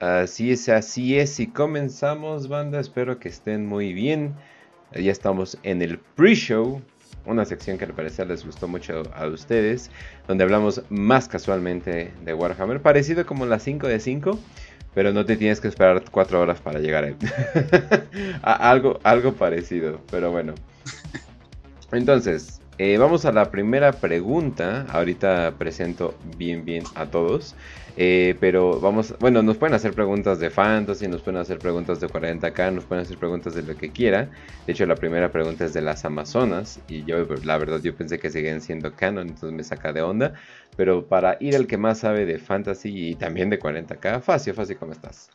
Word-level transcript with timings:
Así 0.00 0.50
es, 0.50 0.66
así 0.70 1.18
es. 1.18 1.38
Y 1.40 1.46
comenzamos, 1.46 2.48
banda. 2.48 2.80
Espero 2.80 3.18
que 3.18 3.28
estén 3.28 3.66
muy 3.66 3.92
bien. 3.92 4.34
Ya 4.92 5.12
estamos 5.12 5.58
en 5.62 5.82
el 5.82 5.98
pre-show. 5.98 6.80
Una 7.26 7.44
sección 7.44 7.76
que 7.76 7.84
al 7.84 7.92
parecer 7.92 8.26
les 8.26 8.44
gustó 8.46 8.66
mucho 8.66 9.02
a 9.14 9.26
ustedes. 9.26 9.90
Donde 10.26 10.44
hablamos 10.44 10.82
más 10.88 11.28
casualmente 11.28 12.14
de 12.24 12.32
Warhammer. 12.32 12.80
Parecido 12.80 13.26
como 13.26 13.44
las 13.44 13.62
5 13.62 13.88
de 13.88 14.00
5. 14.00 14.38
Pero 14.94 15.12
no 15.12 15.26
te 15.26 15.36
tienes 15.36 15.60
que 15.60 15.68
esperar 15.68 16.02
4 16.10 16.40
horas 16.40 16.62
para 16.62 16.78
llegar 16.80 17.04
a 17.04 17.08
él. 17.08 17.16
algo, 18.42 19.00
algo 19.02 19.34
parecido. 19.34 20.00
Pero 20.10 20.30
bueno. 20.30 20.54
Entonces, 21.92 22.59
eh, 22.82 22.96
vamos 22.96 23.26
a 23.26 23.32
la 23.32 23.50
primera 23.50 23.92
pregunta. 23.92 24.86
Ahorita 24.88 25.52
presento 25.58 26.14
bien, 26.38 26.64
bien 26.64 26.82
a 26.94 27.04
todos. 27.10 27.54
Eh, 27.98 28.36
pero 28.40 28.80
vamos, 28.80 29.14
bueno, 29.20 29.42
nos 29.42 29.58
pueden 29.58 29.74
hacer 29.74 29.92
preguntas 29.92 30.40
de 30.40 30.48
fantasy, 30.48 31.06
nos 31.06 31.20
pueden 31.20 31.40
hacer 31.40 31.58
preguntas 31.58 32.00
de 32.00 32.06
40k, 32.08 32.72
nos 32.72 32.86
pueden 32.86 33.02
hacer 33.02 33.18
preguntas 33.18 33.54
de 33.54 33.64
lo 33.64 33.76
que 33.76 33.90
quiera. 33.90 34.30
De 34.66 34.72
hecho, 34.72 34.86
la 34.86 34.94
primera 34.94 35.30
pregunta 35.30 35.66
es 35.66 35.74
de 35.74 35.82
las 35.82 36.06
Amazonas. 36.06 36.80
Y 36.88 37.04
yo, 37.04 37.18
la 37.44 37.58
verdad, 37.58 37.82
yo 37.82 37.94
pensé 37.94 38.18
que 38.18 38.30
seguían 38.30 38.62
siendo 38.62 38.94
canon, 38.94 39.28
entonces 39.28 39.52
me 39.52 39.62
saca 39.62 39.92
de 39.92 40.00
onda. 40.00 40.32
Pero 40.74 41.06
para 41.06 41.36
ir 41.38 41.56
al 41.56 41.66
que 41.66 41.76
más 41.76 41.98
sabe 41.98 42.24
de 42.24 42.38
fantasy 42.38 43.10
y 43.10 43.14
también 43.14 43.50
de 43.50 43.60
40k, 43.60 44.22
Facio, 44.22 44.54
Facio, 44.54 44.78
¿cómo 44.78 44.92
estás? 44.92 45.30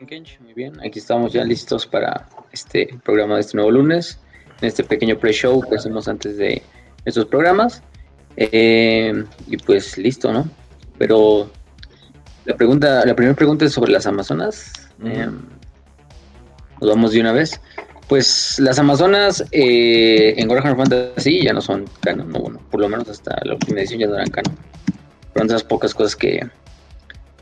Muy 0.00 0.54
bien, 0.54 0.80
aquí 0.80 0.98
estamos 0.98 1.30
ya 1.34 1.44
listos 1.44 1.86
para 1.86 2.26
este 2.52 2.88
programa 3.04 3.34
de 3.34 3.42
este 3.42 3.58
nuevo 3.58 3.70
lunes, 3.70 4.18
en 4.62 4.68
este 4.68 4.82
pequeño 4.82 5.18
pre-show 5.18 5.60
que 5.60 5.76
hacemos 5.76 6.08
antes 6.08 6.38
de 6.38 6.62
estos 7.04 7.26
programas. 7.26 7.82
Eh, 8.38 9.12
y 9.46 9.58
pues 9.58 9.98
listo, 9.98 10.32
¿no? 10.32 10.48
Pero 10.96 11.50
la 12.46 12.56
pregunta, 12.56 13.04
la 13.04 13.14
primera 13.14 13.36
pregunta 13.36 13.66
es 13.66 13.72
sobre 13.72 13.92
las 13.92 14.06
Amazonas. 14.06 14.72
Eh, 15.04 15.28
nos 16.80 16.90
vamos 16.90 17.12
de 17.12 17.20
una 17.20 17.32
vez. 17.32 17.60
Pues 18.08 18.58
las 18.58 18.78
Amazonas 18.78 19.44
eh, 19.52 20.32
en 20.38 20.48
Warhammer 20.48 20.78
Fantasy 20.78 21.42
ya 21.42 21.52
no 21.52 21.60
son 21.60 21.84
canon, 22.00 22.30
no, 22.30 22.38
bueno, 22.38 22.60
por 22.70 22.80
lo 22.80 22.88
menos 22.88 23.06
hasta 23.10 23.38
la 23.44 23.52
última 23.52 23.80
edición 23.80 24.00
ya 24.00 24.06
no 24.06 24.14
eran 24.14 24.30
canon. 24.30 24.56
Pero 25.34 25.44
esas 25.44 25.62
pocas 25.62 25.92
cosas 25.92 26.16
que, 26.16 26.48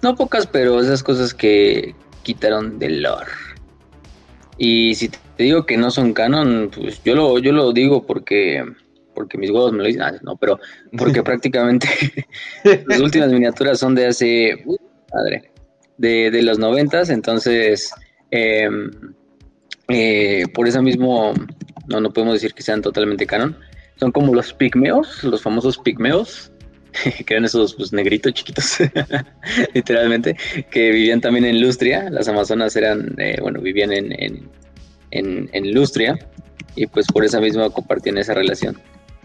no 0.03 0.17
pocas, 0.17 0.49
pero 0.49 0.81
esas 0.81 1.05
cosas 1.05 1.33
que, 1.33 1.95
quitaron 2.23 2.79
del 2.79 3.03
lore. 3.03 3.31
Y 4.57 4.95
si 4.95 5.09
te 5.09 5.45
digo 5.45 5.65
que 5.65 5.77
no 5.77 5.91
son 5.91 6.13
canon, 6.13 6.71
pues 6.75 7.03
yo 7.05 7.15
lo, 7.15 7.39
yo 7.39 7.53
lo 7.53 7.73
digo 7.73 8.05
porque, 8.05 8.65
porque 9.15 9.39
mis 9.39 9.51
huevos 9.51 9.73
me 9.73 9.79
lo 9.79 9.85
dicen, 9.85 10.03
ah, 10.03 10.19
no, 10.23 10.37
pero 10.37 10.59
porque 10.97 11.23
prácticamente 11.25 11.89
las 12.87 13.01
últimas 13.01 13.31
miniaturas 13.33 13.79
son 13.79 13.95
de 13.95 14.07
hace, 14.07 14.65
madre, 15.15 15.53
de, 15.97 16.31
de 16.31 16.43
los 16.43 16.59
noventas, 16.59 17.11
entonces 17.11 17.93
em, 18.31 18.91
eh, 19.89 20.45
por 20.53 20.69
eso 20.69 20.83
mismo 20.83 21.33
no, 21.89 22.01
no 22.01 22.13
podemos 22.13 22.35
decir 22.35 22.53
que 22.53 22.63
sean 22.63 22.83
totalmente 22.83 23.27
canon. 23.27 23.57
Son 23.97 24.13
como 24.13 24.35
los 24.35 24.53
pigmeos, 24.53 25.25
los 25.25 25.43
famosos 25.43 25.79
pigmeos, 25.79 26.53
que 27.27 27.35
eran 27.35 27.45
esos 27.45 27.75
pues, 27.75 27.93
negritos 27.93 28.35
chiquitos, 28.35 28.79
literalmente, 29.75 30.37
que 30.71 30.91
vivían 30.91 31.21
también 31.21 31.45
en 31.45 31.61
Lustria. 31.61 32.11
Las 32.11 32.29
Amazonas 32.29 32.77
eran, 32.77 33.15
eh, 33.19 33.39
bueno, 33.41 33.61
vivían 33.61 33.93
en, 33.93 34.13
en, 35.11 35.51
en, 35.53 35.75
Lustria 35.75 36.19
y 36.75 36.87
pues 36.87 37.07
por 37.07 37.25
esa 37.25 37.41
misma 37.41 37.71
compartían 37.71 38.19
esa 38.19 38.35
relación. 38.35 38.79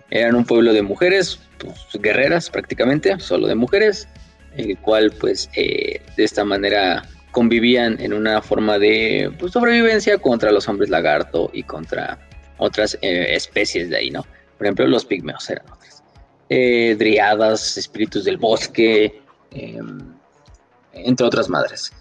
Eran 0.09 0.35
un 0.35 0.45
pueblo 0.45 0.73
de 0.73 0.81
mujeres, 0.81 1.39
pues, 1.57 1.77
guerreras 2.01 2.49
prácticamente, 2.49 3.19
solo 3.19 3.47
de 3.47 3.55
mujeres, 3.55 4.07
en 4.55 4.71
el 4.71 4.77
cual 4.77 5.11
pues 5.19 5.49
eh, 5.55 6.01
de 6.15 6.23
esta 6.23 6.45
manera 6.45 7.03
convivían 7.31 7.99
en 7.99 8.13
una 8.13 8.41
forma 8.41 8.77
de 8.77 9.31
pues, 9.39 9.53
sobrevivencia 9.53 10.17
contra 10.19 10.51
los 10.51 10.67
hombres 10.67 10.89
lagarto 10.89 11.49
y 11.51 11.63
contra 11.63 12.19
otras 12.57 12.97
eh, 13.01 13.33
especies 13.33 13.89
de 13.89 13.97
ahí, 13.97 14.11
¿no? 14.11 14.23
Por 14.57 14.67
ejemplo, 14.67 14.87
los 14.87 15.03
pigmeos 15.03 15.49
eran 15.49 15.65
eh, 16.49 16.95
driadas, 16.97 17.77
espíritus 17.77 18.25
del 18.25 18.37
bosque, 18.37 19.21
em, 19.51 19.99
entre 20.93 21.25
otras 21.25 21.49
madres. 21.49 21.91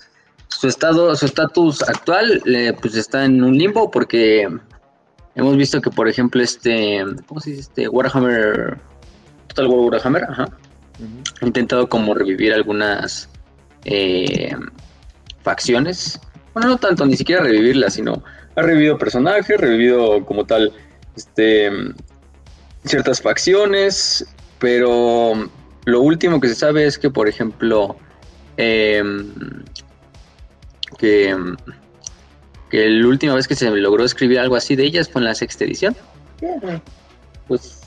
Su 0.49 0.69
estado, 0.69 1.15
su 1.17 1.27
estatus 1.27 1.83
actual, 1.83 2.43
eh, 2.47 2.75
pues 2.81 2.95
está 2.95 3.25
en 3.25 3.43
un 3.43 3.57
limbo 3.57 3.91
porque 3.91 4.49
hemos 5.35 5.57
visto 5.57 5.81
que, 5.81 5.91
por 5.91 6.09
ejemplo, 6.09 6.43
este, 6.43 7.03
¿cómo 7.27 7.41
se 7.41 7.51
dice? 7.51 7.63
Este 7.63 7.89
Warhammer, 7.89 8.79
Total 9.49 9.67
War 9.67 9.93
Warhammer, 9.93 10.25
ajá, 10.25 10.49
ha 11.41 11.47
intentado 11.47 11.89
como 11.89 12.15
revivir 12.15 12.53
algunas 12.53 13.29
eh, 13.85 14.55
facciones. 15.43 16.21
Bueno, 16.55 16.69
no 16.69 16.77
tanto, 16.77 17.07
ni 17.07 17.17
siquiera 17.17 17.43
revivirlas, 17.43 17.95
sino 17.95 18.23
ha 18.55 18.63
revivido 18.63 18.99
personajes, 18.99 19.59
revivido 19.59 20.25
como 20.27 20.45
tal, 20.45 20.73
este, 21.17 21.71
ciertas 22.85 23.21
facciones, 23.21 24.27
pero 24.59 25.49
lo 25.85 26.01
último 26.01 26.41
que 26.41 26.49
se 26.49 26.55
sabe 26.55 26.87
es 26.87 26.99
que, 26.99 27.11
por 27.11 27.29
ejemplo, 27.29 27.97
em, 28.57 29.33
que, 30.99 31.37
que 32.71 32.89
la 32.89 33.07
última 33.07 33.35
vez 33.35 33.49
que 33.49 33.55
se 33.55 33.71
logró 33.71 34.05
escribir 34.05 34.39
algo 34.39 34.57
así 34.57 34.77
de 34.77 34.85
ellas 34.85 35.09
fue 35.09 35.21
en 35.21 35.27
la 35.27 35.35
sexta 35.35 35.65
edición. 35.65 35.97
Pues 37.49 37.81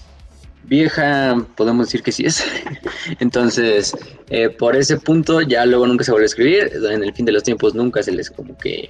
vieja, 0.64 1.38
podemos 1.56 1.88
decir 1.88 2.04
que 2.04 2.12
sí 2.12 2.26
es. 2.26 2.44
Entonces, 3.20 3.96
eh, 4.30 4.50
por 4.50 4.76
ese 4.76 4.98
punto 4.98 5.42
ya 5.42 5.66
luego 5.66 5.88
nunca 5.88 6.04
se 6.04 6.12
vuelve 6.12 6.26
a 6.26 6.28
escribir. 6.28 6.72
En 6.90 7.04
el 7.04 7.14
fin 7.14 7.26
de 7.26 7.32
los 7.32 7.44
tiempos 7.44 7.76
nunca 7.76 8.04
se 8.04 8.12
les 8.12 8.30
como 8.30 8.58
que 8.58 8.90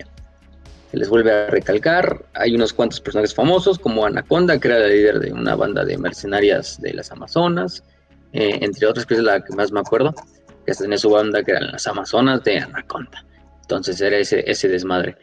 les 0.95 1.09
vuelve 1.09 1.31
a 1.31 1.47
recalcar. 1.47 2.25
Hay 2.33 2.56
unos 2.56 2.73
cuantos 2.73 3.00
personajes 3.01 3.33
famosos 3.33 3.78
como 3.78 4.06
Anaconda, 4.06 4.59
que 4.59 4.67
era 4.67 4.79
la 4.79 4.88
líder 4.88 5.19
de 5.19 5.31
una 5.31 5.56
banda 5.56 5.83
de 5.83 5.97
mercenarias 5.97 6.79
de 6.81 6.94
las 6.94 7.11
Amazonas, 7.11 7.83
eh, 8.33 8.59
entre 8.61 8.88
otras, 8.88 9.06
que 9.06 9.16
es 9.16 9.19
la 9.19 9.44
que 9.44 9.53
más 9.56 9.72
me 9.72 9.79
acuerdo, 9.79 10.13
que 10.66 10.73
tenía 10.73 10.97
su 10.97 11.09
banda 11.09 11.44
que 11.44 11.51
eran 11.51 11.72
las 11.72 11.85
Amazonas 11.88 12.44
de 12.44 12.59
Anaconda. 12.59 13.25
Entonces 13.61 14.00
era 14.01 14.17
ese, 14.17 14.67
desmadre. 14.67 15.17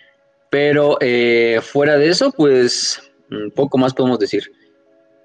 Pero 0.51 0.99
eh, 1.01 1.61
fuera 1.63 1.97
de 1.97 2.09
eso, 2.09 2.31
pues 2.33 3.03
un 3.31 3.51
poco 3.51 3.79
más 3.79 3.95
podemos 3.95 4.19
decir. 4.19 4.51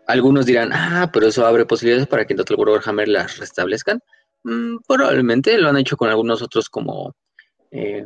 Algunos 0.08 0.46
dirán, 0.46 0.72
ah, 0.72 1.10
pero 1.12 1.28
eso 1.28 1.46
abre 1.46 1.66
posibilidades 1.66 2.08
para 2.08 2.26
que 2.26 2.34
en 2.34 2.38
Total 2.38 2.58
War 2.58 2.70
Warhammer 2.70 3.10
las 3.10 3.38
restablezcan. 3.38 4.00
Mm, 4.44 4.78
probablemente 4.88 5.58
lo 5.58 5.68
han 5.68 5.78
hecho 5.78 5.98
con 5.98 6.10
algunos 6.10 6.42
otros 6.42 6.70
como 6.70 7.14
eh, 7.72 8.06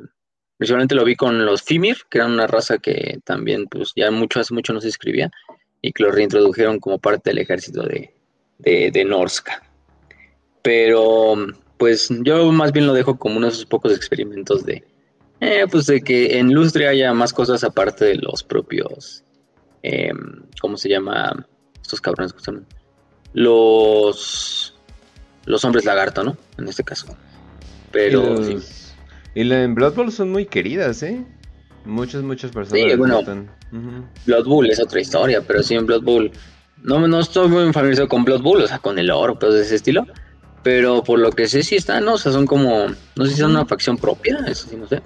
Principalmente 0.62 0.94
lo 0.94 1.04
vi 1.04 1.16
con 1.16 1.44
los 1.44 1.64
Fimir, 1.64 1.98
que 2.08 2.20
eran 2.20 2.34
una 2.34 2.46
raza 2.46 2.78
que 2.78 3.18
también, 3.24 3.66
pues 3.66 3.94
ya 3.96 4.12
mucho, 4.12 4.40
hace 4.40 4.54
mucho 4.54 4.74
no 4.74 4.80
se 4.80 4.90
escribía, 4.90 5.32
y 5.82 5.92
que 5.92 6.04
lo 6.04 6.12
reintrodujeron 6.12 6.80
como 6.80 7.00
parte 7.00 7.32
del 7.32 7.40
ejército 7.40 7.82
de, 7.82 8.14
de, 8.60 9.04
Norska. 9.04 9.64
Pero, 10.62 11.34
pues 11.80 12.10
yo 12.22 12.52
más 12.52 12.74
bien 12.74 12.86
lo 12.86 12.94
dejo 12.94 13.18
como 13.18 13.38
uno 13.38 13.48
de 13.48 13.54
esos 13.54 13.66
pocos 13.66 13.92
experimentos 13.92 14.64
de, 14.64 14.84
eh, 15.40 15.66
pues 15.68 15.88
de 15.88 16.00
que 16.00 16.38
en 16.38 16.54
Lustria 16.54 16.90
haya 16.90 17.12
más 17.12 17.34
cosas 17.34 17.64
aparte 17.64 18.06
de 18.06 18.16
los 18.18 18.44
propios, 18.44 19.24
em, 19.82 20.44
¿cómo 20.62 20.78
se 20.78 20.90
llama? 20.90 21.44
Estos 21.82 22.00
cabrones 22.00 22.34
que 22.34 22.40
son 22.44 22.68
los, 23.34 24.76
los 25.46 25.66
hombres 25.66 25.86
lagarto, 25.86 26.24
¿no? 26.24 26.38
En 26.60 26.68
este 26.68 26.84
caso. 26.84 27.18
Pero, 27.92 28.38
y 29.36 29.44
la, 29.44 29.64
en 29.64 29.76
Blood 29.76 29.96
Bowl 29.96 30.12
son 30.12 30.32
muy 30.32 30.46
queridas, 30.46 31.04
¿eh? 31.04 31.24
Muchas, 31.86 32.22
muchas 32.22 32.52
personas. 32.52 32.84
Sí, 32.84 32.96
bueno, 32.96 33.22
Blood 34.26 34.46
Bowl 34.46 34.70
es 34.70 34.80
otra 34.80 35.00
historia, 35.00 35.42
pero 35.42 35.64
sí 35.64 35.76
en 35.76 35.86
Blood 35.86 36.04
Bowl. 36.04 36.32
No, 36.84 37.08
no 37.08 37.20
estoy 37.20 37.48
muy 37.48 37.72
familiarizado 37.72 38.08
con 38.08 38.24
Blood 38.24 38.42
Bowl, 38.42 38.62
o 38.62 38.68
sea, 38.68 38.80
con 38.80 39.00
el 39.00 39.10
oro, 39.10 39.38
pero 39.40 39.54
de 39.54 39.62
ese 39.62 39.76
estilo. 39.76 40.06
Pero 40.64 41.04
por 41.04 41.20
lo 41.20 41.32
que 41.32 41.48
sé, 41.48 41.64
sí 41.64 41.76
están, 41.76 42.06
¿no? 42.06 42.14
O 42.14 42.18
sea, 42.18 42.32
son 42.32 42.46
como. 42.46 42.88
No 43.16 43.26
sé 43.26 43.32
si 43.32 43.40
son 43.40 43.52
una 43.52 43.66
facción 43.66 43.98
propia, 43.98 44.40
eso 44.48 44.68
sí, 44.70 44.76
no 44.76 44.88
sé. 44.88 45.02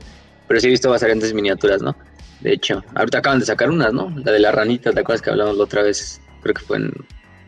Pero 0.47 0.59
sí 0.59 0.67
he 0.67 0.69
visto 0.69 0.89
bastantes 0.89 1.33
miniaturas, 1.33 1.81
¿no? 1.81 1.95
De 2.41 2.53
hecho, 2.53 2.83
ahorita 2.95 3.19
acaban 3.19 3.39
de 3.39 3.45
sacar 3.45 3.69
unas, 3.69 3.93
¿no? 3.93 4.13
La 4.23 4.31
de 4.31 4.39
la 4.39 4.51
ranita, 4.51 4.91
¿te 4.91 4.99
acuerdas 4.99 5.21
que 5.21 5.29
hablamos 5.29 5.57
la 5.57 5.63
otra 5.63 5.81
vez? 5.83 6.21
Creo 6.41 6.53
que 6.53 6.61
fue 6.61 6.77
en 6.77 6.91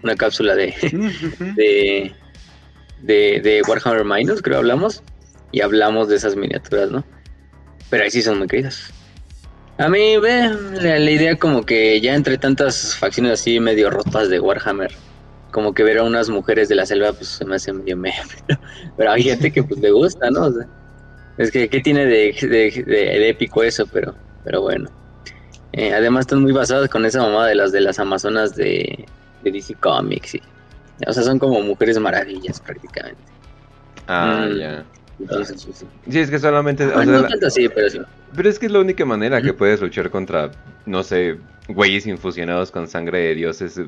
una 0.03 0.15
cápsula 0.15 0.55
de. 0.55 0.73
de, 1.55 2.15
de, 3.01 3.41
de 3.41 3.61
Warhammer 3.67 4.05
Minus, 4.05 4.41
creo 4.41 4.59
hablamos 4.59 5.03
y 5.51 5.61
hablamos 5.61 6.09
de 6.09 6.15
esas 6.15 6.35
miniaturas, 6.35 6.91
¿no? 6.91 7.03
Pero 7.89 8.03
ahí 8.03 8.11
sí 8.11 8.21
son 8.21 8.39
muy 8.39 8.47
queridas. 8.47 8.93
A 9.77 9.89
mí, 9.89 10.17
ve, 10.17 10.49
la, 10.81 10.99
idea 10.99 11.37
como 11.37 11.63
que 11.63 12.01
ya 12.01 12.15
entre 12.15 12.37
tantas 12.37 12.95
facciones 12.95 13.33
así 13.33 13.59
medio 13.59 13.91
rotas 13.91 14.27
de 14.29 14.39
Warhammer, 14.39 14.91
como 15.51 15.73
que 15.73 15.83
ver 15.83 15.99
a 15.99 16.03
unas 16.03 16.29
mujeres 16.29 16.67
de 16.67 16.75
la 16.75 16.85
selva, 16.85 17.13
pues 17.13 17.27
se 17.27 17.45
me 17.45 17.55
hace 17.55 17.71
medio 17.73 17.95
meme. 17.95 18.15
Pero, 18.97 19.11
hay 19.11 19.23
gente 19.23 19.51
que 19.51 19.61
pues 19.61 19.79
le 19.79 19.91
gusta, 19.91 20.31
¿no? 20.31 20.49
es 21.37 21.51
que, 21.51 21.69
¿qué 21.69 21.79
tiene 21.79 22.05
de, 22.05 22.33
de, 22.41 23.29
épico 23.29 23.61
eso? 23.61 23.85
Pero, 23.85 24.15
pero 24.43 24.61
bueno. 24.61 24.89
Eh, 25.73 25.93
además 25.93 26.21
están 26.21 26.41
muy 26.41 26.53
basadas 26.53 26.89
con 26.89 27.05
esa 27.05 27.21
mamá 27.21 27.45
de 27.45 27.53
las 27.53 27.71
de 27.71 27.81
las 27.81 27.99
Amazonas 27.99 28.55
de, 28.55 29.05
de 29.43 29.51
DC 29.51 29.75
Comics. 29.75 30.35
Y, 30.35 30.41
o 31.05 31.13
sea, 31.13 31.21
son 31.21 31.37
como 31.37 31.61
mujeres 31.61 31.99
maravillas 31.99 32.59
prácticamente. 32.59 33.21
Ah, 34.07 34.47
mm. 34.49 34.57
ya. 34.57 34.85
Entonces, 35.19 35.61
sí, 35.61 35.71
sí. 35.73 36.19
es 36.19 36.29
que 36.29 36.39
solamente. 36.39 36.85
no 36.85 37.27
tanto 37.27 37.47
así, 37.47 37.67
pero 37.69 37.89
sí. 37.89 37.99
Pero 38.35 38.49
es 38.49 38.59
que 38.59 38.67
es 38.67 38.71
la 38.71 38.79
única 38.79 39.05
manera 39.05 39.41
que 39.41 39.53
puedes 39.53 39.81
luchar 39.81 40.11
contra, 40.11 40.51
no 40.85 41.03
sé, 41.03 41.37
güeyes 41.67 42.05
infusionados 42.05 42.71
con 42.71 42.87
sangre 42.87 43.19
de 43.19 43.35
dioses 43.35 43.79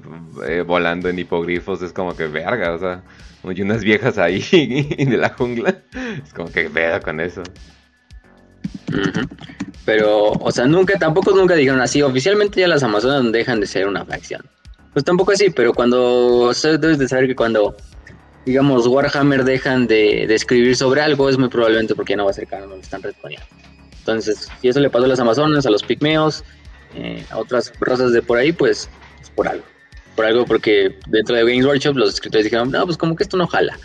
eh, 0.48 0.64
volando 0.66 1.08
en 1.08 1.20
hipogrifos. 1.20 1.82
Es 1.82 1.94
como 1.94 2.16
que 2.16 2.28
verga, 2.28 2.74
o 2.74 2.80
sea, 2.80 3.04
y 3.44 3.62
unas 3.62 3.84
viejas 3.84 4.18
ahí 4.18 4.40
de 4.52 5.18
la 5.18 5.30
jungla. 5.30 5.76
Es 6.24 6.34
como 6.34 6.52
que 6.52 6.68
vea 6.68 7.00
con 7.00 7.20
eso. 7.20 7.44
Pero, 9.86 10.32
o 10.32 10.52
sea, 10.52 10.66
nunca, 10.66 10.98
tampoco 10.98 11.32
nunca 11.32 11.56
dijeron 11.56 11.82
así. 11.82 12.02
Oficialmente 12.02 12.62
ya 12.62 12.68
las 12.68 12.84
Amazonas 12.84 13.32
dejan 13.32 13.60
de 13.60 13.68
ser 13.68 13.88
una 13.88 14.06
facción. 14.06 14.42
Pues 14.94 15.06
tampoco 15.06 15.32
así, 15.32 15.50
pero 15.50 15.74
cuando, 15.74 16.50
o 16.50 16.54
debes 16.54 16.98
de 16.98 17.08
saber 17.08 17.28
que 17.28 17.36
cuando 17.36 17.76
digamos, 18.50 18.88
Warhammer 18.88 19.44
dejan 19.44 19.86
de, 19.86 20.24
escribir 20.24 20.76
sobre 20.76 21.02
algo, 21.02 21.30
es 21.30 21.38
muy 21.38 21.50
probablemente 21.50 21.94
porque 21.94 22.14
ya 22.14 22.18
no 22.18 22.26
va 22.26 22.32
a 22.32 22.34
ser 22.34 22.48
canon, 22.48 22.70
lo 22.70 22.78
están 22.78 23.04
retconeando. 23.04 23.48
Entonces, 24.00 24.50
si 24.60 24.70
eso 24.70 24.80
le 24.80 24.90
pasó 24.90 25.06
a 25.06 25.08
las 25.08 25.20
Amazonas, 25.20 25.68
a 25.68 25.70
los 25.70 25.84
pigmeos, 25.84 26.44
eh, 26.96 27.24
a 27.30 27.38
otras 27.38 27.72
razas 27.80 28.12
de 28.12 28.24
por 28.24 28.40
ahí, 28.40 28.52
pues 28.52 28.90
es 29.22 29.30
por 29.30 29.48
algo. 29.48 29.64
Por 30.16 30.26
algo 30.26 30.46
porque 30.46 30.98
dentro 31.10 31.36
de 31.36 31.44
Games 31.44 31.64
Workshop 31.64 31.96
los 31.96 32.16
escritores 32.16 32.46
dijeron, 32.46 32.72
no, 32.72 32.84
pues 32.86 32.98
como 32.98 33.16
que 33.16 33.22
esto 33.22 33.38
no 33.38 33.46
jala. 33.46 33.78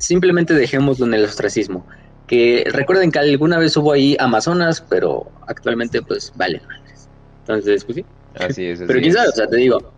Simplemente 0.00 0.52
dejémoslo 0.52 1.06
en 1.06 1.14
el 1.14 1.24
ostracismo. 1.24 1.86
Que 2.26 2.64
recuerden 2.72 3.12
que 3.12 3.20
alguna 3.20 3.56
vez 3.58 3.76
hubo 3.76 3.92
ahí 3.92 4.16
Amazonas, 4.18 4.80
pero 4.80 5.30
actualmente 5.46 6.02
pues 6.02 6.32
valen 6.34 6.62
madres. 6.66 7.08
Entonces, 7.42 7.84
pues 7.84 7.94
sí. 7.94 8.04
Así 8.34 8.64
es. 8.64 8.82
pero 8.84 8.98
quién 8.98 9.12
sabe, 9.12 9.28
o 9.28 9.32
sea, 9.32 9.46
te 9.46 9.56
digo, 9.58 9.92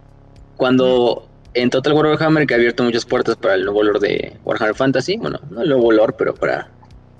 cuando 0.58 1.29
en 1.54 1.70
Total 1.70 1.92
Warhammer 1.92 2.46
que 2.46 2.54
ha 2.54 2.56
abierto 2.56 2.82
muchas 2.82 3.04
puertas 3.04 3.36
para 3.36 3.54
el 3.54 3.64
nuevo 3.64 3.82
lore 3.82 4.00
de 4.00 4.36
Warhammer 4.44 4.74
Fantasy, 4.74 5.16
bueno, 5.16 5.40
no 5.50 5.62
el 5.62 5.68
nuevo 5.68 5.92
lore, 5.92 6.14
pero 6.16 6.34
para 6.34 6.68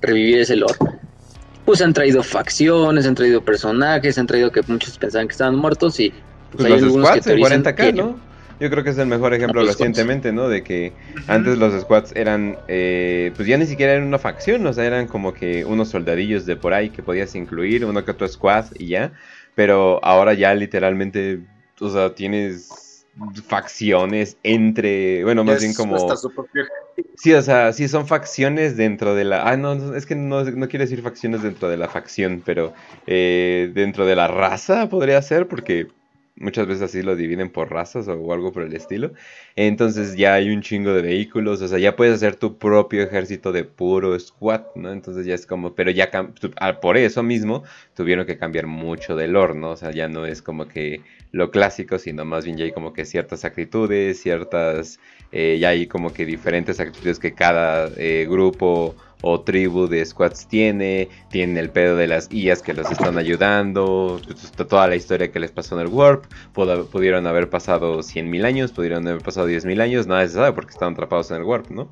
revivir 0.01 0.39
ese 0.39 0.55
lore. 0.55 0.75
Pues 1.65 1.81
han 1.81 1.93
traído 1.93 2.23
facciones, 2.23 3.05
han 3.05 3.15
traído 3.15 3.43
personajes, 3.43 4.17
han 4.17 4.27
traído 4.27 4.51
que 4.51 4.61
muchos 4.67 4.97
pensaban 4.97 5.27
que 5.27 5.33
estaban 5.33 5.55
muertos 5.55 5.99
y 5.99 6.13
pues, 6.51 6.65
hay 6.65 6.81
los 6.81 6.93
squads 6.93 7.27
en 7.27 7.39
40k, 7.39 7.93
¿no? 7.93 8.31
Yo 8.59 8.69
creo 8.69 8.83
que 8.83 8.91
es 8.91 8.97
el 8.99 9.07
mejor 9.07 9.33
ejemplo 9.33 9.63
recientemente, 9.63 10.31
¿no? 10.31 10.47
De 10.47 10.63
que 10.63 10.93
antes 11.25 11.57
los 11.57 11.81
squads 11.81 12.11
eran, 12.15 12.57
eh, 12.67 13.31
pues 13.35 13.47
ya 13.47 13.57
ni 13.57 13.65
siquiera 13.65 13.93
eran 13.93 14.07
una 14.07 14.19
facción, 14.19 14.65
o 14.67 14.73
sea, 14.73 14.85
eran 14.85 15.07
como 15.07 15.33
que 15.33 15.65
unos 15.65 15.89
soldadillos 15.89 16.45
de 16.45 16.55
por 16.55 16.75
ahí 16.75 16.91
que 16.91 17.01
podías 17.01 17.33
incluir, 17.33 17.85
uno 17.85 18.05
que 18.05 18.11
otro 18.11 18.27
squad 18.27 18.65
y 18.77 18.89
ya. 18.89 19.13
Pero 19.55 19.99
ahora 20.03 20.35
ya 20.35 20.53
literalmente, 20.53 21.39
o 21.79 21.89
sea, 21.89 22.13
tienes 22.13 22.90
facciones 23.45 24.37
entre, 24.43 25.23
bueno, 25.23 25.43
más 25.43 25.61
bien 25.61 25.73
como... 25.73 25.97
Sí, 27.15 27.33
o 27.33 27.41
sea, 27.41 27.71
sí 27.73 27.87
son 27.87 28.07
facciones 28.07 28.77
dentro 28.77 29.15
de 29.15 29.23
la... 29.25 29.47
Ah, 29.47 29.57
no, 29.57 29.95
es 29.95 30.05
que 30.05 30.15
no, 30.15 30.43
no 30.43 30.67
quiero 30.67 30.85
decir 30.85 31.01
facciones 31.01 31.41
dentro 31.43 31.69
de 31.69 31.77
la 31.77 31.87
facción, 31.87 32.41
pero 32.45 32.73
eh, 33.07 33.71
dentro 33.73 34.05
de 34.05 34.15
la 34.15 34.27
raza 34.27 34.89
podría 34.89 35.21
ser, 35.21 35.47
porque 35.47 35.87
Muchas 36.41 36.65
veces 36.65 36.81
así 36.81 37.03
lo 37.03 37.15
dividen 37.15 37.51
por 37.51 37.71
razas 37.71 38.07
o 38.07 38.33
algo 38.33 38.51
por 38.51 38.63
el 38.63 38.73
estilo. 38.73 39.11
Entonces 39.55 40.15
ya 40.17 40.33
hay 40.33 40.49
un 40.49 40.61
chingo 40.61 40.91
de 40.91 41.03
vehículos, 41.03 41.61
o 41.61 41.67
sea, 41.67 41.77
ya 41.77 41.95
puedes 41.95 42.15
hacer 42.15 42.35
tu 42.35 42.57
propio 42.57 43.03
ejército 43.03 43.51
de 43.51 43.63
puro 43.63 44.17
squad, 44.19 44.61
¿no? 44.75 44.91
Entonces 44.91 45.27
ya 45.27 45.35
es 45.35 45.45
como, 45.45 45.75
pero 45.75 45.91
ya 45.91 46.09
por 46.81 46.97
eso 46.97 47.21
mismo 47.21 47.63
tuvieron 47.95 48.25
que 48.25 48.39
cambiar 48.39 48.65
mucho 48.65 49.15
del 49.15 49.33
lore, 49.33 49.53
¿no? 49.53 49.71
O 49.71 49.77
sea, 49.77 49.91
ya 49.91 50.07
no 50.07 50.25
es 50.25 50.41
como 50.41 50.67
que 50.67 51.01
lo 51.31 51.49
clásico, 51.51 51.97
sino 51.97 52.25
más 52.25 52.45
bien 52.45 52.57
ya 52.57 52.65
hay 52.65 52.71
como 52.71 52.93
que 52.93 53.05
ciertas 53.05 53.45
actitudes, 53.45 54.21
ciertas, 54.21 54.99
eh, 55.31 55.57
ya 55.59 55.69
hay 55.69 55.87
como 55.87 56.13
que 56.13 56.25
diferentes 56.25 56.79
actitudes 56.79 57.19
que 57.19 57.33
cada 57.33 57.89
eh, 57.97 58.27
grupo 58.29 58.95
o 59.21 59.41
tribu 59.41 59.87
de 59.87 60.05
squads 60.05 60.47
tiene, 60.47 61.09
tiene 61.29 61.59
el 61.59 61.69
pedo 61.69 61.95
de 61.95 62.07
las 62.07 62.27
IAs 62.31 62.61
que 62.61 62.73
los 62.73 62.91
están 62.91 63.17
ayudando, 63.17 64.19
toda 64.67 64.87
la 64.87 64.95
historia 64.95 65.31
que 65.31 65.39
les 65.39 65.51
pasó 65.51 65.75
en 65.75 65.87
el 65.87 65.93
Warp, 65.93 66.25
pudieron 66.53 67.27
haber 67.27 67.49
pasado 67.49 67.99
100.000 67.99 68.45
años, 68.45 68.71
pudieron 68.71 69.07
haber 69.07 69.21
pasado 69.21 69.47
10.000 69.47 69.79
años, 69.81 70.07
nada 70.07 70.27
se 70.27 70.33
sabe 70.33 70.53
porque 70.53 70.71
estaban 70.71 70.93
atrapados 70.95 71.29
en 71.31 71.37
el 71.37 71.43
Warp, 71.43 71.69
¿no? 71.69 71.87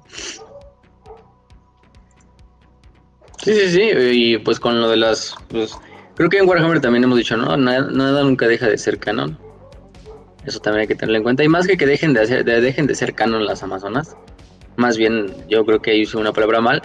Sí, 3.43 3.53
sí, 3.53 3.69
sí, 3.69 3.91
y 3.93 4.37
pues 4.39 4.59
con 4.59 4.81
lo 4.81 4.89
de 4.89 4.97
las... 4.97 5.35
Pues, 5.47 5.77
creo 6.19 6.29
que 6.29 6.37
en 6.37 6.49
Warhammer 6.49 6.81
también 6.81 7.05
hemos 7.05 7.17
dicho, 7.17 7.37
no, 7.37 7.55
nada, 7.55 8.23
nunca 8.23 8.45
deja 8.45 8.67
de 8.67 8.77
ser 8.77 8.99
canon. 8.99 9.39
Eso 10.45 10.59
también 10.59 10.81
hay 10.81 10.87
que 10.87 10.95
tenerlo 10.95 11.15
en 11.17 11.23
cuenta. 11.23 11.45
Y 11.45 11.47
más 11.47 11.65
que 11.65 11.77
que 11.77 11.85
dejen 11.85 12.13
de, 12.13 12.95
ser 12.95 13.15
canon 13.15 13.45
las 13.45 13.63
Amazonas, 13.63 14.17
más 14.75 14.97
bien 14.97 15.33
yo 15.47 15.65
creo 15.65 15.81
que 15.81 15.95
hice 15.95 16.17
una 16.17 16.33
palabra 16.33 16.59
mal, 16.59 16.81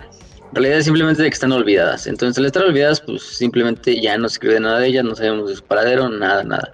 en 0.50 0.54
realidad 0.54 0.78
es 0.78 0.84
simplemente 0.84 1.20
de 1.20 1.30
que 1.30 1.34
están 1.34 1.50
olvidadas. 1.50 2.06
Entonces, 2.06 2.38
al 2.38 2.46
estar 2.46 2.62
olvidadas, 2.62 3.00
pues 3.00 3.24
simplemente 3.24 4.00
ya 4.00 4.16
no 4.16 4.28
se 4.28 4.34
escribe 4.34 4.60
nada 4.60 4.78
de 4.78 4.86
ellas, 4.86 5.04
no 5.04 5.16
sabemos 5.16 5.48
de 5.48 5.56
su 5.56 5.64
paradero, 5.64 6.08
nada, 6.08 6.44
nada. 6.44 6.72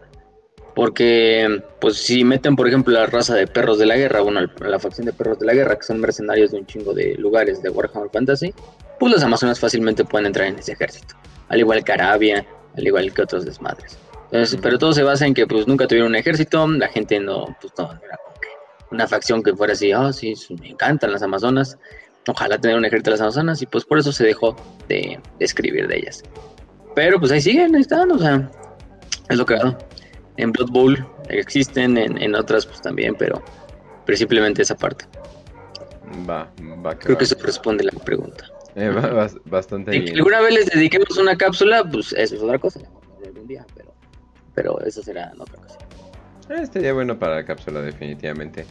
Porque, 0.75 1.63
pues 1.81 1.97
si 1.97 2.25
meten, 2.25 2.57
por 2.57 2.69
ejemplo, 2.69 2.93
la 2.93 3.07
raza 3.07 3.35
de 3.37 3.47
perros 3.47 3.79
de 3.79 3.87
la 3.87 3.97
guerra, 3.97 4.21
bueno, 4.21 4.43
la 4.61 4.79
facción 4.79 5.07
de 5.07 5.15
perros 5.15 5.39
de 5.39 5.47
la 5.47 5.55
guerra, 5.55 5.77
que 5.77 5.85
son 5.85 5.99
mercenarios 5.99 6.51
de 6.51 6.59
un 6.59 6.67
chingo 6.67 6.93
de 6.93 7.15
lugares 7.15 7.63
de 7.63 7.71
Warhammer 7.71 8.11
Fantasy, 8.11 8.53
pues 8.99 9.15
las 9.15 9.23
Amazonas 9.23 9.59
fácilmente 9.59 10.05
pueden 10.05 10.27
entrar 10.27 10.47
en 10.47 10.59
ese 10.59 10.73
ejército. 10.73 11.17
Al 11.51 11.59
igual 11.59 11.85
que 11.85 11.93
Arabia, 11.93 12.47
al 12.77 12.87
igual 12.87 13.13
que 13.13 13.23
otros 13.23 13.45
desmadres. 13.45 13.99
Pero 14.31 14.79
todo 14.79 14.93
se 14.93 15.03
basa 15.03 15.27
en 15.27 15.35
que 15.35 15.47
pues 15.47 15.67
nunca 15.67 15.87
tuvieron 15.87 16.11
un 16.11 16.17
ejército, 16.17 16.67
la 16.69 16.89
gente 16.89 17.19
no, 17.19 17.57
pues 17.61 17.73
no, 17.77 17.91
era 17.91 18.17
como 18.25 18.41
que 18.41 18.49
una 18.93 19.09
facción 19.09 19.43
que 19.43 19.55
fuera 19.55 19.73
así, 19.73 19.93
oh 19.93 20.13
sí, 20.13 20.35
me 20.61 20.69
encantan 20.69 21.13
las 21.13 21.23
Amazonas, 21.23 21.77
ojalá 22.29 22.59
tener 22.59 22.77
un 22.77 22.85
ejército 22.85 23.11
de 23.11 23.15
las 23.17 23.23
Amazonas 23.23 23.61
y 23.61 23.67
pues 23.67 23.85
por 23.85 23.99
eso 23.99 24.13
se 24.13 24.25
dejó 24.25 24.55
de, 24.89 25.19
escribir 25.41 25.89
de 25.89 25.99
ellas. 25.99 26.23
Pero 26.95 27.19
pues 27.19 27.33
ahí 27.33 27.41
siguen, 27.41 27.75
ahí 27.75 27.81
están, 27.81 28.11
o 28.13 28.19
sea, 28.19 28.49
es 29.29 29.37
lo 29.37 29.45
que 29.45 29.59
En 30.37 30.53
Blood 30.53 30.71
Bowl 30.71 31.07
existen, 31.29 31.99
en, 31.99 32.35
otras 32.37 32.67
pues 32.67 32.81
también, 32.81 33.17
pero, 33.19 33.43
pero 34.07 34.17
simplemente 34.17 34.63
esa 34.63 34.77
parte. 34.77 35.07
Va, 36.29 36.49
va. 36.87 36.97
Creo 36.97 37.19
que 37.19 37.25
eso 37.25 37.37
responde 37.43 37.83
la 37.83 37.93
pregunta. 37.93 38.45
Eh, 38.77 38.91
bastante 39.47 39.91
bien. 39.91 40.17
alguna 40.17 40.41
vez 40.41 40.55
les 40.55 40.67
dediquemos 40.67 41.17
una 41.19 41.37
cápsula, 41.37 41.85
pues 41.85 42.13
eso 42.13 42.37
es 42.37 42.43
otra 42.43 42.59
cosa, 42.59 42.81
algún 43.25 43.47
día, 43.47 43.67
pero, 43.75 43.93
pero 44.55 44.81
eso 44.81 45.03
será 45.03 45.33
otra 45.39 45.57
cosa. 45.57 45.79
Eh, 46.51 46.63
estaría 46.63 46.93
bueno 46.93 47.17
para 47.17 47.37
la 47.37 47.45
cápsula, 47.45 47.81
definitivamente. 47.81 48.67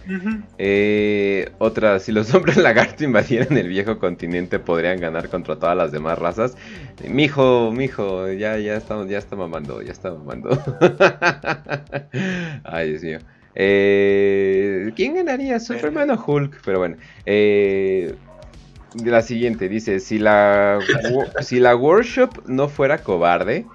Eh, 0.57 1.49
otra, 1.59 1.99
si 1.99 2.11
los 2.11 2.33
hombres 2.35 2.57
lagarto 2.57 3.05
invadieran 3.05 3.57
el 3.57 3.69
viejo 3.69 3.99
continente, 3.99 4.59
podrían 4.59 4.99
ganar 4.99 5.29
contra 5.29 5.55
todas 5.55 5.77
las 5.77 5.93
demás 5.93 6.19
razas. 6.19 6.57
Mijo, 7.07 7.71
mijo, 7.71 8.29
ya, 8.33 8.57
ya 8.57 8.75
estamos, 8.75 9.07
ya 9.07 9.17
está 9.17 9.37
mamando, 9.37 9.81
ya 9.81 9.93
está 9.93 10.11
mamando. 10.11 10.49
Ay, 12.65 12.89
Dios 12.89 13.03
mío. 13.03 13.19
Eh, 13.55 14.91
¿Quién 14.97 15.15
ganaría? 15.15 15.57
Superman 15.61 16.11
o 16.11 16.21
Hulk? 16.21 16.61
Pero 16.65 16.79
bueno. 16.79 16.97
La 19.03 19.21
siguiente 19.21 19.69
dice: 19.69 19.99
si 19.99 20.19
la, 20.19 20.79
si 21.41 21.59
la 21.59 21.75
workshop 21.75 22.47
no 22.47 22.67
fuera 22.67 22.99
cobarde 22.99 23.65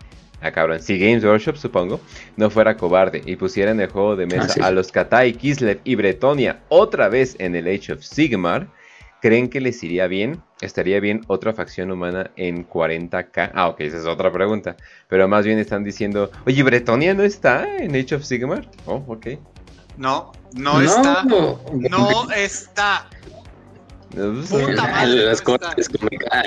Ah, 0.45 0.53
cabrón. 0.53 0.79
Si 0.83 0.99
Games 0.99 1.25
Workshop, 1.25 1.57
supongo, 1.57 2.03
no 2.37 2.51
fuera 2.51 2.77
cobarde 2.77 3.23
y 3.25 3.35
pusiera 3.37 3.71
en 3.71 3.81
el 3.81 3.89
juego 3.89 4.15
de 4.15 4.27
mesa 4.27 4.55
ah, 4.61 4.67
a 4.67 4.71
los 4.71 4.93
Katai, 4.93 5.33
Kislev 5.33 5.81
y 5.85 5.95
Bretonia 5.95 6.61
otra 6.69 7.09
vez 7.09 7.35
en 7.39 7.57
el 7.57 7.67
Age 7.67 7.95
of 7.95 8.03
Sigmar, 8.03 8.69
¿creen 9.23 9.49
que 9.49 9.63
les 9.63 9.83
iría 9.83 10.07
bien? 10.07 10.43
¿Estaría 10.61 11.01
bien 11.01 11.23
otra 11.29 11.55
facción 11.55 11.91
humana 11.91 12.31
en 12.37 12.69
40k? 12.69 13.53
Ah, 13.55 13.69
ok, 13.69 13.81
esa 13.81 13.97
es 13.97 14.05
otra 14.05 14.31
pregunta. 14.31 14.77
Pero 15.09 15.27
más 15.29 15.47
bien 15.47 15.59
están 15.59 15.83
diciendo, 15.83 16.31
oye, 16.45 16.63
¿Bretonia 16.63 17.15
no 17.15 17.23
está 17.23 17.79
en 17.79 17.97
Age 17.97 18.17
of 18.17 18.25
Sigmar? 18.25 18.69
Oh, 18.85 19.03
ok. 19.07 19.29
No, 19.97 20.33
no, 20.53 20.75
no 20.75 20.83
está. 20.83 21.25
No 21.89 22.31
está. 22.33 23.09
Las 24.15 25.43
cortes 25.43 25.89
como 25.89 26.09
ah, 26.31 26.45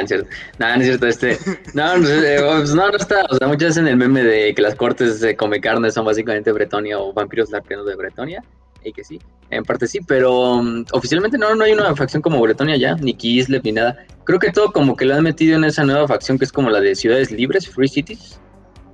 no, 0.60 0.68
no 0.68 0.74
es 0.76 0.86
cierto, 0.86 1.08
este. 1.08 1.38
No, 1.74 1.98
no, 1.98 2.08
eh, 2.08 2.40
pues 2.42 2.74
no, 2.74 2.90
está. 2.90 3.26
O 3.30 3.36
sea, 3.36 3.48
muchas 3.48 3.70
veces 3.70 3.78
en 3.78 3.88
el 3.88 3.98
meme 3.98 4.24
de 4.24 4.54
que 4.56 4.62
las 4.62 4.76
cortes 4.76 5.20
de 5.20 5.36
come 5.36 5.60
carne 5.60 5.92
son 5.92 6.06
básicamente 6.06 6.52
Bretonia 6.52 7.00
o 7.00 7.14
vampiros 7.14 7.50
larpianos 7.52 7.86
de 7.86 7.96
Bretonia. 7.96 8.44
Y 8.84 8.94
que 8.94 9.04
sí, 9.04 9.20
en 9.50 9.64
parte 9.64 9.88
sí, 9.88 10.00
pero 10.08 10.54
um, 10.54 10.86
oficialmente 10.94 11.38
no, 11.38 11.54
no 11.56 11.64
hay 11.64 11.74
una 11.74 11.94
facción 11.96 12.22
como 12.22 12.40
Bretonia 12.40 12.78
ya, 12.78 12.96
ni 12.96 13.14
Kislev 13.14 13.64
ni 13.64 13.74
nada. 13.74 13.98
Creo 14.24 14.40
que 14.40 14.52
todo 14.52 14.72
como 14.72 14.96
que 14.96 15.06
lo 15.06 15.16
han 15.16 15.24
metido 15.24 15.58
en 15.58 15.66
esa 15.66 15.84
nueva 15.84 16.08
facción 16.08 16.38
que 16.38 16.46
es 16.46 16.52
como 16.52 16.70
la 16.70 16.80
de 16.80 16.96
ciudades 16.96 17.32
libres, 17.32 17.68
Free 17.68 17.88
Cities. 17.90 18.40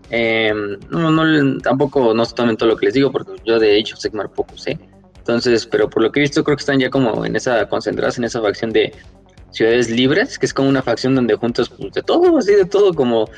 Em, 0.10 0.80
no, 0.90 1.12
no, 1.12 1.58
tampoco 1.60 2.14
no 2.14 2.26
totalmente 2.26 2.60
todo 2.60 2.70
lo 2.70 2.78
que 2.78 2.88
les 2.88 2.96
digo, 2.96 3.12
porque 3.12 3.34
yo 3.46 3.60
de 3.60 3.78
hecho 3.78 3.96
sé 3.96 4.10
Sigmar 4.10 4.30
poco 4.30 4.58
sé. 4.58 4.80
Entonces, 5.24 5.66
pero 5.66 5.90
por 5.90 6.04
lo 6.04 6.12
que 6.12 6.20
he 6.20 6.24
visto, 6.24 6.44
creo 6.44 6.58
que 6.58 6.62
están 6.62 6.80
ya 6.80 6.90
como 6.90 7.26
en 7.26 7.38
esa, 7.38 7.66
concentrados 7.70 8.18
en 8.18 8.26
esa 8.26 8.42
facción 8.42 8.72
de 8.72 8.92
ciudades 9.52 9.90
libres, 9.90 10.38
que 10.38 10.46
es 10.46 10.54
como 10.54 10.68
una 10.68 10.82
facción 10.82 11.16
donde 11.16 11.36
juntas 11.36 11.70
pues, 11.70 11.94
de 11.94 12.02
todo, 12.02 12.38
así 12.38 12.54
de 12.54 12.66
todo, 12.66 12.94
como. 12.94 13.30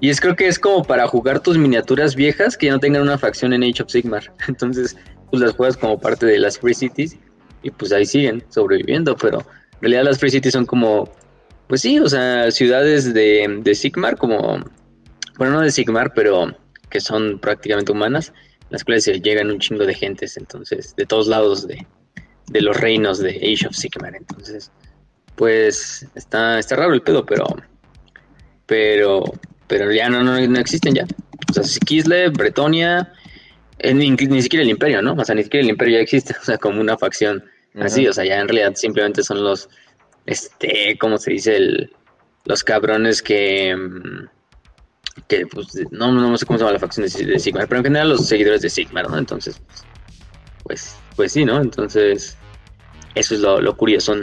Y 0.00 0.08
es 0.08 0.18
creo 0.18 0.34
que 0.34 0.46
es 0.46 0.58
como 0.58 0.82
para 0.82 1.06
jugar 1.06 1.40
tus 1.40 1.58
miniaturas 1.58 2.14
viejas 2.14 2.56
que 2.56 2.66
ya 2.66 2.72
no 2.72 2.80
tengan 2.80 3.02
una 3.02 3.18
facción 3.18 3.52
en 3.52 3.64
Age 3.64 3.82
of 3.82 3.90
Sigmar. 3.90 4.32
Entonces, 4.48 4.96
pues 5.30 5.42
las 5.42 5.52
juegas 5.52 5.76
como 5.76 6.00
parte 6.00 6.24
de 6.24 6.38
las 6.38 6.58
Free 6.58 6.72
Cities 6.72 7.18
y 7.62 7.70
pues 7.70 7.92
ahí 7.92 8.06
siguen 8.06 8.42
sobreviviendo, 8.48 9.14
pero 9.14 9.40
en 9.40 9.80
realidad 9.82 10.04
las 10.04 10.18
Free 10.18 10.30
Cities 10.30 10.54
son 10.54 10.64
como 10.64 11.10
Pues 11.66 11.82
sí, 11.82 11.98
o 11.98 12.08
sea, 12.08 12.50
ciudades 12.50 13.12
de, 13.12 13.60
de 13.62 13.74
Sigmar, 13.74 14.16
como, 14.16 14.64
bueno, 15.36 15.52
no 15.52 15.60
de 15.60 15.70
Sigmar, 15.70 16.14
pero 16.14 16.56
que 16.88 17.00
son 17.00 17.38
prácticamente 17.40 17.92
humanas, 17.92 18.32
las 18.70 18.84
cuales 18.84 19.04
se 19.04 19.20
llegan 19.20 19.50
un 19.50 19.60
chingo 19.60 19.84
de 19.84 19.94
gentes, 19.94 20.36
entonces, 20.36 20.94
de 20.96 21.06
todos 21.06 21.28
lados 21.28 21.66
de, 21.66 21.86
de 22.48 22.60
los 22.60 22.76
reinos 22.76 23.18
de 23.18 23.30
Age 23.30 23.68
of 23.68 23.74
Sigmar. 23.74 24.14
Entonces, 24.14 24.70
pues 25.36 26.06
está, 26.14 26.58
está 26.58 26.76
raro 26.76 26.94
el 26.94 27.02
pedo, 27.02 27.24
pero 27.24 27.46
pero 28.66 29.22
pero 29.66 29.92
ya 29.92 30.08
no, 30.08 30.22
no, 30.22 30.40
no 30.40 30.58
existen 30.58 30.94
ya. 30.94 31.06
O 31.50 31.52
sea, 31.52 31.62
Kislev, 31.84 32.32
Bretonia, 32.32 33.12
eh, 33.78 33.94
ni, 33.94 34.10
ni, 34.10 34.42
siquiera 34.42 34.62
el 34.62 34.70
imperio, 34.70 35.02
¿no? 35.02 35.14
O 35.14 35.24
sea, 35.24 35.34
ni 35.34 35.42
siquiera 35.42 35.64
el 35.64 35.70
imperio 35.70 35.96
ya 35.96 36.02
existe, 36.02 36.34
o 36.40 36.44
sea, 36.44 36.58
como 36.58 36.80
una 36.80 36.96
facción 36.96 37.44
así, 37.78 38.06
o 38.06 38.12
sea, 38.12 38.24
ya 38.24 38.40
en 38.40 38.48
realidad 38.48 38.74
simplemente 38.74 39.22
son 39.22 39.44
los, 39.44 39.68
este, 40.24 40.96
¿cómo 40.98 41.18
se 41.18 41.32
dice? 41.32 41.56
El, 41.56 41.92
los 42.44 42.64
cabrones 42.64 43.22
que, 43.22 43.76
mm, 43.76 44.28
que 45.28 45.46
pues, 45.46 45.68
no, 45.90 46.12
no 46.12 46.36
sé 46.36 46.46
cómo 46.46 46.58
se 46.58 46.64
llama 46.64 46.74
la 46.74 46.78
facción 46.78 47.06
de, 47.06 47.24
de 47.24 47.38
Sigmar, 47.38 47.68
pero 47.68 47.78
en 47.78 47.84
general 47.84 48.10
los 48.10 48.26
seguidores 48.26 48.62
de 48.62 48.70
Sigmar, 48.70 49.08
¿no? 49.10 49.18
Entonces, 49.18 49.60
pues, 50.62 50.96
pues 51.16 51.32
sí, 51.32 51.44
¿no? 51.44 51.60
Entonces, 51.60 52.36
eso 53.14 53.34
es 53.34 53.40
lo, 53.40 53.60
lo 53.60 53.76
curioso. 53.76 54.14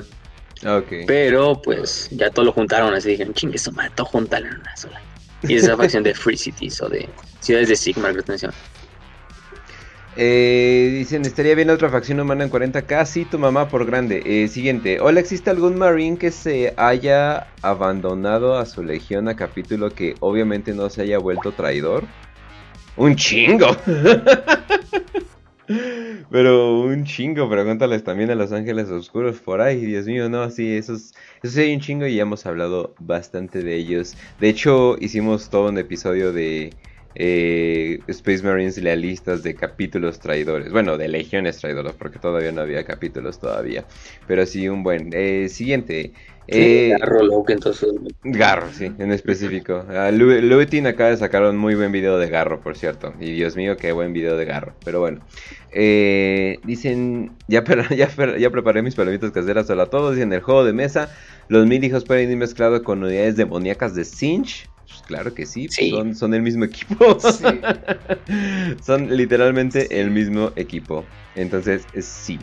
Okay. 0.65 1.05
Pero, 1.05 1.61
pues, 1.61 2.09
ya 2.11 2.29
todo 2.29 2.45
lo 2.45 2.53
juntaron 2.53 2.93
así, 2.93 3.09
dijeron, 3.09 3.33
chingue, 3.33 3.57
eso, 3.57 3.71
todo 3.95 4.05
juntarlo 4.05 4.47
en 4.47 4.59
una 4.61 4.77
sola. 4.77 5.01
Y 5.43 5.55
esa 5.55 5.75
facción 5.75 6.03
de 6.03 6.13
Free 6.13 6.37
Cities 6.37 6.81
o 6.81 6.87
de 6.87 7.09
ciudades 7.41 7.67
de 7.67 7.75
Sigmar 7.75 8.13
que. 8.13 8.53
Eh, 10.15 10.91
dicen, 10.93 11.25
estaría 11.25 11.55
bien 11.55 11.71
otra 11.71 11.89
facción 11.89 12.19
humana 12.19 12.43
en 12.43 12.51
40k. 12.51 13.05
Sí, 13.05 13.25
tu 13.25 13.39
mamá 13.39 13.67
por 13.67 13.85
grande. 13.85 14.21
Eh, 14.25 14.47
siguiente. 14.47 14.99
Hola, 14.99 15.19
¿existe 15.19 15.49
algún 15.49 15.77
Marine 15.77 16.17
que 16.17 16.29
se 16.29 16.73
haya 16.77 17.47
abandonado 17.61 18.57
a 18.57 18.65
su 18.65 18.83
legión 18.83 19.27
a 19.27 19.35
capítulo 19.35 19.89
que 19.91 20.15
obviamente 20.19 20.73
no 20.73 20.89
se 20.89 21.01
haya 21.01 21.17
vuelto 21.17 21.51
traidor? 21.51 22.03
Un 22.95 23.15
chingo. 23.15 23.75
Pero 26.29 26.81
un 26.81 27.05
chingo, 27.05 27.49
pregúntales 27.49 28.03
también 28.03 28.29
a 28.29 28.35
los 28.35 28.51
ángeles 28.51 28.89
oscuros 28.89 29.37
por 29.39 29.61
ahí, 29.61 29.85
Dios 29.85 30.05
mío, 30.05 30.29
no, 30.29 30.49
sí, 30.49 30.75
esos, 30.75 31.13
esos 31.41 31.57
hay 31.57 31.73
un 31.73 31.79
chingo 31.79 32.05
y 32.05 32.15
ya 32.15 32.23
hemos 32.23 32.45
hablado 32.45 32.95
bastante 32.99 33.63
de 33.63 33.75
ellos. 33.75 34.15
De 34.39 34.49
hecho, 34.49 34.97
hicimos 34.99 35.49
todo 35.49 35.69
un 35.69 35.77
episodio 35.77 36.33
de 36.33 36.73
eh, 37.15 37.99
Space 38.07 38.43
Marines 38.43 38.77
lealistas 38.77 39.43
de 39.43 39.55
capítulos 39.55 40.19
traidores, 40.19 40.71
bueno, 40.71 40.97
de 40.97 41.07
legiones 41.07 41.57
traidoras, 41.57 41.93
porque 41.93 42.19
todavía 42.19 42.51
no 42.51 42.61
había 42.61 42.83
capítulos 42.83 43.39
todavía, 43.39 43.85
pero 44.27 44.45
sí 44.45 44.67
un 44.67 44.83
buen. 44.83 45.09
Eh, 45.13 45.49
siguiente. 45.49 46.13
Eh, 46.47 46.93
Garro, 46.99 47.45
entonces. 47.47 47.89
Garro, 48.23 48.67
sí, 48.73 48.91
en 48.97 49.11
específico. 49.11 49.85
Uh, 49.87 50.87
acaba 50.87 51.09
de 51.09 51.17
sacar 51.17 51.43
un 51.43 51.57
muy 51.57 51.75
buen 51.75 51.91
video 51.91 52.17
de 52.17 52.27
Garro, 52.27 52.59
por 52.59 52.75
cierto. 52.75 53.13
Y 53.19 53.31
Dios 53.31 53.55
mío, 53.55 53.77
qué 53.77 53.91
buen 53.93 54.11
video 54.11 54.35
de 54.35 54.45
Garro. 54.45 54.73
Pero 54.83 54.99
bueno. 54.99 55.21
Eh, 55.71 56.59
dicen, 56.63 57.31
ya, 57.47 57.63
ya, 57.95 58.09
ya 58.37 58.49
preparé 58.49 58.81
mis 58.81 58.95
palomitas 58.95 59.31
caseras. 59.31 59.69
Hola 59.69 59.83
a 59.83 59.89
todos. 59.89 60.15
Dicen, 60.15 60.33
el 60.33 60.41
juego 60.41 60.65
de 60.65 60.73
mesa. 60.73 61.09
Los 61.47 61.65
mil 61.65 61.83
hijos 61.83 62.03
pueden 62.03 62.29
ir 62.29 62.37
mezclados 62.37 62.81
con 62.81 63.03
unidades 63.03 63.37
demoníacas 63.37 63.95
de 63.95 64.03
Sinch. 64.03 64.69
Pues 65.03 65.19
claro 65.19 65.33
que 65.33 65.45
sí, 65.45 65.67
Son, 65.69 66.15
son, 66.15 66.33
el 66.33 66.41
mismo 66.41 66.63
equipo. 66.63 67.17
son 68.81 69.15
literalmente 69.15 69.99
el 69.99 70.11
mismo 70.11 70.51
equipo. 70.55 71.03
Entonces, 71.35 71.85
sí. 71.99 72.39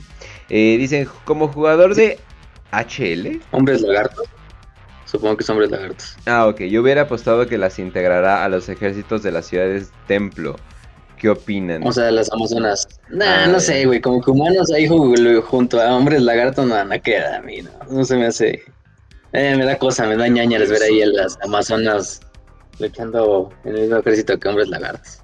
Eh, 0.51 0.77
dicen, 0.79 1.09
como 1.25 1.49
jugador 1.49 1.95
de 1.95 2.19
HL. 2.73 3.41
Hombres 3.53 3.81
lagartos. 3.81 4.29
Supongo 5.07 5.39
que 5.39 5.45
son 5.45 5.55
hombres 5.55 5.71
lagartos. 5.71 6.17
Ah, 6.27 6.47
ok. 6.49 6.63
Yo 6.63 6.83
hubiera 6.83 7.03
apostado 7.03 7.47
que 7.47 7.57
las 7.57 7.79
integrará 7.79 8.45
a 8.45 8.49
los 8.51 8.69
ejércitos 8.69 9.23
de 9.23 9.33
las 9.33 9.47
ciudades 9.47 9.91
templo. 10.07 10.57
¿Qué 11.17 11.31
opinan? 11.31 11.87
O 11.87 11.93
sea, 11.93 12.11
las 12.11 12.31
amazonas. 12.31 12.87
Nah, 13.09 13.47
no 13.47 13.59
sé, 13.59 13.87
güey. 13.87 14.01
Como 14.01 14.23
que 14.23 14.31
humanos 14.31 14.71
ahí 14.73 14.87
junto 14.87 15.81
a 15.81 15.97
hombres 15.97 16.21
lagartos 16.21 16.67
no, 16.67 16.85
no 16.85 17.03
queda 17.03 17.39
a 17.39 17.43
mí, 17.43 17.63
no. 17.63 17.71
No 17.91 18.05
se 18.05 18.17
me 18.17 18.27
hace. 18.27 18.63
Eh, 19.33 19.57
me 19.57 19.65
da 19.65 19.79
cosa, 19.79 20.07
me 20.07 20.17
da 20.17 20.29
ñañares 20.29 20.71
ver 20.71 20.83
ahí 20.83 21.03
a 21.03 21.07
las 21.07 21.39
amazonas 21.43 22.21
luchando 22.81 23.51
en 23.65 23.75
el 23.75 23.81
mismo 23.83 23.97
ejército 23.99 24.39
que 24.39 24.49
hombres 24.49 24.69
lagartos. 24.69 25.23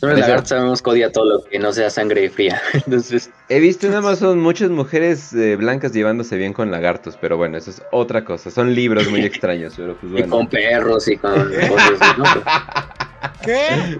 Sobre 0.00 0.18
lagarto 0.18 0.48
sabemos 0.48 0.82
que 0.82 0.90
odia 0.90 1.10
todo 1.10 1.24
lo 1.24 1.44
que 1.44 1.58
no 1.58 1.72
sea 1.72 1.88
sangre 1.88 2.28
fría. 2.28 2.60
Entonces. 2.74 3.30
He 3.48 3.60
visto 3.60 3.86
en 3.86 3.94
Amazon 3.94 4.40
muchas 4.40 4.68
mujeres 4.70 5.32
eh, 5.32 5.56
blancas 5.56 5.92
llevándose 5.92 6.36
bien 6.36 6.52
con 6.52 6.70
lagartos, 6.70 7.16
pero 7.18 7.38
bueno, 7.38 7.56
eso 7.56 7.70
es 7.70 7.82
otra 7.92 8.24
cosa. 8.24 8.50
Son 8.50 8.74
libros 8.74 9.10
muy 9.10 9.20
extraños, 9.24 9.74
pero 9.76 9.96
pues 9.96 10.12
bueno. 10.12 10.26
Y 10.26 10.30
con 10.30 10.48
perros 10.48 11.08
y 11.08 11.16
con 11.16 11.32
cosas, 11.32 12.18
¿no? 12.18 12.24
¿Qué? 13.42 13.98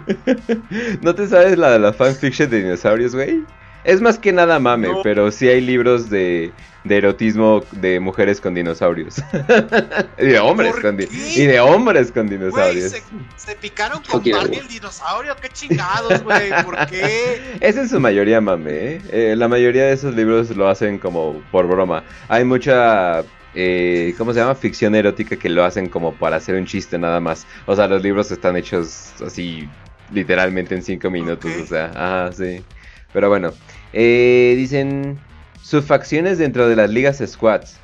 ¿No 1.00 1.14
te 1.14 1.26
sabes 1.26 1.56
la 1.56 1.70
de 1.70 1.78
la 1.78 1.92
fanfiction 1.92 2.50
de 2.50 2.62
dinosaurios, 2.62 3.14
güey? 3.14 3.44
Es 3.86 4.00
más 4.00 4.18
que 4.18 4.32
nada 4.32 4.58
mame, 4.58 4.88
pero 5.04 5.30
sí 5.30 5.48
hay 5.48 5.60
libros 5.60 6.10
de, 6.10 6.50
de 6.82 6.96
erotismo 6.96 7.62
de 7.70 8.00
mujeres 8.00 8.40
con 8.40 8.52
dinosaurios. 8.52 9.22
y 10.18 10.26
de 10.26 10.38
hombres 10.40 10.74
con 10.82 10.98
y 11.00 11.46
de 11.46 11.60
hombres 11.60 12.10
con 12.10 12.28
dinosaurios. 12.28 12.96
se, 13.36 13.54
picaron 13.54 14.02
con 14.02 14.22
Barney 14.28 14.58
el 14.58 14.66
dinosaurio, 14.66 15.36
qué 15.40 15.48
chingados, 15.50 16.20
güey, 16.24 16.50
¿por 16.64 16.84
qué? 16.86 17.40
Es 17.60 17.76
en 17.76 17.88
su 17.88 18.00
mayoría 18.00 18.40
mame, 18.40 18.72
¿eh? 18.72 19.00
¿eh? 19.12 19.34
La 19.36 19.46
mayoría 19.46 19.84
de 19.84 19.92
esos 19.92 20.16
libros 20.16 20.50
lo 20.56 20.68
hacen 20.68 20.98
como 20.98 21.40
por 21.52 21.68
broma. 21.68 22.02
Hay 22.26 22.44
mucha 22.44 23.22
eh, 23.54 24.14
¿cómo 24.18 24.34
se 24.34 24.40
llama? 24.40 24.56
Ficción 24.56 24.96
erótica 24.96 25.36
que 25.36 25.48
lo 25.48 25.64
hacen 25.64 25.88
como 25.88 26.12
para 26.12 26.36
hacer 26.36 26.56
un 26.56 26.66
chiste 26.66 26.98
nada 26.98 27.20
más. 27.20 27.46
O 27.66 27.76
sea, 27.76 27.86
los 27.86 28.02
libros 28.02 28.32
están 28.32 28.56
hechos 28.56 29.12
así 29.24 29.68
literalmente 30.12 30.74
en 30.74 30.82
cinco 30.82 31.08
minutos, 31.08 31.52
o 31.62 31.66
sea, 31.66 31.86
ajá, 31.94 32.32
sí. 32.32 32.64
Pero 33.12 33.30
bueno, 33.30 33.54
eh, 33.98 34.52
dicen 34.56 35.18
sus 35.62 35.86
facciones 35.86 36.36
dentro 36.36 36.68
de 36.68 36.76
las 36.76 36.90
ligas 36.90 37.22
squads. 37.26 37.78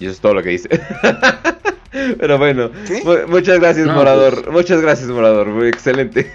Y 0.00 0.06
eso 0.06 0.12
es 0.12 0.20
todo 0.20 0.34
lo 0.34 0.42
que 0.42 0.48
dice. 0.48 0.68
Pero 2.18 2.38
bueno, 2.38 2.70
muchas 3.28 3.60
gracias, 3.60 3.86
Morador. 3.86 4.42
Pues. 4.42 4.52
Muchas 4.52 4.80
gracias, 4.80 5.08
Morador. 5.10 5.46
Muy 5.46 5.68
excelente. 5.68 6.28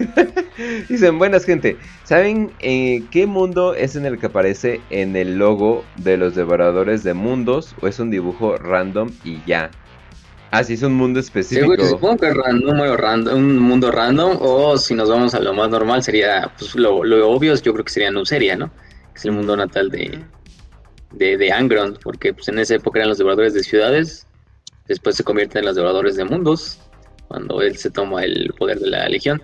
Dicen, 0.90 1.20
buenas 1.20 1.44
gente. 1.44 1.76
¿Saben 2.04 2.52
eh, 2.60 3.04
qué 3.12 3.26
mundo 3.26 3.76
es 3.76 3.98
en 3.98 4.06
el 4.06 4.20
que 4.20 4.28
aparece 4.28 4.80
en 4.90 5.18
el 5.18 5.38
logo 5.38 5.84
de 5.98 6.16
los 6.16 6.36
devoradores 6.36 7.04
de 7.04 7.14
mundos? 7.14 7.76
¿O 7.82 7.88
es 7.88 8.00
un 8.00 8.10
dibujo 8.10 8.56
random 8.56 9.10
y 9.26 9.42
ya? 9.46 9.70
Ah, 10.52 10.64
sí, 10.64 10.74
es 10.74 10.84
un 10.84 10.96
mundo 10.96 11.20
específico. 11.20 11.76
Sí, 11.78 11.88
supongo 11.90 12.18
que 12.18 12.30
es 12.30 12.34
random, 12.36 13.36
un 13.36 13.60
mundo 13.60 13.92
random. 13.92 14.38
O 14.40 14.78
si 14.78 14.94
nos 14.94 15.10
vamos 15.10 15.34
a 15.34 15.40
lo 15.40 15.54
más 15.54 15.70
normal, 15.70 16.04
sería, 16.04 16.52
pues 16.58 16.76
lo, 16.76 17.04
lo 17.04 17.30
obvio, 17.30 17.54
yo 17.56 17.74
creo 17.74 17.84
que 17.84 17.92
sería 17.92 18.12
Nuseria, 18.12 18.56
¿no? 18.56 18.72
es 19.18 19.26
el 19.26 19.32
mundo 19.32 19.58
natal 19.58 19.90
de, 19.90 20.24
de, 21.12 21.38
de 21.38 21.52
Angron, 21.52 21.98
porque 22.04 22.34
pues, 22.34 22.48
en 22.48 22.60
esa 22.60 22.76
época 22.76 23.00
eran 23.00 23.10
los 23.10 23.18
devoradores 23.18 23.54
de 23.54 23.64
ciudades, 23.64 24.28
después 24.88 25.16
se 25.16 25.24
convierten 25.24 25.60
en 25.60 25.66
los 25.66 25.76
devoradores 25.76 26.16
de 26.16 26.24
mundos, 26.24 26.80
cuando 27.28 27.62
él 27.62 27.76
se 27.78 27.90
toma 27.90 28.24
el 28.24 28.54
poder 28.58 28.80
de 28.80 28.90
la 28.90 29.10
legión. 29.10 29.42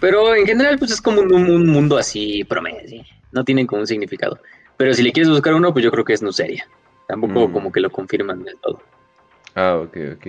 Pero 0.00 0.34
en 0.34 0.46
general, 0.46 0.78
pues 0.78 0.90
es 0.90 1.00
como 1.00 1.20
un, 1.20 1.66
mundo 1.66 1.96
así 1.96 2.44
promedio, 2.44 3.02
no 3.32 3.44
tienen 3.44 3.66
como 3.66 3.82
un 3.82 3.86
significado. 3.86 4.38
Pero 4.76 4.92
si 4.92 5.02
le 5.02 5.12
quieres 5.12 5.30
buscar 5.30 5.54
uno, 5.54 5.72
pues 5.72 5.84
yo 5.84 5.90
creo 5.92 6.04
que 6.04 6.12
es 6.12 6.22
Nuseria. 6.22 6.66
Tampoco 7.06 7.48
mm. 7.48 7.52
como 7.52 7.72
que 7.72 7.80
lo 7.80 7.90
confirman 7.90 8.42
del 8.42 8.56
todo. 8.60 8.82
Ah, 9.56 9.76
ok, 9.78 9.96
ok. 10.16 10.26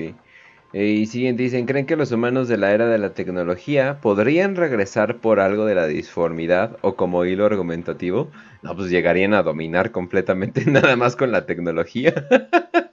Eh, 0.73 0.87
y 0.91 1.05
siguiente 1.07 1.43
dicen, 1.43 1.65
¿creen 1.65 1.85
que 1.85 1.95
los 1.95 2.11
humanos 2.11 2.47
de 2.49 2.57
la 2.57 2.73
era 2.73 2.87
de 2.87 2.97
la 2.99 3.13
tecnología 3.13 4.01
podrían 4.01 4.55
regresar 4.55 5.21
por 5.21 5.39
algo 5.39 5.65
de 5.65 5.75
la 5.75 5.87
disformidad 5.87 6.77
o 6.81 6.95
como 6.97 7.25
hilo 7.25 7.45
argumentativo? 7.45 8.31
No, 8.65 8.75
pues 8.75 8.89
llegarían 8.89 9.35
a 9.35 9.43
dominar 9.43 9.91
completamente 9.91 10.65
nada 10.71 10.95
más 10.95 11.15
con 11.15 11.31
la 11.31 11.45
tecnología. 11.45 12.27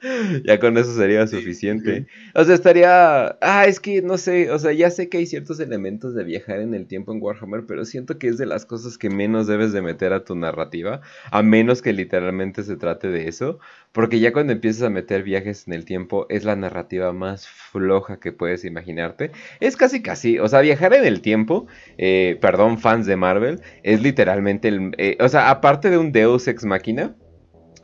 ya 0.45 0.61
con 0.61 0.77
eso 0.77 0.95
sería 0.95 1.27
suficiente. 1.27 2.07
O 2.35 2.45
sea, 2.45 2.55
estaría... 2.55 3.39
Ah, 3.41 3.65
es 3.67 3.81
que 3.81 4.03
no 4.03 4.19
sé, 4.19 4.51
o 4.51 4.59
sea, 4.59 4.73
ya 4.73 4.91
sé 4.91 5.09
que 5.09 5.17
hay 5.17 5.27
ciertos 5.27 5.61
elementos 5.61 6.15
de 6.15 6.25
viajar 6.25 6.61
en 6.61 6.75
el 6.75 6.87
tiempo 6.87 7.13
en 7.13 7.23
Warhammer, 7.23 7.65
pero 7.67 7.87
siento 7.87 8.19
que 8.19 8.29
es 8.29 8.37
de 8.37 8.45
las 8.45 8.67
cosas 8.67 8.99
que 8.99 9.09
menos 9.09 9.47
debes 9.47 9.73
de 9.73 9.81
meter 9.81 10.13
a 10.13 10.25
tu 10.25 10.35
narrativa, 10.35 11.01
a 11.31 11.43
menos 11.43 11.81
que 11.81 11.95
literalmente 11.95 12.65
se 12.65 12.77
trate 12.77 13.09
de 13.09 13.29
eso, 13.29 13.59
porque 13.93 14.21
ya 14.21 14.33
cuando 14.33 14.53
empiezas 14.53 14.83
a 14.83 14.91
meter 14.91 15.23
viajes 15.23 15.67
en 15.67 15.73
el 15.73 15.87
tiempo 15.87 16.27
es 16.29 16.45
la 16.45 16.57
narrativa 16.57 17.13
más 17.15 17.49
floja 17.49 18.21
que 18.21 18.33
puedes 18.33 18.67
imaginarte. 18.67 19.31
Es 19.61 19.77
casi 19.77 20.03
casi, 20.03 20.39
o 20.39 20.49
sea, 20.49 20.61
viajar 20.61 20.93
en 20.93 21.07
el 21.07 21.23
tiempo, 21.23 21.67
eh, 21.97 22.37
perdón, 22.41 22.79
fans 22.79 23.07
de 23.07 23.17
Marvel, 23.17 23.61
es 23.83 24.03
literalmente 24.03 24.69
el... 24.69 24.95
Eh, 24.99 25.17
o 25.21 25.29
sea, 25.29 25.51
aparte 25.63 25.91
de 25.91 25.99
un 25.99 26.11
Deus 26.11 26.49
ex 26.49 26.65
máquina, 26.65 27.15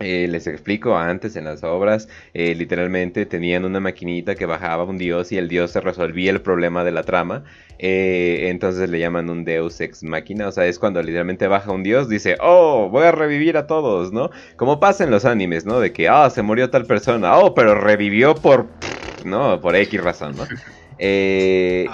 Eh, 0.01 0.29
les 0.29 0.47
explico, 0.47 0.97
antes 0.97 1.35
en 1.35 1.45
las 1.45 1.65
obras, 1.65 2.09
eh, 2.33 2.55
literalmente 2.55 3.27
tenían 3.27 3.65
una 3.65 3.81
maquinita 3.81 4.37
que 4.37 4.47
bajaba 4.47 4.85
un 4.85 4.97
dios 4.97 5.33
y 5.33 5.39
el 5.39 5.49
dios 5.49 5.73
se 5.73 5.81
resolvía 5.81 6.31
el 6.31 6.41
problema 6.41 6.85
de 6.85 6.93
la 6.93 7.03
trama. 7.03 7.43
Eh, 7.81 8.47
entonces 8.49 8.89
le 8.91 9.01
llaman 9.01 9.29
un 9.29 9.45
deus 9.45 9.81
ex 9.81 10.05
máquina. 10.05 10.47
O 10.49 10.53
sea, 10.53 10.67
es 10.67 10.79
cuando 10.79 11.03
literalmente 11.03 11.49
baja 11.49 11.73
un 11.73 11.83
dios, 11.83 12.09
dice, 12.09 12.37
oh, 12.41 12.89
voy 12.91 13.07
a 13.07 13.13
revivir 13.13 13.57
a 13.57 13.67
todos, 13.67 14.13
¿no? 14.13 14.31
Como 14.57 14.79
pasa 14.79 15.03
en 15.05 15.11
los 15.11 15.25
animes, 15.25 15.67
¿no? 15.67 15.81
De 15.81 15.93
que, 15.93 16.09
ah, 16.09 16.31
se 16.31 16.43
murió 16.43 16.71
tal 16.71 16.85
persona, 16.87 17.37
oh, 17.39 17.55
pero 17.55 17.75
revivió 17.75 18.35
por, 18.37 18.69
¿no? 19.25 19.61
Por 19.61 19.75
X 19.75 20.01
razón, 20.03 20.37
¿no? 20.37 20.45
Eh, 20.99 21.87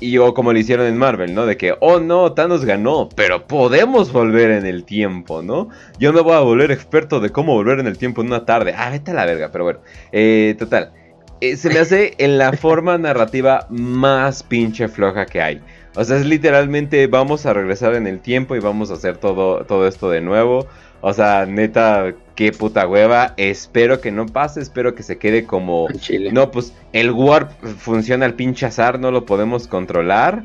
y 0.00 0.18
o 0.18 0.32
como 0.34 0.52
lo 0.52 0.58
hicieron 0.58 0.86
en 0.86 0.96
Marvel, 0.96 1.34
¿no? 1.34 1.46
De 1.46 1.56
que, 1.56 1.74
oh 1.80 2.00
no, 2.00 2.32
Thanos 2.32 2.64
ganó, 2.64 3.08
pero 3.14 3.46
podemos 3.46 4.12
volver 4.12 4.50
en 4.50 4.66
el 4.66 4.84
tiempo, 4.84 5.42
¿no? 5.42 5.68
Yo 5.98 6.12
me 6.12 6.20
voy 6.20 6.34
a 6.34 6.40
volver 6.40 6.70
experto 6.70 7.20
de 7.20 7.30
cómo 7.30 7.54
volver 7.54 7.80
en 7.80 7.86
el 7.86 7.98
tiempo 7.98 8.22
en 8.22 8.28
una 8.28 8.44
tarde. 8.44 8.74
Ah, 8.76 8.90
vete 8.90 9.10
a 9.10 9.14
la 9.14 9.26
verga, 9.26 9.50
pero 9.52 9.64
bueno. 9.64 9.80
Eh, 10.12 10.54
total. 10.58 10.92
Eh, 11.40 11.56
se 11.56 11.68
me 11.68 11.78
hace 11.78 12.14
en 12.18 12.38
la 12.38 12.52
forma 12.56 12.96
narrativa 12.96 13.66
más 13.68 14.42
pinche 14.42 14.88
floja 14.88 15.26
que 15.26 15.42
hay. 15.42 15.60
O 15.94 16.04
sea, 16.04 16.16
es 16.16 16.26
literalmente 16.26 17.06
vamos 17.06 17.46
a 17.46 17.54
regresar 17.54 17.94
en 17.94 18.06
el 18.06 18.20
tiempo 18.20 18.54
y 18.54 18.60
vamos 18.60 18.90
a 18.90 18.94
hacer 18.94 19.16
todo, 19.16 19.64
todo 19.64 19.86
esto 19.86 20.10
de 20.10 20.20
nuevo. 20.20 20.66
O 21.00 21.12
sea, 21.12 21.46
neta, 21.46 22.14
qué 22.34 22.52
puta 22.52 22.86
hueva. 22.86 23.34
Espero 23.36 24.00
que 24.00 24.12
no 24.12 24.26
pase, 24.26 24.60
espero 24.60 24.94
que 24.94 25.02
se 25.02 25.18
quede 25.18 25.44
como... 25.44 25.88
No, 26.32 26.50
pues 26.50 26.72
el 26.92 27.10
warp 27.10 27.50
funciona 27.78 28.26
al 28.26 28.34
pinche 28.34 28.66
azar, 28.66 28.98
no 29.00 29.10
lo 29.10 29.24
podemos 29.24 29.66
controlar. 29.66 30.44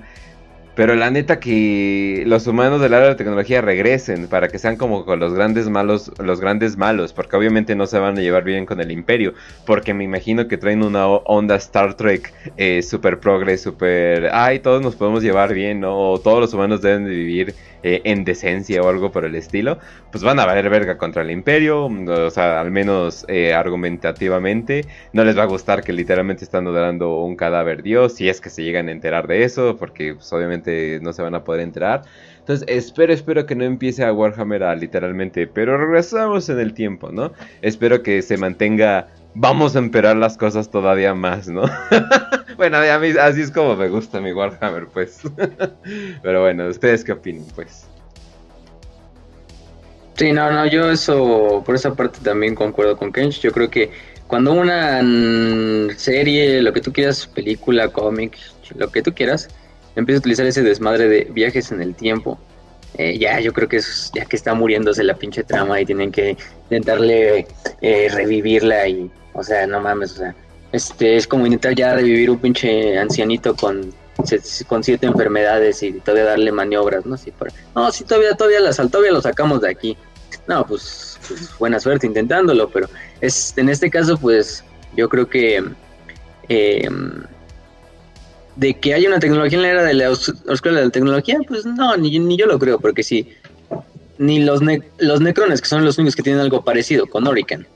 Pero 0.74 0.96
la 0.96 1.12
neta 1.12 1.40
que 1.40 2.24
los 2.26 2.48
humanos 2.48 2.80
del 2.80 2.94
área 2.94 3.10
de 3.10 3.16
tecnología 3.16 3.60
regresen 3.60 4.28
para 4.28 4.48
que 4.48 4.58
sean 4.58 4.78
como 4.78 5.04
con 5.04 5.20
los 5.20 5.34
grandes 5.34 5.68
malos, 5.68 6.12
los 6.18 6.40
grandes 6.40 6.78
malos, 6.78 7.12
porque 7.12 7.36
obviamente 7.36 7.76
no 7.76 7.88
se 7.88 8.00
van 8.00 8.18
a 8.18 8.22
llevar 8.22 8.46
bien 8.46 8.66
con 8.66 8.80
el 8.80 8.90
imperio, 8.90 9.34
porque 9.66 9.94
me 9.94 10.06
imagino 10.06 10.48
que 10.48 10.58
traen 10.58 10.82
una 10.82 11.08
onda 11.08 11.56
Star 11.56 11.96
Trek 11.96 12.34
eh, 12.56 12.82
super 12.84 13.20
progres, 13.20 13.62
super, 13.62 14.30
ay, 14.32 14.60
todos 14.60 14.82
nos 14.82 14.96
podemos 14.96 15.22
llevar 15.24 15.54
bien, 15.54 15.82
¿no? 15.82 16.14
O 16.14 16.20
todos 16.22 16.40
los 16.40 16.54
humanos 16.54 16.82
deben 16.82 17.04
de 17.04 17.12
vivir 17.12 17.54
eh, 17.84 18.02
en 18.04 18.24
decencia 18.24 18.82
o 18.82 18.90
algo 18.90 19.12
por 19.12 19.26
el 19.26 19.36
estilo, 19.36 19.80
pues 20.12 20.24
van 20.24 20.40
a 20.40 20.46
valer 20.46 20.70
verga 20.70 20.98
contra 20.98 21.22
el 21.22 21.32
imperio, 21.32 21.86
o 21.86 22.30
sea, 22.30 22.62
al 22.62 22.72
menos 22.72 23.26
eh, 23.28 23.54
argumentativamente, 23.54 24.86
no 25.14 25.24
les 25.24 25.38
va 25.38 25.44
a 25.44 25.48
gustar 25.48 25.84
que 25.84 25.94
literalmente 25.94 26.44
están 26.44 26.68
adorando 26.68 27.22
un 27.22 27.36
cadáver 27.36 27.84
dios, 27.84 28.14
si 28.14 28.30
es 28.30 28.42
que 28.42 28.50
se 28.50 28.64
llegan 28.64 28.88
a 28.88 28.92
enterar 28.92 29.28
de 29.28 29.44
eso, 29.44 29.78
porque 29.78 30.16
pues, 30.16 30.32
obviamente 30.34 31.00
no 31.02 31.14
se 31.14 31.22
van 31.22 31.36
a 31.36 31.44
poder 31.44 31.62
enterar. 31.62 32.04
Entonces, 32.40 32.66
espero, 32.68 33.14
espero 33.14 33.46
que 33.46 33.56
no 33.56 33.64
empiece 33.64 34.04
a 34.04 34.12
Warhammer 34.12 34.64
a 34.64 34.76
literalmente, 34.76 35.48
pero 35.48 35.78
regresamos 35.78 36.50
en 36.50 36.60
el 36.60 36.74
tiempo, 36.74 37.12
¿no? 37.12 37.32
Espero 37.62 38.02
que 38.02 38.22
se 38.22 38.38
mantenga 38.38 39.08
vamos 39.34 39.76
a 39.76 39.80
empeorar 39.80 40.18
las 40.18 40.38
cosas 40.38 40.70
todavía 40.70 41.14
más, 41.14 41.48
¿no? 41.48 41.64
bueno, 42.58 42.78
a 42.78 43.00
mí 43.00 43.10
así 43.20 43.42
es 43.42 43.52
como 43.52 43.76
me 43.76 43.90
gusta 43.90 44.20
mi 44.20 44.34
Warhammer, 44.34 44.88
pues. 44.88 45.22
Pero 46.22 46.42
bueno, 46.42 46.68
¿ustedes 46.68 47.04
qué 47.04 47.14
opinan, 47.14 47.46
pues? 47.56 47.88
Sí, 50.16 50.32
no, 50.32 50.52
no, 50.52 50.68
yo 50.68 50.92
eso, 50.92 51.64
por 51.66 51.76
esa 51.76 51.96
parte 51.96 52.20
también 52.22 52.54
concuerdo 52.54 52.96
con 52.98 53.12
Kench. 53.12 53.40
Yo 53.42 53.52
creo 53.52 53.70
que 53.70 53.90
cuando 54.28 54.54
una 54.54 55.02
serie, 55.98 56.62
lo 56.62 56.72
que 56.74 56.82
tú 56.82 56.94
quieras, 56.94 57.28
película, 57.28 57.90
cómic, 57.90 58.38
lo 58.76 58.92
que 58.92 59.02
tú 59.02 59.14
quieras, 59.14 59.50
empieza 59.96 60.18
a 60.18 60.22
utilizar 60.22 60.46
ese 60.46 60.62
desmadre 60.62 61.08
de 61.08 61.28
viajes 61.32 61.72
en 61.72 61.82
el 61.82 61.96
tiempo, 61.96 62.40
eh, 62.98 63.18
ya 63.18 63.40
yo 63.40 63.54
creo 63.54 63.68
que 63.68 63.78
es 63.78 64.12
ya 64.14 64.26
que 64.26 64.36
está 64.36 64.54
muriéndose 64.54 65.04
la 65.04 65.16
pinche 65.16 65.44
trama 65.44 65.80
y 65.80 65.86
tienen 65.86 66.12
que 66.12 66.38
intentarle 66.64 67.48
eh, 67.82 68.10
revivirla 68.14 68.88
y 68.88 69.10
o 69.34 69.44
sea, 69.44 69.66
no 69.66 69.80
mames, 69.80 70.14
o 70.14 70.16
sea, 70.18 70.36
este 70.72 71.18
es 71.18 71.28
como 71.28 71.46
intentar 71.46 71.76
ya 71.76 71.96
revivir 71.96 72.30
un 72.30 72.40
pinche 72.40 72.98
ancianito 72.98 73.56
con, 73.56 73.94
con 74.68 74.84
siete 74.84 75.06
enfermedades 75.06 75.84
y 75.84 75.94
todavía 75.94 76.26
darle 76.26 76.52
maniobras, 76.52 77.06
¿no? 77.06 77.18
Sí, 77.18 77.34
no, 77.76 77.92
sí, 77.92 78.04
todavía, 78.04 78.34
todavía, 78.34 78.60
las, 78.62 78.78
todavía 78.78 79.12
lo 79.12 79.22
sacamos 79.22 79.62
de 79.62 79.70
aquí. 79.70 79.98
No, 80.48 80.66
pues, 80.66 81.20
pues, 81.28 81.50
buena 81.60 81.80
suerte 81.80 82.08
intentándolo, 82.08 82.70
pero 82.70 82.88
es, 83.20 83.54
en 83.58 83.70
este 83.70 83.90
caso, 83.90 84.18
pues, 84.18 84.64
yo 84.96 85.10
creo 85.10 85.28
que 85.28 85.64
em, 86.48 87.24
de 88.56 88.74
que 88.74 88.94
haya 88.94 89.08
una 89.08 89.20
tecnología 89.20 89.58
en 89.58 89.64
la 89.64 89.70
era 89.70 89.84
de 89.84 89.94
la 89.94 90.10
oscura 90.10 90.76
de 90.76 90.86
la 90.86 90.90
tecnología, 90.90 91.38
pues 91.48 91.66
no, 91.66 91.96
ni, 91.98 92.18
ni 92.20 92.38
yo 92.38 92.46
lo 92.46 92.60
creo, 92.60 92.80
porque 92.80 93.04
sí, 93.04 93.34
ni 94.18 94.40
los, 94.40 94.62
los 95.00 95.22
necrones, 95.22 95.62
que 95.62 95.68
son 95.68 95.84
los 95.84 95.98
únicos 95.98 96.16
que 96.16 96.24
tienen 96.24 96.42
algo 96.42 96.64
parecido 96.64 97.08
con 97.08 97.28
Orican, 97.28 97.68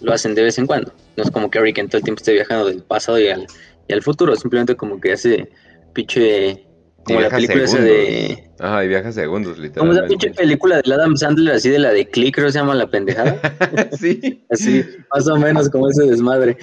lo 0.00 0.12
hacen 0.12 0.34
de 0.34 0.42
vez 0.42 0.58
en 0.58 0.66
cuando. 0.66 0.92
No 1.16 1.24
es 1.24 1.30
como 1.30 1.50
que 1.50 1.60
Rick 1.60 1.76
todo 1.88 1.98
el 1.98 2.04
tiempo 2.04 2.20
esté 2.20 2.32
viajando 2.32 2.66
del 2.66 2.82
pasado 2.82 3.18
y 3.18 3.28
al, 3.28 3.46
y 3.88 3.92
al 3.92 4.02
futuro, 4.02 4.34
simplemente 4.36 4.76
como 4.76 5.00
que 5.00 5.12
hace 5.12 5.50
pinche 5.92 6.64
como 7.04 7.20
la 7.20 7.30
película 7.30 7.64
esa 7.64 7.78
de. 7.78 8.50
Ajá, 8.58 8.84
y 8.84 8.88
viaja 8.88 9.10
segundos, 9.12 9.58
literalmente. 9.58 9.78
Como 9.80 9.92
esa 9.92 10.06
pinche 10.06 10.30
película 10.30 10.82
de 10.82 10.94
Adam 10.94 11.16
Sandler, 11.16 11.54
así 11.54 11.70
de 11.70 11.78
la 11.78 11.92
de 11.92 12.06
Click, 12.06 12.34
creo 12.34 12.46
que 12.46 12.52
se 12.52 12.58
llama 12.58 12.74
La 12.74 12.86
Pendejada. 12.86 13.40
sí. 13.98 14.44
Así, 14.50 14.84
más 15.14 15.26
o 15.28 15.36
menos 15.36 15.70
como 15.70 15.88
ese 15.88 16.04
desmadre. 16.04 16.58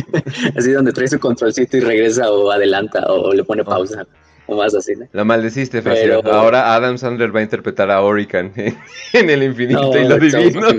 así 0.56 0.72
donde 0.72 0.92
trae 0.92 1.08
su 1.08 1.18
controlcito 1.18 1.76
y 1.76 1.80
regresa 1.80 2.30
o 2.32 2.50
adelanta 2.50 3.04
o 3.08 3.32
le 3.34 3.44
pone 3.44 3.62
pausa. 3.62 4.06
O 4.46 4.56
más 4.56 4.74
así, 4.74 4.94
¿no? 4.94 5.06
La 5.12 5.24
maldeciste, 5.24 5.80
Pero... 5.80 6.20
Ahora 6.26 6.74
Adam 6.74 6.98
Sandler 6.98 7.34
va 7.34 7.40
a 7.40 7.42
interpretar 7.44 7.90
a 7.90 8.02
Orican 8.02 8.52
en 9.12 9.30
el 9.30 9.42
infinito 9.42 9.98
y 9.98 10.06
lo 10.06 10.18
divino. 10.18 10.72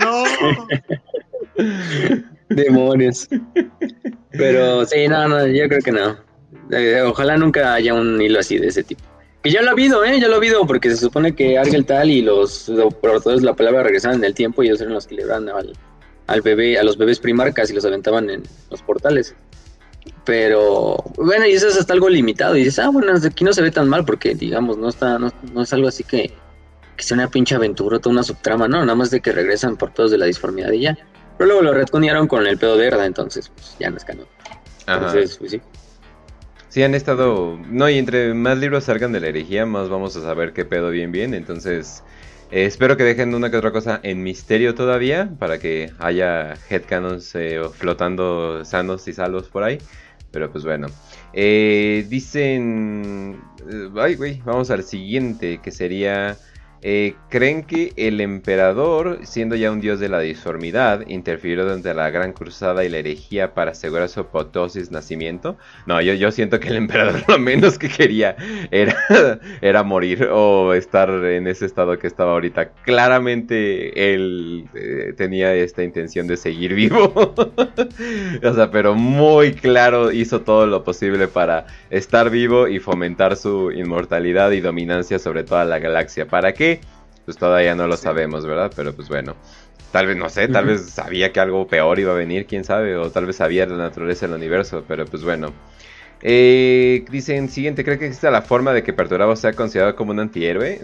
no. 0.00 0.28
Demonios. 2.48 3.28
Pero 4.30 4.86
sí, 4.86 5.08
no, 5.08 5.28
no, 5.28 5.46
yo 5.46 5.68
creo 5.68 5.80
que 5.80 5.92
no. 5.92 6.16
Eh, 6.70 7.02
ojalá 7.02 7.36
nunca 7.36 7.74
haya 7.74 7.94
un 7.94 8.20
hilo 8.20 8.40
así 8.40 8.58
de 8.58 8.68
ese 8.68 8.82
tipo. 8.82 9.02
Que 9.42 9.50
ya 9.50 9.62
lo 9.62 9.68
ha 9.68 9.72
habido, 9.72 10.04
¿eh? 10.04 10.18
Ya 10.20 10.28
lo 10.28 10.34
ha 10.34 10.38
habido, 10.38 10.66
porque 10.66 10.90
se 10.90 10.96
supone 10.96 11.34
que 11.34 11.58
Argel 11.58 11.84
tal 11.84 12.10
y 12.10 12.22
los 12.22 12.70
portadores 13.00 13.40
de 13.40 13.46
la 13.46 13.54
palabra 13.54 13.84
regresaban 13.84 14.18
en 14.18 14.24
el 14.24 14.34
tiempo 14.34 14.62
y 14.62 14.66
ellos 14.66 14.80
eran 14.80 14.94
los 14.94 15.06
que 15.06 15.14
le 15.14 15.26
daban 15.26 15.48
al, 15.48 15.72
al 16.26 16.42
bebé, 16.42 16.78
a 16.78 16.82
los 16.82 16.96
bebés 16.96 17.20
primarcas 17.20 17.70
y 17.70 17.74
los 17.74 17.84
aventaban 17.84 18.30
en 18.30 18.42
los 18.70 18.82
portales. 18.82 19.34
Pero 20.24 20.96
bueno, 21.16 21.46
y 21.46 21.52
eso 21.52 21.68
es 21.68 21.76
hasta 21.76 21.92
algo 21.92 22.08
limitado. 22.08 22.56
Y 22.56 22.64
dices, 22.64 22.78
ah, 22.78 22.90
bueno, 22.90 23.12
aquí 23.24 23.44
no 23.44 23.52
se 23.52 23.62
ve 23.62 23.70
tan 23.70 23.88
mal 23.88 24.04
porque, 24.04 24.34
digamos, 24.34 24.76
no 24.76 24.88
está 24.88 25.18
no, 25.18 25.32
no 25.52 25.62
es 25.62 25.72
algo 25.72 25.88
así 25.88 26.04
que, 26.04 26.32
que 26.96 27.02
sea 27.02 27.16
una 27.16 27.30
pinche 27.30 27.54
aventura 27.54 27.98
toda 27.98 28.12
una 28.12 28.22
subtrama, 28.22 28.68
no, 28.68 28.80
nada 28.80 28.94
más 28.94 29.10
de 29.10 29.20
que 29.20 29.32
regresan 29.32 29.76
por 29.76 29.92
todos 29.92 30.10
de 30.10 30.18
la 30.18 30.26
disformidad 30.26 30.72
y 30.72 30.80
ya. 30.80 30.98
Pero 31.38 31.46
luego 31.46 31.62
lo 31.62 31.72
retconearon 31.72 32.26
con 32.26 32.46
el 32.46 32.58
pedo 32.58 32.76
de 32.76 32.88
Erda, 32.88 33.06
entonces 33.06 33.50
pues, 33.54 33.76
ya 33.78 33.90
no 33.90 33.96
es 33.96 34.04
canon. 34.04 34.26
Entonces, 34.86 35.36
pues 35.38 35.52
sí. 35.52 35.60
Sí, 36.68 36.82
han 36.82 36.94
estado. 36.94 37.58
No, 37.70 37.88
y 37.88 37.96
entre 37.96 38.34
más 38.34 38.58
libros 38.58 38.84
salgan 38.84 39.12
de 39.12 39.20
la 39.20 39.28
herejía, 39.28 39.64
más 39.64 39.88
vamos 39.88 40.16
a 40.16 40.20
saber 40.20 40.52
qué 40.52 40.64
pedo 40.64 40.90
bien, 40.90 41.12
bien. 41.12 41.32
Entonces, 41.34 42.02
eh, 42.50 42.64
espero 42.64 42.96
que 42.96 43.04
dejen 43.04 43.34
una 43.34 43.50
que 43.50 43.56
otra 43.56 43.70
cosa 43.70 44.00
en 44.02 44.22
misterio 44.22 44.74
todavía, 44.74 45.30
para 45.38 45.58
que 45.58 45.92
haya 45.98 46.54
headcanons 46.68 47.34
eh, 47.36 47.60
flotando 47.72 48.64
sanos 48.64 49.06
y 49.08 49.12
salvos 49.12 49.48
por 49.48 49.62
ahí. 49.62 49.78
Pero 50.30 50.50
pues 50.50 50.64
bueno. 50.64 50.88
Eh, 51.32 52.04
dicen. 52.08 53.40
Ay, 53.96 54.16
güey, 54.16 54.42
vamos 54.44 54.70
al 54.70 54.82
siguiente, 54.82 55.60
que 55.62 55.70
sería. 55.70 56.36
Eh, 56.82 57.16
creen 57.28 57.64
que 57.64 57.92
el 57.96 58.20
emperador, 58.20 59.20
siendo 59.24 59.56
ya 59.56 59.72
un 59.72 59.80
dios 59.80 59.98
de 59.98 60.08
la 60.08 60.20
disformidad, 60.20 61.04
interfirió 61.08 61.64
durante 61.64 61.92
la 61.92 62.10
gran 62.10 62.32
cruzada 62.32 62.84
y 62.84 62.88
la 62.88 62.98
herejía 62.98 63.54
para 63.54 63.72
asegurar 63.72 64.08
su 64.08 64.20
apoteosis 64.20 64.90
nacimiento. 64.90 65.56
No, 65.86 66.00
yo, 66.00 66.14
yo 66.14 66.30
siento 66.30 66.60
que 66.60 66.68
el 66.68 66.76
emperador 66.76 67.22
lo 67.26 67.38
menos 67.38 67.78
que 67.78 67.88
quería 67.88 68.36
era, 68.70 68.96
era 69.60 69.82
morir 69.82 70.28
o 70.30 70.72
estar 70.74 71.10
en 71.10 71.48
ese 71.48 71.66
estado 71.66 71.98
que 71.98 72.06
estaba 72.06 72.32
ahorita. 72.32 72.70
Claramente 72.84 74.14
él 74.14 74.66
eh, 74.74 75.14
tenía 75.16 75.54
esta 75.54 75.82
intención 75.82 76.26
de 76.26 76.36
seguir 76.36 76.74
vivo. 76.74 77.12
o 78.44 78.54
sea, 78.54 78.70
pero 78.70 78.94
muy 78.94 79.52
claro 79.52 80.12
hizo 80.12 80.42
todo 80.42 80.66
lo 80.66 80.84
posible 80.84 81.28
para 81.28 81.66
estar 81.90 82.30
vivo 82.30 82.68
y 82.68 82.78
fomentar 82.78 83.36
su 83.36 83.72
inmortalidad 83.72 84.52
y 84.52 84.60
dominancia 84.60 85.18
sobre 85.18 85.42
toda 85.42 85.64
la 85.64 85.78
galaxia. 85.78 86.26
¿Para 86.26 86.52
qué? 86.52 86.67
Pues 87.28 87.36
todavía 87.36 87.74
no 87.74 87.86
lo 87.86 87.98
sabemos, 87.98 88.46
¿verdad? 88.46 88.72
Pero 88.74 88.94
pues 88.94 89.10
bueno, 89.10 89.36
tal 89.92 90.06
vez, 90.06 90.16
no 90.16 90.30
sé, 90.30 90.48
tal 90.48 90.64
vez 90.64 90.88
sabía 90.88 91.30
que 91.30 91.40
algo 91.40 91.66
peor 91.66 91.98
iba 91.98 92.12
a 92.12 92.14
venir, 92.14 92.46
quién 92.46 92.64
sabe, 92.64 92.96
o 92.96 93.10
tal 93.10 93.26
vez 93.26 93.36
sabía 93.36 93.66
la 93.66 93.76
naturaleza 93.76 94.26
del 94.26 94.34
universo, 94.34 94.82
pero 94.88 95.04
pues 95.04 95.22
bueno. 95.24 95.52
Eh, 96.22 97.04
dicen, 97.10 97.50
siguiente, 97.50 97.84
¿cree 97.84 97.98
que 97.98 98.06
existe 98.06 98.30
la 98.30 98.40
forma 98.40 98.72
de 98.72 98.82
que 98.82 98.94
Perturabo 98.94 99.36
sea 99.36 99.52
considerado 99.52 99.94
como 99.94 100.12
un 100.12 100.20
antihéroe? 100.20 100.80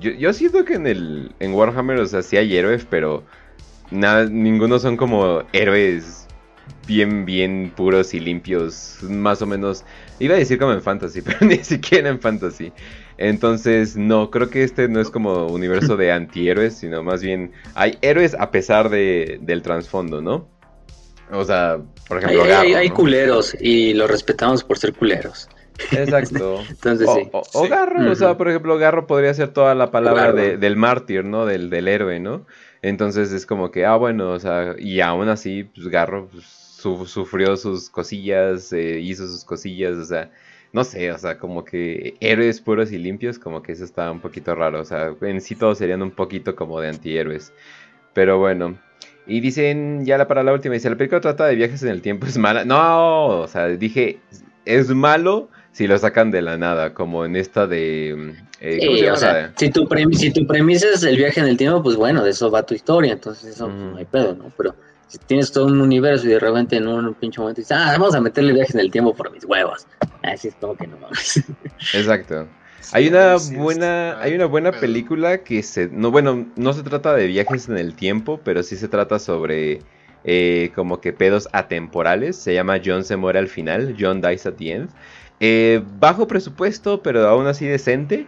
Yo, 0.00 0.10
yo 0.10 0.32
siento 0.32 0.64
que 0.64 0.74
en 0.74 0.88
el 0.88 1.32
en 1.38 1.54
Warhammer, 1.54 2.00
o 2.00 2.06
sea, 2.06 2.22
sí 2.22 2.36
hay 2.36 2.56
héroes, 2.56 2.84
pero 2.90 3.22
nada, 3.92 4.24
ninguno 4.24 4.80
son 4.80 4.96
como 4.96 5.44
héroes 5.52 6.26
bien, 6.88 7.24
bien 7.24 7.72
puros 7.76 8.14
y 8.14 8.18
limpios, 8.18 8.98
más 9.02 9.42
o 9.42 9.46
menos. 9.46 9.84
Iba 10.18 10.34
a 10.34 10.38
decir 10.38 10.58
como 10.58 10.72
en 10.72 10.82
Fantasy, 10.82 11.22
pero 11.24 11.38
ni 11.42 11.58
siquiera 11.58 12.08
en 12.08 12.18
Fantasy. 12.18 12.72
Entonces, 13.16 13.96
no, 13.96 14.30
creo 14.30 14.50
que 14.50 14.64
este 14.64 14.88
no 14.88 15.00
es 15.00 15.10
como 15.10 15.46
universo 15.46 15.96
de 15.96 16.12
antihéroes, 16.12 16.74
sino 16.74 17.02
más 17.02 17.22
bien 17.22 17.52
hay 17.74 17.98
héroes 18.02 18.34
a 18.38 18.50
pesar 18.50 18.88
de, 18.88 19.38
del 19.42 19.62
trasfondo, 19.62 20.20
¿no? 20.20 20.48
O 21.30 21.44
sea, 21.44 21.78
por 22.08 22.18
ejemplo, 22.18 22.42
hay, 22.42 22.74
hay, 22.74 22.90
culeros 22.90 23.56
y 23.60 23.94
los 23.94 24.10
respetamos 24.10 24.62
por 24.62 24.78
ser 24.78 24.92
culeros. 24.92 25.48
Exacto. 25.92 26.60
Entonces, 26.68 27.08
o, 27.08 27.14
sí. 27.14 27.28
o, 27.32 27.68
Garro, 27.68 28.10
o 28.10 28.14
sea, 28.14 28.36
por 28.36 28.48
ejemplo, 28.48 28.76
Garro 28.78 29.06
podría 29.06 29.32
ser 29.34 29.48
toda 29.48 29.74
la 29.74 29.90
palabra 29.90 30.32
del 30.32 30.76
mártir, 30.76 31.24
¿no? 31.24 31.46
Del, 31.46 31.70
del 31.70 31.88
héroe, 31.88 32.20
¿no? 32.20 32.46
Entonces 32.82 33.32
es 33.32 33.46
como 33.46 33.70
que, 33.70 33.86
ah, 33.86 33.96
bueno, 33.96 34.32
o 34.32 34.38
sea, 34.38 34.74
y 34.78 35.00
aún 35.00 35.28
así, 35.30 35.64
pues 35.64 35.88
Garro 35.88 36.28
pues, 36.28 36.44
sufrió 37.08 37.56
sus 37.56 37.88
cosillas, 37.88 38.72
eh, 38.74 39.00
hizo 39.00 39.26
sus 39.26 39.44
cosillas, 39.44 39.96
o 39.96 40.04
sea, 40.04 40.30
no 40.74 40.82
sé, 40.82 41.12
o 41.12 41.18
sea, 41.18 41.38
como 41.38 41.64
que 41.64 42.16
héroes 42.20 42.60
puros 42.60 42.90
y 42.90 42.98
limpios, 42.98 43.38
como 43.38 43.62
que 43.62 43.70
eso 43.70 43.84
está 43.84 44.10
un 44.10 44.18
poquito 44.18 44.56
raro, 44.56 44.80
o 44.80 44.84
sea, 44.84 45.14
en 45.20 45.40
sí 45.40 45.54
todos 45.54 45.78
serían 45.78 46.02
un 46.02 46.10
poquito 46.10 46.56
como 46.56 46.80
de 46.80 46.88
antihéroes. 46.88 47.52
Pero 48.12 48.40
bueno, 48.40 48.76
y 49.24 49.38
dicen, 49.38 50.04
ya 50.04 50.26
para 50.26 50.42
la 50.42 50.52
última, 50.52 50.74
dice, 50.74 50.90
la 50.90 50.96
película 50.96 51.20
trata 51.20 51.46
de 51.46 51.54
viajes 51.54 51.84
en 51.84 51.90
el 51.90 52.02
tiempo, 52.02 52.26
es 52.26 52.36
mala. 52.36 52.64
No, 52.64 53.28
o 53.42 53.46
sea, 53.46 53.68
dije, 53.68 54.18
es 54.64 54.88
malo 54.90 55.48
si 55.70 55.86
lo 55.86 55.96
sacan 55.96 56.32
de 56.32 56.42
la 56.42 56.58
nada, 56.58 56.92
como 56.92 57.24
en 57.24 57.36
esta 57.36 57.68
de... 57.68 58.34
Eh, 58.60 59.10
o 59.10 59.16
sea, 59.16 59.52
si 59.56 59.70
tu, 59.70 59.88
si 60.12 60.32
tu 60.32 60.44
premisa 60.44 60.88
es 60.92 61.04
el 61.04 61.16
viaje 61.16 61.38
en 61.38 61.46
el 61.46 61.56
tiempo, 61.56 61.84
pues 61.84 61.94
bueno, 61.94 62.24
de 62.24 62.30
eso 62.30 62.50
va 62.50 62.66
tu 62.66 62.74
historia, 62.74 63.12
entonces 63.12 63.54
eso 63.54 63.68
no 63.68 63.96
hay 63.96 64.06
pedo, 64.06 64.34
¿no? 64.34 64.52
Pero 64.56 64.74
tienes 65.26 65.52
todo 65.52 65.66
un 65.66 65.80
universo 65.80 66.26
y 66.26 66.30
de 66.30 66.38
repente 66.38 66.76
en 66.76 66.88
un 66.88 67.14
pinche 67.14 67.40
momento 67.40 67.60
dices, 67.60 67.76
ah, 67.76 67.92
vamos 67.92 68.14
a 68.14 68.20
meterle 68.20 68.52
viajes 68.52 68.74
en 68.74 68.80
el 68.80 68.90
tiempo 68.90 69.14
por 69.14 69.30
mis 69.32 69.44
huevos. 69.44 69.86
Así 70.22 70.48
es 70.48 70.54
como 70.56 70.76
que 70.76 70.86
no 70.86 70.96
mames. 70.98 71.44
Exacto. 71.94 72.46
Hay 72.92 73.08
una 73.08 73.36
buena, 73.56 74.20
hay 74.20 74.34
una 74.34 74.46
buena 74.46 74.72
película 74.72 75.38
que 75.38 75.62
se, 75.62 75.88
no, 75.88 76.10
bueno, 76.10 76.46
no 76.56 76.72
se 76.72 76.82
trata 76.82 77.14
de 77.14 77.26
viajes 77.26 77.68
en 77.68 77.78
el 77.78 77.94
tiempo, 77.94 78.40
pero 78.44 78.62
sí 78.62 78.76
se 78.76 78.88
trata 78.88 79.18
sobre 79.18 79.80
eh, 80.24 80.70
como 80.74 81.00
que 81.00 81.12
pedos 81.12 81.48
atemporales. 81.52 82.36
Se 82.36 82.54
llama 82.54 82.80
John 82.84 83.04
se 83.04 83.16
muere 83.16 83.38
al 83.38 83.48
final, 83.48 83.96
John 83.98 84.20
dies 84.20 84.46
at 84.46 84.54
the 84.54 84.72
end. 84.72 84.90
Eh, 85.40 85.82
bajo 85.98 86.28
presupuesto, 86.28 87.02
pero 87.02 87.26
aún 87.26 87.46
así 87.46 87.66
decente. 87.66 88.26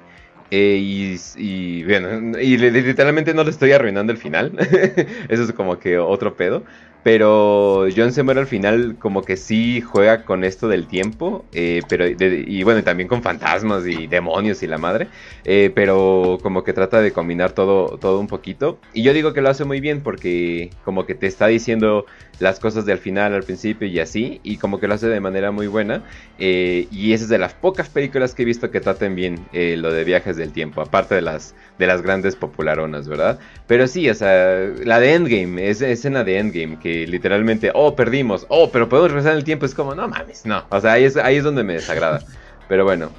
Eh, 0.50 1.16
y, 1.36 1.84
bueno, 1.84 2.38
y 2.38 2.56
literalmente 2.56 3.34
no 3.34 3.44
le 3.44 3.50
estoy 3.50 3.72
arruinando 3.72 4.12
el 4.12 4.18
final. 4.18 4.52
Eso 5.28 5.42
es 5.42 5.52
como 5.52 5.78
que 5.78 5.98
otro 5.98 6.36
pedo. 6.36 6.64
Pero 7.06 7.86
John 7.96 8.12
se 8.12 8.24
muere 8.24 8.40
al 8.40 8.48
final 8.48 8.96
como 8.98 9.22
que 9.22 9.36
sí 9.36 9.80
juega 9.80 10.24
con 10.24 10.42
esto 10.42 10.66
del 10.66 10.88
tiempo, 10.88 11.44
eh, 11.52 11.82
pero 11.88 12.04
y 12.04 12.64
bueno, 12.64 12.82
también 12.82 13.08
con 13.08 13.22
fantasmas 13.22 13.86
y 13.86 14.08
demonios 14.08 14.60
y 14.64 14.66
la 14.66 14.76
madre, 14.76 15.06
eh, 15.44 15.70
pero 15.72 16.38
como 16.42 16.64
que 16.64 16.72
trata 16.72 17.00
de 17.00 17.12
combinar 17.12 17.52
todo, 17.52 17.96
todo 17.98 18.18
un 18.18 18.26
poquito. 18.26 18.80
Y 18.92 19.04
yo 19.04 19.12
digo 19.12 19.32
que 19.32 19.40
lo 19.40 19.50
hace 19.50 19.64
muy 19.64 19.78
bien 19.78 20.00
porque 20.00 20.70
como 20.84 21.06
que 21.06 21.14
te 21.14 21.28
está 21.28 21.46
diciendo 21.46 22.06
las 22.38 22.60
cosas 22.60 22.84
del 22.86 22.98
final 22.98 23.34
al 23.34 23.42
principio 23.42 23.88
y 23.88 23.98
así, 24.00 24.40
y 24.42 24.56
como 24.58 24.78
que 24.78 24.88
lo 24.88 24.94
hace 24.94 25.08
de 25.08 25.20
manera 25.20 25.50
muy 25.50 25.66
buena. 25.66 26.02
Eh, 26.38 26.86
y 26.90 27.12
esa 27.12 27.24
es 27.24 27.30
de 27.30 27.38
las 27.38 27.54
pocas 27.54 27.88
películas 27.88 28.34
que 28.34 28.42
he 28.42 28.44
visto 28.44 28.70
que 28.70 28.80
traten 28.80 29.14
bien 29.14 29.46
lo 29.52 29.92
de 29.92 30.04
viajes 30.04 30.36
del 30.36 30.52
tiempo, 30.52 30.80
aparte 30.80 31.14
de 31.14 31.22
las, 31.22 31.54
de 31.78 31.86
las 31.86 32.02
grandes 32.02 32.36
popularonas, 32.36 33.08
¿verdad? 33.08 33.38
Pero 33.66 33.86
sí, 33.86 34.08
o 34.08 34.14
sea, 34.14 34.70
la 34.84 35.00
de 35.00 35.14
Endgame, 35.14 35.68
es 35.68 35.80
escena 35.80 36.24
de 36.24 36.38
Endgame 36.38 36.78
que 36.78 37.06
literalmente, 37.06 37.70
oh, 37.74 37.96
perdimos, 37.96 38.46
oh, 38.48 38.70
pero 38.70 38.88
podemos 38.88 39.10
regresar 39.10 39.32
en 39.32 39.38
el 39.38 39.44
tiempo, 39.44 39.66
es 39.66 39.74
como, 39.74 39.94
no 39.94 40.08
mames, 40.08 40.44
no. 40.44 40.64
O 40.70 40.80
sea, 40.80 40.92
ahí 40.92 41.04
es, 41.04 41.16
ahí 41.16 41.36
es 41.36 41.44
donde 41.44 41.64
me 41.64 41.74
desagrada. 41.74 42.22
Pero 42.68 42.84
bueno, 42.84 43.10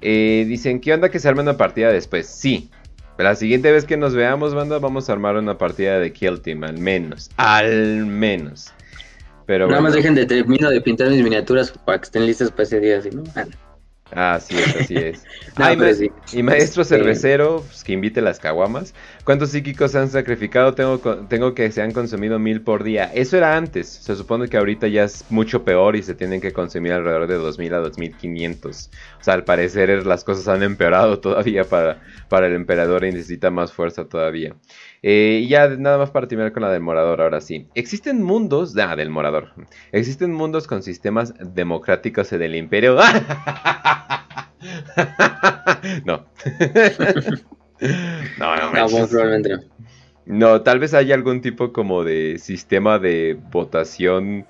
eh, 0.00 0.44
dicen, 0.46 0.80
¿qué 0.80 0.92
onda 0.92 1.08
que 1.08 1.18
se 1.18 1.28
arme 1.28 1.42
una 1.42 1.56
partida 1.56 1.90
después? 1.90 2.26
Sí. 2.26 2.70
La 3.18 3.34
siguiente 3.34 3.72
vez 3.72 3.84
que 3.84 3.96
nos 3.96 4.14
veamos, 4.14 4.54
banda, 4.54 4.78
vamos 4.78 5.08
a 5.08 5.12
armar 5.12 5.36
una 5.36 5.58
partida 5.58 5.98
de 5.98 6.12
Kill 6.12 6.40
Team, 6.40 6.62
al 6.62 6.78
menos. 6.78 7.30
Al 7.36 8.06
menos. 8.06 8.72
Pero 9.44 9.66
Nada 9.66 9.80
más 9.80 9.94
dejen 9.94 10.14
de 10.14 10.24
terminar 10.24 10.70
de 10.70 10.80
pintar 10.80 11.10
mis 11.10 11.22
miniaturas 11.22 11.72
para 11.72 11.98
que 11.98 12.04
estén 12.04 12.26
listas 12.26 12.50
para 12.50 12.62
ese 12.62 12.78
día, 12.78 12.98
así, 12.98 13.10
¿no? 13.10 13.24
Ah, 13.34 13.44
Así 14.10 14.56
es, 14.56 14.76
así 14.76 14.96
es. 14.96 15.24
Y 16.32 16.42
maestro 16.42 16.84
cervecero, 16.84 17.64
pues, 17.66 17.82
que 17.82 17.92
invite 17.92 18.20
las 18.20 18.38
caguamas. 18.38 18.94
¿Cuántos 19.24 19.50
psíquicos 19.50 19.94
han 19.96 20.08
sacrificado? 20.08 20.74
Tengo, 20.74 20.98
tengo 21.28 21.54
que 21.54 21.70
se 21.72 21.82
han 21.82 21.92
consumido 21.92 22.38
mil 22.38 22.60
por 22.60 22.84
día. 22.84 23.10
Eso 23.12 23.36
era 23.36 23.56
antes. 23.56 23.88
Se 23.88 24.14
supone 24.14 24.48
que 24.48 24.56
ahorita 24.56 24.86
ya 24.86 25.04
es 25.04 25.24
mucho 25.30 25.64
peor 25.64 25.96
y 25.96 26.02
se 26.02 26.14
tienen 26.14 26.40
que 26.40 26.52
consumir 26.52 26.92
alrededor 26.92 27.26
de 27.26 27.34
2000 27.34 27.74
a 27.74 27.78
2500. 27.78 28.90
O 29.20 29.24
sea, 29.24 29.34
al 29.34 29.44
parecer 29.44 30.06
las 30.06 30.24
cosas 30.24 30.48
han 30.48 30.62
empeorado 30.62 31.18
todavía 31.20 31.64
para, 31.64 32.00
para 32.28 32.46
el 32.46 32.54
emperador 32.54 33.04
y 33.04 33.12
necesita 33.12 33.50
más 33.50 33.72
fuerza 33.72 34.04
todavía. 34.04 34.54
Eh, 35.02 35.42
y 35.44 35.48
ya 35.48 35.68
nada 35.68 35.98
más 35.98 36.10
para 36.10 36.26
terminar 36.26 36.52
con 36.52 36.62
la 36.62 36.70
del 36.70 36.80
morador, 36.82 37.20
ahora 37.20 37.40
sí. 37.40 37.66
Existen 37.74 38.22
mundos, 38.22 38.76
ah, 38.78 38.96
del 38.96 39.10
morador. 39.10 39.52
Existen 39.92 40.32
mundos 40.32 40.66
con 40.66 40.82
sistemas 40.82 41.34
democráticos 41.54 42.32
en 42.32 42.42
el 42.42 42.54
imperio. 42.56 42.96
no. 46.04 46.26
no, 48.38 48.56
no, 48.56 48.72
no, 48.72 49.08
probablemente 49.08 49.50
no. 49.50 49.62
No, 50.26 50.60
tal 50.60 50.78
vez 50.78 50.92
haya 50.92 51.14
algún 51.14 51.40
tipo 51.40 51.72
como 51.72 52.04
de 52.04 52.38
sistema 52.38 52.98
de 52.98 53.38
votación 53.50 54.46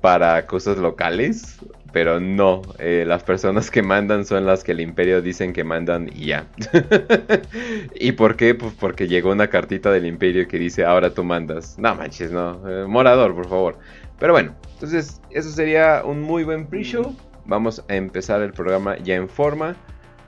para 0.00 0.46
cosas 0.46 0.78
locales 0.78 1.58
pero 1.96 2.20
no, 2.20 2.60
eh, 2.78 3.04
las 3.06 3.22
personas 3.22 3.70
que 3.70 3.82
mandan 3.82 4.26
son 4.26 4.44
las 4.44 4.62
que 4.62 4.72
el 4.72 4.80
imperio 4.80 5.22
dicen 5.22 5.54
que 5.54 5.64
mandan 5.64 6.10
y 6.14 6.26
ya. 6.26 6.46
¿Y 7.94 8.12
por 8.12 8.36
qué? 8.36 8.54
Pues 8.54 8.74
porque 8.78 9.08
llegó 9.08 9.32
una 9.32 9.48
cartita 9.48 9.90
del 9.90 10.04
imperio 10.04 10.46
que 10.46 10.58
dice, 10.58 10.84
ahora 10.84 11.14
tú 11.14 11.24
mandas. 11.24 11.78
No 11.78 11.94
manches, 11.94 12.30
no. 12.30 12.60
Eh, 12.68 12.84
morador, 12.86 13.34
por 13.34 13.48
favor. 13.48 13.78
Pero 14.18 14.34
bueno, 14.34 14.54
entonces 14.74 15.22
eso 15.30 15.48
sería 15.48 16.02
un 16.04 16.20
muy 16.20 16.44
buen 16.44 16.66
pre-show. 16.66 17.16
Vamos 17.46 17.82
a 17.88 17.94
empezar 17.94 18.42
el 18.42 18.52
programa 18.52 18.98
ya 18.98 19.14
en 19.14 19.26
forma. 19.26 19.74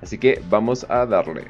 Así 0.01 0.17
que 0.17 0.41
vamos 0.49 0.87
a 0.89 1.05
darle. 1.05 1.49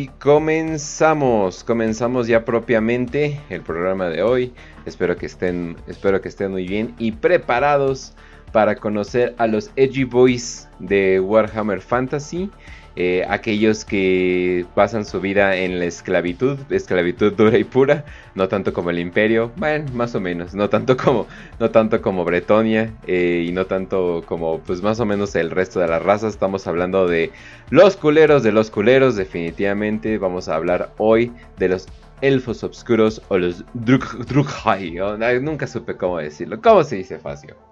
Y 0.00 0.06
comenzamos, 0.18 1.62
comenzamos 1.62 2.26
ya 2.26 2.46
propiamente 2.46 3.38
el 3.50 3.60
programa 3.60 4.08
de 4.08 4.22
hoy. 4.22 4.54
Espero 4.86 5.14
que 5.18 5.26
estén, 5.26 5.76
espero 5.88 6.22
que 6.22 6.28
estén 6.28 6.52
muy 6.52 6.66
bien 6.66 6.94
y 6.96 7.12
preparados 7.12 8.14
para 8.50 8.76
conocer 8.76 9.34
a 9.36 9.46
los 9.46 9.70
Edgy 9.76 10.04
Boys 10.04 10.70
de 10.78 11.20
Warhammer 11.20 11.82
Fantasy. 11.82 12.50
Eh, 12.96 13.24
aquellos 13.28 13.84
que 13.84 14.66
pasan 14.74 15.04
su 15.04 15.20
vida 15.20 15.56
en 15.56 15.78
la 15.78 15.84
esclavitud, 15.84 16.58
esclavitud 16.70 17.32
dura 17.32 17.56
y 17.56 17.62
pura, 17.62 18.04
no 18.34 18.48
tanto 18.48 18.72
como 18.72 18.90
el 18.90 18.98
imperio, 18.98 19.52
bueno, 19.56 19.90
más 19.94 20.16
o 20.16 20.20
menos, 20.20 20.54
no 20.54 20.68
tanto 20.68 20.96
como, 20.96 21.28
no 21.60 21.70
tanto 21.70 22.02
como 22.02 22.24
Bretonia 22.24 22.92
eh, 23.06 23.44
y 23.46 23.52
no 23.52 23.66
tanto 23.66 24.24
como 24.26 24.58
pues 24.58 24.82
más 24.82 24.98
o 24.98 25.06
menos 25.06 25.36
el 25.36 25.52
resto 25.52 25.78
de 25.78 25.86
las 25.86 26.02
razas, 26.02 26.34
estamos 26.34 26.66
hablando 26.66 27.06
de 27.06 27.30
los 27.70 27.96
culeros 27.96 28.42
de 28.42 28.52
los 28.52 28.70
culeros, 28.70 29.14
definitivamente. 29.14 30.18
Vamos 30.18 30.48
a 30.48 30.56
hablar 30.56 30.92
hoy 30.98 31.32
de 31.58 31.68
los 31.68 31.86
elfos 32.20 32.62
oscuros 32.64 33.22
o 33.28 33.38
los 33.38 33.64
Drukhai, 33.74 34.96
nunca 35.40 35.66
supe 35.66 35.96
cómo 35.96 36.18
decirlo, 36.18 36.60
¿cómo 36.60 36.82
se 36.84 36.96
dice 36.96 37.18
Facio? 37.18 37.69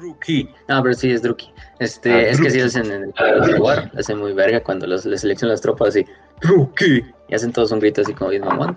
Druki. 0.00 0.48
No, 0.68 0.82
pero 0.82 0.94
sí 0.94 1.10
es 1.10 1.22
Druki. 1.22 1.50
Este, 1.78 2.12
ah, 2.12 2.28
es 2.28 2.40
que 2.40 2.50
sí 2.50 2.60
hacen 2.60 2.90
en 2.90 3.12
el 3.16 3.56
lugar, 3.56 3.90
hacen 3.96 4.18
muy 4.18 4.32
verga 4.32 4.62
cuando 4.62 4.86
los, 4.86 5.04
les 5.04 5.20
seleccionan 5.20 5.52
las 5.52 5.60
tropas 5.60 5.88
así, 5.88 6.06
Druki. 6.40 7.04
Y 7.28 7.34
hacen 7.34 7.52
todos 7.52 7.70
un 7.70 7.80
grito 7.80 8.00
así 8.00 8.12
como 8.14 8.30
bien 8.30 8.44
mamón. 8.44 8.76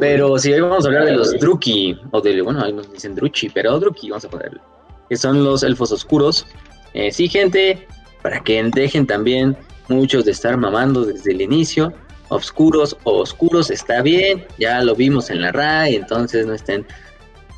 pero 0.00 0.38
si 0.38 0.52
hoy 0.52 0.60
vamos 0.60 0.84
a 0.84 0.88
hablar 0.88 1.04
de 1.04 1.12
los 1.12 1.38
Druki, 1.38 1.98
o 2.10 2.20
de, 2.20 2.40
bueno, 2.42 2.64
ahí 2.64 2.72
nos 2.72 2.90
dicen 2.90 3.14
Druchi, 3.14 3.48
pero 3.50 3.78
Druki, 3.78 4.10
vamos 4.10 4.24
a 4.24 4.30
ponerle. 4.30 4.60
Que 5.08 5.16
son 5.16 5.44
los 5.44 5.62
elfos 5.62 5.92
oscuros. 5.92 6.46
Eh, 6.94 7.12
sí, 7.12 7.28
gente, 7.28 7.86
para 8.22 8.40
que 8.40 8.62
dejen 8.74 9.06
también 9.06 9.56
muchos 9.88 10.24
de 10.24 10.32
estar 10.32 10.56
mamando 10.56 11.04
desde 11.04 11.32
el 11.32 11.42
inicio. 11.42 11.92
Oscuros 12.28 12.96
o 13.04 13.20
oscuros 13.20 13.70
está 13.70 14.00
bien, 14.00 14.46
ya 14.58 14.82
lo 14.82 14.94
vimos 14.94 15.28
en 15.28 15.42
la 15.42 15.52
RAI, 15.52 15.96
entonces 15.96 16.46
no 16.46 16.54
estén 16.54 16.86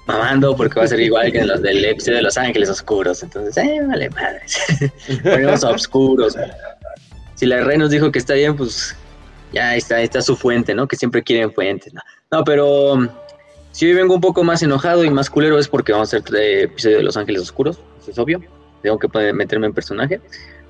mamando 0.07 0.57
porque 0.57 0.79
va 0.79 0.85
a 0.85 0.89
ser 0.89 1.01
igual 1.01 1.33
que 1.33 1.39
en 1.39 1.49
los 1.49 1.63
del 1.63 1.85
episodio 1.85 2.19
de 2.19 2.23
Los 2.23 2.37
Ángeles 2.37 2.69
Oscuros. 2.69 3.23
Entonces, 3.23 3.57
eh, 3.57 3.81
vale 3.87 4.11
madres. 4.11 4.59
Ponemos 5.23 5.65
a 5.65 5.71
oscuros. 5.71 6.37
Si 7.35 7.47
la 7.47 7.63
rey 7.63 7.79
nos 7.79 7.91
dijo 7.91 8.13
que 8.13 8.19
está 8.19 8.35
bien, 8.35 8.57
pues 8.57 8.97
ya 9.53 9.77
está, 9.77 10.01
está 10.01 10.21
su 10.21 10.37
fuente, 10.37 10.75
¿no? 10.75 10.87
Que 10.87 10.97
siempre 10.97 11.23
quieren 11.23 11.53
fuentes, 11.53 11.93
¿no? 11.95 12.01
No, 12.31 12.45
pero 12.45 13.09
Si 13.73 13.87
hoy 13.87 13.95
vengo 13.95 14.15
un 14.15 14.21
poco 14.21 14.45
más 14.45 14.63
enojado 14.63 15.05
y 15.05 15.11
más 15.11 15.31
culero 15.31 15.59
es 15.59 15.69
porque 15.69 15.93
vamos 15.93 16.13
a 16.13 16.19
hacer 16.19 16.37
episodio 16.37 16.99
de 16.99 17.03
Los 17.03 17.17
Ángeles 17.17 17.43
Oscuros, 17.43 17.79
eso 18.01 18.11
es 18.11 18.19
obvio. 18.19 18.41
Tengo 18.83 18.99
que 18.99 19.09
meterme 19.33 19.67
en 19.67 19.73
personaje. 19.73 20.21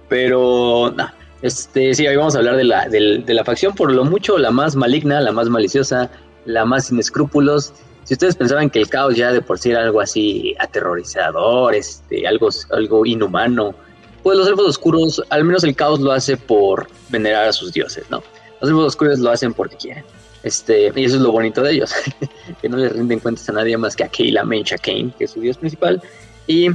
Pero, 0.09 0.93
no, 0.97 1.11
este, 1.43 1.93
sí, 1.95 2.07
hoy 2.07 2.17
vamos 2.17 2.35
a 2.35 2.39
hablar 2.39 2.57
de 2.57 2.65
la, 2.65 2.89
de, 2.89 3.23
la 3.27 3.45
facción 3.45 3.75
por 3.75 3.93
lo 3.93 4.05
mucho 4.05 4.39
la 4.39 4.51
más 4.51 4.77
maligna, 4.77 5.21
la 5.21 5.33
más 5.33 5.51
maliciosa, 5.51 6.11
la 6.47 6.65
más 6.65 6.87
sin 6.87 6.99
escrúpulos. 6.99 7.75
Si 8.05 8.15
ustedes 8.15 8.37
pensaban 8.37 8.71
que 8.71 8.79
el 8.79 8.89
caos 8.89 9.17
ya 9.17 9.33
de 9.33 9.41
por 9.41 9.59
sí 9.59 9.71
era 9.71 9.83
algo 9.83 10.01
así 10.01 10.55
aterrorizador, 10.59 11.75
este, 11.75 12.27
algo, 12.27 12.49
algo 12.71 13.07
inhumano, 13.07 13.75
pues 14.23 14.37
los 14.37 14.47
elfos 14.47 14.67
oscuros, 14.67 15.23
al 15.31 15.45
menos 15.45 15.65
el 15.65 15.75
caos 15.75 16.01
lo 16.01 16.13
hace 16.13 16.37
por 16.37 16.87
venerar 17.09 17.49
a 17.49 17.53
sus 17.53 17.73
dioses, 17.73 18.05
¿no? 18.11 18.23
Los 18.61 18.71
elfos 18.71 18.87
oscuros 18.87 19.19
lo 19.19 19.31
hacen 19.31 19.55
porque 19.55 19.77
quieren. 19.77 20.05
Este, 20.43 20.93
y 20.95 21.05
eso 21.05 21.17
es 21.17 21.23
lo 21.23 21.33
bonito 21.33 21.63
de 21.63 21.73
ellos, 21.73 21.95
que 22.61 22.69
no 22.69 22.77
les 22.77 22.93
rinden 22.93 23.19
cuentas 23.21 23.49
a 23.49 23.53
nadie 23.53 23.79
más 23.79 23.97
que 23.97 24.05
a 24.05 24.09
Keila 24.09 24.45
Mencha 24.45 24.77
Kane, 24.77 25.13
que 25.17 25.25
es 25.25 25.31
su 25.31 25.41
dios 25.41 25.57
principal, 25.57 26.03
y 26.47 26.69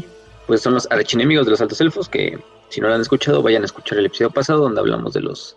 pues 0.47 0.61
son 0.61 0.73
los 0.73 0.87
archinemigos 0.89 1.45
de 1.45 1.51
los 1.51 1.61
altos 1.61 1.79
elfos, 1.79 2.09
que 2.09 2.39
si 2.69 2.81
no 2.81 2.87
lo 2.87 2.95
han 2.95 3.01
escuchado, 3.01 3.43
vayan 3.43 3.61
a 3.61 3.65
escuchar 3.65 3.99
el 3.99 4.07
episodio 4.07 4.31
pasado 4.31 4.61
donde 4.61 4.79
hablamos 4.79 5.13
de 5.13 5.21
los 5.21 5.55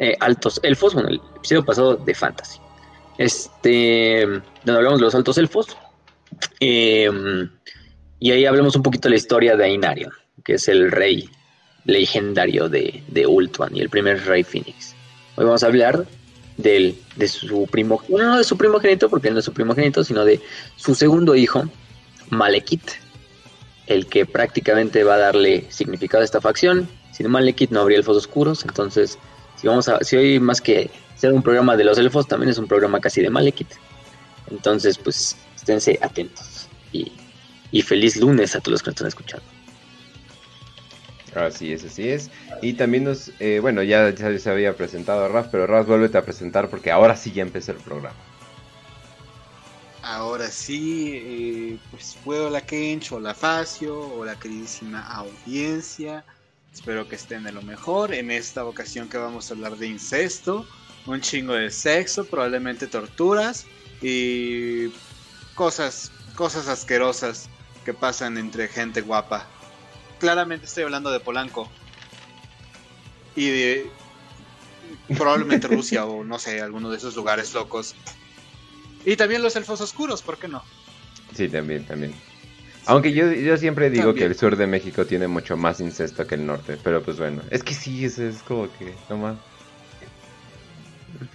eh, 0.00 0.16
altos 0.18 0.58
elfos, 0.64 0.94
bueno, 0.94 1.08
el 1.08 1.20
episodio 1.36 1.64
pasado 1.64 1.94
de 1.94 2.12
Fantasy. 2.12 2.58
Este, 3.18 4.24
donde 4.64 4.78
hablamos 4.78 5.00
de 5.00 5.04
los 5.04 5.14
altos 5.14 5.38
elfos, 5.38 5.76
em, 6.60 7.50
y 8.20 8.30
ahí 8.30 8.46
hablamos 8.46 8.76
un 8.76 8.82
poquito 8.82 9.08
de 9.08 9.10
la 9.10 9.16
historia 9.16 9.56
de 9.56 9.64
Ainarion, 9.64 10.12
que 10.44 10.54
es 10.54 10.68
el 10.68 10.90
rey 10.90 11.28
legendario 11.84 12.68
de, 12.68 13.02
de 13.08 13.26
Ultuan 13.26 13.76
y 13.76 13.80
el 13.80 13.90
primer 13.90 14.24
rey 14.24 14.44
Phoenix. 14.44 14.94
Hoy 15.36 15.44
vamos 15.44 15.62
a 15.62 15.66
hablar 15.66 16.06
del, 16.56 16.96
de 17.16 17.28
su 17.28 17.66
primo, 17.66 18.02
no 18.08 18.36
de 18.36 18.44
su 18.44 18.56
primogénito, 18.56 19.08
porque 19.08 19.30
no 19.30 19.38
es 19.38 19.44
su 19.44 19.52
primogénito, 19.52 20.04
sino 20.04 20.24
de 20.24 20.40
su 20.76 20.94
segundo 20.94 21.34
hijo, 21.34 21.64
Malekith, 22.30 22.90
el 23.86 24.06
que 24.06 24.26
prácticamente 24.26 25.02
va 25.02 25.14
a 25.14 25.18
darle 25.18 25.64
significado 25.70 26.22
a 26.22 26.24
esta 26.24 26.40
facción. 26.40 26.88
Sin 27.12 27.30
Malekith 27.30 27.70
no 27.70 27.80
habría 27.80 27.98
elfos 27.98 28.16
oscuros, 28.16 28.64
entonces 28.64 29.18
si 29.56 29.66
vamos 29.66 29.88
a, 29.88 30.04
si 30.04 30.16
hoy 30.16 30.38
más 30.38 30.60
que 30.60 30.90
ser 31.18 31.32
un 31.32 31.42
programa 31.42 31.76
de 31.76 31.84
los 31.84 31.98
elfos, 31.98 32.26
también 32.26 32.50
es 32.50 32.58
un 32.58 32.66
programa 32.66 33.00
casi 33.00 33.20
de 33.20 33.30
Malekith. 33.30 33.72
Entonces, 34.50 34.96
pues, 34.98 35.36
esténse 35.56 35.98
atentos 36.00 36.68
y, 36.92 37.12
y 37.70 37.82
feliz 37.82 38.16
lunes 38.16 38.54
a 38.56 38.60
todos 38.60 38.72
los 38.72 38.82
que 38.82 38.90
nos 38.90 38.94
están 38.94 39.08
escuchando. 39.08 39.44
Así 41.34 41.72
es, 41.72 41.84
así 41.84 42.08
es. 42.08 42.30
Y 42.62 42.74
también 42.74 43.04
nos, 43.04 43.32
eh, 43.38 43.58
bueno, 43.60 43.82
ya, 43.82 44.14
se 44.16 44.50
había 44.50 44.76
presentado 44.76 45.24
a 45.24 45.28
Raf, 45.28 45.48
pero 45.50 45.66
Raf, 45.66 45.86
vuélvete 45.86 46.18
a 46.18 46.24
presentar 46.24 46.68
porque 46.68 46.90
ahora 46.90 47.16
sí 47.16 47.32
ya 47.32 47.42
empezó 47.42 47.72
el 47.72 47.78
programa. 47.78 48.16
Ahora 50.02 50.48
sí, 50.48 51.12
eh, 51.14 51.78
pues 51.90 52.16
puedo 52.24 52.48
la 52.48 52.62
Kench 52.62 53.12
o 53.12 53.20
la 53.20 53.34
Facio 53.34 53.98
o 53.98 54.24
la 54.24 54.38
queridísima 54.38 55.06
audiencia. 55.06 56.24
Espero 56.72 57.08
que 57.08 57.16
estén 57.16 57.44
de 57.44 57.52
lo 57.52 57.62
mejor. 57.62 58.14
En 58.14 58.30
esta 58.30 58.64
ocasión 58.64 59.08
que 59.08 59.18
vamos 59.18 59.50
a 59.50 59.54
hablar 59.54 59.76
de 59.76 59.86
incesto, 59.86 60.66
un 61.08 61.20
chingo 61.20 61.54
de 61.54 61.70
sexo, 61.70 62.24
probablemente 62.24 62.86
torturas 62.86 63.66
y 64.00 64.88
cosas, 65.54 66.12
cosas 66.34 66.68
asquerosas 66.68 67.48
que 67.84 67.94
pasan 67.94 68.38
entre 68.38 68.68
gente 68.68 69.00
guapa 69.00 69.46
claramente 70.18 70.66
estoy 70.66 70.84
hablando 70.84 71.10
de 71.10 71.20
Polanco. 71.20 71.68
Y 73.34 73.48
de 73.48 73.86
probablemente 75.16 75.68
Rusia 75.68 76.04
o 76.04 76.24
no 76.24 76.38
sé, 76.38 76.60
alguno 76.60 76.90
de 76.90 76.96
esos 76.96 77.16
lugares 77.16 77.54
locos. 77.54 77.94
Y 79.04 79.16
también 79.16 79.42
los 79.42 79.56
elfos 79.56 79.80
oscuros, 79.80 80.22
¿por 80.22 80.38
qué 80.38 80.48
no? 80.48 80.62
Sí, 81.34 81.48
también, 81.48 81.86
también. 81.86 82.14
Aunque 82.86 83.12
yo, 83.12 83.30
yo 83.32 83.56
siempre 83.58 83.90
digo 83.90 84.14
que 84.14 84.24
el 84.24 84.34
sur 84.34 84.56
de 84.56 84.66
México 84.66 85.04
tiene 85.04 85.28
mucho 85.28 85.56
más 85.56 85.78
incesto 85.78 86.26
que 86.26 86.36
el 86.36 86.46
norte, 86.46 86.78
pero 86.82 87.02
pues 87.02 87.18
bueno, 87.18 87.42
es 87.50 87.62
que 87.62 87.74
sí, 87.74 88.04
es, 88.04 88.18
es 88.18 88.42
como 88.42 88.72
que 88.78 88.94
nomás. 89.10 89.36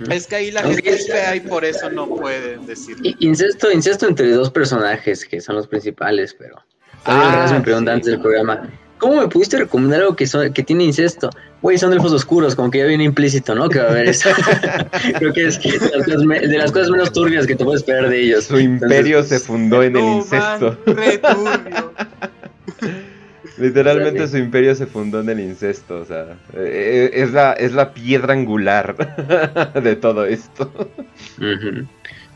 Es 0.09 0.27
que 0.27 0.35
ahí 0.35 0.51
la 0.51 0.63
gente 0.63 0.89
es 0.89 1.07
fea 1.07 1.35
y 1.35 1.41
por 1.41 1.65
eso 1.65 1.89
no 1.89 2.07
pueden 2.07 2.65
decir. 2.65 2.97
Incesto, 3.19 3.71
incesto 3.71 4.07
entre 4.07 4.31
dos 4.31 4.51
personajes 4.51 5.25
que 5.25 5.41
son 5.41 5.55
los 5.55 5.67
principales, 5.67 6.35
pero 6.37 6.63
Ah, 7.05 7.49
me 7.51 7.61
pregunta 7.61 7.93
antes 7.93 8.11
del 8.11 8.21
programa, 8.21 8.69
¿cómo 8.97 9.21
me 9.21 9.27
pudiste 9.27 9.57
recomendar 9.57 10.01
algo 10.01 10.15
que, 10.15 10.25
son, 10.25 10.53
que 10.53 10.63
tiene 10.63 10.85
incesto? 10.85 11.29
Güey, 11.61 11.77
son 11.77 11.93
elfos 11.93 12.13
oscuros, 12.13 12.55
como 12.55 12.71
que 12.71 12.79
ya 12.79 12.85
viene 12.85 13.03
implícito, 13.03 13.53
¿no? 13.55 13.69
Que 13.69 13.79
va 13.79 13.87
a 13.87 13.91
haber 13.91 14.09
eso. 14.09 14.29
Creo 15.17 15.33
que 15.33 15.47
es 15.47 15.61
de 15.61 16.57
las, 16.57 16.71
cosas, 16.71 16.89
menos 16.89 17.11
turbias 17.11 17.45
que 17.45 17.55
te 17.55 17.63
puedes 17.63 17.81
esperar 17.81 18.09
de 18.09 18.21
ellos. 18.21 18.45
Su 18.45 18.59
imperio 18.59 19.23
se 19.23 19.39
fundó 19.39 19.83
en 19.83 19.97
el 19.97 20.03
incesto. 20.03 20.77
Literalmente 23.57 24.27
su 24.27 24.37
imperio 24.37 24.73
se 24.75 24.87
fundó 24.87 25.19
en 25.19 25.29
el 25.29 25.39
incesto, 25.39 25.99
o 25.99 26.05
sea, 26.05 26.37
eh, 26.53 27.11
es 27.13 27.31
la, 27.31 27.53
es 27.53 27.73
la 27.73 27.93
piedra 27.93 28.33
angular 28.33 29.73
de 29.83 29.95
todo 29.95 30.25
esto. 30.25 30.71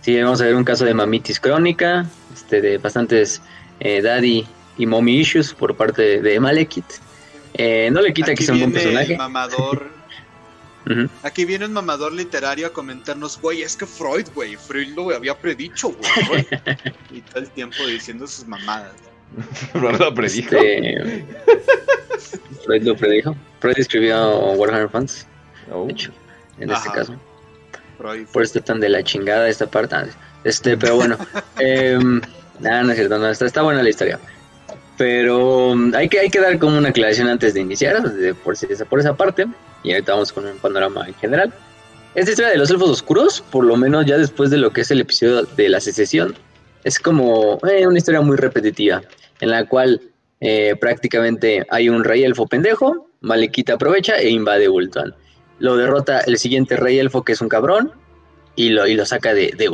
Sí, 0.01 0.21
vamos 0.21 0.41
a 0.41 0.45
ver 0.45 0.55
un 0.55 0.63
caso 0.63 0.85
de 0.85 0.93
mamitis 0.93 1.39
crónica, 1.39 2.05
este, 2.33 2.61
de 2.61 2.77
bastantes 2.77 3.41
eh, 3.79 4.01
Daddy 4.01 4.45
y 4.77 4.85
Mommy 4.85 5.19
Issues 5.19 5.53
por 5.53 5.75
parte 5.75 6.21
de 6.21 6.39
Malekith. 6.39 6.85
Eh, 7.55 7.89
no 7.91 8.01
le 8.01 8.13
quita 8.13 8.35
que 8.35 8.43
sea 8.43 8.53
un 8.53 8.61
buen 8.61 8.73
personaje. 8.73 9.17
Mamador. 9.17 9.97
Aquí 11.23 11.45
viene 11.45 11.65
un 11.65 11.73
mamador 11.73 12.13
literario 12.13 12.67
a 12.67 12.73
comentarnos, 12.73 13.39
güey, 13.41 13.61
es 13.61 13.75
que 13.75 13.85
Freud, 13.85 14.27
güey, 14.33 14.55
Freud 14.55 14.95
lo 14.95 15.13
había 15.13 15.37
predicho, 15.37 15.89
güey. 15.89 16.47
y 17.11 17.21
todo 17.21 17.39
el 17.39 17.49
tiempo 17.49 17.85
diciendo 17.85 18.27
sus 18.27 18.47
mamadas. 18.47 18.93
Freud 19.73 19.99
lo 19.99 20.13
predijo. 20.13 20.55
Este, 20.55 21.25
Freud 22.65 22.83
lo 22.83 22.95
predijo. 22.95 23.35
Freud 23.59 23.77
escribió 23.77 24.51
Warhammer 24.53 24.89
Fans. 24.89 25.25
Oh. 25.71 25.87
en 26.59 26.71
este 26.71 26.89
caso. 26.91 27.15
Por 28.31 28.43
esto 28.43 28.61
tan 28.61 28.79
de 28.79 28.89
la 28.89 29.03
chingada 29.03 29.47
esta 29.49 29.67
parte. 29.67 29.95
Este, 30.43 30.77
pero 30.77 30.95
bueno. 30.95 31.17
eh, 31.59 31.97
no, 32.59 32.83
no 32.83 32.91
es 32.91 32.97
cierto, 32.97 33.17
no, 33.17 33.29
está, 33.29 33.45
está 33.45 33.61
buena 33.61 33.83
la 33.83 33.89
historia. 33.89 34.19
Pero 34.97 35.69
um, 35.69 35.93
hay 35.93 36.09
que, 36.09 36.19
hay 36.19 36.29
que 36.29 36.39
dar 36.39 36.57
como 36.57 36.77
una 36.77 36.89
aclaración 36.89 37.27
antes 37.27 37.53
de 37.53 37.59
iniciar, 37.59 38.01
por, 38.43 38.55
por 38.89 38.99
esa 38.99 39.15
parte, 39.15 39.45
y 39.83 39.91
ahorita 39.91 40.13
vamos 40.13 40.33
con 40.33 40.45
un 40.45 40.57
panorama 40.57 41.07
en 41.07 41.13
general. 41.15 41.53
Esta 42.15 42.31
historia 42.31 42.51
de 42.51 42.57
los 42.57 42.71
elfos 42.71 42.89
oscuros, 42.89 43.43
por 43.51 43.63
lo 43.63 43.77
menos 43.77 44.07
ya 44.07 44.17
después 44.17 44.49
de 44.49 44.57
lo 44.57 44.71
que 44.71 44.81
es 44.81 44.89
el 44.89 45.01
episodio 45.01 45.43
de 45.43 45.69
la 45.69 45.79
secesión, 45.79 46.35
es 46.87 46.99
como 46.99 47.59
eh, 47.69 47.85
una 47.85 47.97
historia 47.97 48.21
muy 48.21 48.37
repetitiva, 48.37 49.01
en 49.41 49.51
la 49.51 49.67
cual 49.67 50.01
eh, 50.39 50.73
prácticamente 50.79 51.65
hay 51.69 51.89
un 51.89 52.03
rey 52.03 52.23
elfo 52.23 52.47
pendejo, 52.47 53.09
Malekita 53.19 53.73
aprovecha 53.73 54.17
e 54.17 54.29
invade 54.29 54.69
Ultuan. 54.69 55.13
Lo 55.59 55.75
derrota 55.75 56.21
el 56.21 56.37
siguiente 56.37 56.77
rey 56.77 56.97
elfo 56.99 57.23
que 57.23 57.33
es 57.33 57.41
un 57.41 57.49
cabrón, 57.49 57.91
y 58.55 58.69
lo, 58.69 58.87
y 58.87 58.95
lo 58.95 59.05
saca 59.05 59.33
de, 59.33 59.51
de 59.55 59.69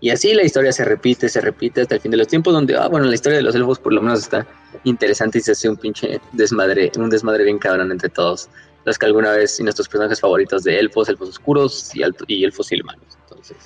Y 0.00 0.10
así 0.10 0.32
la 0.34 0.42
historia 0.42 0.72
se 0.72 0.84
repite, 0.84 1.28
se 1.28 1.40
repite 1.40 1.82
hasta 1.82 1.94
el 1.94 2.00
fin 2.00 2.10
de 2.10 2.16
los 2.16 2.26
tiempos, 2.26 2.54
donde, 2.54 2.74
ah, 2.74 2.88
bueno, 2.88 3.06
la 3.06 3.14
historia 3.14 3.36
de 3.36 3.44
los 3.44 3.54
elfos 3.54 3.78
por 3.78 3.92
lo 3.92 4.02
menos 4.02 4.20
está 4.20 4.44
interesante 4.82 5.38
y 5.38 5.42
se 5.42 5.52
hace 5.52 5.68
un 5.68 5.76
pinche 5.76 6.20
desmadre, 6.32 6.90
un 6.96 7.10
desmadre 7.10 7.44
bien 7.44 7.58
cabrón 7.58 7.92
entre 7.92 8.08
todos. 8.08 8.48
Los 8.84 8.98
que 8.98 9.06
alguna 9.06 9.32
vez, 9.32 9.60
y 9.60 9.62
nuestros 9.62 9.88
personajes 9.88 10.20
favoritos 10.20 10.64
de 10.64 10.78
elfos, 10.78 11.08
elfos 11.08 11.28
oscuros 11.28 11.92
y, 11.94 12.02
y 12.26 12.44
elfos 12.44 12.66
silmanos. 12.66 13.04
Entonces, 13.28 13.56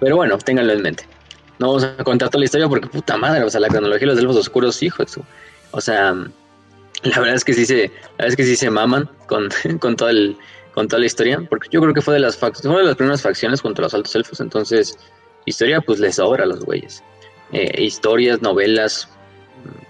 pero 0.00 0.16
bueno, 0.16 0.36
ténganlo 0.38 0.72
en 0.72 0.82
mente. 0.82 1.04
No 1.58 1.68
vamos 1.68 1.84
a 1.84 2.02
contar 2.04 2.28
toda 2.28 2.40
la 2.40 2.46
historia 2.46 2.68
porque 2.68 2.86
puta 2.88 3.16
madre, 3.16 3.44
o 3.44 3.50
sea, 3.50 3.60
la 3.60 3.68
cronología 3.68 4.08
de 4.08 4.14
los 4.14 4.18
elfos 4.18 4.36
oscuros, 4.36 4.82
hijo, 4.82 5.02
eso. 5.02 5.24
O 5.70 5.80
sea, 5.80 6.14
la 7.02 7.18
verdad 7.18 7.34
es 7.34 7.44
que 7.44 7.54
sí 7.54 7.66
se, 7.66 7.88
la 7.88 7.90
verdad 8.18 8.28
es 8.28 8.36
que 8.36 8.44
sí 8.44 8.56
se 8.56 8.70
maman 8.70 9.08
con, 9.26 9.48
con 9.80 9.96
todo 9.96 10.08
el 10.08 10.36
con 10.74 10.88
toda 10.88 10.98
la 10.98 11.06
historia, 11.06 11.40
porque 11.48 11.68
yo 11.70 11.80
creo 11.80 11.94
que 11.94 12.02
fue 12.02 12.14
de 12.14 12.20
las 12.20 12.36
fue 12.36 12.50
de 12.50 12.82
las 12.82 12.96
primeras 12.96 13.22
facciones 13.22 13.62
contra 13.62 13.84
los 13.84 13.94
altos 13.94 14.14
elfos, 14.16 14.40
entonces 14.40 14.98
historia 15.44 15.80
pues 15.80 16.00
les 16.00 16.16
sobra 16.16 16.42
a 16.42 16.46
los 16.46 16.64
güeyes. 16.64 17.02
Eh, 17.52 17.82
historias, 17.82 18.42
novelas, 18.42 19.08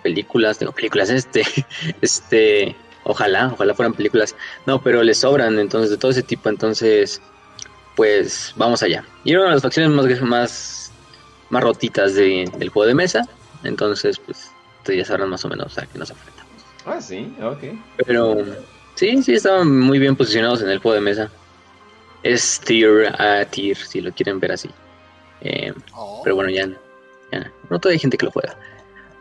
películas, 0.02 0.58
tengo 0.58 0.72
películas, 0.72 1.08
este, 1.08 1.42
este, 2.02 2.76
ojalá, 3.04 3.50
ojalá 3.54 3.74
fueran 3.74 3.94
películas, 3.94 4.36
no, 4.66 4.82
pero 4.82 5.02
les 5.02 5.18
sobran, 5.18 5.58
entonces 5.58 5.90
de 5.90 5.96
todo 5.96 6.10
ese 6.10 6.22
tipo, 6.22 6.48
entonces, 6.48 7.22
pues 7.96 8.52
vamos 8.56 8.82
allá. 8.82 9.04
Y 9.24 9.32
era 9.32 9.40
una 9.40 9.50
de 9.50 9.54
las 9.56 9.62
facciones 9.62 10.20
más, 10.20 10.83
más 11.54 11.62
rotitas 11.62 12.14
de, 12.14 12.50
del 12.58 12.68
juego 12.68 12.86
de 12.86 12.94
mesa, 12.94 13.26
entonces, 13.62 14.18
pues, 14.18 14.50
ustedes 14.78 14.98
ya 15.00 15.04
sabrán 15.06 15.30
más 15.30 15.44
o 15.44 15.48
menos 15.48 15.78
a 15.78 15.86
qué 15.86 15.98
nos 15.98 16.10
enfrentamos. 16.10 16.52
Ah, 16.84 17.00
sí, 17.00 17.34
ok. 17.40 17.62
Pero 18.04 18.36
Sí, 18.94 19.22
sí, 19.22 19.34
estaban 19.34 19.80
muy 19.80 19.98
bien 19.98 20.14
posicionados 20.14 20.62
en 20.62 20.70
el 20.70 20.78
juego 20.78 20.94
de 20.94 21.00
mesa. 21.00 21.30
Es 22.22 22.60
tier 22.60 23.12
a 23.20 23.44
tier, 23.44 23.76
si 23.76 24.00
lo 24.00 24.12
quieren 24.12 24.38
ver 24.38 24.52
así. 24.52 24.70
Eh, 25.40 25.72
oh. 25.94 26.20
Pero 26.22 26.36
bueno, 26.36 26.50
ya, 26.50 26.66
no 26.66 27.80
todavía 27.80 27.96
hay 27.96 27.98
gente 27.98 28.16
que 28.16 28.26
lo 28.26 28.32
juega. 28.32 28.56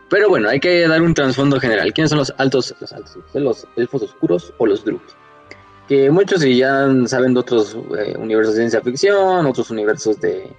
Pero 0.08 0.28
bueno, 0.28 0.48
hay 0.48 0.60
que 0.60 0.86
dar 0.86 1.02
un 1.02 1.12
trasfondo 1.12 1.58
general. 1.58 1.92
¿Quiénes 1.92 2.10
son 2.10 2.18
los 2.18 2.32
altos, 2.38 2.74
los 2.80 2.92
altos, 2.92 3.18
los 3.34 3.66
elfos 3.76 4.02
oscuros 4.02 4.52
o 4.58 4.66
los 4.66 4.84
druids? 4.84 5.16
Que 5.88 6.08
muchos 6.10 6.40
ya 6.42 6.86
saben 7.06 7.34
de 7.34 7.40
otros 7.40 7.76
eh, 7.98 8.14
universos 8.16 8.54
de 8.54 8.60
ciencia 8.62 8.80
ficción, 8.80 9.44
otros 9.44 9.70
universos 9.70 10.20
de, 10.20 10.50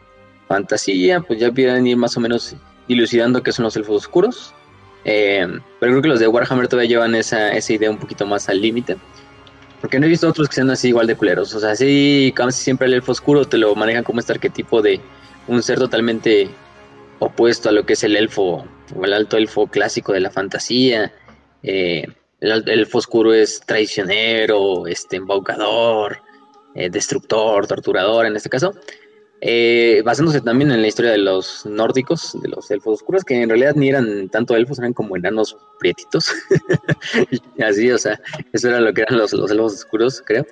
fantasía, 0.47 1.21
pues 1.21 1.39
ya 1.39 1.49
vienen 1.49 1.87
ir 1.87 1.97
más 1.97 2.15
o 2.17 2.19
menos 2.19 2.55
dilucidando 2.87 3.43
qué 3.43 3.51
son 3.51 3.63
los 3.63 3.75
elfos 3.75 3.97
oscuros. 3.97 4.53
Eh, 5.03 5.47
pero 5.79 5.91
creo 5.91 6.01
que 6.01 6.07
los 6.09 6.19
de 6.19 6.27
Warhammer 6.27 6.67
todavía 6.67 6.89
llevan 6.89 7.15
esa, 7.15 7.51
esa 7.51 7.73
idea 7.73 7.91
un 7.91 7.97
poquito 7.97 8.25
más 8.25 8.49
al 8.49 8.61
límite. 8.61 8.97
Porque 9.81 9.99
no 9.99 10.07
he 10.07 10.09
visto 10.09 10.27
otros 10.27 10.49
que 10.49 10.55
sean 10.55 10.69
así 10.71 10.89
igual 10.89 11.07
de 11.07 11.15
culeros. 11.15 11.53
O 11.53 11.59
sea, 11.59 11.75
sí, 11.75 12.33
casi 12.35 12.63
siempre 12.63 12.87
el 12.87 12.93
elfo 12.93 13.11
oscuro 13.11 13.45
te 13.45 13.57
lo 13.57 13.75
manejan 13.75 14.03
como 14.03 14.19
este 14.19 14.33
arquetipo 14.33 14.81
de 14.81 14.99
un 15.47 15.61
ser 15.61 15.77
totalmente 15.77 16.49
opuesto 17.19 17.69
a 17.69 17.71
lo 17.71 17.85
que 17.85 17.93
es 17.93 18.03
el 18.03 18.15
elfo, 18.15 18.65
o 18.95 19.05
el 19.05 19.13
alto 19.13 19.37
elfo 19.37 19.67
clásico 19.67 20.11
de 20.13 20.21
la 20.21 20.31
fantasía. 20.31 21.13
Eh, 21.61 22.07
el, 22.39 22.67
elfo 22.67 22.97
oscuro 22.97 23.33
es 23.33 23.61
traicionero, 23.61 24.87
este, 24.87 25.17
embaucador, 25.17 26.19
eh, 26.73 26.89
destructor, 26.89 27.67
torturador 27.67 28.25
en 28.25 28.35
este 28.35 28.49
caso. 28.49 28.73
Eh, 29.47 30.01
basándose 30.03 30.41
también 30.41 30.71
en 30.71 30.81
la 30.81 30.87
historia 30.87 31.11
de 31.11 31.19
los 31.19 31.67
nórdicos, 31.67 32.35
de 32.41 32.49
los 32.49 32.71
elfos 32.71 32.95
oscuros, 32.95 33.23
que 33.23 33.39
en 33.39 33.47
realidad 33.47 33.75
ni 33.75 33.89
eran 33.89 34.27
tanto 34.29 34.55
elfos, 34.55 34.79
eran 34.79 34.91
como 34.91 35.15
enanos 35.15 35.55
prietitos. 35.77 36.33
Así, 37.63 37.91
o 37.91 37.97
sea, 37.99 38.19
eso 38.53 38.69
era 38.69 38.81
lo 38.81 38.91
que 38.91 39.03
eran 39.03 39.19
los, 39.19 39.33
los 39.33 39.51
elfos 39.51 39.73
oscuros, 39.75 40.23
creo. 40.25 40.47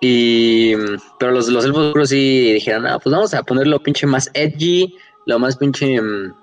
Y, 0.00 0.72
pero 1.18 1.32
los, 1.32 1.48
los 1.48 1.66
elfos 1.66 1.88
oscuros 1.88 2.08
sí 2.08 2.54
dijeron, 2.54 2.86
ah, 2.86 2.98
pues 2.98 3.14
vamos 3.14 3.34
a 3.34 3.42
ponerlo 3.42 3.82
pinche 3.82 4.06
más 4.06 4.30
edgy, 4.32 4.96
lo 5.26 5.38
más 5.38 5.58
pinche 5.58 6.00
mm, 6.00 6.34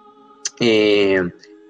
eh, 0.59 1.23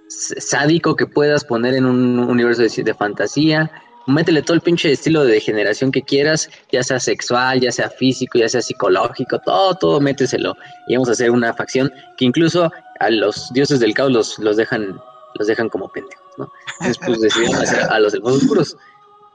sádico 0.09 0.97
que 0.97 1.05
puedas 1.05 1.45
poner 1.45 1.75
en 1.75 1.85
un 1.85 2.19
universo 2.19 2.63
de, 2.63 2.83
de 2.83 2.93
fantasía 2.93 3.71
métele 4.09 4.41
todo 4.41 4.55
el 4.55 4.61
pinche 4.61 4.91
estilo 4.91 5.23
de 5.23 5.33
degeneración 5.33 5.91
que 5.91 6.01
quieras, 6.01 6.49
ya 6.71 6.83
sea 6.83 6.99
sexual, 6.99 7.59
ya 7.59 7.71
sea 7.71 7.89
físico, 7.89 8.37
ya 8.37 8.49
sea 8.49 8.61
psicológico, 8.61 9.39
todo, 9.39 9.75
todo 9.75 10.01
méteselo. 10.01 10.55
Y 10.87 10.95
vamos 10.95 11.09
a 11.09 11.13
hacer 11.13 11.31
una 11.31 11.53
facción 11.53 11.91
que 12.17 12.25
incluso 12.25 12.71
a 12.99 13.09
los 13.09 13.51
dioses 13.53 13.79
del 13.79 13.93
caos 13.93 14.11
los, 14.11 14.39
los 14.39 14.57
dejan, 14.57 14.99
los 15.35 15.47
dejan 15.47 15.69
como 15.69 15.89
pendejos, 15.91 16.25
¿no? 16.37 16.51
Después 16.81 17.19
decidieron 17.21 17.61
hacer 17.61 17.83
a 17.89 17.99
los 17.99 18.13
elfos 18.13 18.43
oscuros. 18.43 18.77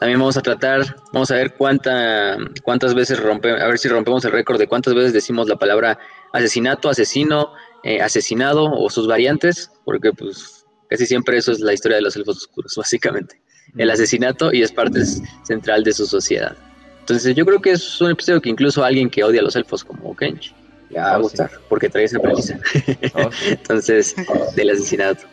También 0.00 0.18
vamos 0.18 0.36
a 0.36 0.42
tratar, 0.42 0.96
vamos 1.12 1.30
a 1.30 1.36
ver 1.36 1.54
cuánta, 1.54 2.36
cuántas 2.62 2.94
veces 2.94 3.18
rompe, 3.20 3.50
a 3.50 3.66
ver 3.66 3.78
si 3.78 3.88
rompemos 3.88 4.24
el 4.24 4.32
récord 4.32 4.58
de 4.58 4.66
cuántas 4.66 4.92
veces 4.94 5.12
decimos 5.12 5.48
la 5.48 5.56
palabra 5.56 5.98
asesinato, 6.32 6.88
asesino, 6.88 7.52
eh, 7.84 8.02
asesinado 8.02 8.64
o 8.64 8.90
sus 8.90 9.06
variantes, 9.06 9.70
porque 9.84 10.12
pues 10.12 10.66
casi 10.90 11.06
siempre 11.06 11.38
eso 11.38 11.52
es 11.52 11.60
la 11.60 11.72
historia 11.72 11.96
de 11.96 12.02
los 12.02 12.16
elfos 12.16 12.38
oscuros, 12.38 12.74
básicamente 12.76 13.43
el 13.76 13.90
asesinato 13.90 14.52
y 14.52 14.62
es 14.62 14.72
parte 14.72 15.04
central 15.42 15.84
de 15.84 15.92
su 15.92 16.06
sociedad. 16.06 16.56
Entonces 17.00 17.34
yo 17.34 17.44
creo 17.44 17.60
que 17.60 17.72
es 17.72 18.00
un 18.00 18.10
episodio 18.10 18.40
que 18.40 18.48
incluso 18.48 18.82
alguien 18.82 19.10
que 19.10 19.22
odia 19.22 19.40
a 19.40 19.44
los 19.44 19.56
elfos 19.56 19.84
como 19.84 20.16
Kench 20.16 20.54
le 20.90 21.00
va 21.00 21.14
a 21.14 21.18
gustar, 21.18 21.50
porque 21.68 21.88
trae 21.88 22.04
esa 22.04 22.18
premisa. 22.18 22.58
Oh, 23.14 23.30
Entonces, 23.46 24.14
del 24.54 24.70
asesinato. 24.70 25.24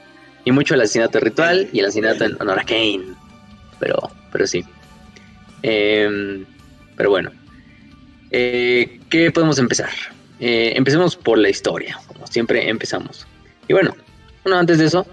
Y 0.44 0.52
mucho 0.52 0.74
el 0.74 0.82
asesinato 0.82 1.20
ritual 1.20 1.70
y 1.72 1.80
el 1.80 1.86
asesinato 1.86 2.26
en 2.26 2.36
honor 2.42 2.60
a 2.60 2.64
Kane. 2.64 3.04
Pero, 3.80 3.98
pero 4.32 4.48
sí. 4.48 4.66
Em, 5.62 6.46
pero 6.96 7.10
bueno. 7.10 7.32
Eh, 8.32 9.00
¿Qué 9.10 9.32
podemos 9.32 9.60
empezar? 9.60 9.90
Eh, 10.40 10.74
empecemos 10.76 11.16
por 11.16 11.38
la 11.38 11.50
historia, 11.50 12.00
como 12.08 12.26
siempre 12.28 12.68
empezamos. 12.68 13.28
Y 13.68 13.74
bueno, 13.74 13.96
bueno, 14.44 14.58
antes 14.58 14.80
de 14.80 14.86
eso, 14.86 15.06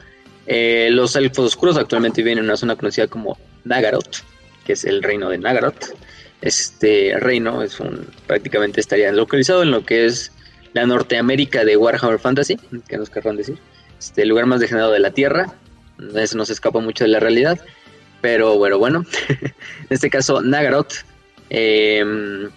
eh, 0.50 0.88
los 0.90 1.14
elfos 1.14 1.44
oscuros 1.44 1.76
actualmente 1.76 2.22
viven 2.22 2.38
en 2.38 2.44
una 2.44 2.56
zona 2.56 2.74
conocida 2.74 3.06
como 3.06 3.36
Nagaroth, 3.64 4.22
que 4.64 4.72
es 4.72 4.84
el 4.84 5.02
reino 5.02 5.28
de 5.28 5.36
Nagaroth. 5.36 5.94
Este 6.40 7.14
reino 7.18 7.62
es 7.62 7.78
un, 7.80 8.06
prácticamente 8.26 8.80
estaría 8.80 9.12
localizado 9.12 9.62
en 9.62 9.70
lo 9.70 9.84
que 9.84 10.06
es 10.06 10.32
la 10.72 10.86
Norteamérica 10.86 11.66
de 11.66 11.76
Warhammer 11.76 12.18
Fantasy, 12.18 12.56
que 12.88 12.96
nos 12.96 13.10
querrán 13.10 13.36
decir. 13.36 13.58
Este, 13.98 14.22
el 14.22 14.30
lugar 14.30 14.46
más 14.46 14.60
degenerado 14.60 14.92
de 14.92 15.00
la 15.00 15.10
Tierra. 15.10 15.52
Eso 16.14 16.38
nos 16.38 16.48
escapa 16.48 16.80
mucho 16.80 17.04
de 17.04 17.10
la 17.10 17.20
realidad. 17.20 17.60
Pero 18.22 18.56
bueno, 18.56 18.78
bueno. 18.78 19.04
en 19.28 19.52
este 19.90 20.08
caso, 20.08 20.40
Nagaroth, 20.40 21.04
em, 21.50 22.48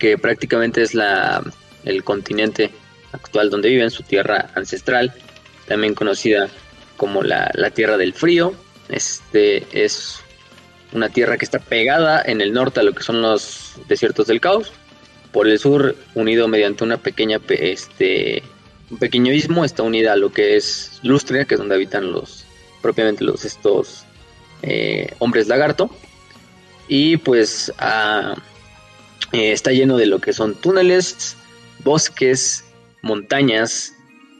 que 0.00 0.18
prácticamente 0.18 0.82
es 0.82 0.94
la, 0.94 1.44
el 1.84 2.02
continente 2.02 2.72
actual 3.12 3.50
donde 3.50 3.68
viven, 3.68 3.90
su 3.90 4.02
tierra 4.02 4.50
ancestral, 4.56 5.12
también 5.68 5.94
conocida 5.94 6.48
como 7.00 7.22
la, 7.22 7.50
Tierra 7.74 7.96
del 7.96 8.12
Frío. 8.12 8.52
Este 8.90 9.64
es 9.72 10.18
una 10.92 11.08
tierra 11.08 11.38
que 11.38 11.46
está 11.46 11.58
pegada 11.58 12.20
en 12.22 12.42
el 12.42 12.52
norte 12.52 12.80
a 12.80 12.82
lo 12.82 12.92
que 12.92 13.02
son 13.02 13.22
los 13.22 13.72
desiertos 13.88 14.26
del 14.26 14.38
caos. 14.38 14.70
Por 15.32 15.48
el 15.48 15.58
sur, 15.58 15.96
unido 16.14 16.46
mediante 16.46 16.84
una 16.84 16.98
pequeña, 16.98 17.40
este, 17.48 18.42
un 18.90 18.98
pequeño 18.98 19.32
istmo, 19.32 19.64
está 19.64 19.82
unida 19.82 20.12
a 20.12 20.16
lo 20.16 20.30
que 20.30 20.56
es 20.56 21.00
Lustria, 21.02 21.46
que 21.46 21.54
es 21.54 21.58
donde 21.58 21.74
habitan 21.74 22.12
los, 22.12 22.44
propiamente 22.82 23.24
los, 23.24 23.46
estos 23.46 24.04
eh, 24.60 25.14
hombres 25.20 25.48
lagarto. 25.48 25.88
Y 26.86 27.16
pues 27.16 27.72
ah, 27.78 28.34
eh, 29.32 29.52
está 29.52 29.72
lleno 29.72 29.96
de 29.96 30.04
lo 30.04 30.18
que 30.18 30.34
son 30.34 30.54
túneles, 30.54 31.34
bosques, 31.82 32.62
montañas, 33.00 33.94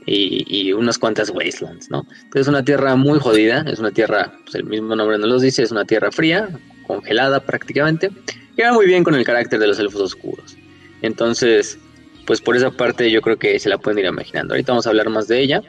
y, 0.07 0.73
unas 0.73 0.99
cuantas 0.99 1.31
wastelands, 1.31 1.91
¿no? 1.91 2.07
Entonces 2.11 2.43
es 2.43 2.49
una 2.49 2.65
tierra 2.65 2.97
muy 2.97 3.19
jodida, 3.19 3.65
es 3.67 3.79
una 3.79 3.91
tierra, 3.91 4.33
pues 4.45 4.55
el 4.55 4.65
mismo 4.65 4.97
nombre 4.97 5.19
nos 5.19 5.29
lo 5.29 5.39
dice, 5.39 5.63
es 5.63 5.71
una 5.71 5.85
tierra 5.85 6.11
fría, 6.11 6.49
congelada 6.87 7.41
prácticamente, 7.41 8.11
que 8.57 8.65
va 8.65 8.73
muy 8.73 8.87
bien 8.87 9.05
con 9.05 9.15
el 9.15 9.25
carácter 9.25 9.61
de 9.61 9.67
los 9.67 9.79
elfos 9.79 10.01
oscuros. 10.01 10.57
Entonces, 11.03 11.79
pues 12.27 12.41
por 12.41 12.57
esa 12.57 12.71
parte 12.71 13.11
yo 13.11 13.21
creo 13.23 13.39
que 13.39 13.59
se 13.59 13.69
la 13.69 13.79
pueden 13.79 14.01
ir 14.01 14.07
imaginando. 14.07 14.55
Ahorita 14.55 14.73
vamos 14.73 14.87
a 14.87 14.91
hablar 14.91 15.09
más 15.09 15.29
de 15.29 15.41
ella, 15.41 15.63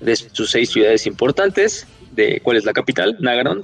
de 0.00 0.16
sus 0.16 0.50
seis 0.50 0.70
ciudades 0.70 1.06
importantes, 1.06 1.86
de 2.12 2.40
cuál 2.42 2.56
es 2.56 2.64
la 2.64 2.72
capital, 2.72 3.16
Nagaron, 3.20 3.62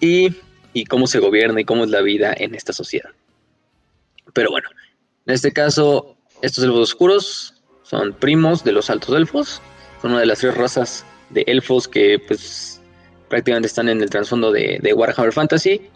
y, 0.00 0.34
y 0.72 0.84
cómo 0.84 1.06
se 1.06 1.18
gobierna 1.18 1.60
y 1.60 1.64
cómo 1.64 1.84
es 1.84 1.90
la 1.90 2.00
vida 2.00 2.34
en 2.36 2.54
esta 2.54 2.72
sociedad. 2.72 3.10
Pero 4.32 4.50
bueno, 4.50 4.68
en 5.26 5.34
este 5.34 5.52
caso, 5.52 6.16
estos 6.42 6.64
elfos 6.64 6.80
oscuros 6.80 7.61
son 7.92 8.14
primos 8.14 8.64
de 8.64 8.72
los 8.72 8.88
altos 8.88 9.14
elfos, 9.14 9.60
son 10.00 10.12
una 10.12 10.20
de 10.20 10.26
las 10.26 10.38
tres 10.38 10.56
razas 10.56 11.04
de 11.28 11.44
elfos 11.46 11.86
que 11.86 12.18
pues 12.26 12.80
prácticamente 13.28 13.66
están 13.66 13.90
en 13.90 14.00
el 14.00 14.08
trasfondo 14.08 14.50
de, 14.50 14.94
Warhammer 14.96 15.30
Fantasy, 15.30 15.90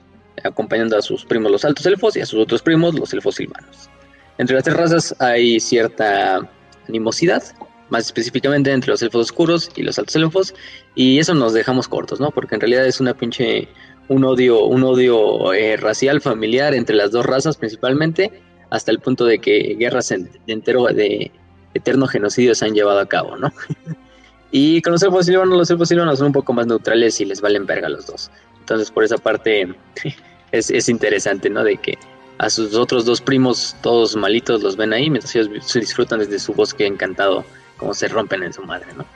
acompañando 0.44 0.98
a 0.98 1.00
sus 1.00 1.24
primos 1.24 1.50
los 1.50 1.64
altos 1.64 1.86
elfos 1.86 2.14
y 2.14 2.20
a 2.20 2.26
sus 2.26 2.38
otros 2.38 2.60
primos 2.60 2.94
los 2.94 3.14
elfos 3.14 3.36
silvanos. 3.36 3.88
Entre 4.36 4.54
las 4.54 4.64
tres 4.64 4.76
razas 4.76 5.14
hay 5.20 5.58
cierta 5.58 6.46
animosidad, 6.86 7.42
más 7.88 8.04
específicamente 8.04 8.70
entre 8.72 8.90
los 8.90 9.00
elfos 9.00 9.30
oscuros 9.30 9.70
y 9.74 9.82
los 9.82 9.98
altos 9.98 10.16
elfos, 10.16 10.54
y 10.94 11.18
eso 11.18 11.32
nos 11.32 11.54
dejamos 11.54 11.88
cortos, 11.88 12.20
¿no? 12.20 12.30
Porque 12.30 12.56
en 12.56 12.60
realidad 12.60 12.84
es 12.84 13.00
una 13.00 13.14
pinche 13.14 13.68
un 14.08 14.22
odio, 14.22 14.66
un 14.66 14.84
odio 14.84 15.54
eh, 15.54 15.78
racial 15.78 16.20
familiar 16.20 16.74
entre 16.74 16.94
las 16.94 17.10
dos 17.10 17.24
razas 17.24 17.56
principalmente, 17.56 18.42
hasta 18.68 18.90
el 18.90 18.98
punto 19.00 19.24
de 19.24 19.38
que 19.38 19.76
guerras 19.78 20.12
entero 20.46 20.84
de 20.84 21.32
eterno 21.76 22.06
genocidio 22.06 22.54
se 22.54 22.64
han 22.64 22.74
llevado 22.74 22.98
a 22.98 23.06
cabo, 23.06 23.36
¿no? 23.36 23.52
y 24.50 24.82
con 24.82 24.92
los 24.92 25.02
elfos 25.02 25.26
silvanos, 25.26 25.56
los 25.56 25.70
elfos 25.70 25.88
silvanos 25.88 26.18
son 26.18 26.28
un 26.28 26.32
poco 26.32 26.52
más 26.52 26.66
neutrales 26.66 27.20
y 27.20 27.24
les 27.24 27.40
valen 27.40 27.66
verga 27.66 27.88
los 27.88 28.06
dos. 28.06 28.30
Entonces, 28.60 28.90
por 28.90 29.04
esa 29.04 29.18
parte 29.18 29.74
es, 30.52 30.88
interesante, 30.88 31.50
¿no? 31.50 31.62
De 31.62 31.76
que 31.76 31.98
a 32.38 32.50
sus 32.50 32.74
otros 32.74 33.04
dos 33.04 33.20
primos, 33.20 33.76
todos 33.82 34.16
malitos, 34.16 34.62
los 34.62 34.76
ven 34.76 34.92
ahí, 34.92 35.08
mientras 35.08 35.34
ellos 35.34 35.64
se 35.64 35.80
disfrutan 35.80 36.18
desde 36.18 36.38
su 36.38 36.52
bosque 36.52 36.86
encantado, 36.86 37.44
como 37.76 37.94
se 37.94 38.08
rompen 38.08 38.42
en 38.42 38.52
su 38.52 38.62
madre, 38.62 38.88
¿no? 38.96 39.06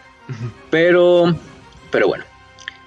Pero, 0.71 1.35
pero 1.91 2.07
bueno, 2.07 2.25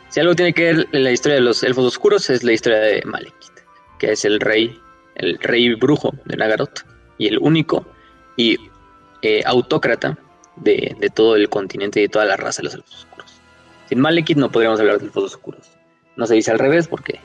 si 0.09 0.19
algo 0.19 0.35
tiene 0.35 0.53
que 0.53 0.63
ver 0.63 0.87
en 0.91 1.03
la 1.03 1.11
historia 1.11 1.35
de 1.35 1.41
los 1.41 1.63
elfos 1.63 1.85
oscuros 1.85 2.29
es 2.29 2.43
la 2.43 2.53
historia 2.53 2.79
de 2.79 3.01
Malekith, 3.03 3.51
que 3.99 4.11
es 4.11 4.23
el 4.25 4.39
rey, 4.39 4.79
el 5.15 5.37
rey 5.39 5.73
brujo 5.75 6.13
de 6.25 6.37
Nagaroth 6.37 6.85
y 7.17 7.27
el 7.27 7.37
único 7.39 7.85
y 8.37 8.57
eh, 9.23 9.41
autócrata 9.45 10.17
de, 10.57 10.95
todo 11.15 11.37
el 11.37 11.47
continente 11.47 11.99
y 11.99 12.03
de 12.03 12.09
toda 12.09 12.25
la 12.25 12.35
raza 12.35 12.61
de 12.61 12.65
los 12.65 12.73
elfos 12.75 12.95
oscuros. 12.95 13.31
Sin 13.87 13.99
Malekith 13.99 14.37
no 14.37 14.51
podríamos 14.51 14.79
hablar 14.81 14.99
de 14.99 15.05
elfos 15.05 15.23
oscuros. 15.23 15.71
No 16.17 16.25
se 16.27 16.35
dice 16.35 16.51
al 16.51 16.59
revés 16.59 16.89
porque 16.89 17.19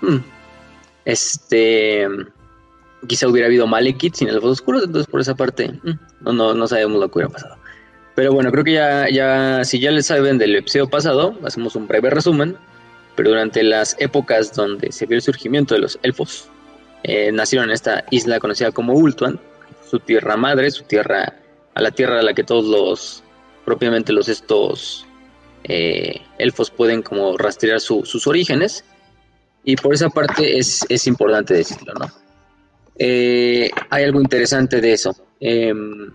hmm, 0.00 0.16
este 1.04 2.08
quizá 3.06 3.28
hubiera 3.28 3.46
habido 3.46 3.68
Malekith 3.68 4.16
sin 4.16 4.28
elfos 4.28 4.50
oscuros, 4.50 4.82
entonces 4.82 5.08
por 5.08 5.20
esa 5.20 5.36
parte 5.36 5.68
hmm, 5.68 5.98
no, 6.22 6.32
no, 6.32 6.54
no 6.54 6.66
sabemos 6.66 7.00
lo 7.00 7.08
que 7.08 7.18
hubiera 7.18 7.32
pasado. 7.32 7.56
Pero 8.16 8.32
bueno, 8.32 8.50
creo 8.50 8.64
que 8.64 8.72
ya, 8.72 9.08
ya, 9.08 9.64
si 9.64 9.78
ya 9.78 9.92
les 9.92 10.06
saben 10.06 10.38
del 10.38 10.56
episodio 10.56 10.90
pasado, 10.90 11.38
hacemos 11.44 11.76
un 11.76 11.86
breve 11.86 12.10
resumen. 12.10 12.56
Pero 13.14 13.30
durante 13.30 13.62
las 13.62 13.94
épocas 14.00 14.52
donde 14.54 14.90
se 14.90 15.06
vio 15.06 15.14
el 15.16 15.22
surgimiento 15.22 15.74
de 15.74 15.80
los 15.80 16.00
elfos, 16.02 16.48
eh, 17.04 17.30
nacieron 17.30 17.68
en 17.68 17.74
esta 17.74 18.04
isla 18.10 18.40
conocida 18.40 18.72
como 18.72 18.94
Ultuan, 18.94 19.38
su 19.88 20.00
tierra 20.00 20.36
madre, 20.36 20.72
su 20.72 20.82
tierra 20.82 21.32
a 21.74 21.82
la 21.82 21.90
tierra 21.90 22.20
a 22.20 22.22
la 22.22 22.34
que 22.34 22.44
todos 22.44 22.64
los, 22.64 23.22
propiamente 23.64 24.12
los 24.12 24.28
estos 24.28 25.06
eh, 25.64 26.20
elfos 26.38 26.70
pueden 26.70 27.02
como 27.02 27.36
rastrear 27.36 27.80
sus 27.80 28.26
orígenes. 28.26 28.84
Y 29.64 29.76
por 29.76 29.94
esa 29.94 30.10
parte 30.10 30.58
es, 30.58 31.06
importante 31.06 31.54
decirlo, 31.54 31.94
¿no? 31.94 32.06
Eh, 32.98 33.70
hay 33.90 34.04
algo 34.04 34.20
interesante 34.20 34.80
de 34.80 34.92
eso. 34.92 35.16
Em, 35.40 36.12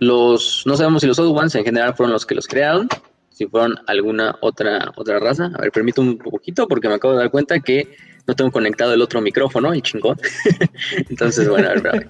los, 0.00 0.62
no 0.66 0.76
sabemos 0.76 1.02
si 1.02 1.06
los 1.06 1.18
Ones 1.18 1.54
en 1.54 1.64
general 1.64 1.94
fueron 1.94 2.12
los 2.12 2.24
que 2.24 2.34
los 2.34 2.48
crearon, 2.48 2.88
si 3.30 3.46
fueron 3.46 3.76
alguna 3.86 4.36
otra, 4.40 4.90
otra 4.96 5.18
raza. 5.18 5.50
A 5.54 5.60
ver, 5.60 5.70
permítame 5.70 6.08
un 6.08 6.18
poquito 6.18 6.66
porque 6.66 6.88
me 6.88 6.94
acabo 6.94 7.12
de 7.14 7.20
dar 7.20 7.30
cuenta 7.30 7.60
que 7.60 7.94
no 8.26 8.34
tengo 8.34 8.50
conectado 8.50 8.94
el 8.94 9.02
otro 9.02 9.20
micrófono 9.20 9.74
y 9.74 9.82
chingón. 9.82 10.18
Entonces, 11.10 11.48
bueno, 11.48 11.68
a 11.68 11.74
ver, 11.74 12.08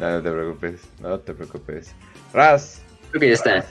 no, 0.00 0.10
no 0.10 0.22
te 0.22 0.30
preocupes, 0.30 0.80
no 1.00 1.20
te 1.20 1.34
preocupes. 1.34 1.94
Raz. 2.32 2.82
Creo 3.10 3.20
que 3.20 3.28
ya 3.28 3.34
está. 3.34 3.66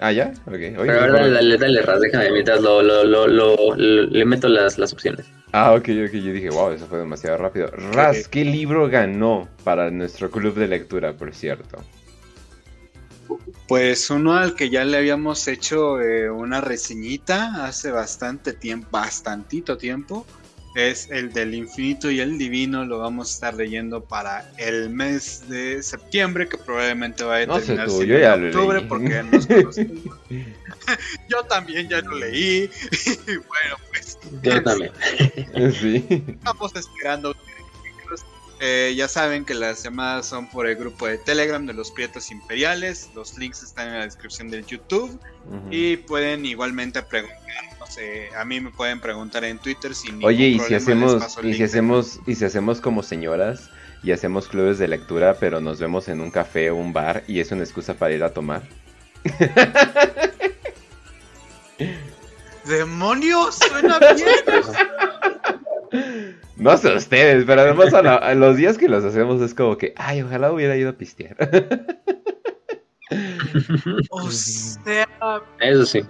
Ah, 0.00 0.10
ya, 0.10 0.32
ok. 0.46 0.54
Pero 0.54 1.00
a 1.00 1.06
ver, 1.06 1.12
dale, 1.12 1.30
dale, 1.30 1.58
dale, 1.58 1.82
Raz, 1.82 2.00
déjame 2.00 2.32
mientras 2.32 2.60
lo, 2.60 2.82
lo, 2.82 3.04
lo, 3.04 3.26
lo, 3.28 3.76
le 3.76 4.24
meto 4.24 4.48
las, 4.48 4.78
las 4.78 4.92
opciones. 4.92 5.26
Ah, 5.52 5.72
ok, 5.72 5.88
ok, 6.06 6.12
yo 6.12 6.32
dije, 6.32 6.50
wow, 6.50 6.72
eso 6.72 6.86
fue 6.86 6.98
demasiado 6.98 7.36
rápido. 7.36 7.68
Raz, 7.92 8.26
¿qué 8.26 8.44
libro 8.44 8.88
ganó 8.88 9.48
para 9.62 9.90
nuestro 9.90 10.30
club 10.30 10.54
de 10.56 10.66
lectura, 10.66 11.12
por 11.12 11.32
cierto? 11.32 11.78
Pues 13.68 14.10
uno 14.10 14.34
al 14.34 14.54
que 14.54 14.68
ya 14.68 14.84
le 14.84 14.96
habíamos 14.96 15.46
hecho 15.48 16.00
eh, 16.00 16.28
una 16.28 16.60
reseñita 16.60 17.64
hace 17.64 17.90
bastante 17.90 18.52
tiempo, 18.52 18.88
bastantito 18.90 19.78
tiempo, 19.78 20.26
es 20.74 21.08
el 21.10 21.32
del 21.32 21.54
infinito 21.54 22.10
y 22.10 22.20
el 22.20 22.38
divino. 22.38 22.84
Lo 22.84 22.98
vamos 22.98 23.30
a 23.30 23.34
estar 23.34 23.54
leyendo 23.54 24.04
para 24.04 24.50
el 24.58 24.90
mes 24.90 25.48
de 25.48 25.82
septiembre, 25.82 26.48
que 26.48 26.58
probablemente 26.58 27.24
va 27.24 27.36
a 27.36 27.46
terminar 27.46 27.88
no 27.88 28.02
yo 28.02 28.18
ya 28.18 28.34
octubre, 28.34 28.80
porque 28.82 29.22
nos 29.22 29.46
Yo 31.28 31.42
también 31.48 31.88
ya 31.88 32.00
lo 32.00 32.16
leí. 32.16 32.70
bueno, 33.26 33.76
pues. 33.90 34.18
Yo 34.42 34.62
también. 34.62 34.92
sí. 35.80 36.04
Estamos 36.28 36.74
esperando 36.76 37.34
eh, 38.66 38.94
ya 38.96 39.08
saben 39.08 39.44
que 39.44 39.52
las 39.52 39.82
llamadas 39.82 40.26
son 40.26 40.48
por 40.48 40.66
el 40.66 40.76
grupo 40.76 41.06
de 41.06 41.18
Telegram 41.18 41.66
de 41.66 41.74
los 41.74 41.90
Prietos 41.90 42.30
Imperiales. 42.30 43.10
Los 43.14 43.36
links 43.36 43.62
están 43.62 43.88
en 43.88 43.98
la 43.98 44.04
descripción 44.04 44.48
del 44.48 44.64
YouTube. 44.64 45.20
Y 45.70 45.98
pueden 45.98 46.46
igualmente 46.46 47.02
preguntar, 47.02 47.73
sé, 47.94 48.28
a 48.36 48.44
mí 48.44 48.60
me 48.60 48.70
pueden 48.70 49.00
preguntar 49.00 49.44
en 49.44 49.58
Twitter 49.58 49.94
si 49.94 50.08
Oye, 50.22 50.48
y 50.48 50.58
si 50.58 50.74
hacemos, 50.74 51.38
y 51.42 51.54
si 51.54 51.62
hacemos, 51.62 52.20
y 52.26 52.34
si 52.34 52.44
hacemos 52.44 52.80
como 52.80 53.02
señoras 53.02 53.70
y 54.02 54.12
hacemos 54.12 54.48
clubes 54.48 54.78
de 54.78 54.88
lectura, 54.88 55.36
pero 55.38 55.60
nos 55.60 55.80
vemos 55.80 56.08
en 56.08 56.20
un 56.20 56.30
café 56.30 56.70
o 56.70 56.76
un 56.76 56.92
bar 56.92 57.24
y 57.26 57.40
es 57.40 57.50
una 57.52 57.62
excusa 57.62 57.94
para 57.94 58.14
ir 58.14 58.24
a 58.24 58.34
tomar. 58.34 58.62
¡Demonios! 62.66 63.56
¡Suena 63.56 63.98
bien! 63.98 64.24
No 66.56 66.76
sé 66.76 66.94
ustedes, 66.94 67.44
pero 67.46 67.62
además 67.62 67.92
a, 67.94 68.34
los 68.34 68.56
días 68.56 68.78
que 68.78 68.88
los 68.88 69.04
hacemos 69.04 69.42
es 69.42 69.54
como 69.54 69.76
que, 69.76 69.92
ay, 69.96 70.22
ojalá 70.22 70.52
hubiera 70.52 70.76
ido 70.76 70.90
a 70.90 70.92
pistear. 70.92 71.36
o 74.10 74.30
sea, 74.30 75.08
eso 75.60 75.86
sí. 75.86 76.04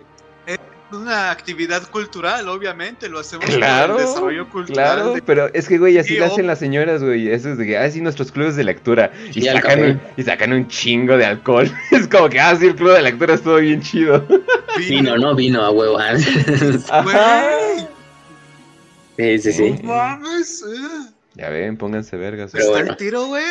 Es 0.94 1.00
una 1.00 1.32
actividad 1.32 1.82
cultural, 1.90 2.48
obviamente, 2.48 3.08
lo 3.08 3.18
hacemos 3.18 3.46
claro, 3.46 3.96
desarrollo 3.96 4.48
cultural. 4.48 5.02
Claro, 5.02 5.14
pero 5.26 5.52
es 5.52 5.66
que, 5.66 5.76
güey, 5.76 5.98
así 5.98 6.16
lo 6.16 6.26
hacen 6.26 6.46
las 6.46 6.60
señoras, 6.60 7.02
güey. 7.02 7.32
Eso 7.32 7.50
es 7.50 7.58
de 7.58 7.66
que, 7.66 7.76
ah, 7.76 7.90
sí, 7.90 8.00
nuestros 8.00 8.30
clubes 8.30 8.54
de 8.54 8.62
lectura. 8.62 9.10
Y, 9.34 9.42
sacan 9.42 9.82
un, 9.82 10.00
y 10.16 10.22
sacan 10.22 10.52
un 10.52 10.68
chingo 10.68 11.16
de 11.16 11.26
alcohol. 11.26 11.68
es 11.90 12.06
como 12.06 12.28
que, 12.28 12.38
ah, 12.38 12.54
sí, 12.54 12.66
el 12.66 12.76
club 12.76 12.92
de 12.92 13.02
lectura 13.02 13.34
estuvo 13.34 13.56
bien 13.56 13.82
chido. 13.82 14.24
Vino, 14.78 15.18
no 15.18 15.34
vino 15.34 15.64
a 15.64 15.70
huevo. 15.70 15.98
Sí, 19.16 19.38
sí, 19.40 19.52
sí. 19.52 19.76
mames, 19.82 20.62
eh. 20.62 21.12
Ya 21.34 21.48
ven, 21.48 21.76
pónganse 21.76 22.16
vergas. 22.16 22.52
Pero 22.52 22.76
Está 22.76 22.92
el 22.92 22.96
tiro, 22.96 23.26
güey. 23.26 23.42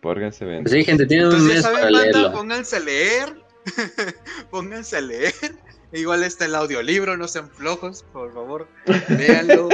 Pónganse 0.00 0.44
ven. 0.44 0.68
Sí, 0.68 0.84
gente, 0.84 1.04
tienen 1.06 1.26
un 1.26 1.48
mes 1.48 1.66
para 1.66 1.90
leerlo. 1.90 2.32
Pónganse 2.32 2.76
a 2.76 2.80
leer. 2.80 3.34
pónganse 4.52 4.98
a 4.98 5.00
leer. 5.00 5.34
Igual 5.96 6.22
está 6.24 6.44
el 6.44 6.54
audiolibro, 6.54 7.16
no 7.16 7.26
sean 7.26 7.48
flojos, 7.48 8.04
por 8.12 8.32
favor. 8.32 8.68
Léanlo. 9.08 9.68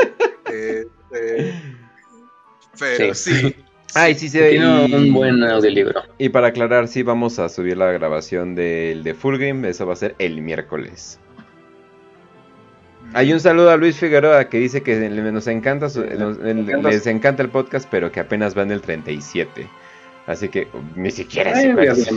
eh, 0.50 0.86
eh, 1.14 1.54
pero 2.78 3.14
sí. 3.14 3.54
Ay, 3.94 4.14
sí, 4.14 4.28
sí. 4.28 4.38
Tiene 4.38 4.84
un 4.86 5.12
buen 5.12 5.42
audiolibro. 5.42 6.02
Y 6.16 6.30
para 6.30 6.46
aclarar, 6.48 6.88
sí, 6.88 7.02
vamos 7.02 7.38
a 7.38 7.50
subir 7.50 7.76
la 7.76 7.92
grabación 7.92 8.54
del 8.54 9.02
de 9.02 9.14
Full 9.14 9.36
Game. 9.36 9.68
Eso 9.68 9.84
va 9.84 9.92
a 9.92 9.96
ser 9.96 10.14
el 10.18 10.40
miércoles. 10.40 11.18
Hay 13.14 13.32
un 13.32 13.40
saludo 13.40 13.70
a 13.70 13.76
Luis 13.76 13.98
Figueroa 13.98 14.48
que 14.48 14.58
dice 14.58 14.82
que 14.82 14.96
nos 15.10 15.46
encanta 15.46 15.88
les 15.88 17.06
encanta 17.06 17.42
el 17.42 17.50
podcast, 17.50 17.86
pero 17.90 18.10
que 18.10 18.20
apenas 18.20 18.56
va 18.56 18.62
en 18.62 18.70
el 18.70 18.80
37. 18.80 19.68
Así 20.26 20.48
que 20.48 20.68
ni 20.94 21.10
siquiera 21.10 21.54
sé 21.54 21.74
cuántos, 21.74 22.08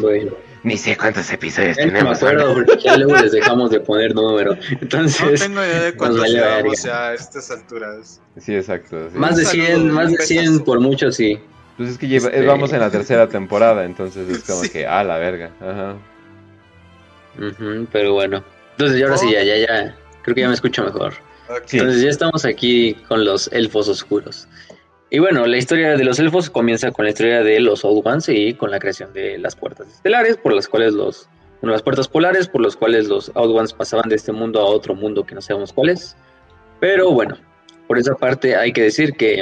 ni 0.63 0.77
sé 0.77 0.95
cuántos 0.95 1.31
episodios 1.31 1.75
tenemos. 1.75 2.21
Me 2.21 2.27
acuerdo 2.29 2.53
porque 2.53 2.77
ya 2.77 2.97
luego 2.97 3.15
les 3.15 3.31
dejamos 3.31 3.71
de 3.71 3.79
poner 3.79 4.13
número. 4.13 4.55
Entonces, 4.79 5.21
no 5.21 5.45
tengo 5.45 5.65
idea 5.65 5.81
de 5.81 5.93
cuántos 5.95 6.29
llevamos 6.29 6.85
a 6.85 7.15
estas 7.15 7.49
alturas. 7.49 8.21
Sí, 8.37 8.55
exacto. 8.55 9.09
Más 9.15 9.37
de 9.37 9.45
100, 9.45 9.89
más 9.89 10.11
de 10.11 10.17
100 10.17 10.59
por 10.63 10.79
mucho, 10.79 11.11
sí. 11.11 11.39
Pues 11.77 11.89
es 11.89 11.97
que 11.97 12.15
este, 12.15 12.45
vamos 12.45 12.71
en 12.73 12.79
la 12.79 12.91
tercera 12.91 13.27
temporada, 13.27 13.83
entonces 13.83 14.29
es 14.29 14.43
como 14.43 14.61
que, 14.61 14.85
ah, 14.85 15.03
la 15.03 15.17
verga. 15.17 15.49
Ajá. 15.59 15.95
pero 17.91 18.13
bueno. 18.13 18.43
Entonces, 18.77 19.01
ahora 19.01 19.17
sí, 19.17 19.31
ya, 19.31 19.43
ya, 19.43 19.57
ya. 19.57 19.95
Creo 20.21 20.35
que 20.35 20.41
ya 20.41 20.47
me 20.47 20.53
escucho 20.53 20.83
mejor. 20.83 21.13
Entonces 21.49 22.01
ya 22.01 22.09
estamos 22.09 22.45
aquí 22.45 22.95
con 23.07 23.23
los 23.23 23.47
elfos 23.51 23.87
oscuros. 23.87 24.47
Y 25.15 25.19
bueno, 25.19 25.45
la 25.45 25.55
historia 25.55 25.95
de 25.95 26.03
los 26.03 26.19
elfos 26.19 26.49
comienza 26.49 26.91
con 26.91 27.05
la 27.05 27.11
historia 27.11 27.41
de 27.41 27.61
los 27.61 27.85
Ones 27.85 28.27
y 28.27 28.53
con 28.53 28.69
la 28.69 28.79
creación 28.79 29.13
de 29.13 29.37
las 29.37 29.55
puertas 29.55 29.87
estelares, 29.87 30.35
por 30.35 30.53
las 30.53 30.67
cuales 30.67 30.93
los. 30.93 31.29
Bueno, 31.61 31.71
las 31.71 31.83
puertas 31.83 32.09
polares, 32.09 32.49
por 32.49 32.59
las 32.59 32.75
cuales 32.75 33.07
los 33.07 33.31
Ones 33.33 33.71
pasaban 33.71 34.09
de 34.09 34.17
este 34.17 34.33
mundo 34.33 34.59
a 34.59 34.65
otro 34.65 34.93
mundo 34.93 35.25
que 35.25 35.33
no 35.33 35.39
sabemos 35.39 35.71
cuál 35.71 35.91
es. 35.91 36.17
Pero 36.81 37.11
bueno, 37.11 37.37
por 37.87 37.97
esa 37.97 38.13
parte 38.15 38.57
hay 38.57 38.73
que 38.73 38.81
decir 38.81 39.13
que 39.13 39.41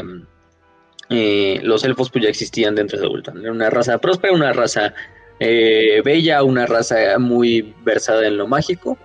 eh, 1.10 1.60
los 1.64 1.84
elfos 1.84 2.12
pues 2.12 2.24
ya 2.24 2.30
existían 2.30 2.76
dentro 2.76 3.00
de 3.00 3.08
Ultan. 3.08 3.42
Era 3.42 3.52
una 3.52 3.72
raza 3.72 3.98
próspera, 3.98 4.32
una 4.32 4.54
raza 4.54 4.94
eh, 5.40 6.04
bella, 6.06 6.44
una 6.44 6.68
raza 6.68 7.18
muy 7.18 7.74
versada 7.84 8.28
en 8.28 8.38
lo 8.38 8.48
mágico 8.48 8.96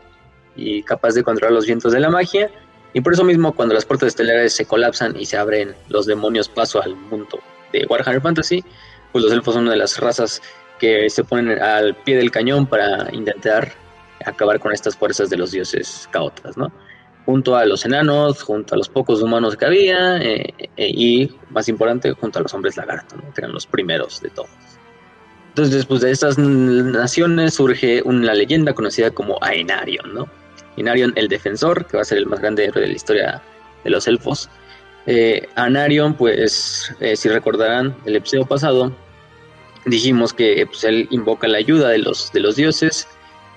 y 0.55 0.83
capaz 0.83 1.15
de 1.15 1.23
controlar 1.23 1.55
los 1.55 1.65
vientos 1.65 1.95
de 1.95 2.01
la 2.01 2.11
magia. 2.11 2.51
Y 2.93 3.01
por 3.01 3.13
eso 3.13 3.25
mismo, 3.25 3.55
cuando 3.55 3.75
las 3.75 3.85
puertas 3.85 4.09
estelares 4.09 4.55
se 4.55 4.65
colapsan 4.65 5.19
y 5.19 5.27
se 5.27 5.37
abren 5.37 5.75
los 5.89 6.07
demonios 6.07 6.49
paso 6.49 6.83
al 6.83 6.97
mundo 6.97 7.41
de 7.73 7.87
Warhammer 7.89 8.23
Fantasy, 8.23 8.65
pues 9.13 9.25
los 9.25 9.33
elfos 9.33 9.55
son 9.55 9.65
una 9.65 9.73
de 9.73 9.79
las 9.79 9.99
razas 9.99 10.41
que 10.79 11.11
se 11.11 11.25
ponen 11.25 11.61
al 11.61 11.95
pie 11.97 12.17
del 12.17 12.31
cañón 12.31 12.67
para 12.67 13.09
intentar 13.13 13.73
acabar 14.25 14.59
con 14.61 14.73
estas 14.73 14.97
fuerzas 14.97 15.31
de 15.31 15.37
los 15.37 15.51
dioses 15.51 16.09
caotas, 16.11 16.57
¿no? 16.57 16.73
Junto 17.27 17.57
a 17.57 17.67
los 17.67 17.85
enanos, 17.85 18.43
junto 18.43 18.75
a 18.75 18.79
los 18.79 18.89
pocos 18.89 19.21
humanos 19.21 19.57
que 19.57 19.67
había, 19.67 20.17
eh, 20.19 20.55
eh, 20.77 20.89
y 20.89 21.31
más 21.51 21.69
importante, 21.69 22.13
junto 22.13 22.39
a 22.39 22.43
los 22.43 22.55
hombres 22.55 22.77
lagarto, 22.77 23.17
¿no? 23.17 23.35
que 23.35 23.41
eran 23.43 23.53
los 23.53 23.67
primeros 23.67 24.23
de 24.23 24.31
todos. 24.31 24.49
Entonces, 25.51 25.75
después 25.75 26.01
de 26.01 26.11
estas 26.11 26.39
naciones 26.39 27.55
surge 27.55 28.01
una 28.03 28.33
leyenda 28.33 28.73
conocida 28.73 29.11
como 29.11 29.39
Aenarion, 29.43 30.15
¿no? 30.15 30.29
Inarion 30.79 31.13
el 31.17 31.29
Defensor, 31.29 31.87
que 31.87 31.97
va 31.97 32.03
a 32.03 32.07
ser 32.07 32.19
el 32.19 32.27
más 32.27 32.41
grande 32.41 32.65
héroe 32.65 32.83
de 32.83 32.89
la 32.89 32.95
historia 32.95 33.43
de 33.85 33.91
los 33.91 34.07
elfos. 34.07 34.49
Eh, 35.07 35.49
Anarion, 35.55 36.15
pues, 36.15 36.95
eh, 37.01 37.17
si 37.17 37.29
recordarán 37.29 37.97
el 38.05 38.17
episodio 38.17 38.47
pasado, 38.47 38.95
dijimos 39.87 40.33
que 40.33 40.67
pues, 40.67 40.85
él 40.85 41.09
invoca 41.11 41.49
la 41.49 41.59
ayuda 41.59 41.89
de 41.89 41.99
los, 41.99 42.31
de 42.33 42.41
los 42.41 42.57
dioses, 42.57 43.09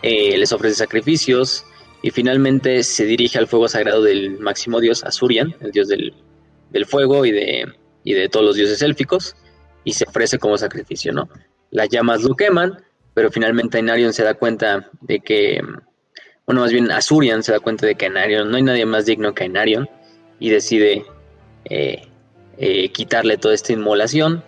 eh, 0.01 0.37
les 0.37 0.51
ofrece 0.51 0.75
sacrificios 0.75 1.65
y 2.01 2.09
finalmente 2.09 2.83
se 2.83 3.05
dirige 3.05 3.37
al 3.37 3.47
fuego 3.47 3.67
sagrado 3.67 4.01
del 4.01 4.39
máximo 4.39 4.79
dios 4.79 5.03
Azurian, 5.03 5.53
el 5.61 5.71
dios 5.71 5.87
del, 5.89 6.13
fuego 6.87 7.25
y 7.25 7.31
de, 7.31 7.65
y 8.03 8.13
de 8.13 8.29
todos 8.29 8.45
los 8.45 8.55
dioses 8.55 8.81
élficos, 8.81 9.35
y 9.83 9.93
se 9.93 10.05
ofrece 10.07 10.39
como 10.39 10.57
sacrificio, 10.57 11.11
¿no? 11.11 11.29
Las 11.69 11.89
llamas 11.89 12.23
lo 12.23 12.35
queman, 12.35 12.77
pero 13.13 13.29
finalmente 13.29 13.79
Inarion 13.79 14.13
se 14.13 14.23
da 14.23 14.33
cuenta 14.33 14.89
de 15.01 15.19
que 15.19 15.61
bueno, 16.51 16.63
más 16.63 16.73
bien 16.73 16.91
Azurian 16.91 17.43
se 17.43 17.53
da 17.53 17.61
cuenta 17.61 17.85
de 17.85 17.95
que 17.95 18.07
Anarion, 18.07 18.51
no 18.51 18.57
hay 18.57 18.63
nadie 18.63 18.85
más 18.85 19.05
digno 19.05 19.33
que 19.33 19.45
Anarion, 19.45 19.89
y 20.37 20.49
decide 20.49 21.05
eh, 21.63 22.01
eh, 22.57 22.89
quitarle 22.89 23.37
toda 23.37 23.53
esta 23.53 23.71
inmolación, 23.71 24.43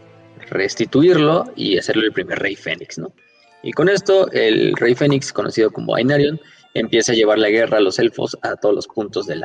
restituirlo 0.50 1.46
y 1.56 1.78
hacerlo 1.78 2.04
el 2.04 2.12
primer 2.12 2.40
rey 2.40 2.58
Fénix, 2.58 2.98
¿no? 2.98 3.14
Y 3.62 3.72
con 3.72 3.88
esto, 3.88 4.30
el 4.34 4.76
rey 4.76 4.96
Fénix, 4.96 5.32
conocido 5.32 5.72
como 5.72 5.96
Ainarion, 5.96 6.42
empieza 6.74 7.14
a 7.14 7.16
llevar 7.16 7.38
la 7.38 7.50
guerra 7.50 7.78
a 7.78 7.80
los 7.80 7.98
elfos 8.00 8.38
a 8.42 8.58
todos 8.58 8.76
los 8.76 8.88
puntos 8.88 9.26
del, 9.26 9.42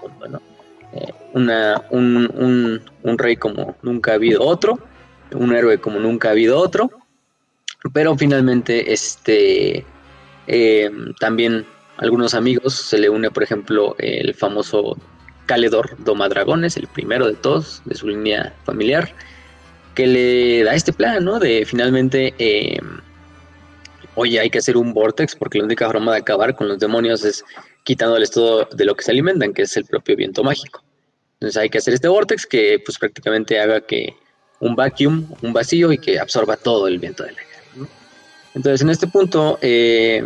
mundo, 0.00 0.28
¿no? 0.30 0.42
Eh, 0.94 1.12
una, 1.34 1.84
un, 1.90 2.80
un, 3.02 3.18
rey 3.18 3.36
como 3.36 3.76
nunca 3.82 4.12
ha 4.12 4.14
habido 4.14 4.42
otro, 4.42 4.78
un 5.34 5.54
héroe 5.54 5.76
como 5.76 5.98
nunca 5.98 6.28
ha 6.28 6.30
habido 6.30 6.58
otro, 6.58 6.88
pero 7.92 8.16
finalmente 8.16 8.94
este 8.94 9.84
también 11.20 11.64
algunos 11.98 12.34
amigos 12.34 12.74
se 12.74 12.98
le 12.98 13.08
une, 13.08 13.30
por 13.30 13.42
ejemplo, 13.42 13.94
el 13.98 14.34
famoso 14.34 14.96
Caledor 15.46 15.96
Domadragones, 16.04 16.76
el 16.76 16.86
primero 16.86 17.26
de 17.26 17.34
todos 17.34 17.82
de 17.84 17.94
su 17.94 18.08
línea 18.08 18.54
familiar, 18.64 19.14
que 19.94 20.06
le 20.06 20.64
da 20.64 20.74
este 20.74 20.92
plan, 20.92 21.24
¿no? 21.24 21.38
De 21.38 21.64
finalmente 21.66 22.34
eh, 22.38 22.78
oye, 24.14 24.40
hay 24.40 24.50
que 24.50 24.58
hacer 24.58 24.76
un 24.76 24.92
vortex 24.92 25.36
porque 25.36 25.58
la 25.58 25.64
única 25.64 25.86
forma 25.86 26.12
de 26.12 26.18
acabar 26.18 26.54
con 26.54 26.68
los 26.68 26.78
demonios 26.78 27.24
es 27.24 27.44
quitándoles 27.84 28.30
todo 28.30 28.68
de 28.72 28.84
lo 28.84 28.94
que 28.94 29.04
se 29.04 29.10
alimentan, 29.10 29.52
que 29.52 29.62
es 29.62 29.76
el 29.76 29.84
propio 29.84 30.16
viento 30.16 30.44
mágico. 30.44 30.82
Entonces 31.34 31.60
hay 31.60 31.70
que 31.70 31.78
hacer 31.78 31.94
este 31.94 32.08
vortex 32.08 32.46
que 32.46 32.80
pues 32.84 32.98
prácticamente 32.98 33.58
haga 33.58 33.80
que 33.80 34.14
un 34.60 34.76
vacuum, 34.76 35.26
un 35.42 35.52
vacío 35.52 35.92
y 35.92 35.98
que 35.98 36.20
absorba 36.20 36.56
todo 36.56 36.86
el 36.86 36.98
viento 36.98 37.24
de 37.24 37.32
la 37.32 37.42
guerra. 37.42 37.88
Entonces 38.54 38.82
en 38.82 38.90
este 38.90 39.06
punto 39.06 39.58
eh, 39.60 40.22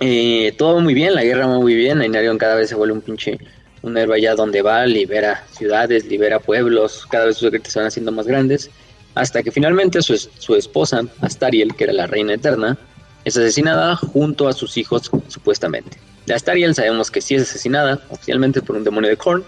eh, 0.00 0.54
todo 0.56 0.80
muy 0.80 0.94
bien, 0.94 1.14
la 1.14 1.24
guerra 1.24 1.46
va 1.46 1.58
muy 1.58 1.74
bien, 1.74 2.00
Ainarion 2.00 2.38
cada 2.38 2.54
vez 2.54 2.68
se 2.68 2.74
vuelve 2.74 2.94
un 2.94 3.00
pinche 3.00 3.38
un 3.82 3.96
héroe 3.96 4.16
allá 4.16 4.34
donde 4.34 4.62
va, 4.62 4.86
libera 4.86 5.44
ciudades, 5.52 6.06
libera 6.06 6.40
pueblos, 6.40 7.06
cada 7.08 7.26
vez 7.26 7.36
sus 7.36 7.46
secretos 7.46 7.72
se 7.72 7.78
van 7.78 7.88
haciendo 7.88 8.12
más 8.12 8.26
grandes, 8.26 8.70
hasta 9.14 9.42
que 9.42 9.52
finalmente 9.52 10.02
su, 10.02 10.16
su 10.16 10.54
esposa, 10.54 11.02
Astariel, 11.20 11.74
que 11.74 11.84
era 11.84 11.92
la 11.92 12.06
reina 12.06 12.34
eterna, 12.34 12.76
es 13.24 13.36
asesinada 13.36 13.96
junto 13.96 14.48
a 14.48 14.52
sus 14.52 14.76
hijos 14.76 15.10
supuestamente. 15.28 15.98
De 16.26 16.34
Astariel 16.34 16.74
sabemos 16.74 17.10
que 17.10 17.20
sí 17.20 17.34
es 17.34 17.42
asesinada 17.42 18.00
oficialmente 18.10 18.62
por 18.62 18.76
un 18.76 18.84
demonio 18.84 19.10
de 19.10 19.16
Korn. 19.16 19.44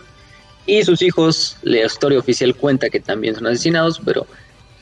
Y 0.67 0.83
sus 0.83 1.03
hijos, 1.03 1.57
la 1.63 1.85
historia 1.85 2.19
oficial 2.19 2.55
cuenta 2.55 2.91
que 2.91 3.01
también 3.01 3.35
son 3.35 3.47
asesinados, 3.47 4.01
pero 4.05 4.27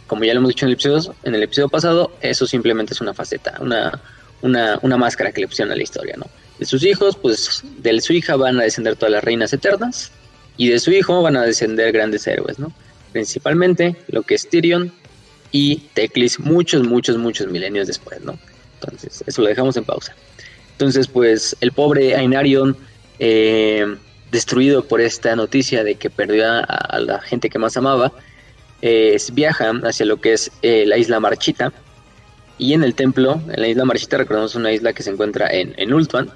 como 0.06 0.24
ya 0.24 0.34
lo 0.34 0.40
hemos 0.40 0.50
dicho 0.50 0.66
en 0.66 0.70
el 0.70 0.74
episodio, 0.74 1.14
en 1.22 1.34
el 1.34 1.42
episodio 1.42 1.68
pasado, 1.68 2.12
eso 2.20 2.46
simplemente 2.46 2.94
es 2.94 3.00
una 3.00 3.14
faceta, 3.14 3.58
una, 3.60 4.00
una, 4.42 4.78
una 4.82 4.96
máscara 4.96 5.32
que 5.32 5.40
le 5.40 5.48
pusieron 5.48 5.76
la 5.76 5.82
historia, 5.82 6.16
¿no? 6.16 6.26
De 6.58 6.66
sus 6.66 6.84
hijos, 6.84 7.16
pues 7.16 7.62
de 7.78 8.00
su 8.00 8.12
hija 8.12 8.36
van 8.36 8.58
a 8.58 8.64
descender 8.64 8.96
todas 8.96 9.12
las 9.12 9.24
reinas 9.24 9.52
eternas, 9.52 10.12
y 10.58 10.68
de 10.68 10.78
su 10.80 10.90
hijo 10.90 11.22
van 11.22 11.36
a 11.36 11.44
descender 11.44 11.92
grandes 11.92 12.26
héroes, 12.26 12.58
¿no? 12.58 12.72
Principalmente 13.12 13.96
lo 14.08 14.22
que 14.22 14.34
es 14.34 14.48
Tyrion 14.48 14.92
y 15.52 15.76
Teclis 15.94 16.40
muchos, 16.40 16.86
muchos, 16.86 17.16
muchos 17.16 17.46
milenios 17.46 17.86
después, 17.86 18.20
¿no? 18.20 18.38
Entonces, 18.74 19.24
eso 19.26 19.40
lo 19.40 19.48
dejamos 19.48 19.76
en 19.76 19.84
pausa. 19.84 20.14
Entonces, 20.72 21.08
pues 21.08 21.56
el 21.60 21.72
pobre 21.72 22.14
Ainarion, 22.14 22.76
eh, 23.18 23.96
destruido 24.30 24.84
por 24.84 25.00
esta 25.00 25.34
noticia 25.36 25.84
de 25.84 25.94
que 25.94 26.10
perdió 26.10 26.44
a, 26.46 26.98
la 27.00 27.20
gente 27.20 27.48
que 27.48 27.58
más 27.58 27.76
amaba, 27.76 28.12
eh, 28.82 29.16
viaja 29.32 29.72
hacia 29.84 30.06
lo 30.06 30.20
que 30.20 30.34
es 30.34 30.50
eh, 30.62 30.84
la 30.86 30.98
isla 30.98 31.18
Marchita. 31.20 31.72
Y 32.58 32.74
en 32.74 32.82
el 32.82 32.94
templo, 32.94 33.40
en 33.48 33.60
la 33.60 33.68
isla 33.68 33.84
Marchita, 33.84 34.18
recordamos 34.18 34.54
una 34.54 34.72
isla 34.72 34.92
que 34.92 35.02
se 35.02 35.10
encuentra 35.10 35.48
en, 35.48 35.74
en 35.76 35.92
Ultuan, 35.92 36.30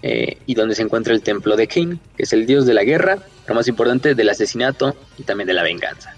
y 0.00 0.54
donde 0.54 0.76
se 0.76 0.82
encuentra 0.82 1.12
el 1.12 1.22
templo 1.22 1.56
de 1.56 1.66
King, 1.66 1.96
que 2.16 2.22
es 2.22 2.32
el 2.32 2.46
dios 2.46 2.66
de 2.66 2.74
la 2.74 2.84
guerra, 2.84 3.18
pero 3.44 3.56
más 3.56 3.66
importante, 3.66 4.14
del 4.14 4.28
asesinato 4.28 4.96
y 5.18 5.24
también 5.24 5.48
de 5.48 5.54
la 5.54 5.64
venganza. 5.64 6.14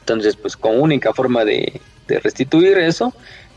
Entonces, 0.00 0.36
pues 0.36 0.56
como 0.56 0.76
única 0.76 1.12
forma 1.12 1.44
de, 1.44 1.80
de 2.06 2.20
restituir 2.20 2.78
eso, 2.78 3.12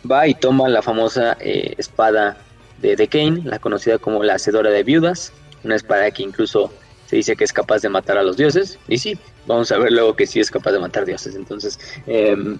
va 0.09 0.27
y 0.27 0.33
toma 0.33 0.67
la 0.67 0.81
famosa 0.81 1.37
espada 1.39 2.37
de, 2.81 2.95
de 2.95 3.07
Kane, 3.07 3.41
la 3.43 3.59
conocida 3.59 3.97
como 3.97 4.23
la 4.23 4.35
Hacedora 4.35 4.71
de 4.71 4.83
Viudas, 4.83 5.31
una 5.63 5.75
espada 5.75 6.09
que 6.11 6.23
incluso 6.23 6.73
se 7.05 7.17
dice 7.17 7.35
que 7.35 7.43
es 7.43 7.53
capaz 7.53 7.81
de 7.81 7.89
matar 7.89 8.17
a 8.17 8.23
los 8.23 8.35
dioses, 8.35 8.79
y 8.87 8.97
sí, 8.97 9.17
vamos 9.45 9.71
a 9.71 9.77
ver 9.77 9.91
luego 9.91 10.15
que 10.15 10.25
sí 10.25 10.39
es 10.39 10.51
capaz 10.51 10.71
de 10.71 10.79
matar 10.79 11.05
dioses, 11.05 11.35
entonces 11.35 11.79
em, 12.05 12.57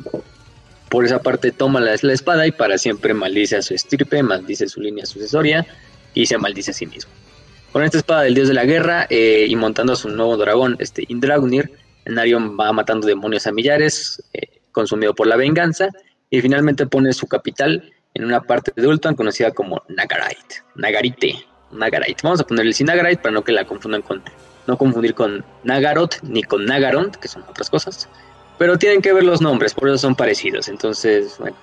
por 0.89 1.05
esa 1.05 1.21
parte 1.21 1.51
toma 1.51 1.79
la, 1.79 1.95
la, 2.01 2.13
espada 2.13 2.47
y 2.47 2.51
para 2.51 2.77
siempre 2.77 3.13
maldice 3.13 3.57
a 3.57 3.61
su 3.61 3.73
estirpe, 3.73 4.23
maldice 4.23 4.67
su 4.67 4.81
línea 4.81 5.05
sucesoria 5.05 5.65
y 6.13 6.25
se 6.25 6.38
maldice 6.38 6.71
a 6.71 6.73
sí 6.73 6.85
mismo. 6.85 7.11
Con 7.71 7.83
esta 7.83 7.97
espada 7.97 8.21
del 8.23 8.33
dios 8.33 8.47
de 8.47 8.53
la 8.53 8.65
guerra 8.65 9.05
eh, 9.09 9.45
y 9.47 9.55
montando 9.55 9.93
a 9.93 9.95
su 9.95 10.09
nuevo 10.09 10.38
dragón, 10.38 10.77
este 10.79 11.03
Indragunir, 11.09 11.71
Narion 12.05 12.57
va 12.57 12.71
matando 12.71 13.05
demonios 13.05 13.45
a 13.47 13.51
millares, 13.51 14.23
eh, 14.33 14.61
consumido 14.71 15.13
por 15.13 15.27
la 15.27 15.35
venganza, 15.35 15.89
y 16.29 16.41
finalmente 16.41 16.88
pone 16.88 17.13
su 17.13 17.27
capital 17.27 17.91
en 18.13 18.25
una 18.25 18.41
parte 18.41 18.71
de 18.75 18.88
Ultan 18.88 19.15
conocida 19.15 19.51
como 19.51 19.83
Nagarite. 19.89 20.63
Nagarite. 20.75 21.45
Nagarite. 21.71 22.21
Vamos 22.23 22.39
a 22.39 22.47
ponerle 22.47 22.73
sin 22.73 22.88
Nagarite 22.88 23.21
para 23.21 23.33
no 23.33 23.43
que 23.43 23.51
la 23.51 23.65
confundan 23.65 24.01
con. 24.01 24.23
No 24.65 24.77
confundir 24.77 25.13
con 25.13 25.45
Nagarot 25.63 26.19
ni 26.23 26.43
con 26.43 26.65
Nagaront, 26.65 27.15
que 27.15 27.29
son 27.29 27.43
otras 27.47 27.69
cosas. 27.69 28.09
Pero 28.58 28.78
tienen 28.78 29.01
que 29.01 29.14
ver 29.14 29.24
los 29.24 29.41
nombres, 29.41 29.74
por 29.74 29.88
eso 29.89 29.97
son 29.97 30.16
parecidos. 30.16 30.68
Entonces, 30.68 31.38
bueno. 31.39 31.55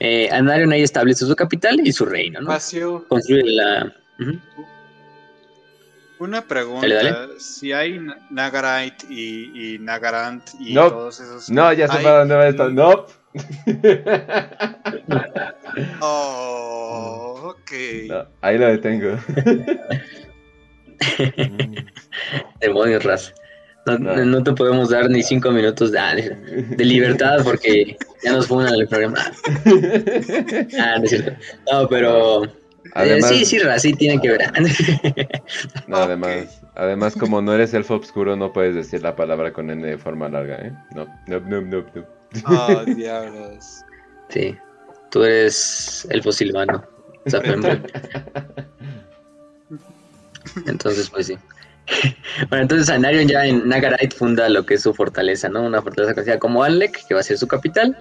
Eh, 0.00 0.28
Anarion 0.32 0.72
ahí 0.72 0.82
establece 0.82 1.24
su 1.24 1.36
capital 1.36 1.80
y 1.86 1.92
su 1.92 2.04
reino, 2.04 2.40
¿no? 2.40 2.48
Construye 3.08 3.44
la. 3.44 3.94
Una 6.18 6.42
pregunta, 6.42 7.28
si 7.38 7.72
hay 7.72 8.00
Nagarite 8.30 9.06
y, 9.08 9.78
Nagarant 9.80 10.50
y 10.60 10.74
todos 10.74 11.18
esos... 11.18 11.50
No, 11.50 11.72
ya 11.72 11.88
sé 11.88 11.98
para 11.98 12.20
dónde 12.20 12.34
va 12.36 12.46
esto. 12.46 12.70
No. 12.70 13.06
oh, 16.00 17.56
ok. 17.56 17.72
ahí 18.40 18.58
lo 18.58 18.68
detengo. 18.68 19.18
Demonios, 22.60 23.02
Raz. 23.02 23.34
No, 23.84 23.98
no. 23.98 24.42
te 24.42 24.52
podemos 24.52 24.90
dar 24.90 25.10
ni 25.10 25.22
cinco 25.22 25.50
minutos 25.50 25.90
de, 25.90 25.98
ah, 25.98 26.14
de, 26.14 26.84
libertad 26.84 27.38
porque 27.42 27.96
ya 28.22 28.32
nos 28.32 28.46
fueron 28.46 28.72
el 28.74 28.86
programa. 28.86 29.18
ah, 30.78 30.98
no 30.98 31.04
es 31.04 31.10
cierto. 31.10 31.32
No, 31.70 31.88
pero 31.88 32.42
Además, 32.94 33.30
sí, 33.30 33.44
sí, 33.44 33.58
sí, 33.78 33.92
tiene 33.94 34.20
que 34.20 34.30
ver. 34.30 34.40
no, 35.86 35.96
además, 35.96 36.60
además, 36.74 37.14
como 37.14 37.40
no 37.40 37.54
eres 37.54 37.72
elfo 37.74 37.96
oscuro, 37.96 38.36
no 38.36 38.52
puedes 38.52 38.74
decir 38.74 39.02
la 39.02 39.16
palabra 39.16 39.52
con 39.52 39.70
N 39.70 39.86
de 39.86 39.98
forma 39.98 40.28
larga, 40.28 40.56
¿eh? 40.56 40.72
No, 40.94 41.06
no, 41.26 41.40
no, 41.40 41.60
no. 41.62 41.84
no. 41.94 42.06
Oh, 42.46 42.84
diablos. 42.96 43.82
Sí, 44.28 44.56
tú 45.10 45.24
eres 45.24 46.06
elfo 46.10 46.32
silvano. 46.32 46.84
entonces, 50.66 51.08
pues 51.10 51.26
sí. 51.28 51.38
Bueno, 52.48 52.62
entonces 52.62 52.88
Anarion 52.88 53.28
ya 53.28 53.44
en 53.44 53.68
Nagarite 53.68 54.16
funda 54.16 54.48
lo 54.48 54.64
que 54.64 54.74
es 54.74 54.82
su 54.82 54.94
fortaleza, 54.94 55.48
¿no? 55.48 55.62
Una 55.62 55.82
fortaleza 55.82 56.14
conocida 56.14 56.38
como 56.38 56.62
Alec, 56.62 57.06
que 57.06 57.14
va 57.14 57.20
a 57.20 57.22
ser 57.22 57.38
su 57.38 57.46
capital. 57.46 57.96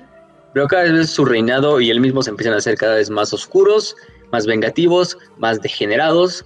Pero 0.54 0.68
cada 0.68 0.84
vez 0.84 1.10
su 1.10 1.26
reinado 1.26 1.80
y 1.80 1.90
él 1.90 2.00
mismo 2.00 2.24
se 2.24 2.30
empiezan 2.30 2.54
a 2.54 2.58
hacer 2.58 2.76
cada 2.76 2.96
vez 2.96 3.10
más 3.10 3.34
oscuros, 3.34 3.96
más 4.32 4.46
vengativos, 4.46 5.18
más 5.38 5.62
degenerados, 5.62 6.46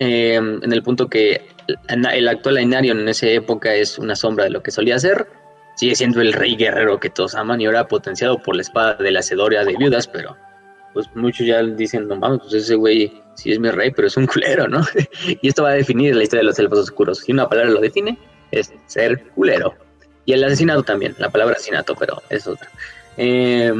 eh, 0.00 0.34
en 0.34 0.72
el 0.72 0.82
punto 0.82 1.08
que 1.08 1.46
el 1.88 2.28
actual 2.28 2.56
Ainarion 2.56 3.00
en 3.00 3.08
esa 3.08 3.26
época 3.28 3.74
es 3.74 3.98
una 3.98 4.16
sombra 4.16 4.44
de 4.44 4.50
lo 4.50 4.62
que 4.62 4.70
solía 4.70 4.98
ser, 4.98 5.28
sigue 5.76 5.94
siendo 5.94 6.20
el 6.20 6.32
rey 6.32 6.56
guerrero 6.56 7.00
que 7.00 7.10
todos 7.10 7.34
aman 7.34 7.60
y 7.60 7.66
ahora 7.66 7.88
potenciado 7.88 8.38
por 8.42 8.56
la 8.56 8.62
espada 8.62 8.94
de 8.94 9.10
la 9.10 9.22
Cedoria 9.22 9.64
de 9.64 9.76
viudas, 9.76 10.08
pero 10.08 10.36
pues 10.92 11.08
muchos 11.14 11.46
ya 11.46 11.62
dicen, 11.62 12.08
no 12.08 12.16
mames, 12.16 12.40
pues 12.40 12.54
ese 12.54 12.74
güey 12.74 13.12
sí 13.34 13.52
es 13.52 13.58
mi 13.58 13.70
rey, 13.70 13.90
pero 13.90 14.08
es 14.08 14.16
un 14.16 14.26
culero, 14.32 14.68
¿no? 14.68 14.84
y 15.26 15.48
esto 15.48 15.62
va 15.62 15.70
a 15.70 15.74
definir 15.74 16.14
la 16.14 16.22
historia 16.22 16.40
de 16.40 16.46
los 16.46 16.58
elfos 16.58 16.78
oscuros. 16.78 17.18
Si 17.18 17.32
una 17.32 17.48
palabra 17.48 17.70
lo 17.72 17.80
define, 17.80 18.18
es 18.50 18.72
ser 18.86 19.22
culero. 19.34 19.74
Y 20.26 20.32
el 20.32 20.44
asesinato 20.44 20.82
también, 20.82 21.14
la 21.18 21.30
palabra 21.30 21.56
asesinato, 21.56 21.94
pero 21.94 22.22
es 22.30 22.46
otra. 22.46 22.70
Eh, 23.16 23.72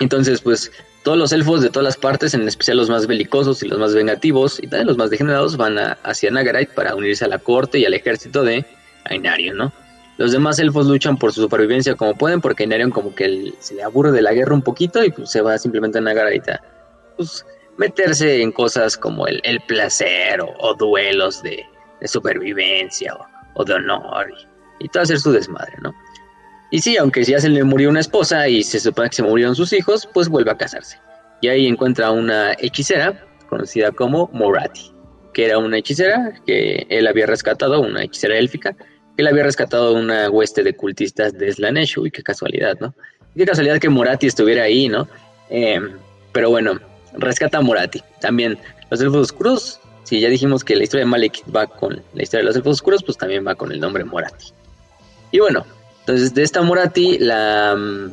entonces, 0.00 0.40
pues 0.40 0.72
todos 1.02 1.18
los 1.18 1.32
elfos 1.32 1.62
de 1.62 1.68
todas 1.68 1.84
las 1.84 1.96
partes, 1.96 2.34
en 2.34 2.46
especial 2.48 2.78
los 2.78 2.90
más 2.90 3.06
belicosos 3.06 3.62
y 3.62 3.68
los 3.68 3.78
más 3.78 3.94
vengativos, 3.94 4.58
y 4.58 4.66
también 4.66 4.88
los 4.88 4.96
más 4.96 5.10
degenerados, 5.10 5.56
van 5.56 5.78
hacia 6.02 6.30
Nagarite 6.30 6.72
para 6.74 6.94
unirse 6.94 7.24
a 7.24 7.28
la 7.28 7.38
corte 7.38 7.78
y 7.78 7.84
al 7.84 7.94
ejército 7.94 8.42
de 8.42 8.64
Ainarion, 9.04 9.56
¿no? 9.56 9.72
Los 10.18 10.32
demás 10.32 10.58
elfos 10.58 10.86
luchan 10.86 11.18
por 11.18 11.32
su 11.32 11.42
supervivencia 11.42 11.94
como 11.94 12.16
pueden, 12.16 12.40
porque 12.40 12.64
Ainarion 12.64 12.90
como 12.90 13.14
que 13.14 13.52
se 13.60 13.74
le 13.74 13.82
aburre 13.82 14.12
de 14.12 14.22
la 14.22 14.32
guerra 14.32 14.54
un 14.54 14.62
poquito 14.62 15.04
y 15.04 15.10
pues 15.10 15.30
se 15.30 15.42
va 15.42 15.58
simplemente 15.58 15.98
a 15.98 16.00
Nagarite 16.00 16.52
a 16.52 16.62
pues, 17.16 17.44
meterse 17.78 18.42
en 18.42 18.52
cosas 18.52 18.96
como 18.96 19.26
el, 19.26 19.60
placer 19.66 20.40
o, 20.40 20.74
duelos 20.74 21.42
de, 21.42 21.64
supervivencia 22.04 23.16
o, 23.54 23.64
de 23.64 23.74
honor 23.74 24.30
y, 24.80 24.84
y 24.84 24.88
todo 24.88 25.02
hacer 25.02 25.18
su 25.18 25.32
desmadre, 25.32 25.74
¿no? 25.82 25.94
Y 26.70 26.80
sí, 26.80 26.96
aunque 26.96 27.22
ya 27.22 27.38
se 27.38 27.48
le 27.48 27.62
murió 27.62 27.88
una 27.88 28.00
esposa 28.00 28.48
y 28.48 28.62
se 28.62 28.80
supone 28.80 29.08
que 29.08 29.16
se 29.16 29.22
murieron 29.22 29.54
sus 29.54 29.72
hijos, 29.72 30.08
pues 30.12 30.28
vuelve 30.28 30.50
a 30.50 30.56
casarse. 30.56 30.98
Y 31.40 31.48
ahí 31.48 31.66
encuentra 31.66 32.10
una 32.10 32.54
hechicera 32.58 33.24
conocida 33.48 33.92
como 33.92 34.28
Morati, 34.32 34.92
que 35.32 35.46
era 35.46 35.58
una 35.58 35.78
hechicera 35.78 36.32
que 36.44 36.86
él 36.88 37.06
había 37.06 37.26
rescatado, 37.26 37.80
una 37.80 38.02
hechicera 38.02 38.36
élfica, 38.36 38.72
que 38.72 39.22
él 39.22 39.28
había 39.28 39.44
rescatado 39.44 39.94
una 39.94 40.28
hueste 40.28 40.62
de 40.64 40.74
cultistas 40.74 41.32
de 41.34 41.52
Slaneshu, 41.52 42.06
y 42.06 42.10
qué 42.10 42.22
casualidad, 42.22 42.76
¿no? 42.80 42.94
qué 43.36 43.44
casualidad 43.44 43.78
que 43.78 43.88
Morati 43.88 44.26
estuviera 44.26 44.64
ahí, 44.64 44.88
¿no? 44.88 45.06
Em, 45.50 45.92
pero 46.32 46.50
bueno, 46.50 46.80
rescata 47.16 47.58
a 47.58 47.60
Morati. 47.60 48.02
También 48.20 48.58
los 48.90 49.00
elfos 49.00 49.32
oscuros, 49.32 49.80
si 50.04 50.20
ya 50.20 50.28
dijimos 50.28 50.64
que 50.64 50.76
la 50.76 50.84
historia 50.84 51.04
de 51.04 51.10
Malek 51.10 51.42
va 51.54 51.66
con 51.66 52.02
la 52.14 52.22
historia 52.22 52.42
de 52.42 52.46
los 52.46 52.56
elfos 52.56 52.74
oscuros, 52.74 53.02
pues 53.02 53.18
también 53.18 53.46
va 53.46 53.54
con 53.54 53.72
el 53.72 53.80
nombre 53.80 54.04
Morati. 54.04 54.46
Y 55.32 55.40
bueno, 55.40 55.66
entonces, 56.00 56.34
de 56.34 56.44
esta 56.44 56.62
Morati 56.62 57.18
la, 57.18 57.74
mm, 57.76 58.12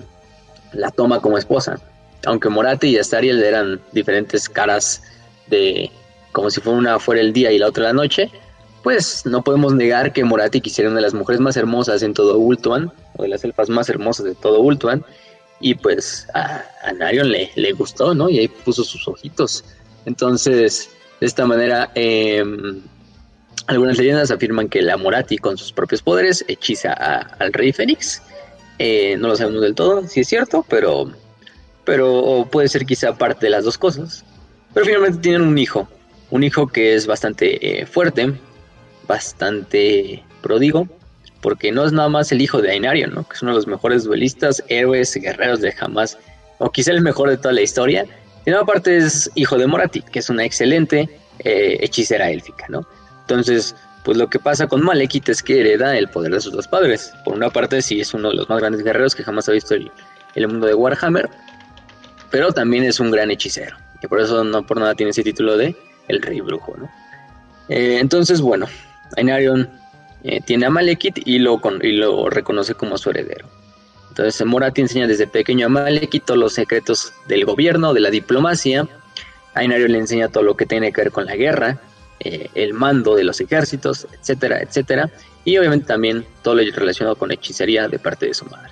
toma 0.96 1.20
como 1.20 1.38
esposa. 1.38 1.80
Aunque 2.26 2.50
Morati 2.50 2.88
y 2.88 2.98
Astariel 2.98 3.44
eran 3.44 3.80
diferentes 3.92 4.50
caras 4.50 5.04
de 5.48 5.92
como 6.32 6.50
si 6.50 6.60
fuera 6.60 6.80
una 6.80 7.00
fuera 7.00 7.22
el 7.22 7.32
día 7.32 7.52
y 7.52 7.60
la 7.60 7.68
otra 7.68 7.84
la 7.84 7.94
noche, 7.94 8.32
pues 8.82 9.26
no 9.28 9.44
podemos 9.44 9.76
negar 9.76 10.12
que 10.12 10.24
Morati 10.24 10.60
quisiera 10.60 10.90
una 10.90 10.98
de 10.98 11.04
las 11.04 11.14
mujeres 11.14 11.40
más 11.40 11.56
hermosas 11.56 12.02
en 12.02 12.16
todo 12.16 12.40
Ultuan, 12.40 12.92
o 13.16 13.24
de 13.24 13.30
las 13.30 13.44
elfas 13.44 13.70
más 13.70 13.88
hermosas 13.90 14.26
de 14.26 14.34
todo 14.34 14.60
Ultuan, 14.62 15.06
y 15.64 15.76
pues 15.76 16.28
a, 16.34 16.62
a 16.84 16.92
Narion 16.92 17.32
le, 17.32 17.50
le 17.56 17.72
gustó, 17.72 18.14
¿no? 18.14 18.30
Y 18.30 18.38
ahí 18.38 18.50
puso 18.50 18.84
sus 18.84 19.08
ojitos. 19.08 19.64
Entonces, 20.06 20.90
de 21.22 21.26
esta 21.26 21.46
manera, 21.46 21.90
em, 21.96 22.82
algunas 23.68 23.98
leyendas 23.98 24.30
afirman 24.30 24.68
que 24.68 24.82
la 24.82 24.98
Morati 24.98 25.38
con 25.38 25.58
sus 25.58 25.72
propios 25.72 26.02
poderes 26.02 26.44
hechiza 26.50 26.92
al 26.92 27.54
rey 27.54 27.72
Fénix. 27.72 28.22
Eh, 28.78 29.16
no 29.18 29.30
lo 29.30 29.38
sabemos 29.38 29.62
del 29.62 29.74
todo, 29.74 30.06
si 30.06 30.20
es 30.20 30.28
cierto, 30.28 30.66
pero, 30.68 31.10
pero 31.86 32.46
puede 32.52 32.68
ser 32.68 32.86
quizá 32.86 33.18
parte 33.18 33.46
de 33.46 33.52
las 33.52 33.64
dos 33.64 33.78
cosas. 33.78 34.26
Pero 34.74 34.86
finalmente 34.86 35.20
tienen 35.20 35.44
un 35.44 35.58
hijo, 35.58 35.88
un 36.30 36.44
hijo 36.44 36.68
que 36.68 36.94
es 36.94 37.08
bastante 37.08 37.82
eh, 37.82 37.86
fuerte, 37.86 38.34
bastante 39.08 40.24
pródigo, 40.42 40.90
porque 41.44 41.74
no 41.74 41.86
es 41.86 41.92
nada 41.92 42.08
más 42.08 42.32
el 42.32 42.42
hijo 42.42 42.62
de 42.62 42.72
Ainarion, 42.72 43.14
¿no? 43.14 43.28
que 43.28 43.36
es 43.36 43.42
uno 43.42 43.52
de 43.52 43.58
los 43.58 43.68
mejores 43.68 44.06
duelistas, 44.06 44.64
héroes, 44.70 45.14
guerreros 45.14 45.60
de 45.60 45.74
jamás, 45.74 46.18
o 46.58 46.72
quizá 46.72 46.92
el 46.92 47.02
mejor 47.02 47.30
de 47.30 47.38
toda 47.38 47.54
la 47.54 47.62
historia, 47.62 48.06
y 48.46 48.50
no 48.50 48.60
aparte 48.60 48.96
es 48.98 49.30
hijo 49.36 49.58
de 49.58 49.68
Morati, 49.68 50.02
que 50.02 50.20
es 50.20 50.30
una 50.30 50.46
excelente 50.46 51.10
eh, 51.40 51.78
hechicera 51.82 52.30
élfica, 52.30 52.66
¿no? 52.70 52.88
Entonces, 53.22 53.76
pues 54.06 54.18
lo 54.18 54.30
que 54.30 54.40
pasa 54.40 54.68
con 54.68 54.84
Malekith 54.84 55.30
es 55.30 55.44
que 55.44 55.60
hereda 55.60 55.98
el 55.98 56.08
poder 56.08 56.34
de 56.34 56.42
sus 56.42 56.54
dos 56.54 56.68
padres. 56.68 57.14
Por 57.26 57.36
una 57.36 57.50
parte, 57.50 57.82
sí 57.82 58.00
es 58.00 58.14
uno 58.14 58.30
de 58.30 58.36
los 58.36 58.50
más 58.50 58.60
grandes 58.60 58.84
guerreros 58.84 59.14
que 59.14 59.24
jamás 59.24 59.48
ha 59.50 59.52
visto 59.52 59.76
el, 59.76 59.92
el 60.36 60.48
mundo 60.48 60.68
de 60.68 60.74
Warhammer, 60.74 61.30
pero 62.32 62.52
también 62.52 62.86
es 62.86 63.00
un 63.00 63.12
gran 63.12 63.32
hechicero. 63.32 63.78
Y 64.02 64.08
por 64.08 64.20
eso 64.20 64.44
no 64.44 64.66
por 64.66 64.80
nada 64.80 64.96
tiene 64.96 65.12
ese 65.12 65.24
título 65.24 65.58
de 65.58 65.76
el 66.08 66.22
rey 66.22 66.42
brujo, 66.42 66.76
¿no? 66.78 66.90
Eh, 67.70 67.98
entonces, 68.00 68.42
bueno, 68.42 68.66
Ainarion 69.16 69.70
eh, 70.24 70.40
tiene 70.42 70.66
a 70.66 70.70
Malekith 70.70 71.20
y 71.26 71.40
lo, 71.40 71.60
reconoce 72.30 72.76
como 72.76 72.98
su 72.98 73.10
heredero. 73.10 73.48
Entonces 74.10 74.46
Morati 74.46 74.82
enseña 74.82 75.08
desde 75.08 75.28
pequeño 75.28 75.66
a 75.66 75.70
Malekith 75.70 76.26
todos 76.26 76.40
los 76.40 76.54
secretos 76.54 77.14
del 77.28 77.46
gobierno, 77.46 77.94
de 77.94 78.00
la 78.00 78.10
diplomacia. 78.10 78.88
Ainario 79.54 79.88
le 79.88 79.98
enseña 79.98 80.30
todo 80.30 80.44
lo 80.44 80.56
que 80.56 80.66
tiene 80.66 80.92
que 80.92 81.02
ver 81.02 81.12
con 81.12 81.26
la 81.26 81.36
guerra, 81.36 81.80
eh, 82.20 82.50
el 82.56 82.74
mando 82.74 83.16
de 83.16 83.24
los 83.24 83.42
ejércitos, 83.42 84.08
etcétera, 84.20 84.62
etcétera. 84.62 85.10
Y 85.46 85.58
obviamente 85.58 85.88
también 85.88 86.26
todo 86.42 86.56
lo 86.56 86.64
relacionado 86.74 87.16
con 87.16 87.32
hechicería 87.32 87.88
de 87.88 88.00
parte 88.00 88.28
de 88.28 88.34
su 88.34 88.46
madre. 88.46 88.72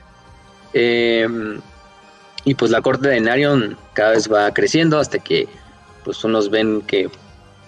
Em, 0.73 1.59
y 2.45 2.55
pues 2.55 2.71
la 2.71 2.81
corte 2.81 3.09
de 3.09 3.15
Ainarion 3.15 3.77
cada 3.93 4.11
vez 4.11 4.31
va 4.31 4.51
creciendo 4.53 4.99
hasta 4.99 5.19
que 5.19 5.47
pues 6.03 6.23
unos 6.23 6.49
ven 6.49 6.81
que 6.81 7.09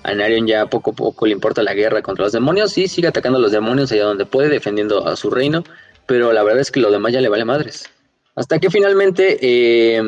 a 0.04 0.10
Ainarion 0.10 0.48
ya 0.48 0.66
poco 0.68 0.92
a 0.92 0.94
poco 0.94 1.26
le 1.26 1.34
importa 1.34 1.64
la 1.64 1.74
guerra 1.74 2.02
contra 2.02 2.26
los 2.26 2.34
demonios 2.34 2.78
y 2.78 2.88
sigue 2.88 3.08
atacando 3.08 3.40
a 3.40 3.42
los 3.42 3.52
demonios 3.52 3.92
allá 3.92 4.06
donde 4.06 4.26
puede, 4.26 4.50
defendiendo 4.50 5.08
a 5.08 5.16
su 5.16 5.30
reino 5.30 5.64
pero 6.06 6.34
la 6.34 6.44
verdad 6.44 6.62
es 6.62 6.72
que 6.72 6.80
lo 6.80 6.92
demás 6.92 7.14
ya 7.14 7.22
le 7.22 7.30
vale 7.30 7.46
madres. 7.46 7.90
Hasta 8.36 8.60
que 8.60 8.70
finalmente, 8.70 9.38
eh, 9.42 10.02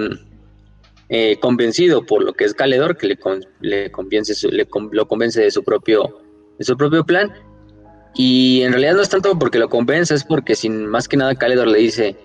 eh, 1.10 1.38
convencido 1.40 2.06
por 2.06 2.24
lo 2.24 2.34
que 2.34 2.46
es 2.46 2.54
Caledor, 2.54 2.98
que 2.98 3.08
le, 3.08 3.18
convence 3.92 4.48
le 4.50 4.68
lo 4.92 5.08
convence 5.08 5.42
de 5.42 5.52
su, 5.52 5.64
propio, 5.64 6.22
de 6.58 6.66
su 6.66 6.76
propio 6.76 7.06
plan, 7.06 7.32
y 8.16 8.62
en 8.62 8.72
realidad 8.72 8.96
no 8.96 9.02
es 9.02 9.10
tanto 9.10 9.38
porque 9.38 9.60
lo 9.60 9.70
convence, 9.70 10.16
es 10.16 10.24
porque 10.24 10.56
sin 10.56 10.88
más 10.88 11.08
que 11.08 11.18
nada 11.18 11.36
Caledor 11.36 11.68
le 11.68 11.80
dice, 11.80 12.16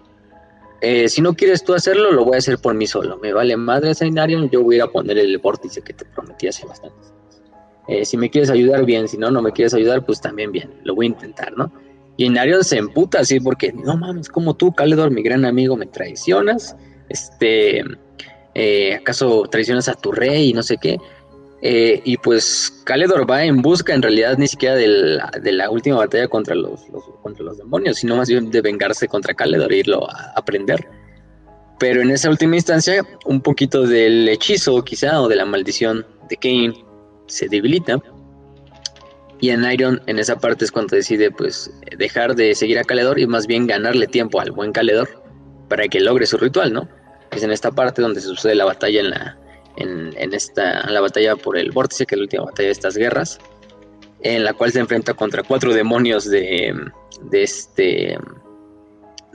eh, 0.81 1.09
si 1.09 1.21
no 1.21 1.35
quieres 1.35 1.62
tú 1.62 1.75
hacerlo, 1.75 2.12
lo 2.12 2.25
voy 2.25 2.37
a 2.37 2.39
hacer 2.39 2.59
por 2.59 2.75
mí 2.75 2.87
solo. 2.87 3.18
Me 3.18 3.33
vale 3.33 3.57
madre 3.57 3.95
Sainarion, 3.95 4.49
yo 4.49 4.62
voy 4.62 4.81
a 4.81 4.85
a 4.85 4.89
poner 4.89 5.18
el 5.18 5.37
vórtice 5.39 5.83
que 5.83 5.93
te 5.93 6.07
prometí 6.07 6.49
hace 6.49 6.66
bastante. 6.66 6.97
Si 8.05 8.16
me 8.16 8.31
quieres 8.31 8.51
ayudar, 8.51 8.85
bien. 8.85 9.09
Si 9.09 9.18
no, 9.18 9.31
no 9.31 9.43
me 9.43 9.53
quieres 9.53 9.74
ayudar, 9.74 10.05
pues 10.05 10.20
también 10.20 10.53
bien. 10.53 10.70
Lo 10.85 10.95
voy 10.95 11.07
a 11.07 11.09
intentar, 11.09 11.53
¿no? 11.57 11.72
Y 12.16 12.28
Narion 12.28 12.62
se 12.62 12.76
emputa 12.76 13.20
así 13.20 13.41
porque, 13.41 13.72
no 13.72 13.97
mames, 13.97 14.28
como 14.28 14.55
tú, 14.55 14.72
Caledor, 14.72 15.11
mi 15.11 15.22
gran 15.22 15.45
amigo, 15.45 15.76
me 15.76 15.87
traicionas. 15.87 16.76
Este, 17.09 17.83
eh, 18.55 18.95
¿acaso 18.95 19.45
traicionas 19.51 19.89
a 19.89 19.95
tu 19.95 20.12
rey 20.12 20.51
y 20.51 20.53
no 20.53 20.62
sé 20.62 20.76
qué? 20.76 20.99
Eh, 21.62 22.01
y 22.05 22.16
pues 22.16 22.83
Caledor 22.85 23.31
va 23.31 23.45
en 23.45 23.61
busca 23.61 23.95
en 23.95 24.03
realidad 24.03 24.39
ni 24.39 24.49
siquiera 24.49 24.76
de 24.76 25.53
la, 25.53 25.70
última 25.70 25.97
batalla 25.97 26.26
contra 26.26 26.55
los, 26.55 26.81
contra 27.22 27.45
los 27.45 27.59
demonios, 27.59 27.99
sino 27.99 28.16
más 28.16 28.28
bien 28.28 28.51
de 28.51 28.61
vengarse 28.62 29.09
contra 29.09 29.35
Caledor 29.35 29.72
e 29.72 29.78
irlo 29.78 30.11
a 30.11 30.33
aprender. 30.37 30.87
Pero 31.78 32.03
en 32.03 32.11
esa 32.11 32.28
última 32.28 32.57
instancia, 32.57 33.03
un 33.24 33.41
poquito 33.41 33.87
del 33.87 34.28
hechizo 34.28 34.83
quizá 34.85 35.20
o 35.22 35.28
de 35.28 35.37
la 35.37 35.47
maldición 35.47 36.07
de 36.28 36.37
Kane 36.37 36.85
se 37.31 37.49
debilita 37.49 38.03
y 39.41 39.51
en 39.51 39.64
Iron, 39.70 40.03
en 40.07 40.18
esa 40.18 40.39
parte 40.39 40.64
es 40.64 40.70
cuando 40.70 40.97
decide 40.97 41.31
pues 41.31 41.70
dejar 41.97 42.35
de 42.35 42.55
seguir 42.55 42.78
a 42.78 42.85
Caledor 42.85 43.18
y 43.18 43.26
más 43.26 43.47
bien 43.47 43.66
ganarle 43.66 44.07
tiempo 44.07 44.41
al 44.41 44.53
buen 44.53 44.72
Caledor 44.72 45.09
para 45.68 45.89
que 45.89 46.01
logre 46.01 46.26
su 46.26 46.37
ritual, 46.37 46.72
¿no? 46.72 46.89
Es 47.31 47.43
en 47.43 47.51
esta 47.51 47.70
parte 47.70 48.03
donde 48.03 48.20
sucede 48.20 48.55
la 48.55 48.66
batalla 48.66 49.01
en 49.01 49.11
la, 49.11 49.39
en, 49.76 50.35
esta, 50.35 50.91
la 50.91 51.01
batalla 51.01 51.37
por 51.37 51.57
el 51.57 51.70
vórtice, 51.70 52.05
que 52.05 52.16
es 52.16 52.18
la 52.18 52.24
última 52.24 52.45
batalla 52.45 52.66
de 52.66 52.72
estas 52.72 52.97
guerras, 52.97 53.39
en 54.22 54.45
la 54.45 54.53
cual 54.53 54.72
se 54.72 54.81
enfrenta 54.81 55.14
contra 55.14 55.43
cuatro 55.43 55.72
demonios 55.72 56.28
de, 56.28 56.74
de 57.31 57.43
este, 57.43 58.18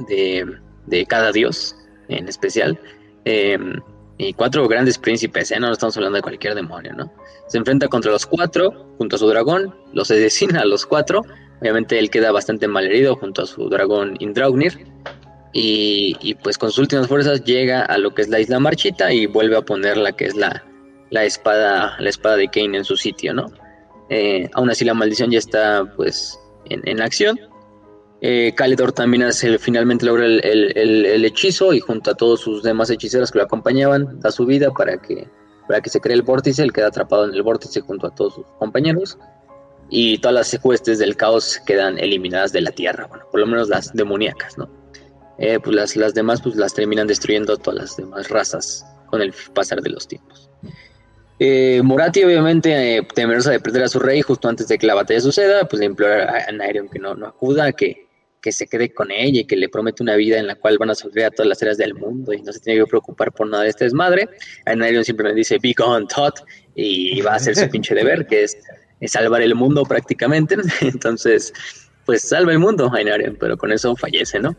de, 0.07 0.45
de 0.85 1.05
cada 1.07 1.31
dios 1.31 1.75
en 2.09 2.27
especial. 2.27 2.79
Eh, 3.23 3.57
y 4.17 4.33
cuatro 4.33 4.67
grandes 4.67 4.97
príncipes, 4.97 5.51
¿eh? 5.51 5.59
no 5.59 5.71
estamos 5.71 5.95
hablando 5.97 6.17
de 6.17 6.21
cualquier 6.21 6.55
demonio, 6.55 6.93
¿no? 6.93 7.11
Se 7.47 7.57
enfrenta 7.57 7.87
contra 7.87 8.11
los 8.11 8.25
cuatro, 8.25 8.93
junto 8.97 9.17
a 9.17 9.19
su 9.19 9.27
dragón, 9.27 9.75
los 9.93 10.09
asesina 10.09 10.61
a 10.61 10.65
los 10.65 10.85
cuatro, 10.85 11.21
obviamente 11.59 11.99
él 11.99 12.09
queda 12.09 12.31
bastante 12.31 12.67
malherido 12.67 13.15
junto 13.15 13.43
a 13.43 13.45
su 13.45 13.69
dragón 13.69 14.15
Indraugnir, 14.19 14.87
y, 15.51 16.17
y, 16.19 16.35
pues 16.35 16.57
con 16.57 16.69
sus 16.69 16.79
últimas 16.79 17.07
fuerzas 17.07 17.43
llega 17.45 17.81
a 17.81 17.97
lo 17.97 18.13
que 18.13 18.23
es 18.23 18.27
la 18.27 18.41
isla 18.41 18.59
Marchita 18.59 19.13
y 19.13 19.25
vuelve 19.25 19.55
a 19.55 19.61
poner 19.61 19.95
la 19.95 20.11
que 20.11 20.25
es 20.25 20.35
la, 20.35 20.65
la 21.11 21.23
espada, 21.23 21.95
la 21.97 22.09
espada 22.09 22.35
de 22.35 22.49
Kane 22.49 22.77
en 22.77 22.83
su 22.83 22.97
sitio, 22.97 23.33
¿no? 23.33 23.45
Eh, 24.09 24.49
aún 24.53 24.69
así 24.69 24.83
la 24.83 24.93
maldición 24.93 25.31
ya 25.31 25.39
está 25.39 25.85
pues 25.95 26.37
en, 26.69 26.81
en 26.87 27.01
acción, 27.01 27.39
eh, 28.21 28.53
Caledor 28.55 28.91
también 28.91 29.23
hace, 29.23 29.57
finalmente 29.59 30.05
logra 30.05 30.25
el, 30.25 31.25
hechizo 31.25 31.73
y 31.73 31.79
junto 31.79 32.11
a 32.11 32.15
todos 32.15 32.41
sus 32.41 32.63
demás 32.63 32.89
hechiceros 32.89 33.31
que 33.31 33.39
lo 33.39 33.45
acompañaban, 33.45 34.19
da 34.19 34.31
su 34.31 34.45
vida 34.45 34.71
para 34.71 34.97
que, 34.97 35.27
para 35.67 35.81
que 35.81 35.89
se 35.89 35.99
cree 35.99 36.15
el 36.15 36.21
vórtice, 36.21 36.63
él 36.63 36.73
queda 36.73 36.87
atrapado 36.87 37.25
en 37.25 37.33
el 37.33 37.43
vórtice 37.43 37.81
junto 37.81 38.07
a 38.07 38.15
todos 38.15 38.35
sus 38.35 38.45
compañeros 38.57 39.17
y 39.89 40.17
todas 40.19 40.33
las 40.33 40.47
secuestres 40.47 40.97
del 40.99 41.15
caos 41.15 41.59
quedan 41.65 41.99
eliminadas 41.99 42.51
de 42.51 42.61
la 42.61 42.71
tierra, 42.71 43.07
bueno, 43.07 43.25
por 43.29 43.39
lo 43.39 43.47
menos 43.47 43.69
las 43.69 43.93
demoníacas, 43.93 44.57
¿no? 44.57 44.69
Eh, 45.37 45.59
pues 45.61 45.75
las, 45.75 45.95
las 45.97 46.13
demás 46.13 46.41
pues 46.41 46.55
las 46.55 46.73
terminan 46.73 47.07
destruyendo 47.07 47.57
todas 47.57 47.79
las 47.79 47.97
demás 47.97 48.29
razas 48.29 48.85
con 49.07 49.21
el 49.21 49.33
pasar 49.53 49.81
de 49.81 49.89
los 49.89 50.07
tiempos. 50.07 50.49
Eh, 51.37 51.81
Morati, 51.83 52.23
obviamente, 52.23 53.05
temerosa 53.13 53.51
de 53.51 53.59
perder 53.59 53.83
a 53.83 53.89
su 53.89 53.99
rey 53.99 54.21
justo 54.21 54.47
antes 54.47 54.69
de 54.69 54.77
que 54.77 54.87
la 54.87 54.95
batalla 54.95 55.19
suceda, 55.19 55.67
pues 55.67 55.81
le 55.81 55.87
implora 55.87 56.45
a 56.47 56.51
Nairion 56.53 56.87
que 56.87 56.99
no, 56.99 57.13
no 57.13 57.27
acuda, 57.27 57.73
que, 57.73 58.04
que 58.45 58.51
se 58.51 58.67
quede 58.67 58.93
con 58.93 59.09
ella 59.09 59.41
y 59.41 59.45
que 59.45 59.55
le 59.55 59.67
promete 59.69 60.03
una 60.03 60.15
vida 60.15 60.37
en 60.37 60.45
la 60.45 60.53
cual 60.53 60.77
van 60.77 60.91
a 60.91 60.95
sufrir 60.95 61.25
a 61.25 61.31
todas 61.31 61.49
las 61.49 61.63
áreas 61.63 61.77
del 61.77 61.95
mundo 61.95 62.31
y 62.31 62.43
no 62.43 62.53
se 62.53 62.59
tiene 62.59 62.79
que 62.79 62.85
preocupar 62.85 63.31
por 63.31 63.47
nada 63.47 63.63
de 63.63 63.69
este 63.69 63.85
desmadre. 63.85 64.29
Ainarion 64.65 65.03
simplemente 65.03 65.39
dice, 65.39 65.57
be 65.57 65.73
gone, 65.75 66.05
Todd, 66.05 66.33
y 66.75 67.19
va 67.21 67.31
a 67.31 67.35
hacer 67.37 67.55
su 67.55 67.67
pinche 67.67 67.95
deber, 67.95 68.27
que 68.27 68.43
es, 68.43 68.55
salvar 69.07 69.41
el 69.41 69.55
mundo 69.55 69.83
prácticamente. 69.83 70.57
Entonces, 70.81 71.51
pues 72.05 72.21
salva 72.21 72.51
el 72.51 72.59
mundo, 72.59 72.91
Ainarion, 72.93 73.35
pero 73.39 73.57
con 73.57 73.71
eso 73.71 73.95
fallece, 73.95 74.39
¿no? 74.39 74.55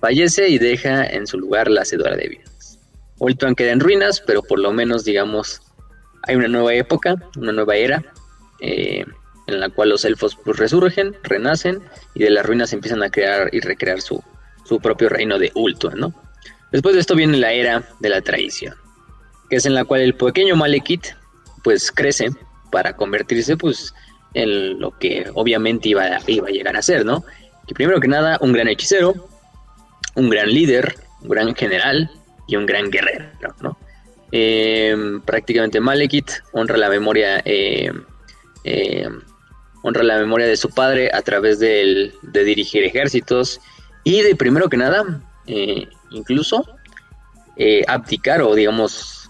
Fallece 0.00 0.48
y 0.48 0.58
deja 0.58 1.04
en 1.04 1.26
su 1.26 1.36
lugar 1.36 1.68
la 1.68 1.82
hacedora 1.82 2.14
de 2.14 2.28
vidas. 2.28 2.78
Ultron 3.18 3.56
queda 3.56 3.72
en 3.72 3.80
ruinas, 3.80 4.22
pero 4.24 4.44
por 4.44 4.60
lo 4.60 4.72
menos, 4.72 5.04
digamos, 5.04 5.60
hay 6.22 6.36
una 6.36 6.46
nueva 6.46 6.72
época, 6.72 7.16
una 7.36 7.50
nueva 7.50 7.74
era. 7.74 8.04
Eh, 8.60 9.04
en 9.46 9.60
la 9.60 9.68
cual 9.68 9.90
los 9.90 10.04
elfos 10.04 10.36
pues, 10.42 10.56
resurgen, 10.58 11.14
renacen 11.22 11.82
y 12.14 12.24
de 12.24 12.30
las 12.30 12.46
ruinas 12.46 12.72
empiezan 12.72 13.02
a 13.02 13.10
crear 13.10 13.50
y 13.52 13.60
recrear 13.60 14.00
su, 14.00 14.22
su 14.64 14.80
propio 14.80 15.08
reino 15.08 15.38
de 15.38 15.52
Ultuan, 15.54 15.98
¿no? 15.98 16.14
Después 16.72 16.94
de 16.94 17.00
esto 17.00 17.14
viene 17.14 17.38
la 17.38 17.52
era 17.52 17.84
de 18.00 18.08
la 18.08 18.20
traición, 18.20 18.74
que 19.48 19.56
es 19.56 19.66
en 19.66 19.74
la 19.74 19.84
cual 19.84 20.00
el 20.00 20.14
pequeño 20.14 20.56
Malekith 20.56 21.06
pues 21.62 21.92
crece 21.92 22.30
para 22.70 22.96
convertirse 22.96 23.56
pues 23.56 23.94
en 24.34 24.80
lo 24.80 24.90
que 24.98 25.30
obviamente 25.34 25.90
iba, 25.90 26.18
iba 26.26 26.48
a 26.48 26.50
llegar 26.50 26.76
a 26.76 26.82
ser, 26.82 27.04
¿no? 27.04 27.24
Que 27.66 27.74
primero 27.74 28.00
que 28.00 28.08
nada 28.08 28.38
un 28.40 28.52
gran 28.52 28.68
hechicero, 28.68 29.14
un 30.16 30.28
gran 30.28 30.48
líder, 30.48 30.96
un 31.22 31.28
gran 31.28 31.54
general 31.54 32.10
y 32.48 32.56
un 32.56 32.66
gran 32.66 32.90
guerrero, 32.90 33.26
¿no? 33.60 33.78
Eh, 34.32 34.96
prácticamente 35.24 35.80
Malekith 35.80 36.30
honra 36.52 36.76
la 36.76 36.88
memoria 36.88 37.40
eh, 37.44 37.92
eh, 38.64 39.08
honra 39.84 40.02
la 40.02 40.18
memoria 40.18 40.46
de 40.46 40.56
su 40.56 40.70
padre 40.70 41.10
a 41.12 41.20
través 41.20 41.58
de, 41.58 42.12
dirigir 42.22 42.84
ejércitos 42.84 43.60
y 44.02 44.22
de 44.22 44.34
primero 44.34 44.70
que 44.70 44.78
nada, 44.78 45.20
eh, 45.46 45.86
incluso 46.10 46.64
eh, 47.56 47.84
abdicar 47.86 48.40
o 48.40 48.54
digamos 48.54 49.28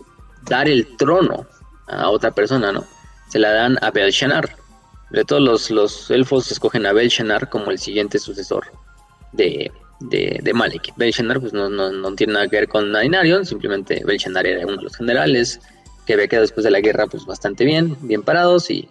dar 0.49 0.69
el 0.69 0.97
trono 0.97 1.47
a 1.89 2.09
otra 2.09 2.31
persona, 2.31 2.71
¿no? 2.71 2.87
Se 3.31 3.41
la 3.41 3.51
dan 3.51 3.79
a 3.83 3.91
Belshazzar. 3.91 4.49
De 5.11 5.25
todos 5.25 5.43
los, 5.43 5.71
los 5.71 6.11
elfos 6.11 6.51
escogen 6.51 6.87
a 6.87 6.93
Belshazzar 6.93 7.51
como 7.51 7.73
el 7.73 7.79
siguiente 7.81 8.21
sucesor 8.21 8.65
de, 9.33 9.73
de, 10.01 10.39
de 10.41 10.55
Malekith. 10.55 10.95
Belshazzar 10.97 11.41
pues 11.41 11.53
no, 11.53 11.69
no, 11.69 11.91
no, 11.91 12.15
tiene 12.15 12.35
nada 12.35 12.47
que 12.47 12.57
ver 12.57 12.69
con 12.69 12.95
Ainarion, 12.95 13.45
simplemente 13.45 14.05
Belshazzar 14.05 14.47
era 14.47 14.65
uno 14.65 14.77
de 14.77 14.83
los 14.85 14.97
generales 14.97 15.61
que 16.07 16.13
había 16.13 16.29
quedado 16.29 16.43
después 16.43 16.63
de 16.63 16.71
la 16.71 16.81
guerra 16.81 17.09
pues 17.09 17.27
bastante 17.27 17.65
bien, 17.65 17.97
bien 18.03 18.23
parados 18.23 18.71
y, 18.71 18.89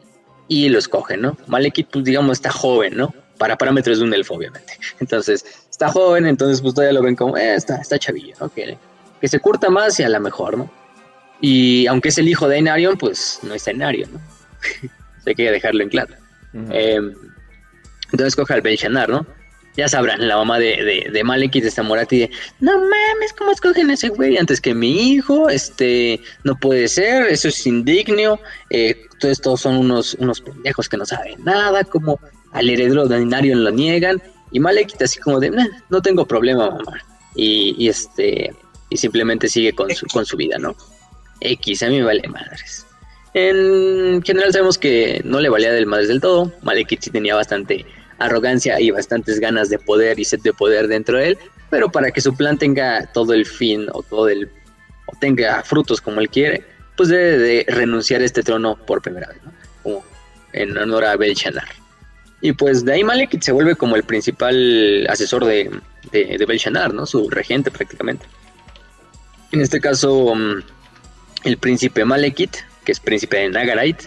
y 0.48 0.70
lo 0.70 0.80
escogen, 0.80 1.22
¿no? 1.22 1.38
Malekith 1.48 1.88
pues 1.91 2.06
digamos 2.06 2.38
está 2.38 2.52
joven, 2.52 2.96
¿no? 2.98 3.14
Para 3.38 3.58
parámetros 3.58 4.00
de 4.00 4.06
un 4.06 4.14
elfo 4.14 4.36
obviamente. 4.36 4.74
Entonces 5.00 5.46
está 5.70 5.89
joven, 5.89 6.28
entonces 6.28 6.62
pues 6.62 6.76
todavía 6.76 6.94
lo 6.94 7.04
ven 7.04 7.16
como, 7.16 7.36
eh, 7.36 7.56
está, 7.56 7.78
está 7.78 7.98
chavillo, 7.98 8.36
¿no? 8.39 8.50
Que, 8.50 8.78
que 9.20 9.28
se 9.28 9.39
curta 9.39 9.70
más 9.70 10.00
y 10.00 10.04
a 10.04 10.10
la 10.10 10.20
mejor, 10.20 10.58
¿no? 10.58 10.72
Y 11.41 11.88
aunque 11.88 12.10
es 12.10 12.18
el 12.20 12.30
hijo 12.30 12.48
de 12.48 12.58
Ainarion, 12.58 12.98
pues 12.98 13.39
no 13.41 13.54
es 13.54 13.68
Ainarion, 13.68 14.14
¿no? 14.14 14.22
Hay 15.26 15.36
que 15.36 15.52
dejarlo 15.52 15.84
en 15.84 15.89
claro. 15.89 16.14
eh, 16.72 17.00
entonces 18.12 18.36
coge 18.36 18.54
al 18.54 18.62
Belshazzar, 18.62 19.10
¿no? 19.10 19.26
Ya 19.76 19.88
sabrán, 19.88 20.28
la 20.28 20.38
mamá 20.38 20.59
de, 20.59 20.84
de, 20.84 21.09
de 21.11 21.24
morata 21.24 22.15
y 22.15 22.19
de, 22.19 22.32
no 22.59 22.74
mames, 22.78 23.34
¿cómo 23.36 23.51
escogen 23.51 23.89
ese 23.89 24.09
güey 24.09 24.38
antes 24.38 24.61
que 24.61 24.76
mi 24.76 25.13
hijo? 25.13 25.49
Este, 25.49 26.21
no 26.43 26.55
puede 26.55 26.88
ser, 26.88 27.28
eso 27.28 27.47
es 27.47 27.65
indignio, 27.65 28.39
eh, 28.69 29.07
todos 29.19 29.32
estos 29.32 29.61
son 29.61 29.78
unos, 29.78 30.13
unos 30.15 30.41
pendejos 30.41 30.88
que 30.88 30.97
no 30.97 31.05
saben 31.05 31.43
nada, 31.43 31.84
como 31.84 32.19
al 32.51 32.69
heredero 32.69 33.07
de 33.07 33.15
Ainarion 33.15 33.63
lo 33.63 33.71
niegan, 33.71 34.21
y 34.51 34.59
Malekith 34.59 35.01
así 35.01 35.19
como 35.19 35.39
de, 35.39 35.51
no 35.89 36.01
tengo 36.01 36.28
problema, 36.28 36.69
mamá. 36.69 37.01
Y, 37.36 37.76
y, 37.78 37.89
este, 37.89 38.53
y 38.89 38.97
simplemente 38.97 39.49
sigue 39.49 39.74
con 39.74 39.89
su, 39.89 40.05
con 40.05 40.24
su 40.24 40.38
vida, 40.38 40.59
¿no? 40.59 40.76
X, 41.39 41.82
a 41.82 41.89
mí 41.89 41.97
me 41.97 42.03
vale 42.03 42.28
madres. 42.28 42.86
En 43.34 44.21
general 44.21 44.53
sabemos 44.53 44.78
que 44.78 45.21
no 45.26 45.39
le 45.39 45.49
valía 45.49 45.71
del 45.71 45.88
madres 45.88 46.09
del 46.09 46.21
todo, 46.21 46.51
Malekith 46.61 47.01
sí 47.01 47.09
tenía 47.09 47.34
bastante 47.34 47.84
arrogancia 48.20 48.80
y 48.80 48.91
bastantes 48.91 49.39
ganas 49.39 49.70
de 49.70 49.80
poder 49.80 50.20
y 50.20 50.26
sed 50.26 50.39
de 50.41 50.53
poder 50.53 50.88
dentro 50.88 51.18
de 51.18 51.30
él, 51.30 51.38
pero 51.70 51.91
para 51.91 52.11
que 52.11 52.22
su 52.22 52.36
plan 52.36 52.57
tenga 52.57 53.05
todo 53.14 53.34
el 53.34 53.45
fin 53.45 53.88
o 53.93 54.03
todo 54.03 54.30
el 54.30 54.49
tenga 55.20 55.64
frutos 55.64 56.01
como 56.01 56.20
él 56.22 56.30
quiere, 56.30 56.64
pues 56.95 57.09
debe 57.09 57.38
de 57.38 57.66
renunciar 57.68 58.22
a 58.22 58.26
este 58.26 58.43
trono 58.43 58.76
por 58.76 59.01
primera 59.01 59.28
vez. 59.28 59.38
Como 59.82 60.03
en 60.53 60.78
honor 60.78 61.05
a 61.05 61.18
Belshazzar. 61.18 61.68
Y 62.41 62.51
pues 62.53 62.84
de 62.86 62.93
ahí 62.93 63.03
Malekith 63.03 63.41
se 63.41 63.51
vuelve 63.51 63.76
como 63.76 63.95
el 63.95 64.03
principal 64.03 65.07
asesor 65.09 65.45
de, 65.45 65.72
de, 66.11 66.91
¿no? 66.93 67.05
Su 67.05 67.30
regente 67.30 67.72
prácticamente. 67.72 68.26
En 69.51 69.61
este 69.61 69.80
caso, 69.80 70.34
el 71.43 71.57
príncipe 71.57 72.03
Malekith, 72.05 72.57
que 72.84 72.91
es 72.91 72.99
príncipe 72.99 73.38
de 73.38 73.49
Nagarite, 73.49 74.05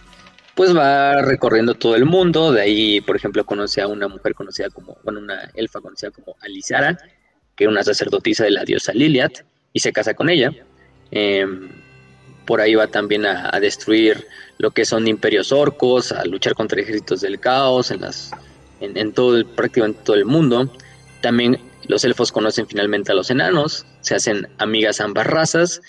pues 0.57 0.75
va 0.75 1.21
recorriendo 1.21 1.75
todo 1.75 1.95
el 1.95 2.07
mundo. 2.07 2.51
De 2.51 2.63
ahí, 2.63 3.01
por 3.03 3.15
ejemplo, 3.15 3.45
conoce 3.45 3.83
a 3.83 3.87
una 3.87 4.09
mujer 4.09 4.35
conocida 4.35 4.71
como, 4.71 4.97
bueno, 5.05 5.21
una 5.21 5.51
elfa 5.55 5.81
conocida 5.81 6.11
como 6.11 6.35
Alisara, 6.41 6.99
que 7.55 7.65
era 7.65 7.71
una 7.71 7.85
sacerdotisa 7.85 8.45
de 8.45 8.51
la 8.51 8.65
diosa 8.65 8.93
Liliat, 8.95 9.41
y 9.75 9.81
se 9.81 9.93
casa 9.93 10.15
con 10.15 10.31
ella. 10.31 10.51
Eh, 11.11 11.47
por 12.47 12.61
ahí 12.61 12.75
va 12.75 12.87
también 12.87 13.27
a, 13.27 13.51
destruir 13.61 14.27
lo 14.57 14.71
que 14.71 14.87
son 14.87 15.07
imperios 15.07 15.53
orcos, 15.53 16.11
a 16.11 16.25
luchar 16.25 16.55
contra 16.55 16.81
ejércitos 16.81 17.21
del 17.21 17.39
caos 17.39 17.91
en, 17.91 18.01
las, 18.01 18.31
en, 18.81 18.97
en 18.97 19.13
todo 19.13 19.37
el, 19.37 19.45
prácticamente 19.45 20.01
todo 20.05 20.17
el 20.17 20.25
mundo. 20.25 20.73
También 21.21 21.59
los 21.87 22.03
elfos 22.05 22.33
conocen 22.33 22.67
finalmente 22.67 23.13
a 23.13 23.15
los 23.15 23.31
enanos, 23.31 23.85
se 24.01 24.15
hacen 24.15 24.49
amigas 24.57 25.01
ambas 25.01 25.27
razas, 25.27 25.83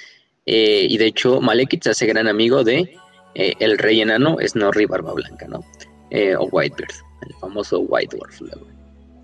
eh, 0.46 0.88
y 0.90 0.98
de 0.98 1.06
hecho 1.06 1.40
Malekith 1.40 1.84
se 1.84 1.92
hace 1.92 2.06
gran 2.06 2.28
amigo 2.28 2.64
de 2.64 2.98
eh, 3.38 3.54
el 3.60 3.78
rey 3.78 4.02
enano 4.02 4.38
Snorri 4.44 4.88
Barba 4.88 5.14
Blanca, 5.14 5.48
¿no? 5.48 5.64
Eh, 6.10 6.36
o 6.36 6.46
Whitebeard, 6.46 6.92
el 7.22 7.36
famoso 7.36 7.82
White 7.82 8.18
Dwarf, 8.18 8.42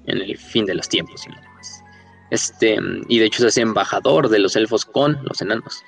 en 0.05 0.17
el 0.21 0.37
fin 0.37 0.65
de 0.67 0.75
los 0.75 0.87
tiempos 0.87 1.25
y 1.25 1.29
lo 1.29 1.41
demás. 1.41 1.83
Este, 2.29 2.77
y 3.07 3.17
de 3.17 3.25
hecho 3.25 3.41
se 3.41 3.47
hace 3.47 3.61
embajador 3.61 4.29
de 4.29 4.37
los 4.37 4.55
elfos 4.55 4.85
con 4.85 5.17
los 5.23 5.41
enanos. 5.41 5.83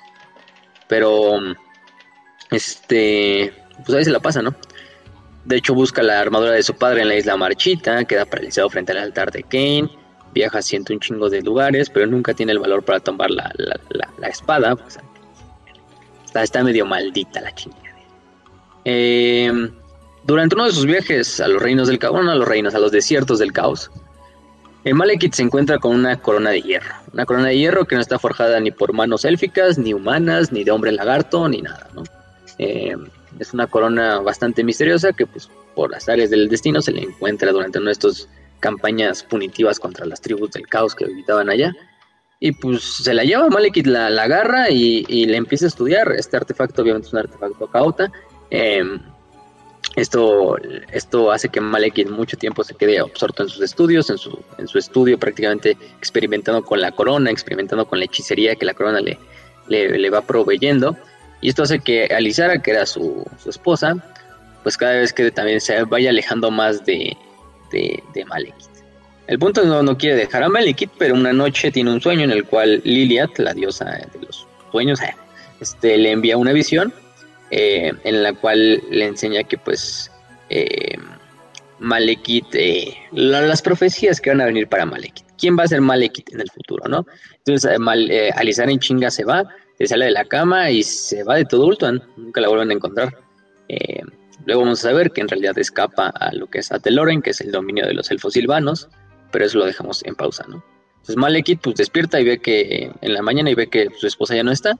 Pero, 0.88 1.38
este, 2.50 3.52
pues 3.84 3.96
ahí 3.96 4.04
se 4.04 4.10
la 4.10 4.18
pasa, 4.18 4.42
¿no? 4.42 4.56
De 5.44 5.56
hecho 5.56 5.74
busca 5.74 6.02
la 6.02 6.18
armadura 6.18 6.50
de 6.50 6.64
su 6.64 6.74
padre 6.74 7.02
en 7.02 7.08
la 7.08 7.16
isla 7.16 7.36
Marchita, 7.36 8.04
queda 8.06 8.24
paralizado 8.24 8.68
frente 8.70 8.90
al 8.90 8.98
altar 8.98 9.30
de 9.30 9.44
Kane, 9.44 9.88
viaja 10.34 10.62
ciento 10.62 10.92
un 10.92 10.98
chingo 10.98 11.30
de 11.30 11.42
lugares, 11.42 11.90
pero 11.90 12.06
nunca 12.06 12.34
tiene 12.34 12.50
el 12.50 12.58
valor 12.58 12.84
para 12.84 12.98
tomar 12.98 13.30
la, 13.30 13.52
la, 13.56 14.28
espada. 14.28 14.76
Está, 16.24 16.42
está 16.42 16.64
medio 16.64 16.84
maldita 16.86 17.40
la 17.40 17.54
chingada. 17.54 17.85
Eh, 18.88 19.50
durante 20.22 20.54
uno 20.54 20.66
de 20.66 20.70
sus 20.70 20.86
viajes 20.86 21.40
a 21.40 21.48
los 21.48 21.60
reinos 21.60 21.88
del 21.88 21.98
caos, 21.98 22.20
a 22.20 22.34
los 22.36 22.46
reinos, 22.46 22.72
a 22.76 22.78
los 22.78 22.92
desiertos 22.92 23.40
del 23.40 23.52
caos, 23.52 23.90
el 24.84 24.94
Malekith 24.94 25.34
se 25.34 25.42
encuentra 25.42 25.78
con 25.78 25.92
una 25.96 26.20
corona 26.20 26.50
de 26.50 26.62
hierro. 26.62 26.94
Una 27.12 27.26
corona 27.26 27.48
de 27.48 27.58
hierro 27.58 27.84
que 27.84 27.96
no 27.96 28.00
está 28.00 28.20
forjada 28.20 28.60
ni 28.60 28.70
por 28.70 28.92
manos 28.92 29.24
élficas, 29.24 29.76
ni 29.76 29.92
humanas, 29.92 30.52
ni 30.52 30.62
de 30.62 30.70
hombre 30.70 30.92
lagarto, 30.92 31.48
ni 31.48 31.62
nada. 31.62 31.88
Eh, 32.58 32.94
es 33.40 33.52
una 33.52 33.66
corona 33.66 34.20
bastante 34.20 34.62
misteriosa 34.62 35.12
que, 35.12 35.26
pues, 35.26 35.50
por 35.74 35.90
las 35.90 36.08
áreas 36.08 36.30
del 36.30 36.48
destino 36.48 36.80
se 36.80 36.92
le 36.92 37.02
encuentra 37.02 37.50
durante 37.50 37.78
una 37.78 37.88
de 37.88 37.94
estas 37.94 38.28
campañas 38.60 39.24
punitivas 39.24 39.80
contra 39.80 40.06
las 40.06 40.20
tribus 40.20 40.52
del 40.52 40.68
caos 40.68 40.94
que 40.94 41.06
habitaban 41.06 41.50
allá. 41.50 41.74
Y 42.38 42.52
pues 42.52 42.82
se 42.82 43.14
la 43.14 43.24
lleva 43.24 43.48
Malekith, 43.48 43.86
la, 43.86 44.06
agarra 44.06 44.70
y, 44.70 45.04
y, 45.08 45.26
le 45.26 45.38
empieza 45.38 45.64
a 45.64 45.68
estudiar. 45.68 46.12
Este 46.12 46.36
artefacto, 46.36 46.82
obviamente, 46.82 47.08
es 47.08 47.12
un 47.12 47.18
artefacto 47.18 47.66
cauta. 47.66 48.12
Eh, 48.50 48.82
esto, 49.96 50.58
esto 50.92 51.32
hace 51.32 51.48
que 51.48 51.60
Malekith 51.60 52.10
mucho 52.10 52.36
tiempo 52.36 52.62
se 52.62 52.74
quede 52.74 52.98
absorto 52.98 53.42
en 53.44 53.48
sus 53.48 53.62
estudios, 53.62 54.10
en 54.10 54.18
su, 54.18 54.38
en 54.58 54.68
su 54.68 54.78
estudio 54.78 55.18
prácticamente 55.18 55.76
experimentando 55.96 56.62
con 56.62 56.82
la 56.82 56.92
corona, 56.92 57.30
experimentando 57.30 57.86
con 57.86 57.98
la 57.98 58.04
hechicería 58.04 58.56
que 58.56 58.66
la 58.66 58.74
corona 58.74 59.00
le, 59.00 59.18
le, 59.68 59.98
le 59.98 60.10
va 60.10 60.20
proveyendo. 60.20 60.96
Y 61.40 61.48
esto 61.48 61.62
hace 61.62 61.78
que 61.78 62.06
Alisara, 62.06 62.60
que 62.60 62.72
era 62.72 62.84
su, 62.84 63.24
su, 63.42 63.48
esposa, 63.48 63.96
pues 64.62 64.76
cada 64.76 64.92
vez 64.92 65.14
que 65.14 65.30
también 65.30 65.62
se 65.62 65.82
vaya 65.84 66.10
alejando 66.10 66.50
más 66.50 66.84
de, 66.84 67.16
de, 67.70 68.02
de 68.12 68.24
Malekith. 68.26 68.66
El 69.26 69.38
punto 69.38 69.64
no, 69.64 69.82
no 69.82 69.96
quiere 69.96 70.16
dejar 70.16 70.42
a 70.42 70.50
Malekith, 70.50 70.90
pero 70.98 71.14
una 71.14 71.32
noche 71.32 71.72
tiene 71.72 71.90
un 71.90 72.02
sueño 72.02 72.24
en 72.24 72.32
el 72.32 72.44
cual 72.44 72.82
Liliat, 72.84 73.38
la 73.38 73.54
diosa 73.54 73.86
de 73.86 74.26
los 74.26 74.46
sueños, 74.70 75.00
este, 75.60 75.96
le 75.96 76.10
envía 76.10 76.36
una 76.36 76.52
visión 76.52 76.92
eh, 77.50 77.92
en 78.04 78.22
la 78.22 78.32
cual 78.32 78.82
le 78.90 79.04
enseña 79.04 79.44
que 79.44 79.56
pues 79.56 80.10
eh, 80.48 80.96
Malekith, 81.78 82.54
eh, 82.54 82.96
las 83.12 83.62
profecías 83.62 84.20
que 84.20 84.30
van 84.30 84.40
a 84.40 84.46
venir 84.46 84.68
para 84.68 84.86
Malekith. 84.86 85.26
¿Quién 85.38 85.56
va 85.56 85.64
a 85.64 85.68
ser 85.68 85.80
Malekith 85.80 86.32
en 86.32 86.40
el 86.40 86.50
futuro, 86.50 86.88
no? 86.88 87.06
Entonces 87.38 87.78
Mal, 87.78 88.10
Alizar 88.34 88.70
en 88.70 88.78
chinga 88.78 89.10
se 89.10 89.24
va, 89.24 89.44
se 89.78 89.86
sale 89.86 90.06
de 90.06 90.10
la 90.10 90.24
cama 90.24 90.70
y 90.70 90.82
se 90.82 91.22
va 91.22 91.36
de 91.36 91.44
todo 91.44 91.66
Ultuan, 91.66 92.02
nunca 92.16 92.40
la 92.40 92.48
vuelven 92.48 92.70
a 92.70 92.74
encontrar. 92.74 93.14
luego 94.46 94.62
vamos 94.62 94.80
a 94.80 94.88
saber 94.88 95.12
que 95.12 95.20
en 95.20 95.28
realidad 95.28 95.58
escapa 95.58 96.08
a 96.08 96.32
lo 96.32 96.46
que 96.48 96.58
es 96.58 96.72
Ateloren, 96.72 97.22
que 97.22 97.30
es 97.30 97.40
el 97.40 97.52
dominio 97.52 97.86
de 97.86 97.94
los 97.94 98.10
elfos 98.10 98.32
silvanos, 98.32 98.88
pero 99.30 99.44
eso 99.44 99.58
lo 99.58 99.66
dejamos 99.66 100.04
en 100.04 100.14
pausa, 100.14 100.44
¿no? 100.48 100.64
Entonces 100.96 101.16
Malekith 101.16 101.60
pues 101.60 101.76
despierta 101.76 102.18
y 102.18 102.24
ve 102.24 102.38
que 102.38 102.90
en 103.00 103.14
la 103.14 103.22
mañana 103.22 103.50
y 103.50 103.54
ve 103.54 103.68
que 103.68 103.88
su 103.96 104.06
esposa 104.06 104.34
ya 104.34 104.42
no 104.42 104.50
está 104.50 104.76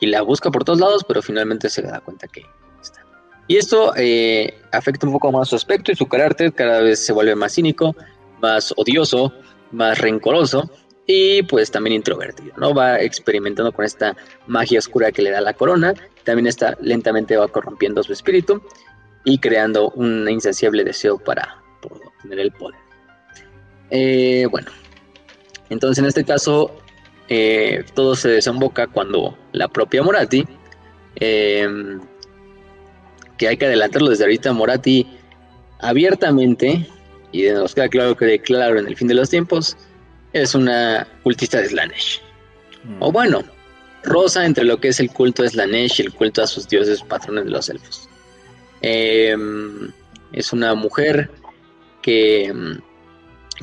y 0.00 0.06
la 0.06 0.22
busca 0.22 0.50
por 0.50 0.64
todos 0.64 0.80
lados, 0.80 1.04
pero 1.06 1.22
finalmente 1.22 1.68
se 1.68 1.82
da 1.82 2.00
cuenta 2.00 2.28
que 2.28 2.44
está. 2.80 3.04
Y 3.46 3.56
esto 3.56 3.92
eh, 3.96 4.60
afecta 4.72 5.06
un 5.06 5.12
poco 5.12 5.32
más 5.32 5.48
su 5.48 5.56
aspecto 5.56 5.92
y 5.92 5.96
su 5.96 6.06
carácter, 6.06 6.52
cada 6.52 6.80
vez 6.80 7.04
se 7.04 7.12
vuelve 7.12 7.34
más 7.34 7.54
cínico, 7.54 7.94
más 8.40 8.72
odioso, 8.76 9.32
más 9.72 9.98
rencoroso 9.98 10.70
y 11.06 11.42
pues 11.44 11.70
también 11.70 11.94
introvertido, 11.94 12.54
¿no? 12.58 12.74
Va 12.74 13.00
experimentando 13.00 13.72
con 13.72 13.84
esta 13.84 14.14
magia 14.46 14.78
oscura 14.78 15.10
que 15.10 15.22
le 15.22 15.30
da 15.30 15.40
la 15.40 15.54
corona, 15.54 15.94
también 16.24 16.46
está 16.46 16.76
lentamente 16.80 17.36
va 17.36 17.48
corrompiendo 17.48 18.02
su 18.02 18.12
espíritu 18.12 18.62
y 19.24 19.38
creando 19.38 19.90
un 19.90 20.28
insaciable 20.28 20.84
deseo 20.84 21.18
para, 21.18 21.62
obtener 21.82 22.40
el 22.40 22.52
poder. 22.52 22.78
Eh, 23.90 24.46
bueno, 24.50 24.70
entonces 25.70 25.98
en 25.98 26.04
este 26.04 26.24
caso 26.24 26.76
eh, 27.28 27.84
todo 27.94 28.16
se 28.16 28.28
desemboca 28.28 28.86
cuando 28.86 29.36
la 29.52 29.68
propia 29.68 30.02
Morati, 30.02 30.46
eh, 31.16 31.68
que 33.36 33.48
hay 33.48 33.56
que 33.56 33.66
adelantarlo 33.66 34.10
desde 34.10 34.24
ahorita, 34.24 34.52
Morati 34.52 35.06
abiertamente, 35.80 36.86
y 37.32 37.44
nos 37.50 37.74
queda 37.74 37.88
claro 37.88 38.16
que 38.16 38.40
claro 38.40 38.78
en 38.78 38.86
el 38.86 38.96
fin 38.96 39.08
de 39.08 39.14
los 39.14 39.28
tiempos, 39.28 39.76
es 40.32 40.54
una 40.54 41.06
cultista 41.22 41.60
de 41.60 41.68
Slanesh. 41.68 42.22
Mm. 42.84 43.02
O 43.02 43.12
bueno, 43.12 43.42
rosa 44.02 44.46
entre 44.46 44.64
lo 44.64 44.80
que 44.80 44.88
es 44.88 45.00
el 45.00 45.10
culto 45.10 45.42
de 45.42 45.50
Slanesh 45.50 46.00
y 46.00 46.04
el 46.04 46.12
culto 46.12 46.42
a 46.42 46.46
sus 46.46 46.66
dioses 46.68 47.02
patrones 47.02 47.44
de 47.44 47.50
los 47.50 47.68
elfos. 47.68 48.08
Eh, 48.80 49.36
es 50.32 50.52
una 50.52 50.74
mujer 50.74 51.30
que, 52.00 52.52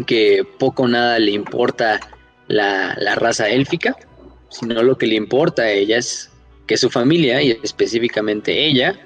que 0.06 0.44
poco 0.60 0.84
o 0.84 0.88
nada 0.88 1.20
le 1.20 1.32
importa 1.32 2.00
la, 2.48 2.96
la, 3.00 3.16
raza 3.16 3.50
élfica, 3.50 3.96
sino 4.50 4.82
lo 4.84 4.98
que 4.98 5.08
le 5.08 5.16
importa 5.16 5.64
a 5.64 5.72
ella 5.72 5.98
es 5.98 6.30
que 6.68 6.78
su 6.78 6.90
familia, 6.90 7.42
y 7.42 7.52
específicamente 7.64 8.66
ella, 8.66 9.00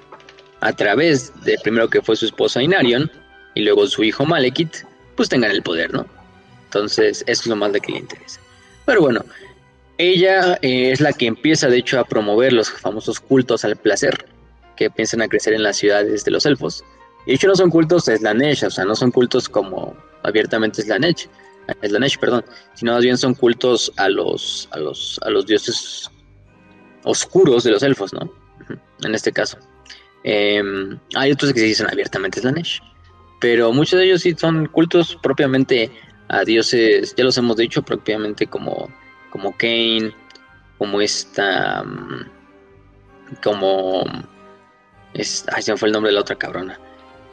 a 0.60 0.72
través 0.74 1.32
de 1.44 1.58
primero 1.62 1.88
que 1.88 2.02
fue 2.02 2.16
su 2.16 2.26
esposa 2.26 2.62
Inarion 2.62 3.10
y 3.54 3.62
luego 3.62 3.86
su 3.86 4.02
hijo 4.02 4.24
Malekith, 4.24 4.84
pues 5.16 5.28
tengan 5.28 5.50
el 5.50 5.62
poder, 5.62 5.92
¿no? 5.92 6.06
Entonces, 6.64 7.24
eso 7.26 7.42
es 7.42 7.46
lo 7.46 7.56
más 7.56 7.72
de 7.72 7.80
que 7.80 7.92
le 7.92 7.98
interesa. 7.98 8.40
Pero 8.86 9.00
bueno, 9.00 9.24
ella 9.98 10.58
eh, 10.62 10.92
es 10.92 11.00
la 11.00 11.12
que 11.12 11.26
empieza, 11.26 11.68
de 11.68 11.78
hecho, 11.78 11.98
a 11.98 12.04
promover 12.04 12.52
los 12.52 12.70
famosos 12.70 13.20
cultos 13.20 13.64
al 13.64 13.76
placer 13.76 14.26
que 14.76 14.90
piensan 14.90 15.20
a 15.20 15.28
crecer 15.28 15.52
en 15.52 15.62
las 15.62 15.76
ciudades 15.76 16.24
de 16.24 16.30
los 16.30 16.46
elfos. 16.46 16.84
Y 17.26 17.34
hecho, 17.34 17.48
no 17.48 17.56
son 17.56 17.70
cultos 17.70 18.04
Slanesh, 18.04 18.64
o 18.64 18.70
sea, 18.70 18.84
no 18.84 18.94
son 18.94 19.10
cultos 19.10 19.48
como 19.48 19.94
abiertamente 20.22 20.82
Slanesh, 20.82 21.28
Slanesh, 21.82 22.18
perdón, 22.18 22.44
sino 22.74 22.92
más 22.92 23.02
bien 23.02 23.16
son 23.16 23.34
cultos 23.34 23.92
a 23.96 24.08
los, 24.08 24.68
a 24.72 24.78
los, 24.78 25.18
a 25.22 25.30
los 25.30 25.46
dioses 25.46 26.10
oscuros 27.04 27.64
de 27.64 27.70
los 27.70 27.82
elfos, 27.82 28.12
¿no? 28.12 28.32
En 29.02 29.14
este 29.14 29.32
caso. 29.32 29.58
Em, 30.22 30.98
hay 31.14 31.32
otros 31.32 31.52
que 31.52 31.60
se 31.60 31.66
dicen 31.66 31.86
abiertamente 31.90 32.40
Slanesh, 32.40 32.80
pero 33.40 33.72
muchos 33.72 33.98
de 33.98 34.06
ellos 34.06 34.20
sí 34.20 34.34
son 34.38 34.66
cultos 34.66 35.18
propiamente 35.22 35.90
a 36.28 36.44
dioses, 36.44 37.14
ya 37.16 37.24
los 37.24 37.38
hemos 37.38 37.56
dicho, 37.56 37.82
propiamente 37.82 38.46
como, 38.46 38.88
como 39.30 39.56
Cain, 39.56 40.12
como 40.78 41.00
esta, 41.00 41.82
mm, 41.82 42.26
como, 43.42 44.04
es, 45.14 45.44
ay, 45.52 45.62
se 45.62 45.72
me 45.72 45.78
fue 45.78 45.88
el 45.88 45.92
nombre 45.92 46.10
de 46.10 46.14
la 46.14 46.20
otra 46.20 46.36
cabrona. 46.36 46.78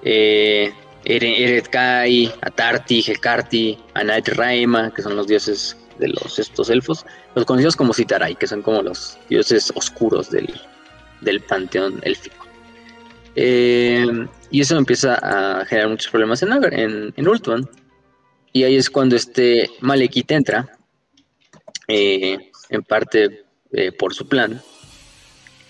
Eh, 0.04 0.74
Eret 1.10 1.70
Kai, 1.70 2.32
Atarti, 2.42 3.02
Hekarti, 3.02 3.78
Anait 3.94 4.28
Raima, 4.28 4.94
que 4.94 5.02
son 5.02 5.16
los 5.16 5.28
dioses 5.28 5.78
de 6.00 6.10
los 6.10 6.38
estos 6.38 6.70
elfos, 6.70 7.06
los 7.34 7.46
conocidos 7.46 7.76
como 7.76 7.94
Sitarai, 7.94 8.36
que 8.36 8.46
son 8.46 8.62
como 8.62 8.82
los 8.82 9.18
dioses 9.30 9.72
oscuros 9.76 10.30
del, 10.30 10.54
del 11.22 11.40
panteón 11.42 12.00
élfico. 12.04 12.46
Eh, 13.36 14.06
y 14.52 14.62
eso 14.62 14.78
empieza 14.78 15.16
a 15.16 15.66
generar 15.66 15.90
muchos 15.90 16.12
problemas 16.12 16.44
en, 16.44 16.52
en, 16.74 17.14
en 17.16 17.28
Ultuan. 17.28 17.70
Y 18.52 18.64
ahí 18.64 18.76
es 18.76 18.90
cuando 18.90 19.16
este 19.16 19.70
Malekith 19.80 20.32
entra, 20.32 20.78
eh, 21.88 22.38
en 22.70 22.84
parte 22.84 23.46
eh, 23.72 23.92
por 23.94 24.14
su 24.14 24.28
plan, 24.28 24.62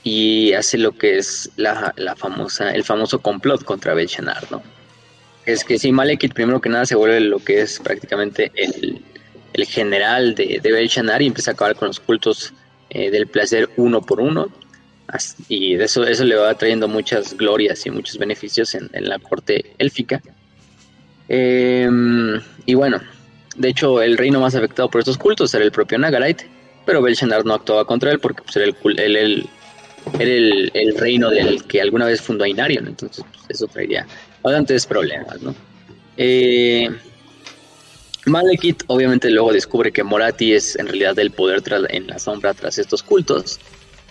y 0.04 0.54
hace 0.54 0.78
lo 0.78 0.94
que 0.94 1.18
es 1.18 1.52
la, 1.58 1.94
la 1.98 2.16
famosa, 2.16 2.72
el 2.72 2.84
famoso 2.84 3.20
complot 3.22 3.64
contra 3.64 3.94
Belshazzar, 3.94 4.52
¿no? 4.52 4.77
Es 5.48 5.64
que 5.64 5.80
si 5.80 5.92
Malekith 5.92 6.34
primero 6.34 6.62
que 6.62 6.70
nada 6.70 6.86
se 6.86 6.96
vuelve 6.96 7.20
lo 7.22 7.40
que 7.40 7.62
es 7.62 7.80
prácticamente 7.80 8.52
el, 8.54 9.02
el 9.54 9.66
general 9.66 10.36
de, 10.36 10.60
de 10.62 10.72
Belshazzar 10.72 11.22
y 11.24 11.28
empieza 11.28 11.52
a 11.52 11.54
acabar 11.56 11.76
con 11.76 11.88
los 11.88 12.00
cultos 12.00 12.54
del 12.90 13.28
placer 13.28 13.70
uno 13.76 14.02
por 14.02 14.22
uno 14.22 14.50
y 15.48 15.76
eso, 15.76 16.06
eso 16.06 16.26
le 16.26 16.36
va 16.36 16.54
trayendo 16.56 16.88
muchas 16.88 17.36
glorias 17.36 17.86
y 17.86 17.90
muchos 17.90 18.18
beneficios 18.18 18.76
en, 18.76 18.90
la 18.94 19.20
corte 19.20 19.74
élfica. 19.78 20.22
Em, 21.30 22.40
y 22.66 22.74
bueno, 22.74 23.00
de 23.56 23.70
hecho, 23.70 24.02
el 24.02 24.18
reino 24.18 24.40
más 24.40 24.56
afectado 24.56 24.90
por 24.90 25.00
estos 25.00 25.18
cultos 25.18 25.54
era 25.54 25.64
el 25.64 25.72
propio 25.72 25.98
Nagarite, 25.98 26.48
pero 26.86 27.02
Belshazzar 27.02 27.46
no 27.46 27.54
actuaba 27.54 27.86
contra 27.86 28.12
él 28.12 28.20
porque 28.20 28.42
pues, 28.44 28.56
era, 28.58 28.66
el, 28.66 29.50
el, 30.20 30.72
el, 30.74 30.98
reino 30.98 31.30
del 31.30 31.64
que 31.64 31.82
alguna 31.82 32.06
vez 32.06 32.22
fundó 32.22 32.44
Ainarion, 32.44 32.88
entonces 32.88 33.24
pues, 33.32 33.46
eso 33.50 33.68
traería 33.68 34.06
bastantes 34.44 34.86
problemas, 34.86 35.42
¿no? 35.42 35.56
Eh, 36.18 36.90
Malekith 38.26 38.84
obviamente 38.88 39.30
luego 39.30 39.54
descubre 39.54 39.92
que 39.92 40.04
Morati 40.04 40.54
es 40.54 40.76
en 40.76 40.88
realidad 40.88 41.18
el 41.20 41.32
poder 41.32 41.62
en 41.90 42.08
la 42.08 42.20
sombra 42.20 42.54
tras 42.54 42.78
estos 42.78 43.04
cultos 43.04 43.60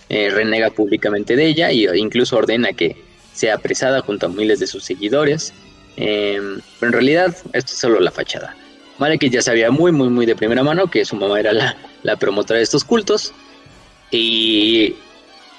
eh, 0.08 0.30
renega 0.30 0.70
públicamente 0.70 1.34
de 1.34 1.46
ella 1.46 1.70
e 1.70 1.98
incluso 1.98 2.36
ordena 2.36 2.72
que 2.72 2.96
sea 3.34 3.56
apresada 3.56 4.00
junto 4.02 4.26
a 4.26 4.28
miles 4.28 4.60
de 4.60 4.66
sus 4.66 4.84
seguidores. 4.84 5.52
Em, 5.96 6.60
pero 6.78 6.90
en 6.90 6.92
realidad 6.92 7.36
esto 7.52 7.72
es 7.72 7.78
solo 7.78 8.00
la 8.00 8.10
fachada. 8.10 8.56
Malekith 8.98 9.32
ya 9.32 9.42
sabía 9.42 9.70
muy, 9.70 9.92
muy, 9.92 10.08
muy 10.08 10.24
de 10.24 10.36
primera 10.36 10.62
mano 10.62 10.86
que 10.90 11.04
su 11.04 11.16
mamá 11.16 11.40
era 11.40 11.52
la, 11.52 12.16
promotora 12.16 12.58
de 12.58 12.62
estos 12.62 12.84
cultos 12.84 13.32
y 14.10 14.94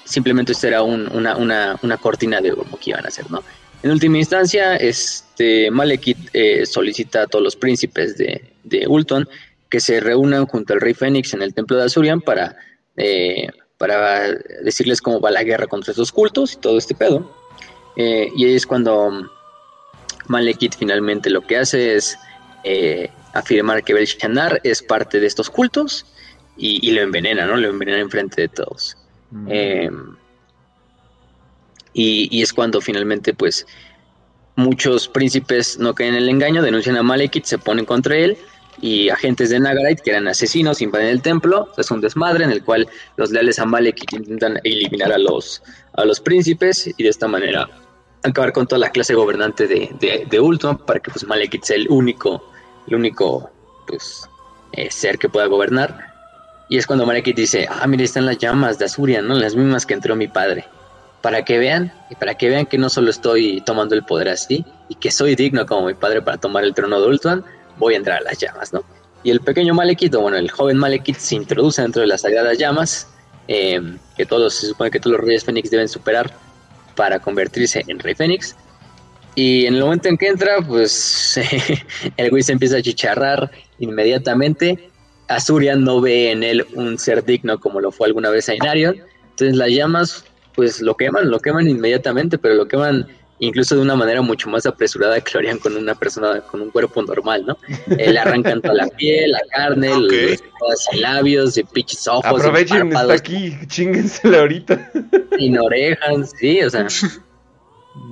simplemente 0.04 0.52
esto 0.52 0.66
era 0.66 0.82
una, 0.82 1.36
una, 1.36 1.96
cortina 1.98 2.40
de 2.40 2.52
humo 2.52 2.78
que 2.80 2.90
iban 2.90 3.04
a 3.04 3.08
hacer, 3.08 3.30
¿no? 3.30 3.42
En 3.82 3.90
última 3.90 4.18
instancia, 4.18 4.76
este 4.76 5.70
Malekith 5.70 6.30
eh, 6.32 6.66
solicita 6.66 7.22
a 7.22 7.26
todos 7.26 7.44
los 7.44 7.56
príncipes 7.56 8.16
de, 8.16 8.42
de 8.64 8.86
Ulton 8.86 9.28
que 9.68 9.80
se 9.80 10.00
reúnan 10.00 10.46
junto 10.46 10.72
al 10.72 10.80
rey 10.80 10.94
Fénix 10.94 11.34
en 11.34 11.42
el 11.42 11.54
templo 11.54 11.76
de 11.76 11.84
Azurian 11.84 12.20
para 12.20 12.56
eh, 12.96 13.48
para 13.78 14.34
decirles 14.64 15.00
cómo 15.00 15.20
va 15.20 15.30
la 15.30 15.44
guerra 15.44 15.68
contra 15.68 15.92
esos 15.92 16.10
cultos 16.10 16.54
y 16.54 16.56
todo 16.56 16.76
este 16.76 16.96
pedo. 16.96 17.32
Eh, 17.96 18.28
y 18.36 18.44
ahí 18.44 18.54
es 18.54 18.66
cuando 18.66 19.30
Malekith 20.26 20.76
finalmente 20.76 21.30
lo 21.30 21.42
que 21.42 21.58
hace 21.58 21.94
es 21.94 22.18
eh, 22.64 23.08
afirmar 23.34 23.84
que 23.84 23.94
Belshazzar 23.94 24.60
es 24.64 24.82
parte 24.82 25.20
de 25.20 25.28
estos 25.28 25.48
cultos 25.48 26.06
y, 26.56 26.90
lo 26.90 27.02
envenena, 27.02 27.46
¿no? 27.46 27.56
Lo 27.56 27.68
envenena 27.68 28.00
enfrente 28.00 28.42
de 28.42 28.48
todos. 28.48 28.96
Mm. 29.30 29.48
Y, 31.98 32.28
y, 32.30 32.42
es 32.42 32.52
cuando 32.52 32.80
finalmente, 32.80 33.34
pues, 33.34 33.66
muchos 34.54 35.08
príncipes 35.08 35.78
no 35.80 35.94
caen 35.94 36.14
en 36.14 36.22
el 36.22 36.28
engaño, 36.28 36.62
denuncian 36.62 36.96
a 36.96 37.02
Malekith, 37.02 37.44
se 37.44 37.58
ponen 37.58 37.84
contra 37.84 38.16
él 38.16 38.38
y 38.80 39.08
agentes 39.08 39.50
de 39.50 39.58
Nagarite 39.58 40.02
que 40.04 40.10
eran 40.10 40.28
asesinos, 40.28 40.80
invaden 40.80 41.08
el 41.08 41.22
templo, 41.22 41.72
es 41.76 41.90
un 41.90 42.00
desmadre 42.00 42.44
en 42.44 42.52
el 42.52 42.62
cual 42.62 42.86
los 43.16 43.32
leales 43.32 43.58
a 43.58 43.64
Malekith 43.64 44.12
intentan 44.12 44.60
eliminar 44.62 45.12
a 45.12 45.18
los, 45.18 45.60
a 45.94 46.04
los 46.04 46.20
príncipes 46.20 46.86
y 46.96 47.02
de 47.02 47.08
esta 47.08 47.26
manera 47.26 47.68
acabar 48.22 48.52
con 48.52 48.68
toda 48.68 48.78
la 48.78 48.90
clase 48.90 49.14
gobernante 49.14 49.66
de, 49.66 50.26
de, 50.28 50.40
Ultron 50.40 50.78
para 50.78 51.00
que 51.00 51.10
pues 51.10 51.26
Malekith 51.26 51.64
sea 51.64 51.76
el 51.76 51.88
único, 51.88 52.48
el 52.86 52.94
único 52.94 53.50
pues, 53.88 54.28
eh, 54.72 54.88
ser 54.90 55.18
que 55.18 55.28
pueda 55.28 55.46
gobernar. 55.46 56.14
Y 56.68 56.76
es 56.76 56.86
cuando 56.86 57.06
Malekith 57.06 57.36
dice, 57.36 57.66
ah, 57.68 57.86
mira, 57.86 58.04
están 58.04 58.26
las 58.26 58.38
llamas 58.38 58.78
de 58.78 58.84
Azuria, 58.84 59.22
¿no? 59.22 59.34
Las 59.34 59.56
mismas 59.56 59.86
que 59.86 59.94
entró 59.94 60.14
mi 60.14 60.28
padre. 60.28 60.66
Para 61.22 61.44
que 61.44 61.58
vean, 61.58 61.92
y 62.10 62.14
para 62.14 62.34
que 62.34 62.48
vean 62.48 62.66
que 62.66 62.78
no 62.78 62.88
solo 62.88 63.10
estoy 63.10 63.60
tomando 63.62 63.94
el 63.94 64.04
poder 64.04 64.28
así, 64.28 64.64
y 64.88 64.94
que 64.94 65.10
soy 65.10 65.34
digno 65.34 65.66
como 65.66 65.86
mi 65.86 65.94
padre 65.94 66.22
para 66.22 66.38
tomar 66.38 66.64
el 66.64 66.74
trono 66.74 67.00
de 67.00 67.08
Ultron, 67.08 67.44
voy 67.78 67.94
a 67.94 67.96
entrar 67.96 68.18
a 68.18 68.22
las 68.22 68.38
llamas, 68.38 68.72
¿no? 68.72 68.84
Y 69.24 69.30
el 69.30 69.40
pequeño 69.40 69.74
Malekith, 69.74 70.14
bueno, 70.14 70.36
el 70.36 70.50
joven 70.50 70.76
Malekith 70.76 71.16
se 71.16 71.34
introduce 71.34 71.82
dentro 71.82 72.02
de 72.02 72.08
las 72.08 72.22
sagradas 72.22 72.56
llamas, 72.56 73.08
em, 73.48 73.98
que 74.16 74.24
todos, 74.24 74.54
se 74.54 74.68
supone 74.68 74.90
que 74.90 75.00
todos 75.00 75.16
los 75.16 75.26
reyes 75.26 75.44
Fénix 75.44 75.70
deben 75.70 75.88
superar 75.88 76.32
para 76.94 77.18
convertirse 77.18 77.84
en 77.88 77.98
rey 77.98 78.14
Fénix. 78.14 78.54
Y 79.34 79.66
en 79.66 79.74
el 79.74 79.82
momento 79.82 80.08
en 80.08 80.18
que 80.18 80.28
entra, 80.28 80.60
pues 80.66 81.38
el 82.16 82.30
güey 82.30 82.42
se 82.42 82.52
empieza 82.52 82.78
a 82.78 82.82
chicharrar 82.82 83.50
inmediatamente. 83.78 84.90
Azuria 85.28 85.76
no 85.76 86.00
ve 86.00 86.32
en 86.32 86.42
él 86.42 86.66
un 86.74 86.98
ser 86.98 87.24
digno 87.24 87.60
como 87.60 87.80
lo 87.80 87.92
fue 87.92 88.08
alguna 88.08 88.30
vez 88.30 88.48
Ainarion. 88.48 88.96
Entonces 89.30 89.56
las 89.56 89.70
llamas, 89.70 90.24
pues 90.58 90.80
lo 90.80 90.96
queman, 90.96 91.30
lo 91.30 91.38
queman 91.38 91.68
inmediatamente, 91.68 92.36
pero 92.36 92.56
lo 92.56 92.66
queman 92.66 93.06
incluso 93.38 93.76
de 93.76 93.80
una 93.80 93.94
manera 93.94 94.22
mucho 94.22 94.48
más 94.48 94.66
apresurada 94.66 95.20
que 95.20 95.30
lo 95.34 95.38
harían 95.38 95.58
con 95.58 95.76
una 95.76 95.94
persona 95.94 96.40
con 96.40 96.60
un 96.60 96.70
cuerpo 96.70 97.00
normal, 97.00 97.44
¿no? 97.46 97.56
Eh, 97.96 98.12
le 98.12 98.18
arrancan 98.18 98.60
toda 98.60 98.74
la 98.74 98.88
piel, 98.98 99.30
la 99.30 99.40
carne, 99.52 99.90
los, 99.90 101.00
labios, 101.00 101.56
y 101.58 101.62
pinches 101.62 102.08
ojos. 102.08 102.24
Aprovechen, 102.24 102.88
está 102.88 103.12
aquí, 103.12 103.56
chingensela 103.68 104.40
ahorita. 104.40 104.90
Sin 105.38 105.56
orejas, 105.60 106.32
sí, 106.40 106.60
o 106.60 106.70
sea. 106.70 106.88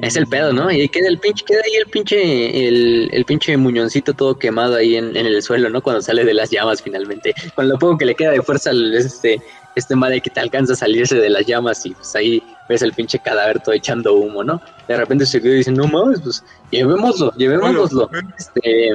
Es 0.02 0.14
el 0.14 0.28
pedo, 0.28 0.52
¿no? 0.52 0.70
Y 0.70 0.88
queda 0.88 1.08
el 1.08 1.18
pinche, 1.18 1.44
queda 1.44 1.62
ahí 1.64 1.74
el 1.80 1.86
pinche, 1.86 2.68
el, 2.68 3.08
el 3.12 3.24
pinche 3.24 3.56
muñoncito 3.56 4.14
todo 4.14 4.38
quemado 4.38 4.76
ahí 4.76 4.94
en, 4.94 5.16
en, 5.16 5.26
el 5.26 5.42
suelo, 5.42 5.68
¿no? 5.68 5.82
Cuando 5.82 6.00
sale 6.00 6.24
de 6.24 6.34
las 6.34 6.50
llamas 6.50 6.80
finalmente. 6.80 7.34
Con 7.56 7.68
lo 7.68 7.76
poco 7.76 7.98
que 7.98 8.04
le 8.04 8.14
queda 8.14 8.30
de 8.30 8.42
fuerza 8.42 8.70
este, 8.96 9.42
este 9.76 9.94
madre 9.94 10.22
que 10.22 10.30
te 10.30 10.40
alcanza 10.40 10.72
a 10.72 10.76
salirse 10.76 11.16
de 11.16 11.28
las 11.28 11.46
llamas 11.46 11.84
y 11.84 11.90
pues 11.90 12.16
ahí 12.16 12.42
ves 12.66 12.80
el 12.80 12.94
pinche 12.94 13.18
cadáver 13.18 13.60
todo 13.60 13.74
echando 13.74 14.14
humo, 14.14 14.42
¿no? 14.42 14.60
De 14.88 14.96
repente 14.96 15.26
se 15.26 15.40
quedó 15.40 15.52
y 15.52 15.58
dice, 15.58 15.70
no 15.70 15.86
mames, 15.86 16.20
pues 16.22 16.42
llevémoslo, 16.70 17.32
llevémoslo. 17.36 18.10
Este, 18.38 18.90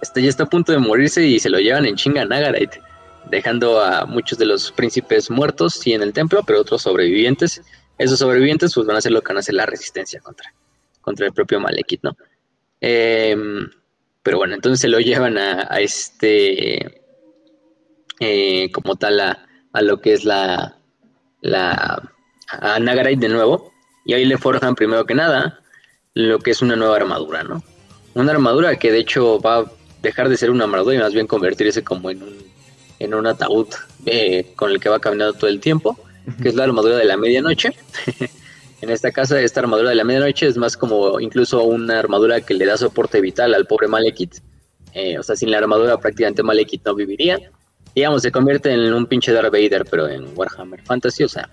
este 0.00 0.22
ya 0.22 0.28
está 0.28 0.44
a 0.44 0.48
punto 0.48 0.70
de 0.70 0.78
morirse 0.78 1.26
y 1.26 1.40
se 1.40 1.50
lo 1.50 1.58
llevan 1.58 1.84
en 1.84 1.96
chinga 1.96 2.24
Nagarite, 2.24 2.80
dejando 3.28 3.80
a 3.80 4.06
muchos 4.06 4.38
de 4.38 4.46
los 4.46 4.70
príncipes 4.70 5.28
muertos, 5.30 5.74
sí, 5.74 5.94
en 5.94 6.02
el 6.02 6.12
templo, 6.12 6.44
pero 6.46 6.60
otros 6.60 6.82
sobrevivientes. 6.82 7.60
Esos 7.98 8.20
sobrevivientes 8.20 8.72
pues 8.72 8.86
van 8.86 8.96
a 8.96 9.00
ser 9.00 9.10
lo 9.10 9.20
que 9.20 9.28
van 9.28 9.38
a 9.38 9.40
hacer 9.40 9.56
la 9.56 9.66
resistencia 9.66 10.20
contra, 10.20 10.54
contra 11.00 11.26
el 11.26 11.32
propio 11.32 11.58
Malekith, 11.58 12.04
¿no? 12.04 12.16
Em, 12.80 13.68
pero 14.22 14.38
bueno, 14.38 14.54
entonces 14.54 14.80
se 14.80 14.88
lo 14.88 15.00
llevan 15.00 15.36
a 15.38 15.80
este 15.80 16.99
eh, 18.20 18.70
como 18.72 18.96
tal 18.96 19.20
a, 19.20 19.46
a, 19.72 19.82
lo 19.82 20.00
que 20.00 20.12
es 20.12 20.24
la, 20.24 20.76
la 21.40 22.10
a 22.48 22.78
de 22.78 23.28
nuevo 23.28 23.72
y 24.04 24.14
ahí 24.14 24.24
le 24.24 24.38
forjan 24.38 24.74
primero 24.74 25.06
que 25.06 25.14
nada 25.14 25.60
lo 26.14 26.38
que 26.38 26.50
es 26.50 26.62
una 26.62 26.76
nueva 26.76 26.96
armadura, 26.96 27.42
¿no? 27.42 27.62
Una 28.14 28.32
armadura 28.32 28.76
que 28.76 28.90
de 28.90 28.98
hecho 28.98 29.40
va 29.40 29.58
a 29.58 29.72
dejar 30.02 30.28
de 30.28 30.36
ser 30.36 30.50
una 30.50 30.64
armadura 30.64 30.96
y 30.96 30.98
más 30.98 31.14
bien 31.14 31.26
convertirse 31.26 31.84
como 31.84 32.10
en 32.10 32.22
un, 32.22 32.36
en 32.98 33.14
un 33.14 33.26
ataúd 33.26 33.68
eh, 34.06 34.52
con 34.56 34.70
el 34.70 34.80
que 34.80 34.88
va 34.88 35.00
caminando 35.00 35.34
todo 35.34 35.48
el 35.48 35.60
tiempo, 35.60 35.98
que 36.42 36.48
es 36.48 36.54
la 36.54 36.64
armadura 36.64 36.96
de 36.96 37.04
la 37.04 37.16
medianoche. 37.16 37.72
en 38.80 38.90
esta 38.90 39.12
casa, 39.12 39.40
esta 39.40 39.60
armadura 39.60 39.90
de 39.90 39.94
la 39.94 40.04
medianoche 40.04 40.46
es 40.46 40.56
más 40.56 40.76
como 40.76 41.20
incluso 41.20 41.62
una 41.62 41.98
armadura 41.98 42.40
que 42.40 42.54
le 42.54 42.66
da 42.66 42.76
soporte 42.76 43.20
vital 43.20 43.54
al 43.54 43.66
pobre 43.66 43.88
Malekith 43.88 44.36
Eh, 44.92 45.16
o 45.18 45.22
sea, 45.22 45.36
sin 45.36 45.52
la 45.52 45.58
armadura 45.58 45.98
prácticamente 45.98 46.42
Malekith 46.42 46.84
no 46.84 46.94
viviría. 46.94 47.38
Digamos, 47.94 48.22
se 48.22 48.30
convierte 48.30 48.72
en 48.72 48.92
un 48.92 49.06
pinche 49.06 49.32
Darth 49.32 49.52
Vader, 49.52 49.84
pero 49.90 50.08
en 50.08 50.26
Warhammer 50.36 50.80
Fantasy, 50.82 51.24
o 51.24 51.28
sea, 51.28 51.48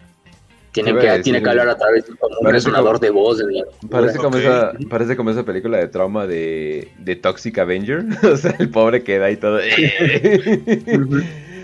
tiene 0.72 1.00
que, 1.00 1.20
tiene 1.20 1.42
que 1.42 1.50
hablar 1.50 1.70
a 1.70 1.78
través 1.78 2.06
de 2.06 2.14
un 2.40 2.52
resonador 2.52 3.00
de 3.00 3.10
voz. 3.10 3.42
parece, 3.90 4.18
como 4.18 4.38
esa, 4.38 4.74
parece 4.90 5.16
como 5.16 5.32
esa 5.32 5.44
película 5.44 5.78
de 5.78 5.88
trauma 5.88 6.28
de, 6.28 6.92
de 7.00 7.16
Toxic 7.16 7.58
Avenger. 7.58 8.06
o 8.24 8.38
sea, 8.38 8.56
el 8.60 8.70
pobre 8.70 9.04
queda 9.04 9.26
ahí 9.26 9.38
todo. 9.38 9.60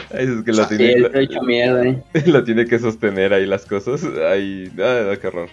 Es 0.09 0.43
que 0.43 0.51
lo, 0.51 0.67
tiene, 0.67 0.91
eh. 0.91 2.03
lo, 2.27 2.43
tiene 2.43 2.65
que 2.65 2.77
sostener 2.77 3.33
ahí 3.33 3.47
las 3.47 3.65
cosas. 3.65 4.03
Ay, 4.29 4.71
ah, 4.79 5.13
qué 5.19 5.27
horror. 5.27 5.49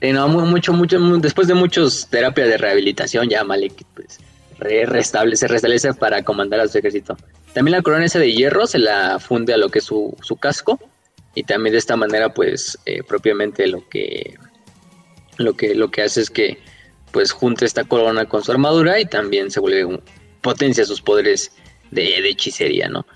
no, 0.00 0.28
mucho, 0.28 0.72
mucho, 0.72 1.00
después 1.18 1.48
de 1.48 1.54
muchos 1.54 2.08
terapias 2.10 2.48
de 2.48 2.58
rehabilitación, 2.58 3.28
ya 3.28 3.42
Malek 3.42 3.84
pues, 3.94 4.20
restablece, 4.58 5.40
se 5.40 5.48
restablece 5.48 5.94
para 5.94 6.22
comandar 6.22 6.60
a 6.60 6.68
su 6.68 6.78
ejército. 6.78 7.16
También 7.52 7.76
la 7.76 7.82
corona 7.82 8.04
esa 8.04 8.18
de 8.18 8.32
hierro 8.32 8.66
se 8.66 8.78
la 8.78 9.18
funde 9.18 9.54
a 9.54 9.56
lo 9.56 9.68
que 9.68 9.78
es 9.78 9.84
su, 9.84 10.16
su 10.22 10.36
casco. 10.36 10.78
Y 11.34 11.44
también 11.44 11.72
de 11.72 11.78
esta 11.78 11.96
manera, 11.96 12.34
pues, 12.34 12.78
eh, 12.84 13.02
propiamente 13.02 13.66
lo 13.68 13.88
que, 13.88 14.36
lo 15.36 15.54
que 15.54 15.74
lo 15.74 15.90
que 15.90 16.02
hace 16.02 16.20
es 16.20 16.30
que 16.30 16.58
pues 17.12 17.32
junta 17.32 17.64
esta 17.64 17.84
corona 17.84 18.26
con 18.26 18.44
su 18.44 18.52
armadura 18.52 19.00
y 19.00 19.06
también 19.06 19.50
se 19.50 19.60
vuelve 19.60 20.00
potencia 20.40 20.84
sus 20.84 21.00
poderes 21.00 21.52
de, 21.90 22.28
hechicería, 22.28 22.88
¿no? 22.88 23.06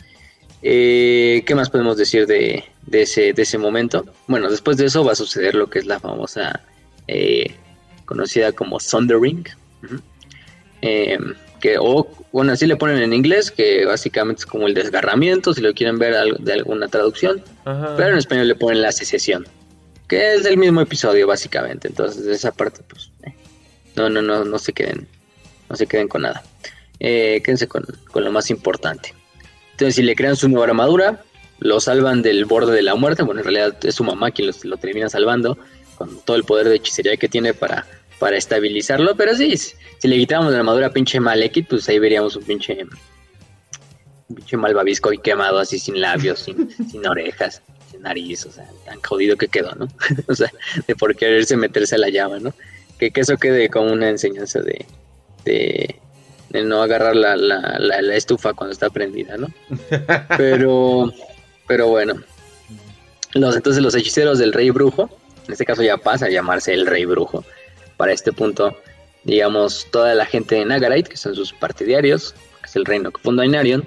Eh, 0.62 1.42
¿Qué 1.46 1.54
más 1.54 1.70
podemos 1.70 1.96
decir 1.96 2.26
de, 2.26 2.64
ese, 2.90 3.32
de 3.32 3.42
ese 3.42 3.58
momento? 3.58 4.06
Bueno, 4.28 4.50
después 4.50 4.76
de 4.76 4.86
eso 4.86 5.04
va 5.04 5.12
a 5.12 5.16
suceder 5.16 5.54
lo 5.54 5.68
que 5.68 5.80
es 5.80 5.86
la 5.86 6.00
famosa, 6.00 6.62
eh, 7.08 7.54
conocida 8.04 8.52
como 8.52 8.78
Thundering, 8.78 9.44
eh, 10.82 11.18
que, 11.60 11.76
o, 11.78 12.08
bueno, 12.32 12.52
así 12.52 12.66
le 12.66 12.76
ponen 12.76 12.98
en 12.98 13.12
inglés, 13.12 13.50
que 13.50 13.86
básicamente 13.86 14.40
es 14.40 14.46
como 14.46 14.66
el 14.66 14.74
desgarramiento, 14.74 15.54
si 15.54 15.60
lo 15.60 15.72
quieren 15.72 15.98
ver 15.98 16.14
de 16.38 16.52
alguna 16.52 16.88
traducción, 16.88 17.42
pero 17.64 18.08
en 18.08 18.18
español 18.18 18.48
le 18.48 18.54
ponen 18.56 18.82
la 18.82 18.92
secesión, 18.92 19.46
que 20.08 20.34
es 20.34 20.42
del 20.42 20.58
mismo 20.58 20.80
episodio, 20.80 21.26
básicamente, 21.26 21.88
entonces 21.88 22.24
de 22.24 22.34
esa 22.34 22.52
parte, 22.52 22.82
pues, 22.88 23.10
no, 23.94 24.10
no, 24.10 24.20
no, 24.22 24.44
no 24.44 24.58
se 24.58 24.72
queden, 24.72 25.06
no 25.70 25.76
se 25.76 25.86
queden 25.86 26.08
con 26.08 26.22
nada 26.22 26.42
eh, 27.04 27.42
quédense 27.44 27.66
con, 27.66 27.84
lo 28.14 28.32
más 28.32 28.48
importante. 28.50 29.12
Entonces, 29.72 29.96
si 29.96 30.02
le 30.02 30.14
crean 30.14 30.36
su 30.36 30.48
nueva 30.48 30.66
armadura, 30.66 31.24
lo 31.58 31.80
salvan 31.80 32.22
del 32.22 32.44
borde 32.44 32.72
de 32.74 32.82
la 32.82 32.94
muerte. 32.94 33.24
Bueno, 33.24 33.40
en 33.40 33.44
realidad 33.44 33.76
es 33.84 33.96
su 33.96 34.04
mamá 34.04 34.30
quien 34.30 34.52
lo, 34.62 34.76
termina 34.76 35.08
salvando 35.08 35.58
con 35.96 36.20
todo 36.20 36.36
el 36.36 36.44
poder 36.44 36.68
de 36.68 36.76
hechicería 36.76 37.16
que 37.16 37.28
tiene 37.28 37.54
para, 37.54 37.86
para 38.22 38.36
estabilizarlo. 38.36 39.16
Pero 39.16 39.34
sí, 39.34 39.56
si 39.56 40.06
le 40.06 40.16
quitamos 40.16 40.52
la 40.52 40.58
armadura 40.58 40.86
a 40.86 40.92
pinche 40.92 41.18
Malekith, 41.18 41.66
pues 41.68 41.88
ahí 41.88 41.98
veríamos 41.98 42.36
un 42.36 42.44
pinche, 42.44 42.86
un 44.28 44.36
pinche 44.36 44.56
malvavisco 44.56 45.12
y 45.12 45.18
quemado, 45.18 45.58
así 45.58 45.80
sin 45.80 46.00
labios, 46.00 46.38
sin, 46.38 46.70
sin 46.88 47.04
orejas, 47.04 47.62
sin 47.90 48.02
nariz. 48.02 48.46
O 48.46 48.52
sea, 48.52 48.64
tan 48.84 49.02
jodido 49.02 49.36
que 49.36 49.48
quedó, 49.48 49.74
¿no? 49.74 49.88
o 50.28 50.36
sea, 50.36 50.52
de 50.86 50.94
por 50.94 51.16
quererse 51.16 51.56
meterse 51.56 51.96
a 51.96 51.98
la 51.98 52.10
llama, 52.10 52.38
¿no? 52.38 52.54
Que, 52.96 53.10
que 53.10 53.22
eso 53.22 53.36
quede 53.38 53.68
como 53.68 53.92
una 53.92 54.08
enseñanza 54.08 54.60
de, 54.60 54.86
de, 55.44 55.96
de 56.50 56.62
no 56.62 56.80
agarrar 56.80 57.16
la, 57.16 57.34
la, 57.34 57.76
la, 57.80 58.14
estufa 58.14 58.54
cuando 58.54 58.72
está 58.72 58.88
prendida, 58.88 59.36
¿no? 59.36 59.48
Pero, 60.36 61.12
pero 61.66 61.88
bueno. 61.88 62.22
Los, 63.34 63.56
entonces 63.56 63.82
los 63.82 63.96
hechiceros 63.96 64.38
del 64.38 64.52
rey 64.52 64.70
brujo, 64.70 65.10
en 65.48 65.52
este 65.54 65.64
caso 65.64 65.82
ya 65.82 65.96
pasa 65.96 66.26
a 66.26 66.30
llamarse 66.30 66.72
el 66.72 66.86
rey 66.86 67.04
brujo. 67.04 67.44
Para 68.02 68.14
este 68.14 68.32
punto, 68.32 68.76
digamos, 69.22 69.86
toda 69.92 70.16
la 70.16 70.26
gente 70.26 70.56
de 70.56 70.64
Nagarite, 70.64 71.08
que 71.08 71.16
son 71.16 71.36
sus 71.36 71.52
partidarios, 71.52 72.32
que 72.60 72.66
es 72.66 72.74
el 72.74 72.84
reino 72.84 73.12
que 73.12 73.22
funda 73.22 73.46
Inarion, 73.46 73.86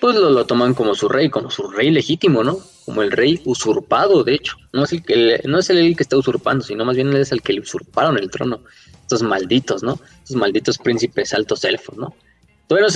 pues 0.00 0.16
lo, 0.16 0.44
toman 0.46 0.74
como 0.74 0.96
su 0.96 1.08
rey, 1.08 1.30
como 1.30 1.48
su 1.48 1.70
rey 1.70 1.92
legítimo, 1.92 2.42
¿no? 2.42 2.58
Como 2.84 3.02
el 3.02 3.12
rey 3.12 3.40
usurpado, 3.44 4.24
de 4.24 4.34
hecho. 4.34 4.56
No 4.72 4.82
es 4.82 4.92
el 4.92 5.04
que, 5.04 5.42
no 5.44 5.60
es 5.60 5.70
el 5.70 5.96
que 5.96 6.02
está 6.02 6.16
usurpando, 6.16 6.64
sino 6.64 6.84
más 6.84 6.96
bien 6.96 7.14
es 7.14 7.30
el 7.30 7.40
que 7.40 7.52
le 7.52 7.60
usurparon 7.60 8.18
el 8.18 8.32
trono 8.32 8.64
estos 9.00 9.22
malditos, 9.22 9.84
¿no? 9.84 10.00
Estos 10.24 10.34
malditos 10.34 10.76
príncipes 10.78 11.32
altos 11.32 11.62
elfos, 11.62 11.96
¿no? 11.96 12.16
Todavía 12.66 12.88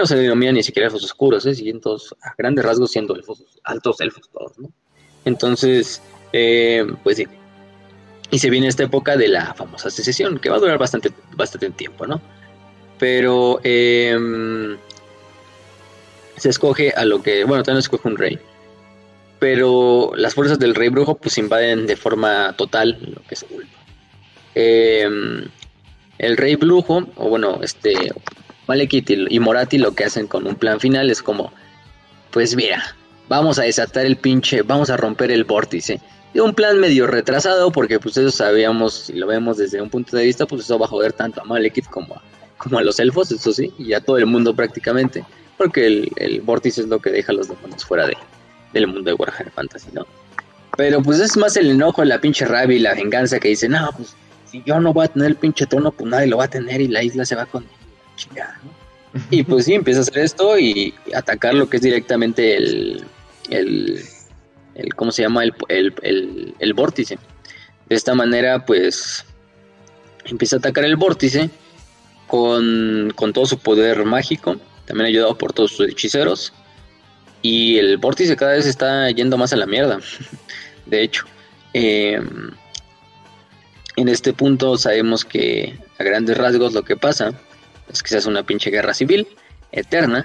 no 0.00 0.06
se, 0.06 0.16
denominan 0.16 0.56
ni 0.56 0.64
siquiera 0.64 0.88
elfos 0.88 1.04
oscuros, 1.04 1.46
¿eh? 1.46 1.54
Siguen 1.54 1.80
todos 1.80 2.16
a 2.22 2.34
grandes 2.36 2.64
rasgos 2.64 2.90
siendo 2.90 3.14
elfos, 3.14 3.44
altos 3.62 4.00
elfos 4.00 4.28
todos, 4.32 4.58
¿no? 4.58 4.68
Entonces, 5.24 6.02
eh, 6.32 6.84
pues 7.04 7.18
sí. 7.18 7.28
Y 8.30 8.38
se 8.38 8.50
viene 8.50 8.68
esta 8.68 8.82
época 8.82 9.16
de 9.16 9.28
la 9.28 9.54
famosa 9.54 9.90
secesión, 9.90 10.38
que 10.38 10.50
va 10.50 10.56
a 10.56 10.60
durar 10.60 10.78
bastante, 10.78 11.10
bastante 11.34 11.70
tiempo, 11.70 12.06
¿no? 12.06 12.20
Pero 12.98 13.60
em, 13.64 14.76
se 16.36 16.50
escoge 16.50 16.92
a 16.92 17.04
lo 17.04 17.22
que, 17.22 17.44
bueno, 17.44 17.62
también 17.62 17.82
se 17.82 17.86
escoge 17.86 18.08
un 18.08 18.16
rey. 18.16 18.38
Pero 19.38 20.12
las 20.16 20.34
fuerzas 20.34 20.58
del 20.58 20.74
rey 20.74 20.88
brujo 20.88 21.16
pues 21.16 21.38
invaden 21.38 21.86
de 21.86 21.96
forma 21.96 22.54
total 22.56 22.98
lo 23.00 23.22
que 23.22 23.34
es 23.34 23.46
Ulpa. 23.48 23.78
Eh, 24.54 25.08
el 26.18 26.36
rey 26.36 26.56
Brujo, 26.56 27.06
o 27.16 27.28
bueno, 27.28 27.60
este 27.62 28.12
Malekith 28.66 29.10
y 29.10 29.38
Morati 29.38 29.78
lo 29.78 29.94
que 29.94 30.04
hacen 30.04 30.26
con 30.26 30.46
un 30.46 30.56
plan 30.56 30.80
final 30.80 31.10
es 31.10 31.22
como, 31.22 31.52
pues 32.32 32.56
mira, 32.56 32.96
vamos 33.28 33.58
a 33.58 33.62
desatar 33.62 34.04
el 34.04 34.16
pinche, 34.16 34.62
vamos 34.62 34.90
a 34.90 34.96
romper 34.96 35.30
el 35.30 35.44
vórtice. 35.44 36.00
Un 36.38 36.54
plan 36.54 36.78
medio 36.78 37.06
retrasado, 37.06 37.72
porque 37.72 37.98
pues 37.98 38.16
eso 38.16 38.30
sabíamos, 38.30 38.94
si 39.06 39.14
lo 39.14 39.26
vemos 39.26 39.56
desde 39.56 39.80
un 39.80 39.90
punto 39.90 40.16
de 40.16 40.24
vista, 40.24 40.46
pues 40.46 40.62
eso 40.62 40.78
va 40.78 40.86
a 40.86 40.88
joder 40.88 41.12
tanto 41.12 41.40
a 41.40 41.44
Malekith 41.44 41.86
como 41.86 42.14
a, 42.14 42.22
como 42.56 42.78
a 42.78 42.82
los 42.82 42.98
elfos, 43.00 43.30
eso 43.32 43.52
sí, 43.52 43.72
y 43.78 43.92
a 43.92 44.00
todo 44.00 44.18
el 44.18 44.26
mundo 44.26 44.54
prácticamente, 44.54 45.24
porque 45.56 45.86
el, 45.86 46.12
el 46.16 46.40
vórtice 46.40 46.82
es 46.82 46.88
lo 46.88 47.00
que 47.00 47.10
deja 47.10 47.32
a 47.32 47.34
los 47.34 47.48
demonios 47.48 47.84
fuera 47.84 48.06
de, 48.06 48.16
del 48.72 48.86
mundo 48.86 49.10
de 49.10 49.14
Warhammer 49.14 49.52
Fantasy, 49.52 49.88
¿no? 49.92 50.06
Pero 50.76 51.02
pues 51.02 51.18
es 51.18 51.36
más 51.36 51.56
el 51.56 51.70
enojo, 51.70 52.04
la 52.04 52.20
pinche 52.20 52.44
rabia 52.44 52.76
y 52.76 52.80
la 52.80 52.94
venganza 52.94 53.40
que 53.40 53.48
dice, 53.48 53.68
no, 53.68 53.90
pues 53.96 54.14
si 54.50 54.62
yo 54.64 54.78
no 54.80 54.92
voy 54.92 55.06
a 55.06 55.08
tener 55.08 55.28
el 55.28 55.36
pinche 55.36 55.66
trono, 55.66 55.90
pues 55.90 56.08
nadie 56.08 56.28
lo 56.28 56.38
va 56.38 56.44
a 56.44 56.50
tener 56.50 56.80
y 56.80 56.88
la 56.88 57.02
isla 57.02 57.24
se 57.24 57.34
va 57.34 57.46
con 57.46 57.64
chingada, 58.16 58.60
Y 59.30 59.42
pues 59.42 59.64
sí, 59.64 59.74
empieza 59.74 60.00
a 60.00 60.02
hacer 60.02 60.18
esto 60.18 60.58
y 60.58 60.94
atacar 61.14 61.54
lo 61.54 61.68
que 61.68 61.78
es 61.78 61.82
directamente 61.82 62.56
el, 62.56 63.04
el, 63.50 64.04
¿cómo 64.96 65.12
se 65.12 65.22
llama? 65.22 65.44
El, 65.44 65.54
el, 66.58 66.74
vórtice. 66.74 67.18
De 67.88 67.96
esta 67.96 68.14
manera, 68.14 68.64
pues, 68.64 69.24
empieza 70.24 70.56
a 70.56 70.58
atacar 70.58 70.84
el 70.84 70.96
vórtice 70.96 71.50
con, 72.26 73.12
con 73.16 73.32
todo 73.32 73.46
su 73.46 73.58
poder 73.58 74.04
mágico, 74.04 74.56
también 74.86 75.06
ayudado 75.06 75.36
por 75.36 75.52
todos 75.52 75.72
sus 75.72 75.88
hechiceros. 75.88 76.52
Y 77.42 77.78
el 77.78 77.98
vórtice 77.98 78.36
cada 78.36 78.52
vez 78.52 78.66
está 78.66 79.10
yendo 79.10 79.38
más 79.38 79.52
a 79.52 79.56
la 79.56 79.66
mierda, 79.66 79.98
de 80.86 81.02
hecho. 81.02 81.24
Eh, 81.74 82.20
en 83.96 84.08
este 84.08 84.32
punto 84.32 84.78
sabemos 84.78 85.24
que 85.24 85.76
a 85.98 86.04
grandes 86.04 86.38
rasgos 86.38 86.72
lo 86.72 86.84
que 86.84 86.96
pasa 86.96 87.32
es 87.90 88.02
que 88.02 88.10
se 88.10 88.18
hace 88.18 88.28
una 88.28 88.44
pinche 88.44 88.70
guerra 88.70 88.94
civil 88.94 89.26
eterna 89.72 90.24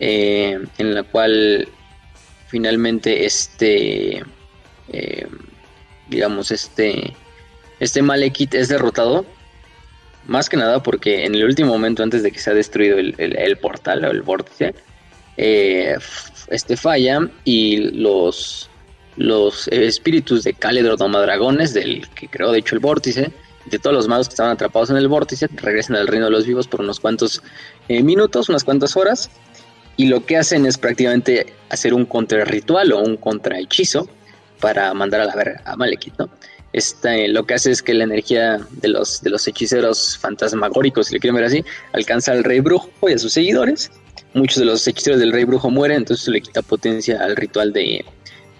eh, 0.00 0.58
en 0.78 0.94
la 0.94 1.04
cual 1.04 1.68
finalmente 2.54 3.26
este 3.26 4.22
eh, 4.92 5.26
digamos 6.08 6.52
este 6.52 7.12
este 7.80 8.00
Malekith 8.00 8.54
es 8.54 8.68
derrotado. 8.68 9.26
Más 10.28 10.48
que 10.48 10.56
nada 10.56 10.80
porque 10.80 11.24
en 11.24 11.34
el 11.34 11.44
último 11.44 11.70
momento 11.70 12.04
antes 12.04 12.22
de 12.22 12.30
que 12.30 12.38
se 12.38 12.50
ha 12.50 12.54
destruido 12.54 12.96
el, 12.98 13.58
portal 13.60 14.04
o 14.04 14.10
el 14.12 14.22
vórtice 14.22 14.72
eh, 15.36 15.96
este 16.48 16.76
falla 16.76 17.28
y 17.44 17.78
los 18.04 18.70
los 19.16 19.66
espíritus 19.68 20.44
de 20.44 20.54
Caledro 20.54 20.96
Dragones, 20.96 21.74
del 21.74 22.08
que 22.10 22.28
creó 22.28 22.52
de 22.52 22.60
hecho 22.60 22.76
el 22.76 22.80
vórtice, 22.80 23.32
de 23.66 23.78
todos 23.80 23.94
los 23.94 24.06
magos 24.06 24.28
que 24.28 24.34
estaban 24.34 24.52
atrapados 24.52 24.90
en 24.90 24.96
el 24.96 25.08
vórtice, 25.08 25.48
regresan 25.56 25.96
al 25.96 26.06
reino 26.06 26.26
de 26.26 26.30
los 26.30 26.46
vivos 26.46 26.68
por 26.68 26.80
unos 26.80 27.00
cuantos 27.00 27.42
eh, 27.88 28.02
minutos, 28.02 28.48
unas 28.48 28.62
cuantas 28.62 28.96
horas, 28.96 29.30
y 29.96 30.06
lo 30.06 30.24
que 30.24 30.36
hacen 30.36 30.66
es 30.66 30.78
prácticamente 30.78 31.46
hacer 31.70 31.94
un 31.94 32.04
contrarritual 32.06 32.92
o 32.92 33.00
un 33.00 33.16
contrahechizo 33.16 34.08
para 34.60 34.92
mandar 34.94 35.20
a 35.20 35.24
la 35.26 35.34
verga 35.34 35.62
a 35.64 35.76
Malekith, 35.76 36.14
¿no? 36.18 36.28
Este, 36.72 37.28
lo 37.28 37.46
que 37.46 37.54
hace 37.54 37.70
es 37.70 37.82
que 37.82 37.94
la 37.94 38.02
energía 38.02 38.58
de 38.72 38.88
los, 38.88 39.22
de 39.22 39.30
los 39.30 39.46
hechiceros 39.46 40.18
fantasmagóricos, 40.18 41.06
si 41.06 41.14
le 41.14 41.20
quieren 41.20 41.36
ver 41.36 41.44
así, 41.44 41.64
alcanza 41.92 42.32
al 42.32 42.42
rey 42.42 42.58
brujo 42.58 42.90
y 43.08 43.12
a 43.12 43.18
sus 43.18 43.32
seguidores. 43.32 43.92
Muchos 44.32 44.58
de 44.58 44.64
los 44.64 44.84
hechiceros 44.88 45.20
del 45.20 45.30
rey 45.30 45.44
brujo 45.44 45.70
mueren, 45.70 45.98
entonces 45.98 46.26
le 46.26 46.40
quita 46.40 46.62
potencia 46.62 47.22
al 47.22 47.36
ritual 47.36 47.72
de, 47.72 48.04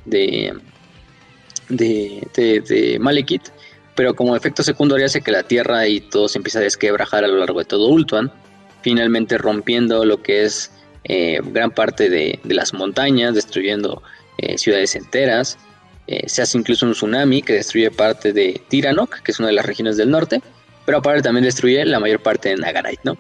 de, 0.05 0.55
de, 1.69 2.23
de, 2.37 2.99
Malekith, 3.01 3.49
pero 3.97 4.15
como 4.15 4.37
efecto 4.37 4.63
secundario 4.63 5.07
hace 5.07 5.21
que 5.21 5.33
la 5.33 5.43
Tierra 5.43 5.89
y 5.89 6.01
todo 6.01 6.29
se 6.29 6.39
empieza 6.39 6.61
a 6.61 6.63
desquebrajar 6.63 7.25
a 7.25 7.29
lo 7.29 7.39
largo 7.39 7.59
de 7.59 7.65
todo 7.65 7.89
Ultuan, 7.89 8.31
finalmente 8.83 9.39
rompiendo 9.39 10.05
lo 10.05 10.23
que 10.23 10.45
es 10.45 10.71
eh, 11.05 11.41
gran 11.45 11.71
parte 11.71 12.09
de, 12.09 12.41
las 12.45 12.73
montañas, 12.73 13.35
destruyendo 13.35 14.03
eh, 14.39 14.57
ciudades 14.59 14.95
enteras. 14.95 15.59
Eh, 16.07 16.29
se 16.29 16.43
hace 16.43 16.59
incluso 16.59 16.87
un 16.87 16.93
tsunami 16.93 17.43
que 17.43 17.55
destruye 17.55 17.91
parte 17.91 18.33
de 18.33 18.61
Tiranok, 18.69 19.21
que 19.21 19.33
es 19.33 19.39
una 19.39 19.49
de 19.49 19.55
las 19.55 19.67
regiones 19.67 19.97
del 19.97 20.11
norte, 20.11 20.43
pero 20.85 20.99
aparte 20.99 21.23
también 21.23 21.45
destruye 21.45 21.85
la 21.85 22.01
mayor 22.01 22.21
parte 22.21 22.51
de 22.51 22.57
Nagarite, 22.57 23.03
¿no? 23.05 23.17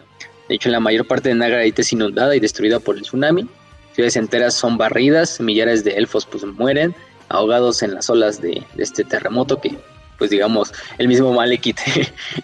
De 0.48 0.54
hecho, 0.54 0.68
la 0.68 0.80
mayor 0.80 1.06
parte 1.06 1.30
de 1.30 1.34
Nagarite 1.34 1.82
es 1.82 1.92
inundada 1.92 2.36
y 2.36 2.40
destruida 2.40 2.80
por 2.80 2.96
el 2.96 3.02
tsunami. 3.02 3.46
Ciudades 3.94 4.16
enteras 4.16 4.54
son 4.54 4.76
barridas, 4.76 5.40
millares 5.40 5.84
de 5.84 5.92
elfos 5.92 6.26
pues 6.26 6.44
mueren, 6.44 6.94
ahogados 7.28 7.82
en 7.82 7.94
las 7.94 8.10
olas 8.10 8.40
de, 8.42 8.62
este 8.76 9.04
terremoto 9.04 9.60
que, 9.60 9.78
pues 10.18 10.30
digamos, 10.30 10.72
el 10.98 11.08
mismo 11.08 11.32
Malekith 11.32 11.78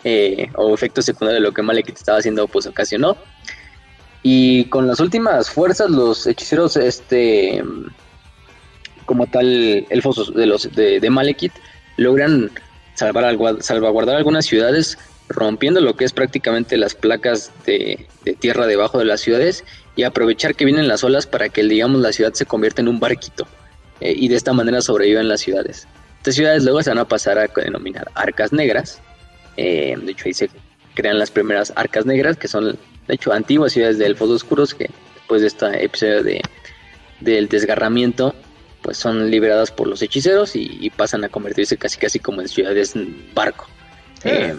o 0.55 0.75
efecto 0.75 1.03
secundario 1.03 1.41
de 1.41 1.47
lo 1.47 1.53
que 1.53 1.63
Malekith 1.63 1.97
estaba 1.97 2.19
haciendo, 2.19 2.47
pues 2.47 2.67
ocasionó. 2.67 3.17
Y 4.23 4.65
con 4.67 4.87
las 4.87 5.01
últimas 5.01 5.51
fuerzas, 5.51 5.91
los 5.91 6.27
hechiceros, 6.27 6.77
este, 6.77 7.63
como 9.07 9.27
tal, 9.27 9.87
elfos 9.89 10.35
de 10.35 10.47
los 10.47 10.71
de, 10.75 11.11
Malekith, 11.11 11.55
logran 11.97 12.51
salvar, 12.95 13.37
salvaguardar 13.61 14.17
algunas 14.17 14.45
ciudades, 14.45 14.99
rompiendo 15.29 15.81
lo 15.81 15.97
que 15.97 16.05
es 16.05 16.13
prácticamente 16.13 16.77
las 16.77 16.95
placas 16.95 17.51
de, 17.65 18.07
tierra 18.41 18.67
debajo 18.67 18.99
de 18.99 19.05
las 19.05 19.21
ciudades 19.21 19.65
y 19.97 20.03
aprovechar 20.03 20.55
que 20.55 20.65
vienen 20.65 20.89
las 20.89 21.03
olas 21.03 21.27
para 21.27 21.49
que, 21.49 21.63
digamos, 21.63 22.01
la 22.01 22.13
ciudad 22.13 22.33
se 22.33 22.47
convierta 22.47 22.83
en 22.83 22.89
un 22.89 23.01
barquito 23.01 23.47
eh, 24.01 24.13
y 24.17 24.29
de 24.29 24.37
esta 24.37 24.53
manera 24.53 24.83
sobreviven 24.83 25.29
las 25.29 25.41
ciudades. 25.41 25.87
Estas 26.19 26.35
ciudades 26.35 26.65
luego 26.65 26.83
se 26.83 26.91
van 26.91 26.99
a 26.99 27.07
pasar 27.07 27.39
a 27.39 27.47
denominar 27.47 28.11
arcas 28.15 28.53
negras. 28.53 29.01
Eh, 29.57 29.97
de 30.03 30.13
hecho, 30.13 30.25
ahí 30.27 30.35
se 30.35 30.51
crean 30.95 31.19
las 31.19 31.31
primeras 31.31 31.73
arcas 31.77 32.05
negras, 32.05 32.37
que 32.37 32.47
son, 32.47 32.79
de 33.11 33.17
hecho, 33.17 33.33
antiguas 33.33 33.73
ciudades 33.73 33.99
de 33.99 34.07
elfos 34.07 34.31
oscuros 34.31 34.73
que 34.73 34.89
después 35.17 35.41
de 35.41 35.49
este 35.49 35.85
episodio 35.85 36.23
de, 36.23 36.41
del 37.19 37.49
desgarramiento 37.49 38.37
pues 38.83 38.99
son 38.99 39.29
liberadas 39.33 39.73
por 39.73 39.89
los 39.89 40.01
hechiceros 40.01 40.55
y, 40.55 40.91
pasan 40.97 41.25
a 41.25 41.29
convertirse 41.29 41.77
casi 41.77 41.99
casi 41.99 42.21
como 42.21 42.41
en 42.41 42.47
ciudades 42.47 42.95
barco. 43.35 43.67
Eh, 44.23 44.55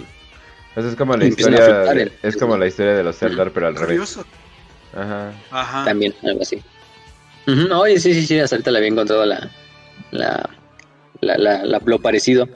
eso 0.76 0.90
es 0.90 0.96
como 0.96 1.16
la 1.16 1.26
historia 1.26 2.10
es 2.22 2.36
como 2.36 2.58
la 2.58 2.68
historia 2.68 2.94
de 2.94 3.04
los 3.04 3.18
Zeldar 3.18 3.52
pero 3.52 3.68
al 3.68 3.76
revés. 3.78 4.20
Ajá. 4.94 5.32
Ajá. 5.50 5.86
También 5.86 6.14
algo 6.22 6.42
así. 6.42 6.62
Oye, 7.74 8.00
sí, 8.02 8.14
sí, 8.14 8.28
sí, 8.28 8.38
hasta 8.38 8.58
ahorita 8.58 8.72
le 8.72 8.78
había 8.80 8.90
encontrado 8.90 9.26
la, 9.26 9.50
la, 10.12 10.50
la, 11.22 11.82
lo 11.86 12.00
parecido. 12.00 12.50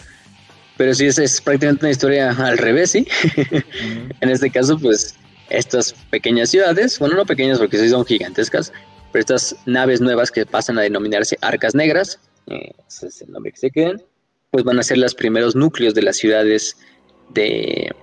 Pero 0.76 0.94
sí, 0.94 1.06
es, 1.06 1.18
es, 1.20 1.40
prácticamente 1.40 1.86
una 1.86 1.92
historia 1.92 2.32
al 2.32 2.58
revés, 2.58 2.92
¿sí? 2.92 3.08
en 4.20 4.30
este 4.30 4.52
caso, 4.52 4.78
pues, 4.78 5.16
estas 5.50 5.94
pequeñas 6.10 6.50
ciudades, 6.50 7.00
bueno, 7.00 7.16
no 7.16 7.26
pequeñas 7.26 7.60
porque 7.60 7.78
sí 7.78 7.90
son 7.90 8.06
gigantescas, 8.06 8.74
pero 9.12 9.22
estas 9.22 9.56
naves 9.66 10.02
nuevas 10.02 10.32
que 10.32 10.46
pasan 10.46 10.78
a 10.78 10.82
denominarse 10.82 11.38
arcas 11.42 11.76
negras, 11.76 12.20
eh, 12.48 12.72
ese 12.88 13.08
es 13.08 13.22
el 13.22 13.32
nombre 13.32 13.52
que 13.52 13.58
se 13.58 13.72
queden, 13.72 14.04
pues 14.52 14.64
van 14.64 14.80
a 14.80 14.84
ser 14.84 14.98
los 14.98 15.16
primeros 15.16 15.56
núcleos 15.56 15.94
de 15.94 16.02
las 16.02 16.18
ciudades 16.18 16.78
de, 17.30 17.94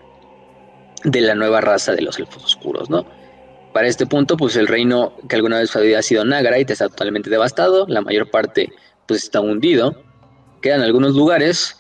de 1.05 1.21
la 1.21 1.35
nueva 1.35 1.61
raza 1.61 1.93
de 1.93 2.03
los 2.03 2.19
elfos 2.19 2.45
oscuros, 2.45 2.91
¿no? 2.91 3.07
Para 3.73 3.89
este 3.89 4.07
punto, 4.07 4.37
pues 4.37 4.57
el 4.57 4.67
reino 4.67 5.17
que 5.29 5.37
alguna 5.37 5.59
vez 5.59 5.75
había 5.75 6.03
sido 6.03 6.25
Nagarite 6.25 6.75
está 6.75 6.89
totalmente 6.89 7.31
devastado, 7.31 7.87
la 7.89 8.03
mayor 8.03 8.31
parte 8.31 8.71
pues 9.07 9.25
está 9.25 9.41
hundido, 9.41 10.03
quedan 10.61 10.83
algunos 10.83 11.15
lugares, 11.15 11.79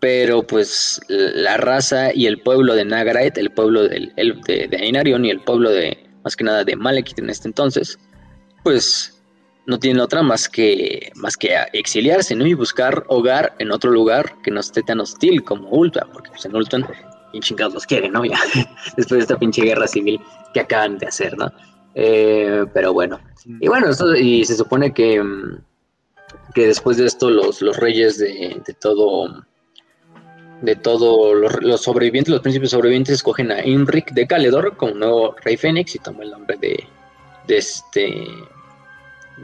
pero 0.00 0.42
pues 0.42 1.00
la 1.08 1.58
raza 1.58 2.14
y 2.14 2.26
el 2.26 2.40
pueblo 2.40 2.74
de 2.74 2.84
Nagarite, 2.84 3.40
el 3.40 3.50
pueblo 3.50 3.86
del, 3.86 4.12
de, 4.16 4.66
de 4.68 4.76
Ainarion 4.76 5.24
y 5.24 5.30
el 5.30 5.40
pueblo 5.40 5.70
de, 5.70 5.96
más 6.24 6.34
que 6.34 6.44
nada 6.44 6.64
de 6.64 6.74
Malekith 6.74 7.18
en 7.18 7.30
este 7.30 7.48
entonces, 7.48 7.98
pues 8.64 9.20
no 9.66 9.78
tienen 9.78 10.00
otra 10.00 10.22
más 10.22 10.48
que, 10.48 11.12
más 11.14 11.36
que 11.36 11.54
exiliarse, 11.72 12.34
¿no? 12.34 12.46
Y 12.46 12.54
buscar 12.54 13.04
hogar 13.08 13.54
en 13.58 13.70
otro 13.70 13.90
lugar 13.90 14.34
que 14.42 14.50
no 14.50 14.60
esté 14.60 14.82
tan 14.82 15.00
hostil 15.00 15.44
como 15.44 15.68
Ulta, 15.68 16.06
porque 16.12 16.30
pues 16.30 16.44
en 16.46 16.56
Ultan, 16.56 16.86
bien 17.30 17.42
chingados 17.42 17.74
los 17.74 17.86
quieren, 17.86 18.12
¿no? 18.12 18.24
Ya, 18.24 18.38
después 18.96 19.18
de 19.18 19.20
esta 19.20 19.38
pinche 19.38 19.62
guerra 19.62 19.86
civil 19.86 20.20
que 20.54 20.60
acaban 20.60 20.98
de 20.98 21.06
hacer, 21.06 21.36
¿no? 21.36 21.52
Eh, 21.94 22.64
pero 22.72 22.92
bueno, 22.92 23.20
y 23.60 23.68
bueno, 23.68 23.88
y 24.16 24.44
se 24.44 24.56
supone 24.56 24.92
que, 24.94 25.22
que 26.54 26.66
después 26.66 26.96
de 26.96 27.06
esto 27.06 27.30
los, 27.30 27.60
los 27.62 27.76
reyes 27.76 28.18
de, 28.18 28.60
de 28.64 28.74
todo, 28.74 29.44
de 30.62 30.76
todo, 30.76 31.34
los, 31.34 31.80
sobrevivientes, 31.80 32.30
los 32.30 32.42
príncipes 32.42 32.70
sobrevivientes 32.70 33.14
escogen 33.14 33.50
a 33.50 33.64
Imric 33.66 34.12
de 34.12 34.26
Caledor 34.26 34.76
como 34.76 34.94
nuevo 34.94 35.34
rey 35.42 35.56
Fénix 35.56 35.94
y 35.94 35.98
toma 35.98 36.22
el 36.22 36.30
nombre 36.30 36.56
de, 36.58 36.84
de 37.46 37.56
este 37.56 38.26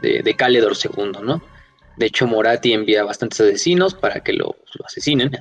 de, 0.01 0.35
Caledor 0.35 0.73
II, 0.75 1.11
¿no? 1.23 1.41
De 1.95 2.05
hecho, 2.05 2.27
Morati 2.27 2.73
envía 2.73 3.03
bastantes 3.03 3.41
asesinos 3.41 3.95
para 3.95 4.19
que 4.19 4.33
lo, 4.33 4.55
asesinen 4.85 5.31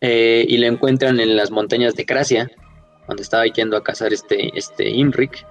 eh, 0.00 0.44
y 0.48 0.56
lo 0.56 0.66
encuentran 0.66 1.20
en 1.20 1.36
las 1.36 1.50
montañas 1.50 1.94
de 1.94 2.06
Cracia, 2.06 2.50
donde 3.06 3.22
estaba 3.22 3.44
yendo 3.46 3.76
a 3.76 3.84
cazar 3.84 4.12
este, 4.12 4.56
este 4.58 4.88
Imric. 4.88 5.46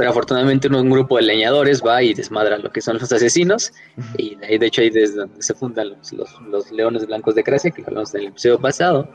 Pero 0.00 0.12
afortunadamente 0.12 0.66
un 0.66 0.88
grupo 0.88 1.18
de 1.18 1.24
leñadores 1.24 1.82
va 1.86 2.02
y 2.02 2.14
desmadra 2.14 2.56
lo 2.56 2.72
que 2.72 2.80
son 2.80 2.96
los 2.98 3.12
asesinos. 3.12 3.70
Y 4.16 4.34
de, 4.36 4.46
ahí, 4.46 4.56
de 4.56 4.66
hecho 4.66 4.80
ahí 4.80 4.88
desde 4.88 5.16
donde 5.16 5.42
se 5.42 5.52
fundan 5.52 5.90
los, 5.90 6.72
leones 6.72 7.06
blancos 7.06 7.34
de 7.34 7.44
Cracia, 7.44 7.70
que 7.70 7.84
hablamos 7.86 8.14
en 8.14 8.22
el 8.22 8.26
episodio 8.28 8.58
pasado. 8.58 9.06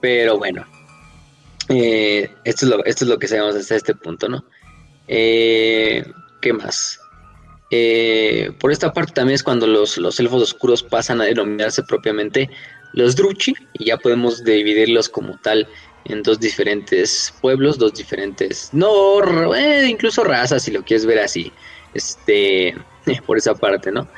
Pero 0.00 0.38
bueno, 0.38 0.66
eh, 1.68 2.28
esto, 2.42 2.66
es 2.66 2.70
lo, 2.72 2.84
esto 2.84 3.04
es 3.04 3.10
lo 3.10 3.18
que 3.20 3.28
sabemos 3.28 3.54
hasta 3.54 3.76
este 3.76 3.94
punto, 3.94 4.28
¿no? 4.28 4.44
Eh, 5.06 6.04
¿Qué 6.40 6.52
más? 6.52 6.98
Eh, 7.70 8.50
por 8.58 8.72
esta 8.72 8.92
parte 8.92 9.12
también 9.12 9.36
es 9.36 9.44
cuando 9.44 9.68
los, 9.68 9.96
elfos 10.18 10.42
oscuros 10.42 10.82
pasan 10.82 11.20
a 11.20 11.26
denominarse 11.26 11.84
propiamente 11.84 12.50
los 12.92 13.14
Druchi 13.14 13.54
y 13.74 13.84
ya 13.84 13.98
podemos 13.98 14.42
dividirlos 14.42 15.08
como 15.08 15.38
tal 15.38 15.68
en 16.04 16.22
dos 16.22 16.40
diferentes 16.40 17.32
pueblos, 17.40 17.78
dos 17.78 17.94
diferentes, 17.94 18.70
no, 18.72 19.54
eh, 19.54 19.86
incluso 19.88 20.24
razas 20.24 20.62
si 20.62 20.70
lo 20.70 20.82
quieres 20.82 21.06
ver 21.06 21.20
así, 21.20 21.52
este, 21.94 22.74
por 23.26 23.38
esa 23.38 23.54
parte, 23.54 23.90
¿no? 23.90 24.08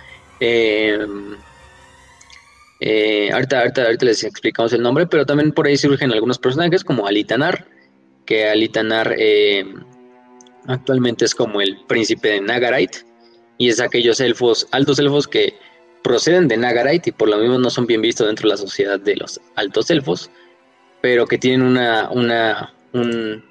ahorita, 3.32 3.60
ahorita, 3.60 3.84
ahorita, 3.84 4.04
les 4.04 4.24
explicamos 4.24 4.72
el 4.72 4.82
nombre, 4.82 5.06
pero 5.06 5.24
también 5.24 5.52
por 5.52 5.66
ahí 5.66 5.76
surgen 5.76 6.12
algunos 6.12 6.38
personajes 6.38 6.84
como 6.84 7.06
Alitanar, 7.06 7.66
que 8.26 8.48
Alitanar 8.48 9.14
Actualmente 10.66 11.24
es 11.24 11.34
como 11.34 11.60
el 11.60 11.78
príncipe 11.86 12.28
de 12.28 12.40
Nagarite 12.40 12.98
y 13.58 13.68
es 13.68 13.80
aquellos 13.80 14.20
elfos, 14.20 14.66
altos 14.70 14.98
elfos 14.98 15.28
que 15.28 15.54
proceden 16.02 16.48
de 16.48 16.56
Nagarite 16.56 17.10
y 17.10 17.12
por 17.12 17.28
lo 17.28 17.38
mismo 17.38 17.58
no 17.58 17.70
son 17.70 17.86
bien 17.86 18.00
vistos 18.00 18.26
dentro 18.26 18.48
de 18.48 18.54
la 18.54 18.56
sociedad 18.56 18.98
de 18.98 19.16
los 19.16 19.40
altos 19.56 19.90
elfos, 19.90 20.30
pero 21.04 21.26
que 21.26 21.36
tienen 21.36 21.60
una, 21.60 22.08
una 22.08 22.72
un, 22.94 23.44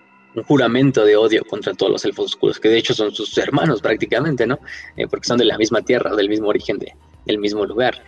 juramento 0.48 1.06
de 1.06 1.16
odio 1.16 1.46
contra 1.46 1.76
todos 1.76 1.92
los 1.92 2.04
elfos 2.04 2.34
oscuros, 2.34 2.60
que 2.60 2.68
de 2.68 2.80
hecho 2.80 2.96
son 2.96 3.14
sus 3.14 3.38
hermanos 3.38 3.80
prácticamente, 3.80 4.48
¿no? 4.48 4.58
Eh, 4.98 5.06
porque 5.08 5.28
son 5.28 5.38
de 5.38 5.46
la 5.46 5.56
misma 5.60 5.84
tierra, 5.84 6.16
del 6.16 6.30
mismo 6.30 6.48
origen, 6.48 6.80
de, 6.80 6.96
del 7.28 7.38
mismo 7.38 7.64
lugar, 7.64 8.04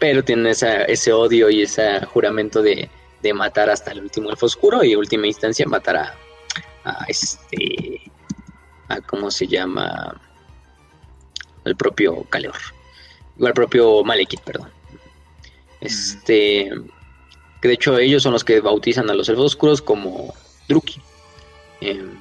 pero 0.00 0.24
tienen 0.24 0.48
esa, 0.48 0.82
ese 0.82 1.12
odio 1.12 1.48
y 1.50 1.62
ese 1.62 2.04
juramento 2.06 2.62
de, 2.62 2.90
de 3.22 3.32
matar 3.32 3.70
hasta 3.70 3.92
el 3.92 4.00
último 4.00 4.28
elfo 4.28 4.46
oscuro 4.46 4.82
y 4.82 4.90
en 4.90 4.98
última 4.98 5.28
instancia 5.28 5.64
matar 5.68 5.96
a, 5.96 6.14
a 6.82 7.04
este 7.06 8.00
a 8.88 9.00
cómo 9.02 9.30
se 9.30 9.46
llama 9.46 10.20
el 11.64 11.76
propio 11.76 12.24
Calor. 12.24 12.56
El 13.38 13.52
propio 13.52 14.02
Malekith, 14.02 14.40
perdón. 14.40 14.72
Este. 15.80 16.72
Que 17.60 17.68
de 17.68 17.74
hecho 17.74 17.98
ellos 17.98 18.22
son 18.22 18.32
los 18.32 18.44
que 18.44 18.60
bautizan 18.60 19.10
a 19.10 19.14
los 19.14 19.28
elfos 19.28 19.46
oscuros 19.46 19.82
como 19.82 20.34
Druki. 20.68 21.00
Em, 21.80 22.18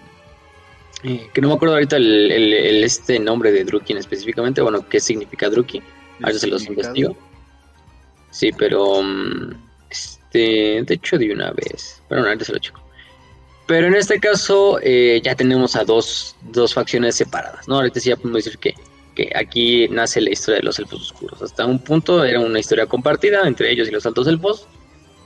eh, 1.04 1.30
que 1.34 1.42
no 1.42 1.48
me 1.50 1.54
acuerdo 1.54 1.76
ahorita 1.76 1.96
el, 1.96 2.84
este 2.84 3.20
nombre 3.20 3.52
de 3.52 3.64
Druki 3.64 3.94
específicamente. 3.94 4.62
Bueno, 4.62 4.88
qué 4.88 5.00
significa 5.00 5.50
Druki. 5.50 5.82
A 6.22 6.28
ver 6.28 6.40
se 6.40 6.48
los 6.48 6.66
investigo. 6.66 7.16
Sí, 8.32 8.52
pero. 8.52 9.02
Mm, 9.02 9.54
este. 9.90 10.84
De 10.84 10.94
hecho, 10.94 11.18
de 11.18 11.32
una 11.32 11.52
vez. 11.52 12.02
Pero 12.10 12.22
no, 12.22 12.28
ahorita 12.28 12.46
se 12.46 12.54
lo 12.54 12.60
checo. 12.60 12.82
Pero 13.70 13.86
en 13.86 13.94
este 13.94 14.20
caso 14.20 14.80
eh, 14.82 15.22
ya 15.24 15.36
tenemos 15.36 15.76
a 15.76 15.84
dos, 15.84 16.36
dos, 16.42 16.74
facciones 16.74 17.16
separadas, 17.16 17.68
¿no? 17.68 17.76
Ahorita 17.76 18.00
sí 18.00 18.10
ya 18.10 18.16
podemos 18.16 18.44
decir 18.44 18.58
que, 18.58 18.74
que 19.14 19.32
aquí 19.36 19.88
nace 19.90 20.20
la 20.22 20.32
historia 20.32 20.58
de 20.58 20.64
los 20.64 20.80
elfos 20.80 21.02
oscuros. 21.02 21.40
Hasta 21.40 21.68
un 21.68 21.78
punto 21.78 22.26
era 22.26 22.40
una 22.40 22.60
historia 22.60 22.88
compartida 22.88 23.48
entre 23.48 23.72
ellos 23.72 23.88
y 23.88 23.92
los 23.92 24.08
altos 24.08 24.26
elfos, 24.26 24.66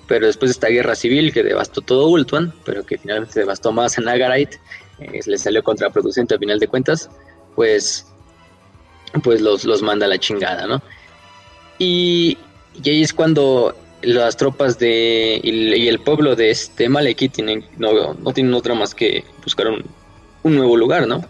pero 0.07 0.27
después 0.27 0.49
de 0.49 0.53
esta 0.53 0.67
guerra 0.67 0.95
civil 0.95 1.33
que 1.33 1.43
devastó 1.43 1.81
todo 1.81 2.07
Ultuan, 2.07 2.53
pero 2.65 2.85
que 2.85 2.97
finalmente 2.97 3.39
devastó 3.39 3.71
más 3.71 3.97
a 3.97 4.01
Nagarite, 4.01 4.59
eh, 4.99 5.19
le 5.25 5.37
salió 5.37 5.63
contraproducente 5.63 6.33
al 6.33 6.39
final 6.39 6.59
de 6.59 6.67
cuentas, 6.67 7.09
pues, 7.55 8.07
pues 9.23 9.41
los, 9.41 9.63
los 9.65 9.81
manda 9.81 10.05
a 10.05 10.09
la 10.09 10.19
chingada, 10.19 10.67
¿no? 10.67 10.81
Y, 11.79 12.37
y 12.83 12.89
ahí 12.89 13.01
es 13.01 13.13
cuando 13.13 13.75
las 14.03 14.37
tropas 14.37 14.77
de 14.79 15.39
y, 15.43 15.87
el 15.87 15.99
pueblo 15.99 16.35
de 16.35 16.51
este 16.51 16.89
Maleki 16.89 17.29
tienen 17.29 17.65
no, 17.77 18.13
no 18.13 18.33
tienen 18.33 18.53
otra 18.53 18.75
más 18.75 18.93
que 18.93 19.23
buscar 19.43 19.67
un, 19.67 19.83
un, 20.43 20.55
nuevo 20.55 20.75
lugar, 20.75 21.07
¿no? 21.07 21.23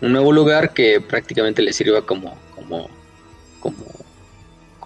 Un 0.00 0.12
nuevo 0.12 0.32
lugar 0.32 0.74
que 0.74 1.00
prácticamente 1.00 1.62
les 1.62 1.76
sirva 1.76 2.02
como 2.02 2.36
como 2.54 2.88
como 3.60 3.84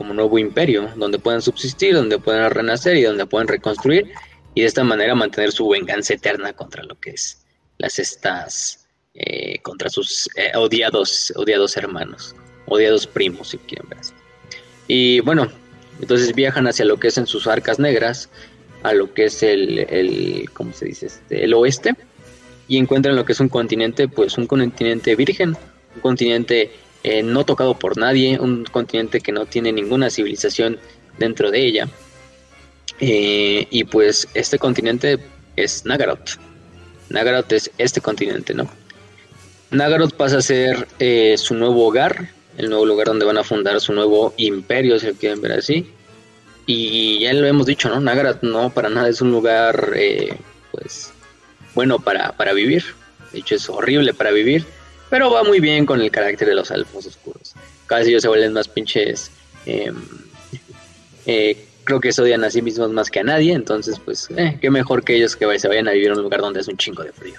como 0.03 0.15
nuevo 0.15 0.37
imperio, 0.37 0.91
donde 0.97 1.21
puedan 1.21 1.41
subsistir, 1.41 1.95
donde 1.95 2.19
puedan 2.19 2.51
renacer 2.51 2.97
y 2.97 3.03
donde 3.03 3.25
puedan 3.25 3.47
reconstruir 3.47 4.11
y 4.53 4.63
de 4.63 4.67
esta 4.67 4.83
manera 4.83 5.15
mantener 5.15 5.53
su 5.53 5.69
venganza 5.69 6.15
eterna 6.15 6.53
contra 6.53 6.83
lo 6.83 6.99
que 6.99 7.11
es 7.11 7.45
las 7.79 8.01
estas 8.01 8.89
eh, 9.15 9.61
contra 9.63 9.89
sus 9.91 10.29
eh, 10.35 10.51
odiados, 10.57 11.33
odiados 11.37 11.77
hermanos, 11.77 12.35
odiados 12.67 13.07
primos, 13.07 13.51
si 13.51 13.59
quieren 13.59 13.89
ver. 13.91 14.01
Y 14.89 15.21
bueno, 15.21 15.49
entonces 16.01 16.35
viajan 16.35 16.67
hacia 16.67 16.85
lo 16.85 16.99
que 16.99 17.07
es 17.07 17.17
en 17.17 17.29
sus 17.29 17.47
arcas 17.47 17.79
negras, 17.79 18.29
a 18.83 18.95
lo 18.95 19.15
que 19.15 19.27
es 19.27 19.41
el, 19.45 19.87
el 19.89 20.51
¿cómo 20.53 20.73
se 20.73 20.87
dice? 20.87 21.07
Este, 21.07 21.45
el 21.45 21.55
oeste, 21.55 21.95
y 22.67 22.77
encuentran 22.77 23.15
lo 23.15 23.25
que 23.25 23.35
es 23.35 23.41
un 23.41 23.49
continente, 23.49 24.09
pues 24.09 24.37
un 24.37 24.49
continente 24.49 25.15
virgen, 25.15 25.57
un 25.95 26.01
continente 26.01 26.73
eh, 27.05 27.23
no 27.23 27.45
tocado 27.45 27.75
por 27.79 27.99
nadie, 27.99 28.39
un 28.39 28.65
continente 28.65 29.21
que 29.21 29.33
no 29.33 29.47
tiene 29.47 29.73
ninguna 29.73 30.09
civilización 30.09 30.79
dentro 31.19 31.51
de 31.51 31.61
ella. 31.61 31.89
Eh, 33.01 33.67
y 33.71 33.85
pues 33.85 34.29
este 34.35 34.59
continente 34.59 35.19
es 35.57 35.85
Nagaroth. 35.85 36.39
Nagaroth 37.09 37.53
es 37.53 37.71
este 37.79 38.01
continente, 38.01 38.55
¿no? 38.55 38.69
Nagaroth 39.71 40.15
pasa 40.15 40.39
a 40.39 40.43
ser 40.43 40.87
eh, 41.01 41.35
su 41.39 41.55
nuevo 41.55 41.87
hogar, 41.87 42.31
el 42.57 42.69
nuevo 42.69 42.87
lugar 42.87 43.09
donde 43.09 43.25
van 43.25 43.39
a 43.39 43.45
fundar 43.45 43.81
su 43.81 43.93
nuevo 43.93 44.33
imperio, 44.37 44.99
si 45.01 45.07
lo 45.07 45.15
quieren 45.15 45.41
ver 45.41 45.53
así. 45.53 45.91
Y 46.67 47.19
ya 47.19 47.33
lo 47.33 47.47
hemos 47.47 47.67
dicho, 47.67 47.89
¿no? 47.89 47.99
Nagaroth 47.99 48.43
no 48.43 48.71
para 48.71 48.89
nada 48.89 49.09
es 49.09 49.21
un 49.21 49.33
lugar, 49.33 49.93
pues, 50.71 51.13
bueno 51.75 51.99
para, 51.99 52.37
para 52.37 52.53
vivir. 52.53 52.85
De 53.33 53.41
hecho, 53.41 53.57
es 53.57 53.69
horrible 53.69 54.15
para 54.15 54.31
vivir 54.31 54.65
pero 55.13 55.31
va 55.31 55.45
muy 55.45 55.61
bien 55.61 55.85
con 55.85 56.01
el 56.01 56.11
carácter 56.11 56.49
de 56.49 56.55
los 56.55 56.71
elfos 56.71 57.05
oscuros. 57.05 57.53
Casi 57.85 58.09
ellos 58.09 58.23
se 58.23 58.29
vuelven 58.29 58.55
más 58.55 58.67
pinches. 58.67 59.31
Em, 59.67 59.95
eh, 61.27 61.67
creo 61.85 62.01
que 62.01 62.13
se 62.13 62.23
odian 62.23 62.43
a 62.45 62.51
sí 62.51 62.63
mismos 62.63 62.91
más 62.93 63.11
que 63.11 63.21
a 63.21 63.23
nadie. 63.23 63.53
Entonces, 63.53 64.01
pues, 64.03 64.29
eh, 64.35 64.57
qué 64.59 64.71
mejor 64.71 65.05
que 65.05 65.15
ellos 65.15 65.37
que 65.37 65.59
se 65.59 65.69
vayan 65.69 65.87
a 65.87 65.93
vivir 65.93 66.07
en 66.09 66.17
un 66.17 66.23
lugar 66.23 66.41
donde 66.41 66.61
es 66.61 66.69
un 66.69 66.79
chingo 66.79 67.03
de 67.03 67.13
frío. 67.13 67.35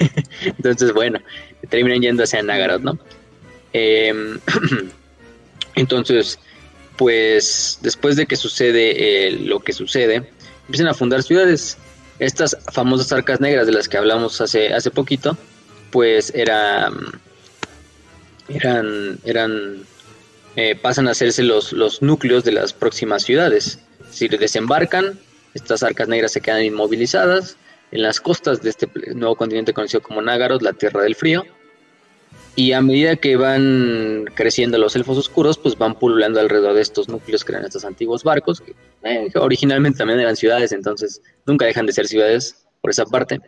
entonces, 0.42 0.94
bueno, 0.94 1.20
terminan 1.68 2.00
yendo 2.00 2.22
hacia 2.22 2.42
Nagaroth, 2.42 2.80
¿no? 2.80 2.98
Em, 3.74 4.40
entonces, 5.74 6.38
pues, 6.96 7.78
después 7.82 8.16
de 8.16 8.24
que 8.24 8.36
sucede 8.36 9.26
eh, 9.26 9.32
lo 9.32 9.60
que 9.60 9.74
sucede, 9.74 10.30
empiezan 10.64 10.88
a 10.88 10.94
fundar 10.94 11.22
ciudades. 11.22 11.76
Estas 12.20 12.56
famosas 12.72 13.12
arcas 13.12 13.38
negras 13.38 13.66
de 13.66 13.74
las 13.74 13.86
que 13.86 13.98
hablamos 13.98 14.40
hace, 14.40 14.72
hace 14.72 14.90
poquito 14.90 15.36
pues 15.90 16.32
era, 16.34 16.90
eran, 18.48 19.18
eran, 19.24 19.84
eh, 20.56 20.76
pasan 20.76 21.08
a 21.08 21.12
hacerse 21.12 21.42
los, 21.42 21.72
los 21.72 22.02
núcleos 22.02 22.44
de 22.44 22.52
las 22.52 22.72
próximas 22.72 23.22
ciudades. 23.22 23.80
Si 24.10 24.28
desembarcan, 24.28 25.18
estas 25.54 25.82
arcas 25.82 26.08
negras 26.08 26.32
se 26.32 26.40
quedan 26.40 26.64
inmovilizadas 26.64 27.56
en 27.90 28.02
las 28.02 28.20
costas 28.20 28.62
de 28.62 28.70
este 28.70 28.88
nuevo 29.14 29.36
continente 29.36 29.72
conocido 29.72 30.02
como 30.02 30.20
Nagaroth, 30.22 30.62
la 30.62 30.72
Tierra 30.72 31.02
del 31.02 31.14
Frío. 31.14 31.44
Y 32.54 32.72
a 32.72 32.82
medida 32.82 33.14
que 33.14 33.36
van 33.36 34.24
creciendo 34.34 34.78
los 34.78 34.96
elfos 34.96 35.16
oscuros, 35.16 35.56
pues 35.56 35.78
van 35.78 35.94
pululando 35.94 36.40
alrededor 36.40 36.74
de 36.74 36.80
estos 36.80 37.08
núcleos 37.08 37.44
que 37.44 37.52
eran 37.52 37.64
estos 37.64 37.84
antiguos 37.84 38.24
barcos, 38.24 38.60
que 38.60 38.74
eh, 39.04 39.30
originalmente 39.36 39.98
también 39.98 40.18
eran 40.18 40.34
ciudades, 40.34 40.72
entonces 40.72 41.22
nunca 41.46 41.66
dejan 41.66 41.86
de 41.86 41.92
ser 41.92 42.08
ciudades 42.08 42.66
por 42.80 42.90
esa 42.90 43.06
parte. 43.06 43.40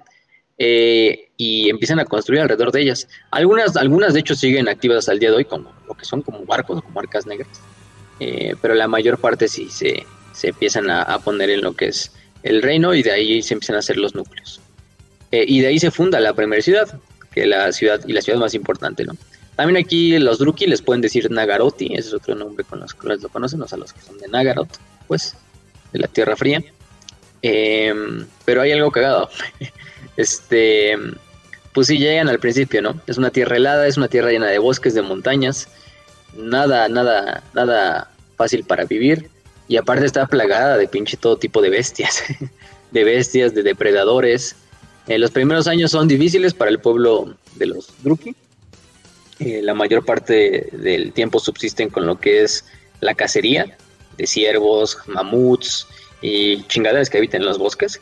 Eh, 0.62 1.30
y 1.38 1.70
empiezan 1.70 2.00
a 2.00 2.04
construir 2.04 2.42
alrededor 2.42 2.70
de 2.70 2.82
ellas. 2.82 3.08
Algunas, 3.30 3.78
algunas 3.78 4.12
de 4.12 4.20
hecho 4.20 4.34
siguen 4.34 4.68
activas 4.68 5.08
al 5.08 5.18
día 5.18 5.30
de 5.30 5.36
hoy 5.36 5.46
como 5.46 5.72
lo 5.88 5.94
que 5.94 6.04
son 6.04 6.20
como 6.20 6.44
barcos, 6.44 6.82
como 6.82 7.00
arcas 7.00 7.24
negras, 7.24 7.62
eh, 8.20 8.54
pero 8.60 8.74
la 8.74 8.86
mayor 8.86 9.16
parte 9.16 9.48
sí 9.48 9.70
se, 9.70 10.04
se 10.34 10.48
empiezan 10.48 10.90
a, 10.90 11.18
poner 11.20 11.48
en 11.48 11.62
lo 11.62 11.72
que 11.72 11.86
es 11.86 12.12
el 12.42 12.60
reino 12.60 12.92
y 12.92 13.02
de 13.02 13.10
ahí 13.10 13.42
se 13.42 13.54
empiezan 13.54 13.76
a 13.76 13.78
hacer 13.78 13.96
los 13.96 14.14
núcleos. 14.14 14.60
Eh, 15.30 15.46
y 15.48 15.62
de 15.62 15.68
ahí 15.68 15.78
se 15.78 15.90
funda 15.90 16.20
la 16.20 16.34
primera 16.34 16.60
ciudad, 16.60 17.00
que 17.32 17.46
la 17.46 17.72
ciudad 17.72 18.02
y 18.06 18.12
la 18.12 18.20
ciudad 18.20 18.38
más 18.38 18.52
importante, 18.52 19.06
¿no? 19.06 19.14
También 19.56 19.82
aquí 19.82 20.18
los 20.18 20.40
Druki 20.40 20.66
les 20.66 20.82
pueden 20.82 21.00
decir 21.00 21.30
Nagaroti, 21.30 21.94
ese 21.94 22.08
es 22.08 22.14
otro 22.14 22.34
nombre 22.34 22.66
con 22.66 22.80
los 22.80 22.92
que 22.92 23.08
lo 23.08 23.28
conocen, 23.30 23.62
o 23.62 23.66
sea, 23.66 23.78
los 23.78 23.94
que 23.94 24.02
son 24.02 24.18
de 24.18 24.28
Nagaroth, 24.28 24.76
pues, 25.08 25.34
de 25.94 26.00
la 26.00 26.06
Tierra 26.06 26.36
Fría. 26.36 26.62
pero 27.40 28.60
hay 28.60 28.72
algo 28.72 28.90
cagado. 28.90 29.30
Este, 30.20 30.98
pues 31.72 31.86
sí 31.86 31.96
llegan 31.96 32.28
al 32.28 32.38
principio, 32.38 32.82
¿no? 32.82 33.00
Es 33.06 33.16
una 33.16 33.30
tierra 33.30 33.56
helada, 33.56 33.86
es 33.86 33.96
una 33.96 34.08
tierra 34.08 34.30
llena 34.30 34.48
de 34.48 34.58
bosques, 34.58 34.92
de 34.92 35.00
montañas, 35.00 35.68
nada, 36.36 36.90
nada, 36.90 37.42
nada 37.54 38.10
fácil 38.36 38.64
para 38.64 38.84
vivir. 38.84 39.30
Y 39.66 39.78
aparte 39.78 40.04
está 40.04 40.26
plagada 40.26 40.76
de 40.76 40.88
pinche 40.88 41.16
todo 41.16 41.38
tipo 41.38 41.62
de 41.62 41.70
bestias, 41.70 42.22
de 42.90 43.04
bestias, 43.04 43.54
de 43.54 43.62
depredadores. 43.62 44.56
Eh, 45.06 45.18
los 45.18 45.30
primeros 45.30 45.66
años 45.66 45.90
son 45.92 46.06
difíciles 46.06 46.52
para 46.52 46.70
el 46.70 46.80
pueblo 46.80 47.34
de 47.54 47.66
los 47.66 47.88
Druki. 48.02 48.34
Eh, 49.38 49.62
la 49.62 49.72
mayor 49.72 50.04
parte 50.04 50.68
del 50.72 51.14
tiempo 51.14 51.40
subsisten 51.40 51.88
con 51.88 52.04
lo 52.04 52.20
que 52.20 52.42
es 52.42 52.66
la 53.00 53.14
cacería 53.14 53.78
de 54.18 54.26
ciervos, 54.26 54.98
mamuts 55.06 55.86
y 56.20 56.62
chingaderas 56.64 57.08
que 57.08 57.16
habitan 57.16 57.40
en 57.40 57.46
los 57.46 57.56
bosques 57.56 57.98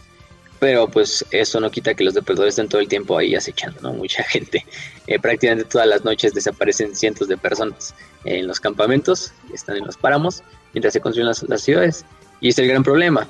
pero 0.59 0.89
pues 0.89 1.25
eso 1.31 1.61
no 1.61 1.71
quita 1.71 1.95
que 1.95 2.05
los 2.05 2.15
depredadores 2.15 2.53
estén 2.53 2.69
todo 2.69 2.81
el 2.81 2.89
tiempo 2.89 3.17
ahí 3.17 3.35
acechando, 3.35 3.81
¿no? 3.81 3.93
Mucha 3.93 4.23
gente. 4.29 4.65
Eh, 5.07 5.19
prácticamente 5.19 5.69
todas 5.69 5.87
las 5.87 6.05
noches 6.05 6.35
desaparecen 6.35 6.95
cientos 6.95 7.29
de 7.29 7.37
personas 7.37 7.95
en 8.25 8.47
los 8.47 8.61
campamentos, 8.61 9.33
están 9.53 9.77
en 9.77 9.87
los 9.87 9.97
páramos, 9.97 10.43
mientras 10.73 10.93
se 10.93 11.01
construyen 11.01 11.29
las, 11.29 11.63
ciudades. 11.63 12.05
Y 12.41 12.49
es 12.49 12.59
el 12.59 12.69
gran 12.69 12.83
problema. 12.83 13.29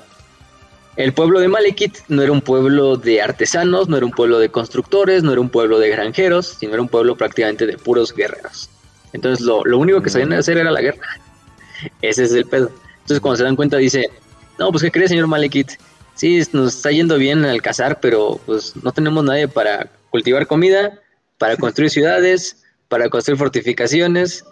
El 0.95 1.13
pueblo 1.13 1.39
de 1.39 1.47
Malekith 1.47 1.99
no 2.09 2.21
era 2.21 2.31
un 2.31 2.41
pueblo 2.41 2.97
de 2.97 3.21
artesanos, 3.21 3.87
no 3.87 3.95
era 3.95 4.05
un 4.05 4.11
pueblo 4.11 4.39
de 4.39 4.49
constructores, 4.49 5.23
no 5.23 5.31
era 5.31 5.39
un 5.39 5.49
pueblo 5.49 5.79
de 5.79 5.89
granjeros, 5.89 6.57
sino 6.59 6.73
era 6.73 6.81
un 6.81 6.89
pueblo 6.89 7.15
prácticamente 7.15 7.65
de 7.65 7.77
puros 7.77 8.13
guerreros. 8.13 8.69
Entonces 9.13 9.45
lo, 9.45 9.63
lo 9.63 9.77
único 9.77 10.01
que 10.01 10.09
sabían 10.09 10.33
hacer 10.33 10.57
era 10.57 10.71
la 10.71 10.81
guerra. 10.81 11.07
Ese 12.01 12.23
es 12.23 12.33
el 12.33 12.45
pedo. 12.45 12.69
Entonces 13.01 13.21
cuando 13.21 13.37
se 13.37 13.43
dan 13.43 13.55
cuenta 13.55 13.77
dice, 13.77 14.09
no, 14.57 14.71
pues 14.71 14.83
¿qué 14.83 14.91
cree 14.91 15.07
señor 15.07 15.27
Malekith? 15.27 15.71
Sí, 16.19 16.41
nos 16.51 16.75
está 16.75 16.91
yendo 16.91 17.17
bien 17.17 17.45
al 17.45 17.61
cazar, 17.61 17.99
pero 18.01 18.39
pues 18.45 18.73
no 18.83 18.91
tenemos 18.91 19.23
nadie 19.23 19.47
para 19.47 19.89
cultivar 20.09 20.45
comida, 20.47 20.99
para 21.37 21.55
construir 21.55 21.89
ciudades, 21.89 22.63
para 22.89 23.09
construir 23.09 23.37
fortificaciones. 23.37 24.45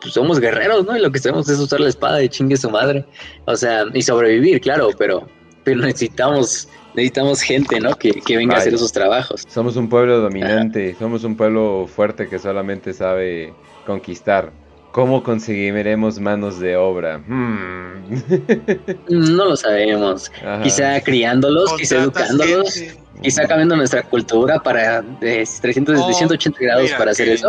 Pues 0.00 0.14
somos 0.14 0.38
guerreros, 0.38 0.86
¿no? 0.86 0.96
Y 0.96 1.00
lo 1.00 1.10
que 1.10 1.18
sabemos 1.18 1.48
es 1.48 1.58
usar 1.58 1.80
la 1.80 1.88
espada 1.88 2.18
de 2.18 2.28
chingue 2.28 2.56
su 2.56 2.70
madre. 2.70 3.04
O 3.46 3.56
sea, 3.56 3.84
y 3.92 4.02
sobrevivir, 4.02 4.60
claro, 4.60 4.90
pero, 4.96 5.28
pero 5.64 5.80
necesitamos 5.80 6.68
necesitamos 6.94 7.42
gente, 7.42 7.80
¿no? 7.80 7.94
Que, 7.96 8.22
venga 8.28 8.54
a 8.54 8.58
hacer 8.58 8.74
esos 8.74 8.92
trabajos. 8.92 9.44
Somos 9.48 9.76
un 9.76 9.88
pueblo 9.88 10.20
dominante, 10.20 10.94
somos 10.98 11.24
un 11.24 11.36
pueblo 11.36 11.88
fuerte 11.88 12.28
que 12.28 12.38
solamente 12.38 12.92
sabe 12.92 13.52
conquistar. 13.86 14.52
¿Cómo 14.98 15.22
conseguiremos 15.22 16.18
manos 16.18 16.58
de 16.58 16.76
obra? 16.76 17.18
Hmm. 17.18 18.02
No 19.08 19.44
lo 19.44 19.56
sabemos. 19.56 20.28
Quizá 20.64 21.00
criándolos, 21.02 21.72
quizá 21.74 21.98
educándolos, 21.98 22.82
quizá 23.22 23.46
cambiando 23.46 23.76
nuestra 23.76 24.02
cultura 24.02 24.60
para 24.60 25.02
de 25.02 25.48
380 25.60 26.58
grados 26.58 26.90
para 26.94 27.12
hacer 27.12 27.28
eso. 27.28 27.48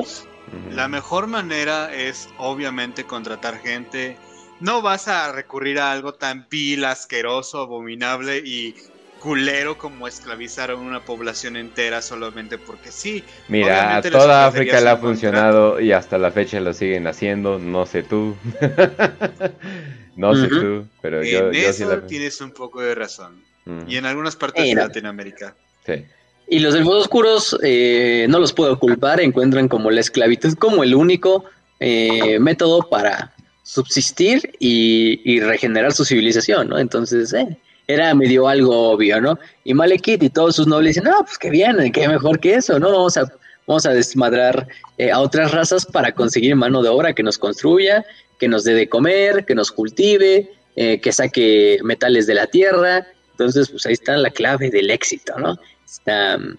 La 0.69 0.87
mejor 0.87 1.25
manera 1.25 1.91
es 1.91 2.29
obviamente 2.37 3.05
contratar 3.05 3.57
gente. 3.57 4.15
No 4.59 4.83
vas 4.83 5.07
a 5.07 5.31
recurrir 5.31 5.79
a 5.79 5.91
algo 5.91 6.13
tan 6.13 6.45
vil, 6.51 6.85
asqueroso, 6.85 7.61
abominable 7.61 8.43
y 8.45 8.75
culero 9.19 9.77
como 9.77 10.07
esclavizaron 10.07 10.79
una 10.79 11.03
población 11.03 11.57
entera 11.57 12.01
solamente 12.01 12.57
porque 12.57 12.91
sí. 12.91 13.23
Mira, 13.47 13.97
a 13.97 14.01
toda 14.01 14.47
África 14.47 14.79
le 14.79 14.89
ha 14.89 14.97
funcionado 14.97 15.79
y 15.79 15.91
hasta 15.91 16.17
la 16.17 16.31
fecha 16.31 16.59
lo 16.59 16.73
siguen 16.73 17.07
haciendo, 17.07 17.59
no 17.59 17.85
sé 17.85 18.03
tú. 18.03 18.35
no 20.15 20.35
sé 20.35 20.47
tú, 20.47 20.87
pero 21.01 21.21
en 21.21 21.27
yo, 21.29 21.51
eso 21.51 21.99
tienes 22.03 22.41
un 22.41 22.51
poco 22.51 22.81
de 22.81 22.95
razón. 22.95 23.43
Y 23.87 23.97
en 23.97 24.05
algunas 24.07 24.35
partes 24.35 24.65
de 24.65 24.73
Latinoamérica. 24.73 25.55
Sí. 25.85 26.03
Y 26.47 26.57
los 26.57 26.73
elfos 26.73 26.95
oscuros 27.03 27.55
eh, 27.61 28.25
no 28.27 28.39
los 28.39 28.51
puedo 28.51 28.79
culpar, 28.79 29.21
encuentran 29.21 29.67
como 29.67 29.91
la 29.91 29.99
esclavitud 29.99 30.55
como 30.55 30.83
el 30.83 30.95
único 30.95 31.45
eh, 31.79 32.39
método 32.39 32.89
para 32.89 33.35
subsistir 33.61 34.53
y, 34.57 35.21
y, 35.23 35.39
regenerar 35.41 35.93
su 35.93 36.03
civilización, 36.03 36.69
¿no? 36.69 36.79
Entonces, 36.79 37.31
eh, 37.33 37.59
era 37.89 38.13
medio 38.13 38.47
algo 38.47 38.91
obvio, 38.91 39.19
¿no? 39.19 39.39
Y 39.63 39.73
Malekith 39.73 40.21
y 40.21 40.29
todos 40.29 40.57
sus 40.57 40.67
nobles 40.67 40.91
dicen, 40.93 41.09
no, 41.09 41.23
pues 41.23 41.39
qué 41.39 41.49
bien, 41.49 41.91
qué 41.91 42.07
mejor 42.07 42.39
que 42.39 42.53
eso, 42.53 42.77
¿no? 42.77 42.91
Vamos 42.91 43.17
a, 43.17 43.23
vamos 43.65 43.83
a 43.87 43.93
desmadrar 43.93 44.67
eh, 44.99 45.09
a 45.09 45.19
otras 45.19 45.51
razas 45.51 45.87
para 45.87 46.11
conseguir 46.11 46.55
mano 46.55 46.83
de 46.83 46.89
obra 46.89 47.13
que 47.13 47.23
nos 47.23 47.39
construya, 47.39 48.05
que 48.37 48.47
nos 48.47 48.63
dé 48.63 48.75
de 48.75 48.87
comer, 48.87 49.43
que 49.43 49.55
nos 49.55 49.71
cultive, 49.71 50.51
eh, 50.75 51.01
que 51.01 51.11
saque 51.11 51.79
metales 51.83 52.27
de 52.27 52.35
la 52.35 52.45
tierra. 52.45 53.07
Entonces, 53.31 53.69
pues 53.69 53.87
ahí 53.87 53.93
está 53.93 54.15
la 54.17 54.29
clave 54.29 54.69
del 54.69 54.91
éxito, 54.91 55.39
¿no? 55.39 55.57
Está, 55.83 56.37
mm, 56.37 56.57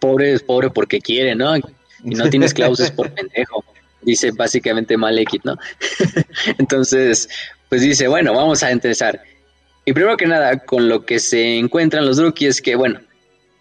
pobre 0.00 0.32
es 0.32 0.42
pobre 0.42 0.70
porque 0.70 1.02
quiere, 1.02 1.34
¿no? 1.34 1.54
Y 1.54 1.62
no 2.02 2.30
tiene 2.30 2.46
esclavos 2.46 2.80
es 2.80 2.90
por 2.90 3.10
pendejo, 3.14 3.62
dice 4.00 4.30
básicamente 4.30 4.96
Malekith, 4.96 5.44
¿no? 5.44 5.58
Entonces, 6.58 7.28
pues 7.68 7.82
dice, 7.82 8.08
bueno, 8.08 8.32
vamos 8.32 8.62
a 8.62 8.70
empezar 8.70 9.20
y 9.84 9.92
primero 9.92 10.16
que 10.16 10.26
nada, 10.26 10.58
con 10.58 10.88
lo 10.88 11.04
que 11.04 11.18
se 11.18 11.58
encuentran 11.58 12.06
los 12.06 12.16
Druki 12.16 12.46
es 12.46 12.60
que, 12.60 12.74
bueno, 12.74 13.00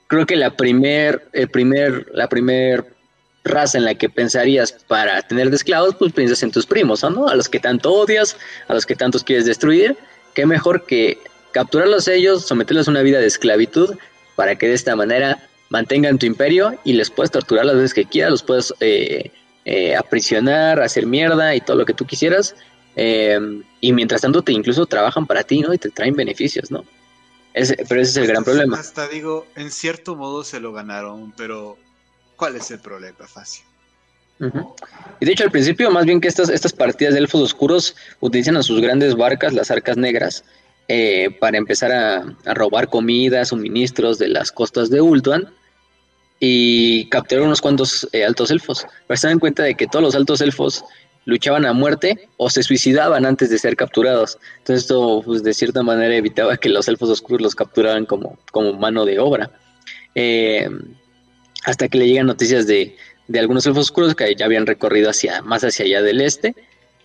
creo 0.08 0.26
que 0.26 0.36
la 0.36 0.56
primer, 0.56 1.28
el 1.34 1.50
primer, 1.50 2.08
la 2.14 2.28
primer 2.28 2.86
raza 3.44 3.78
en 3.78 3.86
la 3.86 3.96
que 3.96 4.10
pensarías 4.10 4.72
para 4.72 5.22
tener 5.22 5.50
de 5.50 5.56
esclavos, 5.56 5.96
pues 5.96 6.14
piensas 6.14 6.44
en 6.44 6.52
tus 6.52 6.66
primos, 6.66 7.04
¿no? 7.04 7.28
A 7.28 7.36
los 7.36 7.50
que 7.50 7.60
tanto 7.60 7.92
odias, 7.92 8.38
a 8.68 8.74
los 8.74 8.86
que 8.86 8.96
tantos 8.96 9.24
quieres 9.24 9.46
destruir, 9.46 9.98
qué 10.34 10.46
mejor 10.46 10.86
que 10.86 11.18
capturarlos 11.52 12.08
ellos, 12.08 12.46
someterlos 12.46 12.88
a 12.88 12.92
una 12.92 13.02
vida 13.02 13.20
de 13.20 13.28
esclavitud 13.28 13.96
para 14.36 14.56
que 14.56 14.68
de 14.68 14.74
esta 14.74 14.96
manera 14.96 15.40
mantengan 15.70 16.18
tu 16.18 16.26
imperio 16.26 16.78
y 16.84 16.94
les 16.94 17.10
puedes 17.10 17.32
torturar 17.32 17.66
las 17.66 17.76
veces 17.76 17.94
que 17.94 18.06
quieras, 18.06 18.32
los 18.32 18.44
puedes 18.44 18.74
eh, 18.80 19.32
eh, 19.66 19.96
aprisionar, 19.96 20.82
hacer 20.82 21.06
mierda 21.06 21.56
y 21.56 21.62
todo 21.62 21.78
lo 21.78 21.86
que 21.86 21.94
tú 21.94 22.06
quisieras. 22.06 22.56
Eh, 22.96 23.40
y 23.82 23.94
mientras 23.94 24.22
tanto 24.22 24.42
te 24.42 24.52
incluso 24.52 24.86
trabajan 24.86 25.26
para 25.26 25.44
ti, 25.44 25.62
¿no? 25.62 25.74
Y 25.74 25.78
te 25.78 25.90
traen 25.90 26.16
beneficios, 26.16 26.72
¿no? 26.72 26.84
pero 27.54 28.02
ese 28.02 28.12
es 28.12 28.18
el 28.18 28.28
gran 28.28 28.44
problema. 28.44 28.80
Hasta 28.80 29.08
digo, 29.08 29.46
en 29.56 29.70
cierto 29.70 30.16
modo 30.16 30.44
se 30.44 30.60
lo 30.60 30.74
ganaron, 30.74 31.32
pero 31.38 31.78
¿cuál 32.36 32.56
es 32.56 32.72
el 32.72 32.80
problema, 32.80 33.28
Facio? 33.28 33.64
Y 35.20 35.26
de 35.26 35.32
hecho, 35.32 35.44
al 35.44 35.52
principio, 35.52 35.90
más 35.92 36.06
bien 36.06 36.20
que 36.20 36.28
estas, 36.28 36.50
estas 36.50 36.74
partidas 36.74 37.14
de 37.14 37.20
elfos 37.20 37.42
oscuros 37.42 37.96
utilizan 38.20 38.58
a 38.58 38.64
sus 38.64 38.82
grandes 38.82 39.16
barcas, 39.16 39.54
las 39.54 39.72
arcas 39.72 39.96
negras, 39.96 40.44
eh, 40.90 41.30
para 41.40 41.58
empezar 41.58 41.92
a, 41.92 42.54
robar 42.54 42.90
comida, 42.90 43.46
suministros 43.46 44.18
de 44.20 44.28
las 44.28 44.52
costas 44.52 44.90
de 44.90 45.00
Ultuan 45.00 45.50
y 46.40 47.08
capturar 47.08 47.46
unos 47.46 47.62
cuantos 47.62 48.08
eh, 48.12 48.26
altos 48.26 48.52
elfos. 48.52 48.86
Pero 49.08 49.18
se 49.18 49.28
dan 49.28 49.40
cuenta 49.40 49.64
de 49.64 49.76
que 49.76 49.88
todos 49.88 50.04
los 50.04 50.16
altos 50.16 50.42
elfos 50.42 50.84
luchaban 51.26 51.66
a 51.66 51.74
muerte 51.74 52.28
o 52.38 52.50
se 52.50 52.64
suicidaban 52.64 53.26
antes 53.26 53.50
de 53.50 53.58
ser 53.58 53.76
capturados. 53.76 54.38
Entonces 54.60 54.84
esto, 54.84 55.22
pues, 55.26 55.44
de 55.44 55.54
cierta 55.54 55.84
manera, 55.84 56.16
evitaba 56.16 56.58
que 56.58 56.70
los 56.70 56.88
elfos 56.88 57.10
oscuros 57.10 57.42
los 57.42 57.56
capturaran 57.56 58.06
como, 58.06 58.38
como 58.52 58.74
mano 58.74 59.06
de 59.06 59.20
obra. 59.20 59.52
Eh, 60.16 60.70
hasta 61.66 61.88
que 61.88 61.98
le 61.98 62.08
llegan 62.08 62.28
noticias 62.28 62.68
de, 62.68 62.96
de 63.28 63.40
algunos 63.40 63.66
elfos 63.66 63.86
oscuros 63.86 64.16
que 64.16 64.36
ya 64.36 64.46
habían 64.46 64.66
recorrido 64.66 65.10
hacia, 65.10 65.42
más 65.42 65.64
hacia 65.64 65.86
allá 65.86 66.02
del 66.02 66.22
este. 66.22 66.56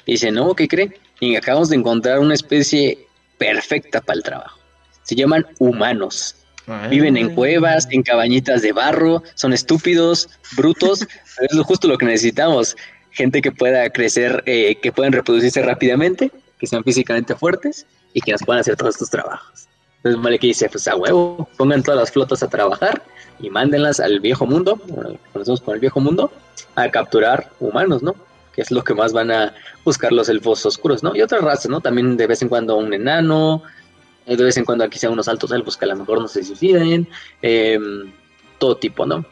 Y 0.05 0.13
dicen, 0.13 0.35
no, 0.35 0.55
¿qué 0.55 0.69
creen? 0.69 0.95
Y 1.21 1.37
acabamos 1.37 1.69
de 1.69 1.77
encontrar 1.77 2.19
una 2.19 2.35
especie 2.35 3.07
perfecta 3.39 4.01
para 4.01 4.17
el 4.17 4.23
trabajo. 4.23 4.59
Se 5.03 5.15
llaman 5.15 5.47
humanos. 5.59 6.35
Viven 6.91 7.17
en 7.17 7.35
cuevas, 7.35 7.89
en 7.91 8.03
cabañitas 8.03 8.61
de 8.61 8.73
barro, 8.73 9.23
son 9.37 9.55
estúpidos, 9.55 10.29
brutos, 10.55 11.01
es 11.01 11.59
justo 11.61 11.89
lo 11.89 11.97
que 11.97 12.05
necesitamos. 12.05 12.77
Gente 13.19 13.43
que 13.43 13.51
pueda 13.51 13.91
crecer, 13.91 14.45
eh, 14.47 14.77
que 14.77 14.93
puedan 14.93 15.13
reproducirse 15.13 15.61
rápidamente, 15.61 16.31
que 16.57 16.69
sean 16.69 16.85
físicamente 16.85 17.35
fuertes 17.35 17.85
y 18.13 18.21
que 18.21 18.31
nos 18.31 18.45
puedan 18.45 18.61
hacer 18.61 18.77
todos 18.77 18.95
estos 18.95 19.11
trabajos. 19.11 19.67
Entonces 19.97 20.23
Malek 20.23 20.43
dice, 20.43 20.69
pues 20.69 20.87
a 20.87 20.95
huevo, 20.95 21.49
pongan 21.57 21.83
todas 21.83 21.99
las 21.99 22.13
flotas 22.13 22.45
a 22.45 22.49
trabajar 22.49 23.03
y 23.41 23.51
mándenlas 23.51 23.99
al 23.99 24.21
viejo 24.21 24.47
mundo, 24.47 24.81
bueno, 24.87 25.19
conocemos 25.33 25.61
con 25.61 25.75
el 25.75 25.81
viejo 25.81 25.99
mundo, 25.99 26.31
a 26.77 26.89
capturar 26.93 27.51
humanos, 27.59 28.05
¿no? 28.05 28.15
Que 28.55 28.63
es 28.63 28.71
lo 28.71 28.85
que 28.85 28.95
más 28.95 29.13
van 29.13 29.33
a 29.33 29.53
buscar 29.85 30.13
los 30.13 30.29
elfos 30.29 30.65
oscuros, 30.65 31.03
¿no? 31.03 31.17
Y 31.17 31.23
otras 31.23 31.43
razas, 31.43 31.69
¿no? 31.69 31.81
También 31.81 32.17
de 32.17 32.29
vez 32.29 32.41
en 32.43 32.49
cuando 32.49 32.77
un 32.77 32.95
enano, 32.95 33.65
eh, 34.27 34.37
de 34.37 34.45
vez 34.45 34.57
en 34.59 34.65
cuando 34.65 34.85
aquí 34.85 34.97
sean 34.97 35.13
unos 35.13 35.27
altos 35.27 35.51
elfos 35.51 35.77
que 35.77 35.87
a 35.87 35.89
lo 35.89 35.97
mejor 35.97 36.21
no 36.21 36.29
se 36.29 36.45
suiciden, 36.45 37.09
em, 37.43 38.13
todo 38.59 38.77
tipo, 38.77 39.07
¿no? 39.07 39.25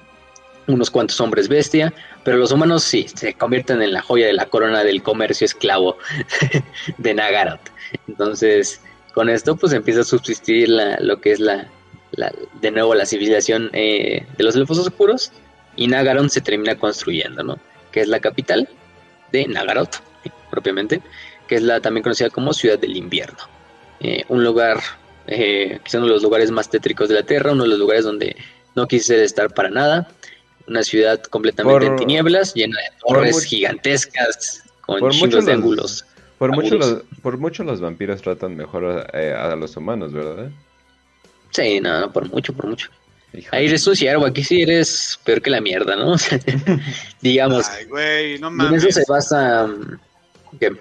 Unos 0.67 0.91
cuantos 0.91 1.21
hombres 1.21 1.47
bestia, 1.47 1.95
pero 2.27 2.39
los 2.39 2.51
humanos 2.51 2.83
sí, 2.83 3.07
se 3.15 3.35
convierten 3.35 3.81
en 3.83 3.93
la 3.93 4.03
joya 4.03 4.27
de 4.27 4.33
la 4.33 4.47
corona 4.47 4.83
del 4.83 5.01
comercio 5.01 5.45
esclavo 5.45 5.97
de 6.99 7.15
Nagaroth. 7.15 7.71
Entonces, 8.09 8.81
con 9.15 9.29
esto 9.29 9.55
pues 9.55 9.73
empieza 9.73 10.01
a 10.01 10.05
subsistir 10.05 10.69
lo 10.69 11.21
que 11.21 11.31
es 11.31 11.39
la, 11.39 11.71
de 12.61 12.71
nuevo 12.73 12.97
la 12.97 13.07
civilización 13.07 13.71
eh, 13.75 14.27
de 14.37 14.43
los 14.43 14.57
elfos 14.57 14.77
oscuros 14.81 15.31
y 15.77 15.87
Nagaron 15.87 16.29
se 16.29 16.41
termina 16.41 16.75
construyendo, 16.75 17.45
¿no? 17.45 17.61
Que 17.93 18.01
es 18.01 18.09
la 18.09 18.19
capital 18.19 18.69
de 19.31 19.47
Nagaroth, 19.47 19.99
propiamente, 20.51 21.03
que 21.47 21.55
es 21.55 21.63
la 21.63 21.81
también 21.81 22.03
conocida 22.03 22.29
como 22.31 22.53
Ciudad 22.53 22.77
del 22.77 22.97
Invierno. 22.97 23.39
Eh, 24.01 24.25
un 24.29 24.43
lugar, 24.43 24.81
eh, 25.29 25.79
quizá 25.85 25.99
uno 25.99 26.09
de 26.09 26.15
los 26.15 26.25
lugares 26.25 26.51
más 26.51 26.69
tétricos 26.69 27.09
de 27.09 27.15
la 27.15 27.23
Tierra, 27.23 27.53
uno 27.53 27.63
de 27.63 27.69
los 27.69 27.79
lugares 27.79 28.03
donde 28.03 28.35
no 28.75 28.89
quise 28.89 29.23
estar 29.23 29.55
para 29.55 29.71
nada. 29.71 30.09
Una 30.69 30.83
ciudad 30.83 31.23
completamente 31.23 31.87
en 31.87 31.97
tinieblas, 31.97 32.55
llena 32.55 32.77
de 32.79 32.99
torres 33.07 33.45
gigantescas, 33.45 34.65
con 34.81 35.11
chingos 35.11 35.47
de 35.47 35.53
ángulos 35.53 36.05
por 36.39 36.55
mucho, 36.55 36.77
los, 36.77 37.03
por 37.23 37.39
mucho 37.39 37.65
los 37.65 37.81
vampiros 37.81 38.21
tratan 38.21 38.57
mejor 38.57 39.07
eh, 39.13 39.33
a, 39.33 39.57
los 39.57 39.77
humanos, 39.77 40.13
¿verdad? 40.13 40.51
Sí, 41.51 41.81
no, 41.81 42.13
por 42.13 42.29
mucho, 42.29 42.53
por 42.53 42.67
mucho. 42.67 42.91
Ahí 43.51 43.67
eres 43.67 43.87
un 43.87 43.97
ciervo, 43.97 44.27
aquí 44.27 44.45
sí 44.45 44.63
eres 44.63 45.19
peor 45.25 45.41
que 45.41 45.51
la 45.51 45.61
mierda, 45.61 45.97
¿no? 45.97 46.15
digamos. 47.21 47.69
Ay, 47.69 47.85
güey, 47.87 48.39
no 48.39 48.51
mames. 48.51 48.83
En 48.83 48.89
eso 48.89 49.01
se 49.01 49.11
basa. 49.11 49.69
¿Qué? 50.61 50.73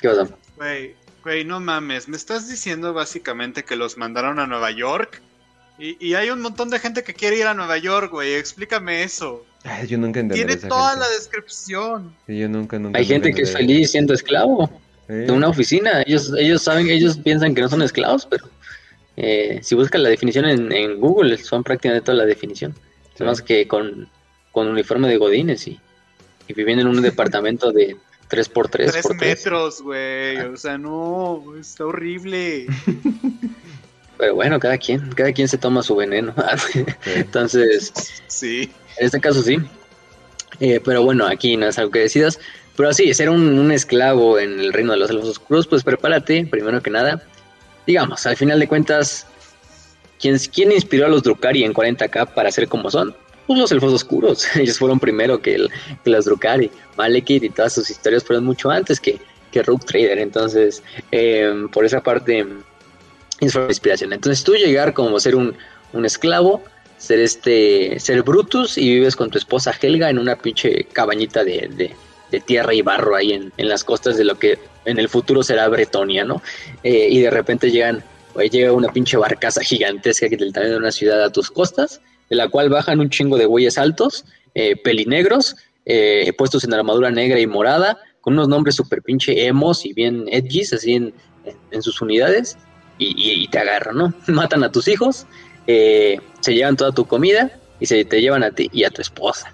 ¿Qué 0.00 0.08
pasa? 0.08 0.28
Güey, 0.56 0.94
güey, 1.22 1.44
no 1.44 1.60
mames. 1.60 2.08
Me 2.08 2.16
estás 2.16 2.48
diciendo 2.48 2.92
básicamente 2.92 3.64
que 3.64 3.76
los 3.76 3.96
mandaron 3.96 4.38
a 4.40 4.46
Nueva 4.46 4.72
York. 4.72 5.22
Y, 5.78 6.08
y 6.08 6.14
hay 6.14 6.30
un 6.30 6.40
montón 6.40 6.70
de 6.70 6.78
gente 6.78 7.02
que 7.02 7.14
quiere 7.14 7.38
ir 7.38 7.46
a 7.46 7.54
Nueva 7.54 7.76
York, 7.78 8.10
güey. 8.10 8.34
Explícame 8.34 9.02
eso. 9.02 9.44
Ay, 9.64 9.86
yo 9.88 9.98
nunca 9.98 10.20
entendí. 10.20 10.44
Tiene 10.44 10.56
toda 10.56 10.96
la 10.96 11.08
descripción. 11.10 12.14
yo 12.26 12.48
nunca, 12.48 12.78
nunca 12.78 12.98
Hay 12.98 13.04
gente 13.04 13.32
que 13.34 13.42
es 13.42 13.52
feliz 13.52 13.90
siendo 13.90 14.14
esclavo 14.14 14.70
de 15.08 15.30
una 15.30 15.48
oficina. 15.48 16.02
Ellos, 16.02 16.32
ellos 16.38 16.62
saben, 16.62 16.88
ellos 16.88 17.18
piensan 17.18 17.54
que 17.54 17.62
no 17.62 17.68
son 17.68 17.82
esclavos, 17.82 18.26
pero 18.26 18.48
eh, 19.16 19.60
si 19.62 19.74
buscan 19.74 20.02
la 20.02 20.08
definición 20.08 20.46
en, 20.46 21.00
Google, 21.00 21.36
son 21.38 21.64
prácticamente 21.64 22.04
toda 22.04 22.18
la 22.18 22.26
definición. 22.26 22.74
Más 23.20 23.40
que 23.40 23.66
con, 23.66 24.08
con 24.52 24.68
uniforme 24.68 25.08
de 25.08 25.16
godines 25.16 25.66
y, 25.66 25.80
y 26.48 26.52
viviendo 26.52 26.82
en 26.82 26.88
un 26.88 27.02
departamento 27.02 27.72
de 27.72 27.96
3x3. 28.30 28.90
3 28.92 29.16
metros, 29.16 29.82
güey. 29.82 30.38
O 30.38 30.56
sea, 30.56 30.78
no, 30.78 31.54
está 31.58 31.86
horrible. 31.86 32.66
Pero 34.18 34.34
bueno, 34.34 34.58
cada 34.58 34.78
quien, 34.78 35.10
cada 35.12 35.32
quien 35.32 35.48
se 35.48 35.58
toma 35.58 35.82
su 35.82 35.94
veneno. 35.96 36.34
Entonces, 37.14 37.92
sí. 38.26 38.70
En 38.98 39.06
este 39.06 39.20
caso 39.20 39.42
sí. 39.42 39.58
Eh, 40.60 40.80
pero 40.82 41.02
bueno, 41.02 41.26
aquí 41.26 41.56
no 41.56 41.66
es 41.66 41.78
algo 41.78 41.90
que 41.90 42.00
decidas. 42.00 42.38
Pero 42.76 42.92
sí, 42.92 43.12
ser 43.14 43.30
un, 43.30 43.70
esclavo 43.72 44.38
en 44.38 44.60
el 44.60 44.72
reino 44.72 44.92
de 44.92 44.98
los 44.98 45.10
elfos 45.10 45.30
oscuros, 45.30 45.66
pues 45.66 45.82
prepárate, 45.82 46.46
primero 46.46 46.82
que 46.82 46.90
nada. 46.90 47.22
Digamos, 47.86 48.26
al 48.26 48.36
final 48.36 48.60
de 48.60 48.68
cuentas, 48.68 49.26
¿quién, 50.20 50.38
quién 50.52 50.72
inspiró 50.72 51.06
a 51.06 51.08
los 51.08 51.22
Drukari 51.22 51.64
en 51.64 51.72
40k 51.72 52.34
para 52.34 52.50
ser 52.50 52.68
como 52.68 52.90
son? 52.90 53.14
Pues 53.46 53.58
los 53.58 53.72
elfos 53.72 53.94
oscuros. 53.94 54.46
Ellos 54.56 54.78
fueron 54.78 55.00
primero 55.00 55.40
que, 55.40 55.54
el, 55.54 55.70
que 56.04 56.10
los 56.10 56.26
Drukari. 56.26 56.70
Malekith 56.96 57.44
y 57.44 57.50
todas 57.50 57.72
sus 57.72 57.88
historias 57.88 58.24
fueron 58.24 58.44
mucho 58.44 58.70
antes 58.70 59.00
que, 59.00 59.18
que 59.52 59.62
Rook 59.62 59.86
Trader. 59.86 60.18
Entonces, 60.18 60.82
em, 61.10 61.68
por 61.68 61.86
esa 61.86 62.02
parte, 62.02 62.46
es 63.40 63.52
fue 63.52 63.66
inspiración. 63.66 64.12
Entonces, 64.12 64.44
tú 64.44 64.54
llegar 64.54 64.94
como 64.94 65.18
ser 65.20 65.36
un, 65.36 65.54
un 65.92 66.04
esclavo, 66.04 66.62
ser 66.98 67.20
este, 67.20 67.98
ser 68.00 68.22
Brutus 68.22 68.78
y 68.78 68.94
vives 68.94 69.16
con 69.16 69.30
tu 69.30 69.38
esposa 69.38 69.74
Helga 69.80 70.08
en 70.08 70.18
una 70.18 70.36
pinche 70.36 70.84
cabañita 70.92 71.44
de 71.44 71.94
de 72.30 72.40
tierra 72.40 72.74
y 72.74 72.82
barro 72.82 73.14
ahí 73.16 73.32
en, 73.32 73.68
las 73.68 73.84
costas 73.84 74.16
de 74.16 74.24
lo 74.24 74.38
que 74.38 74.58
en 74.84 74.98
el 74.98 75.08
futuro 75.08 75.42
será 75.42 75.68
Bretonia, 75.68 76.24
¿no? 76.24 76.42
Eh, 76.82 77.08
y 77.10 77.20
de 77.20 77.30
repente 77.30 77.70
llegan, 77.70 78.02
llega 78.50 78.72
una 78.72 78.92
pinche 78.92 79.16
barcaza 79.16 79.62
gigantesca 79.62 80.28
que 80.28 80.36
del 80.36 80.52
tamaño 80.52 80.72
de 80.72 80.78
una 80.78 80.92
ciudad 80.92 81.22
a 81.22 81.30
tus 81.30 81.50
costas, 81.50 82.00
de 82.28 82.36
la 82.36 82.48
cual 82.48 82.68
bajan 82.68 83.00
un 83.00 83.10
chingo 83.10 83.36
de 83.36 83.46
güeyes 83.46 83.78
altos, 83.78 84.24
eh, 84.54 84.76
pelinegros, 84.76 85.56
eh, 85.84 86.32
puestos 86.36 86.64
en 86.64 86.74
armadura 86.74 87.10
negra 87.10 87.38
y 87.38 87.46
morada, 87.46 87.98
con 88.20 88.34
unos 88.34 88.48
nombres 88.48 88.74
súper 88.74 89.02
pinche 89.02 89.46
emos 89.46 89.86
y 89.86 89.92
bien 89.92 90.24
edgys, 90.30 90.72
así 90.72 90.94
en, 90.94 91.14
sus 91.80 92.02
unidades, 92.02 92.58
y, 92.98 93.46
te 93.48 93.58
agarran, 93.58 93.96
¿no? 93.96 94.14
Matan 94.28 94.64
a 94.64 94.72
tus 94.72 94.88
hijos, 94.88 95.26
se 95.66 96.20
llevan 96.46 96.76
toda 96.76 96.92
tu 96.92 97.06
comida 97.06 97.50
y 97.80 97.86
se 97.86 98.04
te 98.04 98.20
llevan 98.20 98.42
a 98.42 98.50
ti 98.50 98.70
y 98.72 98.84
a 98.84 98.90
tu 98.90 99.02
esposa. 99.02 99.52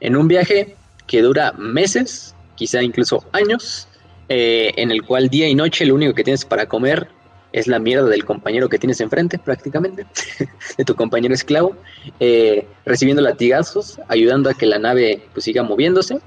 En 0.00 0.16
un 0.16 0.28
viaje 0.28 0.76
que 1.06 1.22
dura 1.22 1.52
meses, 1.52 2.34
quizá 2.54 2.82
incluso 2.82 3.24
años, 3.32 3.88
eh, 4.28 4.72
en 4.76 4.90
el 4.90 5.02
cual 5.02 5.28
día 5.28 5.48
y 5.48 5.54
noche 5.54 5.84
lo 5.84 5.94
único 5.94 6.14
que 6.14 6.24
tienes 6.24 6.44
para 6.44 6.66
comer 6.66 7.08
es 7.52 7.66
la 7.66 7.78
mierda 7.78 8.08
del 8.08 8.24
compañero 8.24 8.68
que 8.68 8.78
tienes 8.78 9.00
enfrente, 9.00 9.38
prácticamente, 9.38 10.06
de 10.78 10.84
tu 10.84 10.94
compañero 10.94 11.34
esclavo, 11.34 11.76
eh, 12.18 12.66
recibiendo 12.86 13.20
latigazos, 13.20 14.00
ayudando 14.08 14.48
a 14.48 14.54
que 14.54 14.64
la 14.64 14.78
nave 14.78 15.22
pues, 15.34 15.44
siga 15.44 15.62
moviéndose, 15.62 16.18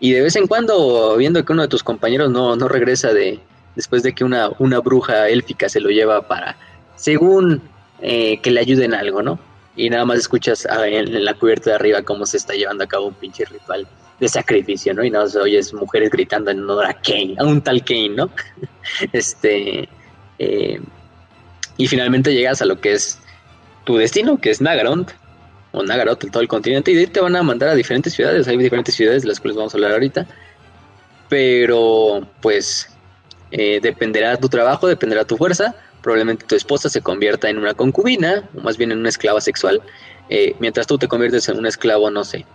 y 0.00 0.12
de 0.12 0.22
vez 0.22 0.34
en 0.34 0.46
cuando 0.46 1.16
viendo 1.16 1.44
que 1.44 1.52
uno 1.52 1.62
de 1.62 1.68
tus 1.68 1.84
compañeros 1.84 2.30
no, 2.30 2.56
no 2.56 2.66
regresa 2.66 3.12
de 3.12 3.38
después 3.76 4.02
de 4.02 4.14
que 4.14 4.24
una, 4.24 4.50
una 4.58 4.80
bruja 4.80 5.28
élfica 5.28 5.68
se 5.68 5.80
lo 5.80 5.90
lleva 5.90 6.26
para, 6.26 6.56
según 6.96 7.62
eh, 8.00 8.40
que 8.40 8.50
le 8.50 8.60
ayuden 8.60 8.94
algo, 8.94 9.22
¿no? 9.22 9.38
y 9.76 9.88
nada 9.88 10.04
más 10.04 10.18
escuchas 10.18 10.66
en, 10.84 11.24
la 11.24 11.34
cubierta 11.34 11.70
de 11.70 11.76
arriba 11.76 12.02
cómo 12.02 12.26
se 12.26 12.36
está 12.36 12.54
llevando 12.54 12.84
a 12.84 12.86
cabo 12.86 13.06
un 13.06 13.14
pinche 13.14 13.44
ritual 13.44 13.86
de 14.18 14.28
sacrificio, 14.28 14.92
¿no? 14.92 15.02
Y 15.02 15.10
nada 15.10 15.24
más 15.24 15.36
oyes 15.36 15.72
mujeres 15.72 16.10
gritando 16.10 16.50
en 16.50 16.60
honor 16.60 16.84
a 16.84 16.94
Kane, 16.94 17.36
a 17.38 17.44
un 17.44 17.62
tal 17.62 17.82
Kane, 17.82 18.10
¿no? 18.10 18.30
este. 19.12 19.88
Eh, 20.38 20.80
y 21.76 21.86
finalmente 21.86 22.34
llegas 22.34 22.60
a 22.60 22.66
lo 22.66 22.78
que 22.80 22.92
es 22.92 23.18
tu 23.84 23.96
destino, 23.96 24.38
que 24.38 24.50
es 24.50 24.60
Nagarond, 24.60 25.10
o 25.72 25.82
Nagaroth 25.82 26.24
en 26.24 26.30
todo 26.30 26.42
el 26.42 26.48
continente, 26.48 26.90
y 26.90 26.94
de 26.94 27.00
ahí 27.00 27.06
te 27.06 27.20
van 27.20 27.36
a 27.36 27.42
mandar 27.42 27.70
a 27.70 27.74
diferentes 27.74 28.12
ciudades. 28.12 28.46
Hay 28.48 28.58
diferentes 28.58 28.94
ciudades 28.94 29.22
de 29.22 29.28
las 29.28 29.40
cuales 29.40 29.56
vamos 29.56 29.72
a 29.72 29.78
hablar 29.78 29.92
ahorita. 29.92 30.26
Pero, 31.30 32.26
pues, 32.42 32.94
eh, 33.50 33.80
dependerá 33.82 34.36
tu 34.36 34.48
trabajo, 34.48 34.86
dependerá 34.86 35.24
tu 35.24 35.36
fuerza. 35.36 35.74
Probablemente 36.02 36.46
tu 36.46 36.54
esposa 36.54 36.88
se 36.88 37.02
convierta 37.02 37.48
en 37.50 37.58
una 37.58 37.74
concubina, 37.74 38.48
o 38.56 38.60
más 38.60 38.76
bien 38.76 38.92
en 38.92 38.98
una 38.98 39.08
esclava 39.08 39.40
sexual, 39.40 39.82
eh, 40.28 40.54
mientras 40.58 40.86
tú 40.86 40.96
te 40.96 41.08
conviertes 41.08 41.48
en 41.48 41.58
un 41.58 41.66
esclavo, 41.66 42.10
no 42.10 42.24
sé, 42.24 42.46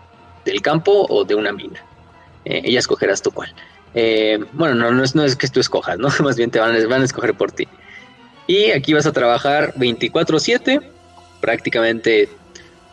del 0.45 0.61
campo 0.61 1.05
o 1.09 1.23
de 1.23 1.35
una 1.35 1.51
mina. 1.51 1.79
Eh, 2.45 2.61
ella 2.65 2.79
escogerás 2.79 3.21
tu 3.21 3.31
cual. 3.31 3.53
bueno, 4.53 4.75
no, 4.75 4.91
no, 4.91 5.23
es, 5.23 5.35
que 5.35 5.47
tú 5.47 5.59
escojas, 5.59 5.97
¿no? 5.97 6.09
Más 6.23 6.37
bien 6.37 6.51
te 6.51 6.59
van, 6.59 6.75
van 6.89 7.01
a 7.01 7.05
escoger 7.05 7.33
por 7.35 7.51
ti. 7.51 7.67
Y 8.47 8.71
aquí 8.71 8.93
vas 8.93 9.05
a 9.05 9.11
trabajar 9.11 9.73
24/7, 9.75 10.81
prácticamente 11.41 12.29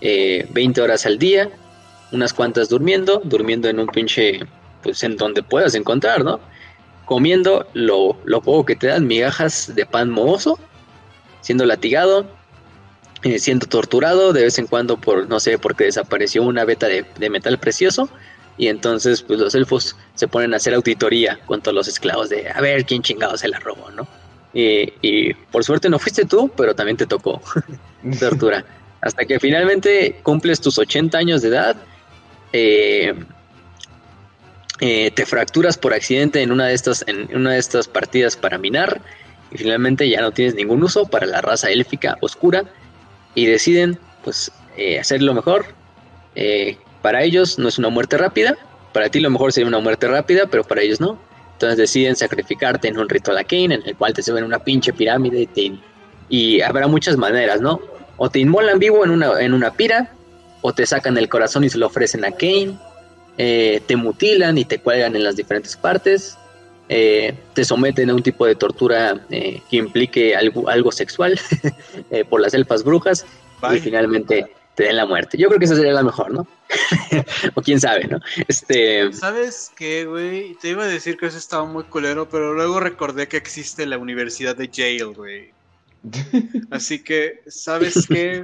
20 0.00 0.80
eh, 0.80 0.84
horas 0.84 1.06
al 1.06 1.18
día, 1.18 1.50
unas 2.10 2.32
cuantas 2.32 2.68
durmiendo, 2.68 3.20
durmiendo 3.24 3.68
en 3.68 3.78
un 3.78 3.86
pinche, 3.86 4.40
pues 4.82 5.02
en 5.04 5.16
donde 5.16 5.42
puedas 5.42 5.74
encontrar, 5.74 6.24
¿no? 6.24 6.40
Comiendo 7.12 7.66
lo, 7.74 8.16
lo 8.24 8.40
poco 8.40 8.64
que 8.64 8.74
te 8.74 8.86
dan, 8.86 9.06
migajas 9.06 9.74
de 9.74 9.84
pan 9.84 10.08
mohoso, 10.08 10.58
siendo 11.42 11.66
latigado, 11.66 12.24
eh, 13.22 13.38
siendo 13.38 13.66
torturado 13.66 14.32
de 14.32 14.44
vez 14.44 14.58
en 14.58 14.66
cuando 14.66 14.96
por, 14.96 15.28
no 15.28 15.38
sé, 15.38 15.58
porque 15.58 15.84
desapareció 15.84 16.42
una 16.42 16.64
beta 16.64 16.86
de, 16.86 17.04
de, 17.18 17.28
metal 17.28 17.58
precioso. 17.58 18.08
Y 18.56 18.68
entonces, 18.68 19.20
pues 19.20 19.38
los 19.38 19.54
elfos 19.54 19.94
se 20.14 20.26
ponen 20.26 20.54
a 20.54 20.56
hacer 20.56 20.72
auditoría 20.72 21.38
con 21.44 21.60
todos 21.60 21.74
los 21.74 21.86
esclavos 21.86 22.30
de 22.30 22.48
a 22.48 22.58
ver 22.62 22.86
quién 22.86 23.02
chingado 23.02 23.36
se 23.36 23.48
la 23.48 23.58
robó, 23.58 23.90
¿no? 23.90 24.08
Y, 24.54 25.34
por 25.50 25.64
suerte 25.64 25.90
no 25.90 25.98
fuiste 25.98 26.24
tú, 26.24 26.50
pero 26.56 26.74
también 26.74 26.96
te 26.96 27.04
tocó 27.04 27.42
tortura. 28.20 28.64
Hasta 29.02 29.26
que 29.26 29.38
finalmente 29.38 30.18
cumples 30.22 30.62
tus 30.62 30.78
80 30.78 31.18
años 31.18 31.42
de 31.42 31.48
edad, 31.48 31.76
eh, 32.54 33.14
eh, 34.82 35.10
te 35.12 35.24
fracturas 35.24 35.78
por 35.78 35.94
accidente 35.94 36.42
en 36.42 36.52
una, 36.52 36.66
de 36.66 36.74
estas, 36.74 37.04
en 37.06 37.34
una 37.34 37.52
de 37.52 37.58
estas 37.58 37.88
partidas 37.88 38.36
para 38.36 38.58
minar 38.58 39.00
y 39.50 39.56
finalmente 39.56 40.08
ya 40.08 40.20
no 40.20 40.32
tienes 40.32 40.54
ningún 40.54 40.82
uso 40.82 41.06
para 41.06 41.24
la 41.24 41.40
raza 41.40 41.70
élfica 41.70 42.18
oscura 42.20 42.64
y 43.34 43.46
deciden 43.46 43.98
pues 44.24 44.52
eh, 44.76 44.98
hacer 44.98 45.22
lo 45.22 45.32
mejor. 45.32 45.64
para 47.00 47.22
ellos 47.22 47.58
no 47.58 47.68
es 47.68 47.78
una 47.78 47.88
muerte 47.88 48.18
rápida, 48.18 48.56
para 48.92 49.08
ti 49.08 49.20
lo 49.20 49.30
mejor 49.30 49.52
sería 49.52 49.68
una 49.68 49.80
muerte 49.80 50.08
rápida, 50.08 50.46
pero 50.46 50.64
para 50.64 50.82
ellos 50.82 51.00
no 51.00 51.18
entonces 51.62 51.78
deciden 51.78 52.16
sacrificarte 52.16 52.88
en 52.88 52.98
un 52.98 53.08
ritual 53.08 53.36
Kane, 53.46 53.76
en 53.76 53.82
el 53.86 53.96
cual 53.96 54.12
te 54.12 54.22
suben 54.22 54.42
una 54.42 54.58
pinche 54.58 54.92
pirámide 54.92 55.48
y, 55.54 55.80
y 56.28 56.60
habrá 56.60 56.88
muchas 56.88 57.16
maneras, 57.16 57.60
¿no? 57.60 57.80
O 58.16 58.28
te 58.28 58.40
inmolan 58.40 58.80
vivo 58.80 59.04
en 59.04 59.12
una, 59.12 59.40
en 59.40 59.54
una 59.54 59.72
pira, 59.72 60.10
o 60.60 60.72
te 60.72 60.84
sacan 60.86 61.16
el 61.18 61.28
corazón 61.28 61.62
y 61.62 61.70
se 61.70 61.78
lo 61.78 61.86
ofrecen 61.86 62.24
a 62.24 62.32
Kane, 62.32 62.76
eh, 63.38 63.80
te 63.86 63.96
mutilan 63.96 64.58
y 64.58 64.64
te 64.64 64.78
cuelgan 64.78 65.16
en 65.16 65.24
las 65.24 65.36
diferentes 65.36 65.76
partes, 65.76 66.36
eh, 66.88 67.34
te 67.54 67.64
someten 67.64 68.10
a 68.10 68.14
un 68.14 68.22
tipo 68.22 68.44
de 68.46 68.54
tortura 68.54 69.24
eh, 69.30 69.62
que 69.70 69.76
implique 69.76 70.36
algo, 70.36 70.68
algo 70.68 70.92
sexual 70.92 71.38
por 72.28 72.40
las 72.40 72.54
elfas 72.54 72.84
brujas, 72.84 73.24
y 73.74 73.78
finalmente 73.78 74.50
te 74.74 74.84
den 74.84 74.96
la 74.96 75.06
muerte. 75.06 75.36
Yo 75.38 75.48
creo 75.48 75.58
que 75.58 75.66
esa 75.66 75.76
sería 75.76 75.92
la 75.92 76.02
mejor, 76.02 76.32
¿no? 76.32 76.46
o 77.54 77.62
quién 77.62 77.80
sabe, 77.80 78.04
¿no? 78.04 78.18
Este. 78.48 79.12
¿Sabes 79.12 79.70
qué, 79.76 80.06
güey? 80.06 80.54
Te 80.54 80.68
iba 80.68 80.84
a 80.84 80.88
decir 80.88 81.16
que 81.16 81.26
eso 81.26 81.38
estaba 81.38 81.64
muy 81.64 81.84
culero, 81.84 82.28
pero 82.28 82.54
luego 82.54 82.80
recordé 82.80 83.28
que 83.28 83.36
existe 83.36 83.86
la 83.86 83.98
Universidad 83.98 84.56
de 84.56 84.68
Yale, 84.68 85.04
güey. 85.04 85.50
Así 86.70 87.02
que, 87.02 87.42
¿sabes 87.46 88.06
qué? 88.08 88.42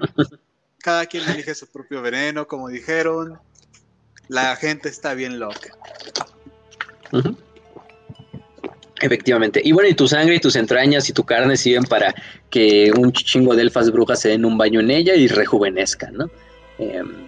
Cada 0.78 1.06
quien 1.06 1.28
elige 1.28 1.54
su 1.54 1.66
propio 1.66 2.02
veneno, 2.02 2.46
como 2.46 2.68
dijeron. 2.68 3.38
La 4.28 4.56
gente 4.56 4.88
está 4.88 5.14
bien 5.14 5.38
loca. 5.38 5.70
Efectivamente. 9.00 9.60
Y 9.64 9.72
bueno, 9.72 9.88
y 9.88 9.94
tu 9.94 10.08
sangre 10.08 10.36
y 10.36 10.40
tus 10.40 10.56
entrañas 10.56 11.08
y 11.08 11.12
tu 11.12 11.24
carne 11.24 11.56
sirven 11.56 11.84
para 11.84 12.14
que 12.50 12.92
un 12.96 13.12
chingo 13.12 13.54
de 13.54 13.62
elfas 13.62 13.90
brujas 13.90 14.20
se 14.20 14.30
den 14.30 14.44
un 14.44 14.58
baño 14.58 14.80
en 14.80 14.90
ella 14.90 15.14
y 15.14 15.28
rejuvenezcan, 15.28 16.14
¿no? 16.14 16.30
Em, 16.78 17.26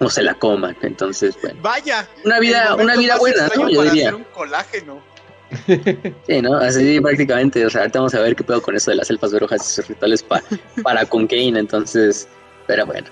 o 0.00 0.10
se 0.10 0.22
la 0.22 0.34
coman. 0.34 0.76
Entonces, 0.82 1.36
bueno. 1.40 1.58
Vaya. 1.62 2.08
Una 2.24 2.40
vida, 2.40 2.74
una 2.74 2.96
vida 2.96 3.16
buena, 3.18 3.48
¿no? 3.56 3.68
Yo 3.68 3.82
diría. 3.82 4.14
un 4.14 4.24
colágeno. 4.24 5.02
Sí, 6.26 6.42
¿no? 6.42 6.56
Así 6.56 7.00
prácticamente, 7.00 7.64
o 7.64 7.70
sea, 7.70 7.82
ahorita 7.82 8.00
vamos 8.00 8.14
a 8.14 8.20
ver 8.20 8.36
qué 8.36 8.44
pedo 8.44 8.60
con 8.60 8.76
eso 8.76 8.90
de 8.90 8.98
las 8.98 9.08
elfas 9.08 9.32
brujas 9.32 9.66
y 9.66 9.74
sus 9.76 9.88
rituales 9.88 10.22
para 10.82 11.06
con 11.06 11.26
Kane, 11.26 11.58
entonces, 11.58 12.28
pero 12.66 12.84
bueno. 12.84 13.08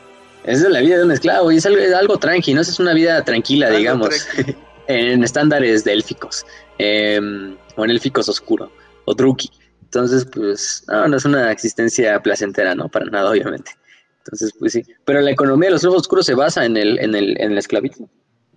Esa 0.47 0.67
es 0.67 0.73
la 0.73 0.81
vida 0.81 0.99
de 0.99 1.05
un 1.05 1.13
esclavo 1.13 1.51
y 1.51 1.57
es 1.57 1.67
algo, 1.67 1.81
algo 1.97 2.19
tranqui, 2.19 2.55
¿no? 2.55 2.61
Es 2.61 2.79
una 2.79 2.95
vida 2.95 3.23
tranquila, 3.25 3.69
digamos, 3.71 4.27
en 4.87 5.25
estándares 5.25 5.83
de 5.83 5.93
élficos, 5.93 6.47
em, 6.79 7.57
o 7.77 7.85
en 7.85 7.91
élficos 7.91 8.29
oscuro, 8.29 8.71
o 9.07 9.15
druki. 9.15 9.51
Entonces, 9.83 10.25
pues, 10.25 10.85
no, 10.87 11.09
no 11.09 11.17
es 11.17 11.25
una 11.25 11.51
existencia 11.51 12.21
placentera, 12.21 12.75
¿no? 12.75 12.89
Para 12.89 13.07
nada, 13.07 13.31
obviamente. 13.31 13.73
Entonces, 14.19 14.53
pues 14.59 14.73
sí. 14.73 14.85
Pero 15.05 15.21
la 15.21 15.33
economía 15.33 15.69
de 15.69 15.75
los 15.75 15.85
ojos 15.85 16.03
oscuros 16.03 16.27
se 16.27 16.35
basa 16.35 16.65
en 16.65 16.77
el, 16.77 16.99
en 17.01 17.15
el, 17.15 17.41
en 17.41 17.53
el 17.53 17.59
esclavitud. 17.59 18.07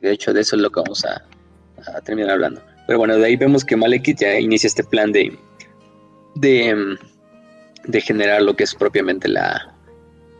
De 0.01 0.11
hecho, 0.11 0.31
de 0.31 0.41
eso 0.41 0.55
es 0.55 0.61
lo 0.61 0.69
que 0.69 0.81
vamos 0.81 1.03
a, 1.05 1.23
terminar 2.03 2.31
hablando. 2.31 2.61
Pero 2.85 2.99
bueno, 2.99 3.15
de 3.15 3.25
ahí 3.25 3.35
vemos 3.35 3.65
que 3.65 3.75
Malekith 3.75 4.19
ya 4.19 4.39
inicia 4.39 4.67
este 4.67 4.83
plan 4.83 5.11
de, 5.11 5.37
de, 6.35 6.97
de 7.85 8.01
generar 8.01 8.41
lo 8.41 8.55
que 8.55 8.63
es 8.63 8.75
propiamente 8.75 9.27
la, 9.27 9.73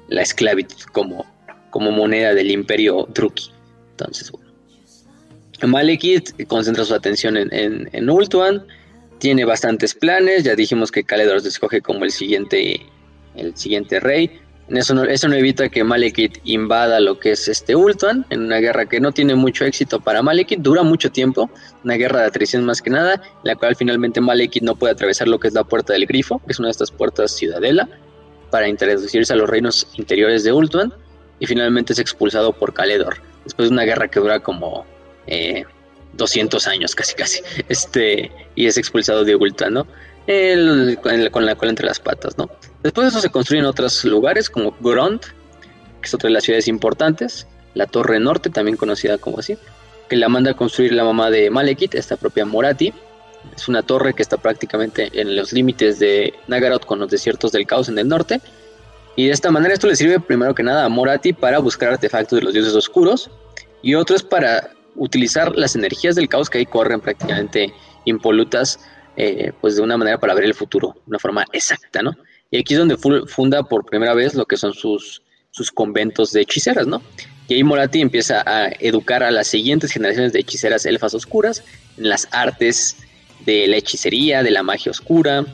la 0.10 0.22
esclavitud 0.22 0.78
como, 0.92 1.26
como 1.70 1.92
moneda 1.92 2.34
del 2.34 2.52
imperio 2.52 3.08
Druki. 3.14 3.52
Entonces, 3.92 4.32
bueno. 4.32 4.50
Malekith 5.68 6.48
concentra 6.48 6.86
su 6.86 6.94
atención 6.94 7.36
en, 7.36 7.54
en, 7.54 7.90
en 7.92 8.10
Ultuan, 8.10 8.66
tiene 9.20 9.44
bastantes 9.44 9.94
planes, 9.94 10.46
ya 10.46 10.56
dijimos 10.56 10.92
que 10.92 11.04
Caledor 11.04 11.42
se 11.42 11.50
escoge 11.50 11.82
como 11.82 12.06
el 12.06 12.12
siguiente, 12.12 12.86
el 13.36 13.56
siguiente 13.58 14.00
rey, 14.00 14.40
eso 14.78 14.94
no, 14.94 15.04
eso 15.04 15.28
no 15.28 15.36
evita 15.36 15.68
que 15.70 15.84
Malekith 15.84 16.38
invada 16.44 17.00
lo 17.00 17.20
que 17.20 17.32
es 17.32 17.48
este 17.48 17.76
Ultuan, 17.76 18.26
en 18.30 18.42
una 18.42 18.58
guerra 18.58 18.86
que 18.86 19.00
no 19.00 19.12
tiene 19.12 19.34
mucho 19.34 19.66
éxito 19.66 20.00
para 20.00 20.22
Malekith, 20.22 20.60
dura 20.60 20.84
mucho 20.84 21.12
tiempo, 21.12 21.50
una 21.84 21.96
guerra 21.96 22.22
de 22.22 22.28
atrición 22.28 22.64
más 22.66 22.82
que 22.82 22.92
nada, 22.92 23.16
en 23.16 23.22
la 23.44 23.56
cual 23.56 23.76
finalmente 23.76 24.22
Malekith 24.22 24.62
no 24.62 24.76
puede 24.76 24.94
atravesar 24.94 25.28
lo 25.28 25.40
que 25.40 25.48
es 25.48 25.56
la 25.56 25.64
puerta 25.64 25.94
del 25.94 26.06
grifo, 26.06 26.40
que 26.46 26.52
es 26.52 26.60
una 26.60 26.68
de 26.68 26.74
estas 26.74 26.92
puertas 26.92 27.32
ciudadela, 27.36 27.90
para 28.52 28.68
introducirse 28.68 29.34
a 29.34 29.38
los 29.38 29.50
reinos 29.50 29.88
interiores 29.98 30.44
de 30.44 30.52
Ultuan, 30.52 30.94
y 31.40 31.46
finalmente 31.46 31.94
es 31.94 32.00
expulsado 32.00 32.54
por 32.54 32.74
Caledor, 32.74 33.18
después 33.44 33.70
de 33.70 33.74
una 33.74 33.84
guerra 33.84 34.08
que 34.08 34.20
dura 34.20 34.40
como 34.40 34.86
200 36.14 36.66
eh, 36.66 36.70
años 36.70 36.96
casi 36.96 37.16
casi, 37.16 37.42
este, 37.70 38.32
y 38.56 38.68
es 38.68 38.78
expulsado 38.78 39.24
de 39.24 39.36
Ultuan, 39.36 39.74
¿no? 39.74 39.88
con 41.02 41.46
la 41.46 41.56
cola 41.56 41.70
entre 41.72 41.88
las 41.88 42.00
patas, 42.00 42.38
¿no? 42.38 42.50
Después 42.84 43.06
de 43.06 43.10
eso 43.10 43.20
se 43.20 43.32
construyen 43.32 43.66
otros 43.66 44.06
lugares 44.06 44.48
como 44.50 44.76
Grond, 44.80 45.22
que 45.22 46.06
es 46.06 46.14
otra 46.14 46.28
de 46.28 46.34
las 46.34 46.44
ciudades 46.44 46.68
importantes, 46.68 47.48
la 47.74 47.88
Torre 47.88 48.20
Norte, 48.20 48.52
también 48.52 48.78
conocida 48.78 49.18
como 49.18 49.40
así, 49.40 49.58
que 50.08 50.16
la 50.16 50.30
manda 50.30 50.52
a 50.52 50.54
construir 50.54 50.94
la 50.94 51.04
mamá 51.04 51.30
de 51.30 51.50
Malekith, 51.50 51.96
esta 51.96 52.18
propia 52.18 52.46
Morati. 52.46 52.94
Es 53.56 53.68
una 53.70 53.84
torre 53.84 54.14
que 54.14 54.22
está 54.22 54.38
prácticamente 54.38 55.10
en 55.14 55.36
los 55.36 55.54
límites 55.54 55.98
de 55.98 56.34
Nagaroth 56.48 56.86
con 56.86 57.00
los 57.00 57.10
desiertos 57.10 57.52
del 57.52 57.66
caos 57.66 57.88
en 57.88 57.98
el 57.98 58.08
norte. 58.08 58.42
Y 59.20 59.26
de 59.26 59.34
esta 59.34 59.52
manera 59.52 59.74
esto 59.74 59.86
le 59.88 59.98
sirve 59.98 60.18
primero 60.22 60.56
que 60.56 60.64
nada 60.64 60.86
a 60.86 60.88
Morati 60.88 61.34
para 61.34 61.60
buscar 61.60 61.92
artefactos 61.92 62.40
de 62.40 62.42
los 62.42 62.54
dioses 62.54 62.74
oscuros 62.74 63.30
y 63.82 63.94
otro 63.94 64.16
es 64.16 64.24
para 64.24 64.72
utilizar 64.96 65.54
las 65.58 65.76
energías 65.76 66.16
del 66.16 66.30
caos 66.30 66.50
que 66.50 66.60
ahí 66.60 66.66
corren 66.66 67.02
prácticamente 67.02 67.74
impolutas 68.06 68.80
eh, 69.18 69.52
pues 69.60 69.76
de 69.76 69.82
una 69.82 69.98
manera 69.98 70.18
para 70.22 70.34
ver 70.36 70.46
el 70.46 70.54
futuro, 70.54 70.96
una 71.06 71.20
forma 71.20 71.44
exacta, 71.52 72.02
¿no? 72.02 72.16
Y 72.50 72.60
aquí 72.60 72.76
es 72.76 72.80
donde 72.80 72.96
funda 73.28 73.62
por 73.62 73.86
primera 73.86 74.14
vez 74.14 74.36
lo 74.36 74.46
que 74.46 74.56
son 74.56 74.74
sus, 74.74 75.22
sus 75.52 75.70
conventos 75.70 76.32
de 76.32 76.40
hechiceras, 76.40 76.88
¿no? 76.88 77.02
Y 77.50 77.56
ahí 77.56 77.64
Morati 77.66 78.00
empieza 78.00 78.42
a 78.46 78.70
educar 78.80 79.22
a 79.22 79.32
las 79.32 79.48
siguientes 79.48 79.92
generaciones 79.92 80.32
de 80.32 80.40
hechiceras 80.40 80.86
elfas 80.86 81.14
oscuras 81.14 81.62
en 81.98 82.08
las 82.08 82.26
artes 82.32 82.96
de 83.46 83.68
la 83.68 83.76
hechicería, 83.76 84.44
de 84.44 84.52
la 84.52 84.64
magia 84.64 84.92
oscura, 84.92 85.46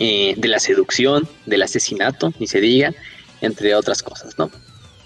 eh, 0.00 0.34
de 0.36 0.48
la 0.48 0.58
seducción, 0.60 1.28
del 1.46 1.62
asesinato, 1.62 2.32
ni 2.38 2.46
se 2.46 2.60
diga, 2.60 2.94
entre 3.40 3.74
otras 3.74 4.02
cosas, 4.02 4.38
¿no? 4.38 4.50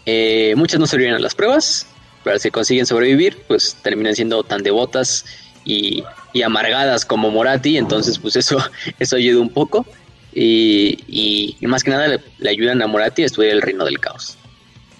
Eh, 0.04 0.54
muchas 0.56 0.80
no 0.80 0.86
sobrevivieron 0.86 1.18
a 1.18 1.22
las 1.22 1.34
pruebas, 1.34 1.86
pero 2.24 2.38
si 2.38 2.50
consiguen 2.50 2.86
sobrevivir, 2.86 3.38
pues 3.48 3.76
terminan 3.82 4.14
siendo 4.14 4.42
tan 4.42 4.62
devotas 4.62 5.24
y, 5.64 6.04
amargadas 6.44 7.04
como 7.04 7.30
Morati, 7.30 7.76
entonces 7.76 8.18
pues 8.18 8.36
eso, 8.36 8.58
eso 8.98 9.16
ayuda 9.16 9.40
un 9.40 9.50
poco. 9.50 9.86
Y, 10.34 11.56
más 11.62 11.84
que 11.84 11.90
nada 11.90 12.20
le, 12.38 12.48
ayudan 12.50 12.82
a 12.82 12.86
Morati 12.86 13.22
a 13.22 13.26
estudiar 13.26 13.52
el 13.52 13.62
reino 13.62 13.84
del 13.84 14.00
caos 14.00 14.36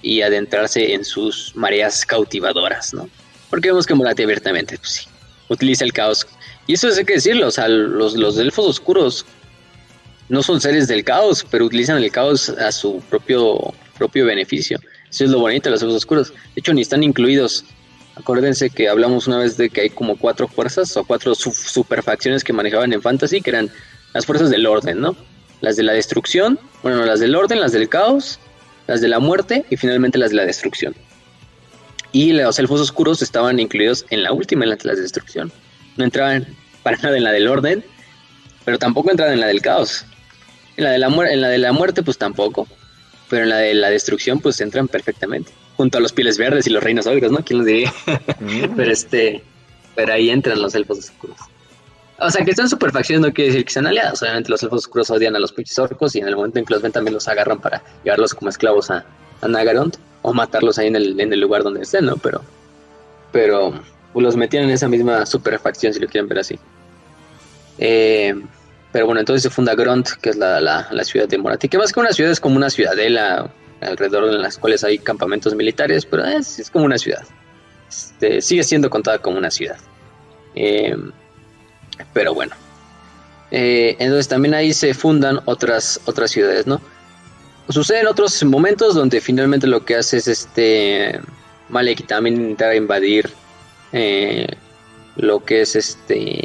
y 0.03 0.23
adentrarse 0.23 0.95
en 0.95 1.05
sus 1.05 1.55
mareas 1.55 2.05
cautivadoras, 2.05 2.93
¿no? 2.93 3.09
Porque 3.51 3.69
vemos 3.69 3.87
que 3.87 3.95
Morati 3.95 4.23
abiertamente, 4.23 4.79
pues 4.79 5.07
utiliza 5.49 5.85
el 5.85 5.93
caos. 5.93 6.27
Y 6.67 6.75
eso 6.75 6.89
es 6.89 6.99
hay 6.99 7.05
que 7.05 7.15
decirlo, 7.15 7.49
o 7.49 7.51
sea, 7.51 7.69
los, 7.69 8.15
los 8.15 8.39
elfos 8.39 8.67
oscuros 8.67 9.25
no 10.29 10.43
son 10.43 10.61
seres 10.61 10.89
del 10.89 11.05
caos, 11.05 11.47
pero 11.51 11.65
utilizan 11.65 11.99
el 12.03 12.11
caos 12.11 12.49
a 12.49 12.73
su 12.73 13.01
propio, 13.11 13.75
propio 13.99 14.27
beneficio. 14.27 14.79
Eso 15.11 15.25
es 15.25 15.31
lo 15.31 15.41
bonito 15.41 15.69
de 15.69 15.73
los 15.73 15.83
elfos 15.83 15.97
oscuros. 15.97 16.31
De 16.31 16.61
hecho, 16.61 16.73
ni 16.73 16.81
están 16.81 17.03
incluidos. 17.03 17.65
Acuérdense 18.15 18.71
que 18.71 18.89
hablamos 18.89 19.27
una 19.27 19.39
vez 19.39 19.57
de 19.57 19.71
que 19.71 19.83
hay 19.83 19.91
como 19.91 20.17
cuatro 20.17 20.49
fuerzas 20.49 20.97
o 20.97 21.05
cuatro 21.05 21.35
superfacciones 21.35 22.45
que 22.45 22.53
manejaban 22.53 22.93
en 22.93 23.03
Fantasy, 23.03 23.41
que 23.41 23.51
eran 23.51 23.71
las 24.15 24.27
fuerzas 24.27 24.51
del 24.51 24.67
orden, 24.67 25.01
¿no? 25.01 25.17
Las 25.61 25.77
de 25.77 25.83
la 25.83 25.93
destrucción, 25.93 26.59
bueno, 26.83 27.05
las 27.05 27.21
del 27.21 27.35
orden, 27.35 27.61
las 27.61 27.73
del 27.73 27.89
caos, 27.89 28.39
las 28.87 29.01
de 29.01 29.09
la 29.09 29.19
muerte 29.19 29.65
y 29.71 29.77
finalmente 29.77 30.19
las 30.19 30.31
de 30.31 30.37
la 30.37 30.45
destrucción. 30.45 30.95
Y 32.13 32.33
los 32.33 32.59
elfos 32.59 32.81
oscuros 32.81 33.23
estaban 33.23 33.59
incluidos 33.59 34.05
en 34.11 34.23
la 34.23 34.33
última, 34.33 34.65
en 34.65 34.71
la 34.71 34.77
de 34.77 34.85
la 34.85 34.95
destrucción. 34.95 35.53
No 35.97 36.05
entraban 36.05 36.47
para 36.83 36.99
nada 36.99 37.17
en 37.17 37.25
la 37.25 37.33
del 37.33 37.49
orden, 37.49 37.85
pero 38.65 38.79
tampoco 38.79 39.11
entraban 39.11 39.35
en 39.35 39.41
la 39.41 39.47
del 39.47 39.61
caos. 39.61 40.05
En 40.77 40.85
la 40.85 40.91
de 40.91 40.99
la, 40.99 41.07
en 41.07 41.41
la, 41.41 41.49
de 41.49 41.59
la 41.59 41.73
muerte, 41.73 42.03
pues 42.03 42.19
tampoco. 42.19 42.67
Pero 43.29 43.45
en 43.45 43.51
la 43.51 43.59
de 43.59 43.75
la 43.75 43.91
destrucción, 43.91 44.41
pues 44.41 44.61
entran 44.61 44.89
perfectamente. 44.89 45.53
Junto 45.77 45.99
a 45.99 46.01
los 46.01 46.13
pieles 46.13 46.39
verdes 46.39 46.67
y 46.67 46.71
los 46.71 46.83
reinos 46.83 47.07
ogros, 47.07 47.33
¿no? 47.33 47.45
¿Quién 47.45 47.59
los 47.59 47.67
diría? 47.67 47.93
Mm. 48.41 48.65
pero 48.77 48.93
este. 48.93 49.43
Pero 49.95 50.13
ahí 50.13 50.31
entran 50.31 50.61
los 50.61 50.75
elfos 50.75 50.99
oscuros. 50.99 51.37
O 52.19 52.31
sea, 52.31 52.45
que 52.45 52.53
están 52.53 52.69
superfacciones 52.69 53.27
no 53.27 53.33
quiere 53.35 53.51
decir 53.51 53.65
que 53.65 53.73
sean 53.73 53.87
aliados. 53.87 54.23
Obviamente 54.23 54.49
los 54.49 54.63
elfos 54.63 54.81
oscuros 54.81 55.11
odian 55.11 55.35
a 55.35 55.39
los 55.39 55.53
pinches 55.53 55.79
orcos 55.79 56.15
y 56.15 56.21
en 56.21 56.29
el 56.29 56.37
momento 56.37 56.59
en 56.59 56.65
que 56.65 56.73
los 56.73 56.83
ven 56.83 56.93
también 56.93 57.15
los 57.15 57.27
agarran 57.27 57.61
para 57.61 57.83
llevarlos 58.05 58.33
como 58.33 58.49
esclavos 58.49 58.91
a, 58.91 59.05
a 59.41 59.49
Nagarond 59.49 59.97
o 60.23 60.33
matarlos 60.33 60.79
ahí 60.79 60.87
en 60.87 60.97
el, 60.97 61.21
en 61.21 61.33
el 61.33 61.41
lugar 61.41 61.65
donde 61.65 61.83
estén, 61.83 62.07
¿no? 62.07 62.17
Pero, 62.17 62.43
pero 63.33 63.75
pues, 64.13 64.23
los 64.23 64.37
metían 64.37 64.65
en 64.65 64.71
esa 64.71 64.89
misma 64.89 65.27
superfacción, 65.27 65.93
si 65.93 66.01
lo 66.01 66.07
quieren 66.07 66.29
ver 66.29 66.39
así. 66.39 66.59
Eh, 67.79 68.35
pero 68.93 69.07
bueno, 69.07 69.21
entonces 69.21 69.43
se 69.43 69.51
funda 69.51 69.75
Gront, 69.75 70.09
que 70.21 70.31
es 70.31 70.37
la, 70.37 70.61
la, 70.61 71.05
ciudad 71.05 71.27
de 71.27 71.39
Morati, 71.39 71.69
que 71.69 71.79
más 71.79 71.93
que 71.93 72.01
una 72.01 72.13
ciudad 72.13 72.31
es 72.31 72.41
como 72.41 72.57
una 72.57 72.69
ciudadela 72.69 73.51
alrededor 73.81 74.31
de 74.31 74.39
las 74.39 74.59
cuales 74.59 74.85
hay 74.85 74.99
campamentos 74.99 75.55
militares, 75.55 76.05
pero 76.05 76.25
es, 76.25 76.59
es 76.59 76.71
como 76.71 76.85
una 76.85 76.99
ciudad. 76.99 77.25
Este, 77.89 78.43
sigue 78.43 78.63
siendo 78.63 78.91
contada 78.91 79.19
como 79.19 79.39
una 79.39 79.51
ciudad. 79.51 79.79
Eh, 80.55 80.97
pero 82.13 82.35
bueno. 82.35 82.55
Eh, 83.51 83.97
entonces 83.99 84.29
también 84.29 84.55
ahí 84.55 84.73
se 84.73 84.95
fundan 84.95 85.41
otras, 85.47 86.01
otras 86.05 86.31
ciudades, 86.31 86.67
¿no? 86.67 86.81
Suceden 87.69 88.07
otros 88.07 88.43
momentos 88.45 88.95
donde 88.95 89.21
finalmente 89.21 89.67
lo 89.67 89.85
que 89.85 89.97
hace 89.97 90.19
es 90.19 90.29
este 90.29 91.21
Malek 91.69 92.07
también 92.07 92.37
intentar 92.37 92.75
invadir 92.75 93.31
lo 95.17 95.45
que 95.45 95.61
es 95.61 95.77
este 95.77 96.43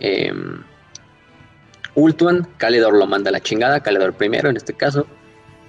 eh, 0.00 0.32
Ultuan. 1.94 2.48
Caledor 2.56 2.94
lo 2.94 3.06
manda 3.06 3.30
a 3.30 3.32
la 3.32 3.40
chingada, 3.40 3.80
Caledor 3.80 4.14
primero 4.14 4.48
en 4.48 4.56
este 4.56 4.74
caso. 4.74 5.06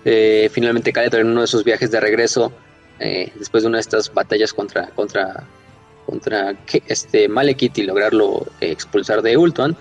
Eh, 0.03 0.49
finalmente 0.51 0.93
Caledor 0.93 1.21
en 1.21 1.27
uno 1.27 1.41
de 1.41 1.47
sus 1.47 1.63
viajes 1.63 1.91
de 1.91 1.99
regreso, 1.99 2.51
eh, 2.99 3.31
después 3.35 3.63
de 3.63 3.69
una 3.69 3.77
de 3.77 3.81
estas 3.81 4.13
batallas 4.13 4.53
contra, 4.53 4.87
contra, 4.89 5.43
contra 6.05 6.55
este 6.87 7.27
Malekith 7.27 7.77
y 7.79 7.83
lograrlo 7.83 8.45
expulsar 8.61 9.21
de 9.21 9.37
Ultuan, 9.37 9.75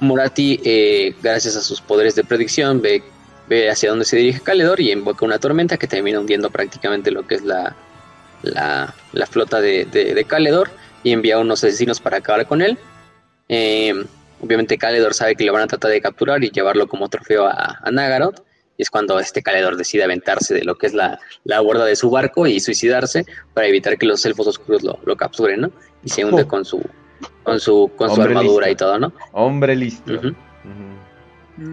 Morati, 0.00 1.14
gracias 1.22 1.54
a 1.54 1.62
sus 1.62 1.80
poderes 1.80 2.16
de 2.16 2.24
predicción, 2.24 2.82
ve 2.82 3.04
ve 3.48 3.70
hacia 3.70 3.90
dónde 3.90 4.04
se 4.04 4.16
dirige 4.16 4.40
Caledor 4.40 4.80
y 4.80 4.92
invoca 4.92 5.24
una 5.24 5.38
tormenta 5.38 5.76
que 5.76 5.86
termina 5.86 6.20
hundiendo 6.20 6.50
prácticamente 6.50 7.10
lo 7.10 7.26
que 7.26 7.36
es 7.36 7.42
la, 7.42 7.74
la, 8.42 8.94
flota 9.26 9.60
de, 9.60 9.84
de, 9.84 10.24
Caledor 10.24 10.70
y 11.02 11.12
envía 11.12 11.38
unos 11.38 11.64
asesinos 11.64 12.00
para 12.00 12.18
acabar 12.18 12.46
con 12.46 12.62
él. 12.62 12.78
Eh, 13.54 13.92
obviamente 14.40 14.78
Caledor 14.78 15.12
sabe 15.12 15.36
que 15.36 15.44
lo 15.44 15.52
van 15.52 15.64
a 15.64 15.66
tratar 15.66 15.90
de 15.90 16.00
capturar 16.00 16.42
y 16.42 16.50
llevarlo 16.50 16.88
como 16.88 17.10
trofeo 17.10 17.46
a, 17.46 17.78
a 17.82 17.90
Nagaroth. 17.90 18.42
Y 18.78 18.82
es 18.82 18.88
cuando 18.88 19.20
este 19.20 19.42
Caledor 19.42 19.76
decide 19.76 20.04
aventarse 20.04 20.54
de 20.54 20.64
lo 20.64 20.76
que 20.78 20.86
es 20.86 20.94
la, 20.94 21.20
la, 21.44 21.60
borda 21.60 21.84
de 21.84 21.94
su 21.94 22.08
barco 22.08 22.46
y 22.46 22.58
suicidarse 22.60 23.26
para 23.52 23.66
evitar 23.66 23.98
que 23.98 24.06
los 24.06 24.24
elfos 24.24 24.46
oscuros 24.46 24.82
lo, 24.82 24.98
lo 25.04 25.16
capturen, 25.16 25.60
¿no? 25.60 25.70
Y 26.02 26.08
se 26.08 26.24
hunde 26.24 26.42
oh. 26.42 26.48
con 26.48 26.64
su 26.64 26.82
con 27.42 27.60
su, 27.60 27.90
con 27.94 28.14
su 28.14 28.22
armadura 28.22 28.70
y 28.70 28.74
todo, 28.74 28.98
¿no? 28.98 29.12
Hombre 29.32 29.76
listo. 29.76 30.18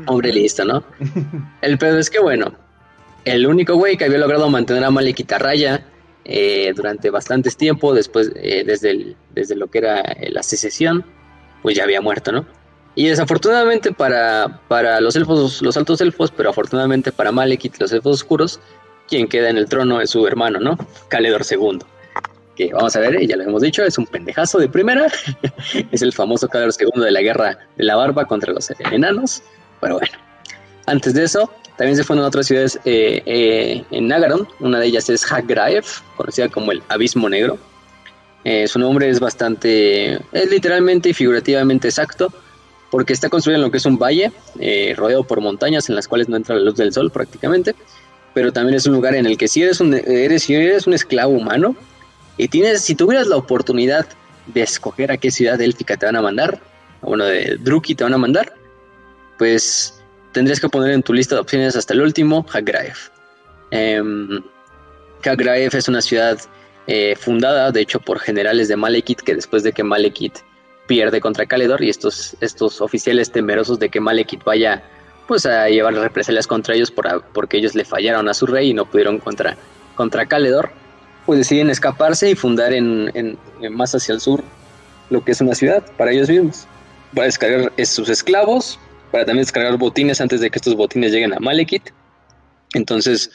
Hombre 0.07 0.33
listo, 0.33 0.65
¿no? 0.65 0.83
el 1.61 1.77
pedo 1.77 1.97
es 1.97 2.09
que, 2.09 2.19
bueno, 2.19 2.53
el 3.23 3.47
único 3.47 3.75
güey 3.75 3.95
que 3.95 4.03
había 4.03 4.17
logrado 4.17 4.49
mantener 4.49 4.83
a 4.83 4.91
Malekith 4.91 5.31
a 5.31 5.37
raya 5.37 5.85
eh, 6.25 6.73
durante 6.75 7.09
bastantes 7.09 7.55
tiempo, 7.55 7.93
después, 7.93 8.31
eh, 8.35 8.63
desde, 8.65 9.15
desde 9.33 9.55
lo 9.55 9.67
que 9.67 9.77
era 9.77 10.01
eh, 10.01 10.29
la 10.31 10.43
secesión, 10.43 11.05
pues 11.61 11.75
ya 11.75 11.83
había 11.83 12.01
muerto, 12.01 12.31
¿no? 12.31 12.45
Y 12.95 13.07
desafortunadamente 13.07 13.93
para, 13.93 14.61
para 14.67 14.99
los 14.99 15.15
elfos, 15.15 15.61
los 15.61 15.77
altos 15.77 16.01
elfos, 16.01 16.31
pero 16.35 16.49
afortunadamente 16.49 17.11
para 17.11 17.31
Malekith, 17.31 17.79
los 17.79 17.91
elfos 17.91 18.15
oscuros, 18.15 18.59
quien 19.07 19.27
queda 19.27 19.49
en 19.49 19.57
el 19.57 19.67
trono 19.67 20.01
es 20.01 20.09
su 20.11 20.25
hermano, 20.27 20.59
¿no? 20.59 20.77
Caledor 21.07 21.43
II. 21.49 21.79
Que 22.55 22.73
vamos 22.73 22.95
a 22.95 22.99
ver, 22.99 23.25
ya 23.25 23.37
lo 23.37 23.43
hemos 23.43 23.61
dicho, 23.61 23.83
es 23.83 23.97
un 23.97 24.05
pendejazo 24.05 24.57
de 24.59 24.67
primera. 24.67 25.07
es 25.91 26.01
el 26.01 26.13
famoso 26.13 26.47
Caledor 26.49 26.73
II 26.77 27.01
de 27.01 27.11
la 27.11 27.21
guerra 27.21 27.57
de 27.77 27.83
la 27.83 27.95
barba 27.95 28.25
contra 28.25 28.51
los 28.53 28.69
enanos. 28.91 29.43
Pero 29.79 29.99
bueno, 29.99 30.17
antes 30.85 31.13
de 31.13 31.23
eso, 31.23 31.49
también 31.77 31.95
se 31.95 32.03
fueron 32.03 32.25
otras 32.25 32.47
ciudades 32.47 32.77
eh, 32.83 33.21
eh, 33.25 33.83
en 33.91 34.07
Nagaron. 34.09 34.47
Una 34.59 34.79
de 34.79 34.87
ellas 34.87 35.09
es 35.09 35.31
Hagraev, 35.31 35.85
conocida 36.17 36.49
como 36.49 36.73
el 36.73 36.83
Abismo 36.89 37.29
Negro. 37.29 37.57
Eh, 38.43 38.67
su 38.67 38.79
nombre 38.79 39.09
es 39.09 39.19
bastante, 39.19 40.13
es 40.31 40.49
literalmente 40.49 41.09
y 41.09 41.13
figurativamente 41.13 41.87
exacto, 41.87 42.31
porque 42.89 43.13
está 43.13 43.29
construido 43.29 43.57
en 43.57 43.63
lo 43.63 43.71
que 43.71 43.77
es 43.77 43.85
un 43.85 43.97
valle, 43.99 44.31
rodeado 44.95 45.23
por 45.23 45.41
montañas 45.41 45.89
en 45.89 45.95
las 45.95 46.07
cuales 46.07 46.29
no 46.29 46.37
entra 46.37 46.55
la 46.55 46.61
luz 46.61 46.75
del 46.75 46.91
sol 46.91 47.11
prácticamente. 47.11 47.75
Pero 48.33 48.53
también 48.53 48.75
es 48.75 48.85
un 48.85 48.93
lugar 48.93 49.15
en 49.15 49.25
el 49.25 49.37
que 49.37 49.47
si 49.47 49.61
eres 49.61 49.79
un, 49.79 49.93
eres, 49.93 50.43
si 50.43 50.55
eres 50.55 50.87
un 50.87 50.93
esclavo 50.93 51.33
humano 51.33 51.75
y 52.37 52.47
tienes, 52.47 52.81
si 52.81 52.95
tuvieras 52.95 53.27
la 53.27 53.35
oportunidad 53.35 54.07
de 54.47 54.61
escoger 54.61 55.11
a 55.11 55.17
qué 55.17 55.29
ciudad 55.29 55.59
élfica 55.61 55.97
te 55.97 56.05
van 56.05 56.15
a 56.15 56.21
mandar, 56.21 56.59
bueno, 57.01 57.25
de 57.25 57.57
Druki 57.59 57.95
te 57.95 58.03
van 58.03 58.13
a 58.13 58.17
mandar, 58.17 58.53
pues 59.37 60.01
tendrías 60.31 60.59
que 60.59 60.69
poner 60.69 60.91
en 60.91 61.03
tu 61.03 61.13
lista 61.13 61.35
de 61.35 61.41
opciones 61.41 61.75
hasta 61.75 61.93
el 61.93 62.01
último, 62.01 62.45
Hagraev. 62.51 62.97
Eh, 63.71 64.01
Hagraev 65.23 65.75
es 65.75 65.87
una 65.87 66.01
ciudad 66.01 66.39
eh, 66.91 67.15
fundada, 67.15 67.71
de 67.71 67.81
hecho, 67.81 67.99
por 67.99 68.17
generales 68.17 68.67
de 68.67 68.75
Malekith, 68.75 69.19
que 69.19 69.35
después 69.35 69.61
de 69.61 69.73
que 69.73 69.83
Malekith 69.83 70.39
pierde 70.87 71.21
contra 71.21 71.45
Caledor 71.45 71.83
y 71.83 71.89
estos, 71.89 72.35
estos 72.41 72.81
oficiales 72.81 73.31
temerosos 73.31 73.77
de 73.77 73.89
que 73.89 73.99
Malekith 73.99 74.43
vaya 74.43 74.81
pues 75.27 75.45
a 75.45 75.69
llevar 75.69 75.93
represalias 75.93 76.47
contra 76.47 76.73
ellos 76.73 76.89
por, 76.89 77.23
porque 77.25 77.57
ellos 77.57 77.75
le 77.75 77.85
fallaron 77.85 78.27
a 78.27 78.33
su 78.33 78.47
rey 78.47 78.71
y 78.71 78.73
no 78.73 78.89
pudieron 78.89 79.19
contra, 79.19 79.55
contra 79.93 80.25
Caledor, 80.25 80.71
pues 81.27 81.37
deciden 81.37 81.69
escaparse 81.69 82.31
y 82.31 82.33
fundar 82.33 82.73
en, 82.73 83.37
más 83.69 83.93
hacia 83.93 84.15
el 84.15 84.19
sur 84.19 84.43
lo 85.11 85.23
que 85.23 85.33
es 85.33 85.41
una 85.41 85.53
ciudad 85.53 85.83
para 85.95 86.09
ellos 86.09 86.27
mismos, 86.27 86.65
para 87.13 87.25
descargar 87.25 87.71
sus 87.85 88.09
esclavos, 88.09 88.79
para 89.11 89.25
también 89.25 89.43
descargar 89.43 89.77
botines 89.77 90.21
antes 90.21 90.41
de 90.41 90.49
que 90.49 90.57
estos 90.57 90.73
botines 90.73 91.11
lleguen 91.11 91.35
a 91.35 91.39
Malekith. 91.39 91.91
Entonces, 92.73 93.29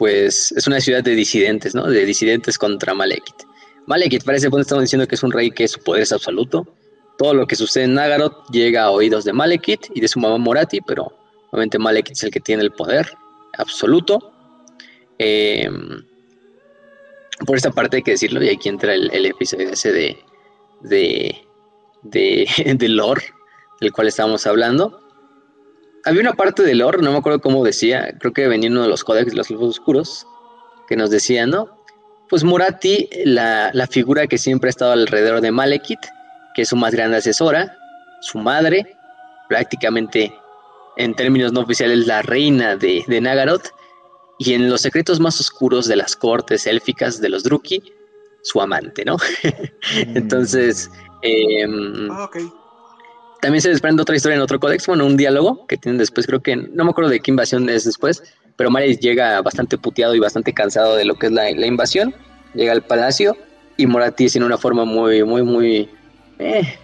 pues 0.00 0.50
es 0.52 0.66
una 0.66 0.80
ciudad 0.80 1.04
de 1.04 1.14
disidentes, 1.14 1.74
¿no? 1.74 1.86
De 1.86 2.06
disidentes 2.06 2.56
contra 2.56 2.94
Malekith. 2.94 3.42
Malekith, 3.86 4.24
para 4.24 4.38
ese 4.38 4.48
punto 4.48 4.62
estamos 4.62 4.84
diciendo 4.84 5.06
que 5.06 5.14
es 5.14 5.22
un 5.22 5.30
rey 5.30 5.50
que 5.50 5.68
su 5.68 5.78
poder 5.80 6.04
es 6.04 6.12
absoluto. 6.12 6.66
Todo 7.18 7.34
lo 7.34 7.46
que 7.46 7.54
sucede 7.54 7.84
en 7.84 7.92
Nagaroth 7.92 8.48
llega 8.50 8.84
a 8.84 8.90
oídos 8.92 9.26
de 9.26 9.34
Malekith 9.34 9.88
y 9.94 10.00
de 10.00 10.08
su 10.08 10.18
mamá 10.18 10.38
Morati, 10.38 10.80
pero 10.80 11.12
obviamente 11.50 11.78
Malekith 11.78 12.16
es 12.16 12.22
el 12.22 12.30
que 12.30 12.40
tiene 12.40 12.62
el 12.62 12.72
poder 12.72 13.12
absoluto. 13.58 14.32
Em, 15.18 16.02
por 17.44 17.56
esta 17.58 17.70
parte 17.70 17.98
hay 17.98 18.02
que 18.02 18.12
decirlo, 18.12 18.42
y 18.42 18.48
aquí 18.48 18.70
entra 18.70 18.94
el, 18.94 19.26
episodio 19.26 19.68
ese 19.68 19.92
de, 19.92 20.16
de, 20.80 21.36
de, 22.04 22.48
de 22.74 22.88
lore, 22.88 23.24
del 23.82 23.92
cual 23.92 24.08
estábamos 24.08 24.46
hablando 24.46 24.99
había 26.04 26.20
una 26.20 26.34
parte 26.34 26.62
del 26.62 26.78
lore, 26.78 26.98
no 27.02 27.12
me 27.12 27.18
acuerdo 27.18 27.40
cómo 27.40 27.64
decía, 27.64 28.14
creo 28.18 28.32
que 28.32 28.48
venía 28.48 28.70
uno 28.70 28.82
de 28.82 28.88
los 28.88 29.04
códex 29.04 29.30
de 29.30 29.36
los 29.36 29.50
elfos 29.50 29.78
oscuros, 29.78 30.26
que 30.88 30.96
nos 30.96 31.10
decía, 31.10 31.46
¿no? 31.46 31.76
Pues 32.28 32.44
Morati, 32.44 33.08
la, 33.24 33.72
figura 33.90 34.26
que 34.26 34.38
siempre 34.38 34.68
ha 34.68 34.70
estado 34.70 34.92
alrededor 34.92 35.40
de 35.40 35.50
Malekith, 35.50 36.00
que 36.54 36.62
es 36.62 36.68
su 36.68 36.76
más 36.76 36.94
grande 36.94 37.16
asesora, 37.16 37.76
su 38.20 38.38
madre, 38.38 38.96
prácticamente 39.48 40.32
en 40.96 41.14
términos 41.14 41.52
no 41.52 41.60
oficiales 41.60 42.06
la 42.06 42.22
reina 42.22 42.76
de, 42.76 43.04
de 43.06 43.20
Nagaroth, 43.20 43.68
y 44.38 44.54
en 44.54 44.70
los 44.70 44.80
secretos 44.80 45.20
más 45.20 45.38
oscuros 45.38 45.86
de 45.86 45.96
las 45.96 46.16
cortes 46.16 46.66
élficas 46.66 47.20
de 47.20 47.28
los 47.28 47.42
Druki, 47.42 47.82
su 48.42 48.60
amante, 48.60 49.04
¿no? 49.04 49.16
Entonces, 50.14 50.90
eh, 51.22 51.66
también 53.40 53.62
se 53.62 53.70
desprende 53.70 54.02
otra 54.02 54.16
historia 54.16 54.36
en 54.36 54.42
otro 54.42 54.60
códex, 54.60 54.86
bueno, 54.86 55.06
un 55.06 55.16
diálogo 55.16 55.66
que 55.66 55.76
tienen 55.76 55.98
después, 55.98 56.26
creo 56.26 56.40
que, 56.40 56.56
no 56.56 56.84
me 56.84 56.90
acuerdo 56.90 57.10
de 57.10 57.20
qué 57.20 57.30
invasión 57.30 57.68
es 57.68 57.84
después, 57.84 58.22
pero 58.56 58.70
Maris 58.70 59.00
llega 59.00 59.40
bastante 59.40 59.78
puteado 59.78 60.14
y 60.14 60.18
bastante 60.18 60.52
cansado 60.52 60.96
de 60.96 61.04
lo 61.04 61.14
que 61.14 61.26
es 61.26 61.32
la, 61.32 61.50
invasión, 61.50 62.14
llega 62.54 62.72
al 62.72 62.82
palacio 62.82 63.36
y 63.76 63.86
Morati 63.86 64.28
tiene 64.28 64.46
una 64.46 64.58
forma 64.58 64.84
muy, 64.84 65.24
muy, 65.24 65.42
muy, 65.42 65.88
eh, 66.38 66.78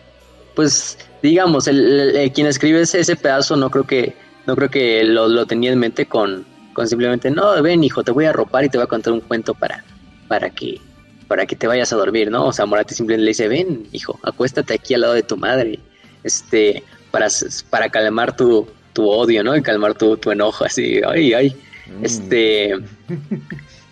pues, 0.54 0.98
digamos, 1.22 1.68
el, 1.68 2.30
quien 2.34 2.46
escribe 2.46 2.80
ese, 2.80 3.16
pedazo 3.16 3.56
no 3.56 3.70
creo 3.70 3.84
que, 3.84 4.14
no 4.46 4.56
creo 4.56 4.70
que 4.70 5.04
lo, 5.04 5.46
tenía 5.46 5.72
en 5.72 5.78
mente 5.78 6.06
con, 6.06 6.46
con 6.72 6.88
simplemente, 6.88 7.30
no, 7.30 7.62
ven 7.62 7.84
hijo, 7.84 8.02
te 8.02 8.12
voy 8.12 8.24
a 8.24 8.32
ropar 8.32 8.64
y 8.64 8.70
te 8.70 8.78
voy 8.78 8.84
a 8.84 8.88
contar 8.88 9.12
un 9.12 9.20
cuento 9.20 9.52
para, 9.52 9.84
para 10.28 10.48
que, 10.48 10.80
para 11.28 11.44
que 11.44 11.56
te 11.56 11.66
vayas 11.66 11.92
a 11.92 11.96
dormir, 11.96 12.30
¿no? 12.30 12.46
O 12.46 12.52
sea, 12.52 12.64
Morati 12.64 12.94
simplemente 12.94 13.24
le 13.24 13.30
dice, 13.30 13.48
ven, 13.48 13.86
hijo, 13.92 14.18
acuéstate 14.22 14.72
aquí 14.72 14.94
al 14.94 15.02
lado 15.02 15.12
de 15.12 15.22
tu 15.22 15.36
madre, 15.36 15.78
este, 16.26 16.82
para, 17.10 17.28
para 17.70 17.88
calmar 17.88 18.36
tu, 18.36 18.68
tu 18.92 19.08
odio, 19.08 19.44
¿no? 19.44 19.56
Y 19.56 19.62
calmar 19.62 19.94
tu, 19.94 20.16
tu 20.16 20.30
enojo, 20.30 20.64
así, 20.64 21.00
ay, 21.06 21.32
ay. 21.32 21.56
Mm. 21.86 22.04
Este. 22.04 22.74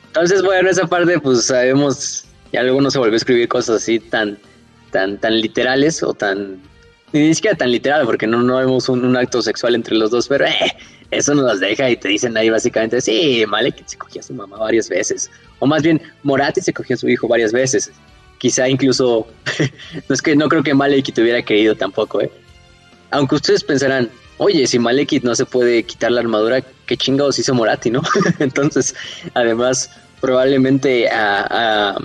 Entonces, 0.08 0.42
bueno, 0.42 0.68
esa 0.68 0.86
parte, 0.86 1.18
pues 1.20 1.44
sabemos, 1.46 2.24
ya 2.52 2.62
luego 2.62 2.80
no 2.80 2.90
se 2.90 2.98
volvió 2.98 3.14
a 3.14 3.16
escribir 3.16 3.48
cosas 3.48 3.82
así 3.82 3.98
tan, 3.98 4.38
tan, 4.90 5.18
tan 5.18 5.40
literales 5.40 6.02
o 6.02 6.12
tan. 6.12 6.60
Ni 7.12 7.32
siquiera 7.32 7.56
tan 7.56 7.70
literal, 7.70 8.04
porque 8.04 8.26
no, 8.26 8.42
no 8.42 8.56
vemos 8.56 8.88
un, 8.88 9.16
acto 9.16 9.40
sexual 9.40 9.76
entre 9.76 9.94
los 9.94 10.10
dos, 10.10 10.26
pero 10.26 10.46
eh, 10.46 10.76
eso 11.12 11.32
nos 11.32 11.44
las 11.44 11.60
deja 11.60 11.88
y 11.88 11.96
te 11.96 12.08
dicen 12.08 12.36
ahí 12.36 12.50
básicamente, 12.50 13.00
sí, 13.00 13.44
Malek 13.46 13.86
se 13.86 13.96
cogió 13.96 14.20
a 14.20 14.24
su 14.24 14.34
mamá 14.34 14.56
varias 14.58 14.88
veces. 14.88 15.30
O 15.60 15.66
más 15.66 15.84
bien, 15.84 16.02
Morati 16.24 16.60
se 16.60 16.72
cogió 16.72 16.94
a 16.94 16.98
su 16.98 17.08
hijo 17.08 17.28
varias 17.28 17.52
veces. 17.52 17.92
Quizá 18.44 18.68
incluso, 18.68 19.26
no 20.06 20.14
es 20.14 20.20
que 20.20 20.36
no 20.36 20.50
creo 20.50 20.62
que 20.62 20.74
Malek 20.74 21.14
te 21.14 21.22
hubiera 21.22 21.40
querido 21.40 21.74
tampoco, 21.76 22.20
¿eh? 22.20 22.30
Aunque 23.10 23.36
ustedes 23.36 23.64
pensarán, 23.64 24.10
oye, 24.36 24.66
si 24.66 24.78
Malekith 24.78 25.24
no 25.24 25.34
se 25.34 25.46
puede 25.46 25.82
quitar 25.84 26.12
la 26.12 26.20
armadura, 26.20 26.62
qué 26.84 26.94
chingados 26.94 27.38
hizo 27.38 27.54
Morati, 27.54 27.90
¿no? 27.90 28.02
Entonces, 28.40 28.94
además, 29.32 29.90
probablemente 30.20 31.08
a, 31.08 31.96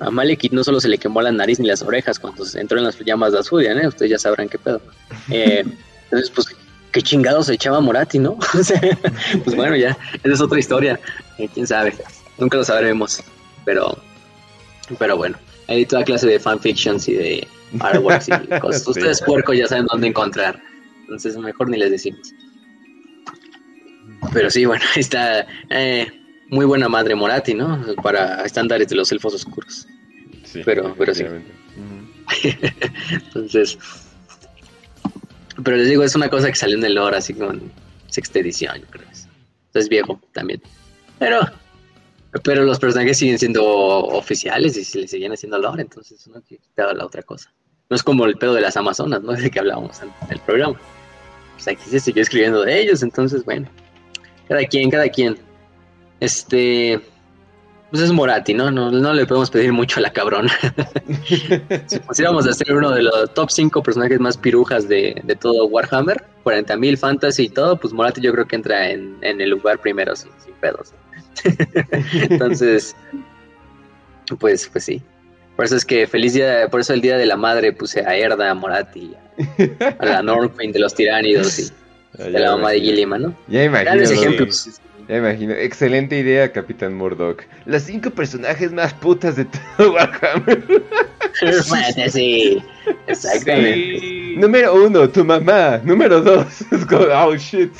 a, 0.00 0.10
Malekith 0.10 0.52
no 0.52 0.64
solo 0.64 0.80
se 0.80 0.88
le 0.88 0.96
quemó 0.96 1.20
la 1.20 1.30
nariz 1.30 1.60
ni 1.60 1.68
las 1.68 1.82
orejas 1.82 2.18
cuando 2.18 2.42
entró 2.54 2.78
en 2.78 2.84
las 2.84 2.98
llamas 3.00 3.32
de 3.32 3.40
Azuria, 3.40 3.72
¿eh? 3.72 3.86
Ustedes 3.86 4.12
ya 4.12 4.18
sabrán 4.18 4.48
qué 4.48 4.58
pedo. 4.58 4.80
Eh, 5.30 5.62
entonces, 6.04 6.30
pues, 6.30 6.46
qué 6.90 7.02
chingados 7.02 7.48
se 7.48 7.52
echaba 7.52 7.82
Morati, 7.82 8.18
¿no? 8.18 8.38
pues 8.54 9.54
bueno, 9.56 9.76
ya, 9.76 9.90
esa 10.24 10.32
es 10.32 10.40
otra 10.40 10.58
historia. 10.58 10.98
Eh, 11.36 11.50
quién 11.52 11.66
sabe, 11.66 11.92
nunca 12.38 12.56
lo 12.56 12.64
sabremos. 12.64 13.22
Pero, 13.66 13.98
pero 14.98 15.18
bueno, 15.18 15.36
hay 15.72 15.86
toda 15.86 16.04
clase 16.04 16.26
de 16.26 16.38
fanfictions 16.38 17.08
y 17.08 17.14
de 17.14 17.48
artworks 17.80 18.28
y 18.28 18.32
cosas. 18.60 18.86
Ustedes, 18.86 19.22
puerco, 19.22 19.52
ya 19.52 19.66
saben 19.66 19.86
dónde 19.86 20.08
encontrar 20.08 20.60
entonces 21.12 21.36
mejor 21.36 21.68
ni 21.68 21.78
les 21.78 21.90
decimos. 21.90 22.34
Pero 24.32 24.50
sí, 24.50 24.64
bueno, 24.64 24.84
está 24.96 25.46
eh, 25.68 26.06
muy 26.48 26.64
buena 26.64 26.88
madre 26.88 27.14
Morati, 27.14 27.54
¿no? 27.54 27.84
Para 28.02 28.44
estándares 28.44 28.88
de 28.88 28.96
los 28.96 29.12
elfos 29.12 29.34
oscuros. 29.34 29.86
Sí, 30.44 30.62
pero, 30.64 30.94
pero 30.96 31.14
sí. 31.14 31.24
Entonces, 33.10 33.78
pero 35.62 35.76
les 35.76 35.88
digo, 35.88 36.02
es 36.02 36.14
una 36.14 36.30
cosa 36.30 36.48
que 36.48 36.56
salió 36.56 36.78
en 36.78 36.84
el 36.84 36.94
lore, 36.94 37.18
así 37.18 37.34
como 37.34 37.52
en 37.52 37.70
sexta 38.08 38.38
edición, 38.38 38.80
yo 38.80 38.86
creo. 38.86 39.06
Es 39.74 39.88
viejo 39.88 40.20
también. 40.32 40.62
Pero, 41.18 41.40
pero 42.40 42.64
los 42.64 42.78
personajes 42.78 43.18
siguen 43.18 43.38
siendo 43.38 43.64
oficiales 43.64 44.76
y 44.76 44.84
se 44.84 45.00
le 45.00 45.08
siguen 45.08 45.32
haciendo 45.32 45.58
lore, 45.58 45.82
entonces 45.82 46.26
no 46.28 46.40
quitaba 46.42 46.94
la 46.94 47.06
otra 47.06 47.22
cosa. 47.22 47.52
No 47.90 47.96
es 47.96 48.02
como 48.02 48.24
el 48.24 48.36
pedo 48.36 48.54
de 48.54 48.62
las 48.62 48.76
Amazonas, 48.76 49.22
¿no? 49.22 49.32
De 49.32 49.50
que 49.50 49.58
hablábamos 49.58 50.00
en 50.02 50.10
el 50.30 50.40
programa 50.40 50.78
pues 51.54 51.68
aquí 51.68 51.90
se 51.90 52.00
siguió 52.00 52.22
escribiendo 52.22 52.62
de 52.62 52.80
ellos, 52.80 53.02
entonces 53.02 53.44
bueno, 53.44 53.68
cada 54.48 54.64
quien, 54.64 54.90
cada 54.90 55.08
quien. 55.08 55.36
Este, 56.20 57.00
pues 57.90 58.02
es 58.02 58.12
Morati, 58.12 58.54
¿no? 58.54 58.70
No, 58.70 58.90
no 58.90 59.12
le 59.12 59.26
podemos 59.26 59.50
pedir 59.50 59.72
mucho 59.72 59.98
a 59.98 60.02
la 60.02 60.12
cabrona. 60.12 60.52
si 61.86 61.98
pusiéramos 61.98 62.46
a 62.46 62.50
hacer 62.50 62.74
uno 62.74 62.90
de 62.90 63.02
los 63.02 63.34
top 63.34 63.50
5 63.50 63.82
personajes 63.82 64.20
más 64.20 64.36
pirujas 64.36 64.88
de, 64.88 65.20
de 65.24 65.36
todo 65.36 65.66
Warhammer, 65.66 66.24
40.000 66.44 66.96
fantasy 66.96 67.44
y 67.44 67.48
todo, 67.48 67.76
pues 67.76 67.92
Morati 67.92 68.20
yo 68.20 68.32
creo 68.32 68.46
que 68.46 68.56
entra 68.56 68.90
en, 68.90 69.18
en 69.22 69.40
el 69.40 69.50
lugar 69.50 69.80
primero 69.80 70.14
sin 70.14 70.30
pedos. 70.60 70.92
Entonces, 72.30 72.96
pues, 74.38 74.68
pues 74.68 74.84
sí. 74.84 75.02
Por 75.56 75.66
eso 75.66 75.76
es 75.76 75.84
que 75.84 76.06
feliz 76.06 76.32
día, 76.32 76.68
por 76.70 76.80
eso 76.80 76.94
el 76.94 77.00
día 77.00 77.16
de 77.16 77.26
la 77.26 77.36
madre 77.36 77.72
puse 77.72 78.00
a 78.00 78.16
Erda, 78.16 78.50
a 78.50 78.54
Morati, 78.54 79.14
a 79.98 80.04
la 80.04 80.22
Norquin 80.22 80.72
de 80.72 80.78
los 80.78 80.94
tiránidos 80.94 81.58
y 81.58 81.72
de 82.18 82.40
la 82.40 82.52
mamá 82.52 82.70
de 82.70 82.80
Gilima, 82.80 83.18
¿no? 83.18 83.36
Ya 83.48 83.64
imagino. 83.64 84.02
ejemplos. 84.02 84.80
Ya 85.08 85.16
imagino. 85.18 85.52
Excelente 85.52 86.18
idea, 86.18 86.50
Capitán 86.52 86.94
Murdoch. 86.94 87.42
Los 87.66 87.82
cinco 87.82 88.10
personajes 88.10 88.72
más 88.72 88.94
putas 88.94 89.36
de 89.36 89.44
todo 89.44 89.92
Warhammer. 89.92 90.64
sí, 92.10 92.62
exactamente. 93.06 94.34
Número 94.36 94.74
uno, 94.86 95.08
tu 95.08 95.24
mamá. 95.24 95.80
Número 95.84 96.20
dos, 96.20 96.64
oh 97.14 97.36
shit. 97.36 97.72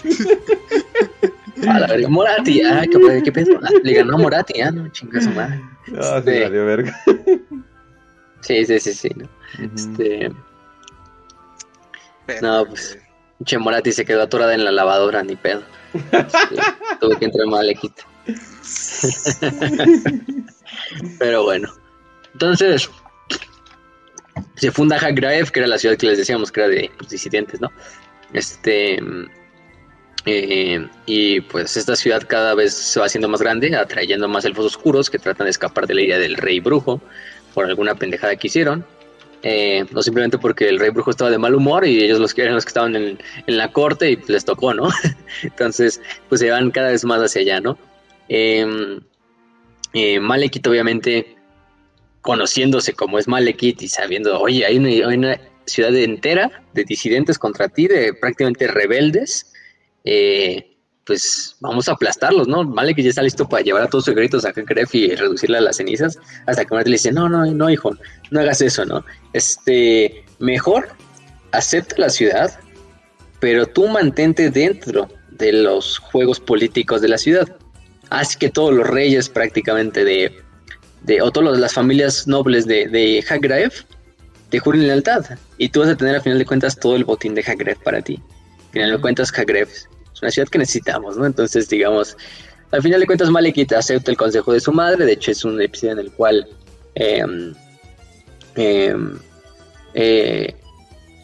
A 1.68 1.96
la 1.96 2.08
Morati, 2.08 2.62
ah, 2.62 2.84
¿qué, 2.90 3.22
qué 3.22 3.32
pedo? 3.32 3.58
Ah, 3.62 3.70
le 3.82 3.92
ganó 3.92 4.18
Morati, 4.18 4.60
ah, 4.60 4.70
no, 4.70 4.88
chingas 4.88 5.26
madre. 5.34 5.60
No, 5.88 6.18
este... 6.18 6.44
se 6.44 6.50
verga. 6.50 7.00
Sí, 8.40 8.66
sí, 8.66 8.80
sí, 8.80 8.92
sí. 8.92 9.10
¿no? 9.16 9.28
Este. 9.74 10.32
No, 12.40 12.66
pues. 12.66 12.98
Che 13.44 13.58
Morati 13.58 13.92
se 13.92 14.04
quedó 14.04 14.22
atorada 14.22 14.54
en 14.54 14.64
la 14.64 14.72
lavadora, 14.72 15.22
ni 15.22 15.36
pedo. 15.36 15.62
tuve 17.00 17.18
que 17.18 17.26
entrar 17.26 17.46
mal 17.46 17.68
equipo. 17.68 18.02
Pero 21.18 21.44
bueno. 21.44 21.68
Entonces, 22.32 22.88
se 24.56 24.70
funda 24.70 24.96
Hagraev, 24.96 25.50
que 25.50 25.60
era 25.60 25.68
la 25.68 25.78
ciudad 25.78 25.96
que 25.96 26.06
les 26.06 26.18
decíamos 26.18 26.52
que 26.52 26.60
era 26.60 26.68
de 26.68 26.90
pues, 26.98 27.10
disidentes, 27.10 27.60
¿no? 27.60 27.70
Este. 28.32 28.98
Eh, 30.24 30.86
y 31.06 31.40
pues 31.40 31.76
esta 31.76 31.96
ciudad 31.96 32.22
cada 32.28 32.54
vez 32.54 32.74
se 32.74 33.00
va 33.00 33.06
haciendo 33.06 33.28
más 33.28 33.42
grande, 33.42 33.74
atrayendo 33.74 34.28
más 34.28 34.44
elfos 34.44 34.66
oscuros 34.66 35.10
que 35.10 35.18
tratan 35.18 35.46
de 35.46 35.50
escapar 35.50 35.86
de 35.86 35.94
la 35.94 36.02
idea 36.02 36.18
del 36.18 36.36
rey 36.36 36.60
brujo 36.60 37.00
por 37.54 37.66
alguna 37.66 37.94
pendejada 37.94 38.36
que 38.36 38.46
hicieron. 38.46 38.84
Eh, 39.44 39.84
no 39.90 40.02
simplemente 40.02 40.38
porque 40.38 40.68
el 40.68 40.78
rey 40.78 40.90
brujo 40.90 41.10
estaba 41.10 41.30
de 41.30 41.38
mal 41.38 41.54
humor 41.54 41.84
y 41.84 42.00
ellos 42.04 42.20
los 42.20 42.32
que 42.32 42.42
eran 42.42 42.54
los 42.54 42.64
que 42.64 42.68
estaban 42.68 42.94
en, 42.94 43.18
la 43.46 43.72
corte 43.72 44.12
y 44.12 44.18
les 44.28 44.44
tocó, 44.44 44.72
¿no? 44.72 44.88
Entonces, 45.42 46.00
pues 46.28 46.40
se 46.40 46.50
van 46.50 46.70
cada 46.70 46.90
vez 46.90 47.04
más 47.04 47.20
hacia 47.20 47.40
allá, 47.40 47.60
¿no? 47.60 47.76
Em, 48.28 49.00
eh, 49.94 50.20
obviamente, 50.20 51.36
conociéndose 52.20 52.92
como 52.92 53.18
es 53.18 53.26
Malekith 53.26 53.82
y 53.82 53.88
sabiendo, 53.88 54.40
oye, 54.40 54.64
hay 54.64 54.78
una, 54.78 55.38
ciudad 55.66 55.94
entera 55.94 56.64
de 56.72 56.84
disidentes 56.84 57.38
contra 57.38 57.68
ti, 57.68 57.86
de 57.86 58.14
prácticamente 58.14 58.66
rebeldes, 58.66 59.51
eh, 60.04 60.76
pues 61.04 61.56
vamos 61.60 61.88
a 61.88 61.92
aplastarlos, 61.92 62.46
¿no? 62.46 62.64
Vale 62.64 62.94
que 62.94 63.02
ya 63.02 63.10
está 63.10 63.22
listo 63.22 63.48
para 63.48 63.62
llevar 63.62 63.82
a 63.82 63.88
todos 63.88 64.04
sus 64.04 64.14
gritos 64.14 64.44
a 64.44 64.52
Gref 64.52 64.94
y 64.94 65.14
reducirle 65.14 65.58
a 65.58 65.60
las 65.60 65.76
cenizas, 65.76 66.18
hasta 66.46 66.64
que 66.64 66.74
Marty 66.74 66.90
le 66.90 66.94
dice, 66.94 67.12
no, 67.12 67.28
no, 67.28 67.44
no, 67.46 67.70
hijo, 67.70 67.90
no 68.30 68.40
hagas 68.40 68.60
eso, 68.60 68.84
¿no? 68.84 69.04
Este, 69.32 70.24
mejor 70.38 70.88
acepta 71.50 71.96
la 71.98 72.08
ciudad, 72.08 72.58
pero 73.40 73.66
tú 73.66 73.88
mantente 73.88 74.50
dentro 74.50 75.08
de 75.30 75.52
los 75.52 75.98
juegos 75.98 76.38
políticos 76.38 77.00
de 77.02 77.08
la 77.08 77.18
ciudad. 77.18 77.56
Así 78.10 78.38
que 78.38 78.50
todos 78.50 78.72
los 78.72 78.86
reyes 78.86 79.28
prácticamente 79.28 80.04
de, 80.04 80.32
de 81.02 81.22
o 81.22 81.30
todas 81.30 81.58
las 81.58 81.72
familias 81.72 82.26
nobles 82.28 82.66
de, 82.66 82.86
de 82.86 83.24
te 84.50 84.58
juren 84.58 84.86
lealtad. 84.86 85.24
Y 85.58 85.70
tú 85.70 85.80
vas 85.80 85.88
a 85.88 85.96
tener 85.96 86.16
a 86.16 86.20
final 86.20 86.38
de 86.38 86.44
cuentas 86.46 86.78
todo 86.78 86.94
el 86.94 87.04
botín 87.04 87.34
de 87.34 87.42
Hagraev 87.42 87.82
para 87.82 88.02
ti. 88.02 88.22
Al 88.72 88.72
final 88.72 88.90
de 88.92 89.00
cuentas, 89.00 89.32
Hagraev 89.36 89.68
una 90.22 90.30
ciudad 90.30 90.48
que 90.48 90.58
necesitamos, 90.58 91.16
¿no? 91.16 91.26
Entonces, 91.26 91.68
digamos, 91.68 92.16
al 92.70 92.82
final 92.82 93.00
de 93.00 93.06
cuentas, 93.06 93.28
Malekith 93.28 93.72
acepta 93.72 94.10
el 94.10 94.16
consejo 94.16 94.52
de 94.52 94.60
su 94.60 94.72
madre. 94.72 95.04
De 95.04 95.12
hecho, 95.12 95.30
es 95.30 95.44
un 95.44 95.60
episodio 95.60 95.92
en 95.92 95.98
el 95.98 96.12
cual 96.12 96.48
em, 96.94 97.52
em, 98.54 99.18
eh, 99.94 100.54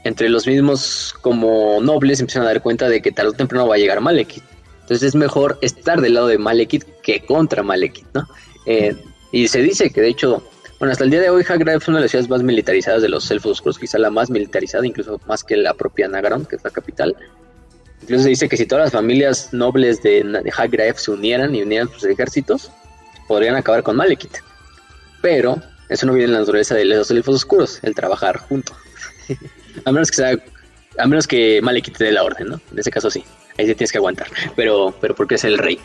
entre 0.05 0.29
los 0.29 0.47
mismos 0.47 1.15
como 1.21 1.81
nobles 1.81 2.21
empiezan 2.21 2.43
a 2.43 2.47
dar 2.47 2.63
cuenta 2.63 2.89
de 2.89 3.01
que 3.01 3.13
tarde 3.13 3.31
o 3.31 3.33
temprano 3.33 3.69
va 3.69 3.77
a 3.77 3.79
llegar 3.79 4.01
Malekith. 4.01 4.45
Entonces 4.83 5.09
es 5.09 5.15
mejor 5.15 5.59
estar 5.61 6.01
del 6.01 6.15
lado 6.15 6.29
de 6.29 6.39
Malekith 6.39 6.85
que 7.03 7.25
contra 7.25 7.63
Malekith, 7.63 8.07
¿no? 8.15 8.27
Eh, 8.67 8.97
y 9.33 9.49
se 9.49 9.63
dice 9.63 9.91
que 9.91 10.01
de 10.01 10.09
hecho, 10.09 10.43
bueno, 10.79 10.93
hasta 10.93 11.05
el 11.05 11.11
día 11.11 11.21
de 11.21 11.31
hoy 11.31 11.45
Hagra 11.47 11.75
es 11.75 11.87
una 11.89 11.99
de 11.99 12.05
las 12.05 12.11
ciudades 12.11 12.31
más 12.31 12.43
militarizadas 12.43 13.03
de 13.03 13.11
los 13.11 13.31
elfos 13.31 13.53
oscuros, 13.53 13.79
quizá 13.79 13.99
la 13.99 14.11
más 14.11 14.31
militarizada, 14.31 14.87
incluso 14.87 15.21
más 15.27 15.45
que 15.45 15.57
la 15.57 15.75
propia 15.75 16.09
Nagaron, 16.09 16.47
que 16.47 16.57
es 16.57 16.65
la 16.65 16.71
capital. 16.71 17.15
Incluso 18.09 18.23
se 18.23 18.31
dice 18.31 18.49
que 18.49 18.57
si 18.57 18.65
todas 18.65 18.87
las 18.87 18.93
familias 18.93 19.53
nobles 19.53 20.03
de, 20.03 20.23
de 20.23 20.95
se 20.97 21.11
unieran 21.11 21.55
y 21.55 21.61
unieran 21.61 21.91
sus 21.91 22.05
ejércitos, 22.05 22.73
podrían 23.27 23.55
acabar 23.55 23.83
con 23.83 23.97
Malekith. 23.97 24.39
Pero 25.21 25.61
eso 25.91 26.07
no 26.07 26.15
viene 26.15 26.29
en 26.29 26.33
la 26.33 26.39
naturaleza 26.39 26.75
de 26.75 26.87
los 26.87 27.11
elfos 27.11 27.35
oscuros, 27.35 27.81
el 27.83 27.95
trabajar 27.95 28.39
juntos. 28.39 28.75
a 29.85 29.93
menos 29.93 30.11
que 30.11 30.17
sea, 30.17 30.39
a 30.99 31.07
menos 31.07 31.27
que 31.27 31.61
Malekith 31.61 31.99
dé 31.99 32.11
la 32.11 32.25
orden, 32.25 32.49
¿no? 32.49 32.61
En 32.73 32.79
ese 32.79 32.91
caso 32.91 33.11
sí, 33.11 33.23
ahí 33.59 33.67
sí 33.67 33.75
tienes 33.75 33.93
que 33.93 33.99
aguantar. 33.99 34.29
Pero, 34.57 34.95
pero 35.03 35.15
porque 35.15 35.35
es 35.35 35.45
el 35.45 35.59
rey. 35.59 35.79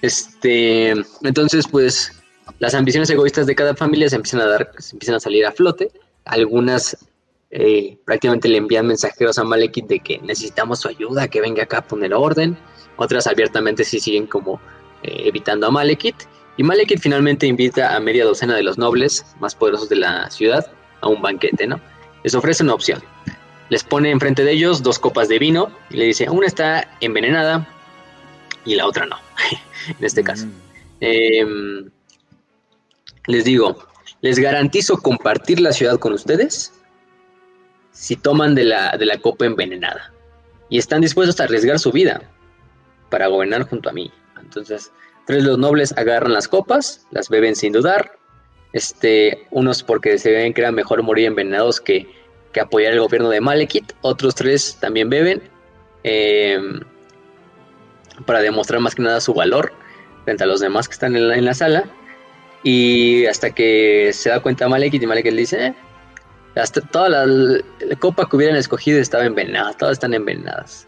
Este, 0.00 0.90
entonces, 1.22 1.68
pues, 1.68 2.10
las 2.58 2.74
ambiciones 2.74 3.08
egoístas 3.08 3.46
de 3.46 3.54
cada 3.54 3.76
familia 3.76 4.08
se 4.08 4.16
empiezan 4.16 4.40
a 4.40 4.46
dar, 4.46 4.72
se 4.78 4.96
empiezan 4.96 5.14
a 5.14 5.20
salir 5.20 5.46
a 5.46 5.52
flote. 5.52 5.92
Algunas 6.24 6.96
eh, 7.54 7.98
prácticamente 8.06 8.48
le 8.48 8.56
envían 8.56 8.86
mensajeros 8.86 9.38
a 9.38 9.44
Malekith 9.44 9.86
de 9.86 10.00
que 10.00 10.18
necesitamos 10.20 10.80
su 10.80 10.88
ayuda, 10.88 11.28
que 11.28 11.42
venga 11.42 11.64
acá 11.64 11.78
a 11.78 11.86
poner 11.86 12.14
orden. 12.14 12.56
Otras 12.96 13.26
abiertamente 13.26 13.84
sí 13.84 14.00
siguen 14.00 14.26
como 14.26 14.58
eh, 15.02 15.24
evitando 15.26 15.66
a 15.66 15.70
Malekith. 15.70 16.16
Y 16.56 16.62
Malekith 16.62 17.00
finalmente 17.00 17.46
invita 17.46 17.94
a 17.94 18.00
media 18.00 18.24
docena 18.24 18.56
de 18.56 18.62
los 18.62 18.78
nobles 18.78 19.26
más 19.38 19.54
poderosos 19.54 19.90
de 19.90 19.96
la 19.96 20.30
ciudad 20.30 20.66
a 21.02 21.08
un 21.08 21.20
banquete, 21.20 21.66
¿no? 21.66 21.78
Les 22.24 22.34
ofrece 22.34 22.62
una 22.62 22.72
opción. 22.72 23.02
Les 23.68 23.84
pone 23.84 24.10
enfrente 24.10 24.44
de 24.44 24.52
ellos 24.52 24.82
dos 24.82 24.98
copas 24.98 25.28
de 25.28 25.38
vino 25.38 25.70
y 25.90 25.98
le 25.98 26.06
dice, 26.06 26.30
una 26.30 26.46
está 26.46 26.88
envenenada 27.00 27.68
y 28.64 28.76
la 28.76 28.86
otra 28.86 29.04
no, 29.04 29.16
en 29.88 30.04
este 30.04 30.24
caso. 30.24 30.46
Mm. 30.46 30.50
Em, 31.00 31.90
les 33.26 33.44
digo, 33.44 33.76
les 34.22 34.38
garantizo 34.38 34.98
compartir 34.98 35.60
la 35.60 35.72
ciudad 35.72 35.98
con 35.98 36.12
ustedes 36.12 36.72
si 37.92 38.16
toman 38.16 38.54
de 38.54 38.64
la, 38.64 38.96
de 38.96 39.06
la 39.06 39.18
copa 39.18 39.46
envenenada 39.46 40.12
y 40.68 40.78
están 40.78 41.02
dispuestos 41.02 41.38
a 41.38 41.44
arriesgar 41.44 41.78
su 41.78 41.92
vida 41.92 42.22
para 43.10 43.26
gobernar 43.26 43.64
junto 43.64 43.90
a 43.90 43.92
mí. 43.92 44.10
Entonces, 44.40 44.90
tres 45.26 45.44
de 45.44 45.50
los 45.50 45.58
nobles 45.58 45.94
agarran 45.96 46.32
las 46.32 46.48
copas, 46.48 47.06
las 47.10 47.28
beben 47.28 47.54
sin 47.54 47.72
dudar, 47.72 48.18
este, 48.72 49.46
unos 49.50 49.82
porque 49.82 50.18
se 50.18 50.32
ven 50.32 50.54
que 50.54 50.62
era 50.62 50.72
mejor 50.72 51.02
morir 51.02 51.26
envenenados 51.26 51.80
que, 51.80 52.08
apoyar 52.60 52.92
el 52.92 53.00
gobierno 53.00 53.30
de 53.30 53.40
Malekith, 53.40 53.92
otros 54.02 54.34
tres 54.34 54.76
también 54.78 55.08
beben 55.08 55.42
em, 56.02 56.80
para 58.26 58.40
demostrar 58.40 58.80
más 58.80 58.94
que 58.94 59.00
nada 59.00 59.22
su 59.22 59.32
valor 59.32 59.72
frente 60.24 60.44
a 60.44 60.46
los 60.46 60.60
demás 60.60 60.86
que 60.86 60.92
están 60.92 61.16
en 61.16 61.44
la, 61.44 61.54
sala. 61.54 61.84
Y 62.62 63.24
hasta 63.26 63.50
que 63.50 64.10
se 64.12 64.28
da 64.28 64.40
cuenta 64.40 64.68
Malekith 64.68 65.02
y 65.02 65.06
Malekith 65.06 65.32
le 65.32 65.40
dice, 65.40 65.66
eh, 65.66 65.74
hasta 66.56 66.80
toda 66.80 67.08
la, 67.08 67.60
copa 67.98 68.28
que 68.28 68.36
hubieran 68.36 68.56
escogido 68.56 68.98
estaba 68.98 69.24
envenenada, 69.24 69.72
todas 69.74 69.94
están 69.94 70.14
envenenadas. 70.14 70.86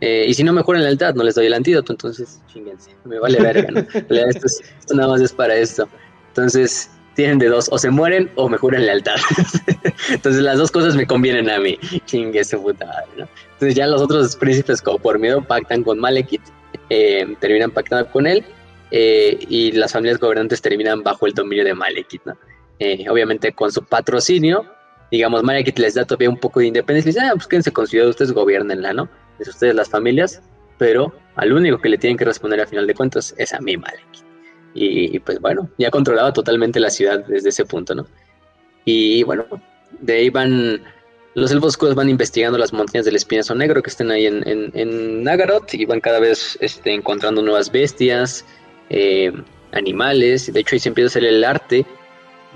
Eh, 0.00 0.26
y 0.28 0.34
si 0.34 0.44
no 0.44 0.52
mejoran 0.52 0.82
la 0.82 0.88
lealtad, 0.88 1.14
no 1.14 1.24
les 1.24 1.34
doy 1.34 1.46
el 1.46 1.54
antídoto, 1.54 1.92
entonces 1.92 2.40
chinguense, 2.52 2.90
me 3.04 3.18
vale 3.18 3.40
verga, 3.40 3.70
¿no? 3.70 3.80
esto, 4.28 4.46
esto, 4.46 4.94
nada 4.94 5.08
más 5.08 5.20
es 5.20 5.32
para 5.32 5.54
esto. 5.54 5.88
Entonces, 6.28 6.90
tienen 7.14 7.38
de 7.38 7.48
dos, 7.48 7.68
o 7.72 7.78
se 7.78 7.88
mueren 7.88 8.30
o 8.34 8.48
mejoran 8.48 8.82
la 8.82 8.92
lealtad. 8.92 9.16
entonces, 10.10 10.42
las 10.42 10.58
dos 10.58 10.70
cosas 10.70 10.94
me 10.96 11.06
convienen 11.06 11.48
a 11.48 11.58
mí. 11.58 11.78
Chingue 12.04 12.44
su 12.44 12.62
puta 12.62 12.84
madre, 12.84 13.06
¿no? 13.16 13.28
Entonces, 13.54 13.74
ya 13.74 13.86
los 13.86 14.02
otros 14.02 14.36
príncipes, 14.36 14.82
como 14.82 14.98
por 14.98 15.18
miedo, 15.18 15.42
pactan 15.42 15.82
con 15.82 15.98
Malekith, 15.98 16.42
eh, 16.90 17.34
terminan 17.40 17.70
pactando 17.70 18.10
con 18.10 18.26
él 18.26 18.44
eh, 18.90 19.38
y 19.48 19.72
las 19.72 19.92
familias 19.92 20.20
gobernantes 20.20 20.60
terminan 20.60 21.02
bajo 21.02 21.26
el 21.26 21.32
dominio 21.32 21.64
de 21.64 21.74
Malekith, 21.74 22.22
¿no? 22.26 22.36
Eh, 22.78 23.06
obviamente 23.08 23.52
con 23.52 23.72
su 23.72 23.82
patrocinio, 23.82 24.66
digamos, 25.10 25.42
Malekith 25.42 25.78
les 25.78 25.94
da 25.94 26.04
todavía 26.04 26.30
un 26.30 26.38
poco 26.38 26.60
de 26.60 26.66
independencia 26.66 27.10
y 27.10 27.12
dice, 27.14 27.26
ah, 27.26 27.32
pues 27.34 27.46
quédense 27.46 27.72
con 27.72 27.86
ciudad, 27.86 28.08
ustedes 28.08 28.32
gobiernenla, 28.32 28.92
¿no? 28.92 29.08
Es 29.38 29.48
ustedes 29.48 29.74
las 29.74 29.88
familias, 29.88 30.42
pero 30.78 31.12
al 31.36 31.52
único 31.52 31.78
que 31.78 31.88
le 31.88 31.98
tienen 31.98 32.16
que 32.16 32.24
responder 32.24 32.60
a 32.60 32.66
final 32.66 32.86
de 32.86 32.94
cuentas 32.94 33.34
es 33.38 33.52
a 33.54 33.60
mí, 33.60 33.76
Malekith. 33.76 34.24
Y, 34.78 35.18
pues 35.20 35.40
bueno, 35.40 35.70
ya 35.78 35.90
controlaba 35.90 36.34
totalmente 36.34 36.78
la 36.80 36.90
ciudad 36.90 37.24
desde 37.24 37.48
ese 37.48 37.64
punto, 37.64 37.94
¿no? 37.94 38.06
Y 38.84 39.22
bueno, 39.22 39.46
de 40.00 40.12
ahí 40.12 40.28
van, 40.28 40.82
los 41.34 41.50
elfos 41.50 41.68
oscuros 41.68 41.94
van 41.94 42.10
investigando 42.10 42.58
las 42.58 42.74
montañas 42.74 43.06
del 43.06 43.16
espinazo 43.16 43.54
negro 43.54 43.82
que 43.82 43.88
están 43.88 44.10
ahí 44.10 44.26
en, 44.26 44.42
en, 44.46 45.22
Nagaroth 45.24 45.72
y 45.72 45.86
van 45.86 46.00
cada 46.00 46.20
vez 46.20 46.58
este, 46.60 46.92
encontrando 46.92 47.40
nuevas 47.40 47.72
bestias, 47.72 48.44
eh, 48.90 49.32
animales. 49.72 50.52
De 50.52 50.60
hecho, 50.60 50.74
ahí 50.74 50.80
se 50.80 50.90
empieza 50.90 51.06
a 51.06 51.12
hacer 51.12 51.24
el 51.24 51.42
arte 51.42 51.86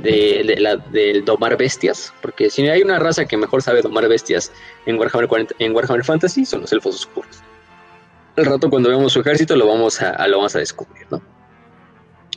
de, 0.03 0.81
del 0.93 1.25
domar 1.25 1.57
bestias, 1.57 2.13
porque 2.23 2.51
si 2.51 2.67
hay 2.69 2.83
una 2.83 2.99
raza 2.99 3.25
que 3.25 3.37
mejor 3.37 3.63
sabe 3.63 3.83
domar 3.83 4.09
bestias 4.09 4.53
en 4.87 4.99
Warhammer, 4.99 5.49
en 5.59 5.75
Warhammer 5.75 6.05
Fantasy, 6.05 6.45
son 6.45 6.63
los 6.63 6.73
elfos 6.73 6.97
oscuros. 6.97 7.41
Al 8.37 8.47
rato 8.47 8.71
cuando 8.71 8.89
vemos 8.89 9.13
su 9.13 9.21
ejército 9.21 9.57
lo 9.57 9.67
vamos 9.67 10.01
a, 10.01 10.27
lo 10.29 10.39
vamos 10.39 10.57
a 10.57 10.61
descubrir, 10.61 11.07
¿no? 11.11 11.23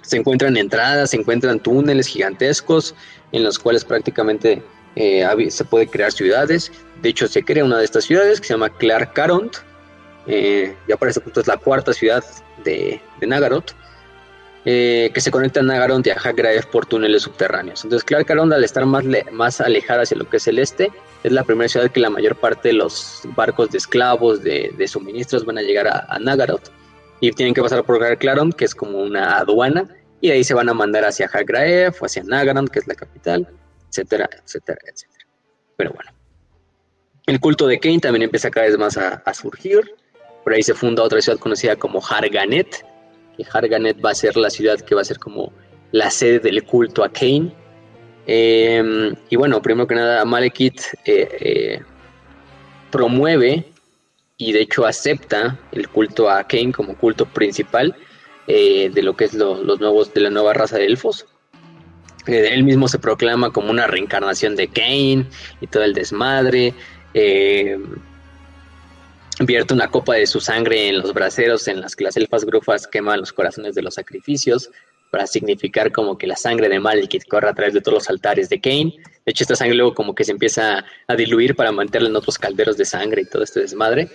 Se 0.01 0.17
encuentran 0.17 0.57
entradas, 0.57 1.11
se 1.11 1.17
encuentran 1.17 1.59
túneles 1.59 2.07
gigantescos 2.07 2.93
en 3.31 3.43
los 3.43 3.57
cuales 3.57 3.85
prácticamente 3.85 4.61
eh, 4.95 5.25
se 5.49 5.63
puede 5.63 5.87
crear 5.87 6.11
ciudades. 6.11 6.71
De 7.01 7.09
hecho, 7.09 7.27
se 7.27 7.43
crea 7.43 7.63
una 7.63 7.77
de 7.77 7.85
estas 7.85 8.03
ciudades 8.03 8.41
que 8.41 8.47
se 8.47 8.53
llama 8.53 8.69
Clark 8.69 9.13
Caront. 9.13 9.55
Eh, 10.27 10.75
ya 10.87 10.97
para 10.97 11.09
este 11.09 11.21
punto 11.21 11.39
es 11.39 11.47
la 11.47 11.57
cuarta 11.57 11.93
ciudad 11.93 12.23
de, 12.63 13.01
de. 13.19 13.27
Eh, 14.65 15.11
que 15.13 15.19
se 15.19 15.29
conecta 15.29 15.59
a 15.59 15.63
Nagaroth 15.63 16.07
y 16.07 16.09
a 16.09 16.13
Hagraev 16.13 16.67
por 16.67 16.85
túneles 16.85 17.23
subterráneos. 17.23 17.83
Entonces, 17.83 18.05
Clark 18.05 18.25
Caront, 18.25 18.53
al 18.53 18.63
estar 18.63 18.85
más, 18.85 19.03
más 19.33 19.59
alejada 19.59 20.03
hacia 20.03 20.15
lo 20.15 20.29
que 20.29 20.37
es 20.37 20.47
el 20.47 20.57
este, 20.57 20.89
es 21.23 21.31
la 21.33 21.43
primera 21.43 21.67
ciudad 21.67 21.91
que 21.91 21.99
la 21.99 22.09
mayor 22.09 22.37
parte 22.37 22.69
de 22.69 22.75
los 22.75 23.23
barcos 23.35 23.71
de 23.71 23.77
esclavos, 23.77 24.41
de, 24.41 24.87
suministros, 24.87 25.43
van 25.43 25.57
a 25.57 25.61
llegar 25.61 25.87
a, 25.87 26.17
Nagaroth. 26.17 26.69
Y 27.19 27.31
tienen 27.33 27.53
que 27.53 27.61
pasar 27.61 27.83
por 27.83 27.99
Clark 28.17 28.55
que 28.55 28.63
es 28.63 28.73
como 28.73 29.01
una 29.01 29.37
aduana, 29.37 29.85
y 30.21 30.31
ahí 30.31 30.45
se 30.45 30.53
van 30.53 30.69
a 30.69 30.73
mandar 30.73 31.03
hacia 31.03 31.27
Hagraev 31.27 31.95
o 31.99 32.05
hacia 32.05 32.23
Nagaroth, 32.23 32.69
que 32.69 32.79
es 32.79 32.87
la 32.87 32.95
capital, 32.95 33.45
etcétera, 33.89 34.29
etcétera, 34.45 34.79
etcétera. 34.85 35.25
Pero 35.75 35.91
bueno. 35.91 36.09
El 37.25 37.39
culto 37.41 37.67
de 37.67 37.79
Kane 37.79 37.99
también 37.99 38.23
empieza 38.23 38.49
cada 38.49 38.67
vez 38.67 38.77
más 38.77 38.97
a, 38.97 39.15
a 39.25 39.33
surgir. 39.33 39.93
Por 40.45 40.53
ahí 40.53 40.63
se 40.63 40.73
funda 40.73 41.03
otra 41.03 41.21
ciudad 41.21 41.39
conocida 41.39 41.75
como 41.77 42.01
Harganet, 42.05 42.85
que 43.35 43.45
Harganet 43.51 44.03
va 44.03 44.11
a 44.11 44.15
ser 44.15 44.37
la 44.37 44.49
ciudad 44.49 44.79
que 44.79 44.95
va 44.95 45.01
a 45.01 45.05
ser 45.05 45.19
como 45.19 45.51
la 45.91 46.09
sede 46.09 46.39
del 46.39 46.63
culto 46.63 47.03
a 47.03 47.09
Kane. 47.09 47.53
Em, 48.25 49.13
y 49.29 49.35
bueno, 49.35 49.61
primero 49.61 49.87
que 49.87 49.95
nada, 49.95 50.23
Malekith 50.25 50.81
eh, 51.05 51.27
eh, 51.39 51.81
promueve 52.91 53.65
y 54.37 54.53
de 54.53 54.61
hecho 54.61 54.85
acepta 54.85 55.59
el 55.71 55.89
culto 55.89 56.29
a 56.29 56.43
Kane 56.45 56.71
como 56.71 56.97
culto 56.97 57.25
principal 57.25 57.95
eh, 58.47 58.89
de 58.93 59.03
lo 59.03 59.15
que 59.15 59.25
es 59.25 59.33
los 59.33 59.79
nuevos 59.79 60.13
de 60.13 60.21
la 60.21 60.29
nueva 60.29 60.53
raza 60.53 60.77
de 60.77 60.85
elfos. 60.85 61.25
él 62.27 62.63
mismo 62.63 62.87
se 62.87 62.99
proclama 62.99 63.51
como 63.51 63.69
una 63.71 63.87
reencarnación 63.87 64.55
de 64.55 64.67
Kane 64.67 65.27
y 65.61 65.67
todo 65.67 65.83
el 65.83 65.93
desmadre. 65.93 66.73
Em, 67.13 67.83
vierte 69.39 69.73
una 69.73 69.89
copa 69.89 70.15
de 70.15 70.27
su 70.27 70.39
sangre 70.39 70.89
en 70.89 70.99
los 70.99 71.13
braseros 71.13 71.67
en 71.67 71.81
las 71.81 71.95
que 71.95 72.03
las 72.03 72.17
elfas 72.17 72.45
grufas 72.45 72.87
queman 72.87 73.19
los 73.19 73.33
corazones 73.33 73.75
de 73.75 73.81
los 73.81 73.95
sacrificios 73.95 74.69
para 75.11 75.27
significar 75.27 75.91
como 75.91 76.17
que 76.17 76.25
la 76.25 76.35
sangre 76.35 76.69
de 76.69 76.79
Malekith 76.79 77.27
corre 77.27 77.49
a 77.49 77.53
través 77.53 77.73
de 77.73 77.81
todos 77.81 77.99
los 77.99 78.09
altares 78.09 78.49
de 78.49 78.59
Kane. 78.59 78.95
De 79.25 79.31
hecho, 79.31 79.43
esta 79.43 79.55
sangre 79.55 79.75
luego 79.75 79.93
como 79.93 80.15
que 80.15 80.23
se 80.23 80.31
empieza 80.31 80.83
a 81.07 81.15
diluir 81.15 81.55
para 81.55 81.71
mantenerla 81.71 82.09
en 82.09 82.15
otros 82.15 82.39
calderos 82.39 82.77
de 82.77 82.85
sangre 82.85 83.21
y 83.21 83.25
todo 83.25 83.43
este 83.43 83.59
desmadre. 83.59 84.09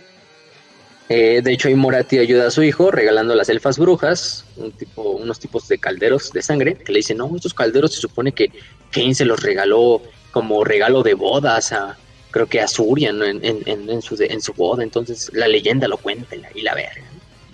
Eh, 1.09 1.40
de 1.43 1.53
hecho, 1.53 1.70
Morati 1.70 2.19
ayuda 2.19 2.49
a 2.49 2.51
su 2.51 2.62
hijo 2.62 2.90
regalando 2.90 3.32
a 3.32 3.36
las 3.36 3.49
elfas 3.49 3.78
brujas 3.78 4.45
un 4.57 4.73
tipo, 4.73 5.03
unos 5.03 5.39
tipos 5.39 5.69
de 5.69 5.78
calderos 5.78 6.32
de 6.32 6.43
sangre 6.43 6.74
que 6.74 6.93
le 6.93 6.99
dicen, 6.99 7.19
no, 7.19 7.35
estos 7.35 7.55
calderos 7.55 7.95
se 7.95 8.01
supone 8.01 8.32
que 8.32 8.51
Kane 8.90 9.15
se 9.15 9.24
los 9.24 9.43
regaló 9.43 10.03
como 10.32 10.65
regalo 10.65 11.03
de 11.03 11.15
bodas 11.15 11.73
a, 11.73 11.97
creo 12.30 12.46
que 12.46 12.60
a 12.60 12.68
Surian 12.68 13.22
en, 13.22 13.40
en, 13.42 14.02
su, 14.02 14.16
en 14.20 14.40
su 14.40 14.52
boda, 14.52 14.82
entonces 14.82 15.30
la 15.32 15.48
leyenda 15.48 15.88
lo 15.88 15.96
cuenta 15.96 16.36
y 16.55 16.62
la 16.62 16.74
verga. 16.74 17.05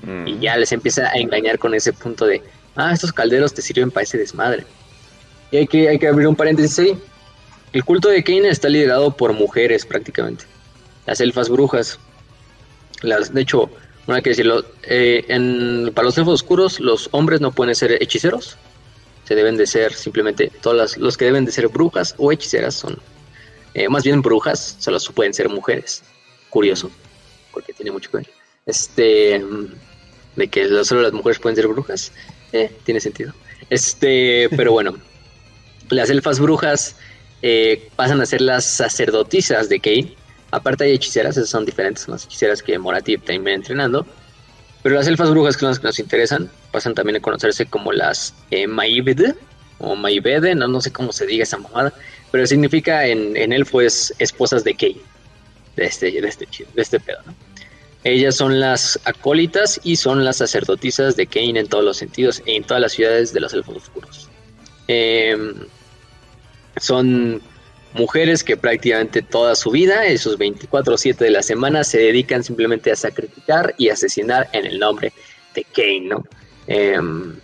Y 0.03 0.35
mm. 0.35 0.41
ya 0.41 0.57
les 0.57 0.73
empieza 0.73 1.09
a 1.09 1.15
engañar 1.15 1.59
con 1.59 1.75
ese 1.75 1.93
punto 1.93 2.27
de, 2.27 2.43
ah, 2.77 2.93
estos 2.93 3.13
calderos 3.13 3.55
te 3.55 3.63
sirven 3.63 3.91
para 3.91 4.05
ese 4.05 4.19
desmadre. 4.19 4.65
Y 5.51 5.59
hay 5.59 5.67
que, 5.67 5.89
hay 5.89 5.99
que 5.99 6.09
abrir 6.09 6.27
un 6.27 6.37
paréntesis 6.37 6.79
ahí. 6.79 6.99
El 7.73 7.85
culto 7.85 8.09
de 8.09 8.23
Kane 8.23 8.49
está 8.49 8.69
liderado 8.69 9.17
por 9.17 9.33
mujeres 9.33 9.87
prácticamente. 9.87 10.45
Las 11.07 11.21
elfas 11.21 11.49
brujas. 11.49 11.99
Las, 13.03 13.33
de 13.33 13.43
hecho, 13.43 13.71
no 14.07 14.15
hay 14.15 14.23
que 14.23 14.31
decirlo, 14.31 14.65
eh, 14.85 15.25
en, 15.29 15.91
para 15.95 16.07
los 16.07 16.19
elfos 16.19 16.35
oscuros 16.35 16.81
los 16.81 17.09
hombres 17.13 17.41
no 17.41 17.53
pueden 17.53 17.75
ser 17.75 17.93
hechiceros. 18.03 18.57
Se 19.25 19.35
deben 19.35 19.57
de 19.57 19.67
ser 19.67 19.95
simplemente, 19.95 20.53
todas 20.61 20.99
los 20.99 21.17
que 21.17 21.25
deben 21.25 21.47
de 21.47 21.53
ser 21.53 21.69
brujas 21.69 22.15
o 22.19 22.31
hechiceras 22.31 22.75
son 22.75 22.99
eh, 23.75 23.89
más 23.89 24.05
bien 24.05 24.23
brujas, 24.23 24.77
solo 24.79 24.99
pueden 25.15 25.35
ser 25.35 25.49
mujeres. 25.49 26.03
Curioso, 26.49 26.91
porque 27.53 27.73
tiene 27.73 27.91
mucho 27.91 28.11
que 28.11 28.19
ver. 28.19 28.31
Este, 28.67 29.43
de 30.37 30.49
que 30.49 30.85
solo 30.85 31.03
las 31.03 31.13
mujeres 31.13 31.39
pueden 31.39 31.57
ser 31.57 31.67
brujas, 31.67 32.13
eh, 32.53 32.73
tiene 32.85 33.01
sentido. 33.01 33.33
Este, 33.71 34.49
pero 34.57 34.73
bueno, 34.73 34.97
las 35.91 36.11
elfas 36.11 36.39
brujas 36.39 36.97
eh, 37.43 37.89
pasan 37.97 38.21
a 38.21 38.27
ser 38.27 38.41
las 38.41 38.65
sacerdotisas 38.65 39.69
de 39.69 39.81
Kane. 39.81 40.15
Aparte 40.51 40.85
hay 40.85 40.93
hechiceras, 40.93 41.37
esas 41.37 41.51
son 41.51 41.65
diferentes, 41.67 42.09
las 42.09 42.25
hechiceras 42.25 42.63
que 42.63 42.79
Morati 42.79 43.19
también 43.19 43.57
entrenando. 43.57 44.07
Pero 44.85 44.97
las 44.97 45.07
elfas 45.07 45.31
brujas, 45.31 45.57
que 45.57 45.61
son 45.61 45.71
las 45.71 45.79
que 45.79 45.87
nos 45.87 45.99
interesan, 45.99 46.51
pasan 46.71 46.95
también 46.95 47.17
a 47.17 47.21
conocerse 47.21 47.67
como 47.67 47.91
las 47.91 48.35
eh, 48.51 48.67
o 49.79 49.97
Maibede, 49.97 50.55
no, 50.55 50.69
no 50.69 50.81
sé 50.81 50.93
cómo 50.93 51.13
se 51.13 51.27
diga 51.27 51.43
esa 51.43 51.57
mamada, 51.59 51.93
pero 52.35 52.49
significa 52.49 53.07
en, 53.07 53.37
en 53.37 53.53
elfo 53.53 53.81
es 53.81 54.13
esposas 54.19 54.65
de 54.65 54.75
Kane, 54.75 55.01
de 55.77 55.85
este, 55.85 56.11
de 56.11 56.27
este, 56.27 56.49
de 56.75 56.83
este 56.83 56.99
pedo, 56.99 57.21
¿no? 57.27 57.35
Ellas 58.03 58.35
son 58.35 58.59
las 58.59 58.99
acólitas 59.05 59.81
y 59.85 59.95
son 59.95 60.25
las 60.25 60.39
sacerdotisas 60.39 61.15
de 61.15 61.29
Kane 61.29 61.61
en 61.61 61.69
todos 61.69 61.85
los 61.85 61.97
sentidos, 61.97 62.43
en 62.47 62.65
todas 62.65 62.81
las 62.81 62.91
ciudades 62.95 63.33
de 63.33 63.39
los 63.39 63.55
elfos 63.55 63.77
oscuros. 63.77 64.29
Em, 64.89 65.55
son 66.79 67.41
mujeres 67.93 68.43
que 68.43 68.57
prácticamente 68.57 69.23
toda 69.23 69.55
su 69.55 69.71
vida, 69.71 70.05
esos 70.05 70.37
24-7 70.37 71.19
de 71.19 71.31
la 71.31 71.43
semana, 71.45 71.85
se 71.85 71.99
dedican 71.99 72.43
simplemente 72.43 72.91
a 72.91 72.97
sacrificar 72.97 73.77
y 73.79 73.91
asesinar 73.91 74.51
en 74.53 74.67
el 74.67 74.81
nombre 74.81 75.13
de 75.55 75.63
Kane, 75.63 76.09
¿no? 76.09 76.25
Em, 76.67 77.37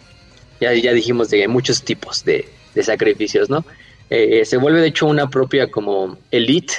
ya, 0.60 0.74
ya 0.74 0.92
dijimos 0.92 1.30
de 1.30 1.46
muchos 1.46 1.84
tipos 1.84 2.24
de, 2.24 2.48
sacrificios, 2.82 3.48
¿no? 3.48 3.64
Eh, 4.10 4.44
se 4.44 4.56
vuelve 4.56 4.80
de 4.80 4.88
hecho 4.88 5.06
una 5.06 5.30
propia 5.30 5.70
como 5.70 6.18
elite, 6.30 6.74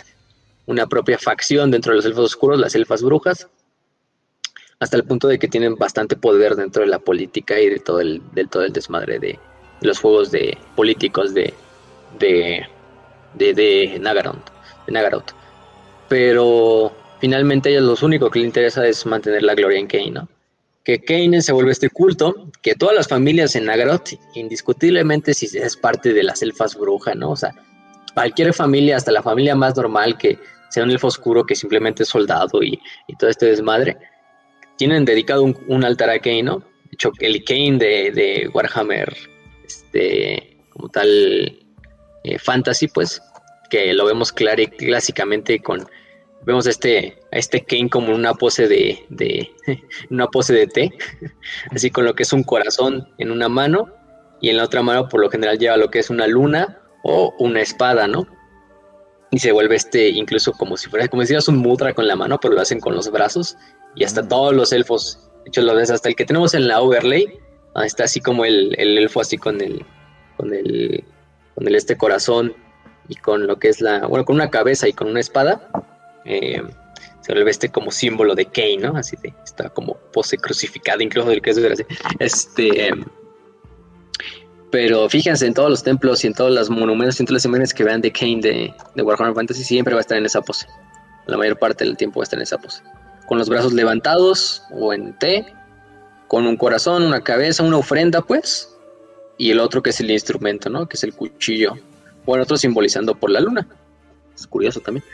una 0.66 0.88
propia 0.88 1.18
facción 1.18 1.72
dentro 1.72 1.92
de 1.92 1.98
los 1.98 2.06
elfos 2.06 2.26
oscuros, 2.26 2.60
las 2.60 2.76
elfas 2.76 3.02
brujas, 3.02 3.48
hasta 4.80 4.98
el 4.98 5.06
punto 5.06 5.28
de 5.28 5.40
que 5.40 5.48
tienen 5.48 5.76
bastante 5.76 6.16
poder 6.16 6.56
dentro 6.56 6.82
de 6.82 6.90
la 6.90 7.00
política 7.00 7.60
y 7.60 7.70
de 7.70 7.80
todo 7.80 8.02
el, 8.02 8.22
todo 8.50 8.64
el 8.64 8.74
desmadre 8.74 9.20
de, 9.20 9.40
los 9.82 10.00
juegos 10.00 10.32
de 10.32 10.58
políticos 10.76 11.34
de, 11.34 11.54
de, 12.20 12.66
de, 13.34 13.54
de 13.54 14.00
Nagaroth, 14.00 15.32
Pero 16.08 16.92
finalmente 17.20 17.70
a 17.70 17.72
ellos 17.74 18.02
lo 18.02 18.08
único 18.08 18.30
que 18.30 18.40
les 18.40 18.48
interesa 18.48 18.86
es 18.86 19.06
mantener 19.06 19.44
la 19.44 19.56
gloria 19.56 19.80
en 19.80 19.88
Kane, 19.88 20.12
¿no? 20.12 20.28
Que 20.84 21.00
Kane 21.00 21.42
se 21.42 21.52
vuelve 21.52 21.72
este 21.72 21.90
culto, 21.90 22.50
que 22.62 22.76
todas 22.76 22.96
las 22.96 23.08
familias 23.08 23.56
en 23.56 23.66
Nagaroth, 23.66 24.14
indiscutiblemente 24.34 25.34
si 25.34 25.46
es 25.58 25.78
parte 25.78 26.14
de 26.14 26.24
las 26.24 26.42
elfas 26.42 26.76
brujas, 26.76 27.16
¿no? 27.16 27.32
O 27.32 27.36
sea, 27.36 27.52
cualquier 28.14 28.54
familia, 28.54 28.98
hasta 28.98 29.12
la 29.12 29.22
familia 29.22 29.56
más 29.56 29.76
normal 29.76 30.18
que 30.18 30.40
sea 30.70 30.84
un 30.84 30.92
elfo 30.92 31.08
oscuro 31.08 31.46
que 31.46 31.56
simplemente 31.56 32.04
es 32.04 32.10
soldado 32.10 32.64
y, 32.64 32.80
y 33.08 33.16
todo 33.16 33.30
este 33.30 33.46
desmadre, 33.48 33.98
tienen 34.82 35.06
dedicado 35.06 35.44
un, 35.44 35.86
altar 35.86 36.10
a 36.10 36.18
Kane, 36.18 36.42
¿no? 36.42 36.58
De 36.58 36.94
hecho, 36.94 37.12
el 37.20 37.44
Kane 37.44 37.78
de, 37.78 38.50
Warhammer, 38.52 39.16
este, 39.64 40.58
como 40.72 40.90
tal, 40.90 41.60
eh, 42.24 42.40
fantasy, 42.40 42.88
pues, 42.88 43.22
que 43.70 43.94
lo 43.94 44.06
vemos 44.06 44.32
claro 44.32 44.64
clásicamente 44.80 45.60
con, 45.60 45.88
vemos 46.46 46.68
este, 46.68 47.20
a 47.32 47.38
este 47.38 47.64
Kane 47.64 47.90
como 47.90 48.14
una 48.14 48.34
pose 48.34 48.68
de, 48.68 49.06
de 49.10 49.52
una 50.10 50.28
pose 50.28 50.54
de 50.54 50.68
té, 50.68 50.92
así 51.72 51.90
con 51.92 52.06
lo 52.06 52.16
que 52.16 52.24
es 52.24 52.34
un 52.34 52.44
corazón 52.44 53.08
en 53.18 53.32
una 53.32 53.50
mano 53.50 53.88
y 54.42 54.50
en 54.50 54.58
la 54.58 54.64
otra 54.64 54.82
mano 54.82 55.08
por 55.08 55.22
lo 55.22 55.30
general 55.30 55.60
lleva 55.60 55.78
lo 55.78 55.90
que 55.90 56.00
es 56.00 56.10
una 56.10 56.28
luna 56.28 56.82
o 57.04 57.34
una 57.40 57.62
espada, 57.62 58.08
¿no? 58.08 58.28
Y 59.32 59.40
se 59.40 59.52
vuelve 59.52 59.76
este 59.76 60.10
incluso 60.10 60.52
como 60.52 60.76
si 60.76 60.90
fuera, 60.90 61.08
como 61.08 61.24
si 61.24 61.36
un 61.48 61.58
mudra 61.58 61.94
con 61.94 62.08
la 62.08 62.16
mano, 62.16 62.40
pero 62.42 62.54
lo 62.54 62.62
hacen 62.62 62.80
con 62.80 62.96
los 62.96 63.10
brazos 63.12 63.56
y 63.96 64.04
hasta 64.04 64.28
todos 64.28 64.54
los 64.54 64.74
elfos. 64.74 65.30
De 65.44 65.50
hecho, 65.50 65.62
lo 65.62 65.76
ves 65.76 65.90
hasta 65.90 66.10
el 66.10 66.16
que 66.16 66.26
tenemos 66.26 66.54
en 66.54 66.68
la 66.68 66.82
overlay. 66.82 67.40
está 67.84 68.04
así 68.04 68.20
como 68.20 68.44
el, 68.46 68.76
elfo 68.78 69.22
así 69.22 69.38
con 69.38 69.62
el, 69.62 69.86
con 70.38 70.54
el, 70.54 71.04
con 71.56 71.68
el 71.68 71.76
este 71.76 71.98
corazón 71.98 72.54
y 73.08 73.16
con 73.16 73.48
lo 73.48 73.58
que 73.58 73.70
es 73.70 73.80
la, 73.80 74.06
bueno, 74.06 74.26
con 74.26 74.36
una 74.36 74.50
cabeza 74.50 74.88
y 74.88 74.94
con 74.94 75.08
una 75.08 75.22
espada. 75.22 75.70
Eh, 76.26 76.62
se 77.22 77.34
vuelve 77.34 77.52
este 77.52 77.70
como 77.70 77.92
símbolo 77.92 78.36
de 78.36 78.46
Kane, 78.46 78.78
¿no? 78.78 78.98
Así 78.98 79.16
de, 79.22 79.34
está 79.44 79.70
como 79.70 79.96
pose 80.12 80.38
crucificada, 80.38 81.04
incluso 81.04 81.30
del 81.30 81.42
que 81.42 81.52
es 81.52 81.60
Este, 82.20 82.92
pero 84.72 85.10
fíjense 85.10 85.46
en 85.46 85.54
todos 85.54 85.70
los 85.70 85.84
templos 85.84 86.24
y 86.24 86.28
en 86.28 86.34
todos 86.34 86.52
los 86.52 86.70
monumentos 86.70 87.20
y 87.20 87.24
en 87.24 87.28
todas 87.28 87.44
las 87.44 87.46
imágenes 87.46 87.74
que 87.74 87.84
vean 87.84 88.02
de 88.02 88.12
Kane 88.12 88.42
de, 88.42 88.74
de 88.96 89.04
Warhammer 89.04 89.36
Fantasy, 89.36 89.64
siempre 89.64 89.94
va 89.94 90.00
a 90.00 90.02
estar 90.02 90.18
en 90.18 90.26
esa 90.26 90.42
pose. 90.42 90.66
La 91.28 91.38
mayor 91.38 91.60
parte 91.60 91.84
del 91.84 91.98
tiempo 91.98 92.20
va 92.20 92.24
a 92.24 92.26
estar 92.26 92.40
en 92.40 92.44
esa 92.44 92.58
pose 92.58 92.82
con 93.32 93.38
los 93.38 93.48
brazos 93.48 93.72
levantados 93.72 94.62
o 94.72 94.92
en 94.92 95.18
T, 95.18 95.46
con 96.28 96.46
un 96.46 96.58
corazón, 96.58 97.04
una 97.04 97.22
cabeza, 97.22 97.64
una 97.64 97.78
ofrenda, 97.78 98.22
pues, 98.22 98.76
y 99.38 99.52
el 99.52 99.62
otro 99.62 99.82
que 99.82 99.92
es 99.92 100.02
el 100.02 100.12
instrumento, 100.12 100.70
¿no? 100.70 100.86
Que 100.90 100.98
es 100.98 101.04
el 101.06 101.14
cuchillo. 101.14 101.76
Bueno, 102.26 102.44
otro 102.44 102.58
simbolizando 102.58 103.16
por 103.16 103.30
la 103.30 103.40
luna. 103.40 103.66
Es 104.36 104.46
curioso 104.46 104.82
también. 104.82 105.06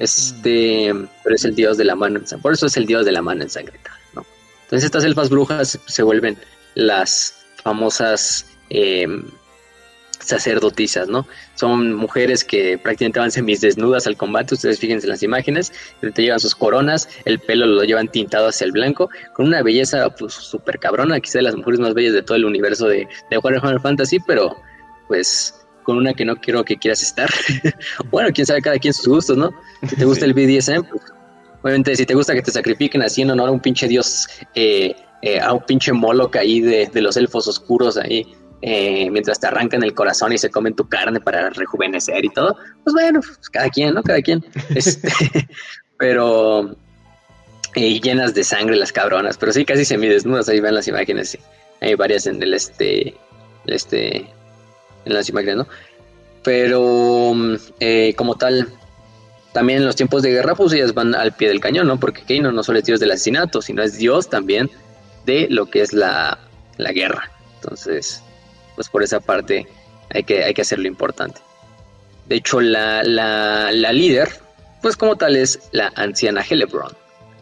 Este, 0.00 0.94
pero 1.22 1.36
es 1.36 1.44
el 1.44 1.54
dios 1.54 1.76
de 1.76 1.84
la 1.84 1.94
mano, 1.94 2.20
por 2.40 2.54
eso 2.54 2.64
es 2.64 2.76
el 2.78 2.86
dios 2.86 3.04
de 3.04 3.12
la 3.12 3.20
mano 3.20 3.42
ensangrentada, 3.42 3.98
¿no? 4.14 4.24
Entonces 4.62 4.86
estas 4.86 5.04
elfas 5.04 5.28
brujas 5.28 5.78
se 5.86 6.02
vuelven 6.02 6.38
las 6.74 7.44
famosas 7.62 8.46
eh, 8.70 9.06
sacerdotisas, 10.20 11.08
¿no? 11.08 11.26
Son 11.54 11.92
mujeres 11.92 12.44
que 12.44 12.78
prácticamente 12.78 13.42
van 13.42 13.46
desnudas 13.60 14.06
al 14.06 14.16
combate, 14.16 14.54
ustedes 14.54 14.78
fíjense 14.78 15.06
en 15.06 15.10
las 15.10 15.22
imágenes, 15.22 15.70
te 16.00 16.22
llevan 16.22 16.40
sus 16.40 16.54
coronas, 16.54 17.06
el 17.26 17.38
pelo 17.38 17.66
lo 17.66 17.84
llevan 17.84 18.08
tintado 18.08 18.48
hacia 18.48 18.64
el 18.64 18.72
blanco, 18.72 19.10
con 19.34 19.48
una 19.48 19.62
belleza 19.62 20.08
pues 20.08 20.32
súper 20.32 20.78
cabrona, 20.78 21.20
quizá 21.20 21.40
de 21.40 21.42
las 21.42 21.56
mujeres 21.56 21.78
más 21.78 21.92
bellas 21.92 22.14
de 22.14 22.22
todo 22.22 22.38
el 22.38 22.46
universo 22.46 22.88
de, 22.88 23.06
de 23.30 23.36
Warhammer 23.36 23.82
Fantasy, 23.82 24.18
pero 24.26 24.56
pues 25.08 25.59
con 25.90 25.98
una 25.98 26.14
que 26.14 26.24
no 26.24 26.36
quiero 26.36 26.64
que 26.64 26.76
quieras 26.76 27.02
estar. 27.02 27.28
bueno, 28.12 28.30
quién 28.32 28.46
sabe 28.46 28.62
cada 28.62 28.78
quien 28.78 28.94
sus 28.94 29.08
gustos, 29.08 29.36
¿no? 29.36 29.50
Si 29.88 29.96
te 29.96 30.04
gusta 30.04 30.24
el 30.24 30.34
BDSM, 30.34 30.84
pues, 30.84 31.02
obviamente 31.62 31.96
si 31.96 32.06
te 32.06 32.14
gusta 32.14 32.32
que 32.32 32.42
te 32.42 32.52
sacrifiquen 32.52 33.02
así 33.02 33.22
en 33.22 33.30
honor 33.30 33.48
a 33.48 33.50
un 33.50 33.58
pinche 33.58 33.88
dios, 33.88 34.28
eh, 34.54 34.94
eh, 35.22 35.40
a 35.40 35.52
un 35.52 35.66
pinche 35.66 35.92
Moloch 35.92 36.36
ahí 36.36 36.60
de, 36.60 36.86
de 36.86 37.02
los 37.02 37.16
elfos 37.16 37.48
oscuros 37.48 37.96
ahí, 37.96 38.24
eh, 38.62 39.10
mientras 39.10 39.40
te 39.40 39.48
arrancan 39.48 39.82
el 39.82 39.92
corazón 39.92 40.32
y 40.32 40.38
se 40.38 40.48
comen 40.48 40.76
tu 40.76 40.88
carne 40.88 41.18
para 41.18 41.50
rejuvenecer 41.50 42.24
y 42.24 42.28
todo, 42.28 42.56
pues 42.84 42.94
bueno, 42.94 43.18
pues 43.20 43.50
cada 43.50 43.68
quien, 43.68 43.92
¿no? 43.92 44.04
Cada 44.04 44.22
quien. 44.22 44.44
Este, 44.76 45.10
pero 45.98 46.76
y 47.74 48.00
llenas 48.00 48.32
de 48.32 48.44
sangre 48.44 48.76
las 48.76 48.92
cabronas, 48.92 49.36
pero 49.38 49.52
sí 49.52 49.64
casi 49.64 49.84
semidesnudas, 49.84 50.48
ahí 50.48 50.60
ven 50.60 50.76
las 50.76 50.86
imágenes, 50.86 51.30
sí. 51.30 51.38
Hay 51.80 51.96
varias 51.96 52.26
en 52.26 52.40
el 52.40 52.54
este, 52.54 53.16
este, 53.66 54.28
en 55.04 55.14
las 55.14 55.28
imágenes, 55.28 55.56
¿no? 55.56 55.66
Pero 56.42 57.34
eh, 57.80 58.14
como 58.16 58.36
tal, 58.36 58.68
también 59.52 59.80
en 59.80 59.86
los 59.86 59.96
tiempos 59.96 60.22
de 60.22 60.30
guerra, 60.30 60.54
pues 60.54 60.72
ellas 60.72 60.94
van 60.94 61.14
al 61.14 61.32
pie 61.32 61.48
del 61.48 61.60
cañón, 61.60 61.86
¿no? 61.86 61.98
Porque 62.00 62.22
Keino 62.22 62.52
no 62.52 62.62
solo 62.62 62.78
es 62.78 62.84
dios 62.84 63.00
del 63.00 63.10
asesinato, 63.10 63.60
sino 63.60 63.82
es 63.82 63.98
dios 63.98 64.30
también 64.30 64.70
de 65.26 65.48
lo 65.50 65.66
que 65.66 65.82
es 65.82 65.92
la, 65.92 66.38
la 66.78 66.92
guerra. 66.92 67.30
Entonces, 67.56 68.22
pues 68.74 68.88
por 68.88 69.02
esa 69.02 69.20
parte 69.20 69.66
hay 70.10 70.22
que, 70.24 70.44
hay 70.44 70.54
que 70.54 70.62
hacerlo 70.62 70.88
importante. 70.88 71.40
De 72.26 72.36
hecho, 72.36 72.60
la, 72.60 73.02
líder, 73.92 74.28
pues 74.82 74.96
como 74.96 75.16
tal 75.16 75.36
es 75.36 75.68
la 75.72 75.92
anciana 75.96 76.42
Helebron. 76.48 76.92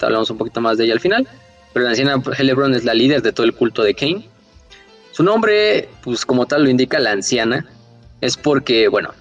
hablamos 0.01 0.31
un 0.31 0.39
poquito 0.39 0.61
más 0.61 0.79
de 0.79 0.85
ella 0.85 0.95
al 0.95 1.01
final, 1.01 1.29
pero 1.73 1.85
la 1.85 1.91
anciana 1.91 2.23
Helebron 2.37 2.75
es 2.75 2.85
la 2.85 2.95
líder 2.95 3.23
de 3.23 3.33
todo 3.33 3.45
el 3.45 3.55
culto 3.55 3.83
de 3.83 3.95
Kane. 3.95 4.29
Su 5.19 5.25
nombre, 5.25 5.89
pues 6.05 6.25
como 6.25 6.47
tal 6.47 6.63
lo 6.63 6.71
indica 6.71 7.01
la 7.01 7.11
anciana, 7.11 7.67
es 8.21 8.37
porque, 8.37 8.87
bueno, 8.87 9.13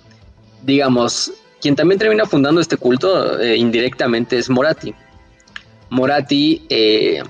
digamos, 0.61 1.33
quien 1.59 1.75
también 1.75 1.97
termina 1.97 2.27
fundando 2.27 2.61
este 2.61 2.77
culto 2.77 3.39
eh, 3.39 3.57
indirectamente 3.57 4.37
es 4.37 4.47
Morati. 4.47 4.93
Morati, 5.89 6.67
eh, 6.69 7.23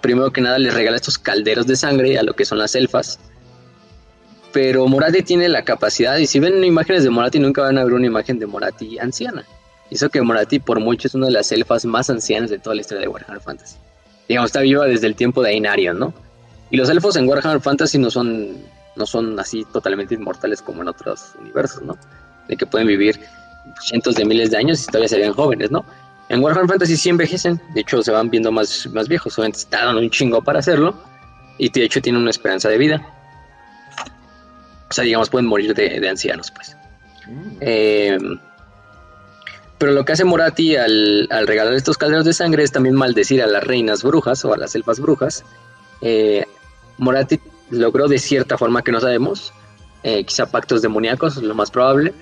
primero 0.00 0.32
que 0.32 0.40
nada, 0.40 0.56
les 0.60 0.72
regala 0.72 0.98
estos 0.98 1.18
calderos 1.18 1.66
de 1.66 1.74
sangre 1.74 2.16
a 2.16 2.22
lo 2.22 2.34
que 2.34 2.44
son 2.44 2.58
las 2.58 2.76
elfas 2.76 3.18
pero 4.52 4.86
Morati 4.86 5.22
tiene 5.22 5.48
la 5.48 5.64
capacidad, 5.64 6.16
y 6.18 6.28
si 6.28 6.38
ven 6.38 6.62
imágenes 6.62 7.02
de 7.02 7.10
Morati, 7.10 7.40
nunca 7.40 7.62
van 7.62 7.76
a 7.76 7.82
ver 7.82 7.94
una 7.94 8.06
imagen 8.06 8.38
de 8.38 8.46
Morati 8.46 9.00
anciana. 9.00 9.44
Eso 9.90 10.10
que 10.10 10.22
Morati 10.22 10.60
por 10.60 10.78
mucho 10.78 11.08
es 11.08 11.14
una 11.16 11.26
de 11.26 11.32
las 11.32 11.50
elfas 11.50 11.84
más 11.86 12.08
ancianas 12.08 12.50
de 12.50 12.60
toda 12.60 12.76
la 12.76 12.82
historia 12.82 13.00
de 13.00 13.08
Warhammer 13.08 13.42
Fantasy. 13.42 13.78
Digamos, 14.28 14.50
está 14.50 14.60
viva 14.60 14.86
desde 14.86 15.08
el 15.08 15.16
tiempo 15.16 15.42
de 15.42 15.50
Ainarion, 15.50 15.98
¿no? 15.98 16.14
Y 16.74 16.76
los 16.76 16.90
elfos 16.90 17.14
en 17.14 17.28
Warhammer 17.28 17.60
Fantasy 17.60 17.98
no 17.98 18.10
son, 18.10 18.56
no 18.96 19.06
son 19.06 19.38
así 19.38 19.64
totalmente 19.72 20.16
inmortales 20.16 20.60
como 20.60 20.82
en 20.82 20.88
otros 20.88 21.36
universos, 21.40 21.84
¿no? 21.84 21.96
De 22.48 22.56
que 22.56 22.66
pueden 22.66 22.88
vivir 22.88 23.20
cientos 23.80 24.16
de 24.16 24.24
miles 24.24 24.50
de 24.50 24.56
años 24.56 24.82
y 24.82 24.86
todavía 24.86 25.08
serían 25.08 25.34
jóvenes, 25.34 25.70
¿no? 25.70 25.84
En 26.30 26.42
Warhammer 26.42 26.68
Fantasy 26.68 26.96
sí 26.96 27.10
envejecen, 27.10 27.60
de 27.76 27.82
hecho 27.82 28.02
se 28.02 28.10
van 28.10 28.28
viendo 28.28 28.50
más, 28.50 28.88
más 28.88 29.06
viejos, 29.06 29.38
obviamente 29.38 29.60
están 29.60 29.96
un 29.96 30.10
chingo 30.10 30.42
para 30.42 30.58
hacerlo, 30.58 31.00
y 31.58 31.68
de 31.68 31.84
hecho 31.84 32.02
tienen 32.02 32.22
una 32.22 32.30
esperanza 32.30 32.68
de 32.68 32.76
vida. 32.76 33.06
O 34.90 34.92
sea, 34.92 35.04
digamos, 35.04 35.30
pueden 35.30 35.46
morir 35.46 35.74
de, 35.74 36.08
ancianos, 36.08 36.50
pues. 36.50 36.76
Mm. 37.28 37.56
Eh, 37.60 38.18
pero 39.78 39.92
lo 39.92 40.04
que 40.04 40.10
hace 40.10 40.24
Morati 40.24 40.74
al, 40.74 41.28
regalar 41.46 41.74
estos 41.74 41.98
calderos 41.98 42.24
de 42.24 42.32
sangre 42.32 42.64
es 42.64 42.72
también 42.72 42.96
maldecir 42.96 43.44
a 43.44 43.46
las 43.46 43.62
reinas 43.62 44.02
brujas 44.02 44.44
o 44.44 44.52
a 44.52 44.56
las 44.56 44.74
elfas 44.74 44.98
brujas. 44.98 45.44
Eh, 46.00 46.44
Morati 46.98 47.40
logró 47.70 48.08
de 48.08 48.18
cierta 48.18 48.58
forma 48.58 48.82
que 48.82 48.92
no 48.92 49.00
sabemos, 49.00 49.52
eh, 50.02 50.24
quizá 50.24 50.46
pactos 50.46 50.82
demoníacos, 50.82 51.36
lo 51.36 51.54
más 51.54 51.70
probable, 51.70 52.12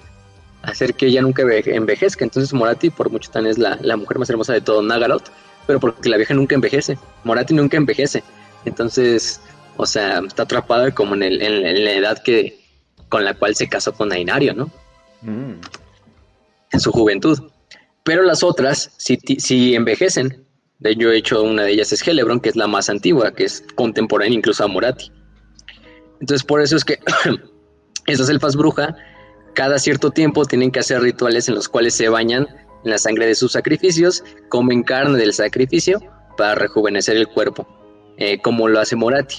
hacer 0.63 0.95
que 0.95 1.07
ella 1.07 1.23
nunca 1.23 1.43
envejezca. 1.43 2.25
Entonces 2.25 2.53
Morati 2.53 2.91
por 2.91 3.11
mucho 3.11 3.31
tan 3.31 3.47
es 3.47 3.59
la, 3.59 3.97
mujer 3.97 4.19
más 4.19 4.31
hermosa 4.31 4.53
de 4.53 4.61
todo 4.61 4.83
Nagaroth, 4.83 5.29
pero 5.67 5.81
porque 5.81 6.09
la 6.09 6.17
vieja 6.17 6.35
nunca 6.35 6.55
envejece. 6.55 6.99
Morati 7.25 7.55
nunca 7.55 7.77
envejece. 7.77 8.23
Entonces, 8.65 9.41
o 9.77 9.87
sea, 9.87 10.21
está 10.21 10.45
atrapada 10.45 10.93
como 10.93 11.15
en, 11.15 11.23
en 11.23 11.85
la 11.85 11.93
edad 11.93 12.23
que, 12.23 12.63
con 13.09 13.25
la 13.25 13.35
cual 13.35 13.55
se 13.55 13.69
casó 13.69 13.93
con 13.93 14.11
Ainario, 14.11 14.55
¿no? 14.55 14.71
Mm. 15.21 15.61
En 16.73 16.81
su 16.81 16.91
juventud. 16.93 17.39
Pero 18.05 18.23
las 18.23 18.43
otras 18.43 18.91
sí, 18.97 19.75
envejecen. 19.75 20.47
De 20.83 20.97
yo 20.97 21.13
he 21.13 21.17
hecho 21.17 21.43
una 21.43 21.63
de 21.63 21.71
ellas 21.71 21.93
es 21.93 22.07
Helebron, 22.07 22.41
que 22.41 22.49
es 22.49 22.57
la 22.57 22.67
más 22.67 22.91
antigua, 22.91 23.33
que 23.33 23.45
es 23.45 23.65
contemporánea 23.77 24.37
incluso 24.37 24.65
a 24.65 24.67
Morati. 24.67 25.13
Entonces 26.21 26.45
por 26.45 26.61
eso 26.61 26.77
es 26.77 26.85
que 26.85 26.99
esas 28.07 28.29
elfas 28.29 28.57
bruja 28.57 28.97
cada 29.55 29.79
cierto 29.79 30.11
tiempo 30.11 30.45
tienen 30.45 30.73
que 30.73 30.81
hacer 30.81 31.01
rituales 31.01 31.49
en 31.49 31.55
los 31.55 31.69
cuales 31.69 31.95
se 31.95 32.09
bañan 32.09 32.49
en 32.85 32.91
la 32.91 32.99
sangre 32.99 33.27
de 33.27 33.35
sus 33.37 33.53
sacrificios, 33.53 34.25
comen 34.49 34.83
carne 34.83 35.19
del 35.19 35.33
sacrificio 35.33 36.01
para 36.37 36.57
rejuvenecer 36.57 37.17
el 37.17 37.29
cuerpo, 37.29 37.69
eh, 38.17 38.41
como 38.41 38.67
lo 38.67 38.81
hace 38.81 38.97
Morati. 38.97 39.37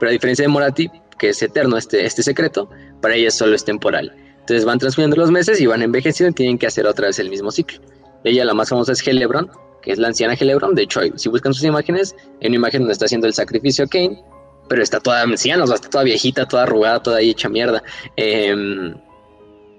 Pero 0.00 0.10
a 0.10 0.12
diferencia 0.12 0.44
de 0.44 0.48
Morati, 0.48 0.90
que 1.18 1.28
es 1.28 1.40
eterno 1.40 1.76
este, 1.76 2.04
este 2.04 2.24
secreto, 2.24 2.68
para 3.00 3.14
ella 3.14 3.30
solo 3.30 3.54
es 3.54 3.64
temporal. 3.64 4.12
Entonces 4.40 4.64
van 4.64 4.78
transcurriendo 4.78 5.16
los 5.16 5.30
meses 5.30 5.60
y 5.60 5.66
van 5.66 5.82
envejeciendo 5.82 6.32
y 6.32 6.34
tienen 6.34 6.58
que 6.58 6.66
hacer 6.66 6.86
otra 6.86 7.06
vez 7.06 7.18
el 7.20 7.30
mismo 7.30 7.52
ciclo. 7.52 7.80
Ella, 8.24 8.44
la 8.44 8.54
más 8.54 8.70
famosa, 8.70 8.92
es 8.92 9.06
Helebron, 9.06 9.50
que 9.82 9.92
es 9.92 9.98
la 9.98 10.08
anciana 10.08 10.34
Helebron. 10.34 10.74
De 10.74 10.82
hecho, 10.82 11.00
si 11.16 11.28
buscan 11.28 11.54
sus 11.54 11.64
imágenes, 11.64 12.14
hay 12.40 12.48
una 12.48 12.56
imagen 12.56 12.82
donde 12.82 12.92
está 12.92 13.06
haciendo 13.06 13.26
el 13.26 13.34
sacrificio 13.34 13.84
a 13.84 13.88
Kane, 13.88 14.22
pero 14.68 14.82
está 14.82 15.00
toda 15.00 15.22
anciana, 15.22 15.64
o 15.64 15.66
sea, 15.66 15.76
está 15.76 15.90
toda 15.90 16.04
viejita, 16.04 16.46
toda 16.46 16.62
arrugada, 16.62 17.02
toda 17.02 17.18
ahí 17.18 17.30
hecha 17.30 17.48
mierda. 17.48 17.82
Em, 18.16 18.94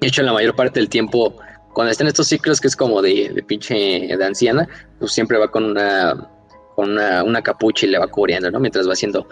de 0.01 0.07
hecho, 0.07 0.21
la 0.23 0.33
mayor 0.33 0.55
parte 0.55 0.79
del 0.79 0.89
tiempo, 0.89 1.35
cuando 1.73 1.91
está 1.91 2.03
en 2.03 2.09
estos 2.09 2.27
ciclos, 2.27 2.59
que 2.59 2.67
es 2.67 2.75
como 2.75 3.01
de, 3.01 3.31
de 3.33 3.43
pinche 3.43 3.75
de 3.75 4.25
anciana, 4.25 4.67
pues 4.99 5.13
siempre 5.13 5.37
va 5.37 5.49
con 5.49 5.63
una, 5.63 6.29
con 6.75 6.91
una, 6.91 7.41
capucha 7.41 7.85
y 7.85 7.89
le 7.89 7.99
va 7.99 8.07
cubriendo, 8.07 8.51
¿no? 8.51 8.59
Mientras 8.59 8.87
va 8.87 8.93
haciendo, 8.93 9.27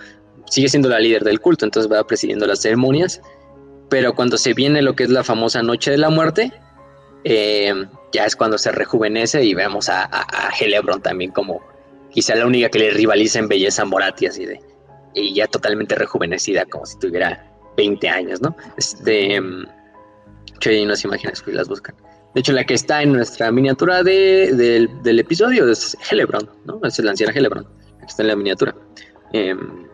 sigue 0.46 0.70
siendo 0.70 0.90
la 0.90 1.00
líder 1.00 1.24
del 1.24 1.40
culto, 1.40 1.66
entonces 1.66 1.92
va 1.92 2.06
presidiendo 2.06 2.46
las 2.46 2.62
ceremonias. 2.62 3.22
Pero 3.90 4.14
cuando 4.14 4.38
se 4.38 4.54
viene 4.54 4.82
lo 4.82 4.96
que 4.96 5.04
es 5.04 5.10
la 5.10 5.24
famosa 5.24 5.64
Noche 5.64 5.92
de 5.92 5.98
la 5.98 6.10
Muerte, 6.10 6.54
eh, 7.24 7.74
ya 8.12 8.26
es 8.26 8.36
cuando 8.36 8.58
se 8.58 8.72
rejuvenece 8.72 9.44
y 9.44 9.54
vemos 9.54 9.90
a, 9.90 10.10
a, 10.12 10.50
Helebron 10.60 11.02
también 11.02 11.32
como 11.32 11.62
quizá 12.12 12.36
la 12.36 12.46
única 12.46 12.70
que 12.70 12.80
le 12.80 12.92
rivaliza 12.92 13.40
en 13.40 13.48
belleza 13.48 13.84
a 13.84 13.86
Morati, 13.86 14.26
así 14.26 14.46
de, 14.46 14.60
y 15.14 15.34
ya 15.34 15.48
totalmente 15.48 15.96
rejuvenecida, 15.96 16.66
como 16.66 16.86
si 16.86 16.98
tuviera 17.00 17.46
20 17.78 18.10
años, 18.10 18.42
¿no? 18.42 18.56
Este, 18.78 19.40
hay 20.66 20.84
unas 20.84 21.04
imágenes 21.04 21.42
que 21.42 21.52
las 21.52 21.68
buscan. 21.68 21.96
De 22.34 22.42
hecho, 22.42 22.54
la 22.54 22.64
que 22.64 22.74
está 22.74 23.02
en 23.02 23.14
nuestra 23.14 23.52
miniatura 23.52 24.04
de, 24.04 24.88
del, 25.04 25.20
episodio 25.20 25.70
es 25.70 25.98
Helebron, 26.10 26.50
¿no? 26.66 26.80
Es 26.84 27.00
la 27.00 27.12
anciana 27.12 27.34
Helebron, 27.34 27.64
la 27.64 28.00
que 28.00 28.06
está 28.06 28.24
en 28.24 28.28
la 28.28 28.36
miniatura 28.36 28.76
em, 29.34 29.88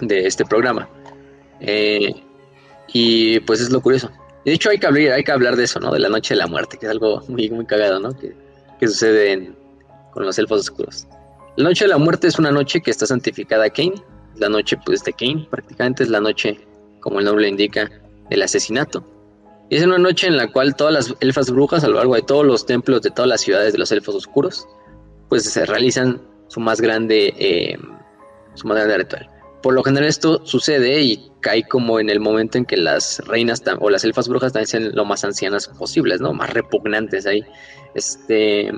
de 0.00 0.26
este 0.26 0.44
programa. 0.44 0.88
Eh, 1.60 2.14
y 2.88 3.40
pues 3.40 3.60
es 3.60 3.70
lo 3.70 3.80
curioso. 3.80 4.10
De 4.44 4.52
hecho, 4.52 4.70
hay 4.70 4.78
que 4.78 4.86
hablar, 4.86 5.12
hay 5.12 5.24
que 5.24 5.32
hablar 5.32 5.56
de 5.56 5.64
eso, 5.64 5.80
¿no? 5.80 5.92
De 5.92 5.98
la 5.98 6.08
noche 6.08 6.34
de 6.34 6.38
la 6.38 6.46
muerte, 6.46 6.78
que 6.78 6.86
es 6.86 6.92
algo 6.92 7.22
muy, 7.28 7.50
muy 7.50 7.66
cagado, 7.66 8.00
¿no? 8.00 8.16
Que, 8.16 8.34
sucede 8.86 9.52
con 10.12 10.24
los 10.24 10.38
elfos 10.38 10.60
oscuros. 10.60 11.06
La 11.56 11.64
noche 11.64 11.84
de 11.84 11.88
la 11.88 11.98
muerte 11.98 12.28
es 12.28 12.38
una 12.38 12.52
noche 12.52 12.80
que 12.80 12.90
está 12.90 13.06
santificada 13.06 13.64
a 13.64 13.70
Kane. 13.70 13.94
La 14.36 14.48
noche, 14.48 14.78
pues, 14.84 15.02
de 15.02 15.12
Kane, 15.12 15.46
prácticamente 15.50 16.04
es 16.04 16.08
la 16.08 16.20
noche, 16.20 16.58
como 17.00 17.18
el 17.18 17.24
nombre 17.24 17.42
le 17.42 17.48
indica, 17.50 17.90
del 18.30 18.42
asesinato. 18.42 19.04
Y 19.68 19.76
es 19.76 19.84
una 19.84 19.98
noche 19.98 20.28
en 20.28 20.36
la 20.36 20.50
cual 20.50 20.76
todas 20.76 20.94
las 20.94 21.14
elfas 21.20 21.50
brujas, 21.50 21.84
a 21.84 21.88
lo 21.88 21.96
largo 21.96 22.14
de 22.14 22.22
todos 22.22 22.46
los 22.46 22.64
templos 22.64 23.02
de 23.02 23.10
todas 23.10 23.28
las 23.28 23.40
ciudades 23.40 23.72
de 23.72 23.78
los 23.78 23.90
elfos 23.92 24.14
oscuros, 24.14 24.66
pues 25.28 25.44
se 25.44 25.66
realizan 25.66 26.22
su 26.46 26.60
más 26.60 26.80
grande, 26.80 27.34
eh, 27.38 27.76
su 28.54 28.66
más 28.66 28.76
grande 28.76 28.98
ritual. 28.98 29.28
Por 29.62 29.74
lo 29.74 29.82
general 29.82 30.08
esto 30.08 30.44
sucede 30.44 31.00
y 31.00 31.30
cae 31.40 31.66
como 31.66 31.98
en 31.98 32.10
el 32.10 32.20
momento 32.20 32.58
en 32.58 32.64
que 32.64 32.76
las 32.76 33.20
reinas 33.26 33.62
o 33.80 33.90
las 33.90 34.04
elfas 34.04 34.28
brujas 34.28 34.52
también 34.52 34.68
sean 34.68 34.94
lo 34.94 35.04
más 35.04 35.24
ancianas 35.24 35.68
posibles, 35.68 36.20
¿no? 36.20 36.32
Más 36.32 36.50
repugnantes 36.50 37.26
ahí. 37.26 37.44
Este... 37.94 38.70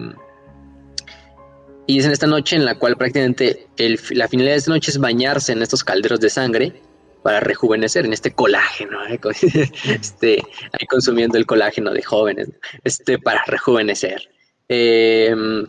Y 1.86 1.98
es 1.98 2.04
en 2.04 2.12
esta 2.12 2.28
noche 2.28 2.54
en 2.54 2.64
la 2.64 2.78
cual 2.78 2.96
prácticamente 2.96 3.66
la 4.10 4.28
finalidad 4.28 4.54
de 4.54 4.58
esta 4.58 4.70
noche 4.70 4.92
es 4.92 4.98
bañarse 4.98 5.52
en 5.52 5.60
estos 5.60 5.82
calderos 5.82 6.20
de 6.20 6.30
sangre 6.30 6.80
para 7.22 7.40
rejuvenecer 7.40 8.06
en 8.06 8.12
este 8.12 8.32
colágeno, 8.32 9.04
¿eh? 9.06 9.18
este, 9.84 10.42
ahí 10.72 10.86
consumiendo 10.88 11.36
el 11.36 11.46
colágeno 11.46 11.92
de 11.92 12.02
jóvenes, 12.02 12.48
este, 12.84 13.18
para 13.18 13.42
rejuvenecer. 13.46 14.30
Em, 14.68 15.66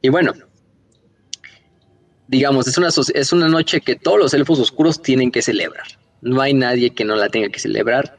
y 0.00 0.08
bueno, 0.08 0.32
digamos, 2.28 2.66
es 2.66 2.78
una, 2.78 2.88
es 2.88 3.32
una 3.32 3.48
noche 3.48 3.80
que 3.80 3.96
todos 3.96 4.18
los 4.18 4.34
elfos 4.34 4.58
oscuros 4.58 5.00
tienen 5.00 5.30
que 5.30 5.42
celebrar. 5.42 5.86
No 6.22 6.40
hay 6.40 6.54
nadie 6.54 6.90
que 6.90 7.04
no 7.04 7.14
la 7.16 7.28
tenga 7.28 7.48
que 7.48 7.60
celebrar, 7.60 8.16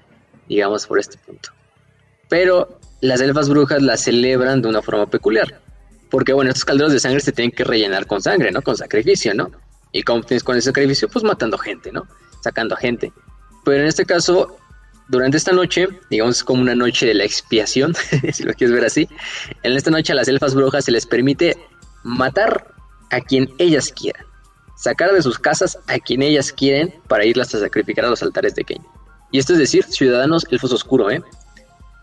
digamos, 0.47 0.87
por 0.87 0.99
este 0.99 1.17
punto. 1.17 1.49
Pero 2.29 2.79
las 3.01 3.21
elfas 3.21 3.49
brujas 3.49 3.81
la 3.81 3.97
celebran 3.97 4.61
de 4.61 4.69
una 4.69 4.81
forma 4.81 5.09
peculiar. 5.09 5.59
Porque, 6.09 6.33
bueno, 6.33 6.49
estos 6.49 6.65
calderos 6.65 6.93
de 6.93 6.99
sangre 6.99 7.19
se 7.19 7.31
tienen 7.31 7.51
que 7.51 7.63
rellenar 7.63 8.05
con 8.07 8.21
sangre, 8.21 8.51
¿no? 8.51 8.61
Con 8.61 8.77
sacrificio, 8.77 9.33
¿no? 9.33 9.51
¿Y 9.91 10.03
cómo 10.03 10.23
tienes 10.23 10.43
con 10.43 10.55
ese 10.55 10.67
sacrificio? 10.67 11.09
Pues 11.09 11.23
matando 11.23 11.57
gente, 11.57 11.91
¿no? 11.91 12.07
Sacando 12.41 12.75
gente. 12.75 13.11
Pero 13.65 13.81
en 13.81 13.87
este 13.87 14.05
caso, 14.05 14.57
durante 15.09 15.37
esta 15.37 15.51
noche, 15.51 15.87
digamos 16.09 16.43
como 16.43 16.61
una 16.61 16.75
noche 16.75 17.07
de 17.07 17.13
la 17.13 17.25
expiación, 17.25 17.93
si 18.31 18.43
lo 18.43 18.53
quieres 18.53 18.73
ver 18.73 18.85
así, 18.85 19.09
en 19.63 19.73
esta 19.73 19.91
noche 19.91 20.13
a 20.13 20.15
las 20.15 20.29
elfas 20.29 20.55
brujas 20.55 20.85
se 20.85 20.91
les 20.91 21.05
permite 21.05 21.57
matar 22.03 22.76
a 23.11 23.21
quien 23.21 23.49
ellas 23.57 23.91
quieran, 23.91 24.25
sacar 24.75 25.11
de 25.11 25.21
sus 25.21 25.39
casas 25.39 25.77
a 25.87 25.99
quien 25.99 26.21
ellas 26.21 26.51
quieren 26.51 26.93
para 27.07 27.25
irlas 27.25 27.53
a 27.55 27.59
sacrificar 27.59 28.05
a 28.05 28.09
los 28.09 28.21
altares 28.23 28.55
de 28.55 28.63
Kane. 28.63 28.85
Y 29.31 29.39
esto 29.39 29.53
es 29.53 29.59
decir, 29.59 29.83
ciudadanos 29.83 30.45
elfos 30.51 30.71
oscuro, 30.71 31.11
¿eh? 31.11 31.21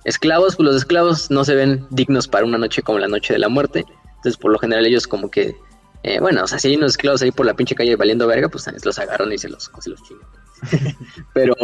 Esclavos, 0.04 0.56
pues 0.56 0.66
los 0.66 0.76
esclavos 0.76 1.30
no 1.30 1.44
se 1.44 1.54
ven 1.54 1.86
dignos 1.90 2.28
para 2.28 2.44
una 2.44 2.58
noche 2.58 2.82
como 2.82 2.98
la 2.98 3.08
noche 3.08 3.32
de 3.32 3.38
la 3.38 3.48
muerte. 3.48 3.86
Entonces, 4.16 4.36
por 4.36 4.52
lo 4.52 4.58
general, 4.58 4.84
ellos 4.84 5.06
como 5.06 5.30
que, 5.30 5.56
eh, 6.02 6.20
bueno, 6.20 6.44
o 6.44 6.46
sea, 6.46 6.58
si 6.58 6.68
hay 6.68 6.76
unos 6.76 6.92
esclavos 6.92 7.22
ahí 7.22 7.30
por 7.30 7.46
la 7.46 7.54
pinche 7.54 7.74
calle 7.74 7.96
valiendo 7.96 8.26
verga, 8.26 8.48
pues 8.48 8.66
los 8.84 8.98
agarran 8.98 9.32
y 9.32 9.38
se 9.38 9.48
los, 9.48 9.70
se 9.80 9.90
los 9.90 10.02
chingan. 10.02 10.28
pero, 11.32 11.54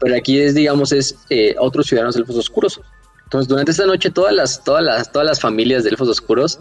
pero 0.00 0.16
aquí 0.16 0.40
es, 0.40 0.56
digamos, 0.56 0.90
es 0.90 1.16
eh, 1.30 1.54
otros 1.60 1.86
ciudadanos 1.86 2.16
elfos 2.16 2.36
oscuros. 2.36 2.80
Entonces, 3.24 3.48
durante 3.48 3.70
esta 3.70 3.86
noche, 3.86 4.10
todas 4.10 4.32
las, 4.34 4.64
todas 4.64 4.82
las, 4.82 5.12
todas 5.12 5.26
las 5.26 5.40
familias 5.40 5.84
de 5.84 5.90
elfos 5.90 6.08
oscuros 6.08 6.58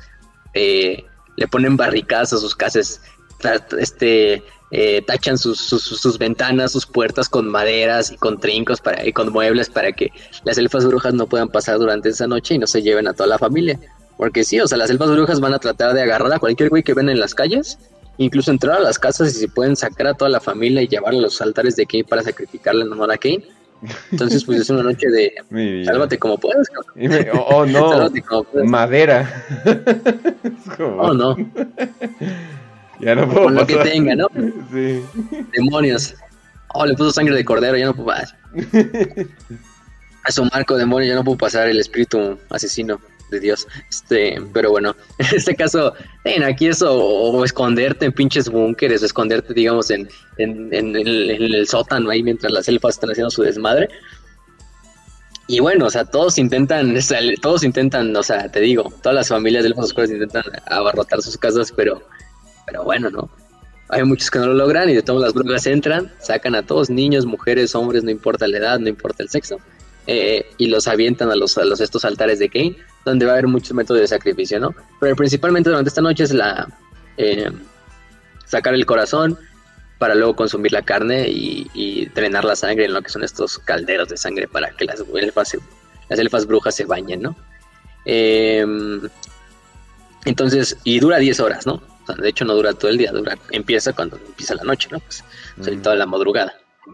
eh, 0.54 1.04
le 1.36 1.48
ponen 1.48 1.78
barricadas 1.78 2.34
a 2.34 2.38
sus 2.38 2.56
casas, 2.56 3.02
este, 3.78 4.44
eh, 4.72 5.02
tachan 5.06 5.38
sus, 5.38 5.60
sus, 5.60 6.18
ventanas, 6.18 6.72
sus 6.72 6.86
puertas 6.86 7.30
con 7.30 7.48
maderas 7.48 8.12
y 8.12 8.18
con 8.18 8.40
trincos 8.40 8.82
para, 8.82 9.06
y 9.06 9.14
con 9.14 9.32
muebles 9.32 9.70
para 9.70 9.92
que 9.92 10.12
las 10.44 10.58
elfas 10.58 10.86
brujas 10.86 11.14
no 11.14 11.28
puedan 11.28 11.50
pasar 11.50 11.78
durante 11.78 12.10
esa 12.10 12.28
noche 12.28 12.56
y 12.56 12.58
no 12.58 12.68
se 12.68 12.82
lleven 12.82 13.08
a 13.08 13.14
toda 13.14 13.28
la 13.28 13.38
familia. 13.38 13.80
Porque 14.18 14.44
sí, 14.44 14.60
o 14.60 14.68
sea, 14.68 14.78
las 14.78 14.90
elfas 14.90 15.12
brujas 15.12 15.40
van 15.40 15.54
a 15.54 15.60
tratar 15.60 15.94
de 15.94 16.02
agarrar 16.02 16.34
a 16.34 16.40
cualquier 16.40 16.70
güey 16.70 16.84
que 16.84 16.94
ven 16.94 17.10
en 17.10 17.20
las 17.20 17.36
calles, 17.36 17.78
incluso 18.18 18.50
entrar 18.50 18.78
a 18.78 18.82
las 18.82 18.98
casas 18.98 19.36
y 19.36 19.40
se 19.40 19.48
pueden 19.48 19.76
sacar 19.76 20.08
a 20.08 20.14
toda 20.14 20.30
la 20.30 20.40
familia 20.40 20.82
y 20.82 20.88
llevar 20.88 21.14
a 21.14 21.18
los 21.18 21.42
altares 21.42 21.76
de 21.76 21.86
Kane 21.86 22.06
para 22.06 22.24
sacrificarle 22.24 22.86
en 22.86 22.92
honor 22.92 23.12
a 23.12 23.18
Kane. 23.18 23.44
Entonces, 24.12 24.44
pues 24.44 24.62
es 24.62 24.70
una 24.70 24.84
noche 24.84 25.08
de 25.10 25.34
sálvate 25.86 26.18
como 26.18 26.38
puedas. 26.38 26.68
Oh, 27.50 27.66
no, 27.66 28.12
madera. 28.66 29.44
Oh, 30.80 31.14
no. 31.14 31.36
Ya 33.02 33.14
no 33.14 33.28
puedo 33.28 33.44
Con 33.44 33.56
lo 33.56 33.68
que 33.68 33.76
tenga, 33.76 34.16
¿no? 34.16 34.28
Sí. 34.72 35.04
Demonios. 35.52 36.16
Oh, 36.74 36.86
le 36.86 36.94
puso 36.94 37.12
sangre 37.12 37.36
de 37.36 37.44
cordero, 37.44 37.76
ya 37.76 37.88
no 37.88 37.94
puedo 37.94 38.08
pasar. 38.08 38.38
A 40.24 40.32
su 40.32 40.46
marco 40.46 40.78
demonio, 40.78 41.10
ya 41.10 41.16
no 41.16 41.24
puedo 41.26 41.38
pasar 41.38 41.68
el 41.68 41.78
espíritu 41.78 42.40
asesino 42.50 43.02
de 43.30 43.40
Dios. 43.40 43.68
Este, 43.90 44.42
pero 44.54 44.72
bueno, 44.72 44.96
en 45.18 45.28
este 45.36 45.56
caso, 45.56 45.94
en 46.24 46.44
aquí 46.44 46.68
eso, 46.68 46.94
o, 46.94 47.44
esconderte 47.44 48.06
en 48.06 48.12
pinches 48.12 48.50
búnkeres, 48.50 49.02
o 49.02 49.06
esconderte, 49.06 49.54
digamos, 49.54 49.90
en, 49.92 50.08
en, 50.38 50.74
en, 50.74 50.96
el, 50.96 51.68
sótano 51.68 52.10
ahí 52.10 52.24
mientras 52.24 52.52
las 52.52 52.68
elfas 52.68 52.96
están 52.96 53.12
haciendo 53.12 53.30
su 53.30 53.44
desmadre. 53.44 53.90
Y 55.48 55.60
bueno, 55.60 55.86
o 55.86 55.90
sea, 55.90 56.06
todos 56.06 56.38
intentan, 56.38 56.96
todos 57.42 57.64
intentan, 57.64 58.16
o 58.16 58.24
sea, 58.24 58.50
te 58.50 58.60
digo, 58.60 58.92
todas 59.02 59.16
las 59.16 59.30
familias 59.30 59.64
de 59.64 59.70
elfos 59.70 59.86
oscuros 59.86 60.10
intentan 60.10 60.44
abarrotar 60.68 61.22
sus 61.22 61.38
casas, 61.38 61.72
pero, 61.72 62.02
pero 62.66 62.84
bueno, 62.84 63.10
¿no? 63.10 63.30
Hay 63.90 64.04
muchos 64.04 64.32
que 64.32 64.40
no 64.40 64.48
lo 64.48 64.56
logran 64.56 64.90
y 64.90 64.96
de 64.96 65.04
todas 65.04 65.22
las 65.22 65.34
brujas 65.34 65.68
entran, 65.68 66.12
sacan 66.20 66.56
a 66.56 66.66
todos, 66.66 66.90
niños, 66.90 67.28
mujeres, 67.28 67.76
hombres, 67.76 68.04
no 68.04 68.10
importa 68.10 68.48
la 68.48 68.58
edad, 68.58 68.80
no 68.80 68.90
importa 68.90 69.22
el 69.22 69.30
sexo, 69.30 69.60
eh, 70.08 70.48
y 70.58 70.68
los 70.68 70.88
avientan 70.88 71.30
a 71.30 71.36
los, 71.36 71.56
a 71.60 71.66
los 71.66 71.80
estos 71.82 72.04
altares 72.04 72.40
de 72.40 72.50
Kane 72.50 72.78
donde 73.06 73.26
va 73.26 73.32
a 73.32 73.36
haber 73.36 73.48
muchos 73.48 73.74
métodos 73.74 74.02
de 74.02 74.08
sacrificio, 74.08 74.60
¿no? 74.60 74.74
Pero 75.00 75.16
principalmente 75.16 75.70
durante 75.70 75.90
esta 75.90 76.02
noche 76.02 76.24
es 76.24 76.34
la 76.34 76.68
eh, 77.18 77.52
sacar 78.46 78.74
el 78.74 78.86
corazón 78.86 79.38
para 79.98 80.16
luego 80.16 80.36
consumir 80.36 80.74
la 80.74 80.82
carne 80.82 81.28
y, 81.30 82.10
drenar 82.14 82.46
la 82.46 82.56
sangre 82.56 82.86
en 82.86 82.94
lo 82.94 83.02
que 83.02 83.10
son 83.10 83.24
estos 83.24 83.60
calderos 83.60 84.10
de 84.10 84.18
sangre 84.18 84.48
para 84.48 84.70
que 84.72 84.86
las 84.86 85.04
elfas, 85.16 85.58
las 86.10 86.20
elfas 86.20 86.46
brujas 86.46 86.76
se 86.76 86.86
bañen, 86.86 87.22
¿no? 87.22 87.36
Em, 88.06 89.02
entonces, 90.26 90.78
y 90.84 91.00
dura 91.00 91.18
10 91.18 91.40
horas, 91.40 91.66
¿no? 91.66 91.82
de 92.18 92.30
hecho, 92.30 92.46
no 92.46 92.54
dura 92.54 92.74
todo 92.74 92.92
el 92.92 92.98
día, 92.98 93.12
dura, 93.12 93.36
empieza 93.50 93.92
cuando 93.92 94.18
empieza 94.18 94.54
la 94.54 94.64
noche, 94.64 94.90
¿no? 94.92 95.00
Pues, 95.00 95.24
toda 95.82 95.96
la 95.96 96.06
madrugada. 96.06 96.54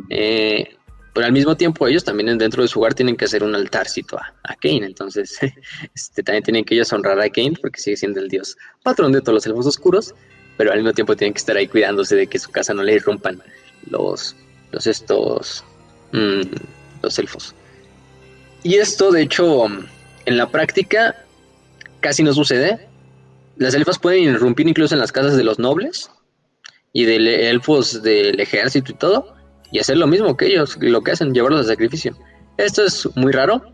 Eh, 0.10 0.78
pero 1.14 1.26
al 1.26 1.32
mismo 1.32 1.56
tiempo 1.56 1.88
ellos 1.88 2.04
también 2.04 2.38
dentro 2.38 2.62
de 2.62 2.68
su 2.68 2.80
hogar 2.80 2.94
tienen 2.94 3.16
que 3.16 3.26
hacer 3.26 3.44
un 3.44 3.54
altarcito 3.56 4.18
a, 4.18 4.34
a 4.44 4.56
Kane, 4.56 4.86
entonces 4.86 5.38
este, 5.96 6.24
también 6.24 6.44
tienen 6.44 6.66
que 6.66 6.76
ellos 6.76 6.92
honrar 6.94 7.20
a 7.20 7.30
Kane 7.30 7.54
porque 7.62 7.80
sigue 7.80 7.98
siendo 7.98 8.20
el 8.20 8.30
dios 8.30 8.58
patrón 8.84 9.12
de 9.12 9.22
todos 9.22 9.36
los 9.36 9.46
elfos 9.46 9.66
oscuros, 9.68 10.16
pero 10.58 10.72
al 10.72 10.78
mismo 10.78 10.94
tiempo 10.94 11.16
tienen 11.16 11.34
que 11.34 11.40
estar 11.40 11.58
ahí 11.58 11.68
cuidándose 11.68 12.16
de 12.16 12.28
que 12.28 12.40
su 12.40 12.52
casa 12.52 12.74
no 12.74 12.84
le 12.84 12.94
irrumpan 12.94 13.42
los, 13.90 14.36
estos, 14.86 15.64
mm, 16.12 16.42
los 17.02 17.20
elfos. 17.20 17.56
y 18.64 18.76
esto, 18.76 19.12
de 19.12 19.24
hecho, 19.24 19.66
en 20.26 20.38
la 20.38 20.50
práctica 20.50 21.16
casi 22.02 22.24
no 22.24 22.34
sucede. 22.34 22.88
Las 23.56 23.74
elfas 23.74 24.00
pueden 24.00 24.24
irrumpir 24.24 24.68
incluso 24.68 24.96
en 24.96 25.00
las 25.00 25.12
casas 25.12 25.38
de 25.38 25.44
los 25.44 25.60
nobles 25.60 26.10
y 26.94 27.06
de 27.06 27.50
elfos 27.50 28.02
del 28.02 28.40
ejército 28.40 28.92
y 28.92 28.96
todo, 28.96 29.36
y 29.72 29.80
hacer 29.80 29.98
lo 29.98 30.07
mismo 30.07 30.38
que 30.38 30.48
ellos, 30.48 30.77
lo 30.80 31.02
que 31.02 31.11
hacen, 31.11 31.34
llevarlos 31.34 31.65
a 31.65 31.69
sacrificio. 31.69 32.15
Esto 32.57 32.84
es 32.84 33.07
muy 33.15 33.31
raro, 33.31 33.73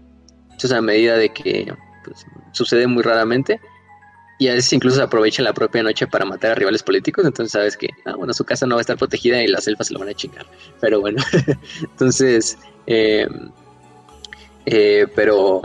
es 0.61 0.71
a 0.71 0.81
medida 0.81 1.17
de 1.17 1.29
que 1.29 1.73
pues, 2.05 2.25
sucede 2.51 2.87
muy 2.87 3.03
raramente, 3.03 3.59
y 4.39 4.47
a 4.49 4.53
veces 4.53 4.71
incluso 4.73 4.97
se 4.97 5.03
aprovecha 5.03 5.41
la 5.41 5.53
propia 5.53 5.81
noche 5.81 6.05
para 6.05 6.23
matar 6.23 6.51
a 6.51 6.55
rivales 6.55 6.83
políticos, 6.83 7.25
entonces 7.25 7.51
sabes 7.51 7.75
que, 7.75 7.89
ah, 8.05 8.15
bueno, 8.15 8.33
su 8.33 8.45
casa 8.45 8.67
no 8.67 8.75
va 8.75 8.81
a 8.81 8.83
estar 8.83 8.97
protegida 8.97 9.41
y 9.41 9.47
las 9.47 9.67
elfas 9.67 9.87
se 9.87 9.93
lo 9.93 9.99
van 9.99 10.09
a 10.09 10.13
chingar. 10.13 10.45
Pero 10.79 11.01
bueno, 11.01 11.23
entonces, 11.81 12.57
eh, 12.85 13.27
eh, 14.67 15.07
pero, 15.15 15.63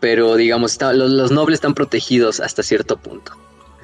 pero 0.00 0.34
digamos, 0.34 0.78
los, 0.80 1.30
nobles 1.30 1.58
están 1.58 1.74
protegidos 1.74 2.40
hasta 2.40 2.64
cierto 2.64 2.96
punto. 2.96 3.32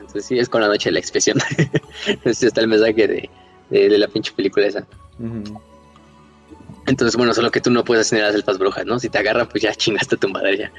Entonces 0.00 0.26
sí, 0.26 0.38
es 0.38 0.48
con 0.48 0.62
la 0.62 0.68
noche 0.68 0.88
de 0.88 0.94
la 0.94 0.98
expresión. 0.98 1.38
este 2.24 2.48
está 2.48 2.62
el 2.62 2.68
mensaje 2.68 3.06
de, 3.06 3.30
la 3.70 4.08
pinche 4.08 4.32
película 4.32 4.66
esa. 4.66 4.86
Entonces, 6.86 7.16
bueno, 7.16 7.34
solo 7.34 7.50
que 7.50 7.60
tú 7.60 7.70
no 7.70 7.84
puedes 7.84 8.08
tener 8.08 8.24
las 8.24 8.34
elfas 8.34 8.58
brujas, 8.58 8.86
¿no? 8.86 8.98
Si 8.98 9.08
te 9.08 9.18
agarran, 9.18 9.48
pues 9.48 9.62
ya 9.62 9.74
chingaste 9.74 10.14
a 10.14 10.18
tu 10.18 10.28
madre 10.28 10.56
ya. 10.56 10.72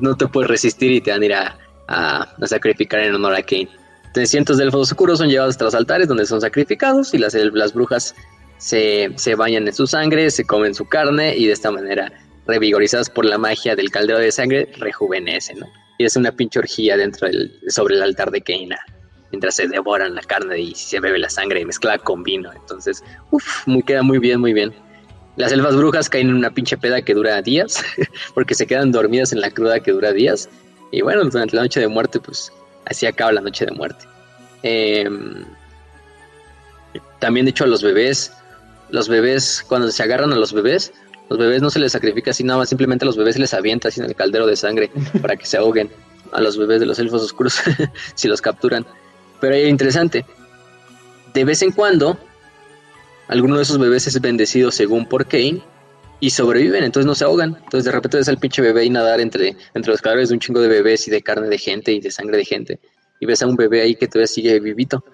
No, 0.00 0.16
te 0.16 0.26
puedes 0.26 0.50
resistir 0.50 0.92
y 0.92 1.00
te 1.00 1.10
van 1.10 1.22
a 1.22 1.24
ir 1.24 1.34
a, 1.34 1.58
a, 1.88 2.46
sacrificar 2.46 3.00
en 3.00 3.14
honor 3.14 3.34
a 3.34 3.42
Kane. 3.42 3.68
Entonces, 4.06 4.30
cientos 4.30 4.58
de 4.58 4.64
elfos 4.64 4.90
oscuros 4.90 5.18
son 5.18 5.28
llevados 5.28 5.54
hasta 5.54 5.64
los 5.64 5.74
altares 5.74 6.06
donde 6.06 6.26
son 6.26 6.40
sacrificados 6.40 7.14
y 7.14 7.18
las, 7.18 7.34
las 7.34 7.72
brujas 7.72 8.14
se, 8.58 9.10
se 9.16 9.34
bañan 9.34 9.66
en 9.66 9.74
su 9.74 9.86
sangre, 9.86 10.30
se 10.30 10.44
comen 10.44 10.74
su 10.74 10.86
carne 10.86 11.36
y 11.36 11.46
de 11.46 11.52
esta 11.52 11.70
manera, 11.70 12.12
revigorizadas 12.46 13.10
por 13.10 13.24
la 13.24 13.38
magia 13.38 13.74
del 13.74 13.90
caldero 13.90 14.18
de 14.18 14.30
sangre, 14.30 14.70
rejuvenecen, 14.76 15.60
¿no? 15.60 15.66
Y 15.98 16.04
es 16.04 16.16
una 16.16 16.32
pinche 16.32 16.58
orgía 16.58 16.96
dentro 16.96 17.26
del, 17.26 17.58
sobre 17.68 17.94
el 17.94 18.02
altar 18.02 18.30
de 18.30 18.40
Keina, 18.40 18.78
mientras 19.34 19.56
se 19.56 19.66
devoran 19.66 20.14
la 20.14 20.22
carne 20.22 20.60
y 20.60 20.74
se 20.76 21.00
bebe 21.00 21.18
la 21.18 21.28
sangre 21.28 21.64
mezclada 21.66 21.98
con 21.98 22.22
vino. 22.22 22.52
Entonces, 22.52 23.02
uff, 23.32 23.66
muy, 23.66 23.82
queda 23.82 24.04
muy 24.04 24.18
bien, 24.20 24.38
muy 24.38 24.52
bien. 24.52 24.72
Las 25.34 25.50
elfas 25.50 25.74
brujas 25.74 26.08
caen 26.08 26.28
en 26.28 26.36
una 26.36 26.50
pinche 26.50 26.76
peda 26.76 27.02
que 27.02 27.14
dura 27.14 27.42
días, 27.42 27.82
porque 28.34 28.54
se 28.54 28.64
quedan 28.64 28.92
dormidas 28.92 29.32
en 29.32 29.40
la 29.40 29.50
cruda 29.50 29.80
que 29.80 29.90
dura 29.90 30.12
días. 30.12 30.48
Y 30.92 31.02
bueno, 31.02 31.24
durante 31.24 31.56
la 31.56 31.62
noche 31.62 31.80
de 31.80 31.88
muerte, 31.88 32.20
pues 32.20 32.52
así 32.84 33.06
acaba 33.06 33.32
la 33.32 33.40
noche 33.40 33.66
de 33.66 33.72
muerte. 33.72 34.06
Em, 34.62 35.44
también, 37.18 37.46
de 37.46 37.50
hecho, 37.50 37.64
a 37.64 37.66
los 37.66 37.82
bebés, 37.82 38.32
los 38.90 39.08
bebés, 39.08 39.64
cuando 39.66 39.90
se 39.90 40.00
agarran 40.04 40.32
a 40.32 40.36
los 40.36 40.52
bebés, 40.52 40.92
los 41.28 41.40
bebés 41.40 41.60
no 41.60 41.70
se 41.70 41.80
les 41.80 41.90
sacrifica 41.90 42.30
así 42.30 42.44
nada 42.44 42.60
más, 42.60 42.68
simplemente 42.68 43.04
a 43.04 43.06
los 43.06 43.16
bebés 43.16 43.34
se 43.34 43.40
les 43.40 43.52
avienta 43.52 43.88
así 43.88 43.98
en 43.98 44.06
el 44.06 44.14
caldero 44.14 44.46
de 44.46 44.54
sangre 44.54 44.92
para 45.20 45.34
que 45.34 45.44
se 45.44 45.56
ahoguen 45.56 45.90
a 46.30 46.40
los 46.40 46.56
bebés 46.56 46.78
de 46.78 46.86
los 46.86 47.00
elfos 47.00 47.22
oscuros 47.22 47.60
si 48.14 48.28
los 48.28 48.40
capturan. 48.40 48.86
Pero 49.44 49.56
es 49.56 49.68
interesante, 49.68 50.24
de 51.34 51.44
vez 51.44 51.60
en 51.60 51.70
cuando, 51.70 52.18
alguno 53.28 53.58
de 53.58 53.64
esos 53.64 53.76
bebés 53.76 54.06
es 54.06 54.18
bendecido 54.18 54.70
según 54.70 55.06
por 55.06 55.26
Kane 55.26 55.62
y 56.18 56.30
sobreviven, 56.30 56.82
entonces 56.82 57.06
no 57.06 57.14
se 57.14 57.24
ahogan. 57.24 57.58
Entonces 57.62 57.84
de 57.84 57.92
repente 57.92 58.16
ves 58.16 58.28
al 58.30 58.38
pinche 58.38 58.62
bebé 58.62 58.86
y 58.86 58.88
nadar 58.88 59.20
entre, 59.20 59.54
entre 59.74 59.92
los 59.92 60.00
cadáveres 60.00 60.30
de 60.30 60.36
un 60.36 60.40
chingo 60.40 60.62
de 60.62 60.68
bebés 60.68 61.06
y 61.08 61.10
de 61.10 61.20
carne 61.20 61.48
de 61.48 61.58
gente 61.58 61.92
y 61.92 62.00
de 62.00 62.10
sangre 62.10 62.38
de 62.38 62.46
gente. 62.46 62.80
Y 63.20 63.26
ves 63.26 63.42
a 63.42 63.46
un 63.46 63.54
bebé 63.54 63.82
ahí 63.82 63.96
que 63.96 64.08
todavía 64.08 64.28
sigue 64.28 64.58
vivito. 64.60 65.04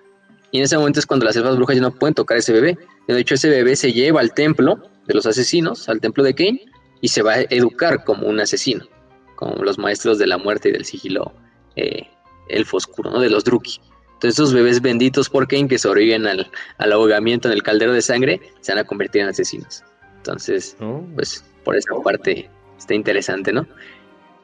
Y 0.52 0.58
en 0.58 0.62
ese 0.62 0.78
momento 0.78 1.00
es 1.00 1.06
cuando 1.06 1.26
las 1.26 1.34
elfas 1.34 1.56
brujas 1.56 1.74
ya 1.74 1.82
no 1.82 1.90
pueden 1.90 2.14
tocar 2.14 2.36
a 2.36 2.38
ese 2.38 2.52
bebé. 2.52 2.78
De 3.08 3.18
hecho, 3.18 3.34
ese 3.34 3.48
bebé 3.48 3.74
se 3.74 3.92
lleva 3.92 4.20
al 4.20 4.32
templo 4.32 4.80
de 5.08 5.14
los 5.14 5.26
asesinos, 5.26 5.88
al 5.88 6.00
templo 6.00 6.22
de 6.22 6.36
Kane, 6.36 6.62
y 7.00 7.08
se 7.08 7.22
va 7.22 7.32
a 7.32 7.40
educar 7.50 8.04
como 8.04 8.28
un 8.28 8.38
asesino, 8.38 8.86
como 9.34 9.64
los 9.64 9.76
maestros 9.76 10.20
de 10.20 10.28
la 10.28 10.38
muerte 10.38 10.68
y 10.68 10.72
del 10.72 10.84
sigilo 10.84 11.32
eh, 11.74 12.06
elfo 12.48 12.76
oscuro, 12.76 13.10
¿no? 13.10 13.18
De 13.18 13.28
los 13.28 13.42
Druki. 13.42 13.80
Entonces, 14.20 14.38
esos 14.38 14.52
bebés 14.52 14.82
benditos 14.82 15.30
por 15.30 15.48
Kane 15.48 15.66
que 15.66 15.78
sobreviven 15.78 16.26
al, 16.26 16.50
al 16.76 16.92
ahogamiento 16.92 17.48
en 17.48 17.54
el 17.54 17.62
caldero 17.62 17.94
de 17.94 18.02
sangre 18.02 18.38
se 18.60 18.70
van 18.70 18.80
a 18.80 18.84
convertir 18.84 19.22
en 19.22 19.28
asesinos. 19.28 19.82
Entonces, 20.18 20.76
oh. 20.78 21.02
pues 21.14 21.42
por 21.64 21.74
esa 21.74 21.94
parte 22.04 22.50
está 22.76 22.92
interesante, 22.92 23.50
¿no? 23.50 23.66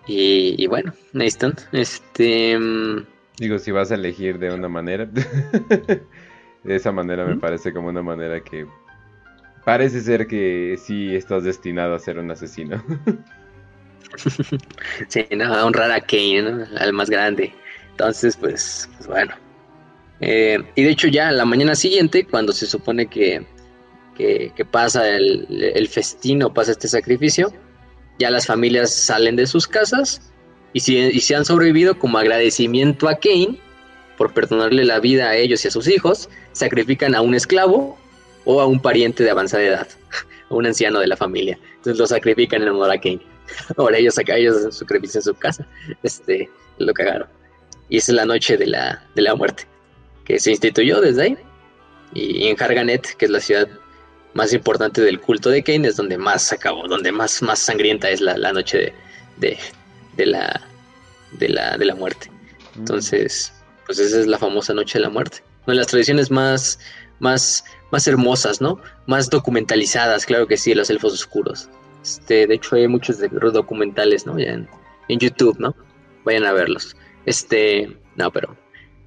Y, 0.07 0.66
bueno, 0.66 0.94
Nathan, 1.12 1.55
este... 1.73 2.59
Mm, 2.59 3.05
Digo, 3.36 3.59
si 3.59 3.70
vas 3.70 3.90
a 3.90 3.97
elegir 3.97 4.39
de 4.39 4.51
una 4.51 4.66
manera, 4.66 5.05
de 6.65 6.74
esa 6.74 6.90
manera 6.90 7.27
me 7.27 7.36
parece 7.36 7.70
como 7.70 7.89
una 7.89 8.03
manera 8.03 8.40
que 8.40 8.66
parece 9.66 10.01
ser 10.01 10.27
que 10.27 10.78
sí 10.82 11.15
estás 11.15 11.44
destinado 11.44 11.94
a 11.94 11.98
ser 11.98 12.19
un 12.19 12.31
asesino. 12.31 12.82
sí, 15.09 15.27
no, 15.36 15.53
a 15.53 15.66
honrar 15.66 15.90
a 15.90 16.01
Kane, 16.01 16.40
¿no? 16.40 16.65
al 16.78 16.94
más 16.94 17.11
grande. 17.11 17.53
Entonces, 17.90 18.39
pues, 18.39 18.89
pues 18.97 19.07
bueno. 19.07 19.45
Eh, 20.20 20.59
y 20.74 20.82
de 20.82 20.90
hecho 20.90 21.09
ya 21.09 21.30
la 21.30 21.44
mañana 21.44 21.74
siguiente, 21.74 22.26
cuando 22.26 22.52
se 22.52 22.66
supone 22.66 23.06
que 23.09 23.44
pasa 24.70 25.09
el, 25.09 25.47
el 25.51 25.88
festín 25.88 26.43
o 26.43 26.52
pasa 26.52 26.72
este 26.72 26.88
sacrificio, 26.88 27.52
ya 28.18 28.30
las 28.30 28.47
familias 28.47 28.93
salen 28.93 29.36
de 29.36 29.47
sus 29.47 29.66
casas 29.66 30.32
y 30.72 30.80
si, 30.80 31.20
si 31.20 31.34
han 31.34 31.44
sobrevivido 31.44 31.98
como 31.98 32.18
agradecimiento 32.18 33.09
a 33.09 33.18
Kane 33.18 33.59
por 34.16 34.32
perdonarle 34.32 34.84
la 34.84 35.01
vida 35.01 35.28
a 35.28 35.36
ellos 35.36 35.64
y 35.64 35.68
a 35.68 35.70
sus 35.70 35.88
hijos, 35.88 36.28
sacrifican 36.52 37.14
a 37.14 37.20
un 37.20 37.34
esclavo 37.34 37.98
o 38.44 38.60
a 38.60 38.66
un 38.66 38.80
pariente 38.80 39.24
de 39.24 39.30
avanzada 39.30 39.62
edad, 39.62 39.88
a 40.51 40.55
un 40.55 40.66
anciano 40.66 41.01
de 41.01 41.06
la 41.06 41.16
familia. 41.16 41.59
Entonces 41.76 41.98
lo 41.98 42.06
sacrifican 42.06 42.62
en 42.62 42.68
honor 42.68 42.90
a 42.90 43.01
Kane. 43.01 43.20
Ahora 43.76 43.98
ellos 43.98 44.18
acá, 44.18 44.36
ellos 44.36 44.76
sacrifican 44.76 45.16
en 45.16 45.22
su 45.22 45.34
casa. 45.34 45.66
Este, 46.02 46.51
lo 46.78 46.93
cagaron. 46.93 47.28
Y 47.88 47.98
es 47.98 48.09
la 48.09 48.24
noche 48.24 48.56
de 48.56 48.66
la, 48.66 49.02
de 49.14 49.22
la 49.22 49.34
muerte, 49.34 49.64
que 50.27 50.39
se 50.39 50.51
instituyó 50.51 51.01
desde 51.01 51.23
ahí. 51.23 51.39
Y 52.12 52.48
en 52.48 52.61
Harganet, 52.61 53.16
que 53.16 53.27
es 53.27 53.31
la 53.31 53.40
ciudad 53.40 53.69
más 54.35 54.53
importante 54.53 55.01
del 55.01 55.20
culto 55.20 55.48
de 55.48 55.62
Kane, 55.62 55.89
es 55.89 55.97
donde 55.97 56.19
más 56.19 56.53
acabó, 56.53 56.86
donde 56.89 57.11
más, 57.12 57.43
más 57.43 57.59
sangrienta 57.59 58.11
es 58.11 58.20
la, 58.20 58.53
noche 58.53 58.93
de, 59.39 59.59
de, 60.16 60.27
la, 60.27 60.61
de, 61.32 61.48
la, 61.48 61.77
de 61.78 61.85
la 61.85 61.94
muerte. 61.94 62.31
Mm. 62.74 62.81
Entonces, 62.81 63.53
pues 63.86 63.98
esa 63.98 64.20
es 64.20 64.27
la 64.27 64.39
famosa 64.39 64.74
noche 64.74 64.98
de 64.98 65.05
la 65.05 65.11
muerte. 65.11 65.43
Una 65.66 65.74
de 65.74 65.78
las 65.78 65.86
tradiciones 65.86 66.31
más, 66.31 66.78
más, 67.19 67.65
más 67.93 68.07
hermosas, 68.07 68.61
¿no? 68.61 68.81
Más 69.07 69.31
documentalizadas, 69.31 70.27
claro 70.27 70.47
que 70.47 70.57
sí, 70.57 70.74
los 70.74 70.90
elfos 70.90 71.15
oscuros. 71.15 71.69
Este, 72.03 72.47
de 72.47 72.55
hecho, 72.55 72.77
hay 72.77 72.89
muchos 72.89 73.19
documentales, 73.19 74.27
¿no? 74.27 74.39
Ya 74.39 74.53
en, 74.53 74.69
en 75.09 75.19
YouTube, 75.19 75.59
¿no? 75.59 75.74
Vayan 76.24 76.44
a 76.44 76.53
verlos. 76.53 76.97
Este, 77.24 77.97
no, 78.16 78.31
pero 78.31 78.57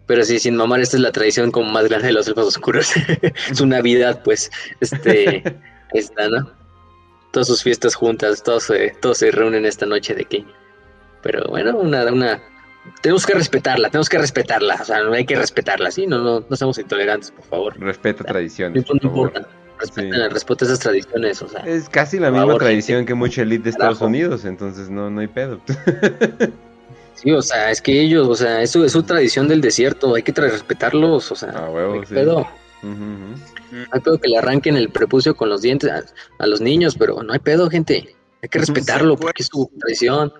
pero 0.09 0.25
sí, 0.25 0.39
sin 0.39 0.55
mamar, 0.55 0.79
esta 0.79 0.97
es 0.97 1.03
la 1.03 1.11
tradición 1.11 1.51
como 1.51 1.69
más 1.69 1.87
grande 1.87 2.07
de 2.07 2.13
los 2.13 2.27
elfos 2.27 2.47
oscuros. 2.47 2.93
Su 3.53 3.67
Navidad, 3.67 4.23
pues, 4.23 4.49
este, 4.79 5.43
está, 5.93 6.27
¿no? 6.27 6.51
Todas 7.29 7.45
sus 7.45 7.61
fiestas 7.61 7.93
juntas, 7.93 8.41
todos 8.41 8.63
se, 8.63 8.89
todos 9.01 9.19
se 9.19 9.29
reúnen 9.29 9.67
esta 9.67 9.85
noche 9.85 10.15
de 10.15 10.25
que. 10.25 10.43
Pero 11.21 11.47
bueno, 11.49 11.77
una, 11.77 12.11
una, 12.11 12.41
tenemos 13.03 13.23
que 13.23 13.35
respetarla, 13.35 13.91
tenemos 13.91 14.09
que 14.09 14.17
respetarla, 14.17 14.79
o 14.81 14.83
sea, 14.83 15.03
no 15.03 15.13
hay 15.13 15.27
que 15.27 15.35
respetarla, 15.35 15.91
¿sí? 15.91 16.07
No, 16.07 16.17
no, 16.17 16.43
no 16.49 16.55
somos 16.55 16.79
intolerantes, 16.79 17.29
por 17.29 17.45
favor. 17.45 17.79
Respeta 17.79 18.23
tradiciones. 18.23 18.85
No, 18.89 18.95
importa. 18.99 19.47
Respeta, 19.77 20.65
esas 20.65 20.79
tradiciones, 20.79 21.39
o 21.43 21.49
sea. 21.49 21.61
Es 21.67 21.87
casi 21.87 22.17
la 22.17 22.31
misma 22.31 22.57
tradición 22.57 23.05
que 23.05 23.13
mucha 23.13 23.43
elite 23.43 23.65
de 23.65 23.69
Estados 23.69 24.01
Unidos, 24.01 24.43
entonces 24.43 24.89
no, 24.89 25.11
no 25.11 25.21
hay 25.21 25.27
pedo. 25.27 25.61
Sí, 27.21 27.31
o 27.31 27.41
sea, 27.41 27.69
es 27.69 27.81
que 27.81 27.99
ellos, 27.99 28.27
o 28.27 28.35
sea, 28.35 28.61
eso 28.61 28.85
es 28.85 28.93
su 28.93 29.03
tradición 29.03 29.49
del 29.49 29.59
desierto, 29.59 30.15
hay 30.15 30.23
que 30.23 30.31
respetarlos, 30.31 31.29
o 31.31 31.35
sea, 31.35 31.49
ah, 31.53 31.69
huevo, 31.69 32.05
sí. 32.05 32.13
pedo. 32.13 32.47
hay 33.91 33.99
pedo 34.01 34.17
que 34.17 34.29
le 34.29 34.37
arranquen 34.37 34.77
el 34.77 34.89
prepucio 34.89 35.35
con 35.35 35.49
los 35.49 35.61
dientes 35.61 35.91
a, 36.39 36.47
los 36.47 36.61
niños, 36.61 36.95
pero 36.97 37.21
no 37.21 37.33
hay 37.33 37.39
pedo, 37.39 37.69
gente. 37.69 38.15
Hay 38.41 38.47
que 38.47 38.59
respetarlo 38.59 39.17
porque 39.17 39.43
es 39.43 39.49
su 39.51 39.69
tradición. 39.77 40.31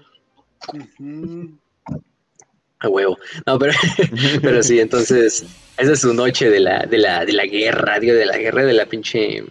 A 2.79 2.87
huevo. 2.87 3.17
No, 3.45 3.59
pero, 3.59 3.73
pero 4.41 4.63
sí, 4.63 4.79
entonces, 4.79 5.45
esa 5.77 5.91
es 5.91 5.99
su 5.99 6.13
noche 6.13 6.49
de 6.49 6.61
la, 6.61 6.85
de 6.85 6.97
la, 6.97 7.25
de 7.25 7.33
la 7.33 7.45
guerra, 7.45 7.99
digo, 7.99 8.15
de 8.15 8.25
la 8.25 8.37
guerra 8.37 8.63
de 8.63 8.73
la 8.73 8.85
pinche 8.85 9.43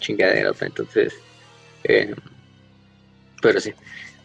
chingadera. 0.00 0.50
Entonces, 0.60 1.14
eh, 1.84 2.16
pero 3.40 3.60
sí. 3.60 3.72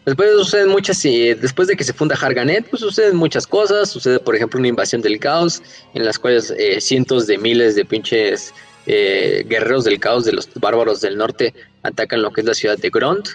Después 0.06 0.32
suceden 0.32 0.68
muchas, 0.68 1.04
eh, 1.04 1.36
después 1.40 1.68
de 1.68 1.76
que 1.76 1.84
se 1.84 1.92
funda 1.92 2.16
Harganet, 2.16 2.68
pues 2.68 2.80
suceden 2.80 3.16
muchas 3.16 3.46
cosas. 3.46 3.90
Sucede, 3.90 4.18
por 4.18 4.34
ejemplo, 4.34 4.58
una 4.58 4.68
invasión 4.68 5.02
del 5.02 5.18
caos, 5.18 5.62
en 5.94 6.04
las 6.04 6.18
cuales 6.18 6.52
eh, 6.56 6.80
cientos 6.80 7.26
de 7.26 7.36
miles 7.36 7.74
de 7.74 7.84
pinches 7.84 8.54
eh, 8.86 9.44
guerreros 9.46 9.84
del 9.84 10.00
caos 10.00 10.24
de 10.24 10.32
los 10.32 10.48
bárbaros 10.54 11.00
del 11.00 11.18
norte 11.18 11.54
atacan 11.82 12.22
lo 12.22 12.30
que 12.32 12.40
es 12.40 12.46
la 12.46 12.54
ciudad 12.54 12.78
de 12.78 12.90
Grond, 12.90 13.28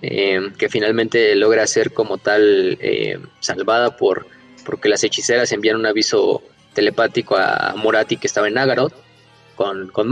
que 0.00 0.68
finalmente 0.68 1.34
logra 1.34 1.66
ser 1.66 1.92
como 1.92 2.18
tal 2.18 2.78
salvada 3.40 3.96
por 3.96 4.26
porque 4.64 4.88
las 4.88 5.02
hechiceras 5.02 5.50
envían 5.52 5.76
un 5.76 5.86
aviso 5.86 6.42
telepático 6.74 7.36
a 7.36 7.74
Morati 7.76 8.16
que 8.18 8.26
estaba 8.26 8.48
en 8.48 8.54
Nagaroth 8.54 8.92
con, 9.56 9.88
con 9.88 10.08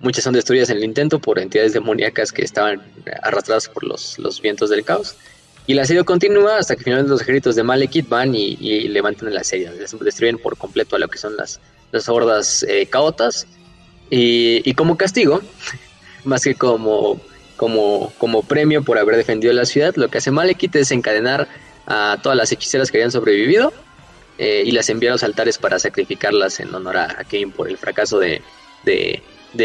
muchas 0.00 0.24
son 0.24 0.34
destruidas 0.34 0.70
en 0.70 0.78
el 0.78 0.84
intento 0.84 1.18
por 1.18 1.38
entidades 1.38 1.72
demoníacas 1.72 2.32
que 2.32 2.42
estaban 2.42 2.82
arrastradas 3.22 3.68
por 3.68 3.84
los, 3.84 4.18
los 4.18 4.40
vientos 4.40 4.70
del 4.70 4.84
caos. 4.84 5.16
Y 5.66 5.72
el 5.72 5.80
asedio 5.80 6.04
continúa 6.04 6.58
hasta 6.58 6.76
que 6.76 6.84
finalmente 6.84 7.10
los 7.10 7.22
ejércitos 7.22 7.56
de 7.56 7.64
Malekith 7.64 8.08
van 8.08 8.34
y, 8.34 8.56
levantan 8.88 9.28
el 9.28 9.36
asedio, 9.36 9.72
destruyen 10.00 10.38
por 10.38 10.56
completo 10.56 10.94
a 10.94 10.98
lo 10.98 11.08
que 11.08 11.18
son 11.18 11.36
las, 11.36 11.58
las 11.90 12.08
hordas 12.08 12.64
eh, 12.68 12.86
caotas. 12.86 13.46
Y, 14.08 14.72
como 14.74 14.96
castigo, 14.96 15.40
más 16.24 16.44
que 16.44 16.54
como, 16.54 17.20
como, 17.56 18.12
como 18.18 18.44
premio 18.44 18.84
por 18.84 18.98
haber 18.98 19.16
defendido 19.16 19.52
la 19.52 19.64
ciudad, 19.64 19.96
lo 19.96 20.08
que 20.08 20.18
hace 20.18 20.30
Malekith 20.30 20.76
es 20.76 20.92
encadenar 20.92 21.48
a 21.86 22.18
todas 22.22 22.38
las 22.38 22.52
hechiceras 22.52 22.90
que 22.90 22.98
habían 22.98 23.12
sobrevivido 23.12 23.72
eh, 24.38 24.62
y 24.66 24.72
las 24.72 24.88
envía 24.90 25.10
a 25.10 25.12
los 25.12 25.22
altares 25.22 25.58
para 25.58 25.78
sacrificarlas 25.78 26.60
en 26.60 26.74
honor 26.74 26.96
a, 26.96 27.24
Kane 27.24 27.48
por 27.48 27.68
el 27.68 27.78
fracaso 27.78 28.18
de, 28.18 28.42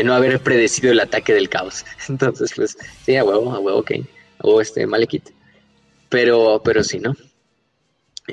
no 0.04 0.14
haber 0.14 0.40
predecido 0.42 0.92
el 0.92 1.00
ataque 1.00 1.34
del 1.34 1.50
caos. 1.50 1.86
Entonces, 2.10 2.52
pues, 2.56 2.78
sí, 3.06 3.16
a 3.16 3.24
huevo, 3.24 3.54
a 3.54 3.60
huevo 3.60 3.84
Kane, 3.84 4.06
a 4.40 4.48
huevo 4.48 4.62
este 4.62 4.86
Malekith. 4.88 5.30
Pero, 6.10 6.62
pero 6.64 6.84
sí, 6.84 7.00
¿no? 7.00 7.16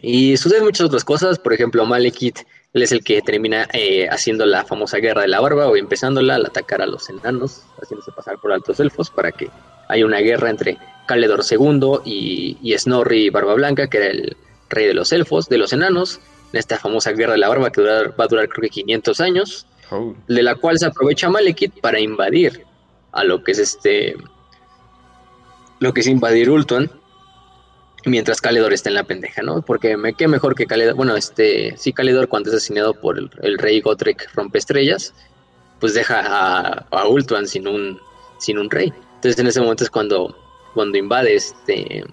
Y 0.02 0.36
suceden 0.36 0.64
muchas 0.64 0.86
otras 0.86 1.04
cosas, 1.04 1.38
por 1.38 1.52
ejemplo, 1.52 1.84
Malekith, 1.86 2.38
él 2.74 2.82
es 2.82 2.92
el 2.92 3.02
que 3.02 3.22
termina 3.22 3.66
eh, 3.72 4.08
haciendo 4.10 4.44
la 4.44 4.64
famosa 4.64 4.98
guerra 4.98 5.22
de 5.22 5.28
la 5.28 5.40
barba 5.40 5.68
o 5.68 5.76
empezándola 5.76 6.34
al 6.34 6.46
atacar 6.46 6.82
a 6.82 6.86
los 6.86 7.08
enanos, 7.08 7.62
haciéndose 7.80 8.12
pasar 8.12 8.38
por 8.40 8.52
altos 8.52 8.78
elfos 8.80 9.10
para 9.10 9.32
que 9.32 9.48
haya 9.88 10.04
una 10.04 10.18
guerra 10.18 10.50
entre 10.50 10.76
Caledor 11.06 11.42
II 11.48 12.00
y, 12.04 12.58
y 12.62 12.78
Snorri 12.78 13.30
Barba 13.30 13.54
Blanca, 13.54 13.88
que 13.88 13.96
era 13.96 14.06
el 14.08 14.36
rey 14.68 14.86
de 14.86 14.94
los 14.94 15.12
elfos, 15.12 15.48
de 15.48 15.58
los 15.58 15.72
enanos, 15.72 16.20
en 16.52 16.58
esta 16.58 16.78
famosa 16.78 17.12
guerra 17.12 17.32
de 17.32 17.38
la 17.38 17.48
barba 17.48 17.70
que 17.70 17.82
va 17.82 18.24
a 18.24 18.28
durar 18.28 18.48
creo 18.48 18.62
que 18.62 18.68
500 18.68 19.20
años, 19.20 19.66
de 20.26 20.42
la 20.42 20.54
cual 20.54 20.78
se 20.78 20.86
aprovecha 20.86 21.28
Malekith 21.28 21.80
para 21.80 22.00
invadir 22.00 22.64
a 23.12 23.24
lo 23.24 23.42
que 23.42 23.52
es 23.52 23.58
este, 23.58 24.16
lo 25.80 25.92
que 25.92 26.00
es 26.00 26.06
invadir 26.06 26.50
Ultuan, 26.50 26.90
mientras 28.04 28.40
Caledor 28.40 28.72
está 28.72 28.90
en 28.90 28.96
la 28.96 29.04
pendeja, 29.04 29.42
¿no? 29.42 29.62
Porque 29.62 29.96
me, 29.96 30.14
qué 30.14 30.28
mejor 30.28 30.54
que 30.54 30.66
Caledor, 30.66 30.94
bueno, 30.94 31.16
este, 31.16 31.76
sí, 31.76 31.92
Caledor 31.92 32.28
cuando 32.28 32.50
es 32.50 32.56
asesinado 32.56 32.94
por 32.94 33.18
el, 33.18 33.58
rey 33.58 33.80
Gotrek 33.80 34.30
estrellas, 34.54 35.14
pues 35.80 35.94
deja 35.94 36.20
a, 36.20 36.86
a, 36.90 37.08
Ultuan 37.08 37.46
sin 37.46 37.66
un, 37.68 38.00
sin 38.38 38.58
un 38.58 38.70
rey. 38.70 38.92
Entonces 39.16 39.38
en 39.38 39.46
ese 39.46 39.60
momento 39.60 39.84
es 39.84 39.90
cuando, 39.90 40.36
cuando 40.74 40.98
invade 40.98 41.34
este, 41.34 42.04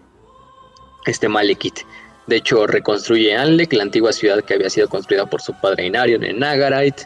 este 1.06 1.27
Malekith. 1.27 1.80
De 2.27 2.38
hecho, 2.38 2.65
reconstruye 2.65 3.35
Anlek, 3.35 3.73
la 3.73 3.84
antigua 3.84 4.11
ciudad 4.11 4.43
que 4.43 4.56
había 4.56 4.69
sido 4.69 4.89
construida 4.89 5.27
por 5.27 5.41
su 5.41 5.53
padre 5.61 5.85
Inarion 5.85 6.23
en 6.23 6.39
Nagarite. 6.39 7.03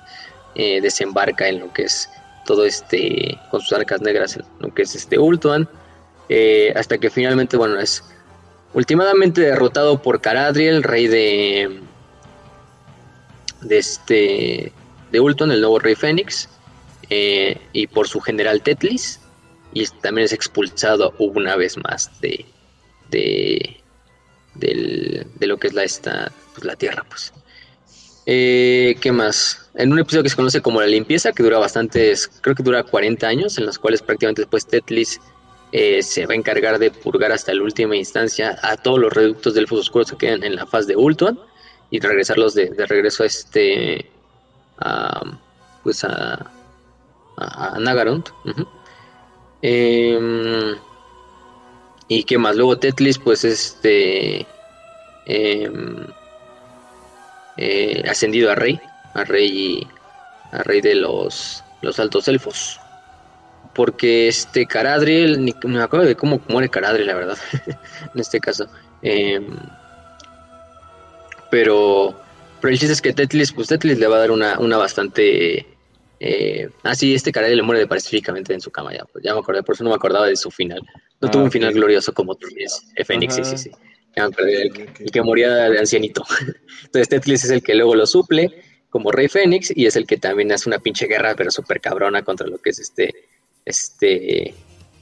Eh, 0.56 0.82
desembarca 0.82 1.48
en 1.48 1.60
lo 1.60 1.72
que 1.72 1.84
es 1.84 2.10
todo 2.46 2.66
este, 2.66 3.40
con 3.52 3.62
sus 3.62 3.74
arcas 3.74 4.02
negras, 4.02 4.36
en 4.36 4.44
lo 4.60 4.74
que 4.74 4.84
es 4.84 4.96
este 4.96 5.18
Ultuan. 5.18 5.70
Eh, 6.30 6.74
hasta 6.76 6.98
que 6.98 7.10
finalmente, 7.10 7.58
bueno, 7.58 7.80
es 7.80 8.04
últimamente 8.74 9.42
derrotado 9.42 10.02
por 10.02 10.22
Caradriel, 10.22 10.84
rey 10.84 11.08
de, 11.08 11.80
de 13.62 13.78
este, 13.78 14.72
de 15.12 15.20
Ultuan, 15.20 15.52
el 15.52 15.62
nuevo 15.62 15.80
rey 15.80 15.96
Fénix, 15.96 16.50
eh, 17.10 17.60
y 17.74 17.88
por 17.88 18.08
su 18.08 18.20
general 18.20 18.62
Tetlis. 18.62 19.20
Y 19.74 19.86
también 20.02 20.26
es 20.26 20.34
expulsado 20.34 21.14
una 21.20 21.56
vez 21.56 21.78
más 21.78 22.20
de, 22.22 22.46
de 23.12 23.80
de 24.60 25.48
lo 25.48 25.58
que 25.58 25.68
es 25.68 25.74
la, 25.74 25.84
esta, 25.84 26.32
pues, 26.54 26.66
la 26.66 26.76
Tierra, 26.76 27.06
pues. 27.08 27.34
Eh, 28.31 28.95
¿Qué 29.01 29.11
más? 29.11 29.72
En 29.73 29.91
un 29.91 29.97
episodio 29.97 30.22
que 30.22 30.30
se 30.30 30.35
conoce 30.35 30.61
como 30.61 30.80
La 30.80 30.85
Limpieza, 30.85 31.31
que 31.31 31.41
dura 31.41 31.57
bastantes, 31.57 32.27
creo 32.27 32.56
que 32.56 32.61
dura 32.61 32.84
40 32.84 33.27
años, 33.27 33.57
en 33.57 33.65
los 33.65 33.80
cuales 33.80 34.03
prácticamente 34.03 34.43
después 34.43 34.68
Tetlis 34.68 35.19
eh, 35.72 36.03
se 36.03 36.27
va 36.27 36.34
a 36.34 36.38
encargar 36.38 36.77
de 36.77 36.91
purgar 36.91 37.31
hasta 37.31 37.56
la 37.56 37.64
última 37.64 37.95
instancia 37.95 38.60
a 38.61 38.77
todos 38.77 38.99
los 38.99 39.11
reductos 39.11 39.56
del 39.56 39.64
Elfos 39.64 39.80
Oscuros 39.80 40.11
que 40.11 40.18
quedan 40.18 40.43
en 40.43 40.56
la 40.57 40.68
faz 40.68 40.85
de 40.85 40.95
Ultuan 40.95 41.39
y 41.89 41.99
regresarlos 41.99 42.53
de, 42.53 42.72
regreso 42.88 43.23
a 43.23 43.26
este, 43.26 44.11
a, 44.77 45.23
pues 45.81 46.03
a, 46.03 46.51
a, 47.35 47.80
Nagarunt. 47.80 48.30
¿Y 52.07 52.23
qué 52.26 52.38
más? 52.38 52.56
Luego 52.56 52.77
Tetlis, 52.77 53.18
pues 53.18 53.43
este. 53.43 54.45
Em, 55.26 56.06
eh, 57.61 58.03
ascendido 58.10 58.49
a 58.52 58.56
rey. 58.56 58.80
A 59.14 59.26
rey. 59.26 59.86
A 60.52 60.64
rey 60.64 60.80
de 60.80 60.95
los, 60.95 61.61
los 61.81 61.99
altos 61.99 62.27
elfos. 62.30 62.80
Porque 63.76 64.30
este 64.30 64.65
Caradriel. 64.65 65.44
Ni, 65.44 65.53
me 65.64 65.81
acuerdo 65.81 66.06
de 66.06 66.15
cómo 66.15 66.41
muere 66.48 66.69
Caradriel, 66.69 67.07
la 67.07 67.15
verdad. 67.15 67.38
en 68.14 68.19
este 68.19 68.40
caso. 68.40 68.68
Em, 69.02 69.45
pero. 71.52 72.18
Pero 72.61 72.73
el 72.73 72.80
chiste 72.80 72.94
es 72.94 73.02
que 73.02 73.14
Tetlis, 73.14 73.52
pues 73.52 73.68
Tetlis 73.68 73.99
le 73.99 74.07
va 74.07 74.18
a 74.18 74.19
dar 74.19 74.31
una, 74.31 74.57
una 74.60 74.77
bastante. 74.77 75.65
Eh, 76.22 76.69
ah, 76.84 76.95
sí, 76.95 77.14
este 77.14 77.31
Caradriel 77.31 77.57
le 77.57 77.64
muere 77.64 77.88
pacíficamente 77.88 78.53
en 78.53 78.60
su 78.60 78.69
cama, 78.69 78.91
ya, 78.91 79.06
ya 79.23 79.34
me 79.34 79.40
acordé, 79.40 79.64
por 79.64 79.76
eso 79.76 79.86
no 79.86 79.91
me 79.91 79.95
acordaba 79.95 80.27
de 80.27 80.36
su 80.36 80.52
final. 80.52 80.81
No 81.22 81.31
tuvo 81.31 81.44
un 81.44 81.48
ah, 81.48 81.52
final 81.52 81.73
glorioso 81.73 82.14
como 82.14 82.36
Tetlis. 82.36 82.91
Fénix, 83.06 83.36
sí, 83.36 83.44
sí, 83.45 83.57
sí. 83.57 83.72
El, 84.20 85.12
que 85.12 85.22
moría 85.22 85.70
de 85.70 85.80
ancianito. 85.80 86.24
Entonces 86.86 87.10
Tetlis 87.10 87.46
es 87.46 87.52
el 87.52 87.64
que 87.64 87.76
luego 87.76 87.96
lo 87.96 88.06
suple 88.06 88.52
como 88.90 89.12
Rey 89.12 89.28
Fénix 89.28 89.72
y 89.76 89.86
es 89.86 89.96
el 89.96 90.08
que 90.08 90.18
también 90.18 90.52
hace 90.52 90.70
una 90.70 90.80
pinche 90.80 91.08
guerra, 91.08 91.36
pero 91.36 91.52
súper 91.52 91.80
cabrona 91.80 92.24
contra 92.24 92.48
lo 92.48 92.58
que 92.58 92.72
es 92.72 92.80
este, 92.80 93.14
este, 93.66 94.54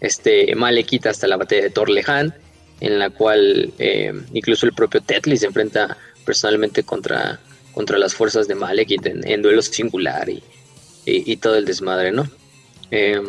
este 0.02 0.56
Malekith 0.56 1.08
hasta 1.08 1.28
la 1.28 1.38
batalla 1.38 1.64
de 1.64 1.70
Torlehan, 1.70 2.34
en 2.82 3.00
la 3.00 3.10
cual 3.10 3.72
eh, 3.80 4.14
incluso 4.34 4.66
el 4.66 4.74
propio 4.74 5.02
Tetlis 5.02 5.40
se 5.40 5.46
enfrenta 5.48 5.98
personalmente 6.26 6.84
contra, 6.84 7.40
contra 7.74 7.98
las 7.98 8.14
fuerzas 8.14 8.48
de 8.48 8.56
Malekith 8.56 9.06
en, 9.06 9.26
en 9.28 9.42
duelo 9.42 9.62
singular 9.62 10.30
y, 10.30 10.44
y, 11.06 11.38
todo 11.38 11.56
el 11.56 11.66
desmadre, 11.66 12.12
¿no? 12.12 12.30
Eh, 12.92 13.22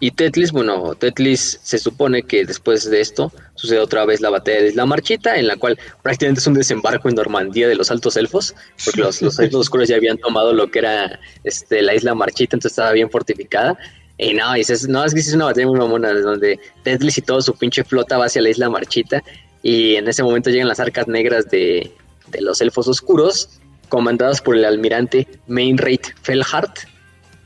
y 0.00 0.12
Tetlis, 0.12 0.50
bueno, 0.50 0.94
Tetlis 0.94 1.60
se 1.62 1.78
supone 1.78 2.22
que 2.22 2.46
después 2.46 2.90
de 2.90 3.02
esto 3.02 3.30
sucede 3.54 3.80
otra 3.80 4.06
vez 4.06 4.22
la 4.22 4.30
batalla 4.30 4.62
de 4.62 4.68
Isla 4.68 4.86
Marchita, 4.86 5.36
en 5.36 5.46
la 5.46 5.56
cual 5.56 5.78
prácticamente 6.02 6.40
es 6.40 6.46
un 6.46 6.54
desembarco 6.54 7.10
en 7.10 7.16
Normandía 7.16 7.68
de 7.68 7.74
los 7.74 7.90
altos 7.90 8.16
elfos, 8.16 8.54
porque 8.82 9.02
los, 9.02 9.20
los 9.20 9.38
altos 9.38 9.60
oscuros 9.60 9.88
ya 9.88 9.96
habían 9.96 10.16
tomado 10.16 10.54
lo 10.54 10.70
que 10.70 10.78
era 10.78 11.20
este, 11.44 11.82
la 11.82 11.94
Isla 11.94 12.14
Marchita, 12.14 12.56
entonces 12.56 12.72
estaba 12.72 12.92
bien 12.92 13.10
fortificada. 13.10 13.78
Y 14.16 14.32
no, 14.32 14.52
dices, 14.54 14.88
no, 14.88 15.04
es 15.04 15.12
que 15.12 15.20
es 15.20 15.34
una 15.34 15.46
batalla 15.46 15.66
muy 15.66 15.78
mamona, 15.78 16.12
donde 16.14 16.58
Tetlis 16.82 17.18
y 17.18 17.22
todo 17.22 17.42
su 17.42 17.52
pinche 17.54 17.84
flota 17.84 18.16
va 18.16 18.24
hacia 18.24 18.40
la 18.40 18.48
Isla 18.48 18.70
Marchita, 18.70 19.22
y 19.62 19.96
en 19.96 20.08
ese 20.08 20.22
momento 20.22 20.48
llegan 20.48 20.68
las 20.68 20.80
arcas 20.80 21.08
negras 21.08 21.50
de, 21.50 21.92
de 22.28 22.40
los 22.40 22.62
elfos 22.62 22.88
oscuros, 22.88 23.60
comandadas 23.90 24.40
por 24.40 24.56
el 24.56 24.64
almirante 24.64 25.28
Mainrate 25.46 26.14
Felhart. 26.22 26.80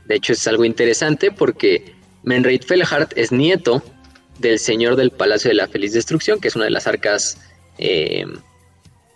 De 0.06 0.16
hecho, 0.16 0.34
es 0.34 0.46
algo 0.46 0.64
interesante 0.64 1.32
porque 1.32 1.93
Menreit 2.24 2.64
Felhart 2.64 3.12
es 3.16 3.30
nieto 3.32 3.82
del 4.38 4.58
señor 4.58 4.96
del 4.96 5.10
Palacio 5.10 5.50
de 5.50 5.54
la 5.54 5.68
Feliz 5.68 5.92
Destrucción, 5.92 6.40
que 6.40 6.48
es 6.48 6.56
una 6.56 6.64
de 6.64 6.70
las 6.70 6.86
arcas 6.86 7.38
eh, 7.78 8.26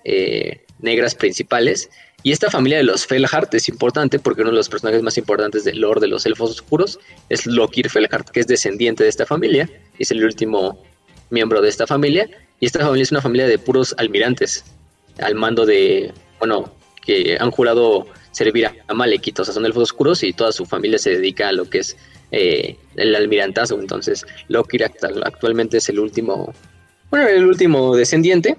eh, 0.05 0.64
negras 0.80 1.14
principales. 1.14 1.90
Y 2.22 2.32
esta 2.32 2.51
familia 2.51 2.78
de 2.78 2.85
los 2.85 3.06
Felhart 3.06 3.52
es 3.55 3.68
importante 3.68 4.18
porque 4.18 4.43
uno 4.43 4.51
de 4.51 4.56
los 4.56 4.68
personajes 4.68 5.02
más 5.02 5.16
importantes 5.16 5.64
del 5.64 5.80
Lord 5.80 6.01
de 6.01 6.09
los 6.09 6.26
Elfos 6.26 6.51
Oscuros 6.51 6.98
es 7.28 7.47
Lokir 7.47 7.89
Felhart, 7.89 8.28
que 8.28 8.40
es 8.40 8.47
descendiente 8.47 9.05
de 9.05 9.09
esta 9.09 9.24
familia, 9.24 9.68
es 9.98 10.10
el 10.10 10.24
último 10.24 10.82
miembro 11.30 11.62
de 11.62 11.68
esta 11.68 11.86
familia. 11.86 12.28
Y 12.60 12.66
esta 12.66 12.80
familia 12.80 13.05
es 13.05 13.12
una 13.12 13.22
familia 13.22 13.47
de 13.47 13.59
puros 13.59 13.94
almirantes, 13.98 14.64
al 15.20 15.35
mando 15.35 15.64
de, 15.64 16.12
bueno, 16.40 16.72
que 17.05 17.39
han 17.40 17.51
jurado 17.52 18.06
servir 18.32 18.66
a 18.66 18.94
Malekith, 18.94 19.40
o 19.40 19.44
sea, 19.44 19.55
son 19.55 19.64
elfos 19.64 19.85
oscuros 19.85 20.22
y 20.22 20.32
toda 20.32 20.52
su 20.52 20.66
familia 20.66 20.98
se 20.98 21.10
dedica 21.10 21.48
a 21.48 21.52
lo 21.52 21.70
que 21.70 21.78
es 21.78 21.97
eh, 22.30 22.76
el 22.96 23.14
almirantazo. 23.14 23.78
Entonces, 23.80 24.26
Lokir 24.48 24.84
actualmente 24.84 25.78
es 25.78 25.88
el 25.88 25.98
último, 25.98 26.52
bueno, 27.10 27.28
el 27.28 27.46
último 27.46 27.96
descendiente. 27.96 28.56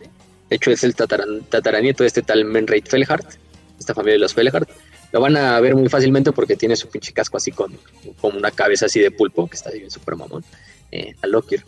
De 0.49 0.55
hecho, 0.55 0.71
es 0.71 0.83
el 0.83 0.95
tataranieto 0.95 2.03
de 2.03 2.07
este 2.07 2.21
tal 2.23 2.45
Menreit 2.45 2.87
Felhart, 2.87 3.35
esta 3.79 3.93
familia 3.93 4.13
de 4.13 4.19
los 4.19 4.33
Felhart. 4.33 4.69
Lo 5.11 5.21
van 5.21 5.37
a 5.37 5.59
ver 5.59 5.75
muy 5.75 5.89
fácilmente 5.89 6.31
porque 6.31 6.55
tiene 6.55 6.75
su 6.75 6.89
pinche 6.89 7.13
casco 7.13 7.37
así 7.37 7.51
con, 7.51 7.77
una 8.21 8.51
cabeza 8.51 8.87
así 8.87 8.99
de 8.99 9.11
pulpo, 9.11 9.47
que 9.47 9.55
está 9.55 9.71
bien 9.71 9.89
súper 9.89 10.15
mamón, 10.15 10.43
eh, 10.91 11.15
a 11.21 11.27
Lokir. 11.27 11.63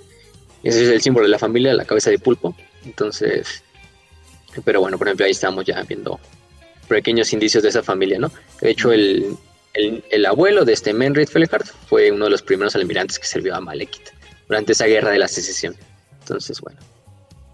Ese 0.63 0.83
es 0.83 0.89
el 0.89 1.01
símbolo 1.01 1.25
de 1.25 1.31
la 1.31 1.39
familia, 1.39 1.73
la 1.73 1.85
cabeza 1.85 2.09
de 2.09 2.19
pulpo. 2.19 2.55
Entonces, 2.85 3.63
pero 4.63 4.81
bueno, 4.81 4.97
por 4.97 5.07
ejemplo, 5.07 5.25
ahí 5.25 5.31
estamos 5.31 5.65
ya 5.65 5.81
viendo 5.83 6.19
pequeños 6.87 7.31
indicios 7.33 7.63
de 7.63 7.69
esa 7.69 7.83
familia, 7.83 8.19
¿no? 8.19 8.31
De 8.59 8.71
hecho, 8.71 8.91
el, 8.91 9.37
el, 9.73 10.25
abuelo 10.25 10.65
de 10.65 10.73
este 10.73 10.93
Menrid 10.93 11.27
Felhart 11.27 11.67
fue 11.87 12.11
uno 12.11 12.25
de 12.25 12.31
los 12.31 12.41
primeros 12.41 12.75
almirantes 12.75 13.19
que 13.19 13.25
sirvió 13.25 13.55
a 13.55 13.61
Malekith 13.61 14.09
durante 14.47 14.73
esa 14.73 14.85
guerra 14.85 15.11
de 15.11 15.19
la 15.19 15.27
secesión. 15.27 15.75
Entonces, 16.19 16.59
bueno. 16.61 16.79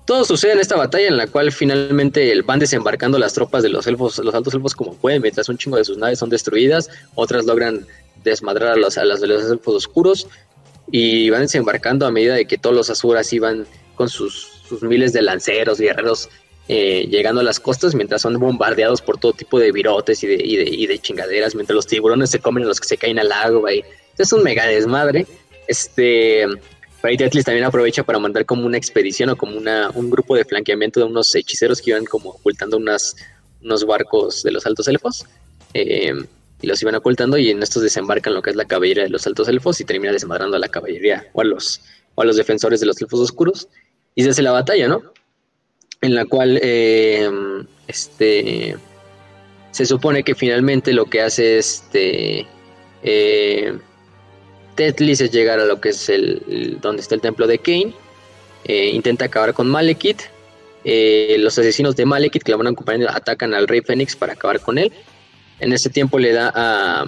todo 0.06 0.26
sucede 0.26 0.53
en 0.53 0.60
esta 0.60 0.76
batalla 0.76 1.07
en 1.07 1.18
la 1.18 1.27
cual 1.27 1.52
finalmente 1.52 2.41
van 2.41 2.60
desembarcando 2.60 3.19
las 3.19 3.34
tropas 3.34 3.64
de 3.64 3.69
los 3.69 3.85
elfos, 3.88 4.18
los 4.19 4.34
altos 4.34 4.53
elfos 4.53 4.76
como 4.76 4.95
pueden, 4.95 5.22
mientras 5.22 5.48
un 5.49 5.57
chingo 5.57 5.77
de 5.77 5.85
sus 5.85 5.98
naves 5.98 6.19
son 6.19 6.30
destruidas, 6.30 6.89
otras 7.15 7.45
logran 7.45 7.85
desmadrar 8.23 8.73
a, 8.73 8.76
los, 8.76 8.98
a 8.98 9.06
las 9.06 9.22
de 9.22 9.27
los 9.27 9.49
elfos 9.49 9.76
oscuros 9.76 10.27
y 10.91 11.30
van 11.30 11.41
desembarcando 11.41 12.06
a 12.06 12.11
medida 12.11 12.35
de 12.35 12.45
que 12.45 12.57
todos 12.57 12.76
los 12.76 12.89
asuras 12.89 13.31
iban 13.31 13.68
con 13.95 14.10
sus, 14.10 14.61
sus 14.68 14.81
miles 14.84 15.14
de 15.14 15.22
lanceros, 15.22 15.80
guerreros, 15.80 16.30
eh, 16.68 17.07
llegando 17.10 17.41
a 17.41 17.44
las 17.44 17.60
costas 17.60 17.95
mientras 17.95 18.22
son 18.22 18.38
bombardeados 18.39 19.02
por 19.02 19.18
todo 19.18 19.34
tipo 19.34 19.60
de 19.60 19.72
virotes 19.72 20.23
y 20.23 20.27
de, 20.27 20.35
y 20.35 20.56
de, 20.57 20.64
y 20.69 20.88
de 20.88 20.99
chingaderas, 20.99 21.56
mientras 21.56 21.76
los 21.76 21.88
tiburones 21.88 22.30
se 22.30 22.39
comen 22.39 22.64
a 22.64 22.68
los 22.68 22.80
que 22.80 22.88
se 22.88 22.98
caen 22.98 23.19
al 23.19 23.31
agua. 23.31 23.73
Y, 23.73 23.84
es 24.18 24.34
un 24.34 24.44
mega 24.44 24.65
desmadre. 24.65 25.26
Este, 25.68 26.45
Fray 26.99 27.18
también 27.18 27.64
aprovecha 27.64 28.03
para 28.03 28.19
mandar 28.19 28.45
como 28.45 28.65
una 28.65 28.77
expedición 28.77 29.30
o 29.30 29.35
como 29.35 29.57
una, 29.57 29.91
un 29.94 30.10
grupo 30.10 30.35
de 30.35 30.44
flanqueamiento 30.44 30.99
de 30.99 31.06
unos 31.06 31.34
hechiceros 31.35 31.81
que 31.81 31.91
iban 31.91 32.06
como 32.06 32.31
ocultando 32.31 32.77
unas, 32.77 33.15
unos 33.61 33.85
barcos 33.85 34.44
de 34.44 34.52
los 34.52 34.65
altos 34.65 34.88
elfos. 34.88 35.26
Eh, 35.73 36.14
y 36.61 36.68
los 36.68 36.81
iban 36.81 36.95
ocultando 36.95 37.38
y 37.38 37.52
en 37.52 37.61
estos 37.61 37.84
desembarcan 37.84 38.34
lo 38.34 38.41
que 38.41 38.49
es 38.49 38.56
la 38.56 38.65
caballería 38.65 39.03
de 39.03 39.10
los 39.10 39.27
altos 39.27 39.48
elfos 39.48 39.80
y 39.80 39.85
termina 39.85 40.11
desmadrando 40.11 40.57
a 40.57 40.60
la 40.60 40.69
caballería 40.69 41.27
o 41.34 41.41
a 41.41 41.44
los, 41.44 41.81
o 42.15 42.22
a 42.22 42.26
los 42.26 42.35
defensores 42.35 42.80
de 42.80 42.88
los 42.88 42.99
elfos 43.02 43.19
oscuros 43.19 43.68
y 44.15 44.23
se 44.23 44.31
hace 44.31 44.41
la 44.41 44.52
batalla, 44.52 44.88
¿no? 44.88 45.03
En 46.01 46.15
la 46.15 46.25
cual 46.25 46.59
eh, 46.61 47.29
este, 47.87 48.77
se 49.71 49.85
supone 49.85 50.23
que 50.23 50.35
finalmente 50.35 50.93
lo 50.93 51.05
que 51.05 51.21
hace 51.21 51.57
este 51.57 52.45
eh, 53.03 53.77
Tetlis 54.75 55.21
es 55.21 55.31
llegar 55.31 55.59
a 55.59 55.65
lo 55.65 55.81
que 55.81 55.89
es 55.89 56.09
el, 56.09 56.77
donde 56.81 57.01
está 57.01 57.15
el 57.15 57.21
templo 57.21 57.47
de 57.47 57.59
Kane, 57.59 57.93
eh, 58.65 58.91
intenta 58.93 59.25
acabar 59.25 59.53
con 59.53 59.69
Malekith, 59.69 60.21
los 60.83 61.57
asesinos 61.57 61.95
de 61.97 62.05
Malekith 62.05 62.43
que 62.43 62.51
la 62.51 62.57
van 62.57 62.67
acompañando 62.67 63.09
atacan 63.09 63.53
al 63.53 63.67
rey 63.67 63.81
Fénix 63.81 64.15
para 64.15 64.33
acabar 64.33 64.61
con 64.61 64.77
él 64.77 64.93
en 65.59 65.73
ese 65.73 65.89
tiempo 65.89 66.19
le 66.19 66.33
da 66.33 66.51
a, 66.53 67.05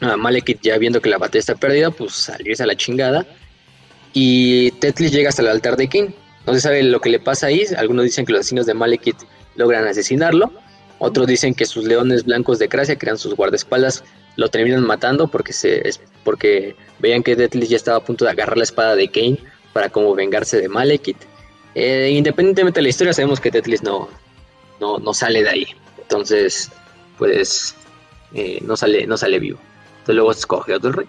a 0.00 0.16
Malekith, 0.16 0.60
ya 0.62 0.78
viendo 0.78 1.00
que 1.00 1.10
la 1.10 1.18
batalla 1.18 1.40
está 1.40 1.54
perdida, 1.54 1.90
pues 1.90 2.12
salirse 2.12 2.62
a 2.62 2.66
la 2.66 2.76
chingada. 2.76 3.26
Y 4.12 4.70
Tetlis 4.72 5.12
llega 5.12 5.30
hasta 5.30 5.42
el 5.42 5.48
altar 5.48 5.76
de 5.76 5.88
King. 5.88 6.08
No 6.46 6.54
se 6.54 6.60
sabe 6.60 6.82
lo 6.82 7.00
que 7.00 7.10
le 7.10 7.20
pasa 7.20 7.46
ahí. 7.46 7.64
Algunos 7.76 8.04
dicen 8.04 8.26
que 8.26 8.32
los 8.32 8.40
asesinos 8.40 8.66
de 8.66 8.74
Malekith 8.74 9.18
logran 9.56 9.86
asesinarlo. 9.86 10.52
Otros 10.98 11.26
dicen 11.26 11.54
que 11.54 11.66
sus 11.66 11.84
leones 11.84 12.24
blancos 12.24 12.58
de 12.58 12.68
Cracia, 12.68 12.96
que 12.96 13.06
eran 13.06 13.18
sus 13.18 13.34
guardaespaldas, 13.34 14.04
lo 14.36 14.48
terminan 14.48 14.84
matando 14.86 15.28
porque, 15.28 15.52
se, 15.52 15.82
porque 16.24 16.76
veían 17.00 17.22
que 17.22 17.36
Tetlis 17.36 17.68
ya 17.68 17.76
estaba 17.76 17.98
a 17.98 18.04
punto 18.04 18.24
de 18.24 18.30
agarrar 18.30 18.56
la 18.56 18.64
espada 18.64 18.94
de 18.94 19.08
Kane 19.08 19.38
para 19.72 19.90
como 19.90 20.14
vengarse 20.14 20.60
de 20.60 20.68
Malekith. 20.68 21.18
Eh, 21.74 22.10
independientemente 22.12 22.78
de 22.78 22.82
la 22.82 22.88
historia, 22.88 23.12
sabemos 23.12 23.40
que 23.40 23.50
Tetlis 23.50 23.82
no, 23.82 24.08
no, 24.80 24.98
no 24.98 25.14
sale 25.14 25.42
de 25.42 25.48
ahí. 25.48 25.66
Entonces, 26.00 26.70
pues 27.18 27.74
eh, 28.34 28.58
no, 28.62 28.76
sale, 28.76 29.06
no 29.06 29.16
sale 29.16 29.38
vivo. 29.38 29.58
Entonces 29.92 30.14
luego 30.14 30.32
escoge 30.32 30.74
otro 30.74 30.92
rey. 30.92 31.06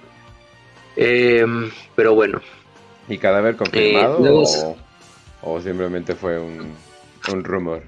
Em, 0.95 1.72
pero 1.95 2.15
bueno. 2.15 2.41
¿Y 3.10 3.18
cadáver 3.18 3.55
confirmado 3.55 4.26
eh, 4.26 4.30
o, 4.31 4.76
simplemente 5.61 6.15
fue 6.15 6.40
un, 6.40 6.76
rumor? 7.44 7.84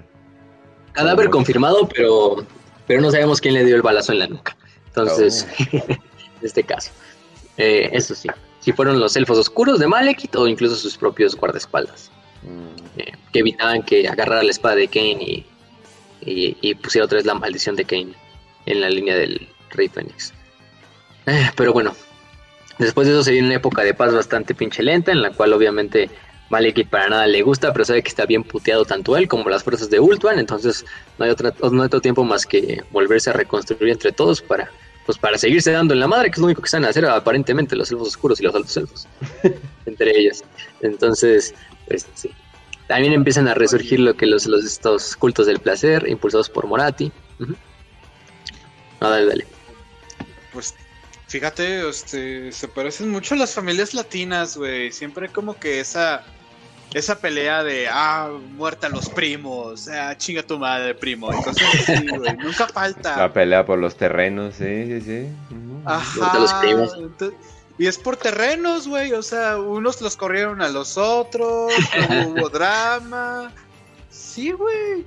Cadáver 0.94 1.30
confirmado, 1.30 1.88
pero, 1.88 2.46
pero 2.88 3.02
no 3.02 3.12
sabemos 3.12 3.42
quién 3.42 3.54
le 3.54 3.66
dio 3.66 3.76
el 3.76 3.82
balazo 3.82 4.12
en 4.12 4.20
la 4.20 4.28
nuca. 4.28 4.56
Entonces, 4.88 5.48
oh. 5.60 5.78
en 5.92 6.00
este 6.42 6.64
caso. 6.64 6.92
Eh, 7.58 7.90
eso 7.94 8.16
sí. 8.16 8.30
Si 8.60 8.72
fueron 8.72 9.00
los 9.00 9.16
elfos 9.16 9.38
oscuros 9.38 9.80
de 9.80 9.88
Malekith 9.88 10.36
o 10.36 10.48
incluso 10.48 10.76
sus 10.76 10.98
propios 10.98 11.36
guardaespaldas. 11.36 12.12
Mm. 12.44 13.02
que 13.34 13.40
evitaban 13.40 13.82
que 13.82 14.08
agarrara 14.08 14.44
la 14.44 14.52
espada 14.52 14.76
de 14.76 14.88
Kane 14.88 15.18
y 15.20 15.46
y, 16.26 16.76
pusiera 16.76 17.06
otra 17.06 17.18
vez 17.18 17.26
la 17.26 17.36
maldición 17.36 17.76
de 17.76 17.86
Kane 17.86 18.14
en 18.66 18.82
la 18.82 18.90
línea 18.90 19.16
del 19.16 19.48
Rey 19.72 19.88
Fénix. 19.88 20.34
Eh, 21.28 21.50
pero 21.56 21.74
bueno, 21.74 21.96
después 22.78 23.08
de 23.08 23.14
eso 23.14 23.24
se 23.24 23.32
viene 23.32 23.48
una 23.48 23.58
época 23.58 23.84
de 23.84 23.94
paz 23.94 24.14
bastante 24.14 24.56
pinche 24.56 24.84
lenta, 24.84 25.12
en 25.12 25.22
la 25.22 25.32
cual 25.32 25.54
obviamente 25.54 26.10
Malekith 26.50 26.90
para 26.90 27.10
nada 27.10 27.28
le 27.28 27.42
gusta, 27.42 27.74
pero 27.74 27.86
sabe 27.86 28.04
que 28.04 28.10
está 28.10 28.26
bien 28.26 28.44
puteado 28.44 28.86
tanto 28.86 29.18
él 29.18 29.28
como 29.28 29.50
las 29.50 29.64
fuerzas 29.64 29.90
de 29.90 30.00
Ultuan, 30.00 30.40
entonces 30.40 30.86
no 31.18 31.26
hay, 31.26 31.32
otra, 31.32 31.54
no 31.60 31.82
hay 31.82 31.88
otro 31.88 32.02
tiempo 32.02 32.24
más 32.24 32.46
que 32.46 32.84
volverse 32.92 33.32
a 33.32 33.34
reconstruir 33.34 33.92
entre 33.92 34.12
todos 34.12 34.42
para, 34.42 34.70
pues 35.06 35.18
para 35.18 35.38
seguirse 35.38 35.72
dando 35.72 35.94
en 35.94 36.00
la 36.00 36.08
madre, 36.08 36.30
que 36.30 36.34
es 36.34 36.40
lo 36.40 36.46
único 36.46 36.62
que 36.62 36.68
están 36.68 36.86
a 36.86 36.90
hacer 36.90 37.06
aparentemente 37.06 37.76
los 37.76 37.92
elfos 37.92 38.10
oscuros 38.10 38.40
y 38.40 38.44
los 38.44 38.54
altos 38.54 38.78
elfos, 38.78 39.08
entre 39.86 40.18
ellos. 40.18 40.44
Entonces, 40.82 41.54
pues 41.88 42.08
sí. 42.14 42.32
También 42.88 43.14
empiezan 43.14 43.48
a 43.48 43.56
resurgir 43.56 44.00
lo 44.00 44.16
que 44.16 44.28
los, 44.28 44.46
los 44.46 44.64
estos 44.64 45.16
cultos 45.16 45.48
del 45.48 45.60
placer, 45.60 46.08
impulsados 46.08 46.52
por 46.52 46.68
Morati. 46.68 47.12
dale, 49.00 49.26
dale. 49.26 49.48
Pues 50.54 50.76
fíjate, 51.28 51.90
este, 51.90 52.52
se 52.52 52.68
parecen 52.68 53.10
mucho 53.10 53.34
a 53.34 53.38
las 53.38 53.56
familias 53.56 53.96
latinas, 53.96 54.56
güey. 54.56 54.92
Siempre 54.92 55.30
como 55.30 55.60
que 55.60 55.80
esa 55.80 56.24
esa 56.96 57.20
pelea 57.20 57.62
de 57.62 57.90
ah, 57.92 58.32
muerta 58.56 58.88
los 58.88 59.10
primos, 59.10 59.90
ah, 59.90 60.16
chinga 60.18 60.44
tu 60.44 60.58
madre, 60.58 60.96
primo, 60.96 61.30
y 61.30 61.36
cosas 61.44 61.68
así, 61.74 62.08
güey. 62.08 62.38
Nunca 62.38 62.70
falta. 62.70 63.18
La 63.18 63.34
pelea 63.34 63.66
por 63.66 63.80
los 63.80 63.98
terrenos, 63.98 64.56
sí, 64.56 64.86
sí, 64.86 65.02
sí. 65.02 65.28
Ajá. 65.84 66.40
Los 66.40 66.54
primos. 66.54 66.98
Y 67.78 67.88
es 67.88 67.98
por 67.98 68.16
terrenos, 68.16 68.88
güey. 68.88 69.12
O 69.12 69.22
sea, 69.22 69.58
unos 69.58 70.00
los 70.00 70.16
corrieron 70.16 70.62
a 70.62 70.70
los 70.70 70.98
otros. 70.98 71.74
hubo 72.28 72.48
drama. 72.48 73.52
Sí, 74.10 74.54
güey. 74.54 75.06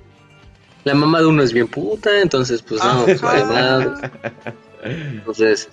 La 0.83 0.93
mamá 0.93 1.21
de 1.21 1.25
uno 1.25 1.41
es 1.41 1.51
bien 1.51 1.67
puta, 1.67 2.21
entonces, 2.21 2.61
pues 2.61 2.83
no, 2.83 3.05
pues, 3.05 3.19
nada. 3.23 4.11
Entonces, 4.83 5.69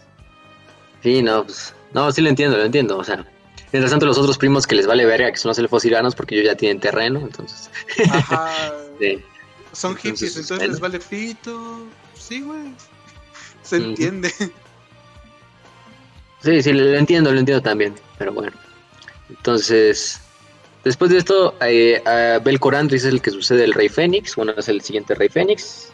sí, 1.02 1.22
no, 1.22 1.44
pues. 1.44 1.74
No, 1.92 2.10
sí 2.10 2.22
lo 2.22 2.30
entiendo, 2.30 2.56
lo 2.56 2.64
entiendo. 2.64 2.96
O 2.96 3.04
sea, 3.04 3.22
mientras 3.76 3.90
tanto, 3.90 4.06
los 4.06 4.18
otros 4.18 4.38
primos 4.38 4.66
que 4.66 4.74
les 4.74 4.86
vale 4.86 5.04
verga, 5.04 5.30
que 5.30 5.36
son 5.36 5.50
los 5.50 5.58
elfos 5.58 5.84
iranos, 5.84 6.14
porque 6.14 6.34
ellos 6.34 6.46
ya 6.46 6.56
tienen 6.56 6.80
terreno, 6.80 7.20
entonces. 7.20 7.70
Ajá. 8.10 8.72
Son 9.72 9.94
hippies, 9.94 10.34
entonces, 10.38 10.68
les 10.70 10.80
vale 10.80 10.98
fito. 10.98 11.86
Sí, 12.14 12.40
güey. 12.40 12.72
Se 13.62 13.76
entiende. 13.76 14.32
Sí, 16.42 16.62
sí, 16.62 16.72
lo 16.72 16.96
entiendo, 16.96 17.30
lo 17.32 17.40
entiendo 17.40 17.62
también, 17.62 17.94
pero 18.16 18.32
bueno. 18.32 18.52
Entonces, 19.28 20.20
después 20.84 21.10
de 21.10 21.18
esto, 21.18 21.54
eh, 21.60 22.00
a 22.06 22.36
es 22.36 23.04
el 23.04 23.20
que 23.20 23.30
sucede 23.30 23.64
el 23.64 23.74
Rey 23.74 23.88
Fénix, 23.88 24.36
bueno, 24.36 24.52
es 24.56 24.68
el 24.68 24.80
siguiente 24.80 25.14
Rey 25.14 25.28
Fénix. 25.28 25.88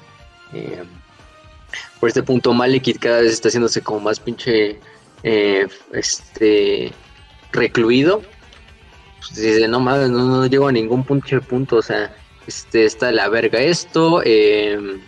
Eh, 0.53 0.83
por 1.99 2.09
este 2.09 2.23
punto, 2.23 2.53
Malekith 2.53 2.99
cada 2.99 3.23
vez 3.23 3.33
está 3.33 3.49
haciéndose 3.49 3.81
como 3.81 4.01
más 4.01 4.21
pinche, 4.21 4.79
eh, 5.23 5.67
este, 5.93 6.93
recluido. 7.53 8.23
Pues 9.19 9.37
dice, 9.37 9.69
no 9.69 9.81
mames, 9.81 10.11
no, 10.11 10.25
no 10.25 10.47
llego 10.47 10.69
a 10.69 10.73
ningún 10.73 11.05
pinche 11.05 11.41
punto, 11.41 11.77
o 11.77 11.83
sea, 11.83 12.15
este, 12.47 12.85
está 12.85 13.13
la 13.13 13.29
verga 13.29 13.61
esto, 13.61 14.21
eh, 14.25 14.99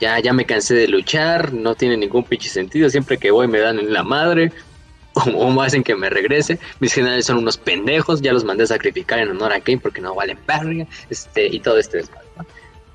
ya, 0.00 0.18
ya 0.20 0.32
me 0.32 0.44
cansé 0.44 0.74
de 0.74 0.88
luchar, 0.88 1.52
no 1.54 1.74
tiene 1.74 1.96
ningún 1.96 2.24
pinche 2.24 2.50
sentido, 2.50 2.90
siempre 2.90 3.16
que 3.16 3.30
voy 3.30 3.48
me 3.48 3.60
dan 3.60 3.78
en 3.78 3.92
la 3.92 4.02
madre, 4.02 4.52
o, 5.14 5.50
me 5.50 5.64
hacen 5.64 5.82
que 5.82 5.94
me 5.94 6.10
regrese, 6.10 6.58
mis 6.80 6.92
generales 6.92 7.26
son 7.26 7.38
unos 7.38 7.56
pendejos, 7.56 8.20
ya 8.20 8.32
los 8.32 8.44
mandé 8.44 8.64
a 8.64 8.66
sacrificar 8.66 9.18
en 9.18 9.30
honor 9.30 9.52
a 9.52 9.60
Kane 9.60 9.78
porque 9.78 10.00
no 10.00 10.14
valen 10.14 10.38
verga, 10.46 10.86
este, 11.08 11.46
y 11.46 11.60
todo 11.60 11.78
este 11.78 12.04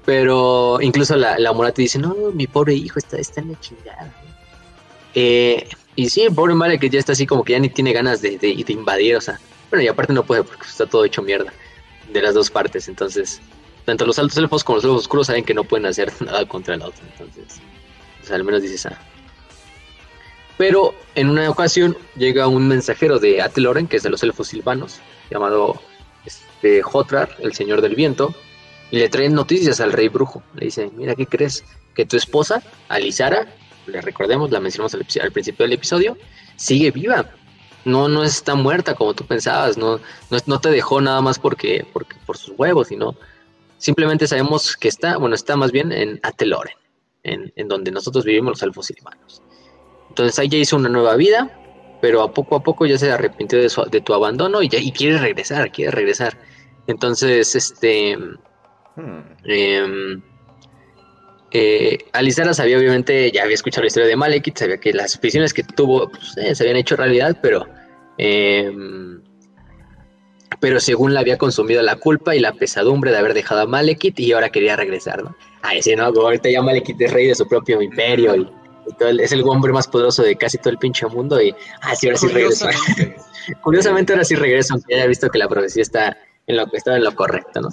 Pero 0.06 0.80
incluso 0.81 1.15
la, 1.15 1.39
la 1.39 1.53
Morati 1.53 1.84
dice, 1.84 1.98
no, 1.98 2.15
mi 2.34 2.45
pobre 2.45 2.76
hijo 2.76 2.99
está, 2.99 3.18
está 3.18 3.41
en 3.41 3.53
la 3.53 3.60
chingada. 3.60 4.14
Eh, 5.15 5.68
y 5.98 6.10
sí, 6.10 6.22
el 6.22 6.34
pobre 6.34 6.53
madre 6.53 6.80
que 6.80 6.90
ya 6.90 6.99
está 6.99 7.11
así 7.11 7.26
como 7.26 7.44
que 7.44 7.53
ya 7.53 7.60
ni 7.60 7.69
tiene 7.69 7.91
ganas 7.91 8.22
de, 8.22 8.38
de, 8.38 8.56
de 8.56 8.74
invadir, 8.74 9.15
o 9.15 9.22
sea, 9.22 9.40
bueno, 9.69 9.84
y 9.84 9.88
aparte 9.88 10.14
no 10.14 10.24
puede 10.24 10.44
porque 10.44 10.68
está 10.68 10.86
todo 10.86 11.03
hecho 11.03 11.24
mierda 11.24 11.52
de 12.14 12.22
las 12.22 12.36
dos 12.36 12.49
partes, 12.49 12.88
entonces 12.88 13.41
tanto 13.88 14.06
los 14.06 14.19
altos 14.19 14.38
elfos 14.38 14.64
como 14.65 14.76
los 14.76 14.84
elfos 14.84 14.99
oscuros 14.99 15.28
saben 15.28 15.44
que 15.44 15.53
no 15.53 15.64
pueden 15.64 15.86
hacer 15.86 16.14
nada 16.22 16.45
contra 16.45 16.76
el 16.76 16.82
otro. 16.82 17.03
Entonces, 17.19 17.61
al 18.30 18.44
menos 18.44 18.61
dices, 18.61 18.86
ah. 18.86 18.99
Pero 20.57 20.94
en 21.15 21.30
una 21.30 21.49
ocasión 21.49 21.98
llega 22.15 22.48
un 22.48 22.68
mensajero 22.68 23.18
de 23.18 23.41
Ateloren, 23.41 23.88
que 23.88 23.98
es 23.98 24.03
de 24.03 24.10
los 24.10 24.22
elfos 24.24 24.49
silvanos, 24.49 24.99
llamado 25.32 25.82
este, 26.26 26.82
Jotrar, 26.82 27.38
el 27.40 27.53
señor 27.53 27.82
del 27.82 27.95
viento, 27.95 28.36
y 28.91 28.98
le 28.98 29.07
traen 29.07 29.34
noticias 29.34 29.80
al 29.80 29.94
rey 29.94 30.10
brujo. 30.10 30.44
Le 30.56 30.65
dice, 30.65 30.91
mira, 30.94 31.15
¿qué 31.15 31.26
crees? 31.26 31.64
Que 31.95 32.06
tu 32.06 32.18
esposa, 32.18 32.61
Alisara, 32.90 33.48
le 33.88 34.01
recordemos, 34.01 34.51
la 34.51 34.59
mencionamos 34.59 34.93
al, 34.93 35.31
principio 35.31 35.64
del 35.65 35.73
episodio, 35.73 36.18
sigue 36.55 36.91
viva. 36.91 37.26
No, 37.85 38.09
no 38.09 38.23
está 38.23 38.55
muerta 38.55 38.95
como 38.95 39.14
tú 39.14 39.26
pensabas, 39.26 39.77
no, 39.77 39.99
no, 40.30 40.59
te 40.59 40.69
dejó 40.69 40.99
nada 40.99 41.22
más 41.22 41.39
porque, 41.39 41.85
porque 41.93 42.18
por 42.26 42.38
sus 42.38 42.53
huevos, 42.57 42.89
sino 42.89 43.15
Simplemente 43.77 44.27
sabemos 44.27 44.76
que 44.76 44.88
está, 44.88 45.18
bueno, 45.18 45.35
está 45.35 45.55
más 45.55 45.72
bien 45.72 45.91
en 45.91 46.19
Ateloren, 46.23 46.76
en, 47.23 47.53
en 47.55 47.68
donde 47.68 47.91
nosotros 47.91 48.26
vivimos 48.26 48.53
los 48.53 48.64
elfos 48.64 48.88
silvanos. 48.88 49.41
Entonces 50.09 50.38
ahí 50.39 50.49
ya 50.49 50.57
hizo 50.57 50.76
una 50.76 50.89
nueva 50.89 51.15
vida, 51.15 51.51
pero 52.01 52.23
a 52.23 52.34
poco 52.34 52.55
a 52.55 52.64
poco 52.64 52.85
ya 52.88 52.97
se 52.97 53.11
arrepintió 53.11 53.59
de, 53.59 53.69
su, 53.69 53.84
de 53.84 54.01
tu 54.01 54.14
abandono 54.14 54.64
y, 54.64 54.69
ya, 54.69 54.80
y 54.80 54.91
quiere 54.91 55.19
regresar, 55.19 55.72
quiere 55.72 55.91
regresar. 55.91 56.38
Entonces, 56.88 57.55
este... 57.55 58.18
Hmm. 58.95 59.22
Eh, 59.45 60.19
eh, 61.52 61.98
sabía, 62.53 62.78
obviamente, 62.78 63.32
ya 63.32 63.44
había 63.44 63.56
escuchado 63.56 63.84
la 63.84 63.88
historia 63.88 64.07
de 64.10 64.15
Malekith, 64.15 64.57
sabía 64.57 64.78
que 64.78 64.94
las 64.94 65.19
visiones 65.19 65.53
que 65.53 65.64
tuvo 65.64 66.10
pues, 66.10 66.38
eh, 66.38 66.56
se 66.56 66.64
habían 66.64 66.78
hecho 66.78 66.95
realidad, 66.95 67.38
pero. 67.41 67.68
eh, 68.18 68.72
pero 70.60 70.80
según 70.80 71.14
la 71.14 71.19
había 71.19 71.38
consumido 71.38 71.82
la 71.84 71.98
culpa 71.98 72.36
y 72.36 72.40
la 72.40 72.53
pesadumbre 72.53 73.11
de 73.11 73.18
haber 73.18 73.34
dejado 73.34 73.61
a 73.61 73.65
Malekith 73.68 74.19
y 74.19 74.32
ahora 74.32 74.49
quería 74.49 74.76
regresar, 74.76 75.24
¿no? 75.24 75.36
Ay, 75.61 75.84
sí, 75.84 75.95
no, 75.95 76.11
como 76.11 76.28
ahorita 76.28 76.49
ya 76.49 76.61
Malekith 76.61 76.99
es 76.99 77.11
rey 77.14 77.28
de 77.28 77.36
su 77.36 77.48
propio 77.48 77.82
imperio 77.82 78.36
y, 78.36 78.41
y 78.88 78.94
todo 78.98 79.10
el- 79.10 79.19
es 79.19 79.32
el 79.34 79.44
hombre 79.44 79.72
más 79.72 79.88
poderoso 79.88 80.24
de 80.24 80.36
casi 80.36 80.57
todo 80.57 80.69
el 80.72 80.78
pinche 80.80 81.06
mundo 81.07 81.40
y. 81.41 81.53
Ah, 81.82 81.95
sí, 81.95 82.07
ahora 82.07 82.18
sí 82.18 82.28
regreso. 82.28 82.65
Curiosamente, 82.65 83.18
Curiosamente, 83.61 84.14
ahora 84.14 84.26
sí 84.26 84.36
regreso, 84.36 84.74
aunque 84.74 84.95
haya 84.95 85.06
visto 85.06 85.30
que 85.30 85.38
la 85.38 85.48
profecía 85.48 85.84
está 85.84 86.18
en 86.48 86.57
lo, 86.57 86.65
estaba 86.74 86.98
en 86.98 87.03
lo 87.03 87.14
correcto, 87.15 87.61
¿no? 87.61 87.69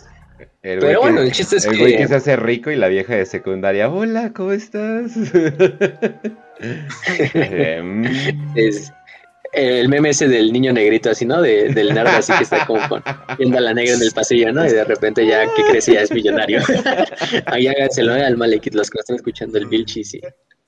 El 0.63 0.79
Pero 0.81 1.01
bueno, 1.01 1.21
que- 1.21 1.27
el 1.27 1.33
chiste 1.33 1.57
es 1.57 1.65
el 1.67 1.79
güey 1.79 1.93
que- 1.93 1.99
que 1.99 2.09
se 2.09 2.15
hace 2.15 2.37
rico 2.37 2.71
y 2.71 2.77
la 2.77 2.89
vieja 2.89 3.15
de 3.15 3.27
secundaria, 3.27 3.89
hola, 3.91 4.33
¿cómo 4.33 4.53
estás? 4.53 5.13
Em, 7.35 8.05
Es 8.55 8.93
el 9.53 9.89
meme 9.89 10.11
ese 10.11 10.27
del 10.29 10.53
niño 10.53 10.73
negrito 10.73 11.11
así, 11.11 11.25
¿no? 11.25 11.41
De- 11.41 11.69
del 11.73 11.95
nerd 11.95 12.09
así 12.09 12.33
que 12.37 12.43
está 12.45 12.67
como 12.67 12.89
con, 12.89 13.03
viendo 13.39 13.59
a 13.59 13.61
la 13.61 13.73
negra 13.75 13.95
en 13.95 14.03
el 14.03 14.11
pasillo, 14.13 14.53
¿no? 14.53 14.67
Y 14.67 14.71
de 14.71 14.85
repente 14.85 15.25
ya 15.27 15.45
que 15.55 15.63
crece 15.71 15.95
ya 15.95 16.01
es 16.01 16.11
millonario. 16.11 16.61
Ahí 17.47 17.69
háganselo 17.69 18.15
al 18.15 18.37
Malekith, 18.37 18.75
los 18.75 18.91
que 18.91 18.99
lo 18.99 19.01
están 19.01 19.17
escuchando, 19.17 19.59
el 19.59 19.67
Vilchis 19.67 20.15
y 20.15 20.21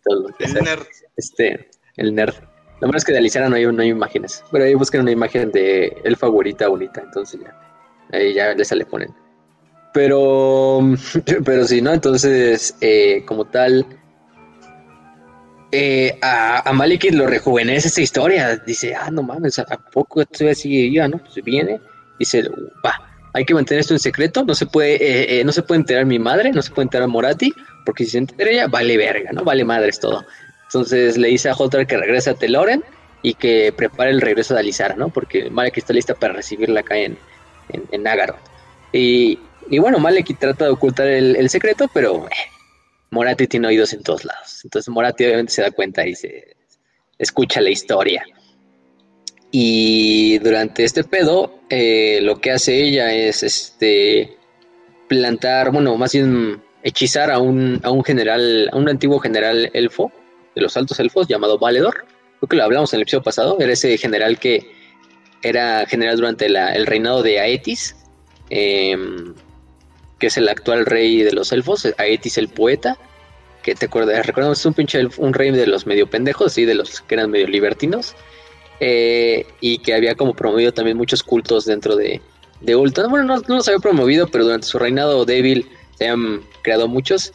todo 0.04 0.28
lo 0.28 0.36
que 0.36 0.44
el 0.44 0.50
sea. 0.52 0.62
nerd. 0.62 0.82
Este, 1.16 1.68
el 1.96 2.14
nerd. 2.14 2.34
Lo 2.80 2.86
malo 2.88 2.98
es 2.98 3.04
que 3.04 3.12
de 3.12 3.18
Alisara 3.18 3.48
no 3.48 3.56
hay, 3.56 3.64
no 3.66 3.82
hay 3.82 3.88
imágenes, 3.88 4.44
pero 4.52 4.64
ahí 4.64 4.74
buscan 4.74 5.00
una 5.00 5.10
imagen 5.10 5.50
de 5.50 5.96
el 6.04 6.14
favorita 6.16 6.68
bonita, 6.68 7.00
entonces 7.02 7.40
ya, 7.40 7.58
ahí 8.12 8.34
ya 8.34 8.52
les 8.54 8.70
le 8.70 8.84
ponen. 8.84 9.08
Pero, 9.96 10.80
pero 11.46 11.66
sí, 11.66 11.80
¿no? 11.80 11.94
Entonces, 11.94 12.76
eh, 12.82 13.22
como 13.24 13.46
tal, 13.46 13.86
eh, 15.72 16.18
a, 16.20 16.58
a 16.58 16.86
lo 17.12 17.26
rejuvenece 17.26 17.88
esa 17.88 18.02
historia. 18.02 18.58
Dice, 18.58 18.94
ah, 18.94 19.10
no 19.10 19.22
mames, 19.22 19.58
¿a 19.58 19.64
poco 19.90 20.20
esto 20.20 20.52
sigue 20.54 20.90
viva, 20.90 21.08
no? 21.08 21.16
Pues 21.16 21.42
viene, 21.42 21.80
dice, 22.18 22.42
va, 22.84 23.10
hay 23.32 23.46
que 23.46 23.54
mantener 23.54 23.80
esto 23.80 23.94
en 23.94 23.98
secreto, 23.98 24.44
no 24.44 24.54
se 24.54 24.66
puede, 24.66 25.40
eh, 25.40 25.44
no 25.44 25.52
se 25.52 25.62
puede 25.62 25.80
enterar 25.80 26.04
mi 26.04 26.18
madre, 26.18 26.52
no 26.52 26.60
se 26.60 26.72
puede 26.72 26.84
enterar 26.84 27.08
Morati, 27.08 27.54
porque 27.86 28.04
si 28.04 28.10
se 28.10 28.18
entera 28.18 28.50
ella, 28.50 28.66
vale 28.66 28.98
verga, 28.98 29.32
¿no? 29.32 29.44
Vale 29.44 29.64
madres 29.64 29.98
todo. 29.98 30.26
Entonces 30.64 31.16
le 31.16 31.28
dice 31.28 31.48
a 31.48 31.54
Jotar 31.54 31.86
que 31.86 31.96
regrese 31.96 32.28
a 32.28 32.34
Teloren 32.34 32.84
y 33.22 33.32
que 33.32 33.72
prepare 33.74 34.10
el 34.10 34.20
regreso 34.20 34.52
de 34.52 34.60
Alisara, 34.60 34.94
¿no? 34.94 35.08
Porque 35.08 35.48
Malekith 35.48 35.84
está 35.84 35.94
lista 35.94 36.14
para 36.14 36.34
recibirla 36.34 36.80
acá 36.80 36.98
en, 36.98 37.16
en, 37.70 37.88
en. 37.92 38.04
Y, 38.92 39.38
y 39.70 39.78
bueno, 39.78 39.98
Malekith 39.98 40.38
trata 40.38 40.64
de 40.66 40.70
ocultar 40.70 41.06
el, 41.08 41.36
el 41.36 41.48
secreto, 41.50 41.88
pero 41.92 42.26
eh, 42.26 42.30
Morati 43.10 43.46
tiene 43.46 43.68
oídos 43.68 43.92
en 43.92 44.02
todos 44.02 44.24
lados. 44.24 44.60
Entonces 44.64 44.88
Morati 44.88 45.24
obviamente 45.24 45.52
se 45.52 45.62
da 45.62 45.70
cuenta 45.70 46.06
y 46.06 46.14
se 46.14 46.56
escucha 47.18 47.60
la 47.60 47.70
historia. 47.70 48.24
Y 49.50 50.38
durante 50.38 50.84
este 50.84 51.04
pedo, 51.04 51.60
eh, 51.70 52.18
lo 52.22 52.40
que 52.40 52.50
hace 52.52 52.82
ella 52.82 53.12
es 53.12 53.42
este 53.42 54.36
plantar, 55.08 55.70
bueno, 55.70 55.96
más 55.96 56.12
bien 56.12 56.62
hechizar 56.82 57.30
a 57.30 57.38
un, 57.38 57.80
a 57.82 57.90
un 57.90 58.04
general, 58.04 58.68
a 58.72 58.76
un 58.76 58.88
antiguo 58.88 59.18
general 59.18 59.70
elfo 59.72 60.12
de 60.54 60.62
los 60.62 60.76
altos 60.76 60.98
elfos 61.00 61.26
llamado 61.28 61.58
Valedor. 61.58 62.04
Creo 62.38 62.48
que 62.48 62.56
lo 62.56 62.64
hablamos 62.64 62.92
en 62.92 62.98
el 62.98 63.02
episodio 63.02 63.22
pasado. 63.22 63.56
Era 63.60 63.72
ese 63.72 63.96
general 63.98 64.38
que 64.38 64.66
era 65.42 65.86
general 65.86 66.16
durante 66.16 66.48
la- 66.48 66.74
el 66.74 66.86
reinado 66.86 67.22
de 67.22 67.38
Aetis, 67.40 67.96
em, 68.50 69.34
que 70.18 70.28
es 70.28 70.36
el 70.36 70.48
actual 70.48 70.86
rey 70.86 71.22
de 71.22 71.32
los 71.32 71.52
elfos, 71.52 71.86
Aetis 71.98 72.38
el 72.38 72.48
poeta. 72.48 72.96
Que 73.62 73.74
te 73.74 73.86
acuerdas, 73.86 74.26
recordamos, 74.26 74.60
es 74.60 74.66
un 74.66 74.74
pinche 74.74 75.00
un 75.18 75.34
rey 75.34 75.50
de 75.50 75.66
los 75.66 75.86
medio 75.86 76.08
pendejos, 76.08 76.52
sí, 76.54 76.64
de 76.64 76.74
los 76.76 77.00
que 77.02 77.14
eran 77.16 77.30
medio 77.30 77.48
libertinos. 77.48 78.14
eh, 78.80 79.46
y 79.60 79.78
que 79.78 79.94
había 79.94 80.14
como 80.14 80.34
promovido 80.34 80.72
también 80.72 80.96
muchos 80.96 81.22
cultos 81.22 81.64
dentro 81.64 81.96
de, 81.96 82.20
de. 82.60 82.74
Bueno, 82.74 83.24
no, 83.24 83.36
no 83.38 83.54
los 83.56 83.68
había 83.68 83.80
promovido, 83.80 84.28
pero 84.28 84.44
durante 84.44 84.66
su 84.66 84.78
reinado 84.78 85.24
débil 85.24 85.68
se 85.98 86.08
han 86.08 86.42
creado 86.62 86.88
muchos. 86.88 87.32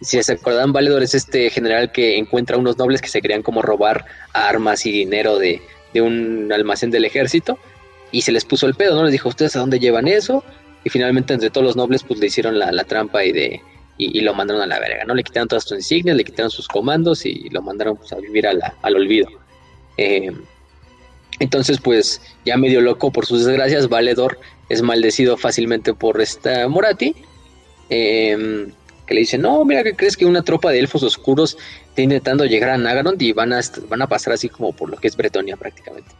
Si 0.00 0.22
se 0.22 0.32
acordan, 0.32 0.72
Valedor 0.72 1.02
es 1.02 1.14
este 1.14 1.50
general 1.50 1.92
que 1.92 2.16
encuentra 2.18 2.56
unos 2.56 2.78
nobles 2.78 3.02
que 3.02 3.08
se 3.08 3.20
querían 3.20 3.42
como 3.42 3.62
robar 3.62 4.06
armas 4.32 4.86
y 4.86 4.92
dinero 4.92 5.38
de, 5.38 5.62
de 5.92 6.00
un 6.02 6.50
almacén 6.52 6.90
del 6.90 7.04
ejército 7.04 7.58
y 8.10 8.22
se 8.22 8.32
les 8.32 8.44
puso 8.44 8.66
el 8.66 8.74
pedo, 8.74 8.96
¿no? 8.96 9.04
Les 9.04 9.12
dijo, 9.12 9.28
¿ustedes 9.28 9.56
a 9.56 9.60
dónde 9.60 9.78
llevan 9.78 10.08
eso? 10.08 10.42
Y 10.84 10.90
finalmente 10.90 11.34
entre 11.34 11.50
todos 11.50 11.66
los 11.66 11.76
nobles 11.76 12.02
pues 12.02 12.18
le 12.20 12.26
hicieron 12.26 12.58
la, 12.58 12.72
la 12.72 12.84
trampa 12.84 13.24
y 13.24 13.32
de 13.32 13.60
y, 13.98 14.20
lo 14.22 14.32
mandaron 14.32 14.62
a 14.62 14.66
la 14.66 14.78
verga, 14.80 15.04
¿no? 15.04 15.14
Le 15.14 15.22
quitaron 15.22 15.46
todas 15.46 15.64
sus 15.64 15.76
insignias, 15.76 16.16
le 16.16 16.24
quitaron 16.24 16.50
sus 16.50 16.66
comandos 16.66 17.26
y 17.26 17.50
lo 17.50 17.60
mandaron 17.60 17.98
pues, 17.98 18.12
a 18.12 18.16
vivir 18.16 18.46
a 18.46 18.54
la- 18.54 18.74
al 18.80 18.96
olvido. 18.96 19.28
Eh, 19.98 20.32
entonces, 21.38 21.78
pues, 21.82 22.22
ya 22.46 22.56
medio 22.56 22.80
loco 22.80 23.10
por 23.10 23.26
sus 23.26 23.44
desgracias, 23.44 23.88
Valedor 23.88 24.38
es 24.70 24.80
maldecido 24.80 25.36
fácilmente 25.36 25.92
por 25.92 26.20
esta 26.20 26.66
Morati, 26.68 27.14
eh, 27.90 28.68
que 29.06 29.14
le 29.14 29.20
dice, 29.20 29.36
no, 29.36 29.64
mira, 29.64 29.82
que 29.82 29.94
crees 29.94 30.16
que 30.16 30.24
una 30.24 30.42
tropa 30.42 30.70
de 30.70 30.78
elfos 30.78 31.02
oscuros 31.02 31.58
está 31.88 32.00
intentando 32.02 32.44
llegar 32.44 32.70
a 32.70 32.78
Nagaroth 32.78 33.20
y 33.20 33.32
van 33.32 33.52
a, 33.52 33.60
van 33.88 34.02
a 34.02 34.06
pasar 34.06 34.32
así 34.32 34.48
como 34.48 34.72
por 34.72 34.88
lo 34.88 34.96
que 34.96 35.08
es 35.08 35.16
Bretonia 35.16 35.56
prácticamente. 35.56 36.10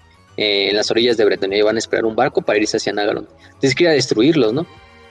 Eh, 0.41 0.71
en 0.71 0.77
las 0.77 0.91
orillas 0.91 1.19
de 1.19 1.27
Bretonia 1.27 1.59
y 1.59 1.61
van 1.61 1.77
a 1.77 1.79
esperar 1.79 2.07
un 2.07 2.17
barco 2.17 2.41
para 2.41 2.59
irse 2.59 2.79
hacia 2.79 2.95
Nagaroth. 2.95 3.29
Entonces 3.45 3.75
quiere 3.75 3.93
destruirlos, 3.93 4.55
¿no? 4.55 4.65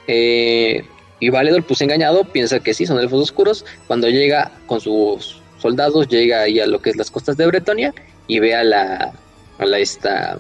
Eh, 0.08 0.84
y 1.20 1.30
Valedor, 1.30 1.64
pues 1.66 1.82
engañado, 1.82 2.24
piensa 2.24 2.60
que 2.62 2.74
sí, 2.74 2.88
son 2.88 2.98
elfos 2.98 3.22
oscuros. 3.22 3.64
Cuando 3.86 4.10
llega 4.10 4.52
con 4.66 4.82
sus 4.82 5.40
soldados, 5.60 6.08
llega 6.08 6.42
ahí 6.42 6.60
a 6.60 6.66
lo 6.66 6.82
que 6.82 6.90
es 6.90 6.96
las 6.96 7.12
costas 7.12 7.38
de 7.38 7.46
Bretonia 7.46 7.94
y 8.26 8.40
ve 8.40 8.56
a 8.56 8.64
la, 8.64 9.14
a 9.60 9.66
la 9.68 9.78
esta, 9.78 10.40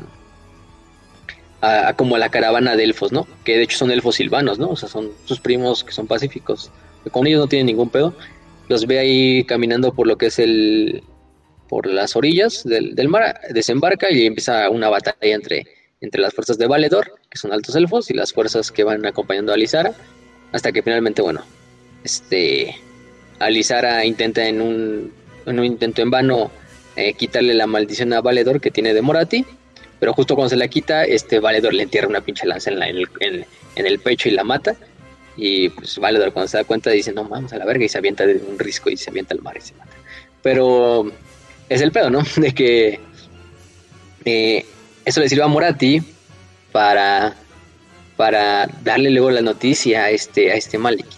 a, 1.61 1.94
como 1.94 2.16
a 2.16 2.18
la 2.18 2.30
caravana 2.30 2.76
de 2.76 2.86
elfos, 2.86 3.11
¿no? 3.11 3.28
Que 3.44 3.57
de 3.57 3.64
hecho 3.66 3.78
son 3.78 3.91
elfos 3.91 4.16
silvanos, 4.16 4.57
¿no? 4.57 4.70
O 4.70 4.76
sea, 4.76 4.90
son 4.90 5.11
sus 5.26 5.40
primos 5.40 5.84
que 5.84 5.91
son 5.91 6.07
pacíficos. 6.07 6.72
Con 7.11 7.28
ellos 7.28 7.41
no 7.41 7.48
tienen 7.48 7.68
ningún 7.68 7.91
pedo. 7.91 8.16
Los 8.70 8.88
ve 8.88 8.98
ahí 8.98 9.44
caminando 9.44 9.94
por 9.94 10.07
lo 10.07 10.18
que 10.18 10.26
es 10.26 10.40
el, 10.40 11.03
por 11.70 11.86
las 11.88 12.16
orillas 12.16 12.64
del, 12.66 13.08
mar, 13.08 13.40
desembarca 13.52 14.12
y 14.12 14.26
empieza 14.26 14.70
una 14.70 14.90
batalla 14.90 15.36
entre, 15.36 15.68
entre 16.02 16.20
las 16.20 16.34
fuerzas 16.34 16.58
de 16.58 16.68
Valedor, 16.68 17.14
que 17.30 17.38
son 17.38 17.54
altos 17.54 17.76
elfos, 17.76 18.10
y 18.10 18.16
las 18.16 18.34
fuerzas 18.34 18.72
que 18.72 18.84
van 18.84 19.06
acompañando 19.06 19.52
a 19.52 19.56
Alisara, 19.56 19.94
hasta 20.52 20.72
que 20.72 20.82
finalmente, 20.82 21.22
bueno, 21.22 21.44
este, 22.04 22.76
Alisara 23.40 24.04
intenta 24.06 24.46
en 24.48 24.62
un, 24.62 25.14
en 25.46 25.60
un 25.60 25.66
intento 25.66 26.02
en 26.02 26.10
vano 26.12 26.52
eh, 26.96 27.14
quitarle 27.14 27.54
la 27.54 27.68
maldición 27.68 28.12
a 28.14 28.22
Valedor 28.22 28.60
que 28.60 28.72
tiene 28.72 28.94
de 28.94 29.02
Morati, 29.02 29.46
pero 30.00 30.14
justo 30.14 30.36
cuando 30.36 30.50
se 30.50 30.56
la 30.58 30.68
quita, 30.68 31.04
este 31.04 31.40
Valedor 31.40 31.74
le 31.74 31.84
entierra 31.84 32.08
una 32.08 32.22
pinche 32.22 32.48
lanza 32.48 32.72
en, 32.72 32.82
el, 32.82 33.08
en- 33.20 33.46
en 33.76 33.86
el 33.86 34.00
pecho 34.00 34.28
y 34.30 34.32
la 34.32 34.44
mata. 34.44 34.76
Y 35.38 35.70
pues 35.70 35.98
Valedor 36.00 36.34
cuando 36.34 36.48
se 36.50 36.58
da 36.58 36.64
cuenta 36.64 36.90
dice, 36.90 37.14
no 37.14 37.24
mames 37.26 37.54
a 37.54 37.58
la 37.58 37.66
verga, 37.66 37.86
y 37.86 37.90
se 37.90 37.98
avienta 37.98 38.26
de 38.26 38.36
un 38.36 38.58
risco 38.60 38.90
y 38.90 38.98
se 38.98 39.10
avienta 39.10 39.34
al 39.34 39.41
mar 39.41 39.56
y 39.58 39.62
se 39.62 39.74
mata. 39.76 39.91
Pero 40.41 41.12
es 41.70 41.82
el 41.82 41.91
pedo, 41.91 42.10
¿no? 42.10 42.24
De 42.36 42.54
que 42.54 43.00
eh, 44.26 44.66
eso 45.06 45.22
le 45.22 45.30
sirve 45.30 45.44
a 45.44 45.48
Morati 45.48 46.02
para, 46.72 47.36
para 48.18 48.68
darle 48.84 49.12
luego 49.12 49.32
la 49.32 49.41
noticia 49.41 50.06
a 50.06 50.10
este, 50.10 50.52
a 50.52 50.56
este 50.56 50.78
Malekith. 50.78 51.18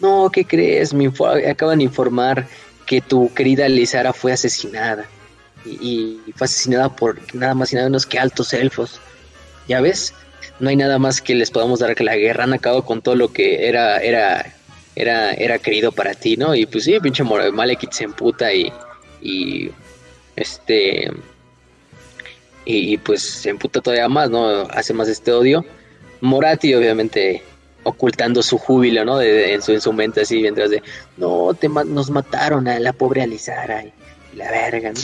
No, 0.00 0.30
¿qué 0.30 0.44
crees? 0.44 0.92
Me 0.92 1.10
acaban 1.48 1.78
de 1.78 1.84
informar 1.84 2.46
que 2.84 3.00
tu 3.00 3.32
querida 3.32 3.68
Lizara 3.68 4.12
fue 4.12 4.32
asesinada. 4.32 5.06
Y, 5.64 6.20
fue 6.36 6.44
asesinada 6.44 6.94
por 6.94 7.18
nada 7.34 7.54
más 7.54 7.72
y 7.72 7.76
nada 7.76 7.88
menos 7.88 8.06
que 8.06 8.18
altos 8.18 8.52
elfos. 8.52 9.00
¿Ya 9.66 9.80
ves? 9.80 10.14
No 10.60 10.68
hay 10.68 10.76
nada 10.76 10.98
más 10.98 11.20
que 11.20 11.34
les 11.34 11.50
podamos 11.50 11.80
dar 11.80 11.94
que 11.94 12.04
la 12.04 12.16
guerra. 12.16 12.44
Han 12.44 12.52
acabado 12.52 12.84
con 12.84 13.02
todo 13.02 13.14
lo 13.16 13.32
que 13.32 13.66
era, 13.68 13.98
era, 13.98 14.54
era, 14.94 15.32
era 15.32 15.58
querido 15.58 15.90
para 15.90 16.14
ti, 16.14 16.36
¿no? 16.36 16.54
Y 16.54 16.66
pues 16.66 16.84
sí, 16.84 17.00
pinche 17.00 17.24
Malekith 17.24 17.92
se 17.92 18.04
emputa 18.04 18.52
y, 18.52 18.70
y 19.20 19.70
este 20.36 21.10
y, 22.68 22.98
pues 22.98 23.22
se 23.22 23.50
emputa 23.50 23.80
todavía 23.80 24.08
más, 24.08 24.28
¿no? 24.28 24.44
Hace 24.70 24.92
más 24.92 25.08
este 25.08 25.30
odio. 25.30 25.64
Morati, 26.20 26.74
obviamente, 26.74 27.42
ocultando 27.84 28.42
su 28.42 28.58
júbilo, 28.58 29.04
¿no? 29.04 29.18
De, 29.18 29.30
de- 29.32 29.54
en, 29.54 29.62
su, 29.62 29.70
en 29.72 29.80
su 29.80 29.92
mente, 29.92 30.22
así, 30.22 30.40
mientras 30.42 30.70
de, 30.70 30.82
no, 31.16 31.54
te 31.54 31.68
ma- 31.68 31.84
nos 31.84 32.10
mataron 32.10 32.66
a 32.66 32.80
la 32.80 32.92
pobre 32.92 33.22
Alisara 33.22 33.84
y, 33.84 33.92
la 34.36 34.50
verga, 34.50 34.92
¿no? 34.92 35.00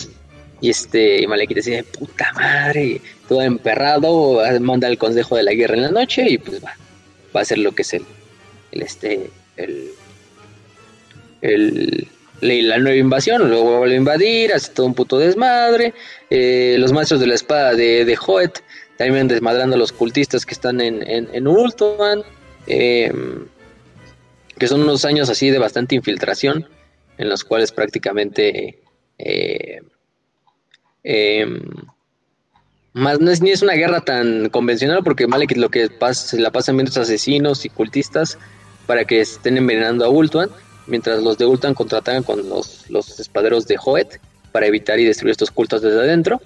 Y 0.61 0.71
este, 0.71 1.23
y 1.23 1.27
Malekith 1.29 1.57
dice, 1.59 1.85
puta 1.85 2.33
madre, 2.35 3.01
todo 3.29 3.43
emperrado, 3.43 4.41
manda 4.61 4.89
el 4.89 4.99
consejo 4.99 5.37
de 5.37 5.45
la 5.45 5.53
guerra 5.53 5.75
en 5.77 5.83
la 5.83 5.91
noche 5.93 6.27
y 6.29 6.39
pues 6.39 6.63
va, 6.65 6.75
va 7.35 7.41
a 7.41 7.43
hacer 7.43 7.59
lo 7.59 7.73
que 7.73 7.83
es 7.83 7.95
el, 7.95 8.05
el 8.73 8.83
este, 8.83 9.31
el, 9.57 9.91
el, 11.43 12.09
la 12.43 12.79
nueva 12.79 12.97
invasión, 12.97 13.49
luego 13.49 13.79
vuelve 13.79 13.95
a 13.95 13.99
invadir, 13.99 14.53
hace 14.53 14.73
todo 14.73 14.87
un 14.87 14.95
puto 14.95 15.19
desmadre. 15.19 15.95
eh, 16.29 16.77
los 16.79 16.93
maestros 16.93 17.21
de 17.21 17.29
la 17.29 17.35
espada 17.35 17.75
de, 17.75 18.05
de 18.05 18.19
Hoet 18.27 18.63
también 18.97 19.29
desmadrando 19.29 19.77
a 19.77 19.79
los 19.79 19.93
cultistas 19.93 20.45
que 20.45 20.55
están 20.55 20.81
en, 20.81 21.03
en, 21.09 21.29
en 21.33 21.47
em, 22.67 23.47
que 24.59 24.69
son 24.69 24.83
unos 24.83 25.05
años 25.05 25.29
así 25.31 25.51
de 25.51 25.59
bastante 25.59 25.95
infiltración, 25.95 26.69
en 27.19 27.29
los 27.29 27.45
cuales 27.45 27.73
prácticamente 27.73 28.81
eh, 29.19 29.81
em, 31.03 31.61
más 32.93 33.21
no 33.21 33.31
es 33.31 33.41
ni 33.41 33.51
es 33.51 33.63
una 33.63 33.75
guerra 33.75 34.03
tan 34.03 34.51
convencional 34.51 35.03
porque 35.03 35.27
Malekith 35.27 35.59
lo 35.59 35.71
que 35.71 35.89
pasa, 35.89 36.37
la 36.37 36.51
pasan 36.51 36.77
viendo 36.77 37.01
asesinos 37.01 37.65
y 37.65 37.71
cultistas 37.71 38.39
para 38.87 39.05
que 39.05 39.21
estén 39.21 39.57
envenenando 39.57 40.05
a 40.05 40.11
Ultuan, 40.11 40.51
mientras 40.87 41.23
los 41.23 41.39
de 41.39 41.47
Ultuan 41.47 41.75
contratan 41.75 42.23
con 42.23 42.49
los, 42.49 42.89
los 42.91 43.21
espaderos 43.21 43.67
de 43.67 43.79
Hoet 43.83 44.21
para 44.53 44.67
evitar 44.67 44.99
y 45.01 45.05
destruir 45.05 45.33
estos 45.33 45.51
cultos 45.51 45.83
desde 45.83 46.01
adentro. 46.01 46.41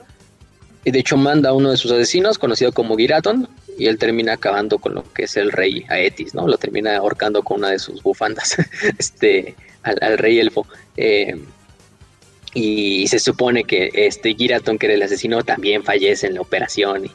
Y 0.84 0.92
de 0.92 1.00
hecho 1.00 1.16
manda 1.16 1.50
a 1.50 1.52
uno 1.52 1.70
de 1.70 1.76
sus 1.76 1.90
asesinos, 1.90 2.38
conocido 2.38 2.70
como 2.72 2.96
Giraton, 2.96 3.48
y 3.76 3.86
él 3.86 3.98
termina 3.98 4.34
acabando 4.34 4.78
con 4.78 4.94
lo 4.94 5.02
que 5.12 5.24
es 5.24 5.36
el 5.36 5.50
rey 5.50 5.84
Aetis, 5.88 6.34
¿no? 6.34 6.46
Lo 6.46 6.58
termina 6.58 6.96
ahorcando 6.96 7.42
con 7.42 7.58
una 7.58 7.70
de 7.70 7.78
sus 7.78 8.02
bufandas, 8.02 8.56
este, 8.98 9.56
al, 9.82 10.16
rey 10.18 10.38
elfo. 10.38 10.66
Eh, 10.96 11.36
y 12.54 13.06
se 13.08 13.18
supone 13.18 13.64
que 13.64 13.90
este 13.92 14.34
Giraton, 14.34 14.78
que 14.78 14.86
era 14.86 14.94
el 14.94 15.02
asesino, 15.02 15.42
también 15.42 15.82
fallece 15.82 16.28
en 16.28 16.34
la 16.34 16.40
operación. 16.40 17.06
Y, 17.06 17.10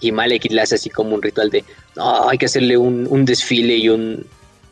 y 0.00 0.12
Malekith 0.12 0.52
le 0.52 0.62
hace 0.62 0.76
así 0.76 0.90
como 0.90 1.14
un 1.14 1.22
ritual 1.22 1.50
de, 1.50 1.64
no, 1.96 2.28
hay 2.28 2.38
que 2.38 2.46
hacerle 2.46 2.76
un, 2.76 3.24
desfile 3.24 3.76
y 3.76 3.88
un, 3.88 4.26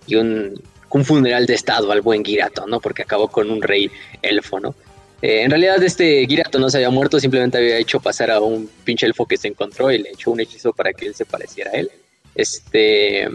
y 0.06 0.16
un, 0.16 0.60
un, 0.94 1.04
funeral 1.04 1.46
de 1.46 1.54
estado 1.54 1.92
al 1.92 2.00
buen 2.00 2.24
Giraton, 2.24 2.70
¿no? 2.70 2.80
Porque 2.80 3.02
acabó 3.02 3.28
con 3.28 3.50
un 3.50 3.60
rey 3.62 3.90
elfo, 4.22 4.60
¿no? 4.60 4.74
Eh, 5.22 5.42
en 5.42 5.50
realidad 5.50 5.82
este 5.82 6.26
Giraton 6.26 6.60
no 6.60 6.70
se 6.70 6.78
había 6.78 6.90
muerto, 6.90 7.18
simplemente 7.18 7.58
había 7.58 7.78
hecho 7.78 8.00
pasar 8.00 8.30
a 8.30 8.40
un 8.40 8.68
pinche 8.84 9.06
elfo 9.06 9.26
que 9.26 9.36
se 9.36 9.48
encontró 9.48 9.90
y 9.90 9.98
le 9.98 10.10
echó 10.10 10.30
un 10.30 10.40
hechizo 10.40 10.72
para 10.72 10.92
que 10.92 11.06
él 11.06 11.14
se 11.14 11.24
pareciera 11.24 11.70
a 11.70 11.74
él. 11.74 11.90
Este... 12.34 13.28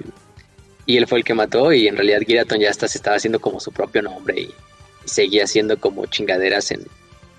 Y 0.86 0.98
él 0.98 1.06
fue 1.06 1.20
el 1.20 1.24
que 1.24 1.36
mató 1.36 1.72
y 1.72 1.88
en 1.88 1.96
realidad 1.96 2.22
Giraton 2.26 2.60
ya 2.60 2.72
hasta 2.72 2.88
se 2.88 2.98
estaba 2.98 3.18
haciendo 3.18 3.40
como 3.40 3.60
su 3.60 3.72
propio 3.72 4.02
nombre 4.02 4.42
y 4.42 4.54
seguía 5.06 5.44
haciendo 5.44 5.80
como 5.80 6.08
chingaderas 6.08 6.72
en, 6.72 6.88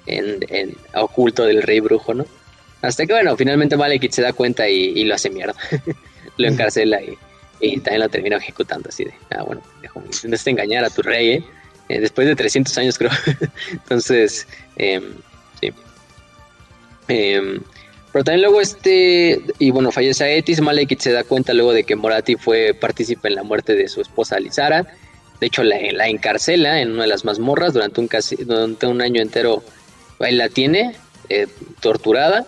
en, 0.06 0.76
oculto 0.94 1.44
del 1.44 1.62
rey 1.62 1.80
brujo, 1.80 2.14
¿no? 2.14 2.26
Hasta 2.82 3.06
que, 3.06 3.12
bueno, 3.12 3.36
finalmente 3.36 3.76
Malekith 3.76 4.12
se 4.12 4.22
da 4.22 4.32
cuenta 4.32 4.68
y, 4.68 5.04
lo 5.04 5.14
hace 5.14 5.30
mierda. 5.30 5.54
lo 6.36 6.48
encarcela 6.48 7.02
y, 7.02 7.18
y, 7.60 7.78
también 7.80 8.00
lo 8.00 8.08
termina 8.08 8.36
ejecutando 8.36 8.88
así 8.88 9.04
de, 9.04 9.14
ah, 9.30 9.42
bueno, 9.42 9.62
intentaste 10.06 10.50
engañar 10.50 10.84
a 10.84 10.90
tu 10.90 11.02
rey, 11.02 11.30
¿eh? 11.30 11.44
¿eh? 11.88 12.00
después 12.00 12.26
de 12.26 12.36
300 12.36 12.76
años 12.78 12.98
creo. 12.98 13.10
Entonces, 13.72 14.46
eh, 14.76 15.00
sí. 15.60 15.72
Eh, 17.08 17.60
pero 18.12 18.24
también 18.24 18.42
luego 18.42 18.60
este, 18.60 19.40
y 19.58 19.70
bueno, 19.70 19.92
fallece 19.92 20.24
a 20.24 20.30
Etis, 20.30 20.60
Malekith 20.60 21.00
se 21.00 21.12
da 21.12 21.22
cuenta 21.22 21.54
luego 21.54 21.72
de 21.72 21.84
que 21.84 21.94
Morati 21.94 22.34
fue 22.34 22.74
partícipe 22.74 23.28
en 23.28 23.36
la 23.36 23.44
muerte 23.44 23.74
de 23.74 23.86
su 23.88 24.00
esposa 24.00 24.40
Lizara 24.40 24.86
de 25.40 25.46
hecho, 25.46 25.62
la, 25.62 26.08
encarcela 26.08 26.82
en 26.82 26.92
una 26.92 27.02
de 27.02 27.08
las 27.08 27.24
mazmorras 27.24 27.72
durante 27.72 28.00
un, 28.00 28.08
casi, 28.08 28.36
durante 28.36 28.86
un 28.86 29.00
año 29.00 29.22
entero. 29.22 29.64
Ahí 30.20 30.34
la 30.34 30.50
tiene 30.50 30.94
eh, 31.30 31.46
torturada 31.80 32.46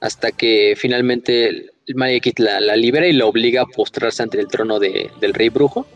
hasta 0.00 0.32
que 0.32 0.74
finalmente 0.76 1.66
el 1.90 2.34
la, 2.36 2.76
libera 2.76 3.06
y 3.06 3.12
la 3.12 3.26
obliga 3.26 3.62
a 3.62 3.66
postrarse 3.66 4.22
ante 4.22 4.40
el 4.40 4.48
trono 4.48 4.78
de, 4.78 5.10
del 5.20 5.34
rey 5.34 5.48
brujo 5.48 5.86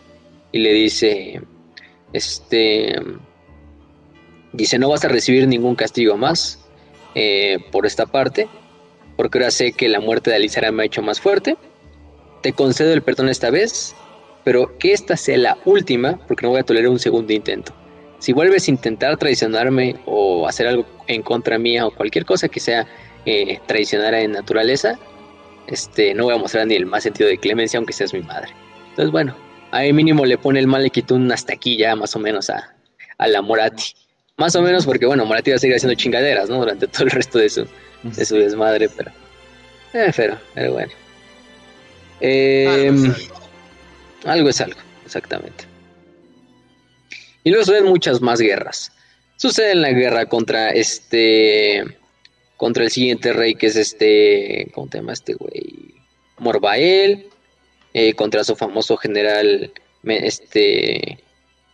y 0.52 0.58
le 0.58 0.72
dice, 0.72 1.40
este, 2.12 2.94
dice, 4.52 4.78
no 4.78 4.88
vas 4.88 5.04
a 5.04 5.08
recibir 5.08 5.48
ningún 5.48 5.74
castigo 5.74 6.16
más 6.16 6.64
eh, 7.14 7.58
por 7.72 7.86
esta 7.86 8.06
parte, 8.06 8.48
porque 9.16 9.38
ahora 9.38 9.50
sé 9.50 9.72
que 9.72 9.88
la 9.88 10.00
muerte 10.00 10.30
de 10.30 10.36
Alisara 10.36 10.72
me 10.72 10.82
ha 10.82 10.86
hecho 10.86 11.02
más 11.02 11.20
fuerte, 11.20 11.56
te 12.42 12.52
concedo 12.52 12.92
el 12.92 13.02
perdón 13.02 13.28
esta 13.28 13.50
vez 13.50 13.94
pero 14.44 14.76
que 14.78 14.92
esta 14.92 15.16
sea 15.16 15.38
la 15.38 15.58
última, 15.64 16.20
porque 16.28 16.42
no 16.46 16.50
voy 16.50 16.60
a 16.60 16.64
tolerar 16.64 16.90
un 16.90 16.98
segundo 16.98 17.32
intento. 17.32 17.74
Si 18.18 18.32
vuelves 18.32 18.68
a 18.68 18.70
intentar 18.70 19.16
traicionarme 19.16 19.96
o 20.04 20.46
hacer 20.46 20.66
algo 20.66 20.86
en 21.08 21.22
contra 21.22 21.58
mía 21.58 21.86
o 21.86 21.90
cualquier 21.90 22.24
cosa 22.24 22.48
que 22.48 22.60
sea 22.60 22.86
eh, 23.26 23.58
traicionar 23.66 24.14
en 24.14 24.32
naturaleza, 24.32 24.98
este, 25.68 26.14
no 26.14 26.24
voy 26.24 26.34
a 26.34 26.38
mostrar 26.38 26.66
ni 26.66 26.74
el 26.74 26.86
más 26.86 27.02
sentido 27.02 27.28
de 27.28 27.38
clemencia, 27.38 27.78
aunque 27.78 27.92
seas 27.92 28.12
mi 28.12 28.20
madre. 28.20 28.52
Entonces, 28.90 29.10
bueno, 29.10 29.36
ahí 29.70 29.92
mínimo 29.92 30.24
le 30.24 30.38
pone 30.38 30.60
el 30.60 30.66
Malekitun 30.66 31.30
hasta 31.32 31.54
aquí 31.54 31.76
ya 31.76 31.96
más 31.96 32.14
o 32.16 32.18
menos 32.18 32.50
a, 32.50 32.74
a 33.18 33.26
la 33.26 33.42
Morati. 33.42 33.94
Más 34.36 34.56
o 34.56 34.62
menos 34.62 34.84
porque, 34.84 35.06
bueno, 35.06 35.24
Morati 35.26 35.50
va 35.50 35.56
a 35.56 35.60
seguir 35.60 35.76
haciendo 35.76 35.94
chingaderas, 35.94 36.48
¿no? 36.48 36.58
Durante 36.58 36.86
todo 36.88 37.04
el 37.04 37.10
resto 37.10 37.38
de 37.38 37.48
su, 37.48 37.66
de 38.02 38.24
su 38.24 38.36
desmadre, 38.36 38.88
pero... 38.88 39.10
Eh, 39.92 40.12
pero, 40.16 40.36
pero 40.54 40.72
bueno. 40.72 40.92
Eh, 42.20 42.92
algo 44.24 44.48
es 44.48 44.60
algo, 44.60 44.80
exactamente. 45.04 45.64
Y 47.44 47.50
luego 47.50 47.64
suceden 47.64 47.84
muchas 47.84 48.20
más 48.20 48.40
guerras. 48.40 48.90
Sucede 49.36 49.72
en 49.72 49.82
la 49.82 49.90
guerra 49.90 50.26
contra 50.26 50.70
este. 50.70 51.84
Contra 52.56 52.84
el 52.84 52.90
siguiente 52.90 53.32
rey, 53.32 53.54
que 53.54 53.66
es 53.66 53.76
este. 53.76 54.70
¿Cómo 54.74 54.88
se 54.90 54.98
llama 54.98 55.12
este 55.12 55.34
güey? 55.34 55.94
Morbael. 56.38 57.28
Eh, 57.92 58.14
contra 58.14 58.44
su 58.44 58.56
famoso 58.56 58.96
general. 58.96 59.72
Este. 60.04 61.18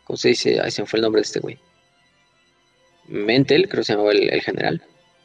¿Cómo 0.04 0.16
se 0.16 0.28
dice? 0.30 0.60
Ahí 0.60 0.70
se 0.70 0.82
me 0.82 0.88
fue 0.88 0.98
el 0.98 1.02
nombre 1.02 1.20
de 1.20 1.26
este 1.26 1.40
güey. 1.40 1.58
Mentel, 3.08 3.68
creo 3.68 3.80
que 3.80 3.84
se 3.84 3.92
llamaba 3.92 4.12
el, 4.12 4.40
general. 4.40 4.82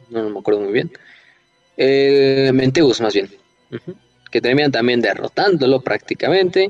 No, 0.10 0.30
me 0.30 0.40
acuerdo 0.40 0.62
muy 0.62 0.74
bien. 0.74 0.92
Eh, 1.78 2.52
Menteus, 2.54 3.00
más 3.02 3.14
bien. 3.14 3.30
Que 4.32 4.42
terminan 4.42 4.72
también 4.72 5.02
derrotándolo 5.02 5.82
prácticamente. 5.82 6.70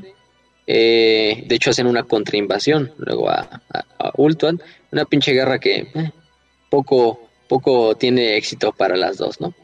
Eh, 0.66 1.44
de 1.46 1.54
hecho, 1.54 1.70
hacen 1.70 1.86
una 1.86 2.02
contrainvasión 2.02 2.92
luego 2.98 3.30
a, 3.30 3.62
a, 3.70 4.12
Ultuan. 4.16 4.60
Una 4.92 5.04
pinche 5.04 5.32
guerra 5.32 5.58
que 5.58 5.86
poco, 6.68 7.25
poco 7.48 7.94
tiene 7.96 8.36
éxito 8.36 8.72
para 8.72 8.96
las 8.96 9.16
dos, 9.18 9.40
¿no? 9.40 9.54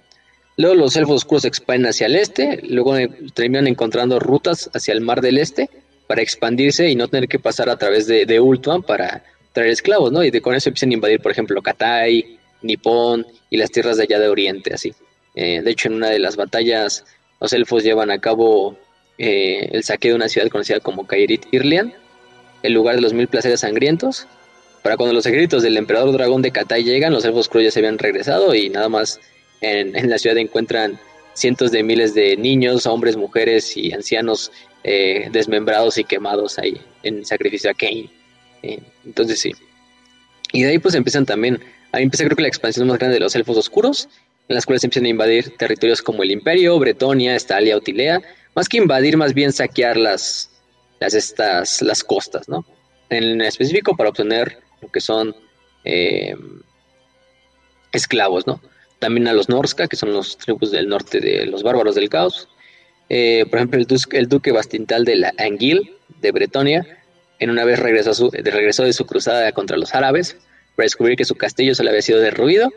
Luego 0.57 0.75
los 0.75 0.97
elfos 0.97 1.17
oscuros 1.17 1.45
expanden 1.45 1.89
hacia 1.89 2.07
el 2.07 2.17
este, 2.17 2.61
luego 2.69 2.97
eh, 2.97 3.09
terminan 3.35 3.67
encontrando 3.67 4.19
rutas 4.19 4.71
hacia 4.75 4.93
el 4.93 5.01
mar 5.01 5.21
del 5.21 5.39
este 5.39 5.71
para 6.07 6.23
expandirse 6.23 6.89
y 6.91 6.95
no 6.95 7.09
tener 7.09 7.29
que 7.29 7.39
pasar 7.39 7.71
a 7.71 7.79
través 7.79 8.07
de, 8.07 8.27
de 8.27 8.41
Ultuan 8.41 8.83
para 8.83 9.25
traer 9.53 9.71
esclavos, 9.71 10.13
¿no? 10.13 10.23
Y 10.23 10.31
de, 10.31 10.41
con 10.43 10.55
eso 10.55 10.69
empiezan 10.69 10.91
a 10.91 10.95
invadir, 10.95 11.21
por 11.21 11.33
ejemplo, 11.33 11.63
Katai, 11.63 12.39
Nippon 12.63 13.27
y 13.51 13.57
las 13.57 13.71
tierras 13.71 13.97
de 13.97 14.05
allá 14.05 14.19
de 14.19 14.29
Oriente, 14.29 14.75
así. 14.75 14.95
de 15.35 15.63
hecho, 15.71 15.89
en 15.89 15.95
una 15.95 16.11
de 16.11 16.19
las 16.19 16.37
batallas, 16.37 17.05
los 17.41 17.53
elfos 17.53 17.83
llevan 17.83 18.11
a 18.11 18.21
cabo 18.21 18.77
eh, 19.19 19.69
el 19.73 19.85
saqueo 19.85 20.13
de 20.13 20.17
una 20.17 20.29
ciudad 20.29 20.49
conocida 20.49 20.81
como 20.81 21.07
Kairit 21.07 21.47
Irlian, 21.53 21.93
el 22.63 22.73
lugar 22.73 22.97
de 22.97 23.03
los 23.03 23.13
mil 23.13 23.29
placeres 23.29 23.61
sangrientos. 23.61 24.27
Para 24.83 24.97
cuando 24.97 25.15
los 25.15 25.27
ejércitos 25.27 25.63
del 25.63 25.77
emperador 25.77 26.13
dragón 26.13 26.43
de 26.43 26.51
Katai 26.51 26.83
llegan, 26.83 27.13
los 27.13 27.25
elfos 27.25 27.49
cruz 27.49 27.65
ya 27.65 27.71
se 27.71 27.79
habían 27.79 27.99
regresado 27.99 28.55
y 28.55 28.69
nada 28.69 28.89
más 28.89 29.21
en, 29.61 30.11
la 30.11 30.19
ciudad 30.19 30.37
encuentran 30.39 30.99
cientos 31.35 31.71
de 31.71 31.83
miles 31.83 32.15
de 32.15 32.37
niños, 32.37 32.87
hombres, 32.87 33.17
mujeres 33.17 33.77
y 33.77 33.93
ancianos 33.93 34.51
eh, 34.83 35.29
desmembrados 35.31 35.99
y 35.99 36.05
quemados 36.05 36.59
ahí 36.59 36.81
en 37.05 37.25
sacrificio 37.25 37.71
a 37.71 37.75
Kane. 37.75 38.11
Eh, 38.63 38.81
entonces 39.05 39.41
sí. 39.41 39.53
Y 40.53 40.63
de 40.63 40.71
ahí 40.71 40.79
pues 40.79 40.95
empiezan 40.97 41.25
también, 41.25 41.61
ahí 41.93 42.03
empieza 42.03 42.25
creo 42.25 42.37
que 42.37 42.43
la 42.43 42.49
expansión 42.49 42.89
más 42.89 42.99
grande 42.99 43.15
de 43.15 43.21
los 43.21 43.37
elfos 43.37 43.57
oscuros, 43.57 44.09
en 44.49 44.57
las 44.57 44.67
cuales 44.67 44.83
empiezan 44.83 45.07
a 45.07 45.11
invadir 45.11 45.57
territorios 45.57 46.03
como 46.03 46.25
el 46.25 46.33
Imperio, 46.33 46.79
Bretonia, 46.79 47.37
Estalia, 47.37 47.77
Utilea, 47.77 48.21
más 48.55 48.69
que 48.69 48.79
invadir, 48.79 49.17
más 49.17 49.33
bien 49.33 49.53
saquear 49.53 49.97
las, 49.97 50.51
las, 50.99 51.15
estas, 51.15 51.81
las 51.83 52.03
costas, 52.03 52.49
¿no? 52.49 52.67
En 53.09 53.41
específico 53.41 53.97
para 53.97 54.11
obtener 54.11 54.59
que 54.91 55.01
son 55.01 55.35
eh, 55.85 56.35
esclavos, 57.93 58.47
¿no? 58.47 58.61
También 58.99 59.29
a 59.29 59.33
los 59.33 59.49
Norska, 59.49 59.89
que 59.89 59.97
son 59.97 60.13
los 60.13 60.39
tribus 60.39 60.71
del 60.71 60.89
norte 60.89 61.21
de 61.21 61.47
los 61.47 61.63
bárbaros 61.63 61.95
del 61.95 62.09
caos. 62.09 62.49
Eh, 63.09 63.45
por 63.51 63.59
ejemplo, 63.59 63.81
el, 64.13 64.29
duque 64.29 64.53
Bastintal 64.53 65.05
de 65.05 65.17
la 65.17 65.35
Anguil, 65.39 65.97
de 66.21 66.31
Bretonia, 66.31 66.99
en 67.39 67.51
una 67.51 67.65
vez 67.65 67.79
regresó, 67.79 68.31
de 68.31 68.93
su 68.93 69.07
cruzada 69.07 69.51
contra 69.53 69.77
los 69.77 69.95
árabes 69.95 70.37
para 70.77 70.85
descubrir 70.85 71.17
que 71.17 71.25
su 71.25 71.35
castillo 71.35 71.75
se 71.75 71.83
le 71.83 71.91
había 71.91 72.03
sido 72.03 72.21
derruido 72.21 72.71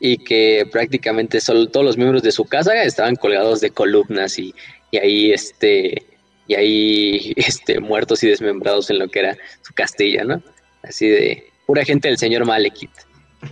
y 0.00 0.18
que 0.18 0.68
prácticamente 0.70 1.40
solo 1.40 1.68
todos 1.68 1.86
los 1.86 1.96
miembros 1.96 2.22
de 2.22 2.32
su 2.32 2.44
casa 2.44 2.82
estaban 2.82 3.16
colgados 3.16 3.60
de 3.60 3.70
columnas 3.70 4.38
y, 4.38 4.54
y 4.90 4.98
ahí 4.98 5.32
este 5.32 6.02
y 6.48 6.54
ahí 6.54 7.32
este 7.36 7.78
muertos 7.78 8.24
y 8.24 8.28
desmembrados 8.28 8.90
en 8.90 8.98
lo 8.98 9.08
que 9.08 9.20
era 9.20 9.36
su 9.62 9.72
castilla, 9.72 10.24
¿no? 10.24 10.42
Así 10.82 11.08
de 11.08 11.50
pura 11.66 11.84
gente 11.84 12.08
del 12.08 12.18
señor 12.18 12.44
Malekith. 12.44 12.90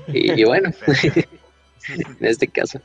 Y, 0.09 0.45
bueno, 0.45 0.71
en 1.89 2.27
este 2.27 2.49
caso. 2.49 2.81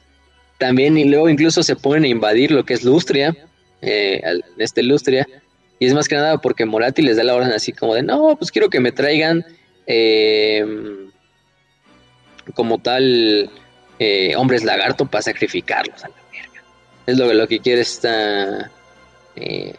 También 0.57 0.97
y 0.97 1.05
luego 1.05 1.29
incluso 1.29 1.63
se 1.63 1.75
ponen 1.75 2.03
a 2.03 2.07
invadir 2.07 2.51
lo 2.51 2.63
que 2.63 2.73
es 2.73 2.83
Lustria, 2.83 3.35
eh, 3.81 4.21
este 4.57 4.83
Lustria, 4.83 5.27
y 5.79 5.87
es 5.87 5.93
más 5.93 6.07
que 6.07 6.15
nada 6.15 6.37
porque 6.37 6.65
Morati 6.65 7.01
les 7.01 7.17
da 7.17 7.23
la 7.23 7.35
orden 7.35 7.51
así 7.51 7.73
como 7.73 7.93
de, 7.95 8.03
no, 8.03 8.37
pues 8.37 8.51
quiero 8.51 8.69
que 8.69 8.79
me 8.79 8.91
traigan 8.91 9.45
em, 9.85 11.11
como 12.53 12.77
tal 12.77 13.49
eh, 13.99 14.35
hombres 14.37 14.63
lagarto 14.63 15.05
para 15.05 15.23
sacrificarlos 15.23 16.03
a 16.03 16.09
la 16.09 16.15
Es 17.05 17.17
lo, 17.17 17.33
lo 17.33 17.47
que 17.47 17.59
quiere 17.59 17.81
esta. 17.81 18.71
Eh, 19.35 19.73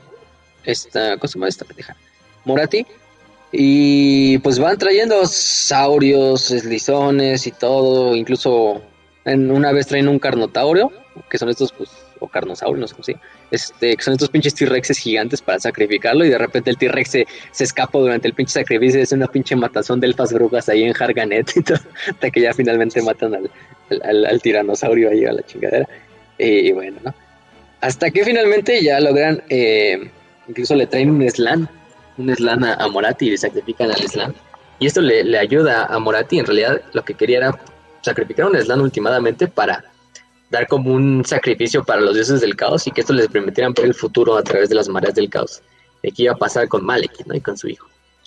esta. 0.64 1.16
¿Cómo 1.16 1.28
se 1.28 1.38
llama 1.38 1.48
esta 1.48 1.64
pendeja? 1.64 1.96
Morati. 2.44 2.86
Y 3.56 4.38
pues 4.38 4.58
van 4.58 4.76
trayendo 4.78 5.24
saurios, 5.26 6.50
eslizones 6.50 7.46
y 7.46 7.52
todo. 7.52 8.16
Incluso 8.16 8.82
en 9.24 9.48
una 9.50 9.70
vez 9.70 9.86
traen 9.86 10.08
un 10.08 10.18
carnotaurio, 10.18 10.90
que 11.30 11.38
son 11.38 11.48
estos, 11.50 11.72
pues, 11.72 11.88
o 12.18 12.26
carnosaurios, 12.26 12.80
no 12.80 12.88
sé 12.88 12.94
cómo 12.94 13.04
se 13.04 13.16
este, 13.52 13.96
que 13.96 14.02
son 14.02 14.14
estos 14.14 14.28
pinches 14.30 14.54
T-Rexes 14.54 14.98
gigantes 14.98 15.40
para 15.40 15.60
sacrificarlo. 15.60 16.24
Y 16.24 16.30
de 16.30 16.38
repente 16.38 16.70
el 16.70 16.76
T-Rex 16.76 17.10
se, 17.10 17.26
se, 17.52 17.64
escapa 17.64 17.96
durante 17.96 18.26
el 18.26 18.34
pinche 18.34 18.54
sacrificio. 18.54 19.00
Es 19.00 19.12
una 19.12 19.28
pinche 19.28 19.54
matazón 19.54 20.00
de 20.00 20.08
elfas 20.08 20.32
brujas 20.32 20.68
ahí 20.68 20.82
en 20.82 20.94
Harganet. 21.00 21.52
Y 21.56 21.62
todo, 21.62 21.78
hasta 22.08 22.30
que 22.30 22.40
ya 22.40 22.52
finalmente 22.52 23.00
matan 23.02 23.36
al, 23.36 24.26
al, 24.26 24.42
tiranosaurio 24.42 25.10
ahí 25.10 25.24
a 25.24 25.32
la 25.32 25.42
chingadera. 25.42 25.88
Y, 26.38 26.72
bueno, 26.72 26.98
¿no? 27.04 27.14
Hasta 27.80 28.10
que 28.10 28.24
finalmente 28.24 28.82
ya 28.82 28.98
logran, 28.98 29.44
eh, 29.48 30.10
incluso 30.48 30.74
le 30.74 30.88
traen 30.88 31.10
un 31.10 31.30
slan, 31.30 31.68
un 32.16 32.34
slan 32.34 32.64
a, 32.64 32.88
Morati 32.88 33.26
y 33.26 33.30
le 33.30 33.38
sacrifican 33.38 33.90
al 33.90 34.08
slan. 34.08 34.34
Y 34.78 34.86
esto 34.86 35.00
le, 35.00 35.24
le, 35.24 35.38
ayuda 35.38 35.86
a 35.86 35.98
Morati, 35.98 36.38
en 36.38 36.46
realidad 36.46 36.82
lo 36.92 37.04
que 37.04 37.14
quería 37.14 37.38
era 37.38 37.60
sacrificar 38.02 38.46
un 38.46 38.56
slan 38.56 38.80
últimamente 38.80 39.48
para 39.48 39.84
dar 40.50 40.66
como 40.68 40.92
un 40.92 41.24
sacrificio 41.24 41.84
para 41.84 42.00
los 42.00 42.14
dioses 42.14 42.40
del 42.40 42.56
caos 42.56 42.86
y 42.86 42.90
que 42.90 43.00
esto 43.00 43.12
les 43.12 43.28
permitiera 43.28 43.70
ver 43.70 43.86
el 43.86 43.94
futuro 43.94 44.36
a 44.36 44.42
través 44.42 44.68
de 44.68 44.74
las 44.74 44.88
mareas 44.88 45.14
del 45.14 45.28
caos. 45.28 45.62
De 46.02 46.10
qué 46.10 46.24
iba 46.24 46.32
a 46.32 46.36
pasar 46.36 46.68
con 46.68 46.84
Malek, 46.84 47.26
¿no? 47.26 47.34
Y 47.34 47.40
con 47.40 47.56
su 47.56 47.68
hijo. 47.68 47.86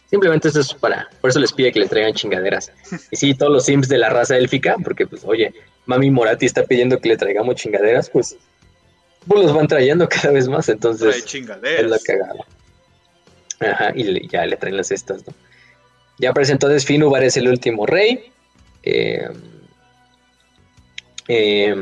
Simplemente 0.09 0.47
eso 0.47 0.61
es 0.61 0.73
para, 0.73 1.09
por 1.19 1.29
eso 1.29 1.39
les 1.39 1.51
pide 1.51 1.71
que 1.71 1.79
les 1.79 1.89
traigan 1.89 2.13
chingaderas. 2.13 2.71
Y 3.11 3.15
sí, 3.17 3.33
todos 3.33 3.51
los 3.51 3.65
sims 3.65 3.89
de 3.89 3.97
la 3.97 4.09
raza 4.09 4.37
élfica, 4.37 4.77
porque 4.81 5.05
pues, 5.05 5.23
oye, 5.25 5.53
Mami 5.85 6.09
Morati 6.09 6.45
está 6.45 6.63
pidiendo 6.63 6.99
que 6.99 7.09
le 7.09 7.17
traigamos 7.17 7.55
chingaderas, 7.55 8.09
pues, 8.09 8.37
pues 9.27 9.43
los 9.43 9.53
van 9.53 9.67
trayendo 9.67 10.07
cada 10.09 10.31
vez 10.31 10.47
más, 10.47 10.69
entonces 10.69 11.25
chingaderas. 11.25 11.83
es 11.83 11.89
la 11.89 11.99
cagada. 11.99 12.45
Ajá, 13.59 13.91
y 13.95 14.27
ya 14.27 14.45
le 14.45 14.57
traen 14.57 14.77
las 14.77 14.91
estas, 14.91 15.25
¿no? 15.25 15.33
Ya 16.19 16.31
aparece 16.31 16.51
entonces 16.51 16.85
Finubar 16.85 17.23
es 17.23 17.37
el 17.37 17.47
último 17.47 17.85
rey. 17.85 18.31
Eh, 18.83 19.27
eh, 21.27 21.75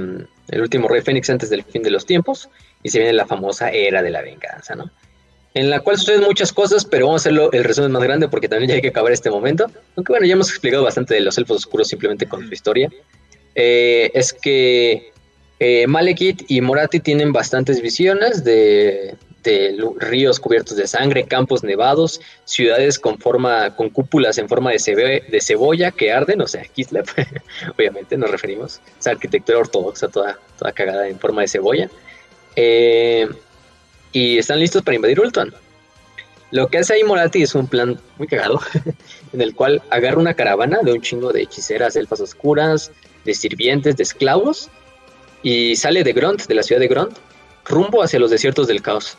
el 0.48 0.62
último 0.62 0.88
rey 0.88 1.02
Fénix 1.02 1.30
antes 1.30 1.50
del 1.50 1.64
fin 1.64 1.84
de 1.84 1.92
los 1.92 2.06
tiempos. 2.06 2.50
Y 2.84 2.90
se 2.90 3.00
viene 3.00 3.14
la 3.14 3.26
famosa 3.26 3.70
era 3.70 4.04
de 4.04 4.12
la 4.12 4.22
venganza, 4.22 4.76
¿no? 4.76 4.92
en 5.56 5.70
la 5.70 5.80
cual 5.80 5.98
suceden 5.98 6.22
muchas 6.22 6.52
cosas, 6.52 6.84
pero 6.84 7.08
vamos 7.08 7.22
a 7.22 7.24
hacerlo 7.24 7.50
el 7.54 7.64
resumen 7.64 7.92
más 7.94 8.04
grande 8.04 8.28
porque 8.28 8.50
también 8.50 8.70
ya 8.70 8.76
hay 8.76 8.82
que 8.82 8.90
acabar 8.90 9.14
este 9.14 9.32
momento. 9.32 9.72
Aunque 9.96 10.12
bueno, 10.12 10.26
ya 10.28 10.34
hemos 10.34 10.50
explicado 10.50 10.84
bastante 10.84 11.16
de 11.16 11.22
los 11.22 11.38
elfos 11.38 11.58
oscuros 11.58 11.88
simplemente 11.88 12.28
con 12.28 12.46
su 12.46 12.54
historia. 12.54 12.92
Eh, 13.56 14.12
es 14.14 14.34
que 14.34 15.14
eh, 15.60 15.88
Malekith 15.88 16.44
y 16.50 16.60
Morati 16.60 17.00
tienen 17.00 17.32
bastantes 17.32 17.82
visiones 17.82 18.44
de, 18.44 19.16
ríos 19.98 20.40
cubiertos 20.40 20.78
de 20.78 20.88
sangre, 20.88 21.26
campos 21.26 21.64
nevados, 21.64 22.22
ciudades 22.46 23.00
con 23.00 23.18
forma, 23.18 23.76
con 23.76 23.90
cúpulas 23.90 24.38
en 24.38 24.50
forma 24.50 24.72
de, 24.72 25.42
cebolla 25.42 25.92
que 25.92 26.12
arden, 26.12 26.42
o 26.42 26.48
sea, 26.48 26.64
Kislev, 26.64 27.06
obviamente 27.76 28.18
nos 28.18 28.32
referimos, 28.32 28.82
arquitectura 29.06 29.60
ortodoxa 29.60 30.08
toda, 30.08 30.38
cagada 30.74 31.08
en 31.08 31.20
forma 31.20 31.42
de 31.42 31.48
cebolla. 31.48 31.90
Eh, 32.56 33.28
y 34.12 34.38
están 34.38 34.60
listos 34.60 34.82
para 34.82 34.96
invadir 34.96 35.20
Ultron. 35.20 35.54
Lo 36.52 36.68
que 36.68 36.78
hace 36.78 36.94
ahí 36.94 37.04
Morati 37.04 37.44
es 37.44 37.54
un 37.54 37.68
plan 37.68 38.00
muy 38.18 38.28
cagado, 38.28 38.62
en 39.34 39.42
el 39.42 39.54
cual 39.54 39.82
agarra 39.90 40.20
una 40.20 40.36
caravana 40.36 40.80
de 40.84 40.94
un 40.94 41.02
chingo 41.02 41.34
de 41.34 41.42
hechiceras, 41.42 41.96
elfas 41.96 42.22
oscuras, 42.22 42.92
de 43.26 43.34
sirvientes, 43.34 43.98
de 43.98 44.04
esclavos, 44.04 44.70
y 45.44 45.76
sale 45.76 46.04
de 46.04 46.14
Gront, 46.14 46.48
de 46.48 46.56
la 46.56 46.64
ciudad 46.64 46.80
de 46.80 46.88
Gront, 46.88 47.18
rumbo 47.66 48.02
hacia 48.02 48.20
los 48.20 48.32
desiertos 48.32 48.68
del 48.68 48.82
caos. 48.82 49.18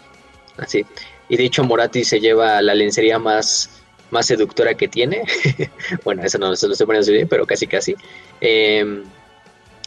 Así. 0.59 0.85
Y 1.28 1.37
de 1.37 1.45
hecho 1.45 1.65
Morati 1.65 2.05
se 2.05 2.20
lleva 2.20 2.62
la 2.62 2.74
lencería 2.74 3.19
más, 3.19 3.70
más 4.11 4.27
seductora 4.27 4.74
que 4.74 4.89
tiene. 4.89 5.23
bueno, 6.05 6.23
eso 6.23 6.39
no 6.39 6.55
se 6.57 6.66
lo 6.66 6.73
estoy 6.73 6.87
poniendo 6.87 7.12
bien, 7.12 7.28
pero 7.28 7.47
casi 7.47 7.66
casi. 7.66 7.95
Em, 8.41 9.05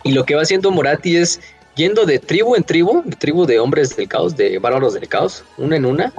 y 0.03 0.11
lo 0.11 0.25
que 0.25 0.35
va 0.35 0.41
haciendo 0.41 0.71
Morati 0.71 1.17
es 1.17 1.39
yendo 1.75 2.05
de 2.05 2.19
tribu 2.19 2.55
en 2.55 2.63
tribu, 2.63 3.01
de 3.05 3.15
tribu 3.15 3.45
de 3.45 3.59
hombres 3.59 3.95
del 3.95 4.07
caos, 4.07 4.35
de 4.35 4.59
bárbaros 4.59 4.93
del 4.93 5.07
caos, 5.07 5.43
una 5.57 5.77
en 5.77 5.85
una, 5.85 6.13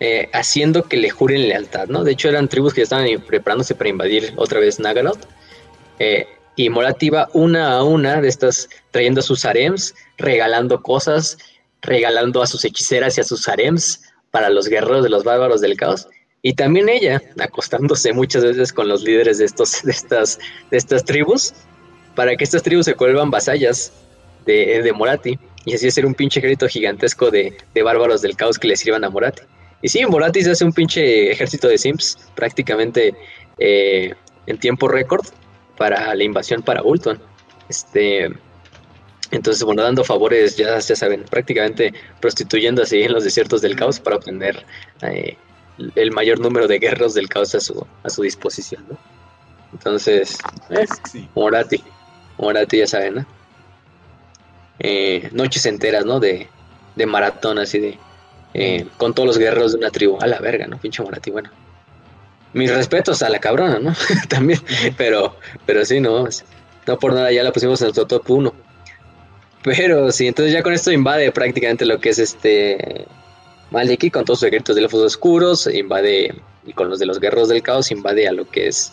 eh, 0.00 0.28
haciendo 0.32 0.84
que 0.84 0.96
le 0.96 1.10
juren 1.10 1.48
lealtad, 1.48 1.88
¿no? 1.88 2.04
De 2.04 2.12
hecho, 2.12 2.28
eran 2.28 2.48
tribus 2.48 2.74
que 2.74 2.82
estaban 2.82 3.06
preparándose 3.26 3.74
para 3.74 3.90
invadir 3.90 4.32
otra 4.36 4.60
vez 4.60 4.78
Nagaroth. 4.78 5.26
Eh, 5.98 6.26
y 6.56 6.68
Morat 6.68 7.02
iba 7.02 7.28
una 7.32 7.72
a 7.72 7.82
una 7.82 8.20
de 8.20 8.28
estas, 8.28 8.68
trayendo 8.90 9.22
sus 9.22 9.44
harems, 9.44 9.94
regalando 10.18 10.82
cosas, 10.82 11.38
regalando 11.84 12.42
a 12.42 12.46
sus 12.46 12.64
hechiceras 12.64 13.16
y 13.16 13.20
a 13.20 13.24
sus 13.24 13.48
harems 13.48 14.02
para 14.30 14.50
los 14.50 14.68
guerreros 14.68 15.04
de 15.04 15.10
los 15.10 15.24
bárbaros 15.24 15.60
del 15.60 15.76
caos. 15.76 16.08
Y 16.42 16.54
también 16.54 16.88
ella, 16.88 17.22
acostándose 17.38 18.12
muchas 18.12 18.44
veces 18.44 18.72
con 18.72 18.88
los 18.88 19.02
líderes 19.02 19.38
de, 19.38 19.46
estos, 19.46 19.82
de, 19.82 19.92
estas, 19.92 20.38
de 20.70 20.76
estas 20.76 21.04
tribus, 21.04 21.54
para 22.14 22.36
que 22.36 22.44
estas 22.44 22.62
tribus 22.62 22.84
se 22.84 22.94
vuelvan 22.94 23.30
vasallas 23.30 23.92
de, 24.44 24.92
Morati. 24.94 25.38
Y 25.64 25.74
así 25.74 25.88
hacer 25.88 26.04
un 26.04 26.14
pinche 26.14 26.40
ejército 26.40 26.68
gigantesco 26.68 27.30
de, 27.30 27.56
bárbaros 27.82 28.20
del 28.20 28.36
caos 28.36 28.58
que 28.58 28.68
le 28.68 28.76
sirvan 28.76 29.04
a 29.04 29.10
Morati. 29.10 29.42
Y 29.80 29.88
sí, 29.88 30.04
Morati 30.04 30.42
se 30.42 30.50
hace 30.50 30.64
un 30.64 30.72
pinche 30.72 31.30
ejército 31.30 31.68
de 31.68 31.78
Sims 31.78 32.18
prácticamente 32.34 33.14
eh, 33.58 34.14
en 34.46 34.58
tiempo 34.58 34.88
récord 34.88 35.26
para 35.76 36.14
la 36.14 36.24
invasión 36.24 36.62
para 36.62 36.82
Ultron. 36.82 37.20
Este, 37.68 38.30
entonces, 39.30 39.62
bueno, 39.64 39.82
dando 39.82 40.04
favores, 40.04 40.56
ya, 40.56 40.78
ya 40.78 40.96
saben, 40.96 41.24
prácticamente 41.24 41.92
prostituyendo 42.20 42.82
así 42.82 43.02
en 43.02 43.12
los 43.12 43.24
desiertos 43.24 43.62
del 43.62 43.76
caos 43.76 44.00
para 44.00 44.16
obtener 44.16 44.64
eh, 45.02 45.36
el 45.94 46.12
mayor 46.12 46.40
número 46.40 46.68
de 46.68 46.78
guerreros 46.78 47.14
del 47.14 47.28
caos 47.28 47.54
a 47.54 47.60
su, 47.60 47.86
a 48.02 48.10
su 48.10 48.22
disposición. 48.22 48.84
Entonces, 49.72 50.38
eh, 50.70 50.86
Morati, 51.34 51.82
Morati 52.38 52.78
ya 52.78 52.86
saben, 52.86 53.16
¿no? 53.16 53.26
Eh, 54.78 55.28
noches 55.32 55.66
enteras, 55.66 56.04
¿no? 56.04 56.20
De, 56.20 56.48
de 56.96 57.06
maratón, 57.06 57.58
así 57.58 57.78
de. 57.78 57.98
Eh, 58.54 58.86
con 58.98 59.14
todos 59.14 59.26
los 59.26 59.38
guerreros 59.38 59.72
de 59.72 59.78
una 59.78 59.90
tribu. 59.90 60.18
A 60.20 60.26
la 60.26 60.38
verga, 60.38 60.66
¿no? 60.66 60.78
Pinche 60.78 61.02
Morati, 61.02 61.30
bueno. 61.30 61.50
Mis 62.52 62.72
respetos 62.72 63.22
a 63.22 63.28
la 63.28 63.40
cabrona, 63.40 63.80
¿no? 63.80 63.94
También. 64.28 64.60
Pero, 64.96 65.36
pero 65.66 65.84
sí, 65.84 66.00
no. 66.00 66.28
No 66.86 66.98
por 66.98 67.14
nada 67.14 67.32
ya 67.32 67.42
la 67.42 67.52
pusimos 67.52 67.80
en 67.80 67.86
nuestro 67.86 68.06
top 68.06 68.30
1. 68.30 68.54
Pero 69.64 70.12
sí, 70.12 70.26
entonces 70.26 70.52
ya 70.52 70.62
con 70.62 70.74
esto 70.74 70.92
invade 70.92 71.32
prácticamente 71.32 71.86
lo 71.86 71.98
que 71.98 72.10
es 72.10 72.18
este. 72.18 73.06
Maliki 73.70 74.10
con 74.10 74.24
todos 74.24 74.40
sus 74.40 74.48
ejércitos 74.48 74.76
de 74.76 74.82
elfos 74.82 75.00
oscuros. 75.00 75.66
Invade. 75.66 76.34
Y 76.66 76.72
con 76.74 76.90
los 76.90 76.98
de 76.98 77.06
los 77.06 77.18
guerreros 77.18 77.48
del 77.48 77.62
caos, 77.62 77.90
invade 77.90 78.28
a 78.28 78.32
lo 78.32 78.48
que 78.48 78.68
es. 78.68 78.92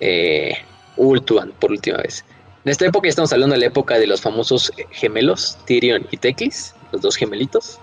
Eh, 0.00 0.54
Ultuan 0.96 1.52
por 1.60 1.70
última 1.70 1.98
vez. 1.98 2.24
En 2.64 2.72
esta 2.72 2.86
época 2.86 3.08
estamos 3.08 3.32
hablando 3.32 3.54
de 3.54 3.60
la 3.60 3.66
época 3.66 3.98
de 3.98 4.06
los 4.06 4.20
famosos 4.20 4.72
gemelos, 4.90 5.58
Tyrion 5.66 6.06
y 6.10 6.16
Teclis, 6.16 6.74
los 6.92 7.02
dos 7.02 7.16
gemelitos, 7.16 7.78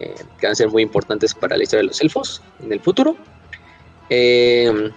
eh, 0.00 0.14
que 0.38 0.46
van 0.46 0.52
a 0.52 0.54
ser 0.56 0.68
muy 0.68 0.82
importantes 0.82 1.34
para 1.34 1.56
la 1.56 1.62
historia 1.62 1.82
de 1.82 1.88
los 1.88 2.00
elfos 2.00 2.42
en 2.62 2.72
el 2.72 2.80
futuro. 2.80 3.16
Eh, 4.10 4.90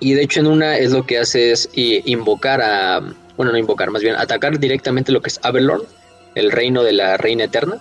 y 0.00 0.14
de 0.14 0.22
hecho 0.22 0.40
en 0.40 0.46
una 0.46 0.76
es 0.76 0.92
lo 0.92 1.06
que 1.06 1.18
hace 1.18 1.52
es 1.52 1.68
invocar 1.74 2.60
a, 2.62 3.00
bueno, 3.36 3.52
no 3.52 3.58
invocar, 3.58 3.90
más 3.90 4.02
bien 4.02 4.16
atacar 4.16 4.58
directamente 4.58 5.12
lo 5.12 5.20
que 5.20 5.28
es 5.28 5.40
Avalon, 5.42 5.82
el 6.34 6.50
reino 6.50 6.82
de 6.82 6.92
la 6.92 7.16
reina 7.16 7.44
eterna. 7.44 7.80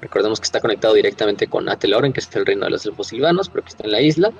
Recordemos 0.00 0.38
que 0.40 0.44
está 0.44 0.60
conectado 0.60 0.94
directamente 0.94 1.48
con 1.48 1.68
Ateloren, 1.68 2.12
que 2.12 2.20
es 2.20 2.34
el 2.36 2.46
reino 2.46 2.64
de 2.64 2.70
los 2.70 2.86
elfos 2.86 3.08
silvanos, 3.08 3.48
pero 3.48 3.64
que 3.64 3.70
está 3.70 3.84
en 3.84 3.92
la 3.92 4.00
isla. 4.00 4.32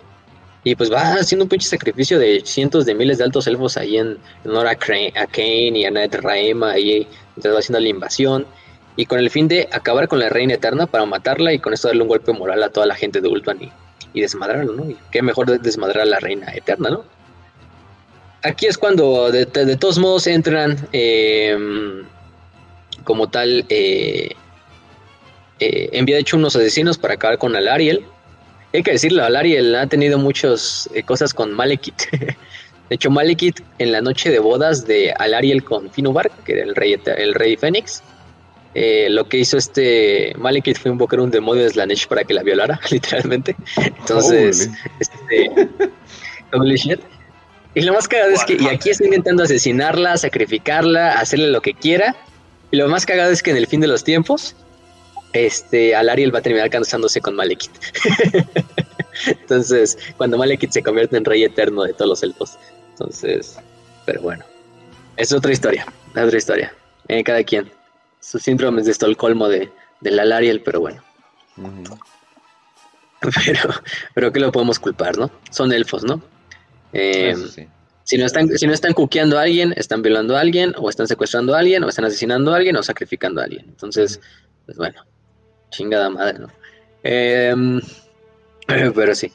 Y 0.65 0.75
pues 0.76 0.92
va 0.92 1.15
haciendo 1.15 1.44
un 1.44 1.49
pinche 1.49 1.68
sacrificio 1.68 2.18
de 2.18 2.42
cientos 2.44 2.84
de 2.84 2.94
miles 2.94 3.18
de 3.18 3.25
altos 3.25 3.47
elfos 3.47 3.76
ahí 3.76 3.97
en, 3.97 4.18
honor 4.44 4.67
a, 4.67 4.75
Kane 4.76 5.78
y 5.78 5.84
a 5.84 5.91
Ned 5.91 6.15
ahí 6.25 6.50
entonces 6.50 7.55
va 7.55 7.58
haciendo 7.58 7.81
la 7.81 7.89
invasión. 7.89 8.47
Y 8.97 9.07
con 9.07 9.18
el 9.20 9.31
fin 9.31 9.47
de 9.47 9.68
acabar 9.73 10.08
con 10.08 10.18
la 10.18 10.28
reina 10.28 10.55
eterna 10.55 10.86
para 10.86 11.07
matarla 11.07 11.52
y 11.52 11.60
con 11.60 11.73
esto 11.73 11.89
darle 11.89 12.02
un 12.02 12.08
golpe 12.08 12.33
moral 12.33 12.62
a 12.62 12.68
toda 12.68 12.86
la 12.86 12.97
gente 12.97 13.20
de 13.20 13.28
Ultron 13.28 13.62
y, 13.62 13.73
y 14.12 14.20
desmadrarlo, 14.20 14.73
¿no? 14.73 14.91
Y 14.91 14.97
qué 15.12 15.23
mejor 15.23 15.47
de 15.47 15.58
desmadrar 15.58 16.02
a 16.02 16.07
la 16.07 16.18
reina 16.18 16.52
eterna, 16.52 16.91
¿no? 16.91 17.05
Aquí 18.42 18.67
es 18.67 18.78
cuando 18.78 19.31
de, 19.33 19.47
todos 19.47 19.99
modos 19.99 20.26
entran 20.26 20.78
em, 20.92 22.05
como 23.05 23.28
tal, 23.28 23.65
eh, 23.68 24.31
eh, 25.58 25.89
envía 25.92 26.17
de 26.17 26.20
hecho 26.23 26.36
unos 26.36 26.55
asesinos 26.55 26.99
para 26.99 27.15
acabar 27.15 27.39
con 27.39 27.57
Alariel 27.57 28.05
hay 28.73 28.83
que 28.83 28.92
decirlo, 28.92 29.25
Alariel 29.25 29.75
ha 29.75 29.86
tenido 29.86 30.18
muchas 30.18 30.89
eh, 30.94 31.02
cosas 31.02 31.33
con 31.33 31.52
Malekith. 31.52 32.02
de 32.10 32.36
hecho, 32.91 33.10
Malekith 33.10 33.60
en 33.78 33.92
la 33.92 34.00
noche 34.00 34.31
de 34.31 34.39
bodas 34.39 34.86
de 34.86 35.12
Alariel 35.18 35.65
con 35.65 35.91
Finubar, 35.91 36.31
que 36.44 36.52
era 36.52 36.65
el 36.65 36.75
rey, 36.75 37.00
el 37.17 37.34
rey 37.34 37.57
Fénix, 37.57 38.02
eh, 38.75 39.08
lo 39.10 39.28
que 39.28 39.39
hizo 39.39 39.57
este 39.57 40.34
Malekith 40.36 40.78
fue 40.78 40.91
invocar 40.91 41.20
un 41.20 41.31
demonio 41.31 41.65
de 41.65 41.70
Slanesh 41.70 42.07
para 42.07 42.25
que 42.25 42.34
la 42.34 42.42
violara, 42.42 42.78
literalmente. 42.91 43.57
Entonces, 43.76 44.70
este, 45.00 45.68
Y 47.79 47.83
lo 47.83 47.93
más 47.93 48.09
cagado 48.09 48.33
es 48.33 48.45
que, 48.45 48.55
y 48.55 48.67
aquí 48.67 48.91
está 48.91 49.05
intentando 49.05 49.45
asesinarla, 49.45 50.17
sacrificarla, 50.17 51.13
hacerle 51.13 51.47
lo 51.47 51.63
que 51.63 51.75
quiera, 51.75 52.17
Y 52.73 52.77
lo 52.77 52.89
más 52.89 53.07
cagado 53.07 53.31
es 53.31 53.41
que 53.41 53.53
en 53.53 53.57
el 53.57 53.69
fin 53.69 53.81
de 53.81 53.87
los 53.87 54.03
tiempos, 54.03 54.57
este, 55.33 55.95
Alariel 55.95 56.35
va 56.35 56.41
a 56.41 56.43
terminar 56.43 56.71
casándose 56.71 57.21
con 57.21 57.37
Malekith. 57.37 57.71
Entonces, 59.27 59.97
cuando 60.17 60.37
Malekith 60.37 60.73
se 60.73 60.83
convierte 60.83 61.17
en 61.17 61.25
rey 61.25 61.45
eterno 61.45 61.85
de 61.85 61.93
todos 61.93 62.09
los 62.09 62.23
elfos. 62.25 62.59
Entonces, 62.91 63.59
pero 64.07 64.23
bueno, 64.23 64.45
es 65.17 65.33
otra 65.33 65.53
historia, 65.53 65.87
es 66.17 66.23
otra 66.23 66.37
historia. 66.37 66.75
Eh, 67.07 67.23
cada 67.23 67.45
quien, 67.45 67.71
sus 68.19 68.43
síndromes 68.43 68.87
de 68.87 68.91
Estocolmo 68.91 69.49
de, 69.49 69.71
del 70.01 70.19
Alariel, 70.19 70.63
pero 70.65 70.81
bueno. 70.81 71.01
Pero, 73.21 73.61
pero 74.15 74.33
¿qué 74.33 74.39
lo 74.39 74.53
podemos 74.53 74.79
culpar, 74.79 75.19
no? 75.19 75.29
Son 75.51 75.73
elfos, 75.73 76.05
¿no? 76.05 76.23
Eh, 76.92 77.34
si 78.05 78.17
no 78.17 78.25
están, 78.25 78.49
si 78.49 78.67
no 78.67 78.73
están 78.73 78.94
cuqueando 78.94 79.39
a 79.39 79.42
alguien, 79.42 79.75
están 79.76 80.02
violando 80.02 80.36
a 80.36 80.41
alguien, 80.41 80.75
o 80.78 80.89
están 80.89 81.07
secuestrando 81.07 81.55
a 81.55 81.58
alguien, 81.58 81.84
o 81.84 81.89
están 81.89 82.07
asesinando 82.07 82.52
a 82.52 82.57
alguien, 82.57 82.76
o 82.76 82.83
sacrificando 82.83 83.41
a 83.41 83.44
alguien. 83.44 83.67
Entonces, 83.68 84.20
pues 84.65 84.78
bueno, 84.78 85.05
chingada 85.70 86.08
madre, 86.08 86.39
¿no? 86.39 86.49
Em, 87.02 87.81
pero 88.94 89.15
sí. 89.15 89.33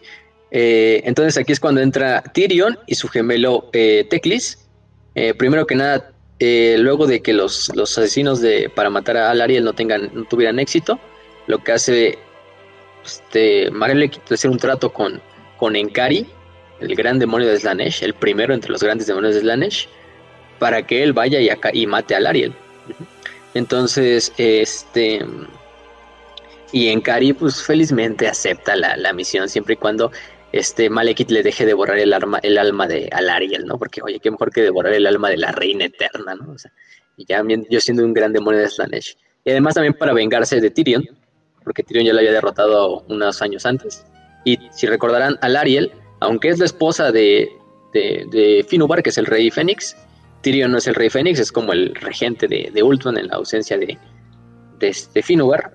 Eh, 0.52 1.02
entonces 1.06 1.38
aquí 1.38 1.52
es 1.52 1.60
cuando 1.60 1.82
entra 1.82 2.22
Tyrion 2.22 2.78
y 2.86 2.96
su 2.96 3.08
gemelo 3.08 3.70
eh, 3.74 4.06
Teclis. 4.10 4.60
Eh, 5.16 5.34
primero 5.34 5.66
que 5.66 5.76
nada, 5.76 6.12
luego 6.40 7.08
de 7.08 7.22
que 7.22 7.34
los, 7.34 7.72
los, 7.76 7.98
asesinos 7.98 8.42
de 8.42 8.70
para 8.76 8.90
matar 8.90 9.18
a 9.18 9.32
Alariel 9.32 9.64
no 9.64 9.74
tengan, 9.74 10.12
no 10.14 10.26
tuvieran 10.26 10.60
éxito, 10.60 11.00
lo 11.48 11.64
que 11.64 11.72
hace 11.72 12.18
este 13.06 13.70
le 13.72 14.10
quiere 14.10 14.34
hacer 14.34 14.50
un 14.50 14.58
trato 14.58 14.92
con, 14.92 15.22
con 15.58 15.76
Enkari, 15.76 16.28
el 16.84 16.96
gran 16.96 17.20
demonio 17.20 17.48
de 17.48 17.60
Slanesh, 17.60 18.04
el 18.04 18.14
primero 18.14 18.54
entre 18.54 18.72
los 18.72 18.84
grandes 18.84 19.08
demonios 19.08 19.36
de 19.36 19.42
Slanesh, 19.42 19.88
para 20.60 20.86
que 20.86 21.04
él 21.04 21.14
vaya 21.14 21.40
y, 21.40 21.50
y 21.74 21.88
mate 21.88 22.16
al 22.16 22.28
Ariel. 22.28 22.54
Entonces, 23.54 24.34
este. 24.38 25.26
Y 26.72 26.90
Enkari, 26.90 27.34
pues 27.34 27.62
felizmente 27.62 28.28
acepta 28.28 28.76
la, 28.76 29.14
misión 29.14 29.48
siempre 29.48 29.76
y 29.76 29.78
cuando 29.78 30.12
este 30.52 30.90
Malekith 30.90 31.30
le 31.30 31.44
deje 31.44 31.66
devorar 31.66 32.00
el, 32.00 32.16
el 32.42 32.58
alma 32.58 32.88
de 32.88 33.10
Alariel, 33.12 33.66
¿no? 33.66 33.78
Porque, 33.78 34.02
oye, 34.02 34.20
qué 34.20 34.32
mejor 34.32 34.52
que 34.52 34.62
devorar 34.62 34.94
el 34.94 35.06
alma 35.06 35.30
de 35.30 35.38
la 35.38 35.52
reina 35.52 35.86
eterna, 35.86 36.34
¿no? 36.34 36.54
O 36.54 36.58
sea, 36.58 36.72
y 37.16 37.26
ya 37.26 37.44
yo 37.70 37.80
siendo 37.80 38.04
un 38.04 38.14
gran 38.14 38.34
demonio 38.34 38.60
de 38.60 38.70
Slanesh. 38.70 39.18
Y 39.46 39.52
además 39.52 39.76
también 39.76 39.94
para 39.94 40.14
vengarse 40.14 40.60
de 40.60 40.72
Tyrion, 40.72 41.08
porque 41.64 41.84
Tyrion 41.84 42.06
ya 42.06 42.14
lo 42.14 42.20
había 42.20 42.32
derrotado 42.32 43.04
unos 43.08 43.42
años 43.42 43.66
antes. 43.68 44.04
Y 44.46 44.58
si 44.72 44.88
recordarán, 44.88 45.38
Alariel 45.42 45.92
aunque 46.24 46.50
es 46.50 46.60
la 46.60 46.66
esposa 46.66 47.12
de, 47.12 47.52
de, 47.94 48.66
que 49.04 49.10
es 49.10 49.18
el 49.18 49.26
rey 49.26 49.52
Fénix, 49.52 49.96
Tyrion 50.42 50.72
no 50.72 50.78
es 50.78 50.88
el 50.88 50.96
rey 50.96 51.10
Fénix, 51.10 51.40
es 51.40 51.52
como 51.52 51.74
el 51.74 51.96
regente 51.96 52.48
de, 52.48 52.72
de 52.74 52.84
Ultron 52.84 53.18
en 53.18 53.28
la 53.28 53.36
ausencia 53.36 53.78
de, 53.78 53.98
de, 54.80 55.24
Finubar. 55.24 55.74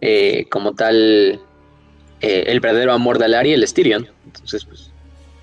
Eh, 0.00 0.46
como 0.50 0.74
tal, 0.74 1.40
eh, 2.20 2.44
el 2.46 2.60
verdadero 2.60 2.92
amor 2.92 3.18
de 3.18 3.26
Alariel 3.26 3.62
es 3.62 3.72
Tyrion. 3.72 4.06
Entonces, 4.26 4.64
pues, 4.64 4.92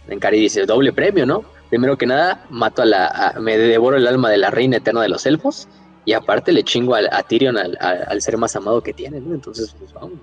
Encari 0.07 0.39
dice, 0.39 0.65
doble 0.65 0.93
premio, 0.93 1.25
¿no? 1.25 1.43
Primero 1.69 1.97
que 1.97 2.05
nada, 2.05 2.45
mato 2.49 2.81
a 2.81 2.85
la, 2.85 3.35
me 3.39 3.57
devoro 3.57 3.97
el 3.97 4.05
alma 4.05 4.29
de 4.29 4.37
la 4.37 4.51
reina 4.51 4.77
eterna 4.77 5.01
de 5.01 5.09
los 5.09 5.25
elfos, 5.25 5.67
y 6.05 6.13
aparte 6.13 6.51
le 6.51 6.63
chingo 6.63 6.95
a, 6.95 7.23
Tyrion 7.23 7.57
al, 7.57 8.21
ser 8.21 8.37
más 8.37 8.55
amado 8.55 8.81
que 8.81 8.93
tiene, 8.93 9.19
¿no? 9.21 9.33
Entonces, 9.33 9.73
pues 9.79 9.93
vamos. 9.93 10.19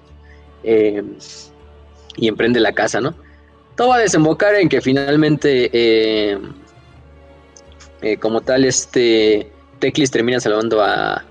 Eh, 0.62 1.02
y 2.16 2.28
emprende 2.28 2.60
la 2.60 2.72
casa, 2.72 3.00
¿no? 3.00 3.14
Todo 3.78 3.90
va 3.90 3.96
a 3.96 4.00
desembocar 4.00 4.56
en 4.56 4.68
que 4.68 4.80
finalmente, 4.80 5.70
eh, 5.72 6.36
eh, 8.02 8.16
como 8.16 8.40
tal, 8.40 8.64
este 8.64 9.52
Teclis 9.78 10.10
termina 10.10 10.40
salvando 10.40 10.82
a, 10.82 11.24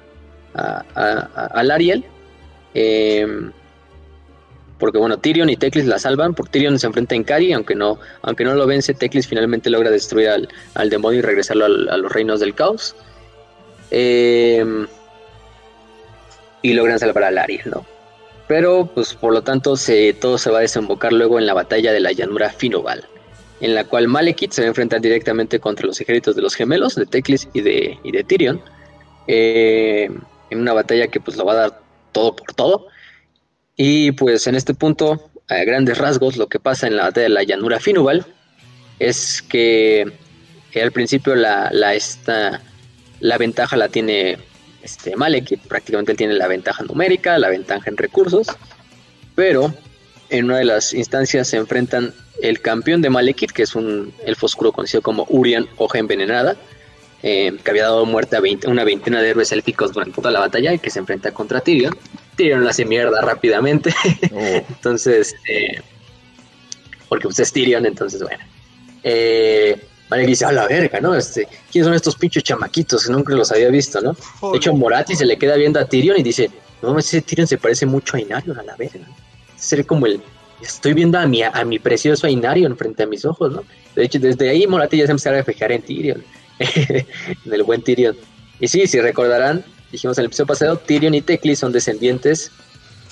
a. 0.54 1.78
Em, 2.74 3.52
porque 4.80 4.98
bueno, 4.98 5.18
Tyrion 5.18 5.50
y 5.50 5.58
Teclis 5.58 5.88
la 5.88 6.00
salvan, 6.00 6.34
porque 6.34 6.52
Tyrion 6.52 6.80
se 6.80 6.88
enfrenta 6.88 7.16
en 7.16 7.26
Kari, 7.26 7.52
aunque 7.52 7.76
no, 7.76 8.00
aunque 8.22 8.46
no 8.46 8.56
lo 8.56 8.66
vence, 8.66 8.94
Teclis 8.94 9.28
finalmente 9.28 9.70
logra 9.70 9.92
destruir 9.92 10.30
al, 10.30 10.90
demonio 10.90 11.20
y 11.20 11.24
regresarlo 11.24 11.66
a 11.66 11.98
los 11.98 12.10
reinos 12.10 12.40
del 12.40 12.56
caos. 12.56 12.96
Em, 13.92 14.88
y 16.62 16.74
logran 16.74 16.98
salvar 16.98 17.26
a 17.26 17.32
Lariel, 17.32 17.70
¿no? 17.72 17.97
Pero, 18.48 18.90
pues 18.94 19.14
por 19.14 19.34
lo 19.34 19.42
tanto, 19.42 19.76
se, 19.76 20.14
todo 20.14 20.38
se 20.38 20.50
va 20.50 20.60
a 20.60 20.62
desembocar 20.62 21.12
luego 21.12 21.38
en 21.38 21.46
la 21.46 21.54
batalla 21.54 21.92
de 21.92 22.00
la 22.00 22.14
llanura 22.14 22.50
Finoval, 22.50 23.06
en 23.60 23.76
la 23.76 23.84
cual 23.84 24.08
Malekith 24.08 24.52
se 24.52 24.62
va 24.62 24.66
a 24.66 24.70
enfrentar 24.70 25.02
directamente 25.02 25.60
contra 25.60 25.86
los 25.86 26.00
ejércitos 26.00 26.36
de 26.36 26.42
los 26.42 26.56
gemelos, 26.56 26.96
de 26.96 27.06
Teclis 27.06 27.50
y 27.54 27.62
de, 27.62 28.00
y 28.04 28.12
de 28.12 28.24
Tyrion, 28.24 28.62
eh, 29.28 30.10
en 30.50 30.60
una 30.60 30.74
batalla 30.74 31.08
que 31.08 31.20
pues 31.20 31.36
lo 31.36 31.46
va 31.46 31.54
a 31.54 31.56
dar 31.56 31.82
todo 32.14 32.36
por 32.36 32.54
todo. 32.54 32.88
Y 33.76 34.14
pues 34.14 34.48
en 34.48 34.56
este 34.56 34.74
punto, 34.74 35.30
a 35.50 35.56
grandes 35.66 35.98
rasgos, 35.98 36.38
lo 36.38 36.48
que 36.48 36.60
pasa 36.60 36.88
en 36.88 36.96
la 36.96 37.04
batalla 37.04 37.26
de 37.26 37.34
la 37.34 37.44
llanura 37.44 37.80
Finoval 37.80 38.26
es 39.00 39.42
que, 39.42 40.12
al 40.82 40.92
principio 40.92 41.36
la, 41.36 41.70
la, 41.72 41.96
esta, 41.96 42.62
la 43.20 43.38
ventaja 43.38 43.76
la 43.78 43.90
tiene 43.90 44.38
este, 44.82 45.16
Malekith. 45.16 45.62
Prácticamente 45.68 46.12
él 46.12 46.18
tiene 46.18 46.34
la 46.34 46.48
ventaja 46.48 46.84
numérica, 46.84 47.38
la 47.38 47.50
ventaja 47.50 47.90
en 47.90 47.98
recursos, 47.98 48.48
pero 49.36 49.74
en 50.30 50.46
una 50.46 50.58
de 50.58 50.66
las 50.66 50.94
instancias 50.94 51.48
se 51.48 51.58
enfrentan 51.58 52.14
el 52.42 52.62
campeón 52.62 53.02
de 53.02 53.10
Malekith, 53.10 53.52
que 53.52 53.64
es 53.64 53.76
un 53.76 54.14
elfo 54.26 54.46
oscuro 54.46 54.72
conocido 54.72 55.02
como 55.02 55.26
Urian, 55.30 55.68
hoja 55.78 56.00
envenenada, 56.00 56.56
eh, 57.24 57.58
que 57.64 57.72
había 57.72 57.84
dado 57.84 58.06
muerte 58.06 58.38
a 58.38 58.70
una 58.70 58.84
veintena 58.84 59.22
de 59.22 59.30
héroes 59.30 59.52
élficos 59.52 59.92
durante 59.94 60.16
toda 60.16 60.32
la 60.32 60.40
batalla 60.40 60.74
y 60.74 60.80
que 60.80 60.90
se 60.90 61.00
enfrenta 61.00 61.32
contra 61.34 61.62
Tyrion. 61.62 61.98
Tyrion 62.36 62.64
lo 62.64 62.70
hace 62.70 62.86
mierda 62.86 63.22
rápidamente, 63.22 63.94
oh. 64.32 64.40
entonces, 64.70 65.36
eh, 65.50 65.82
porque 67.10 67.28
usted 67.28 67.44
es 67.44 67.52
Tyrion, 67.52 67.86
entonces 67.86 68.22
bueno. 68.22 68.44
Eh, 69.04 69.80
Vale, 70.10 70.26
dice, 70.26 70.46
a 70.46 70.52
la 70.52 70.68
verga, 70.68 71.02
¿no? 71.02 71.14
Este, 71.16 71.48
¿quiénes 71.72 71.86
son 71.86 71.94
estos 71.94 72.16
pinches 72.16 72.44
chamaquitos 72.44 73.10
nunca 73.10 73.34
los 73.34 73.52
había 73.52 73.70
visto, 73.70 74.00
¿no? 74.00 74.16
De 74.52 74.58
hecho, 74.58 74.74
Morati 74.74 75.16
se 75.16 75.26
le 75.26 75.38
queda 75.38 75.56
viendo 75.56 75.80
a 75.80 75.86
Tyrion 75.86 76.18
y 76.18 76.24
dice, 76.24 76.50
no, 76.82 76.98
ese 76.98 77.22
Tyrion 77.22 77.48
se 77.48 77.58
parece 77.58 77.86
mucho 77.86 78.16
a 78.16 78.22
Inarion, 78.22 78.58
a 78.58 78.64
la 78.64 78.76
verga. 78.78 79.06
Sería 79.58 79.86
como 79.86 80.06
el, 80.06 80.22
estoy 80.62 80.94
viendo 80.94 81.20
a 81.20 81.26
mi, 81.26 81.44
a 81.44 81.66
mi 81.66 81.80
precioso 81.80 82.28
Inarion 82.28 82.78
frente 82.78 83.04
a 83.04 83.06
mis 83.06 83.26
ojos, 83.26 83.52
¿no? 83.52 83.64
De 83.96 84.06
hecho, 84.06 84.20
desde 84.20 84.50
ahí 84.50 84.66
Morati 84.66 84.98
ya 84.98 85.06
se 85.08 85.12
empezó 85.12 85.32
a 85.32 85.44
fijar 85.44 85.72
en 85.74 85.82
Tyrion, 85.82 86.24
en 86.60 87.54
el 87.54 87.64
buen 87.64 87.82
Tyrion. 87.82 88.16
Y 88.60 88.68
sí, 88.70 88.88
si 88.88 89.02
recordarán, 89.02 89.66
dijimos 89.92 90.18
en 90.18 90.24
el 90.24 90.26
episodio 90.28 90.48
pasado, 90.48 90.78
Tyrion 90.78 91.16
y 91.16 91.22
Teclis 91.22 91.60
son 91.60 91.74
descendientes 91.74 92.52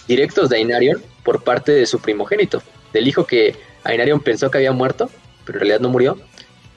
directos 0.08 0.50
de 0.50 0.58
Ainarion 0.58 1.02
por 1.24 1.44
parte 1.44 1.72
de 1.72 1.86
su 1.86 2.00
primogénito, 2.00 2.62
del 2.94 3.08
hijo 3.08 3.26
que 3.26 3.56
Ainarion 3.84 4.22
pensó 4.22 4.50
que 4.50 4.60
había 4.60 4.72
muerto, 4.72 5.10
pero 5.46 5.58
en 5.58 5.62
realidad 5.62 5.80
no 5.80 5.90
murió, 5.90 6.18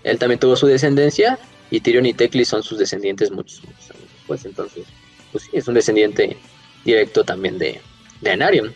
él 0.04 0.18
también 0.18 0.38
tuvo 0.38 0.56
su 0.56 0.66
descendencia 0.66 1.38
y 1.70 1.80
Tyrion 1.80 2.06
y 2.06 2.14
Teclis 2.14 2.48
son 2.48 2.62
sus 2.62 2.78
descendientes 2.78 3.30
muchos, 3.30 3.62
años 3.64 4.08
después. 4.16 4.44
Entonces, 4.44 4.86
pues 5.32 5.44
sí, 5.44 5.50
es 5.52 5.68
un 5.68 5.74
descendiente 5.74 6.36
directo 6.84 7.24
también 7.24 7.58
de, 7.58 7.80
de 8.20 8.30
Anarion. 8.30 8.74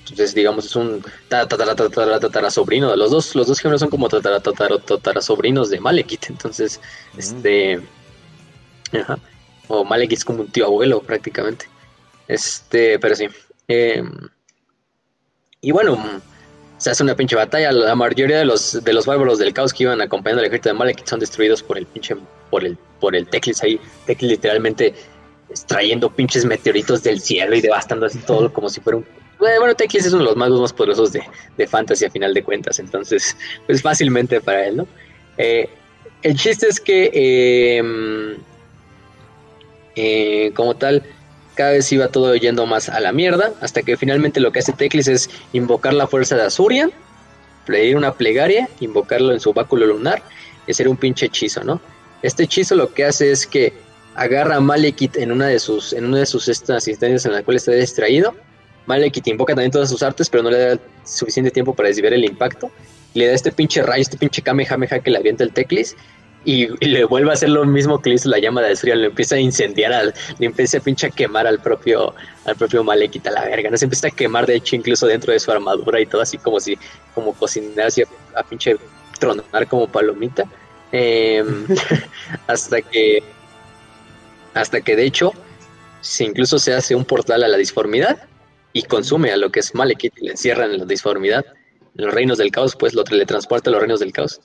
Entonces, 0.00 0.34
digamos, 0.34 0.64
es 0.64 0.74
un 0.74 1.04
tatara, 1.28 2.50
sobrino. 2.50 2.94
Los 2.96 3.10
dos, 3.10 3.34
los 3.34 3.46
dos 3.46 3.60
gemelos 3.60 3.80
son 3.80 3.90
como 3.90 4.08
tatara, 4.08 5.20
sobrinos 5.20 5.70
de 5.70 5.78
Malekith. 5.78 6.30
Entonces, 6.30 6.80
este. 7.16 7.80
Ajá. 8.92 9.18
O 9.68 9.84
Malekith 9.84 10.18
es 10.18 10.24
como 10.24 10.40
un 10.40 10.48
tío 10.48 10.66
abuelo 10.66 11.00
prácticamente. 11.00 11.66
Este, 12.26 12.98
pero 12.98 13.14
sí. 13.14 13.28
Em, 13.68 14.10
y 15.60 15.70
bueno, 15.70 15.96
se 16.80 16.90
hace 16.90 17.02
una 17.02 17.14
pinche 17.14 17.36
batalla. 17.36 17.70
La 17.72 17.94
mayoría 17.94 18.38
de 18.38 18.44
los, 18.46 18.82
de 18.82 18.92
los 18.94 19.04
bárbaros 19.04 19.38
del 19.38 19.52
caos 19.52 19.72
que 19.72 19.82
iban 19.82 20.00
acompañando 20.00 20.40
al 20.40 20.46
ejército 20.46 20.70
de 20.70 20.74
Malekith 20.74 21.06
son 21.06 21.20
destruidos 21.20 21.62
por 21.62 21.76
el 21.76 21.84
pinche, 21.84 22.16
por 22.48 22.64
el, 22.64 22.78
por 22.98 23.14
el 23.14 23.28
Teclis 23.28 23.62
ahí. 23.62 23.78
Teclis 24.06 24.30
literalmente 24.30 24.94
extrayendo 25.50 26.10
pinches 26.10 26.46
meteoritos 26.46 27.02
del 27.02 27.20
cielo 27.20 27.54
y 27.54 27.60
devastando 27.60 28.06
así 28.06 28.18
todo 28.20 28.50
como 28.50 28.70
si 28.70 28.80
fuera 28.80 28.96
un... 28.96 29.06
Bueno, 29.38 29.74
Teclis 29.74 30.06
es 30.06 30.12
uno 30.14 30.22
de 30.22 30.30
los 30.30 30.36
magos 30.36 30.58
más 30.58 30.72
poderosos 30.72 31.12
de, 31.12 31.22
de 31.58 31.66
Fantasy 31.66 32.06
a 32.06 32.10
final 32.10 32.32
de 32.32 32.42
cuentas, 32.42 32.78
entonces, 32.78 33.36
pues 33.66 33.82
fácilmente 33.82 34.40
para 34.40 34.66
él, 34.66 34.78
¿no? 34.78 34.88
Eh, 35.36 35.68
el 36.22 36.36
chiste 36.36 36.66
es 36.66 36.80
que, 36.80 37.76
em, 37.78 38.36
eh, 39.96 40.50
como 40.54 40.74
tal, 40.76 41.02
cada 41.60 41.72
vez 41.72 41.92
iba 41.92 42.08
todo 42.08 42.34
yendo 42.36 42.64
más 42.64 42.88
a 42.88 43.00
la 43.00 43.12
mierda, 43.12 43.52
hasta 43.60 43.82
que 43.82 43.98
finalmente 43.98 44.40
lo 44.40 44.50
que 44.50 44.60
hace 44.60 44.72
Teclis 44.72 45.08
es 45.08 45.28
invocar 45.52 45.92
la 45.92 46.06
fuerza 46.06 46.34
de 46.34 46.44
Azurian, 46.44 46.90
pedir 47.66 47.98
una 47.98 48.14
plegaria, 48.14 48.66
invocarlo 48.80 49.30
en 49.34 49.40
su 49.40 49.52
báculo 49.52 49.84
lunar 49.84 50.22
y 50.66 50.70
hacer 50.70 50.88
un 50.88 50.96
pinche 50.96 51.26
hechizo, 51.26 51.62
¿no? 51.62 51.78
Este 52.22 52.44
hechizo 52.44 52.76
lo 52.76 52.94
que 52.94 53.04
hace 53.04 53.30
es 53.30 53.46
que 53.46 53.74
agarra 54.14 54.56
a 54.56 54.60
Malekith 54.60 55.18
en 55.18 55.32
una 55.32 55.48
de 55.48 55.58
sus, 55.58 55.92
en 55.92 56.06
una 56.06 56.20
de 56.20 56.24
sus 56.24 56.48
estas 56.48 56.88
instancias 56.88 57.26
en 57.26 57.32
las 57.32 57.42
cuales 57.42 57.68
está 57.68 57.72
distraído. 57.72 58.34
Malekith 58.86 59.26
invoca 59.26 59.52
también 59.54 59.70
todas 59.70 59.90
sus 59.90 60.02
artes, 60.02 60.30
pero 60.30 60.42
no 60.42 60.50
le 60.50 60.58
da 60.60 60.78
suficiente 61.04 61.50
tiempo 61.50 61.74
para 61.74 61.90
desviar 61.90 62.14
el 62.14 62.24
impacto. 62.24 62.70
Le 63.12 63.26
da 63.26 63.34
este 63.34 63.52
pinche 63.52 63.82
rayo, 63.82 64.00
este 64.00 64.16
pinche 64.16 64.40
Kamehameha 64.40 65.00
que 65.00 65.10
le 65.10 65.18
avienta 65.18 65.44
el 65.44 65.52
Teclis. 65.52 65.94
Y, 66.44 66.68
le 66.86 67.04
vuelve 67.04 67.30
a 67.30 67.34
hacer 67.34 67.50
lo 67.50 67.64
mismo 67.64 68.00
que 68.00 68.10
le 68.10 68.16
hizo 68.16 68.28
la 68.28 68.38
llama 68.38 68.62
de 68.62 68.74
frío, 68.76 68.94
le 68.94 69.06
empieza 69.06 69.34
a 69.34 69.40
incendiar, 69.40 69.92
al, 69.92 70.14
le 70.38 70.46
empieza 70.46 70.78
a 70.78 70.80
pinche 70.80 71.06
a 71.06 71.10
quemar 71.10 71.46
al 71.46 71.60
propio, 71.60 72.14
al 72.46 72.56
propio 72.56 72.82
Malekith 72.82 73.26
a 73.26 73.30
la 73.30 73.44
verga, 73.44 73.70
no 73.70 73.76
se 73.76 73.84
empieza 73.84 74.08
a 74.08 74.10
quemar 74.10 74.46
de 74.46 74.56
hecho 74.56 74.76
incluso 74.76 75.06
dentro 75.06 75.32
de 75.32 75.40
su 75.40 75.50
armadura 75.50 76.00
y 76.00 76.06
todo 76.06 76.22
así 76.22 76.38
como 76.38 76.58
si, 76.60 76.78
como 77.14 77.34
cocinar 77.34 77.86
así 77.86 78.02
a, 78.34 78.42
pinche 78.42 78.76
tronar 79.18 79.66
como 79.68 79.86
palomita, 79.86 80.44
em, 80.92 81.66
hasta 82.46 82.80
que, 82.80 83.22
hasta 84.54 84.80
que 84.80 84.96
de 84.96 85.04
hecho, 85.04 85.32
se 86.00 86.24
incluso 86.24 86.58
se 86.58 86.72
hace 86.72 86.94
un 86.94 87.04
portal 87.04 87.44
a 87.44 87.48
la 87.48 87.58
disformidad 87.58 88.26
y 88.72 88.84
consume 88.84 89.30
a 89.30 89.36
lo 89.36 89.50
que 89.50 89.60
es 89.60 89.74
Malekith 89.74 90.16
y 90.18 90.26
le 90.26 90.30
encierran 90.32 90.70
en 90.70 90.78
la 90.78 90.84
disformidad, 90.86 91.44
en 91.96 92.04
los 92.06 92.14
reinos 92.14 92.38
del 92.38 92.50
caos, 92.50 92.76
pues 92.76 92.94
lo 92.94 93.04
le 93.10 93.26
transporta 93.26 93.68
a 93.68 93.72
los 93.72 93.80
reinos 93.80 94.00
del 94.00 94.12
caos. 94.12 94.40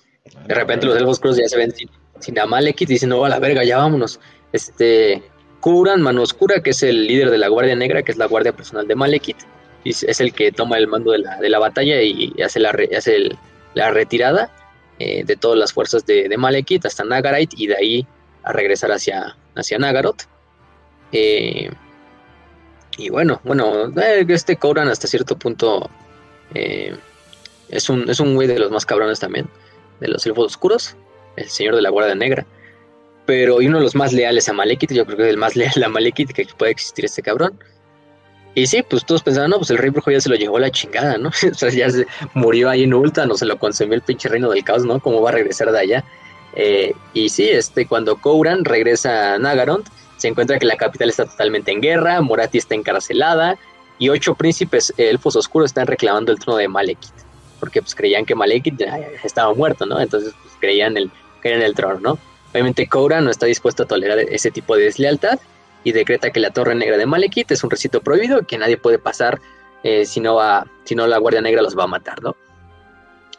De 0.48 0.56
repente 0.56 0.86
los 0.86 0.98
elfos 0.98 1.20
cruz 1.20 1.38
ya 1.38 1.48
se 1.48 1.58
ven 1.58 1.72
sin, 1.72 1.90
sin 2.20 2.40
Amalekith 2.40 2.90
y 2.90 2.94
dicen, 2.94 3.10
no, 3.10 3.24
a 3.26 3.30
la 3.30 3.40
verga, 3.40 3.64
ya 3.64 3.78
vámonos. 3.78 4.20
Este, 4.52 5.24
curan 5.60 6.02
Mano 6.02 6.24
Oscura, 6.24 6.62
que 6.62 6.72
es 6.72 6.84
el 6.84 7.08
líder 7.08 7.30
de 7.30 7.38
la 7.38 7.48
Guardia 7.48 7.76
Negra, 7.76 8.04
que 8.04 8.12
es 8.12 8.18
la 8.18 8.26
guardia 8.26 8.56
personal 8.56 8.88
de 8.88 8.96
Malekith, 8.96 9.38
es 9.84 10.20
el 10.20 10.34
que 10.34 10.52
toma 10.52 10.78
el 10.78 10.88
mando 10.88 11.12
de 11.12 11.20
la, 11.20 11.38
de 11.38 11.50
la 11.50 11.60
batalla 11.60 12.02
y 12.02 12.34
hace 12.44 12.60
la, 12.60 12.76
hace 12.98 13.30
la 13.76 13.92
retirada 13.92 14.52
eh, 14.98 15.24
de 15.24 15.36
todas 15.36 15.60
las 15.60 15.74
fuerzas 15.74 16.06
de, 16.06 16.28
de, 16.28 16.80
hasta 16.84 17.04
Nagarite 17.04 17.56
y 17.60 17.68
de 17.68 17.76
ahí 17.76 18.08
a 18.44 18.52
regresar 18.52 18.92
hacia, 18.92 19.38
hacia 19.56 19.78
Nagaroth. 19.78 20.24
Eh, 21.12 21.70
y 22.98 23.10
bueno, 23.10 23.42
bueno, 23.44 23.92
eh, 24.02 24.26
este 24.28 24.56
Kouran 24.56 24.88
hasta 24.88 25.08
cierto 25.08 25.38
punto 25.38 25.90
es, 26.54 27.90
un, 27.90 28.10
es 28.10 28.20
un 28.20 28.34
güey 28.34 28.48
de 28.48 28.58
los 28.58 28.72
más 28.72 28.86
cabrones 28.86 29.20
también 29.20 29.48
de 30.00 30.08
los 30.08 30.26
elfos 30.26 30.46
oscuros, 30.48 30.96
el 31.36 31.50
señor 31.50 31.76
de 31.76 31.82
la 31.82 31.90
guardia 31.90 32.16
negra. 32.16 32.46
Pero 33.26 33.62
y 33.62 33.68
uno 33.68 33.80
de 33.80 33.84
los 33.84 33.96
más 33.96 34.14
leales 34.14 34.48
a 34.50 34.54
Malekith, 34.54 34.92
yo 34.92 35.06
creo 35.06 35.18
que 35.18 35.24
es 35.24 35.30
el 35.30 35.38
más 35.38 35.56
leal 35.56 35.84
a 35.84 35.90
Malekith 35.90 36.32
que 36.32 36.46
puede 36.58 36.72
existir 36.72 37.06
este 37.06 37.22
cabrón. 37.22 37.58
Y 38.54 38.68
sí, 38.68 38.84
pues 38.88 39.06
todos 39.06 39.22
pensaban, 39.22 39.50
no, 39.50 39.58
pues 39.58 39.70
el 39.70 39.78
rey 39.78 39.90
brujo 39.90 40.12
ya 40.12 40.22
se 40.22 40.30
lo 40.30 40.36
llevó 40.36 40.58
a 40.58 40.62
la 40.62 40.72
chingada, 40.72 41.18
¿no? 41.18 41.30
o 41.52 41.54
sea, 41.54 41.70
ya 41.70 41.90
se 41.90 42.08
murió 42.34 42.70
ahí 42.70 42.84
en 42.84 42.94
Ulta, 42.94 43.26
no 43.26 43.36
se 43.36 43.46
lo 43.46 43.60
consumió 43.60 43.96
el 43.96 44.02
pinche 44.02 44.30
reino 44.30 44.50
del 44.50 44.64
caos, 44.64 44.86
¿no? 44.86 45.00
¿Cómo 45.00 45.22
va 45.22 45.30
a 45.30 45.34
regresar 45.34 45.72
de 45.72 45.80
allá? 45.80 46.04
Eh, 46.56 46.94
y 47.14 47.28
sí, 47.28 47.50
este, 47.50 47.86
cuando 47.86 48.16
Kouran 48.16 48.64
regresa 48.64 49.34
a 49.34 49.40
Nagarond, 49.40 49.86
se 50.16 50.30
encuentra 50.30 50.58
que 50.58 50.66
la 50.66 50.78
capital 50.78 51.10
está 51.10 51.26
totalmente 51.26 51.72
en 51.72 51.82
guerra, 51.82 52.22
Morati 52.22 52.60
está 52.60 52.76
encarcelada, 52.76 53.58
y 54.00 54.08
ocho 54.08 54.36
príncipes 54.36 54.94
elfos 54.96 55.36
oscuros 55.36 55.72
están 55.72 55.88
reclamando 55.88 56.32
el 56.32 56.40
trono 56.40 56.58
de 56.58 56.70
Malekith 56.70 57.25
porque 57.66 57.82
pues 57.82 57.96
creían 57.96 58.26
que 58.26 58.36
Malekith 58.36 58.80
estaba 59.24 59.52
muerto, 59.56 59.88
¿no? 59.88 60.00
Entonces 60.00 60.36
pues, 60.44 60.54
creían, 60.60 60.96
el, 60.98 61.10
creían 61.42 61.64
el 61.64 61.74
trono, 61.74 62.00
¿no? 62.00 62.20
Obviamente 62.52 62.88
Koura 62.88 63.22
no 63.22 63.32
está 63.32 63.48
dispuesto 63.48 63.84
a 63.84 63.88
tolerar 63.88 64.20
ese 64.20 64.52
tipo 64.52 64.76
de 64.78 64.84
deslealtad 64.84 65.40
y 65.84 65.94
decreta 65.94 66.30
que 66.30 66.40
la 66.40 66.52
Torre 66.52 66.76
Negra 66.76 66.96
de 66.98 67.08
Malekith 67.08 67.52
es 67.52 67.64
un 67.64 67.72
recinto 67.72 68.02
prohibido 68.02 68.44
que 68.44 68.60
nadie 68.60 68.78
puede 68.78 69.00
pasar 69.00 69.42
eh, 69.82 70.06
si, 70.06 70.20
no 70.20 70.36
va, 70.36 70.68
si 70.84 70.94
no 70.94 71.08
la 71.08 71.18
Guardia 71.18 71.42
Negra 71.42 71.64
los 71.64 71.76
va 71.76 71.86
a 71.86 71.88
matar, 71.88 72.22
¿no? 72.22 72.36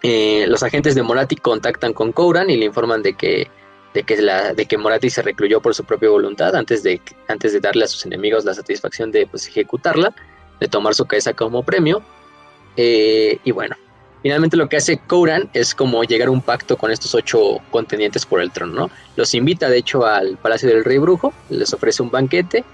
Eh, 0.02 0.44
los 0.48 0.64
agentes 0.64 0.96
de 0.96 1.05
Morati 1.05 1.36
contactan 1.36 1.92
con 1.92 2.10
Kouran 2.10 2.50
y 2.50 2.56
le 2.56 2.64
informan 2.64 3.02
de 3.02 3.14
que, 3.14 3.48
de 3.94 4.02
que, 4.02 4.16
de 4.16 4.66
que 4.66 4.76
Morati 4.76 5.08
se 5.08 5.22
recluyó 5.22 5.60
por 5.60 5.72
su 5.72 5.84
propia 5.84 6.08
voluntad 6.08 6.56
antes 6.56 6.82
de, 6.82 7.00
antes 7.28 7.52
de 7.52 7.60
darle 7.60 7.84
a 7.84 7.88
sus 7.88 8.05
enemigos 8.06 8.44
la 8.44 8.55
satisfacción 8.55 9.12
de 9.12 9.28
pues, 9.28 9.46
ejecutarla, 9.46 10.12
de 10.58 10.66
tomar 10.66 10.94
su 10.94 11.06
cabeza 11.06 11.32
como 11.32 11.62
premio. 11.62 12.02
Eh, 12.76 13.38
y 13.44 13.52
bueno, 13.52 13.76
Finalmente 14.22 14.56
lo 14.56 14.68
que 14.68 14.76
hace 14.76 14.98
Kouran 14.98 15.50
es 15.52 15.74
como 15.74 16.02
llegar 16.04 16.28
a 16.28 16.32
un 16.32 16.42
pacto 16.42 16.76
con 16.76 16.90
estos 16.90 17.14
ocho 17.14 17.58
contendientes 17.70 18.26
por 18.26 18.40
el 18.40 18.50
trono, 18.50 18.72
¿no? 18.72 18.90
Los 19.14 19.34
invita 19.34 19.68
de 19.68 19.78
hecho 19.78 20.04
al 20.04 20.36
Palacio 20.36 20.68
del 20.68 20.84
Rey 20.84 20.98
Brujo, 20.98 21.32
les 21.48 21.72
ofrece 21.72 22.02
un 22.02 22.10
banquete, 22.10 22.64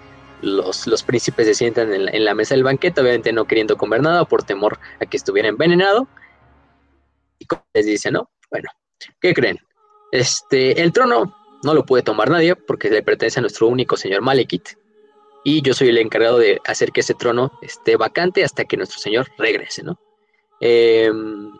los, 0.42 0.86
los 0.86 1.02
príncipes 1.02 1.46
se 1.46 1.54
sientan 1.54 1.92
en 1.92 2.24
la, 2.24 2.34
mesa 2.34 2.54
del 2.54 2.64
banquete, 2.64 3.00
obviamente 3.00 3.32
no 3.32 3.46
queriendo 3.46 3.76
comer 3.76 4.02
nada 4.02 4.24
por 4.24 4.42
temor 4.42 4.78
a 5.00 5.06
que 5.06 5.16
estuviera 5.16 5.48
envenenado. 5.48 6.08
Y 7.38 7.46
les 7.74 7.86
dice, 7.86 8.10
¿no? 8.10 8.30
Bueno, 8.50 8.68
¿qué 9.20 9.32
creen? 9.32 9.58
Este, 10.10 10.82
el 10.82 10.92
trono 10.92 11.36
no 11.62 11.74
lo 11.74 11.86
puede 11.86 12.02
tomar 12.02 12.28
nadie 12.28 12.56
porque 12.56 12.90
le 12.90 13.02
pertenece 13.02 13.38
a 13.38 13.42
nuestro 13.42 13.68
único 13.68 13.96
señor 13.96 14.20
Malekith. 14.20 14.70
Y 15.44 15.62
yo 15.62 15.74
soy 15.74 15.88
el 15.88 15.98
encargado 15.98 16.38
de 16.38 16.60
hacer 16.66 16.92
que 16.92 17.00
ese 17.00 17.14
trono 17.14 17.52
esté 17.62 17.96
vacante 17.96 18.44
hasta 18.44 18.64
que 18.64 18.76
nuestro 18.76 18.98
señor 18.98 19.28
regrese, 19.38 19.82
¿no? 19.82 19.98
Em, 20.64 21.52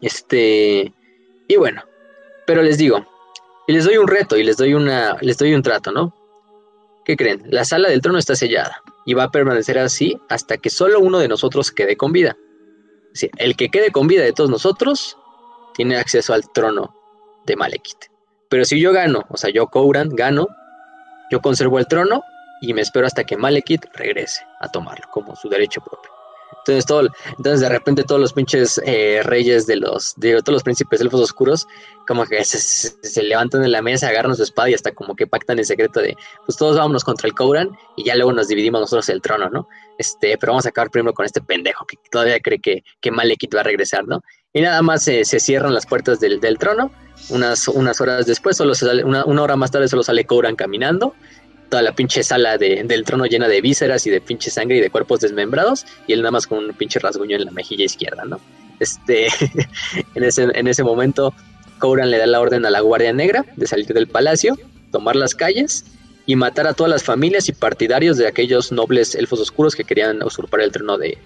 este, 0.00 0.90
y 1.46 1.56
bueno, 1.56 1.82
pero 2.46 2.62
les 2.62 2.78
digo, 2.78 3.06
y 3.66 3.74
les 3.74 3.84
doy 3.84 3.98
un 3.98 4.08
reto 4.08 4.38
y 4.38 4.42
les 4.42 4.56
doy 4.56 4.72
una, 4.72 5.18
les 5.20 5.36
doy 5.36 5.52
un 5.52 5.62
trato, 5.62 5.92
¿no? 5.92 6.14
¿Qué 7.04 7.14
creen? 7.14 7.42
La 7.50 7.66
sala 7.66 7.90
del 7.90 8.00
trono 8.00 8.18
está 8.18 8.34
sellada 8.34 8.82
y 9.04 9.12
va 9.12 9.24
a 9.24 9.30
permanecer 9.30 9.78
así 9.78 10.18
hasta 10.30 10.56
que 10.56 10.70
solo 10.70 10.98
uno 10.98 11.18
de 11.18 11.28
nosotros 11.28 11.70
quede 11.70 11.98
con 11.98 12.10
vida. 12.10 12.38
el 13.36 13.54
que 13.54 13.68
quede 13.68 13.90
con 13.90 14.06
vida 14.06 14.22
de 14.22 14.32
todos 14.32 14.48
nosotros 14.48 15.18
tiene 15.74 15.98
acceso 15.98 16.32
al 16.32 16.50
trono 16.50 16.94
de 17.44 17.54
Malekith. 17.56 18.06
Pero 18.48 18.64
si 18.64 18.80
yo 18.80 18.92
gano, 18.92 19.26
o 19.28 19.36
sea, 19.36 19.50
yo 19.50 19.66
Kouran 19.66 20.08
gano, 20.08 20.48
yo 21.30 21.42
conservo 21.42 21.78
el 21.78 21.86
trono 21.86 22.22
y 22.62 22.72
me 22.72 22.80
espero 22.80 23.06
hasta 23.06 23.24
que 23.24 23.36
Malekith 23.36 23.84
regrese 23.92 24.42
a 24.60 24.68
tomarlo 24.68 25.06
como 25.10 25.36
su 25.36 25.50
derecho 25.50 25.82
propio. 25.82 26.17
Entonces, 26.68 26.86
todo, 26.86 27.08
entonces 27.30 27.60
de 27.60 27.68
repente 27.70 28.04
todos 28.04 28.20
los 28.20 28.34
pinches 28.34 28.78
eh, 28.84 29.22
reyes 29.24 29.66
de 29.66 29.76
los, 29.76 30.14
de 30.16 30.42
todos 30.42 30.52
los 30.52 30.62
príncipes 30.62 31.00
elfos 31.00 31.20
oscuros, 31.22 31.66
como 32.06 32.26
que 32.26 32.44
se, 32.44 33.22
levantan 33.22 33.62
de 33.62 33.68
la 33.68 33.80
mesa, 33.80 34.08
agarran 34.08 34.36
su 34.36 34.42
espada 34.42 34.68
y 34.68 34.74
hasta 34.74 34.92
como 34.92 35.16
que 35.16 35.26
pactan 35.26 35.58
el 35.58 35.64
secreto 35.64 36.00
de, 36.00 36.14
pues 36.44 36.58
todos 36.58 36.76
vámonos 36.76 37.04
contra 37.04 37.26
el 37.26 37.34
Kouran 37.34 37.70
y 37.96 38.04
ya 38.04 38.16
luego 38.16 38.34
nos 38.34 38.48
dividimos 38.48 38.82
nosotros 38.82 39.08
el 39.08 39.22
trono, 39.22 39.48
¿no? 39.48 39.66
Este, 39.96 40.36
pero 40.36 40.52
vamos 40.52 40.66
a 40.66 40.68
acabar 40.68 40.90
primero 40.90 41.14
con 41.14 41.24
este 41.24 41.40
pendejo 41.40 41.86
que 41.86 41.96
todavía 42.10 42.38
cree 42.40 42.58
que, 42.58 42.84
que 43.00 43.10
Malekith 43.10 43.54
va 43.56 43.60
a 43.60 43.64
regresar, 43.64 44.06
¿no? 44.06 44.22
Y 44.52 44.60
nada 44.60 44.82
más 44.82 45.04
se 45.04 45.24
cierran 45.24 45.72
las 45.72 45.86
puertas 45.86 46.20
del, 46.20 46.40
del, 46.40 46.58
trono. 46.58 46.90
Unas, 47.30 47.68
unas 47.68 48.00
horas 48.00 48.26
después, 48.26 48.56
sale, 48.56 49.04
una, 49.04 49.24
una 49.24 49.42
hora 49.42 49.56
más 49.56 49.70
tarde 49.70 49.88
solo 49.88 50.02
sale 50.02 50.24
Kouran 50.24 50.56
caminando 50.56 51.14
toda 51.68 51.82
la 51.82 51.92
pinche 51.92 52.22
sala 52.22 52.58
del 52.58 53.04
trono 53.04 53.26
llena 53.26 53.48
de 53.48 53.60
vísceras 53.60 54.06
y 54.06 54.10
de 54.10 54.20
pinche 54.20 54.50
sangre 54.50 54.78
y 54.78 54.80
de 54.80 54.90
cuerpos 54.90 55.20
desmembrados, 55.20 55.86
y 56.06 56.12
él 56.12 56.20
nada 56.20 56.32
más 56.32 56.46
con 56.46 56.64
un 56.64 56.72
pinche 56.72 56.98
rasguño 56.98 57.36
en 57.36 57.44
la 57.44 57.50
mejilla 57.50 57.84
izquierda, 57.84 58.24
¿no? 58.24 58.40
Este, 58.80 59.26
en, 60.14 60.24
ese, 60.24 60.44
en 60.54 60.66
ese 60.66 60.82
momento, 60.82 61.34
Kouran 61.78 62.10
le 62.10 62.18
da 62.18 62.26
la 62.26 62.40
orden 62.40 62.64
a 62.64 62.70
la 62.70 62.80
Guardia 62.80 63.12
Negra 63.12 63.44
de 63.56 63.66
salir 63.66 63.86
del 63.86 64.08
palacio, 64.08 64.58
tomar 64.90 65.16
las 65.16 65.34
calles 65.34 65.84
y 66.26 66.36
matar 66.36 66.66
a 66.66 66.74
todas 66.74 66.90
las 66.90 67.02
familias 67.02 67.48
y 67.48 67.52
partidarios 67.52 68.16
de 68.16 68.26
aquellos 68.26 68.72
nobles 68.72 69.14
elfos 69.14 69.40
oscuros 69.40 69.74
que 69.74 69.84
querían 69.84 70.22
usurpar 70.22 70.60
el 70.60 70.72
trono 70.72 70.98
de, 70.98 71.18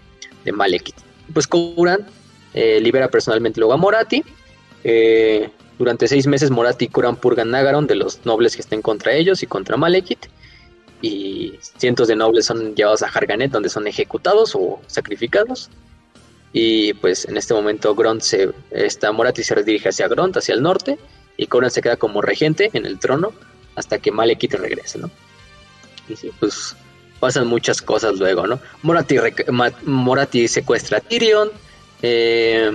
de 0.45 0.53
Malekith. 0.53 0.97
Pues 1.33 1.47
Kouran 1.47 2.07
eh, 2.55 2.81
libera 2.81 3.09
personalmente 3.09 3.61
luego 3.61 3.73
a 3.73 3.77
Morati. 3.77 4.23
Eh, 4.85 5.51
durante 5.83 6.07
seis 6.07 6.29
meses 6.29 6.53
Morati 6.53 6.85
y 6.85 6.89
Kuran 6.89 7.17
purgan 7.17 7.51
Nagaron 7.51 7.89
de 7.89 7.97
los 7.97 8.25
nobles 8.25 8.55
que 8.55 8.63
estén 8.63 8.83
contra 8.83 9.15
ellos 9.15 9.43
y 9.43 9.49
contra 9.49 9.77
Malekith. 9.77 10.27
Y 11.01 11.55
cientos 11.77 12.07
de 12.07 12.15
nobles 12.15 12.47
son 12.47 12.77
llevados 12.77 13.03
a 13.03 13.09
Harganet 13.09 13.51
donde 13.51 13.69
son 13.69 13.89
ejecutados 13.89 14.55
o 14.55 14.81
sacrificados. 14.87 15.71
Y 16.53 16.95
pues 16.95 17.25
en 17.25 17.37
este 17.37 17.53
momento 17.53 17.97
Gront 17.97 18.23
se, 18.23 18.53
está 18.71 19.11
Morati 19.11 19.43
se 19.43 19.57
redirige 19.57 19.89
hacia 19.89 20.07
Gront, 20.07 20.37
hacia 20.37 20.55
el 20.55 20.63
norte, 20.63 21.01
y 21.37 21.49
Kuran 21.49 21.73
se 21.73 21.83
queda 21.83 21.97
como 21.97 22.23
regente 22.23 22.71
en 22.75 22.87
el 22.87 23.01
trono 23.01 23.33
hasta 23.75 23.99
que 23.99 24.13
Malekith 24.13 24.55
regrese, 24.55 25.01
¿no? 25.01 25.11
Y 26.09 26.15
sí, 26.15 26.31
pues 26.39 26.77
pasan 27.19 27.49
muchas 27.49 27.83
cosas 27.83 28.21
luego, 28.21 28.47
¿no? 28.47 28.61
Morati, 28.83 29.17
Morati 29.83 30.47
secuestra 30.47 30.99
a 30.99 31.01
Tyrion, 31.01 31.51
eh, 32.03 32.71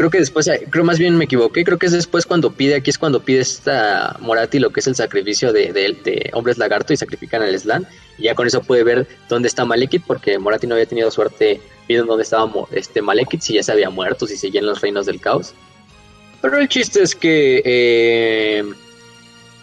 creo 0.00 0.08
que 0.08 0.18
después, 0.18 0.48
eh, 0.48 0.66
creo 0.70 0.82
más 0.82 0.98
bien 0.98 1.14
me 1.18 1.26
equivoqué, 1.26 1.62
creo 1.62 1.78
que 1.78 1.84
es 1.84 1.92
después 1.92 2.24
cuando 2.24 2.50
pide, 2.50 2.76
aquí 2.76 2.88
es 2.88 2.96
cuando 2.96 3.20
pide 3.22 3.40
esta 3.40 4.16
Morati 4.20 4.58
lo 4.58 4.70
que 4.70 4.80
es 4.80 4.86
el 4.86 4.94
sacrificio 4.94 5.52
de, 5.52 5.74
de, 5.74 6.30
hombres 6.32 6.56
lagarto 6.56 6.94
y 6.94 6.96
sacrifican 6.96 7.42
al 7.42 7.58
Slan. 7.58 7.86
Y 8.16 8.22
ya 8.22 8.34
con 8.34 8.46
eso 8.46 8.62
puede 8.62 8.82
ver 8.82 9.06
dónde 9.28 9.48
está 9.48 9.66
Malekith, 9.66 10.02
porque 10.06 10.38
Morati 10.38 10.66
no 10.66 10.74
había 10.74 10.86
tenido 10.86 11.10
suerte 11.10 11.60
viendo 11.86 12.06
dónde 12.06 12.22
estaba 12.22 12.50
este 12.72 13.02
Malekith, 13.02 13.42
si 13.42 13.52
ya 13.52 13.62
se 13.62 13.72
había 13.72 13.90
muerto, 13.90 14.26
si 14.26 14.38
seguía 14.38 14.60
en 14.60 14.68
los 14.68 14.80
reinos 14.80 15.04
del 15.04 15.20
caos. 15.20 15.52
Pero 16.40 16.56
el 16.56 16.66
chiste 16.70 17.02
es 17.02 17.14
que, 17.14 17.60
eh, 17.62 18.64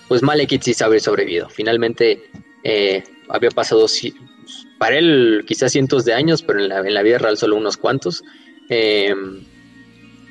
pues 0.08 0.22
Malekith 0.22 0.62
sí 0.62 0.76
había 0.84 1.00
sobrevivido. 1.00 1.50
Finalmente 1.50 2.30
eh, 2.64 3.04
había 3.30 3.50
pasado, 3.50 3.88
para 4.78 5.00
él 5.00 5.46
quizás 5.48 5.72
cientos 5.72 6.06
de 6.06 6.14
años, 6.14 6.44
pero 6.44 6.60
en 6.60 6.70
la, 6.70 6.82
en 6.82 6.94
la 6.94 7.02
vida 7.02 7.18
real 7.18 7.40
solo 7.40 7.56
unos 7.56 7.76
cuantos. 7.76 8.24
Eh, 8.70 9.16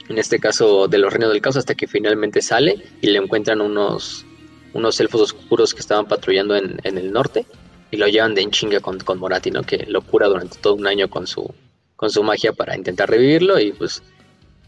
en 0.08 0.18
este 0.18 0.38
caso 0.38 0.88
de 0.88 0.98
los 0.98 1.12
reinos 1.12 1.32
del 1.32 1.42
caos, 1.42 1.56
hasta 1.56 1.74
que 1.74 1.86
finalmente 1.86 2.40
sale 2.42 2.82
y 3.00 3.08
le 3.08 3.18
encuentran 3.18 3.60
unos, 3.60 4.24
unos 4.72 5.00
elfos 5.00 5.20
oscuros 5.20 5.74
que 5.74 5.80
estaban 5.80 6.06
patrullando 6.06 6.56
en, 6.56 6.80
el 6.84 7.12
norte 7.12 7.46
y 7.90 7.96
lo 7.96 8.06
llevan 8.06 8.34
de 8.34 8.42
en 8.42 8.50
chinga 8.50 8.80
con, 8.80 8.98
con 9.00 9.20
¿no? 9.20 9.62
Que 9.62 9.86
lo 9.88 10.02
cura 10.02 10.28
durante 10.28 10.58
todo 10.58 10.74
un 10.74 10.86
año 10.86 11.08
con 11.08 11.26
su, 11.26 11.52
con 11.96 12.10
su 12.10 12.22
magia 12.22 12.52
para 12.52 12.76
intentar 12.76 13.10
revivirlo 13.10 13.58
y 13.58 13.72
pues 13.72 14.02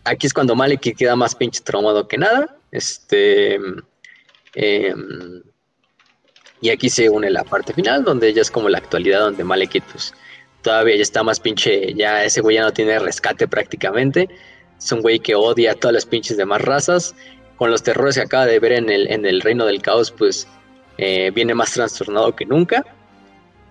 aquí 0.08 0.26
es 0.26 0.34
cuando 0.34 0.54
Malekith 0.54 0.96
queda 0.96 1.16
más 1.16 1.34
pinche 1.34 1.60
traumado 1.62 2.08
que 2.08 2.18
nada. 2.18 2.56
Este. 2.70 3.58
Em, 4.54 5.42
y 6.60 6.70
aquí 6.70 6.90
se 6.90 7.08
une 7.08 7.30
la 7.30 7.44
parte 7.44 7.72
final, 7.72 8.02
donde 8.02 8.32
ya 8.32 8.42
es 8.42 8.50
como 8.50 8.68
la 8.68 8.78
actualidad, 8.78 9.20
donde 9.20 9.44
Malekith, 9.44 9.84
pues, 9.92 10.12
todavía 10.62 10.96
ya 10.96 11.02
está 11.02 11.22
más 11.22 11.38
pinche. 11.38 11.94
Ya 11.94 12.24
ese 12.24 12.40
güey 12.40 12.56
ya 12.56 12.62
no 12.62 12.72
tiene 12.72 12.98
rescate 12.98 13.46
prácticamente. 13.46 14.28
Es 14.78 14.92
un 14.92 15.02
güey 15.02 15.18
que 15.18 15.34
odia 15.34 15.72
a 15.72 15.74
todas 15.74 15.94
las 15.94 16.06
pinches 16.06 16.36
demás 16.36 16.62
razas. 16.62 17.14
Con 17.56 17.70
los 17.70 17.82
terrores 17.82 18.14
que 18.14 18.22
acaba 18.22 18.46
de 18.46 18.60
ver 18.60 18.72
en 18.72 18.88
el, 18.88 19.10
en 19.10 19.26
el 19.26 19.40
reino 19.40 19.66
del 19.66 19.82
caos, 19.82 20.12
pues 20.12 20.46
eh, 20.96 21.32
viene 21.34 21.54
más 21.54 21.72
trastornado 21.72 22.34
que 22.36 22.46
nunca. 22.46 22.84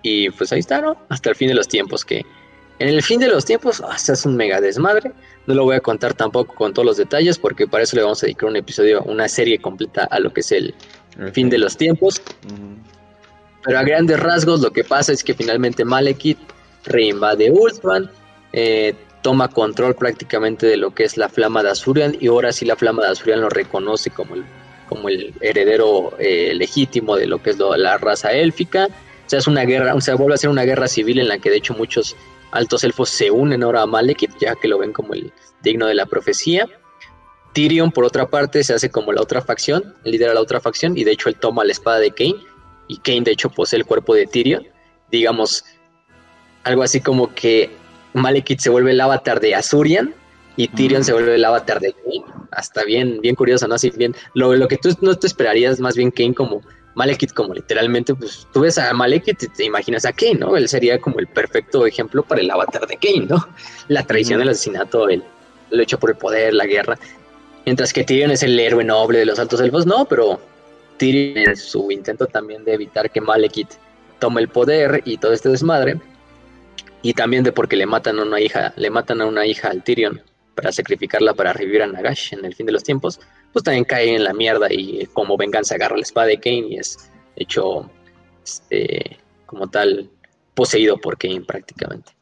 Y 0.02 0.30
pues 0.30 0.52
ahí 0.52 0.60
está, 0.60 0.80
¿no? 0.80 0.96
Hasta 1.08 1.30
el 1.30 1.36
fin 1.36 1.48
de 1.48 1.54
los 1.54 1.68
tiempos, 1.68 2.04
que 2.04 2.24
en 2.78 2.88
el 2.88 3.02
fin 3.02 3.18
de 3.18 3.28
los 3.28 3.44
tiempos 3.44 3.80
oh, 3.80 3.96
se 3.96 4.12
hace 4.12 4.28
un 4.28 4.36
mega 4.36 4.60
desmadre. 4.60 5.12
No 5.46 5.54
lo 5.54 5.64
voy 5.64 5.76
a 5.76 5.80
contar 5.80 6.14
tampoco 6.14 6.54
con 6.54 6.72
todos 6.72 6.86
los 6.86 6.96
detalles, 6.96 7.38
porque 7.38 7.66
para 7.66 7.84
eso 7.84 7.96
le 7.96 8.02
vamos 8.02 8.22
a 8.22 8.26
dedicar 8.26 8.48
un 8.48 8.56
episodio, 8.56 9.02
una 9.02 9.28
serie 9.28 9.58
completa 9.58 10.04
a 10.04 10.20
lo 10.20 10.32
que 10.32 10.40
es 10.40 10.52
el 10.52 10.74
fin 11.32 11.50
de 11.50 11.58
los 11.58 11.76
tiempos. 11.76 12.22
Pero 13.64 13.78
a 13.78 13.82
grandes 13.82 14.20
rasgos, 14.20 14.60
lo 14.60 14.70
que 14.70 14.84
pasa 14.84 15.12
es 15.12 15.24
que 15.24 15.34
finalmente 15.34 15.84
Malekith 15.84 16.38
reinvade 16.84 17.50
Ultron, 17.50 18.10
eh, 18.52 18.94
toma 19.22 19.48
control 19.48 19.94
prácticamente 19.94 20.66
de 20.66 20.76
lo 20.76 20.94
que 20.94 21.04
es 21.04 21.16
la 21.16 21.28
flama 21.28 21.62
de 21.62 21.70
Azurian, 21.70 22.16
y 22.20 22.28
ahora 22.28 22.52
sí 22.52 22.64
la 22.64 22.76
flama 22.76 23.02
de 23.04 23.10
Azurian 23.10 23.40
lo 23.40 23.48
reconoce 23.48 24.10
como 24.10 24.34
el, 24.34 24.44
como 24.88 25.08
el 25.08 25.34
heredero 25.40 26.12
eh, 26.18 26.52
legítimo 26.54 27.16
de 27.16 27.26
lo 27.26 27.42
que 27.42 27.50
es 27.50 27.58
la 27.58 27.98
raza 27.98 28.32
élfica. 28.32 28.86
O 28.86 29.30
sea, 29.30 29.38
es 29.38 29.46
una 29.46 29.64
guerra, 29.64 29.94
o 29.94 30.00
sea, 30.00 30.14
vuelve 30.14 30.34
a 30.34 30.38
ser 30.38 30.50
una 30.50 30.64
guerra 30.64 30.88
civil 30.88 31.18
en 31.18 31.28
la 31.28 31.38
que 31.38 31.50
de 31.50 31.56
hecho 31.56 31.74
muchos 31.74 32.16
altos 32.50 32.82
elfos 32.84 33.10
se 33.10 33.30
unen 33.30 33.62
ahora 33.62 33.82
a 33.82 33.86
Malekith, 33.86 34.32
ya 34.40 34.54
que 34.54 34.68
lo 34.68 34.78
ven 34.78 34.92
como 34.92 35.14
el 35.14 35.32
digno 35.62 35.86
de 35.86 35.94
la 35.94 36.06
profecía. 36.06 36.66
Tyrion, 37.52 37.90
por 37.90 38.04
otra 38.04 38.28
parte, 38.28 38.62
se 38.62 38.74
hace 38.74 38.90
como 38.90 39.12
la 39.12 39.20
otra 39.20 39.42
facción, 39.42 39.94
lidera 40.04 40.32
la 40.32 40.40
otra 40.40 40.60
facción, 40.60 40.96
y 40.96 41.04
de 41.04 41.12
hecho 41.12 41.28
él 41.28 41.36
toma 41.36 41.64
la 41.64 41.72
espada 41.72 41.98
de 41.98 42.10
Kane, 42.12 42.36
y 42.86 42.98
Kane 42.98 43.22
de 43.22 43.32
hecho 43.32 43.50
posee 43.50 43.78
el 43.78 43.84
cuerpo 43.84 44.14
de 44.14 44.26
Tyrion. 44.26 44.66
Digamos, 45.10 45.64
algo 46.64 46.82
así 46.82 47.00
como 47.00 47.34
que 47.34 47.70
Malekith 48.18 48.60
se 48.60 48.70
vuelve 48.70 48.92
el 48.92 49.00
avatar 49.00 49.40
de 49.40 49.54
Azurian, 49.54 50.14
y 50.58 50.66
Tyrion 50.66 51.04
se 51.04 51.12
vuelve 51.12 51.36
el 51.36 51.44
avatar 51.44 51.78
de 51.78 51.92
Kane. 51.92 52.24
Hasta 52.50 52.82
bien, 52.82 53.20
bien 53.20 53.36
curioso, 53.36 53.68
¿no? 53.68 53.76
Así 53.76 53.90
bien, 53.90 54.14
lo, 54.34 54.54
lo 54.54 54.66
que 54.66 54.76
tú 54.76 54.90
no 55.00 55.14
te 55.16 55.28
esperarías, 55.28 55.78
más 55.78 55.96
bien 55.96 56.10
Kane 56.10 56.34
como 56.34 56.62
Malekith 56.96 57.32
como 57.32 57.54
literalmente, 57.54 58.12
pues 58.12 58.48
tú 58.52 58.62
ves 58.62 58.76
a 58.76 58.92
Malekith 58.92 59.40
y 59.44 59.48
te 59.48 59.64
imaginas 59.64 60.04
a 60.04 60.12
Kane, 60.12 60.34
¿no? 60.34 60.56
Él 60.56 60.68
sería 60.68 61.00
como 61.00 61.20
el 61.20 61.28
perfecto 61.28 61.86
ejemplo 61.86 62.24
para 62.24 62.40
el 62.40 62.50
avatar 62.50 62.88
de 62.88 62.96
Kane, 62.96 63.26
¿no? 63.26 63.48
La 63.86 64.02
traición, 64.02 64.42
el 64.42 64.48
asesinato, 64.48 65.08
el, 65.08 65.22
lo 65.70 65.80
hecho 65.80 65.96
por 65.96 66.10
el 66.10 66.16
poder, 66.16 66.54
la 66.54 66.66
guerra. 66.66 66.98
Mientras 67.64 67.92
que 67.92 68.02
Tyrion 68.02 68.32
es 68.32 68.42
el 68.42 68.58
héroe 68.58 68.82
noble 68.82 69.20
de 69.20 69.26
los 69.26 69.38
altos 69.38 69.60
elfos, 69.60 69.86
no, 69.86 70.06
pero 70.06 70.40
Tyrion 70.96 71.50
en 71.50 71.56
su 71.56 71.88
intento 71.92 72.26
también 72.26 72.64
de 72.64 72.74
evitar 72.74 73.12
que 73.12 73.20
Malekith 73.20 73.74
tome 74.18 74.40
el 74.40 74.48
poder 74.48 75.02
y 75.04 75.18
todo 75.18 75.32
este 75.32 75.50
desmadre, 75.50 76.00
y 77.08 77.14
también 77.14 77.42
de 77.42 77.52
porque 77.52 77.74
le 77.74 77.86
matan 77.86 78.18
a 78.18 78.22
una 78.22 78.38
hija, 78.38 78.74
le 78.76 78.90
matan 78.90 79.22
a 79.22 79.26
una 79.26 79.46
hija 79.46 79.68
al 79.68 79.82
Tyrion 79.82 80.20
para 80.54 80.70
sacrificarla 80.72 81.32
para 81.32 81.54
revivir 81.54 81.80
a 81.80 81.86
Nagash 81.86 82.34
en 82.34 82.44
el 82.44 82.54
fin 82.54 82.66
de 82.66 82.72
los 82.72 82.84
tiempos, 82.84 83.18
pues 83.50 83.64
también 83.64 83.86
cae 83.86 84.14
en 84.14 84.24
la 84.24 84.34
mierda 84.34 84.66
y 84.70 85.06
como 85.14 85.38
venganza 85.38 85.76
agarra 85.76 85.96
la 85.96 86.02
espada 86.02 86.26
de 86.26 86.38
Kane 86.38 86.66
y 86.68 86.76
es 86.76 87.10
hecho 87.34 87.90
este, 88.44 89.16
como 89.46 89.68
tal 89.68 90.10
poseído 90.52 90.98
por 90.98 91.16
Kane 91.16 91.40
prácticamente. 91.40 92.12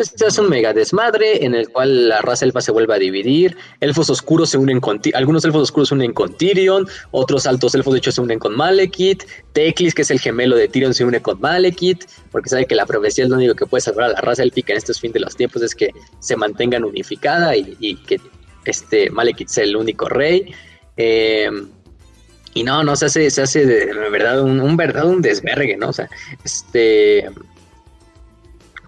Este 0.00 0.26
es 0.26 0.38
un 0.38 0.48
mega 0.48 0.72
desmadre 0.72 1.44
en 1.44 1.54
el 1.54 1.68
cual 1.68 2.08
la 2.08 2.22
raza 2.22 2.46
elfa 2.46 2.62
se 2.62 2.72
vuelve 2.72 2.94
a 2.94 2.98
dividir. 2.98 3.54
Elfos 3.80 4.08
oscuros 4.08 4.48
se 4.48 4.56
unen 4.56 4.80
con 4.80 4.98
algunos 5.12 5.44
elfos 5.44 5.64
oscuros 5.64 5.90
se 5.90 5.94
unen 5.94 6.14
con 6.14 6.32
Tyrion, 6.38 6.88
otros 7.10 7.46
altos 7.46 7.74
elfos 7.74 7.92
de 7.92 7.98
hecho 7.98 8.10
se 8.10 8.22
unen 8.22 8.38
con 8.38 8.56
Malekith. 8.56 9.24
Teclis, 9.52 9.94
que 9.94 10.00
es 10.00 10.10
el 10.10 10.18
gemelo 10.18 10.56
de 10.56 10.68
Tyrion, 10.68 10.94
se 10.94 11.04
une 11.04 11.20
con 11.20 11.38
Malekith, 11.38 12.06
porque 12.32 12.48
sabe 12.48 12.64
que 12.64 12.74
la 12.74 12.86
profecía 12.86 13.24
es 13.24 13.30
lo 13.30 13.36
único 13.36 13.54
que 13.54 13.66
puede 13.66 13.82
salvar 13.82 14.06
a 14.06 14.12
la 14.14 14.20
raza 14.22 14.42
élfica 14.42 14.72
en 14.72 14.78
estos 14.78 14.98
fin 14.98 15.12
de 15.12 15.20
los 15.20 15.36
tiempos, 15.36 15.60
es 15.60 15.74
que 15.74 15.90
se 16.18 16.34
mantengan 16.34 16.82
unificada 16.84 17.54
y, 17.54 17.96
que 18.06 18.18
este 18.64 19.10
Malekith 19.10 19.48
sea 19.48 19.64
el 19.64 19.76
único 19.76 20.08
rey. 20.08 20.54
Em, 20.96 21.68
y 22.54 22.64
no, 22.64 22.82
no 22.82 22.96
se 22.96 23.04
hace, 23.04 23.30
se 23.30 23.42
hace 23.42 23.66
de, 23.66 23.84
verdad 24.10 24.40
un, 24.40 24.60
un 24.60 24.80
un 24.80 25.22
desvergue, 25.22 25.76
¿no? 25.76 25.90
O 25.90 25.92
sea, 25.92 26.08
este 26.42 27.28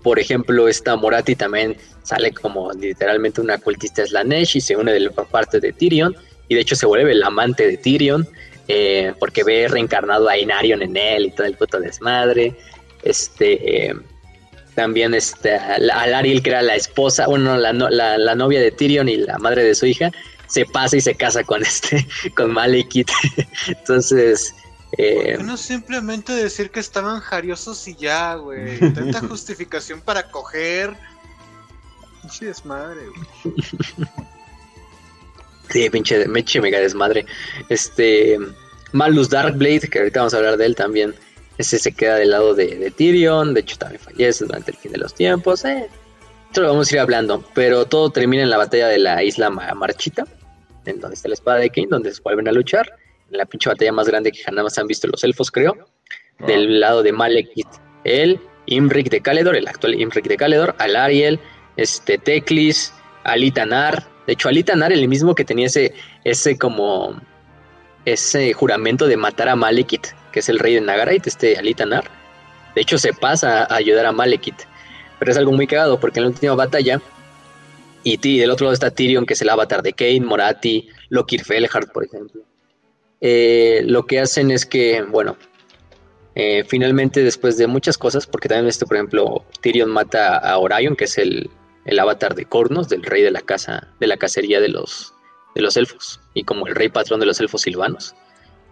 por 0.02 0.18
ejemplo, 0.18 0.68
esta 0.68 0.96
Morati 0.96 1.36
también 1.36 1.76
sale 2.02 2.32
como 2.32 2.72
literalmente 2.72 3.40
una 3.40 3.58
cultista 3.58 4.04
Slanesh 4.06 4.56
y 4.56 4.60
se 4.60 4.76
une 4.76 4.92
de 4.92 5.00
la 5.00 5.10
parte 5.10 5.60
de 5.60 5.72
Tyrion. 5.72 6.16
Y 6.48 6.54
de 6.54 6.60
hecho 6.60 6.76
se 6.76 6.86
vuelve 6.86 7.12
el 7.12 7.22
amante 7.22 7.66
de 7.66 7.76
Tyrion. 7.76 8.26
Eh, 8.68 9.12
porque 9.18 9.42
ve 9.42 9.66
reencarnado 9.68 10.28
a 10.28 10.38
Inarion 10.38 10.82
en 10.82 10.96
él 10.96 11.26
y 11.26 11.30
todo 11.32 11.46
el 11.46 11.56
puto 11.56 11.80
desmadre. 11.80 12.54
Este. 13.02 13.86
Eh, 13.88 13.94
también 14.74 15.12
este, 15.12 15.54
Ariel, 15.54 16.42
que 16.42 16.50
era 16.50 16.62
la 16.62 16.76
esposa, 16.76 17.26
bueno, 17.26 17.58
la, 17.58 17.72
la, 17.72 18.34
novia 18.34 18.58
de 18.58 18.70
Tyrion 18.70 19.06
y 19.08 19.18
la 19.18 19.36
madre 19.36 19.64
de 19.64 19.74
su 19.74 19.84
hija, 19.84 20.10
se 20.46 20.64
pasa 20.64 20.96
y 20.96 21.02
se 21.02 21.14
casa 21.14 21.44
con 21.44 21.62
este, 21.62 22.06
con 22.36 22.52
Malekith. 22.52 23.10
Entonces, 23.68 24.54
eh, 24.98 25.38
no 25.42 25.56
simplemente 25.56 26.32
decir 26.32 26.70
que 26.70 26.80
estaban 26.80 27.20
jariosos 27.20 27.88
y 27.88 27.94
ya, 27.94 28.34
güey? 28.34 28.78
Tanta 28.94 29.20
justificación 29.20 30.00
para 30.00 30.30
coger. 30.30 30.94
Pinche 32.20 32.46
desmadre, 32.46 33.00
güey. 33.06 34.06
Sí, 35.70 35.88
pinche, 35.88 36.26
meche 36.28 36.60
mega 36.60 36.78
desmadre. 36.78 37.24
Este. 37.68 38.38
Malus 38.92 39.30
Darkblade, 39.30 39.88
que 39.88 40.00
ahorita 40.00 40.20
vamos 40.20 40.34
a 40.34 40.36
hablar 40.36 40.58
de 40.58 40.66
él 40.66 40.76
también. 40.76 41.14
Ese 41.56 41.78
se 41.78 41.92
queda 41.92 42.16
del 42.16 42.30
lado 42.30 42.54
de, 42.54 42.92
Tyrion. 42.94 43.54
De 43.54 43.60
hecho, 43.60 43.78
también 43.78 44.00
fallece 44.00 44.44
durante 44.44 44.72
el 44.72 44.76
fin 44.76 44.92
de 44.92 44.98
los 44.98 45.14
tiempos. 45.14 45.64
Eh. 45.64 45.88
Esto 46.48 46.60
lo 46.60 46.68
vamos 46.68 46.90
a 46.90 46.94
ir 46.94 47.00
hablando. 47.00 47.42
Pero 47.54 47.86
todo 47.86 48.10
termina 48.10 48.42
en 48.42 48.50
la 48.50 48.58
batalla 48.58 48.88
de 48.88 48.98
la 48.98 49.22
isla 49.22 49.48
Marchita. 49.48 50.26
En 50.84 51.00
donde 51.00 51.14
está 51.14 51.28
la 51.28 51.34
espada 51.34 51.58
de 51.58 51.70
King, 51.70 51.86
donde 51.88 52.12
se 52.12 52.20
vuelven 52.20 52.48
a 52.48 52.52
luchar 52.52 52.98
la 53.32 53.46
pinche 53.46 53.68
batalla 53.68 53.92
más 53.92 54.06
grande 54.06 54.32
que 54.32 54.42
jamás 54.42 54.78
han 54.78 54.86
visto 54.86 55.08
los 55.08 55.22
elfos, 55.24 55.50
creo. 55.50 55.76
Ah. 56.40 56.46
Del 56.46 56.80
lado 56.80 57.02
de 57.02 57.12
Malekith, 57.12 57.68
el 58.04 58.40
Imric 58.66 59.10
de 59.10 59.20
Caledor, 59.20 59.56
el 59.56 59.68
actual 59.68 60.00
Imric 60.00 60.26
de 60.26 60.36
Caledor, 60.36 60.74
Alariel, 60.78 61.40
este, 61.76 62.18
Teclis, 62.18 62.92
Alitanar. 63.24 64.06
De 64.26 64.34
hecho, 64.34 64.48
Alitanar, 64.48 64.92
el 64.92 65.08
mismo 65.08 65.34
que 65.34 65.44
tenía 65.44 65.66
ese, 65.66 65.94
ese 66.24 66.58
como 66.58 67.20
ese 68.04 68.52
juramento 68.52 69.06
de 69.06 69.16
matar 69.16 69.48
a 69.48 69.56
Malekith, 69.56 70.08
que 70.32 70.40
es 70.40 70.48
el 70.48 70.58
rey 70.58 70.74
de 70.74 70.80
Nagarite, 70.80 71.28
este 71.28 71.56
Alitanar. 71.56 72.04
De 72.74 72.80
hecho, 72.80 72.98
se 72.98 73.12
pasa 73.12 73.64
a 73.64 73.74
ayudar 73.74 74.06
a 74.06 74.12
Malekith. 74.12 74.62
Pero 75.18 75.30
es 75.30 75.38
algo 75.38 75.52
muy 75.52 75.66
cagado 75.66 76.00
porque 76.00 76.18
en 76.18 76.24
la 76.24 76.30
última 76.30 76.54
batalla, 76.54 77.00
y 78.04 78.38
del 78.38 78.50
otro 78.50 78.64
lado 78.64 78.74
está 78.74 78.90
Tyrion, 78.90 79.26
que 79.26 79.34
es 79.34 79.42
el 79.42 79.48
avatar 79.48 79.82
de 79.82 79.92
Kane, 79.92 80.20
Morati, 80.20 80.88
Lokir 81.08 81.44
Felhard, 81.44 81.92
por 81.92 82.04
ejemplo. 82.04 82.42
Eh, 83.24 83.82
lo 83.86 84.04
que 84.04 84.18
hacen 84.18 84.50
es 84.50 84.66
que, 84.66 85.02
bueno, 85.02 85.36
eh, 86.34 86.64
finalmente 86.66 87.22
después 87.22 87.56
de 87.56 87.68
muchas 87.68 87.96
cosas, 87.96 88.26
porque 88.26 88.48
también 88.48 88.66
esto, 88.66 88.84
por 88.84 88.96
ejemplo, 88.96 89.44
Tyrion 89.60 89.90
mata 89.90 90.38
a 90.38 90.58
Orion, 90.58 90.96
que 90.96 91.04
es 91.04 91.16
el, 91.18 91.48
avatar 91.98 92.34
de 92.34 92.46
Cornos, 92.46 92.88
del 92.88 93.04
rey 93.04 93.22
de 93.22 93.30
la 93.30 93.40
casa, 93.40 93.88
de 94.00 94.08
la 94.08 94.16
cacería 94.16 94.60
de 94.60 94.68
los, 94.68 95.14
de 95.54 95.62
los 95.62 95.76
elfos, 95.76 96.20
y 96.34 96.42
como 96.42 96.66
el 96.66 96.74
rey 96.74 96.88
patrón 96.88 97.20
de 97.20 97.26
los 97.26 97.38
elfos 97.38 97.62
silvanos. 97.62 98.16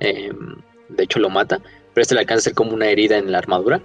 Em, 0.00 0.56
de 0.88 1.04
hecho 1.04 1.20
lo 1.20 1.30
mata, 1.30 1.60
pero 1.94 2.02
este 2.02 2.14
le 2.14 2.22
alcanza 2.22 2.40
a 2.40 2.44
ser 2.44 2.54
como 2.54 2.72
una 2.72 2.88
herida 2.88 3.18
en 3.18 3.30
la 3.30 3.38
armadura, 3.38 3.80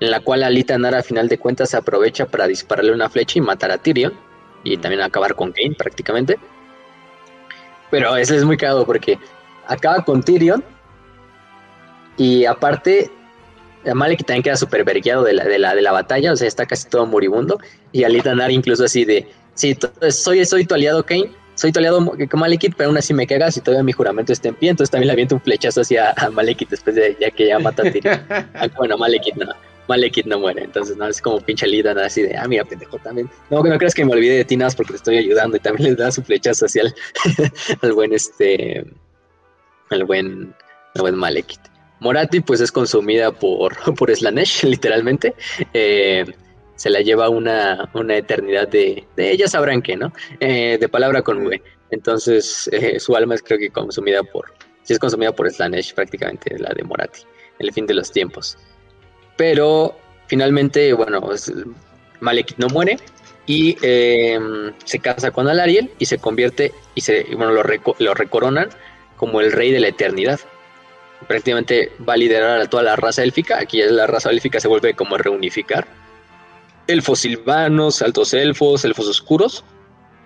en 0.00 0.10
la 0.10 0.18
cual 0.18 0.42
Alita 0.42 0.76
Nara 0.78 0.98
a 0.98 1.02
final 1.04 1.28
de 1.28 1.38
cuentas 1.38 1.70
se 1.70 1.76
aprovecha 1.76 2.26
para 2.26 2.48
dispararle 2.48 2.92
una 2.92 3.08
flecha 3.08 3.38
y 3.38 3.42
matar 3.42 3.70
a 3.70 3.78
Tyrion, 3.78 4.14
y 4.64 4.78
también 4.78 5.02
acabar 5.02 5.36
con 5.36 5.52
Kane 5.52 5.76
prácticamente. 5.76 6.38
Pero 7.90 8.16
eso 8.16 8.34
es 8.34 8.44
muy 8.44 8.56
cagado 8.56 8.86
porque 8.86 9.18
acaba 9.66 10.04
con 10.04 10.22
Tyrion. 10.22 10.64
Y 12.16 12.44
aparte, 12.44 13.10
Malek 13.94 14.24
también 14.24 14.42
queda 14.42 14.56
súper 14.56 14.84
vergueado 14.84 15.24
de 15.24 15.32
la, 15.32 15.44
de, 15.44 15.58
la, 15.58 15.74
de 15.74 15.82
la 15.82 15.92
batalla, 15.92 16.32
o 16.32 16.36
sea, 16.36 16.46
está 16.46 16.66
casi 16.66 16.88
todo 16.88 17.06
moribundo. 17.06 17.58
Y 17.90 18.04
Alitanar 18.04 18.50
incluso 18.50 18.84
así 18.84 19.04
de, 19.04 19.28
sí, 19.54 19.76
soy, 20.10 20.44
soy 20.44 20.64
tu 20.64 20.74
aliado 20.74 21.04
Kane, 21.04 21.30
soy 21.54 21.72
tu 21.72 21.78
aliado 21.80 22.00
Malekith, 22.32 22.74
pero 22.76 22.88
aún 22.88 22.98
así 22.98 23.14
me 23.14 23.26
cagas 23.26 23.56
y 23.56 23.60
todavía 23.60 23.82
mi 23.82 23.92
juramento 23.92 24.32
está 24.32 24.48
en 24.48 24.54
pie, 24.54 24.70
entonces 24.70 24.90
también 24.90 25.08
le 25.08 25.12
aviento 25.12 25.34
un 25.34 25.40
flechazo 25.40 25.80
hacia 25.80 26.12
a 26.16 26.30
Malekith 26.30 26.70
después 26.70 26.96
de 26.96 27.16
ya 27.20 27.30
que 27.30 27.48
ya 27.48 27.58
mata 27.58 27.82
a 27.82 27.90
Tyrion. 27.90 28.20
Ah, 28.28 28.68
bueno, 28.76 28.96
Malekith 28.98 29.36
no. 29.36 29.52
Malekith 29.88 30.26
no 30.26 30.38
muere, 30.38 30.62
entonces 30.62 30.96
no 30.96 31.08
es 31.08 31.20
como 31.20 31.40
pinche 31.40 31.66
Lida, 31.66 31.92
así 32.04 32.22
de, 32.22 32.36
ah, 32.36 32.46
mira, 32.46 32.64
pendejo 32.64 32.98
también. 32.98 33.28
No, 33.50 33.62
que 33.64 33.68
no 33.68 33.78
creas 33.78 33.94
que 33.94 34.04
me 34.04 34.12
olvide 34.12 34.36
de 34.36 34.44
ti 34.44 34.56
nada 34.56 34.70
porque 34.76 34.92
te 34.92 34.96
estoy 34.98 35.18
ayudando 35.18 35.56
y 35.56 35.60
también 35.60 35.90
le 35.90 35.96
da 35.96 36.12
su 36.12 36.22
flechazo 36.22 36.66
hacia 36.66 36.82
el, 36.82 36.94
al 37.82 37.92
buen 37.92 38.12
este 38.12 38.86
el 39.92 40.04
buen, 40.04 40.54
el 40.94 41.00
buen 41.00 41.14
Malekith. 41.14 41.72
Morati 42.02 42.40
pues 42.40 42.60
es 42.60 42.72
consumida 42.72 43.30
por, 43.30 43.76
por 43.96 44.14
Slanesh, 44.14 44.64
literalmente. 44.64 45.34
Eh, 45.72 46.24
se 46.74 46.90
la 46.90 47.00
lleva 47.00 47.28
una, 47.28 47.88
una 47.94 48.16
eternidad 48.16 48.66
de, 48.66 49.06
de, 49.16 49.46
sabrán 49.46 49.82
qué, 49.82 49.96
¿no? 49.96 50.12
Eh, 50.40 50.78
de 50.80 50.88
palabra 50.88 51.22
con 51.22 51.46
V. 51.46 51.62
Entonces, 51.90 52.68
eh, 52.72 52.98
su 52.98 53.14
alma 53.14 53.36
es 53.36 53.42
creo 53.42 53.58
que 53.58 53.70
consumida 53.70 54.22
por, 54.24 54.52
si 54.82 54.94
es 54.94 54.98
consumida 54.98 55.30
por 55.30 55.48
Slanesh 55.48 55.94
prácticamente, 55.94 56.58
la 56.58 56.70
de 56.74 56.82
Morati, 56.82 57.20
el 57.60 57.72
fin 57.72 57.86
de 57.86 57.94
los 57.94 58.10
tiempos. 58.10 58.58
Pero 59.36 59.96
finalmente, 60.26 60.92
bueno, 60.92 61.30
Malekith 62.20 62.58
no 62.58 62.66
muere 62.68 62.96
y 63.46 63.76
se 64.84 64.98
casa 65.00 65.30
con 65.30 65.48
Alariel 65.48 65.90
y 65.98 66.06
se 66.06 66.18
convierte 66.18 66.72
y 66.94 67.00
se 67.02 67.24
bueno 67.36 67.52
lo, 67.52 67.62
lo 67.98 68.14
recoronan 68.14 68.70
como 69.22 69.40
el 69.40 69.52
rey 69.52 69.70
de 69.70 69.78
la 69.78 69.86
eternidad 69.86 70.40
prácticamente 71.28 71.92
va 72.08 72.14
a 72.14 72.16
liderar 72.16 72.60
a 72.60 72.66
toda 72.68 72.82
la 72.82 72.96
raza 72.96 73.22
élfica. 73.22 73.60
Aquí 73.60 73.80
la 73.80 74.08
raza 74.08 74.30
élfica 74.30 74.58
se 74.58 74.66
vuelve 74.66 74.94
como 74.94 75.14
a 75.14 75.18
reunificar. 75.18 75.86
Elfos 76.88 77.20
silvanos, 77.20 78.02
altos 78.02 78.34
elfos, 78.34 78.84
elfos 78.84 79.06
oscuros, 79.06 79.62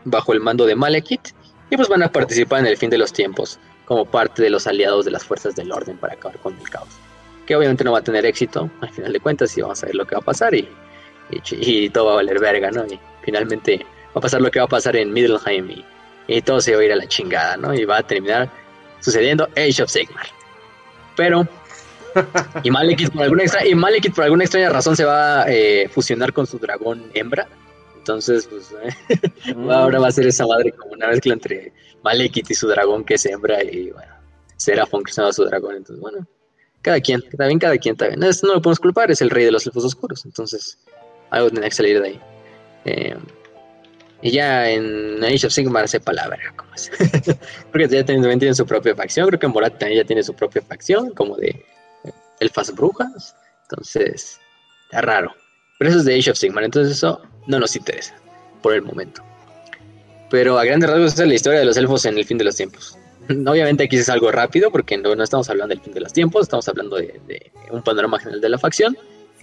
bajo 0.06 0.32
el 0.32 0.40
mando 0.40 0.64
de 0.64 0.76
Malekith. 0.76 1.28
Y 1.68 1.76
pues 1.76 1.90
van 1.90 2.04
a 2.04 2.10
participar 2.10 2.60
en 2.60 2.68
el 2.68 2.78
fin 2.78 2.88
de 2.88 2.96
los 2.96 3.12
tiempos, 3.12 3.58
como 3.84 4.06
parte 4.06 4.42
de 4.42 4.48
los 4.48 4.66
aliados 4.66 5.04
de 5.04 5.10
las 5.10 5.24
fuerzas 5.24 5.54
del 5.54 5.70
orden 5.72 5.98
para 5.98 6.14
acabar 6.14 6.38
con 6.38 6.58
el 6.58 6.70
caos. 6.70 6.88
Que 7.44 7.54
obviamente 7.54 7.84
no 7.84 7.92
va 7.92 7.98
a 7.98 8.02
tener 8.02 8.24
éxito, 8.24 8.70
al 8.80 8.88
final 8.88 9.12
de 9.12 9.20
cuentas, 9.20 9.54
y 9.58 9.60
vamos 9.60 9.82
a 9.82 9.86
ver 9.88 9.94
lo 9.94 10.06
que 10.06 10.14
va 10.14 10.22
a 10.22 10.24
pasar 10.24 10.54
y, 10.54 10.66
y, 11.50 11.90
todo 11.90 12.06
va 12.06 12.12
a 12.12 12.16
valer 12.16 12.40
verga, 12.40 12.70
¿no? 12.70 12.86
Y 12.86 12.98
finalmente 13.20 13.84
va 14.06 14.20
a 14.20 14.20
pasar 14.22 14.40
lo 14.40 14.50
que 14.50 14.58
va 14.58 14.64
a 14.64 14.68
pasar 14.68 14.96
en 14.96 15.12
Middleheim 15.12 15.70
y, 15.70 15.84
y 16.28 16.40
todo 16.40 16.62
se 16.62 16.74
va 16.74 16.80
a 16.80 16.84
ir 16.86 16.92
a 16.92 16.96
la 16.96 17.06
chingada, 17.06 17.58
¿no? 17.58 17.74
Y 17.74 17.84
va 17.84 17.98
a 17.98 18.02
terminar 18.02 18.50
sucediendo 19.06 19.48
Age 19.56 19.82
of 19.82 19.90
Sigmar. 19.90 20.26
Pero. 21.16 21.48
Y 22.62 22.70
Malekith 22.70 23.10
por 23.10 23.22
alguna 23.22 23.42
extra, 23.42 23.66
y 23.66 23.74
Malekith 23.74 24.14
por 24.14 24.24
alguna 24.24 24.44
extraña 24.44 24.70
razón 24.70 24.96
se 24.96 25.04
va 25.04 25.42
a 25.42 25.52
eh, 25.52 25.88
fusionar 25.88 26.32
con 26.32 26.46
su 26.46 26.58
dragón 26.58 27.10
hembra. 27.14 27.46
Entonces, 27.98 28.48
pues 28.48 28.74
eh, 28.82 29.54
mm. 29.54 29.70
ahora 29.70 30.00
va 30.00 30.08
a 30.08 30.12
ser 30.12 30.26
esa 30.26 30.46
madre 30.46 30.72
como 30.72 30.92
una 30.92 31.08
mezcla 31.08 31.34
entre 31.34 31.72
Malekith 32.02 32.50
y 32.50 32.54
su 32.54 32.68
dragón 32.68 33.04
que 33.04 33.14
es 33.14 33.26
hembra 33.26 33.62
y 33.62 33.90
bueno, 33.90 34.12
Seraphon 34.56 35.02
cruzando 35.02 35.28
a 35.30 35.32
su 35.34 35.44
dragón. 35.44 35.76
Entonces, 35.76 36.00
bueno, 36.00 36.26
cada 36.80 37.00
quien, 37.00 37.20
también 37.36 37.58
cada 37.58 37.76
quien 37.76 37.96
también. 37.96 38.22
Esto 38.24 38.46
no 38.46 38.54
lo 38.54 38.62
podemos 38.62 38.80
culpar, 38.80 39.10
es 39.10 39.20
el 39.20 39.30
rey 39.30 39.44
de 39.44 39.52
los 39.52 39.66
elfos 39.66 39.84
oscuros. 39.84 40.24
Entonces, 40.24 40.78
algo 41.30 41.50
tiene 41.50 41.68
que 41.68 41.74
salir 41.74 42.00
de 42.00 42.08
ahí. 42.08 42.20
Eh, 42.86 43.16
y 44.22 44.30
ya 44.30 44.68
en 44.70 45.22
Age 45.22 45.46
of 45.46 45.52
Sigmar 45.52 45.88
sepa 45.88 46.12
la 46.12 46.28
verga 46.28 46.52
cómo. 46.56 46.70
Porque 47.70 47.88
ya 47.90 48.04
también 48.04 48.38
tienen 48.38 48.54
su 48.54 48.66
propia 48.66 48.94
facción. 48.94 49.28
Creo 49.28 49.38
que 49.38 49.48
Morat 49.48 49.78
también 49.78 50.02
ya 50.02 50.06
tiene 50.06 50.22
su 50.22 50.34
propia 50.34 50.62
facción, 50.62 51.10
como 51.10 51.36
de 51.36 51.64
elfas 52.40 52.74
brujas. 52.74 53.36
Entonces, 53.62 54.40
está 54.84 55.02
raro. 55.02 55.34
Pero 55.78 55.90
eso 55.90 55.98
es 55.98 56.04
de 56.06 56.18
Age 56.18 56.30
of 56.30 56.38
Sigmar, 56.38 56.64
entonces 56.64 56.96
eso 56.96 57.20
no 57.46 57.58
nos 57.58 57.76
interesa 57.76 58.14
por 58.62 58.72
el 58.72 58.82
momento. 58.82 59.22
Pero 60.30 60.58
a 60.58 60.64
grandes 60.64 60.88
rasgos 60.88 61.12
esa 61.12 61.22
es 61.22 61.28
la 61.28 61.34
historia 61.34 61.60
de 61.60 61.66
los 61.66 61.76
elfos 61.76 62.04
en 62.06 62.16
el 62.16 62.24
fin 62.24 62.38
de 62.38 62.44
los 62.44 62.56
tiempos. 62.56 62.98
Obviamente 63.28 63.84
aquí 63.84 63.96
es 63.96 64.08
algo 64.08 64.32
rápido 64.32 64.70
porque 64.70 64.96
no, 64.96 65.12
estamos 65.22 65.50
hablando 65.50 65.74
del 65.74 65.84
fin 65.84 65.92
de 65.92 66.00
los 66.00 66.12
tiempos, 66.12 66.42
estamos 66.42 66.66
hablando 66.68 66.96
de, 66.96 67.20
de 67.26 67.52
un 67.70 67.82
panorama 67.82 68.18
general 68.18 68.40
de 68.40 68.48
la 68.48 68.58
facción. 68.58 68.96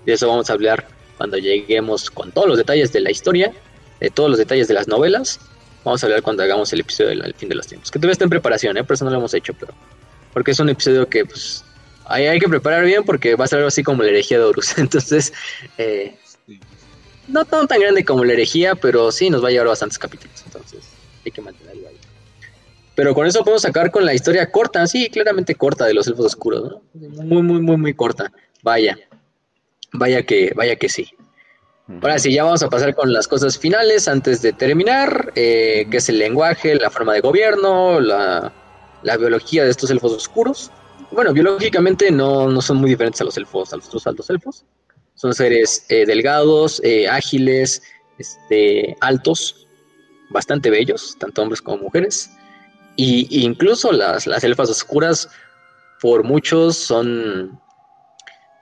De 0.05 0.13
eso 0.13 0.27
vamos 0.27 0.49
a 0.49 0.53
hablar 0.53 0.87
cuando 1.17 1.37
lleguemos 1.37 2.09
con 2.09 2.31
todos 2.31 2.47
los 2.47 2.57
detalles 2.57 2.91
de 2.91 3.01
la 3.01 3.11
historia 3.11 3.53
de 4.03 4.09
todos 4.09 4.29
los 4.29 4.37
detalles 4.37 4.67
de 4.67 4.73
las 4.73 4.87
novelas. 4.87 5.39
Vamos 5.85 6.03
a 6.03 6.07
hablar 6.07 6.21
cuando 6.21 6.43
hagamos 6.43 6.71
el 6.73 6.81
episodio 6.81 7.09
del 7.21 7.33
fin 7.35 7.47
de 7.47 7.55
los 7.55 7.67
tiempos. 7.67 7.89
Que 7.89 7.99
todavía 7.99 8.11
está 8.11 8.25
en 8.25 8.29
preparación, 8.29 8.77
¿eh? 8.77 8.83
por 8.83 8.95
eso 8.95 9.05
no 9.05 9.11
lo 9.11 9.17
hemos 9.17 9.33
hecho, 9.33 9.53
pero. 9.57 9.73
Porque 10.33 10.51
es 10.51 10.59
un 10.59 10.69
episodio 10.69 11.07
que, 11.07 11.25
pues. 11.25 11.63
Hay, 12.05 12.27
hay 12.27 12.37
que 12.37 12.49
preparar 12.49 12.83
bien 12.83 13.05
porque 13.05 13.35
va 13.35 13.45
a 13.45 13.47
ser 13.47 13.59
algo 13.59 13.69
así 13.69 13.81
como 13.81 14.03
la 14.03 14.09
herejía 14.09 14.37
de 14.39 14.43
Horus. 14.43 14.77
Entonces, 14.77 15.31
eh, 15.77 16.17
no 17.29 17.45
tan, 17.45 17.65
tan 17.65 17.79
grande 17.79 18.03
como 18.03 18.25
la 18.25 18.33
herejía, 18.33 18.75
pero 18.75 19.09
sí 19.09 19.29
nos 19.29 19.41
va 19.41 19.47
a 19.47 19.51
llevar 19.51 19.67
bastantes 19.67 19.97
capítulos. 19.97 20.43
Entonces, 20.45 20.83
hay 21.25 21.31
que 21.31 21.41
mantenerlo 21.41 21.87
ahí. 21.87 21.97
Pero 22.95 23.15
con 23.15 23.25
eso 23.25 23.39
podemos 23.39 23.61
sacar 23.61 23.89
con 23.89 24.05
la 24.05 24.13
historia 24.13 24.51
corta, 24.51 24.85
sí, 24.85 25.09
claramente 25.09 25.55
corta 25.55 25.85
de 25.85 25.93
los 25.93 26.07
elfos 26.07 26.25
oscuros, 26.25 26.63
¿no? 26.63 26.81
Muy, 27.23 27.41
muy, 27.41 27.61
muy, 27.61 27.77
muy 27.77 27.93
corta. 27.93 28.33
Vaya. 28.61 28.97
Vaya 29.93 30.23
que, 30.23 30.51
vaya 30.55 30.75
que 30.75 30.89
sí. 30.89 31.09
Ahora 31.89 32.17
sí, 32.17 32.33
ya 32.33 32.45
vamos 32.45 32.63
a 32.63 32.69
pasar 32.69 32.95
con 32.95 33.11
las 33.11 33.27
cosas 33.27 33.57
finales 33.57 34.07
antes 34.07 34.41
de 34.41 34.53
terminar, 34.53 35.33
eh, 35.35 35.85
que 35.91 35.97
es 35.97 36.07
el 36.07 36.17
lenguaje, 36.17 36.75
la 36.75 36.89
forma 36.89 37.13
de 37.13 37.19
gobierno, 37.19 37.99
la, 37.99 38.53
biología 39.19 39.65
de 39.65 39.71
estos 39.71 39.91
elfos 39.91 40.13
oscuros. 40.13 40.71
Bueno, 41.11 41.33
biológicamente 41.33 42.09
no, 42.09 42.61
son 42.61 42.77
muy 42.77 42.89
diferentes 42.89 43.19
a 43.19 43.25
los 43.25 43.35
elfos, 43.35 43.73
a 43.73 43.77
los 43.77 43.87
otros 43.87 44.07
altos 44.07 44.29
elfos. 44.29 44.65
Son 45.15 45.33
seres 45.33 45.85
eh, 45.89 46.05
delgados, 46.05 46.81
eh, 46.85 47.07
ágiles, 47.09 47.83
este, 48.17 48.95
altos, 49.01 49.67
bastante 50.29 50.69
bellos, 50.69 51.17
tanto 51.19 51.41
hombres 51.41 51.61
como 51.61 51.83
mujeres. 51.83 52.31
Y, 52.95 53.43
incluso 53.43 53.91
las, 53.91 54.25
las 54.25 54.43
elfas 54.45 54.69
oscuras, 54.69 55.29
por 55.99 56.23
muchos, 56.23 56.77
son, 56.77 57.59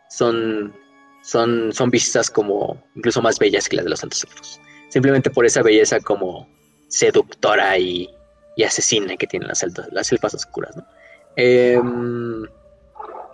son 0.09 0.73
son, 1.21 1.71
son 1.73 1.89
vistas 1.89 2.29
como 2.29 2.83
incluso 2.95 3.21
más 3.21 3.39
bellas 3.39 3.67
que 3.69 3.75
las 3.77 3.85
de 3.85 3.91
los 3.91 4.03
altos 4.03 4.23
elfos. 4.23 4.59
Simplemente 4.89 5.29
por 5.29 5.45
esa 5.45 5.61
belleza 5.61 5.99
como 5.99 6.47
seductora 6.87 7.77
y, 7.77 8.09
asesina 8.65 9.17
que 9.17 9.25
tienen 9.25 9.47
las, 9.47 9.65
las 9.91 10.11
elfas 10.11 10.35
oscuras. 10.35 10.75
Em, 11.35 12.43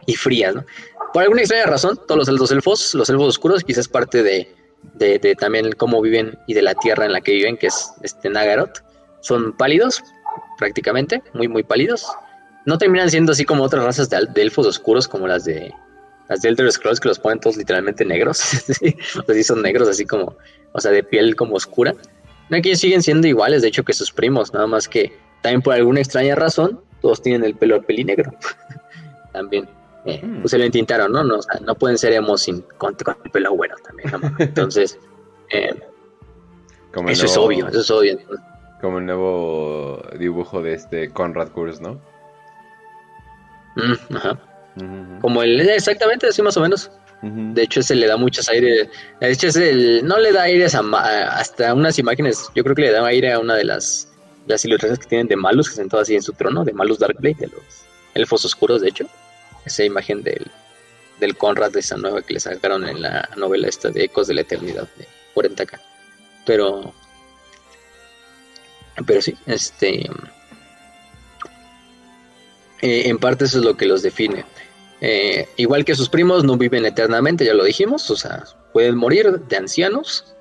y 0.06 0.16
frías, 0.16 0.56
¿no? 0.56 0.66
Por 1.12 1.24
alguna 1.24 1.42
extraña 1.42 1.66
razón, 1.66 2.00
todos 2.08 2.18
los 2.20 2.30
altos 2.30 2.52
elfos, 2.52 2.94
los 2.94 3.10
elfos 3.10 3.28
oscuros, 3.28 3.64
quizás 3.64 3.90
parte 3.90 4.24
de, 4.24 4.48
de, 4.94 5.36
también 5.36 5.74
cómo 5.74 6.02
viven 6.02 6.40
y 6.48 6.54
de 6.54 6.62
la 6.62 6.76
tierra 6.76 7.06
en 7.06 7.12
la 7.12 7.20
que 7.20 7.34
viven, 7.34 7.58
que 7.58 7.68
es 7.68 7.92
este 8.04 8.30
son 9.20 9.58
pálidos, 9.58 10.02
prácticamente, 10.58 11.22
muy, 11.34 11.50
muy 11.50 11.64
pálidos. 11.64 12.06
No 12.66 12.78
terminan 12.78 13.10
siendo 13.10 13.34
así 13.34 13.44
como 13.44 13.64
otras 13.64 13.84
razas 13.84 14.10
de 14.10 14.42
elfos 14.42 14.66
oscuros 14.66 15.08
como 15.08 15.28
las 15.28 15.44
de 15.44 15.74
las 16.30 16.42
de 16.42 16.50
Elder 16.50 16.72
Scrolls 16.72 17.00
que 17.00 17.08
los 17.10 17.20
ponen 17.20 17.40
todos 17.40 17.58
literalmente 17.58 18.06
negros. 18.06 18.42
o 19.28 19.34
sea, 19.34 19.44
son 19.44 19.62
negros 19.62 19.88
así 19.88 20.06
como, 20.06 20.36
o 20.74 20.80
sea, 20.80 20.92
de 20.92 21.04
piel 21.04 21.36
como 21.36 21.56
oscura. 21.56 21.96
No, 22.50 22.58
aquí 22.58 22.76
siguen 22.76 23.02
siendo 23.02 23.28
iguales, 23.28 23.62
de 23.62 23.70
hecho, 23.70 23.84
que 23.84 23.94
sus 23.94 24.12
primos, 24.12 24.54
nada 24.54 24.68
más 24.68 24.88
que 24.88 25.12
también 25.42 25.62
por 25.62 25.74
alguna 25.74 26.00
extraña 26.00 26.36
razón, 26.36 26.82
todos 27.02 27.22
tienen 27.22 27.44
el 27.44 27.56
pelo 27.56 27.82
pelinegro. 27.82 28.32
también. 29.34 29.68
Eh, 30.06 30.22
hmm. 30.24 30.42
Pues 30.42 30.52
se 30.52 30.58
lo 30.58 30.64
entintaron, 30.64 31.12
¿no? 31.12 31.24
No, 31.24 31.40
no 31.62 31.76
pueden 31.76 31.98
ser 31.98 32.14
emos 32.14 32.42
sin, 32.42 32.62
con, 32.78 32.96
el 33.24 33.32
pelo 33.32 33.56
bueno 33.56 33.76
también. 33.84 34.10
Entonces, 34.40 34.98
eh, 35.52 35.76
eso 37.08 37.26
es 37.26 37.38
obvio, 37.38 37.68
eso 37.68 37.80
es 37.80 37.92
obvio. 37.92 38.18
Como 38.82 39.00
el 39.00 39.06
nuevo 39.06 40.02
dibujo 40.18 40.62
de 40.62 40.74
este 40.74 41.10
Conrad 41.10 41.50
Kurz, 41.50 41.82
¿no? 41.82 42.00
Mm, 43.76 44.16
ajá. 44.16 44.40
Como 45.22 45.44
el, 45.44 45.60
exactamente, 45.62 46.28
así 46.28 46.42
más 46.42 46.58
o 46.58 46.62
menos. 46.62 46.92
De 47.22 47.64
hecho, 47.64 47.80
ese 47.80 47.96
le 47.96 48.08
da 48.08 48.18
muchos 48.18 48.48
aires. 48.50 48.88
De 49.20 49.32
hecho, 49.32 49.48
el, 49.60 50.06
no 50.06 50.20
le 50.20 50.32
da 50.32 50.44
aires 50.44 50.76
a, 50.76 50.82
hasta 51.40 51.74
unas 51.74 51.98
imágenes. 51.98 52.50
Yo 52.56 52.64
creo 52.64 52.76
que 52.76 52.84
le 52.84 52.92
da 52.92 53.06
aire 53.06 53.34
a 53.34 53.40
una 53.40 53.56
de 53.56 53.64
las, 53.64 54.08
las 54.46 54.64
ilustraciones 54.66 55.00
que 55.00 55.10
tienen 55.10 55.28
de 55.28 55.36
Malus, 55.36 55.70
que 55.70 55.76
sentado 55.76 56.04
así 56.04 56.16
en 56.16 56.22
su 56.22 56.34
trono, 56.34 56.64
de 56.64 56.74
Malus 56.74 57.00
Darkblade, 57.00 57.38
de 57.40 57.48
los 57.48 57.64
elfos 58.14 58.46
oscuros, 58.46 58.82
de 58.82 58.90
hecho. 58.90 59.08
Esa 59.66 59.84
imagen 59.84 60.24
del, 60.24 60.46
del 61.20 61.36
Conrad 61.36 61.72
de 61.72 61.80
esa 61.80 61.98
nueva 61.98 62.22
que 62.22 62.36
le 62.36 62.40
sacaron 62.40 62.88
en 62.88 63.02
la 63.02 63.28
novela 63.36 63.68
esta 63.68 63.90
de 63.90 64.06
Ecos 64.06 64.28
de 64.28 64.36
la 64.36 64.42
Eternidad 64.42 64.88
de 64.98 65.08
40k. 65.36 65.80
Pero. 66.46 66.94
Pero 69.06 69.22
sí, 69.22 69.36
este. 69.46 70.10
Eh, 72.82 73.10
en 73.10 73.18
parte 73.18 73.46
eso 73.46 73.58
es 73.58 73.66
lo 73.66 73.76
que 73.76 73.88
los 73.88 74.04
define. 74.04 74.46
Eh, 75.02 75.48
igual 75.58 75.86
que 75.86 75.96
sus 75.96 76.10
primos, 76.10 76.44
no 76.44 76.58
viven 76.58 76.86
eternamente, 76.86 77.46
ya 77.46 77.54
lo 77.54 77.64
dijimos, 77.64 78.10
o 78.10 78.16
sea, 78.16 78.44
pueden 78.74 78.98
morir 78.98 79.40
de 79.42 79.58
ancianos, 79.58 80.36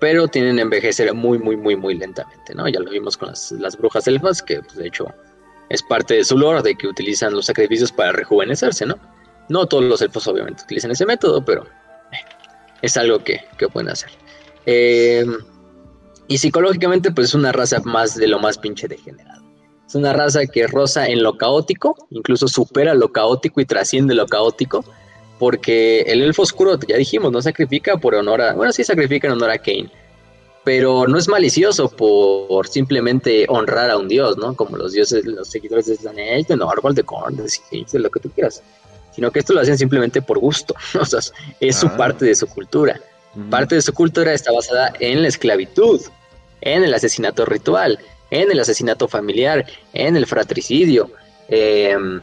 pero 0.00 0.28
tienen 0.28 0.56
que 0.56 0.62
envejecer 0.62 1.14
muy, 1.14 1.38
muy, 1.38 1.56
muy, 1.56 1.76
muy 1.76 1.94
lentamente, 1.94 2.54
¿no? 2.54 2.68
Ya 2.68 2.80
lo 2.80 2.90
vimos 2.90 3.16
con 3.16 3.28
las, 3.30 3.76
brujas 3.78 4.06
elfas, 4.08 4.42
que 4.42 4.60
pues, 4.60 4.76
de 4.76 4.88
hecho 4.88 5.06
es 5.70 5.82
parte 5.82 6.14
de 6.14 6.24
su 6.24 6.36
lore, 6.36 6.60
de 6.62 6.74
que 6.74 6.88
utilizan 6.88 7.32
los 7.32 7.46
sacrificios 7.46 7.92
para 7.92 8.12
rejuvenecerse, 8.12 8.84
¿no? 8.84 8.98
No 9.48 9.66
todos 9.66 9.84
los 9.84 10.02
elfos 10.02 10.26
obviamente 10.28 10.62
utilizan 10.64 10.90
ese 10.90 11.06
método, 11.06 11.44
pero 11.44 11.62
eh, 11.62 12.16
es 12.82 12.96
algo 12.96 13.20
que, 13.20 13.40
pueden 13.72 13.90
hacer. 13.90 14.10
Eh, 14.66 15.24
y 16.28 16.38
psicológicamente, 16.38 17.10
pues 17.12 17.28
es 17.28 17.34
una 17.34 17.52
raza 17.52 17.80
más 17.84 18.16
de 18.16 18.26
lo 18.26 18.38
más 18.38 18.58
pinche 18.58 18.88
degenerado. 18.88 19.31
Es 19.92 19.96
una 19.96 20.14
raza 20.14 20.46
que 20.46 20.66
roza 20.66 21.06
en 21.06 21.22
lo 21.22 21.36
caótico, 21.36 21.94
incluso 22.08 22.48
supera 22.48 22.94
lo 22.94 23.12
caótico 23.12 23.60
y 23.60 23.66
trasciende 23.66 24.14
lo 24.14 24.26
caótico, 24.26 24.86
porque 25.38 26.00
el 26.06 26.22
elfo 26.22 26.40
oscuro, 26.40 26.78
ya 26.88 26.96
dijimos, 26.96 27.30
no 27.30 27.42
sacrifica 27.42 27.98
por 27.98 28.14
honor 28.14 28.40
a... 28.40 28.54
Bueno, 28.54 28.72
sí 28.72 28.84
sacrifica 28.84 29.26
en 29.26 29.34
honor 29.34 29.50
a 29.50 29.58
Kane, 29.58 29.90
pero 30.64 31.06
no 31.06 31.18
es 31.18 31.28
malicioso 31.28 31.90
por, 31.90 32.66
simplemente 32.68 33.44
honrar 33.50 33.90
a 33.90 33.98
un 33.98 34.08
dios, 34.08 34.38
¿no? 34.38 34.56
Como 34.56 34.78
los 34.78 34.94
dioses, 34.94 35.26
los 35.26 35.48
seguidores 35.48 35.84
de 35.84 35.96
Slanesh, 35.96 36.46
de 36.46 36.56
Norval, 36.56 36.94
de 36.94 37.02
Korn, 37.02 37.36
de 37.36 37.44
de 37.70 37.98
lo 37.98 38.10
que 38.10 38.20
tú 38.20 38.30
quieras. 38.30 38.62
Sino 39.14 39.30
que 39.30 39.40
esto 39.40 39.52
lo 39.52 39.60
hacen 39.60 39.76
simplemente 39.76 40.22
por 40.22 40.38
gusto, 40.38 40.74
o 40.98 41.04
sea, 41.04 41.20
es 41.60 41.76
su 41.76 41.86
ah. 41.88 41.96
parte 41.98 42.24
de 42.24 42.34
su 42.34 42.46
cultura. 42.46 42.98
Parte 43.50 43.74
de 43.74 43.82
su 43.82 43.92
cultura 43.92 44.32
está 44.32 44.52
basada 44.52 44.94
en 45.00 45.20
la 45.20 45.28
esclavitud, 45.28 46.00
en 46.62 46.82
el 46.82 46.94
asesinato 46.94 47.44
ritual, 47.44 47.98
en 48.32 48.50
el 48.50 48.58
asesinato 48.58 49.08
familiar, 49.08 49.66
en 49.92 50.16
el 50.16 50.26
fratricidio, 50.26 51.10
em, 51.48 52.22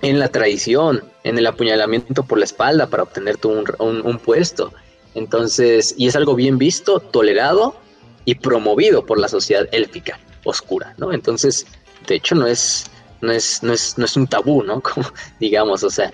en 0.00 0.18
la 0.18 0.28
traición, 0.28 1.04
en 1.22 1.36
el 1.36 1.46
apuñalamiento 1.46 2.24
por 2.24 2.38
la 2.38 2.46
espalda 2.46 2.86
para 2.86 3.02
obtener 3.02 3.36
un, 3.44 4.00
un, 4.06 4.18
puesto. 4.18 4.72
Entonces, 5.14 5.94
y 5.98 6.08
es 6.08 6.16
algo 6.16 6.34
bien 6.34 6.56
visto, 6.56 6.98
tolerado 6.98 7.76
y 8.24 8.36
promovido 8.36 9.04
por 9.04 9.18
la 9.18 9.28
sociedad 9.28 9.68
élfica 9.70 10.18
oscura, 10.44 10.94
¿no? 10.96 11.12
Entonces, 11.12 11.66
de 12.08 12.14
hecho, 12.14 12.34
no 12.34 12.46
es, 12.46 12.86
no 13.20 13.32
es, 13.32 13.62
no 13.62 13.74
es, 13.74 13.98
no 13.98 14.06
es 14.06 14.16
un 14.16 14.26
tabú, 14.26 14.62
¿no? 14.62 14.80
Como, 14.82 15.06
digamos, 15.38 15.84
o 15.84 15.90
sea, 15.90 16.10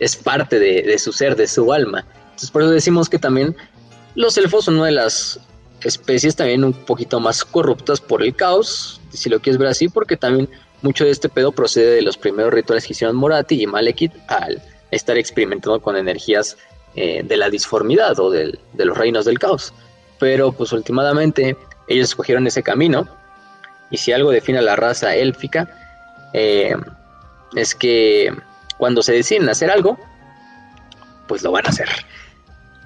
es 0.00 0.16
parte 0.16 0.58
de, 0.58 0.82
de 0.82 0.98
su 0.98 1.12
ser, 1.12 1.36
de 1.36 1.46
su 1.46 1.72
alma. 1.72 2.04
Entonces, 2.24 2.50
por 2.50 2.62
eso 2.62 2.72
decimos 2.72 3.08
que 3.08 3.20
también 3.20 3.54
los 4.16 4.36
elfos 4.36 4.64
son 4.64 4.78
una 4.78 4.86
de 4.86 4.92
las 4.92 5.38
especies 5.88 6.36
también 6.36 6.64
un 6.64 6.72
poquito 6.72 7.20
más 7.20 7.44
corruptas 7.44 8.00
por 8.00 8.22
el 8.22 8.34
caos, 8.34 9.00
si 9.12 9.28
lo 9.28 9.40
quieres 9.40 9.58
ver 9.58 9.68
así, 9.68 9.88
porque 9.88 10.16
también 10.16 10.48
mucho 10.82 11.04
de 11.04 11.10
este 11.10 11.28
pedo 11.28 11.52
procede 11.52 11.96
de 11.96 12.02
los 12.02 12.16
primeros 12.16 12.52
rituales 12.52 12.86
que 12.86 12.92
hicieron 12.92 13.16
Morati 13.16 13.62
y 13.62 13.66
Malekith 13.66 14.12
al 14.28 14.62
estar 14.90 15.16
experimentando 15.16 15.80
con 15.80 15.96
energías 15.96 16.56
eh, 16.94 17.22
de 17.24 17.36
la 17.36 17.48
disformidad 17.50 18.18
o 18.18 18.30
de 18.30 18.58
los 18.74 18.96
reinos 18.96 19.24
del 19.24 19.38
caos. 19.38 19.72
Pero 20.18 20.52
pues 20.52 20.72
últimamente 20.72 21.56
ellos 21.88 22.08
escogieron 22.08 22.46
ese 22.46 22.62
camino 22.62 23.06
y 23.90 23.98
si 23.98 24.12
algo 24.12 24.30
define 24.30 24.58
a 24.58 24.62
la 24.62 24.76
raza 24.76 25.14
élfica 25.14 25.68
eh, 26.32 26.74
es 27.54 27.74
que 27.74 28.32
cuando 28.78 29.02
se 29.02 29.12
deciden 29.12 29.48
hacer 29.48 29.70
algo, 29.70 29.98
pues 31.28 31.42
lo 31.42 31.52
van 31.52 31.66
a 31.66 31.70
hacer. 31.70 31.88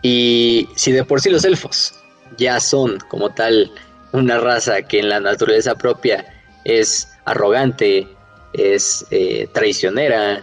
Y 0.02 0.68
si 0.76 0.92
de 0.92 1.05
por 1.05 1.20
sí 1.20 1.31
los 1.31 1.44
elfos 1.44 1.94
ya 2.37 2.61
son 2.61 2.99
como 3.09 3.31
tal 3.31 3.71
una 4.13 4.39
raza 4.39 4.83
que 4.83 5.01
en 5.01 5.09
la 5.09 5.21
naturaleza 5.21 5.75
propia 5.75 6.25
es 6.65 7.09
arrogante, 7.25 8.09
es 8.53 9.07
eh, 9.11 9.49
traicionera, 9.53 10.43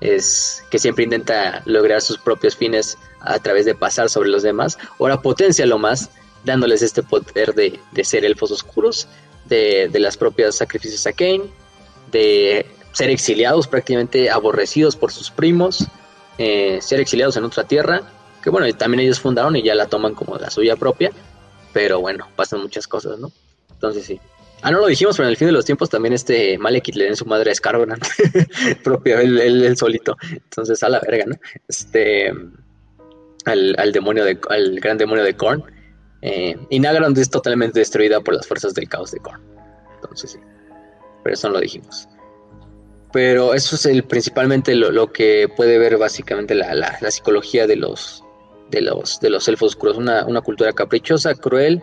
es 0.00 0.64
que 0.70 0.78
siempre 0.78 1.04
intenta 1.04 1.62
lograr 1.64 2.00
sus 2.00 2.18
propios 2.18 2.56
fines 2.56 2.98
a 3.20 3.38
través 3.38 3.64
de 3.64 3.74
pasar 3.74 4.10
sobre 4.10 4.28
los 4.28 4.42
demás. 4.42 4.78
Ahora 4.98 5.20
potencia 5.22 5.64
lo 5.66 5.78
más, 5.78 6.10
dándoles 6.44 6.82
este 6.82 7.02
poder 7.02 7.54
de, 7.54 7.78
ser 8.02 8.24
elfos 8.24 8.50
oscuros, 8.50 9.06
de, 9.44 9.88
las 9.94 10.16
propias 10.16 10.56
sacrificios 10.56 11.06
a 11.06 11.12
Kane, 11.12 11.44
de 12.10 12.66
ser 12.92 13.10
exiliados, 13.10 13.68
prácticamente 13.68 14.28
aborrecidos 14.28 14.96
por 14.96 15.12
sus 15.12 15.30
primos, 15.30 15.86
eh, 16.38 16.78
ser 16.82 17.00
exiliados 17.00 17.36
en 17.36 17.44
otra 17.44 17.64
tierra, 17.64 18.02
que 18.42 18.50
bueno, 18.50 18.72
también 18.76 19.00
ellos 19.00 19.20
fundaron 19.20 19.56
y 19.56 19.62
ya 19.62 19.74
la 19.74 19.86
toman 19.86 20.14
como 20.14 20.36
la 20.36 20.50
suya 20.50 20.76
propia, 20.76 21.12
pero 21.72 22.00
bueno, 22.00 22.28
pasan 22.36 22.60
muchas 22.60 22.86
cosas, 22.86 23.18
¿no? 23.18 23.30
Entonces 23.70 24.04
sí. 24.04 24.20
Ah, 24.62 24.70
no 24.70 24.78
lo 24.78 24.86
dijimos, 24.86 25.16
pero 25.16 25.26
en 25.26 25.30
el 25.30 25.36
fin 25.36 25.46
de 25.46 25.52
los 25.52 25.64
tiempos 25.64 25.90
también 25.90 26.12
este 26.12 26.56
Malekith 26.56 26.94
le 26.94 27.06
den 27.06 27.16
su 27.16 27.26
madre 27.26 27.50
a 27.50 27.54
Scarbonan, 27.54 27.98
propio, 28.84 29.18
él, 29.18 29.76
solito. 29.76 30.16
Entonces, 30.30 30.80
a 30.84 30.88
la 30.88 31.00
verga, 31.00 31.24
¿no? 31.26 31.36
Este, 31.66 32.32
al, 33.44 33.92
demonio 33.92 34.24
de, 34.24 34.38
al 34.48 34.78
gran 34.78 34.98
demonio 34.98 35.24
de 35.24 35.34
Korn. 35.34 35.64
Eh, 36.22 36.56
y 36.70 36.78
Nagaron 36.78 37.18
es 37.18 37.28
totalmente 37.28 37.80
destruida 37.80 38.20
por 38.20 38.34
las 38.34 38.46
fuerzas 38.46 38.72
del 38.74 38.88
caos 38.88 39.10
de 39.10 39.18
Korn. 39.18 39.42
Entonces, 39.96 40.30
sí. 40.30 40.38
Pero 41.24 41.34
eso 41.34 41.48
no 41.48 41.54
lo 41.54 41.60
dijimos. 41.60 42.08
Pero 43.12 43.54
eso 43.54 43.76
es 43.76 43.84
el, 43.86 44.04
principalmente 44.04 44.74
lo, 44.74 45.12
que 45.12 45.48
puede 45.54 45.78
ver 45.78 45.98
básicamente 45.98 46.54
la, 46.54 46.74
la, 46.74 47.10
psicología 47.10 47.66
de 47.66 47.76
los, 47.76 48.21
de 48.72 48.80
los, 48.80 49.20
de 49.20 49.30
los 49.30 49.46
elfos 49.46 49.74
oscuros. 49.74 49.96
Una, 49.96 50.26
una 50.26 50.40
cultura 50.40 50.72
caprichosa, 50.72 51.34
cruel, 51.34 51.80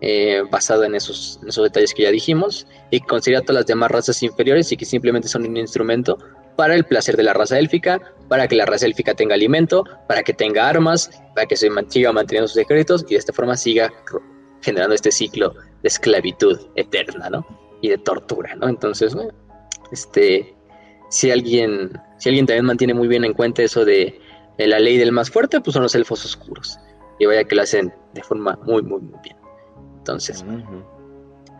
eh, 0.00 0.42
basada 0.50 0.86
en 0.86 0.94
esos, 0.94 1.38
esos 1.46 1.62
detalles 1.62 1.92
que 1.92 2.04
ya 2.04 2.10
dijimos, 2.10 2.66
y 2.90 3.00
considera 3.00 3.42
todas 3.42 3.56
las 3.56 3.66
demás 3.66 3.90
razas 3.90 4.22
inferiores 4.22 4.72
y 4.72 4.76
que 4.76 4.86
simplemente 4.86 5.28
son 5.28 5.46
un 5.46 5.56
instrumento 5.58 6.18
para 6.56 6.74
el 6.74 6.84
placer 6.84 7.16
de 7.16 7.22
la 7.22 7.34
raza 7.34 7.58
élfica, 7.58 8.00
para 8.28 8.48
que 8.48 8.56
la 8.56 8.64
raza 8.64 8.86
élfica 8.86 9.14
tenga 9.14 9.34
alimento, 9.34 9.84
para 10.08 10.22
que 10.22 10.32
tenga 10.32 10.68
armas, 10.68 11.10
para 11.34 11.46
que 11.46 11.56
se 11.56 11.68
siga 11.88 12.12
manteniendo 12.12 12.48
sus 12.48 12.54
secretos 12.54 13.04
y 13.08 13.12
de 13.12 13.16
esta 13.16 13.32
forma 13.32 13.56
siga 13.56 13.92
generando 14.62 14.94
este 14.94 15.12
ciclo 15.12 15.54
de 15.82 15.88
esclavitud 15.88 16.58
eterna, 16.76 17.28
¿no? 17.28 17.46
Y 17.82 17.88
de 17.90 17.98
tortura, 17.98 18.54
¿no? 18.56 18.68
Entonces, 18.68 19.14
este, 19.92 20.54
si 21.10 21.30
alguien, 21.30 21.92
si 22.18 22.30
alguien 22.30 22.46
también 22.46 22.64
mantiene 22.64 22.94
muy 22.94 23.08
bien 23.08 23.24
en 23.24 23.34
cuenta 23.34 23.62
eso 23.62 23.84
de, 23.84 24.18
de 24.58 24.66
la 24.66 24.78
ley 24.78 24.98
del 24.98 25.12
más 25.12 25.30
fuerte, 25.30 25.60
pues 25.60 25.74
son 25.74 25.82
los 25.82 25.94
elfos 25.94 26.24
oscuros. 26.24 26.78
Y 27.18 27.26
vaya 27.26 27.44
que 27.44 27.54
lo 27.54 27.62
hacen 27.62 27.92
de 28.14 28.22
forma 28.22 28.58
muy, 28.64 28.82
muy, 28.82 29.00
muy 29.00 29.18
bien. 29.22 29.36
Entonces, 29.98 30.44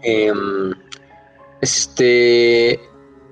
em, 0.03 0.73
este, 1.61 2.81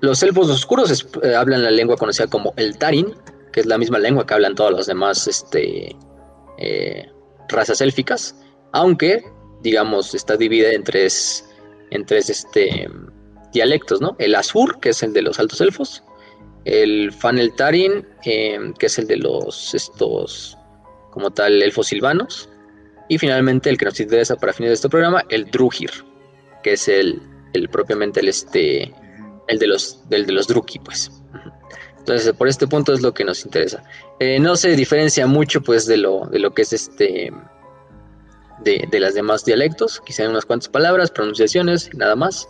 los 0.01 0.23
elfos 0.23 0.51
oscuros 0.51 1.07
eh, 1.23 1.35
hablan 1.35 1.63
la 1.63 1.71
lengua 1.71 1.97
conocida 1.97 2.27
como 2.27 2.53
el 2.57 2.77
Tarin, 2.79 3.15
que 3.53 3.61
es 3.61 3.67
la 3.67 3.79
misma 3.79 3.99
lengua 3.99 4.27
que 4.27 4.35
hablan 4.35 4.55
todas 4.55 4.73
las 4.73 4.87
demás 4.87 5.27
este, 5.27 5.97
eh, 6.59 7.11
razas 7.49 7.81
élficas, 7.81 8.37
aunque, 8.73 9.25
digamos, 9.63 10.15
está 10.15 10.37
dividida 10.37 10.73
en 10.73 10.85
tres, 10.85 11.49
en 11.91 12.05
tres 12.05 12.29
este, 12.29 12.89
dialectos, 13.53 14.01
¿no? 14.01 14.15
El 14.19 14.35
Azur, 14.35 14.79
que 14.81 14.91
es 14.91 15.03
el 15.03 15.13
de 15.13 15.23
los 15.23 15.39
altos 15.39 15.61
elfos, 15.61 16.03
el 16.69 17.13
Fanel 17.13 17.53
Tarin, 17.55 18.07
em, 18.25 18.73
que 18.75 18.87
es 18.87 18.99
el 18.99 19.07
de 19.07 19.17
los 19.17 19.75
estos 19.75 20.57
como 21.11 21.31
tal 21.31 21.63
elfos 21.63 21.89
silvanos, 21.89 22.49
y 23.09 23.19
finalmente, 23.19 23.71
el 23.71 23.79
que 23.79 23.87
nos 23.87 23.99
interesa 23.99 24.37
para 24.37 24.53
fines 24.53 24.71
de 24.71 24.75
este 24.75 24.89
programa, 24.89 25.25
el 25.31 25.51
Drugir, 25.51 25.91
que 26.63 26.75
es 26.75 26.89
el, 26.89 27.21
el 27.55 27.69
propiamente 27.69 28.21
el 28.21 28.29
este 28.29 28.93
el 29.49 29.59
de 29.59 29.67
los 29.67 30.09
del 30.09 30.27
de 30.27 30.33
los 30.33 30.47
Druki, 30.47 30.79
pues. 30.79 31.11
Entonces, 31.99 32.33
por 32.33 32.49
este 32.49 32.67
punto 32.67 32.93
es 32.93 33.03
lo 33.03 33.13
que 33.13 33.25
nos 33.25 33.45
interesa. 33.45 33.83
Eh, 34.19 34.39
no 34.39 34.57
se 34.57 34.75
diferencia 34.77 35.27
mucho, 35.27 35.61
pues, 35.63 35.87
de 35.87 35.99
lo, 35.99 36.27
de 36.27 36.39
lo 36.39 36.55
que 36.55 36.63
es 36.63 36.73
este 36.73 37.31
de, 38.61 38.89
de 38.91 39.01
las 39.01 39.15
demás 39.15 39.45
dialectos, 39.45 40.01
quizá 40.05 40.25
en 40.25 40.31
unas 40.31 40.47
cuantas 40.47 40.69
palabras, 40.69 41.11
pronunciaciones, 41.11 41.91
nada 41.95 42.17
más. 42.17 42.49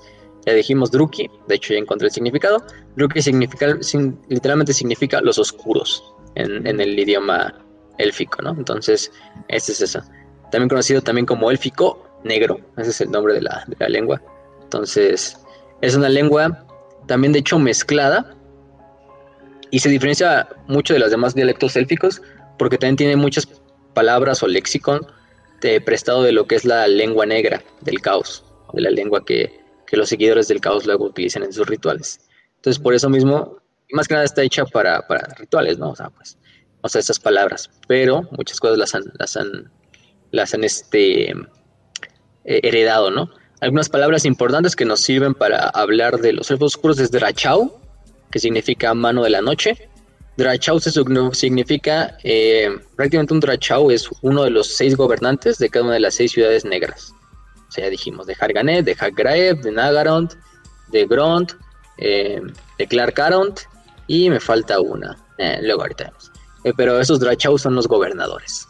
Ya 0.48 0.54
dijimos 0.54 0.90
Druki, 0.90 1.28
de 1.46 1.56
hecho 1.56 1.74
ya 1.74 1.78
encontré 1.78 2.06
el 2.06 2.12
significado. 2.14 2.64
Druki 2.96 3.20
significa, 3.20 3.78
literalmente 4.30 4.72
significa 4.72 5.20
los 5.20 5.38
oscuros 5.38 6.02
en, 6.36 6.66
el 6.66 6.98
idioma 6.98 7.54
élfico, 7.98 8.40
¿no? 8.40 8.52
Entonces, 8.52 9.12
ese 9.48 9.72
es 9.72 9.82
eso 9.82 10.02
también 10.50 10.70
conocido 10.70 11.02
también 11.02 11.26
como 11.26 11.50
élfico 11.50 12.02
negro, 12.24 12.60
ese 12.78 12.88
es 12.88 13.00
el 13.02 13.10
nombre 13.10 13.34
de 13.34 13.42
la, 13.42 13.66
lengua. 13.88 14.22
Entonces, 14.62 15.38
es 15.82 15.94
una 15.94 16.08
lengua 16.08 16.64
también 17.06 17.34
de 17.34 17.40
hecho 17.40 17.58
mezclada 17.58 18.34
y 19.70 19.80
se 19.80 19.90
diferencia 19.90 20.48
mucho 20.66 20.94
de 20.94 21.00
los 21.00 21.10
demás 21.10 21.34
dialectos 21.34 21.76
élficos 21.76 22.22
porque 22.58 22.78
también 22.78 22.96
tiene 22.96 23.16
muchas 23.16 23.46
palabras 23.92 24.42
o 24.42 24.46
léxico 24.46 24.98
de 25.60 25.78
prestado 25.82 26.22
de 26.22 26.32
lo 26.32 26.46
que 26.46 26.54
es 26.54 26.64
la 26.64 26.86
lengua 26.86 27.26
negra 27.26 27.62
del 27.82 28.00
caos, 28.00 28.46
de 28.72 28.80
la 28.80 28.88
lengua 28.88 29.26
que, 29.26 29.67
los 29.96 30.08
seguidores 30.08 30.48
del 30.48 30.60
caos 30.60 30.86
luego 30.86 31.06
utilizan 31.06 31.42
en 31.42 31.52
sus 31.52 31.66
rituales. 31.66 32.20
Entonces, 32.56 32.82
por 32.82 32.94
eso 32.94 33.08
mismo, 33.08 33.58
más 33.92 34.08
que 34.08 34.14
nada 34.14 34.24
está 34.24 34.42
hecha 34.42 34.64
para, 34.66 35.04
rituales, 35.38 35.78
¿no? 35.78 35.90
O 35.90 35.96
sea, 35.96 36.10
pues, 36.10 36.36
o 36.80 36.88
sea, 36.88 37.00
esas 37.00 37.18
palabras, 37.18 37.70
pero 37.86 38.28
muchas 38.32 38.60
cosas 38.60 38.78
las 38.78 38.92
las 39.18 39.36
han 39.36 39.70
las 40.30 40.54
han 40.54 40.64
este, 40.64 41.30
eh, 41.30 42.60
heredado, 42.62 43.10
¿no? 43.10 43.30
Algunas 43.60 43.88
palabras 43.88 44.24
importantes 44.24 44.76
que 44.76 44.84
nos 44.84 45.00
sirven 45.00 45.34
para 45.34 45.68
hablar 45.70 46.18
de 46.18 46.32
los 46.32 46.50
elfos 46.50 46.76
oscuros 46.76 46.98
es 47.00 47.10
Drachau, 47.10 47.78
que 48.30 48.38
significa 48.38 48.94
mano 48.94 49.24
de 49.24 49.30
la 49.30 49.40
noche. 49.40 49.88
Drachau 50.36 50.78
significa, 51.32 52.16
eh, 52.22 52.70
prácticamente 52.94 53.34
un 53.34 53.40
Drachau 53.40 53.90
es 53.90 54.08
uno 54.22 54.44
de 54.44 54.50
los 54.50 54.68
seis 54.68 54.96
gobernantes 54.96 55.58
de 55.58 55.68
cada 55.68 55.86
una 55.86 55.94
de 55.94 56.00
las 56.00 56.14
seis 56.14 56.32
ciudades 56.32 56.64
negras. 56.64 57.12
O 57.68 57.72
sea, 57.72 57.84
ya 57.84 57.90
dijimos, 57.90 58.26
de 58.26 58.36
Harganet, 58.38 58.84
de 58.84 58.96
Hagraev, 58.98 59.60
de 59.60 59.72
Nagarond, 59.72 60.32
de 60.88 61.06
Grond, 61.06 61.52
eh, 61.98 62.40
de 62.78 62.86
Clarkaront, 62.86 63.60
y 64.06 64.30
me 64.30 64.40
falta 64.40 64.80
una. 64.80 65.16
luego 65.60 65.82
ahorita 65.82 66.04
vemos. 66.04 66.32
pero 66.76 66.98
esos 66.98 67.20
Drachau 67.20 67.58
son 67.58 67.74
los 67.74 67.86
gobernadores. 67.86 68.66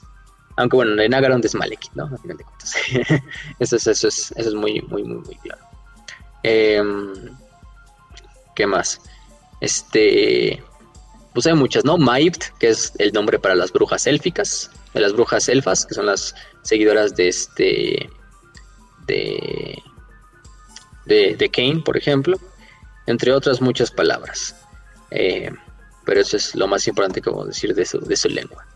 Aunque 0.58 0.74
bueno, 0.74 1.00
en 1.00 1.10
Nagaron 1.12 1.40
es 1.44 1.54
Malekith, 1.54 1.92
¿no? 1.94 2.06
A 2.06 2.18
final 2.18 2.36
de 2.36 2.44
cuentas. 2.44 2.74
eso, 3.60 3.76
es, 3.76 3.86
eso, 3.86 4.08
es, 4.08 4.32
eso 4.36 4.48
es 4.48 4.54
muy, 4.54 4.80
muy, 4.82 5.04
muy, 5.04 5.18
muy 5.18 5.36
claro. 5.36 5.62
Em, 6.42 7.12
¿Qué 8.56 8.66
más? 8.66 9.00
Este. 9.60 10.60
Pues 11.32 11.46
hay 11.46 11.54
muchas, 11.54 11.84
¿no? 11.84 11.96
Maipt, 11.96 12.46
que 12.58 12.70
es 12.70 12.92
el 12.98 13.12
nombre 13.12 13.38
para 13.38 13.54
las 13.54 13.72
brujas 13.72 14.08
élficas, 14.08 14.68
de 14.94 15.00
las 15.00 15.12
brujas 15.12 15.48
elfas, 15.48 15.86
que 15.86 15.94
son 15.94 16.06
las 16.06 16.34
seguidoras 16.62 17.14
de 17.14 17.28
este. 17.28 18.10
De. 19.08 19.82
de, 21.06 21.34
de 21.36 21.48
Kane, 21.50 21.82
por 21.84 21.96
ejemplo, 21.96 22.38
entre 23.08 23.32
otras 23.32 23.60
muchas 23.60 23.90
palabras. 23.90 24.54
Eh, 25.10 25.50
pero 26.04 26.20
eso 26.20 26.36
es 26.36 26.54
lo 26.54 26.66
más 26.68 26.86
importante 26.86 27.20
que 27.20 27.30
puedo 27.30 27.46
decir 27.46 27.74
de 27.74 27.84
su, 27.84 28.00
de 28.00 28.16
su 28.16 28.28
lengua. 28.28 28.66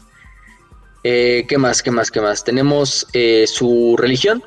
Eh, 1.04 1.44
¿Qué 1.48 1.58
más? 1.58 1.82
¿Qué 1.82 1.90
más? 1.90 2.10
¿Qué 2.10 2.20
más? 2.20 2.44
Tenemos 2.44 3.06
eh, 3.12 3.46
su 3.46 3.96
religión. 3.98 4.42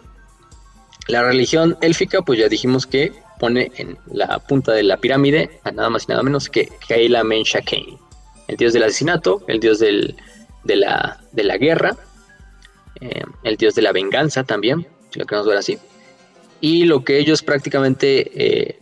La 1.07 1.23
religión 1.23 1.77
élfica, 1.81 2.21
pues 2.21 2.39
ya 2.39 2.49
dijimos 2.49 2.87
que 2.87 3.13
pone 3.39 3.71
en 3.75 3.97
la 4.07 4.39
punta 4.39 4.71
de 4.71 4.83
la 4.83 4.97
pirámide 4.97 5.59
a 5.63 5.71
nada 5.71 5.89
más 5.89 6.05
y 6.05 6.07
nada 6.07 6.23
menos 6.23 6.49
que 6.49 6.69
Kaila 6.87 7.23
Mensha 7.23 7.61
Kane, 7.61 7.99
el 8.47 8.57
dios 8.57 8.73
del 8.73 8.83
asesinato, 8.83 9.43
el 9.47 9.59
dios 9.59 9.79
del, 9.79 10.15
de, 10.63 10.75
la, 10.77 11.21
de 11.31 11.43
la 11.43 11.57
guerra, 11.57 11.95
el 13.43 13.57
dios 13.57 13.75
de 13.75 13.81
la 13.81 13.91
venganza 13.91 14.45
también, 14.45 14.87
si 15.15 15.19
lo 15.19 15.25
queremos 15.25 15.47
ver 15.47 15.57
así. 15.57 15.79
Y 16.59 16.83
lo 16.83 17.05
que 17.05 17.17
ellos 17.17 17.41
prácticamente 17.41 18.31
eh, 18.35 18.79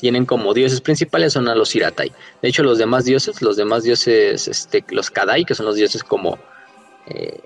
tienen 0.00 0.24
como 0.24 0.54
dioses 0.54 0.80
principales 0.80 1.34
son 1.34 1.46
a 1.46 1.54
los 1.54 1.76
Iratai. 1.76 2.10
De 2.40 2.48
hecho, 2.48 2.62
los 2.62 2.78
demás 2.78 3.04
dioses, 3.04 3.42
los 3.42 3.56
demás 3.56 3.82
dioses, 3.82 4.48
este, 4.48 4.82
los 4.88 5.10
Kadai, 5.10 5.44
que 5.44 5.54
son 5.54 5.66
los 5.66 5.76
dioses 5.76 6.02
como 6.02 6.38
eh, 7.06 7.38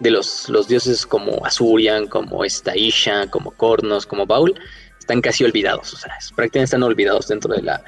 de 0.00 0.10
los, 0.10 0.48
dioses 0.66 1.06
como 1.06 1.46
Asurian, 1.46 2.08
como 2.08 2.44
Estaisha, 2.44 3.30
como 3.30 3.52
Cornos, 3.52 4.06
como 4.06 4.26
Baul, 4.26 4.58
están 4.98 5.20
casi 5.20 5.44
olvidados, 5.44 5.94
o 5.94 5.96
sea, 5.96 6.12
prácticamente 6.34 6.64
están 6.64 6.82
olvidados 6.82 7.28
dentro 7.28 7.54
de 7.54 7.62
la 7.62 7.82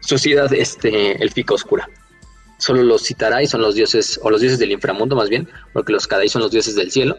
sociedad 0.00 0.52
este, 0.54 1.20
elfica 1.20 1.54
oscura. 1.54 1.88
Solo 2.58 2.84
los 2.84 3.02
Citarai 3.02 3.48
son 3.48 3.62
los 3.62 3.74
dioses, 3.74 4.20
o 4.22 4.30
los 4.30 4.40
dioses 4.40 4.60
del 4.60 4.70
inframundo 4.70 5.16
más 5.16 5.28
bien, 5.28 5.48
porque 5.72 5.92
los 5.92 6.06
Kadai 6.06 6.28
son 6.28 6.42
los 6.42 6.52
dioses 6.52 6.76
del 6.76 6.92
cielo, 6.92 7.18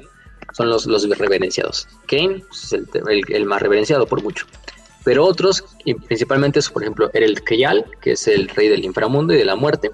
son 0.57 0.69
los, 0.69 0.87
los 0.87 1.07
reverenciados. 1.07 1.87
Kane 2.07 2.43
pues, 2.47 2.73
es 2.73 2.83
el, 3.29 3.45
más 3.45 3.61
reverenciado 3.61 4.07
por 4.07 4.23
mucho. 4.23 4.47
Pero 5.03 5.23
otros, 5.23 5.63
y 5.85 5.93
principalmente, 5.93 6.59
por 6.73 6.81
ejemplo, 6.81 7.11
el 7.13 7.43
Kriyal, 7.43 7.85
que 8.01 8.13
es 8.13 8.27
el 8.27 8.49
rey 8.49 8.67
del 8.67 8.83
inframundo 8.83 9.35
y 9.35 9.37
de 9.37 9.45
la 9.45 9.55
muerte. 9.55 9.91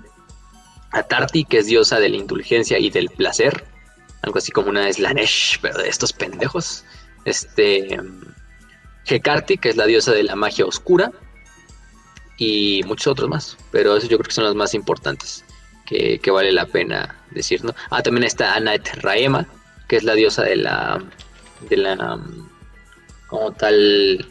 Atarti, 0.92 1.43
que 1.43 1.58
es 1.58 1.66
diosa 1.66 2.00
de 2.00 2.08
la 2.08 2.16
indulgencia 2.16 2.80
y 2.80 2.90
del 2.90 3.09
placer. 3.09 3.66
Algo 4.22 4.38
así 4.38 4.53
como 4.53 4.69
una 4.69 4.92
Slanesh, 4.92 5.59
pero 5.61 5.80
de 5.80 5.90
estos 5.90 6.14
pendejos. 6.14 6.85
Este. 7.25 8.00
Hekarti, 9.06 9.58
que 9.58 9.67
es 9.67 9.75
la 9.75 9.85
diosa 9.85 10.14
de 10.14 10.24
la 10.24 10.38
magia 10.38 10.66
oscura, 10.66 11.11
y 12.38 12.82
muchos 12.85 13.08
otros 13.08 13.30
más, 13.30 13.58
pero 13.69 13.98
esos 13.98 14.09
yo 14.09 14.17
creo 14.17 14.27
que 14.27 14.33
son 14.33 14.45
los 14.45 14.56
más 14.56 14.74
importantes 14.74 15.43
que, 15.85 16.32
vale 16.32 16.51
la 16.51 16.66
pena 16.66 17.17
decir, 17.32 17.64
¿no? 17.64 17.75
Ah, 17.90 18.01
también 18.01 18.24
está 18.24 18.56
Anat 18.56 18.88
Raema, 19.01 19.45
que 19.87 19.97
es 19.97 20.03
la 20.03 20.13
diosa 20.13 20.43
de 20.43 20.55
la, 20.55 21.03
de 21.69 21.77
la, 21.77 22.19
como 23.27 23.51
tal, 23.51 24.25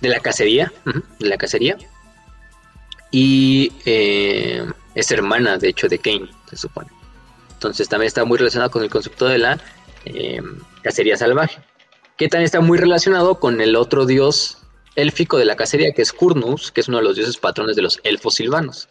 de 0.00 0.08
la 0.08 0.20
cacería, 0.20 0.72
de 1.18 1.28
la 1.28 1.36
cacería, 1.36 1.76
y 3.10 3.72
eh, 3.84 4.64
es 4.94 5.10
hermana, 5.10 5.58
de 5.58 5.68
hecho, 5.68 5.88
de 5.88 5.98
Cain, 5.98 6.28
se 6.50 6.56
supone. 6.56 6.88
Entonces 7.52 7.88
también 7.88 8.08
está 8.08 8.24
muy 8.24 8.38
relacionado 8.38 8.70
con 8.70 8.82
el 8.82 8.90
concepto 8.90 9.26
de 9.26 9.38
la 9.38 9.60
eh, 10.04 10.42
cacería 10.82 11.16
salvaje 11.16 11.62
que 12.16 12.28
también 12.28 12.46
está 12.46 12.60
muy 12.60 12.78
relacionado 12.78 13.40
con 13.40 13.60
el 13.60 13.76
otro 13.76 14.06
dios 14.06 14.58
élfico 14.94 15.36
de 15.38 15.44
la 15.44 15.56
cacería, 15.56 15.92
que 15.92 16.02
es 16.02 16.12
Kurnus, 16.12 16.70
que 16.70 16.80
es 16.80 16.88
uno 16.88 16.98
de 16.98 17.04
los 17.04 17.16
dioses 17.16 17.36
patrones 17.36 17.74
de 17.74 17.82
los 17.82 18.00
elfos 18.04 18.34
silvanos. 18.34 18.88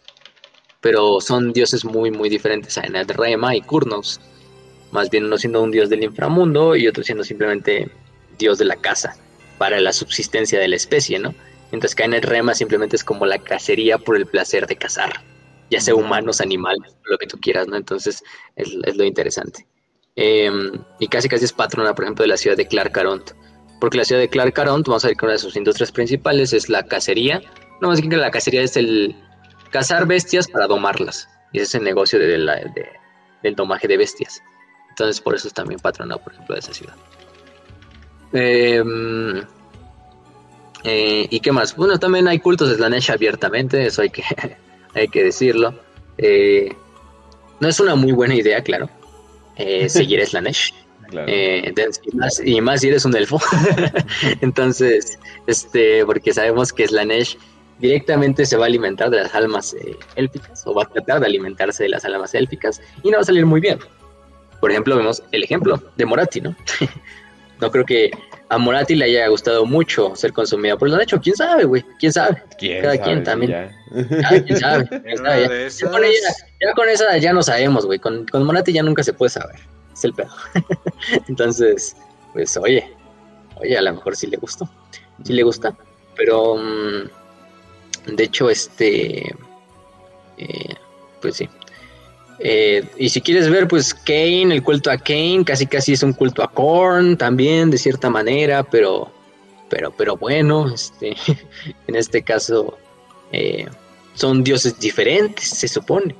Pero 0.80 1.20
son 1.20 1.52
dioses 1.52 1.84
muy, 1.84 2.10
muy 2.10 2.28
diferentes 2.28 2.76
a 2.76 2.82
Rema 2.82 3.56
y 3.56 3.62
Kurnus. 3.62 4.20
Más 4.94 5.10
bien 5.10 5.24
uno 5.24 5.36
siendo 5.36 5.60
un 5.60 5.72
dios 5.72 5.90
del 5.90 6.04
inframundo 6.04 6.76
y 6.76 6.86
otro 6.86 7.02
siendo 7.02 7.24
simplemente 7.24 7.90
dios 8.38 8.58
de 8.58 8.64
la 8.64 8.76
caza, 8.76 9.16
para 9.58 9.80
la 9.80 9.92
subsistencia 9.92 10.60
de 10.60 10.68
la 10.68 10.76
especie, 10.76 11.18
¿no? 11.18 11.34
Mientras 11.72 11.96
que 11.96 12.06
Rema 12.06 12.54
simplemente 12.54 12.94
es 12.94 13.02
como 13.02 13.26
la 13.26 13.38
cacería 13.38 13.98
por 13.98 14.16
el 14.16 14.26
placer 14.26 14.68
de 14.68 14.76
cazar, 14.76 15.24
ya 15.68 15.80
sea 15.80 15.96
humanos, 15.96 16.40
animales, 16.40 16.96
lo 17.02 17.18
que 17.18 17.26
tú 17.26 17.38
quieras, 17.40 17.66
¿no? 17.66 17.76
Entonces 17.76 18.22
es, 18.54 18.68
es 18.84 18.96
lo 18.96 19.02
interesante. 19.04 19.66
Em, 20.14 20.70
y 21.00 21.08
casi 21.08 21.28
casi 21.28 21.44
es 21.44 21.52
patrona, 21.52 21.92
por 21.92 22.04
ejemplo, 22.04 22.22
de 22.22 22.28
la 22.28 22.36
ciudad 22.36 22.56
de 22.56 22.68
Clark 22.68 22.96
Porque 23.80 23.98
la 23.98 24.04
ciudad 24.04 24.20
de 24.20 24.28
Clark 24.28 24.54
vamos 24.56 25.04
a 25.04 25.08
ver 25.08 25.16
que 25.16 25.24
una 25.24 25.32
de 25.32 25.40
sus 25.40 25.56
industrias 25.56 25.90
principales 25.90 26.52
es 26.52 26.68
la 26.68 26.84
cacería. 26.84 27.42
No 27.80 27.88
más 27.88 28.00
que 28.00 28.06
la 28.16 28.30
cacería 28.30 28.62
es 28.62 28.76
el 28.76 29.16
cazar 29.72 30.06
bestias 30.06 30.46
para 30.46 30.68
domarlas. 30.68 31.28
Y 31.52 31.58
ese 31.58 31.64
es 31.64 31.74
el 31.74 31.82
negocio 31.82 32.20
de 32.20 32.38
del 33.42 33.54
domaje 33.56 33.88
de 33.88 33.96
bestias. 33.96 34.40
Entonces, 34.94 35.20
por 35.20 35.34
eso 35.34 35.48
es 35.48 35.54
también 35.54 35.80
patrona, 35.80 36.16
por 36.18 36.32
ejemplo, 36.32 36.54
de 36.54 36.60
esa 36.60 36.72
ciudad. 36.72 36.94
Em, 38.32 39.42
eh, 40.84 41.26
¿Y 41.28 41.40
qué 41.40 41.50
más? 41.50 41.74
Bueno, 41.74 41.98
también 41.98 42.28
hay 42.28 42.38
cultos 42.38 42.68
de 42.68 42.76
Slanesh 42.76 43.10
abiertamente, 43.10 43.84
eso 43.84 44.02
hay 44.02 44.10
que, 44.10 44.22
hay 44.94 45.08
que 45.08 45.24
decirlo. 45.24 45.74
Eh, 46.16 46.72
no 47.58 47.68
es 47.68 47.80
una 47.80 47.96
muy 47.96 48.12
buena 48.12 48.36
idea, 48.36 48.62
claro 48.62 48.88
eh, 49.56 49.88
seguir 49.88 50.24
Slanesh. 50.24 50.72
Eh, 51.26 51.74
y, 52.44 52.60
más, 52.60 52.80
si 52.80 52.88
eres 52.88 53.04
un 53.04 53.16
elfo. 53.16 53.40
Entonces, 54.40 55.18
este, 55.48 56.06
porque 56.06 56.32
sabemos 56.32 56.72
que 56.72 56.86
Slanesh 56.86 57.36
directamente 57.80 58.46
se 58.46 58.56
va 58.56 58.64
a 58.64 58.68
alimentar 58.68 59.10
de 59.10 59.22
las 59.22 59.34
almas 59.34 59.74
élficas 60.14 60.64
o 60.66 60.72
va 60.72 60.84
a 60.84 60.86
tratar 60.86 61.18
de 61.18 61.26
alimentarse 61.26 61.82
de 61.82 61.88
las 61.88 62.04
almas 62.04 62.32
élficas 62.34 62.80
y 63.02 63.10
no 63.10 63.16
va 63.16 63.22
a 63.22 63.24
salir 63.24 63.44
muy 63.44 63.60
bien. 63.60 63.80
Por 64.60 64.70
ejemplo, 64.70 64.96
vemos 64.96 65.22
el 65.32 65.44
ejemplo 65.44 65.82
de 65.96 66.06
Morati, 66.06 66.40
¿no? 66.40 66.54
no 67.60 67.70
creo 67.70 67.84
que 67.84 68.10
a 68.48 68.58
Morati 68.58 68.94
le 68.94 69.06
haya 69.06 69.28
gustado 69.28 69.64
mucho 69.66 70.14
ser 70.14 70.32
consumida 70.32 70.76
por 70.76 70.88
Slanesh, 70.88 71.18
quién 71.20 71.36
sabe, 71.36 71.64
güey, 71.64 71.84
quién 71.98 72.12
sabe. 72.12 72.42
Cada 72.82 72.98
quien 72.98 73.24
también. 73.24 73.70
quién 74.46 74.58
sabe. 74.58 74.88
Ya 76.60 76.72
con 76.74 76.88
esa 76.88 77.16
ya 77.18 77.32
no 77.32 77.42
sabemos, 77.42 77.86
güey. 77.86 77.98
Con, 77.98 78.26
con 78.26 78.44
Monati 78.44 78.72
ya 78.72 78.82
nunca 78.82 79.02
se 79.02 79.12
puede 79.12 79.30
saber. 79.30 79.56
Es 79.92 80.04
el 80.04 80.12
pedo. 80.12 80.30
Entonces, 81.28 81.96
pues 82.32 82.56
oye, 82.56 82.88
oye, 83.56 83.76
a 83.76 83.82
lo 83.82 83.94
mejor 83.94 84.16
sí 84.16 84.26
le 84.26 84.36
gustó. 84.36 84.68
Sí 85.24 85.32
le 85.32 85.42
gusta. 85.42 85.74
Pero, 86.16 86.56
mm, 86.56 88.14
de 88.14 88.24
hecho, 88.24 88.50
este, 88.50 89.34
eh, 90.38 90.74
pues 91.20 91.36
sí. 91.36 91.48
Eh, 92.38 92.86
y 92.98 93.08
si 93.08 93.20
quieres 93.20 93.48
ver, 93.48 93.68
pues 93.68 93.94
Kane, 93.94 94.54
el 94.54 94.62
culto 94.62 94.90
a 94.90 94.98
Kane, 94.98 95.44
casi 95.44 95.66
casi 95.66 95.92
es 95.92 96.02
un 96.02 96.12
culto 96.12 96.42
a 96.42 96.50
Korn 96.50 97.16
también, 97.16 97.70
de 97.70 97.78
cierta 97.78 98.10
manera, 98.10 98.62
pero, 98.64 99.10
pero, 99.68 99.92
pero 99.92 100.16
bueno, 100.16 100.72
este, 100.72 101.16
en 101.86 101.96
este 101.96 102.22
caso 102.22 102.76
eh, 103.32 103.66
son 104.14 104.42
dioses 104.42 104.78
diferentes, 104.78 105.48
se 105.48 105.68
supone. 105.68 106.14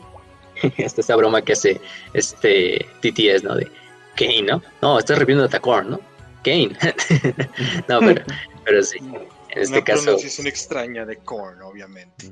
esta 0.76 1.00
esa 1.00 1.16
broma 1.16 1.42
que 1.42 1.52
hace 1.52 1.80
este 2.12 2.86
TTS, 3.00 3.44
¿no? 3.44 3.56
De 3.56 3.68
Kane, 4.16 4.42
¿no? 4.42 4.62
No, 4.80 4.98
estás 4.98 5.18
refiriendo 5.18 5.44
a 5.44 5.48
Tacorn, 5.48 5.90
¿no? 5.90 6.00
Kane. 6.42 6.76
no, 7.88 8.00
pero, 8.00 8.22
pero 8.64 8.82
sí. 8.82 8.98
En 8.98 9.62
este 9.62 9.76
una 9.76 9.84
caso. 9.84 10.16
una 10.38 10.48
extraña 10.48 11.04
de 11.04 11.16
Korn, 11.16 11.62
obviamente. 11.62 12.30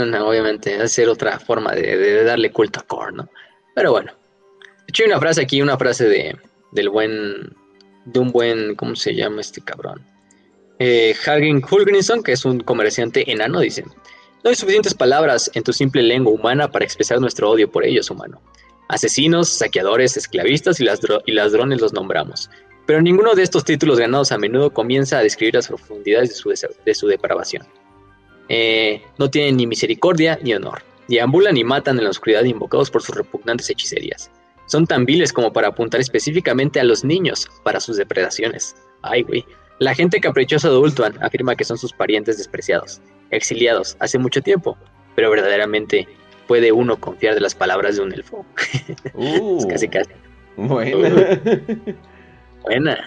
Obviamente, 0.00 0.74
hacer 0.76 1.08
otra 1.08 1.38
forma 1.38 1.72
de, 1.72 2.24
darle 2.24 2.50
culto 2.50 2.80
a 2.80 2.82
Korn, 2.82 3.16
¿no? 3.16 3.28
Pero 3.74 3.92
bueno. 3.92 4.12
De 4.12 4.84
hecho, 4.88 5.02
hay 5.02 5.08
una 5.08 5.20
frase 5.20 5.42
aquí, 5.42 5.62
una 5.62 5.78
frase 5.78 6.08
de, 6.08 6.36
del 6.72 6.88
buen. 6.88 7.56
De 8.04 8.20
un 8.20 8.30
buen. 8.32 8.74
¿Cómo 8.74 8.96
se 8.96 9.14
llama 9.14 9.40
este 9.40 9.60
cabrón? 9.60 10.02
Eh, 10.78 11.14
Hagen 11.26 11.62
Hulgrinson, 11.68 12.22
que 12.22 12.32
es 12.32 12.44
un 12.44 12.60
comerciante 12.60 13.30
enano, 13.30 13.60
dice. 13.60 13.84
No 14.44 14.50
hay 14.50 14.56
suficientes 14.56 14.92
palabras 14.92 15.50
en 15.54 15.62
tu 15.62 15.72
simple 15.72 16.02
lengua 16.02 16.32
humana 16.32 16.70
para 16.70 16.84
expresar 16.84 17.18
nuestro 17.18 17.50
odio 17.50 17.70
por 17.70 17.82
ellos, 17.82 18.10
humano. 18.10 18.42
Asesinos, 18.88 19.48
saqueadores, 19.48 20.18
esclavistas 20.18 20.80
y, 20.80 20.84
ladrones 21.32 21.80
los 21.80 21.94
nombramos. 21.94 22.50
Pero 22.86 23.00
ninguno 23.00 23.34
de 23.34 23.42
estos 23.42 23.64
títulos 23.64 23.98
ganados 23.98 24.32
a 24.32 24.38
menudo 24.38 24.70
comienza 24.70 25.18
a 25.18 25.22
describir 25.22 25.54
las 25.54 25.68
profundidades 25.68 26.44
de 26.84 26.94
su, 26.94 27.06
depravación. 27.06 27.66
Eh, 28.48 29.02
no 29.18 29.30
tienen 29.30 29.56
ni 29.56 29.66
misericordia 29.66 30.38
ni 30.42 30.54
honor. 30.54 30.82
Deambulan 31.08 31.56
y 31.56 31.64
matan 31.64 31.98
en 31.98 32.04
la 32.04 32.10
oscuridad 32.10 32.44
invocados 32.44 32.90
por 32.90 33.02
sus 33.02 33.14
repugnantes 33.14 33.68
hechicerías. 33.70 34.30
Son 34.66 34.86
tan 34.86 35.04
viles 35.04 35.32
como 35.32 35.52
para 35.52 35.68
apuntar 35.68 36.00
específicamente 36.00 36.80
a 36.80 36.84
los 36.84 37.04
niños 37.04 37.48
para 37.62 37.80
sus 37.80 37.96
depredaciones. 37.96 38.74
Ay, 39.02 39.22
güey. 39.22 39.44
La 39.80 39.94
gente 39.94 40.20
caprichosa 40.20 40.70
de 40.70 40.76
Ultuan 40.76 41.14
afirma 41.22 41.56
que 41.56 41.64
son 41.64 41.76
sus 41.76 41.92
parientes 41.92 42.38
despreciados 42.38 43.00
exiliados 43.30 43.96
hace 44.00 44.18
mucho 44.18 44.40
tiempo, 44.40 44.78
pero 45.14 45.30
verdaderamente 45.30 46.08
puede 46.46 46.72
uno 46.72 46.98
confiar 46.98 47.34
de 47.34 47.40
las 47.40 47.54
palabras 47.54 47.96
de 47.96 48.02
un 48.02 48.12
elfo. 48.12 48.44
Uh, 49.14 49.66
casi 49.68 49.88
casi. 49.88 50.10
Buena. 50.56 51.40
buena. 52.62 53.04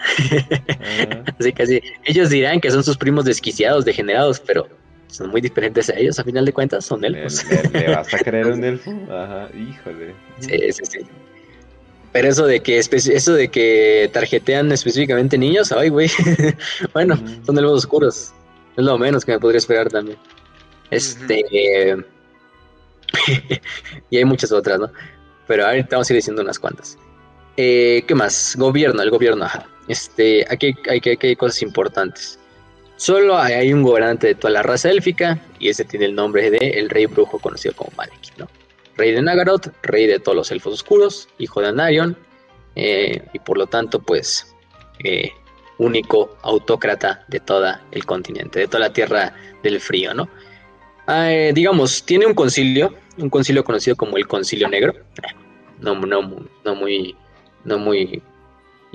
así 1.38 1.52
casi. 1.52 1.82
Ellos 2.04 2.30
dirán 2.30 2.60
que 2.60 2.70
son 2.70 2.82
sus 2.82 2.96
primos 2.96 3.24
desquiciados, 3.24 3.84
degenerados, 3.84 4.40
pero 4.40 4.68
son 5.08 5.30
muy 5.30 5.40
diferentes 5.40 5.88
a 5.90 5.94
ellos, 5.94 6.18
a 6.18 6.24
final 6.24 6.44
de 6.44 6.52
cuentas 6.52 6.84
son 6.84 7.04
elfos. 7.04 7.44
¿Le, 7.72 7.88
vas 7.88 8.12
a 8.14 8.18
creer 8.24 8.46
un 8.46 8.62
elfo? 8.62 8.92
Ajá, 9.10 9.48
híjole. 9.54 10.14
Sí, 10.40 10.72
sí, 10.72 10.84
sí. 10.84 10.98
Pero 12.12 12.28
eso 12.28 12.46
de 12.46 12.60
que 12.60 12.78
eso 12.78 13.34
de 13.34 13.48
que 13.48 14.10
tarjetean 14.12 14.70
específicamente 14.72 15.36
niños, 15.36 15.72
ay 15.72 15.88
güey. 15.88 16.10
bueno, 16.92 17.18
son 17.44 17.58
elfos 17.58 17.84
oscuros. 17.84 18.32
Es 18.76 18.84
lo 18.84 18.96
menos 18.98 19.24
que 19.24 19.32
me 19.32 19.40
podría 19.40 19.58
esperar 19.58 19.88
también. 19.88 20.18
Este. 20.90 21.44
y 24.10 24.16
hay 24.16 24.24
muchas 24.24 24.52
otras, 24.52 24.78
¿no? 24.78 24.90
Pero 25.46 25.66
ahorita 25.66 25.96
vamos 25.96 26.08
a 26.08 26.12
ir 26.12 26.18
diciendo 26.18 26.42
unas 26.42 26.58
cuantas. 26.58 26.98
Eh, 27.56 28.04
¿Qué 28.06 28.14
más? 28.14 28.54
Gobierno, 28.56 29.02
el 29.02 29.10
gobierno, 29.10 29.44
ajá. 29.44 29.66
Este, 29.88 30.46
aquí 30.48 30.74
hay, 30.88 31.00
hay, 31.04 31.18
hay 31.20 31.36
cosas 31.36 31.62
importantes. 31.62 32.38
Solo 32.98 33.38
hay, 33.38 33.72
un 33.72 33.84
gobernante 33.84 34.26
de 34.26 34.34
toda 34.34 34.52
la 34.52 34.62
raza 34.62 34.90
élfica 34.90 35.40
y 35.60 35.68
ese 35.68 35.84
tiene 35.84 36.06
el 36.06 36.16
nombre 36.16 36.50
de 36.50 36.58
el 36.58 36.90
rey 36.90 37.06
brujo 37.06 37.38
conocido 37.38 37.74
como 37.76 37.92
Malekith, 37.96 38.36
¿no? 38.36 38.48
Rey 38.96 39.12
de 39.12 39.22
Nagaroth, 39.22 39.68
rey 39.82 40.08
de 40.08 40.18
todos 40.18 40.34
los 40.34 40.50
elfos 40.50 40.74
oscuros, 40.74 41.28
hijo 41.38 41.60
de 41.60 41.68
Anarion 41.68 42.16
eh, 42.74 43.22
y 43.32 43.38
por 43.38 43.56
lo 43.56 43.68
tanto, 43.68 44.00
pues, 44.00 44.52
eh, 45.04 45.30
único 45.78 46.36
autócrata 46.42 47.24
de 47.28 47.38
todo 47.38 47.72
el 47.92 48.04
continente, 48.04 48.58
de 48.58 48.66
toda 48.66 48.80
la 48.80 48.92
tierra 48.92 49.32
del 49.62 49.80
frío, 49.80 50.12
¿no? 50.12 50.28
Ah, 51.06 51.28
digamos, 51.54 52.02
tiene 52.02 52.26
un 52.26 52.34
concilio, 52.34 52.94
un 53.16 53.30
concilio 53.30 53.62
conocido 53.62 53.96
como 53.96 54.16
el 54.16 54.26
Concilio 54.26 54.68
Negro. 54.68 54.92
No, 55.80 55.94
no, 55.94 56.20
no, 56.64 56.74
muy, 56.74 57.16
no 57.64 57.78
muy 57.78 58.22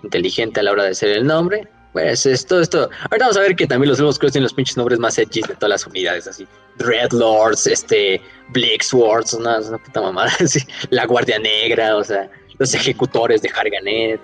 inteligente 0.03 0.59
a 0.59 0.63
la 0.63 0.73
hora 0.73 0.83
de 0.83 0.93
ser 0.93 1.09
el 1.09 1.25
nombre. 1.25 1.69
Pues 1.93 2.25
esto, 2.25 2.59
esto. 2.59 2.89
Ahorita 3.11 3.19
vamos 3.19 3.37
a 3.37 3.41
ver 3.41 3.55
que 3.55 3.67
también 3.67 3.89
los 3.89 3.99
nuevos 3.99 4.19
tienen 4.19 4.43
los 4.43 4.53
pinches 4.53 4.75
nombres 4.75 4.97
más 4.97 5.17
edgy 5.19 5.41
de 5.41 5.53
todas 5.53 5.69
las 5.69 5.87
unidades, 5.87 6.27
así. 6.27 6.47
Dreadlords, 6.77 7.67
este, 7.67 8.19
Blixwords, 8.49 9.35
una, 9.35 9.59
una 9.59 9.77
puta 9.77 10.01
mamada, 10.01 10.31
así. 10.39 10.59
La 10.89 11.05
Guardia 11.05 11.37
Negra, 11.37 11.95
o 11.95 12.03
sea, 12.03 12.29
los 12.57 12.73
ejecutores 12.73 13.43
de 13.43 13.49
Harganet, 13.55 14.19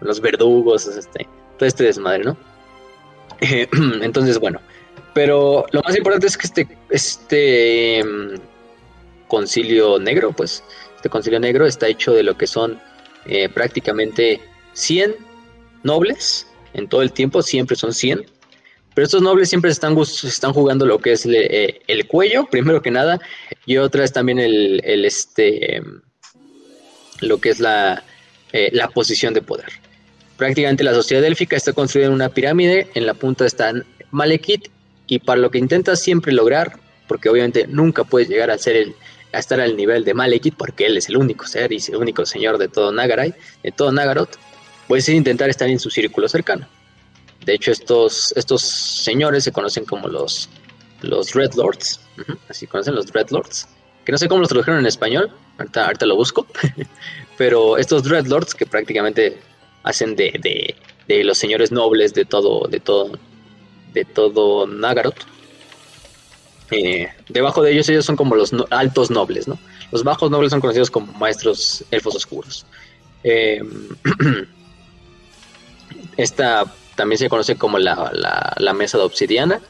los 0.00 0.20
verdugos, 0.20 0.88
este, 0.88 1.28
todo 1.58 1.68
este 1.68 1.84
desmadre, 1.84 2.24
¿no? 2.24 2.36
Entonces, 4.02 4.40
bueno, 4.40 4.60
pero 5.14 5.64
lo 5.70 5.80
más 5.82 5.96
importante 5.96 6.26
es 6.26 6.36
que 6.36 6.46
este, 6.48 6.78
este 6.90 7.98
em, 8.00 8.34
concilio 9.28 10.00
negro, 10.00 10.32
pues, 10.32 10.64
este 10.96 11.08
concilio 11.08 11.38
negro 11.38 11.66
está 11.66 11.86
hecho 11.86 12.12
de 12.12 12.24
lo 12.24 12.36
que 12.36 12.48
son 12.48 12.80
eh, 13.26 13.48
prácticamente 13.48 14.40
100 14.72 15.14
nobles 15.84 16.48
en 16.74 16.88
todo 16.88 17.02
el 17.02 17.12
tiempo, 17.12 17.42
siempre 17.42 17.76
son 17.76 17.92
100. 17.92 18.24
Pero 18.94 19.04
estos 19.04 19.22
nobles 19.22 19.48
siempre 19.48 19.70
están, 19.70 19.98
están 19.98 20.52
jugando 20.52 20.84
lo 20.84 20.98
que 20.98 21.12
es 21.12 21.26
eh, 21.26 21.80
el 21.86 22.06
cuello, 22.06 22.46
primero 22.50 22.82
que 22.82 22.90
nada, 22.90 23.20
y 23.66 23.78
otra 23.78 24.04
es 24.04 24.12
también 24.12 24.38
el, 24.38 24.80
este, 25.04 25.76
em, 25.76 26.00
lo 27.20 27.38
que 27.38 27.50
es 27.50 27.60
la, 27.60 28.04
eh, 28.52 28.70
la 28.72 28.88
posición 28.88 29.32
de 29.34 29.42
poder. 29.42 29.72
Prácticamente 30.36 30.84
la 30.84 30.94
sociedad 30.94 31.24
élfica 31.24 31.56
está 31.56 31.72
construida 31.72 32.08
en 32.08 32.12
una 32.12 32.28
pirámide, 32.28 32.88
en 32.94 33.06
la 33.06 33.14
punta 33.14 33.46
están 33.46 33.84
Malekith 34.10 34.68
y 35.06 35.20
para 35.20 35.40
lo 35.40 35.50
que 35.50 35.58
intenta 35.58 35.96
siempre 35.96 36.32
lograr, 36.32 36.78
porque 37.06 37.28
obviamente 37.28 37.66
nunca 37.66 38.04
puede 38.04 38.26
llegar 38.26 38.50
a 38.50 38.58
ser 38.58 38.76
el, 38.76 38.94
a 39.32 39.38
estar 39.38 39.60
al 39.60 39.76
nivel 39.76 40.04
de 40.04 40.14
Malekith, 40.14 40.54
porque 40.56 40.86
él 40.86 40.96
es 40.96 41.08
el 41.08 41.16
único 41.16 41.46
ser 41.46 41.72
y 41.72 41.78
el 41.88 41.96
único 41.96 42.26
señor 42.26 42.58
de 42.58 42.68
todo 42.68 42.92
Nagaray, 42.92 43.34
de 43.62 43.72
todo 43.72 43.92
Nagaroth, 44.92 45.06
puede 45.06 45.12
intentar 45.12 45.50
estar 45.50 45.68
en 45.68 45.78
su 45.78 45.90
círculo 45.90 46.28
cercano. 46.28 46.66
De 47.44 47.54
hecho, 47.54 47.72
estos, 47.72 48.32
estos 48.36 48.62
señores 48.62 49.44
se 49.44 49.52
conocen 49.52 49.84
como 49.84 50.08
los, 50.08 50.48
los 51.00 51.34
Red 51.34 51.54
Lords, 51.54 52.00
así 52.48 52.66
conocen 52.66 52.94
los 52.94 53.10
Red 53.12 53.30
Lords, 53.30 53.68
que 54.04 54.12
no 54.12 54.18
sé 54.18 54.28
cómo 54.28 54.40
los 54.40 54.48
tradujeron 54.48 54.80
en 54.80 54.86
español, 54.86 55.30
ahorita, 55.58 56.06
lo 56.06 56.16
busco, 56.16 56.46
pero 57.38 57.78
estos 57.78 58.02
Dreadlords 58.02 58.54
que 58.54 58.66
prácticamente 58.66 59.38
hacen 59.82 60.16
de, 60.16 60.38
de, 60.40 60.74
de, 61.08 61.24
los 61.24 61.38
señores 61.38 61.72
nobles 61.72 62.14
de 62.14 62.24
todo, 62.24 62.68
de 62.68 62.80
todo, 62.80 63.18
de 63.92 64.04
todo 64.04 64.66
Nagaroth. 64.66 65.24
Eh, 66.70 67.08
debajo 67.28 67.62
de 67.62 67.72
ellos, 67.72 67.88
ellos 67.88 68.04
son 68.04 68.16
como 68.16 68.34
los 68.34 68.54
altos 68.70 69.10
nobles, 69.10 69.46
¿no? 69.46 69.58
Los 69.90 70.04
bajos 70.04 70.30
nobles 70.30 70.50
son 70.50 70.60
conocidos 70.60 70.90
como 70.90 71.12
maestros 71.12 71.84
elfos 71.90 72.14
oscuros. 72.14 72.64
Eh, 73.24 73.60
esta 76.16 76.64
también 76.96 77.18
se 77.18 77.28
conoce 77.28 77.56
como 77.56 77.78
la, 77.78 78.10
la, 78.58 78.72
mesa 78.72 78.98
de 78.98 79.04
obsidiana. 79.04 79.60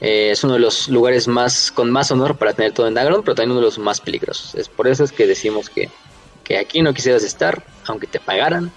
Eh, 0.00 0.30
es 0.30 0.44
uno 0.44 0.54
de 0.54 0.60
los 0.60 0.88
lugares 0.88 1.26
más 1.26 1.72
con 1.72 1.90
más 1.90 2.10
honor 2.10 2.36
para 2.36 2.52
tener 2.52 2.72
todo 2.72 2.86
en 2.86 2.94
Nagaroth, 2.94 3.24
pero 3.24 3.34
también 3.34 3.52
uno 3.52 3.60
de 3.60 3.66
los 3.66 3.78
más 3.78 4.00
peligrosos. 4.00 4.54
Es 4.54 4.68
por 4.68 4.86
eso 4.86 5.04
es 5.04 5.12
que 5.12 5.26
decimos 5.26 5.68
que, 5.68 5.90
que 6.44 6.58
aquí 6.58 6.82
no 6.82 6.94
quisieras 6.94 7.24
estar, 7.24 7.64
aunque 7.86 8.06
te 8.06 8.20
pagaran. 8.20 8.70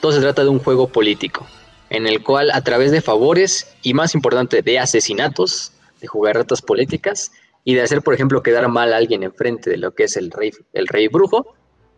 todo 0.00 0.12
se 0.12 0.20
trata 0.20 0.42
de 0.42 0.48
un 0.48 0.58
juego 0.58 0.88
político 0.88 1.46
en 1.90 2.06
el 2.06 2.22
cual 2.22 2.50
a 2.50 2.62
través 2.62 2.90
de 2.90 3.00
favores 3.00 3.74
y 3.82 3.94
más 3.94 4.14
importante 4.14 4.62
de 4.62 4.78
asesinatos, 4.78 5.72
de 6.00 6.06
jugarretas 6.06 6.62
políticas 6.62 7.32
y 7.64 7.74
de 7.74 7.82
hacer, 7.82 8.02
por 8.02 8.14
ejemplo, 8.14 8.42
quedar 8.42 8.68
mal 8.68 8.92
a 8.92 8.96
alguien 8.96 9.22
enfrente 9.22 9.70
de 9.70 9.76
lo 9.78 9.94
que 9.94 10.04
es 10.04 10.16
el 10.16 10.30
rey, 10.30 10.52
el 10.72 10.86
rey 10.86 11.08
brujo, 11.08 11.54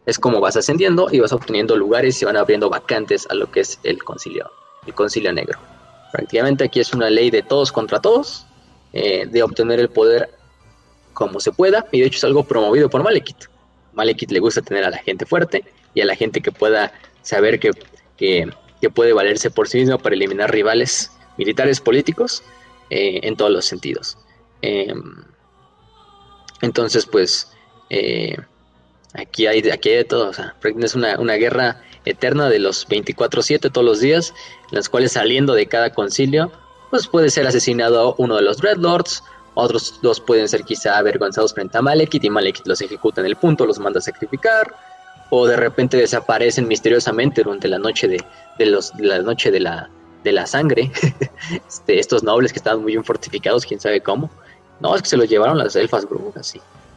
es 0.06 0.18
como 0.18 0.40
vas 0.40 0.56
ascendiendo 0.56 1.08
y 1.10 1.20
vas 1.20 1.32
obteniendo 1.32 1.76
lugares 1.76 2.20
y 2.20 2.24
van 2.24 2.36
abriendo 2.36 2.70
vacantes 2.70 3.26
a 3.30 3.34
lo 3.34 3.50
que 3.50 3.60
es 3.60 3.78
el 3.82 4.02
concilio, 4.02 4.50
el 4.86 4.94
concilio 4.94 5.32
negro. 5.32 5.58
Prácticamente 6.12 6.64
aquí 6.64 6.80
es 6.80 6.92
una 6.92 7.10
ley 7.10 7.30
de 7.30 7.42
todos 7.42 7.70
contra 7.70 8.00
todos, 8.00 8.46
eh, 8.92 9.26
de 9.26 9.42
obtener 9.42 9.78
el 9.78 9.88
poder 9.88 10.30
como 11.12 11.38
se 11.40 11.52
pueda, 11.52 11.86
y 11.92 12.00
de 12.00 12.06
hecho 12.06 12.18
es 12.18 12.24
algo 12.24 12.44
promovido 12.44 12.88
por 12.88 13.02
Malekith. 13.02 13.44
Malekith 13.92 14.30
le 14.30 14.40
gusta 14.40 14.62
tener 14.62 14.84
a 14.84 14.90
la 14.90 14.98
gente 14.98 15.26
fuerte 15.26 15.64
y 15.94 16.00
a 16.00 16.06
la 16.06 16.16
gente 16.16 16.40
que 16.40 16.52
pueda 16.52 16.92
saber 17.22 17.60
que, 17.60 17.70
que 18.16 18.90
puede 18.90 19.12
valerse 19.12 19.50
por 19.50 19.68
sí 19.68 19.78
mismo 19.78 19.98
para 19.98 20.14
eliminar 20.14 20.50
rivales 20.50 21.12
militares 21.36 21.80
políticos 21.80 22.42
eh, 22.90 23.20
en 23.22 23.36
todos 23.36 23.50
los 23.50 23.64
sentidos. 23.64 24.18
Em, 24.62 25.24
entonces, 26.60 27.06
pues, 27.06 27.52
eh, 27.88 28.36
aquí, 29.14 29.46
hay, 29.46 29.68
aquí 29.70 29.90
de 29.90 30.04
todo. 30.04 30.28
O 30.28 30.32
sea, 30.32 30.54
es 30.62 30.94
una, 30.94 31.34
guerra 31.34 31.80
eterna 32.04 32.48
de 32.48 32.58
los 32.58 32.88
24-7 32.88 33.70
todos 33.70 33.84
los 33.84 34.00
días, 34.00 34.34
en 34.70 34.76
las 34.76 34.88
cuales 34.88 35.12
saliendo 35.12 35.54
de 35.54 35.66
cada 35.66 35.90
concilio, 35.90 36.50
pues 36.90 37.06
puede 37.06 37.30
ser 37.30 37.46
asesinado 37.46 38.14
uno 38.18 38.36
de 38.36 38.42
los 38.42 38.58
Dreadlords, 38.58 39.22
otros 39.54 40.00
dos 40.02 40.20
pueden 40.20 40.48
ser 40.48 40.62
quizá 40.62 40.96
avergonzados 40.98 41.52
frente 41.52 41.76
a 41.76 41.82
Malekith 41.82 42.24
y 42.24 42.30
Malekith 42.30 42.66
los 42.66 42.80
ejecuta 42.80 43.20
en 43.20 43.26
el 43.26 43.36
punto, 43.36 43.66
los 43.66 43.78
manda 43.78 43.98
a 43.98 44.02
sacrificar, 44.02 44.74
o 45.28 45.46
de 45.46 45.56
repente 45.56 45.96
desaparecen 45.96 46.66
misteriosamente 46.66 47.42
durante 47.42 47.68
la 47.68 47.78
noche 47.78 48.08
de, 48.08 48.66
los, 48.66 48.92
la 48.98 49.18
noche 49.20 49.50
de 49.50 49.60
la, 49.60 49.90
de 50.24 50.32
la 50.32 50.46
sangre. 50.46 50.90
este, 51.68 51.98
estos 51.98 52.22
nobles 52.22 52.52
que 52.52 52.58
estaban 52.58 52.82
muy 52.82 52.92
bien 52.92 53.04
fortificados, 53.04 53.66
quién 53.66 53.80
sabe 53.80 54.00
cómo. 54.00 54.30
No, 54.80 54.96
es 54.96 55.02
que 55.02 55.08
se 55.08 55.16
los 55.16 55.28
llevaron 55.28 55.58
las 55.58 55.76
elfas 55.76 56.08
brujas. 56.08 56.54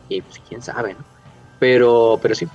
Y 0.09 0.21
pues 0.21 0.41
quién 0.47 0.61
sabe, 0.61 0.93
¿no? 0.93 1.12
Pero, 1.59 2.19
pero 2.21 2.35
sí. 2.35 2.47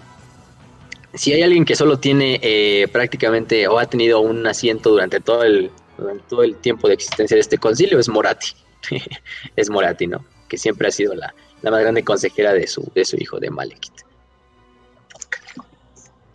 Si 1.15 1.33
hay 1.33 1.43
alguien 1.43 1.65
que 1.65 1.75
solo 1.75 1.99
tiene 1.99 2.39
eh, 2.43 2.87
prácticamente 2.93 3.67
o 3.67 3.79
ha 3.79 3.87
tenido 3.87 4.21
un 4.21 4.47
asiento 4.47 4.91
durante 4.91 5.21
todo 5.21 5.43
el, 5.43 5.71
todo 6.29 6.43
el 6.43 6.57
tiempo 6.57 6.89
de 6.89 6.95
existencia 6.95 7.35
de 7.35 7.41
este 7.41 7.59
concilio, 7.59 7.99
es 7.99 8.09
Morati. 8.09 8.49
es 9.57 9.71
Morati, 9.71 10.07
¿no? 10.07 10.25
Que 10.49 10.59
siempre 10.59 10.89
ha 10.89 10.91
sido 10.91 11.15
la, 11.15 11.35
la 11.63 11.71
más 11.71 11.81
grande 11.81 12.05
consejera 12.05 12.53
de 12.53 12.67
su, 12.67 12.91
de 12.95 13.05
su 13.05 13.17
hijo, 13.17 13.41
de 13.41 13.51
Malekith. 13.51 14.03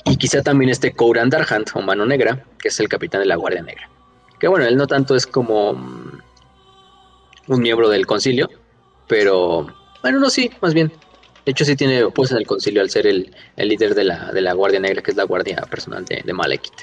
Y 0.06 0.18
quizá 0.18 0.42
también 0.42 0.70
esté 0.70 0.92
Kouran 0.92 1.30
Darhant 1.30 1.70
o 1.76 1.82
Mano 1.82 2.06
Negra, 2.06 2.44
que 2.60 2.68
es 2.68 2.80
el 2.80 2.90
capitán 2.90 3.22
de 3.22 3.28
la 3.28 3.36
Guardia 3.36 3.62
Negra. 3.62 3.90
Que 4.40 4.48
bueno, 4.48 4.66
él 4.66 4.76
no 4.76 4.88
tanto 4.88 5.16
es 5.16 5.26
como 5.26 5.74
mm, 5.74 6.22
un 7.48 7.62
miembro 7.62 7.90
del 7.90 8.06
concilio, 8.06 8.50
pero 9.08 9.68
bueno, 10.02 10.20
no, 10.20 10.30
sí, 10.30 10.52
más 10.62 10.74
bien. 10.74 10.92
De 11.46 11.52
hecho, 11.52 11.66
sí 11.66 11.76
tiene 11.76 12.10
puesto 12.10 12.36
en 12.36 12.42
el 12.42 12.48
concilio 12.48 12.82
al 12.82 12.90
ser 12.90 13.06
el, 13.06 13.34
líder 13.58 13.96
de 13.96 14.06
la, 14.06 14.32
de 14.32 14.42
la, 14.42 14.54
Guardia 14.54 14.80
Negra, 14.80 15.02
que 15.02 15.12
es 15.12 15.18
la 15.18 15.24
guardia 15.24 15.58
personal 15.70 16.06
de, 16.06 16.22
de 16.24 16.34
Malekith. 16.34 16.82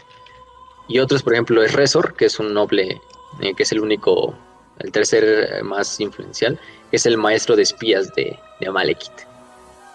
Y 0.88 0.98
otros, 0.98 1.22
por 1.22 1.32
ejemplo, 1.32 1.62
es 1.62 1.72
Resor, 1.72 2.14
que 2.14 2.26
es 2.26 2.38
un 2.38 2.52
noble, 2.52 3.00
eh, 3.40 3.54
que 3.56 3.62
es 3.62 3.72
el 3.72 3.80
único, 3.80 4.34
el 4.78 4.92
tercer 4.92 5.62
más 5.62 5.98
influencial, 6.00 6.58
que 6.90 6.96
es 6.96 7.06
el 7.06 7.16
maestro 7.16 7.56
de 7.56 7.62
espías 7.62 8.12
de, 8.14 8.38
de 8.60 8.70
Malekith. 8.70 9.12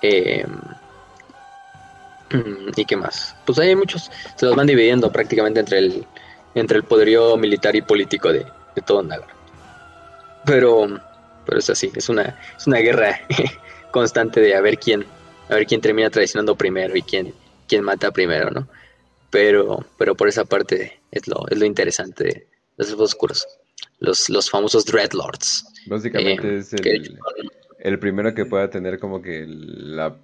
Eh, 0.02 0.46
¿Y 2.76 2.86
qué 2.86 2.96
más? 2.96 3.36
Pues 3.46 3.60
hay 3.60 3.76
muchos, 3.76 4.12
se 4.36 4.46
los 4.46 4.56
van 4.56 4.68
dividiendo 4.68 5.12
prácticamente 5.12 5.60
entre 5.60 5.80
el, 5.80 6.06
entre 6.56 6.78
el 6.78 6.84
poderío 6.84 7.38
militar 7.38 7.76
y 7.76 7.82
político 7.82 8.32
de, 8.32 8.46
todo 8.86 9.04
Nagar. 9.04 9.30
Pero, 10.46 11.00
pero 11.46 11.60
es 11.60 11.70
así, 11.70 11.92
es 11.96 12.10
una, 12.10 12.40
es 12.58 12.68
una 12.68 12.78
guerra 12.78 13.20
constante 13.96 14.42
de 14.42 14.54
a 14.54 14.60
ver 14.60 14.78
quién, 14.78 15.06
a 15.48 15.56
ver 15.56 15.66
quién 15.66 15.80
termina 15.80 16.10
traicionando 16.10 16.54
primero 16.58 16.98
y 16.98 17.02
quién, 17.02 17.34
quién 17.70 17.82
mata 17.82 18.12
primero, 18.12 18.52
¿no? 18.52 18.68
Pero, 19.30 19.86
pero 19.98 20.16
por 20.16 20.28
esa 20.28 20.44
parte 20.44 21.00
es 21.12 21.26
lo, 21.30 21.48
es 21.50 21.58
lo 21.58 21.66
interesante 21.66 22.24
de 22.26 22.48
los 22.76 22.92
oscuros, 23.00 23.48
los, 24.00 24.30
los 24.30 24.50
famosos 24.50 24.84
Dreadlords. 24.84 25.66
Básicamente 25.86 26.56
eh, 26.56 26.58
es 26.58 26.74
el, 26.74 27.18
el 27.80 28.00
primero 28.00 28.36
que 28.36 28.46
pueda 28.46 28.70
tener 28.70 29.00
como 29.00 29.22
que 29.22 29.46
la... 29.48 30.18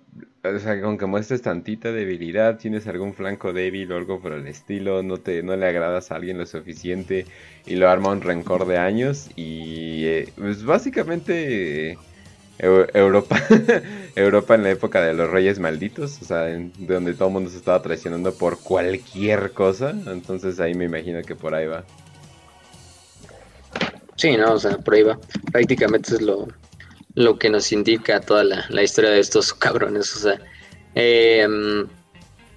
O 0.43 0.59
sea, 0.59 0.74
aunque 0.83 1.06
muestres 1.06 1.41
tantita 1.41 1.93
debilidad, 1.93 2.58
tienes 2.58 2.88
algún 2.88 3.14
flanco 3.14 3.53
débil 3.53 3.90
o 3.93 3.95
algo 3.95 4.19
por 4.22 4.33
el 4.33 4.48
estilo, 4.48 5.01
no, 5.01 5.16
te, 5.16 5.43
no 5.43 5.56
le 5.56 5.66
agradas 5.66 6.11
a 6.11 6.16
alguien 6.16 6.38
lo 6.38 6.45
suficiente 6.45 7.25
y 7.66 7.75
lo 7.75 7.88
arma 7.88 8.09
un 8.09 8.22
rencor 8.22 8.67
de 8.67 8.77
años 8.77 9.30
y 9.38 10.06
eh, 10.08 10.33
pues 10.35 10.66
básicamente 10.66 11.98
Europa, 12.61 13.41
Europa 14.15 14.53
en 14.53 14.64
la 14.64 14.69
época 14.69 15.01
de 15.01 15.14
los 15.14 15.30
reyes 15.30 15.57
malditos, 15.57 16.22
o 16.22 16.25
sea, 16.25 16.45
donde 16.77 17.14
todo 17.15 17.30
el 17.30 17.33
mundo 17.33 17.49
se 17.49 17.57
estaba 17.57 17.81
traicionando 17.81 18.35
por 18.35 18.59
cualquier 18.59 19.51
cosa, 19.51 19.90
entonces 19.90 20.59
ahí 20.59 20.75
me 20.75 20.85
imagino 20.85 21.23
que 21.23 21.35
por 21.35 21.56
ahí 21.56 21.65
va. 21.65 21.83
Sí, 24.15 24.38
no, 24.38 24.53
o 24.53 24.59
sea, 24.59 24.77
por 24.77 24.93
ahí 24.93 25.01
va. 25.01 25.17
Prácticamente 25.51 26.14
es 26.14 26.22
lo, 26.22 26.48
lo 27.15 27.40
que 27.40 27.49
nos 27.49 27.72
indica 27.72 28.22
toda 28.22 28.43
la, 28.43 28.83
historia 28.83 29.09
de 29.09 29.19
estos 29.19 29.53
cabrones, 29.56 30.15
o 30.15 30.19
sea, 30.19 30.40
eh, 30.93 31.48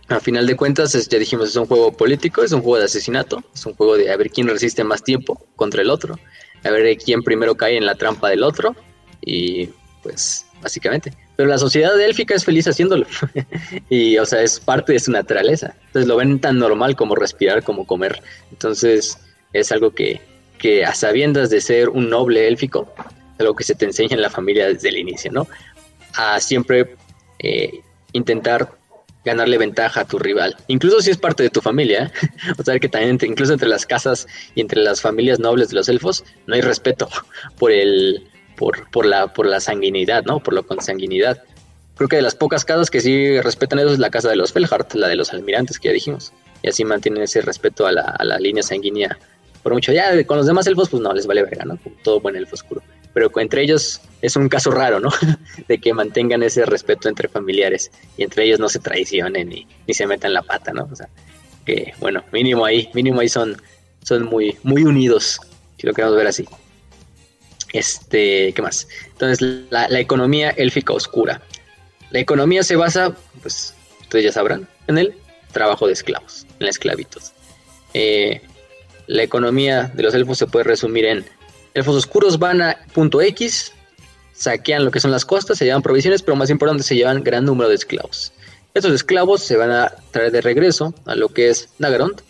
a 0.08 0.20
final 0.20 0.46
de 0.46 0.54
cuentas, 0.54 1.08
ya 1.08 1.18
dijimos, 1.18 1.48
es 1.48 1.56
un 1.56 1.64
juego 1.64 1.92
político, 1.92 2.42
es 2.42 2.52
un 2.52 2.60
juego 2.60 2.78
de 2.78 2.84
asesinato, 2.84 3.42
es 3.54 3.64
un 3.64 3.72
juego 3.72 3.96
de 3.96 4.12
a 4.12 4.16
ver 4.18 4.28
quién 4.30 4.48
resiste 4.48 4.84
más 4.84 5.02
tiempo 5.02 5.46
contra 5.56 5.80
el 5.80 5.88
otro, 5.88 6.18
a 6.62 6.70
ver 6.70 6.98
quién 6.98 7.22
primero 7.22 7.54
cae 7.54 7.78
en 7.78 7.86
la 7.86 7.94
trampa 7.94 8.28
del 8.28 8.42
otro, 8.42 8.76
y 9.24 9.70
pues 10.04 10.46
básicamente. 10.62 11.12
Pero 11.34 11.48
la 11.48 11.58
sociedad 11.58 12.00
élfica 12.00 12.34
es 12.34 12.44
feliz 12.44 12.68
haciéndolo, 12.68 13.06
y 13.90 14.16
o 14.18 14.24
sea, 14.24 14.42
es 14.42 14.60
parte 14.60 14.92
de 14.92 15.00
su 15.00 15.10
naturaleza. 15.10 15.74
Entonces 15.86 16.06
lo 16.06 16.16
ven 16.16 16.38
tan 16.38 16.58
normal 16.58 16.94
como 16.94 17.16
respirar, 17.16 17.64
como 17.64 17.86
comer. 17.86 18.22
Entonces 18.52 19.18
es 19.52 19.72
algo 19.72 19.90
que, 19.90 20.20
que 20.58 20.84
a 20.84 20.94
sabiendas 20.94 21.50
de 21.50 21.60
ser 21.60 21.88
un 21.88 22.08
noble 22.08 22.46
élfico, 22.46 22.92
es 23.34 23.40
algo 23.40 23.56
que 23.56 23.64
se 23.64 23.74
te 23.74 23.86
enseña 23.86 24.14
en 24.14 24.22
la 24.22 24.30
familia 24.30 24.68
desde 24.68 24.90
el 24.90 24.98
inicio, 24.98 25.32
¿no? 25.32 25.48
A 26.14 26.38
siempre 26.38 26.94
eh, 27.40 27.80
intentar 28.12 28.70
ganarle 29.24 29.56
ventaja 29.58 30.00
a 30.00 30.04
tu 30.04 30.18
rival, 30.18 30.54
incluso 30.68 31.00
si 31.00 31.10
es 31.10 31.16
parte 31.16 31.42
de 31.42 31.50
tu 31.50 31.60
familia. 31.60 32.12
¿eh? 32.22 32.28
o 32.58 32.62
sea 32.62 32.78
que 32.78 32.88
también 32.88 33.18
incluso 33.22 33.54
entre 33.54 33.68
las 33.68 33.86
casas 33.86 34.26
y 34.54 34.60
entre 34.60 34.82
las 34.82 35.00
familias 35.00 35.40
nobles 35.40 35.70
de 35.70 35.76
los 35.76 35.88
elfos 35.88 36.24
no 36.46 36.54
hay 36.54 36.60
respeto 36.60 37.08
por 37.58 37.72
el 37.72 38.28
por, 38.56 38.90
por 38.90 39.06
la 39.06 39.32
por 39.32 39.46
la 39.46 39.60
sanguinidad, 39.60 40.24
¿no? 40.24 40.40
Por 40.40 40.54
la 40.54 40.62
consanguinidad. 40.62 41.42
Creo 41.96 42.08
que 42.08 42.16
de 42.16 42.22
las 42.22 42.34
pocas 42.34 42.64
casas 42.64 42.90
que 42.90 43.00
sí 43.00 43.40
respetan 43.40 43.78
eso 43.78 43.92
es 43.92 43.98
la 43.98 44.10
casa 44.10 44.28
de 44.28 44.36
los 44.36 44.52
Felhart, 44.52 44.94
la 44.94 45.08
de 45.08 45.16
los 45.16 45.32
almirantes 45.32 45.78
que 45.78 45.88
ya 45.88 45.94
dijimos. 45.94 46.32
Y 46.62 46.68
así 46.68 46.84
mantienen 46.84 47.22
ese 47.22 47.40
respeto 47.40 47.86
a 47.86 47.92
la, 47.92 48.02
a 48.02 48.24
la 48.24 48.38
línea 48.38 48.62
sanguínea 48.62 49.16
por 49.62 49.72
mucho. 49.72 49.92
Ya 49.92 50.24
con 50.24 50.38
los 50.38 50.46
demás 50.46 50.66
elfos, 50.66 50.88
pues 50.88 51.02
no, 51.02 51.12
les 51.12 51.26
vale 51.26 51.42
verga, 51.42 51.64
¿no? 51.64 51.78
todo 52.02 52.20
buen 52.20 52.36
elfo 52.36 52.54
oscuro 52.54 52.82
pero 53.14 53.30
entre 53.36 53.62
ellos 53.62 54.00
es 54.20 54.36
un 54.36 54.48
caso 54.48 54.70
raro, 54.72 55.00
¿no? 55.00 55.08
de 55.68 55.78
que 55.78 55.94
mantengan 55.94 56.42
ese 56.42 56.66
respeto 56.66 57.08
entre 57.08 57.28
familiares 57.28 57.90
y 58.18 58.24
entre 58.24 58.44
ellos 58.44 58.58
no 58.58 58.68
se 58.68 58.80
traicionen 58.80 59.48
ni, 59.48 59.66
ni 59.86 59.94
se 59.94 60.06
metan 60.06 60.34
la 60.34 60.42
pata, 60.42 60.72
¿no? 60.72 60.88
O 60.90 60.96
sea, 60.96 61.08
que 61.64 61.94
bueno, 62.00 62.24
mínimo 62.32 62.66
ahí, 62.66 62.90
mínimo 62.92 63.20
ahí 63.20 63.28
son, 63.28 63.56
son 64.02 64.24
muy, 64.24 64.58
muy 64.64 64.82
unidos, 64.82 65.40
si 65.78 65.86
lo 65.86 65.94
queremos 65.94 66.16
ver 66.16 66.26
así. 66.26 66.44
Este, 67.74 68.52
¿qué 68.52 68.62
más? 68.62 68.86
Entonces, 69.08 69.66
la, 69.68 70.00
economía 70.00 70.50
élfica 70.50 70.92
oscura. 70.92 71.42
La 72.10 72.20
economía 72.20 72.62
se 72.62 72.76
basa, 72.76 73.16
pues, 73.42 73.74
ustedes 74.00 74.26
ya 74.26 74.32
sabrán, 74.32 74.68
en 74.86 74.96
el 74.96 75.14
trabajo 75.52 75.88
de 75.88 75.92
esclavos, 75.92 76.46
en 76.60 76.66
la 76.66 76.70
esclavitud. 76.70 77.20
Eh, 77.92 78.40
la 79.08 79.24
economía 79.24 79.90
de 79.92 80.04
los 80.04 80.14
elfos 80.14 80.38
se 80.38 80.46
puede 80.46 80.64
resumir 80.64 81.04
en 81.04 81.24
Elfos 81.74 81.96
oscuros 81.96 82.38
van 82.38 82.62
a 82.62 82.78
punto 82.92 83.20
X, 83.20 83.72
saquean 84.32 84.84
lo 84.84 84.92
que 84.92 85.00
son 85.00 85.10
las 85.10 85.24
costas, 85.24 85.58
se 85.58 85.64
llevan 85.64 85.82
provisiones, 85.82 86.22
pero 86.22 86.36
más 86.36 86.50
importante, 86.50 86.84
se 86.84 86.94
llevan 86.94 87.24
gran 87.24 87.44
número 87.44 87.68
de 87.68 87.74
esclavos. 87.74 88.32
Estos 88.74 88.92
esclavos 88.92 89.42
se 89.42 89.56
van 89.56 89.72
a 89.72 89.92
traer 90.12 90.30
de 90.30 90.40
regreso 90.40 90.94
a 91.06 91.16
lo 91.16 91.30
que 91.30 91.50
es 91.50 91.70
Nagarond, 91.80 92.20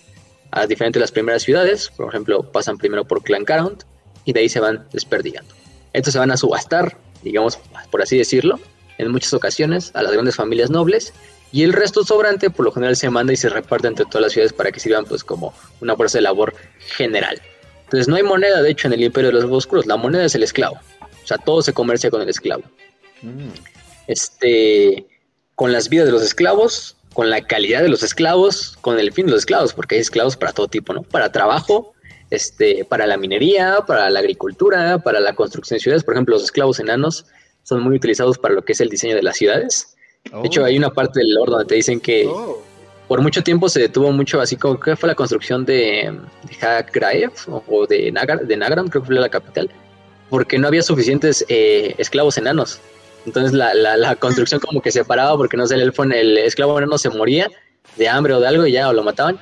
a 0.53 0.67
diferentes 0.67 0.99
las 0.99 1.13
primeras 1.13 1.43
ciudades, 1.43 1.91
por 1.95 2.09
ejemplo, 2.09 2.51
pasan 2.51 2.79
primero 2.79 3.05
por 3.05 3.23
Clancarond 3.23 3.85
y 4.25 4.33
de 4.33 4.41
ahí 4.41 4.49
se 4.49 4.61
van 4.61 4.87
desperdigando. 4.93 5.55
Estos 5.93 6.13
se 6.13 6.19
van 6.19 6.31
a 6.31 6.37
subastar, 6.37 6.97
digamos, 7.23 7.59
por 7.91 8.03
así 8.03 8.19
decirlo, 8.19 8.59
en 8.99 9.11
muchas 9.11 9.33
ocasiones 9.33 9.91
a 9.95 10.03
las 10.03 10.13
grandes 10.13 10.37
familias 10.37 10.71
nobles 10.71 11.13
y 11.53 11.63
el 11.63 11.73
resto 11.73 12.05
sobrante 12.05 12.51
por 12.51 12.65
lo 12.65 12.73
general 12.73 12.97
se 12.97 13.09
manda 13.11 13.33
y 13.33 13.37
se 13.37 13.49
reparte 13.49 13.87
entre 13.87 14.05
todas 14.07 14.23
las 14.23 14.33
ciudades 14.33 14.53
para 14.53 14.73
que 14.73 14.81
sirvan 14.81 15.05
pues 15.05 15.23
como 15.23 15.55
una 15.81 15.95
fuerza 15.95 16.19
de 16.19 16.23
labor 16.23 16.55
general. 16.97 17.41
Entonces 17.85 18.09
no 18.09 18.17
hay 18.17 18.25
moneda, 18.25 18.61
de 18.61 18.71
hecho, 18.71 18.89
en 18.89 18.95
el 18.95 19.05
imperio 19.05 19.31
de 19.31 19.41
los 19.41 19.45
oscuros. 19.45 19.87
La 19.87 19.97
moneda 19.97 20.25
es 20.25 20.35
el 20.35 20.43
esclavo. 20.43 20.81
O 21.01 21.27
sea, 21.27 21.39
todo 21.39 21.63
se 21.63 21.73
comercia 21.73 22.11
con 22.11 22.23
el 22.23 22.29
esclavo. 22.29 22.65
Mm. 23.23 23.51
Este, 24.09 25.07
con 25.55 25.73
las 25.73 25.89
vidas 25.89 26.07
de 26.07 26.13
los 26.13 26.23
esclavos, 26.23 26.97
con 27.13 27.31
la 27.31 27.47
calidad 27.47 27.83
de 27.83 27.89
los 27.89 28.03
esclavos, 28.03 28.77
con 28.81 28.99
el 28.99 29.13
fin 29.13 29.27
de 29.27 29.33
los 29.33 29.43
esclavos, 29.43 29.73
porque 29.73 29.95
hay 29.95 30.01
esclavos 30.01 30.37
para 30.37 30.53
todo 30.53 30.67
tipo, 30.67 30.93
¿no? 30.93 31.03
Para 31.05 31.31
trabajo, 31.31 31.94
este, 32.35 32.85
para 32.85 33.07
la 33.07 33.17
minería, 33.17 33.79
para 33.87 34.11
la 34.11 34.21
agricultura, 34.21 34.99
para 34.99 35.21
la 35.21 35.35
construcción 35.35 35.77
de 35.77 35.83
ciudades. 35.83 36.05
Por 36.05 36.15
ejemplo, 36.15 36.35
los 36.35 36.45
esclavos 36.45 36.81
enanos 36.81 37.27
son 37.63 37.83
muy 37.83 37.97
utilizados 37.97 38.39
para 38.39 38.55
lo 38.55 38.63
que 38.63 38.73
es 38.73 38.81
el 38.81 38.89
diseño 38.89 39.17
de 39.17 39.23
las 39.23 39.37
ciudades. 39.37 39.97
De 40.25 40.47
hecho, 40.47 40.65
hay 40.65 40.77
una 40.77 40.91
parte 40.91 41.21
del 41.21 41.35
lore 41.35 41.51
donde 41.51 41.67
te 41.67 41.75
dicen 41.75 42.01
que 42.01 42.27
oh 42.27 42.63
por 43.09 43.21
mucho 43.21 43.43
tiempo 43.43 43.69
se 43.69 43.81
detuvo 43.81 44.13
mucho, 44.13 44.41
así 44.41 44.57
como 44.57 44.81
que 44.81 44.97
fue 44.97 45.09
la 45.09 45.15
construcción 45.15 45.65
de, 45.65 46.19
de 46.43 47.31
o, 47.49 47.87
de, 47.87 48.11
Nagar, 48.11 48.47
de 48.47 48.57
Nagran, 48.57 48.89
creo 48.89 49.03
que 49.03 49.07
fue 49.07 49.17
la 49.17 49.29
capital, 49.29 49.71
porque 50.31 50.59
no 50.59 50.69
había 50.69 50.83
suficientes 50.83 51.45
eh, 51.49 51.95
esclavos 51.99 52.39
enanos. 52.39 52.81
Entonces 53.27 53.53
la, 53.53 53.75
la, 53.75 54.17
construcción 54.17 54.61
como 54.61 54.83
que 54.83 54.91
se 54.91 55.05
paraba 55.05 55.37
porque 55.37 55.57
no 55.57 55.67
sé, 55.67 55.77
el, 55.77 55.83
elfo, 55.83 56.03
el 56.05 56.37
esclavo 56.39 56.77
enano 56.77 56.99
se 56.99 57.09
moría 57.09 57.51
de 57.97 58.09
hambre 58.09 58.35
o 58.35 58.41
de 58.41 58.49
algo 58.49 58.67
y 58.67 58.73
ya 58.73 58.89
o 58.89 58.93
lo 58.93 59.03
mataban. 59.03 59.39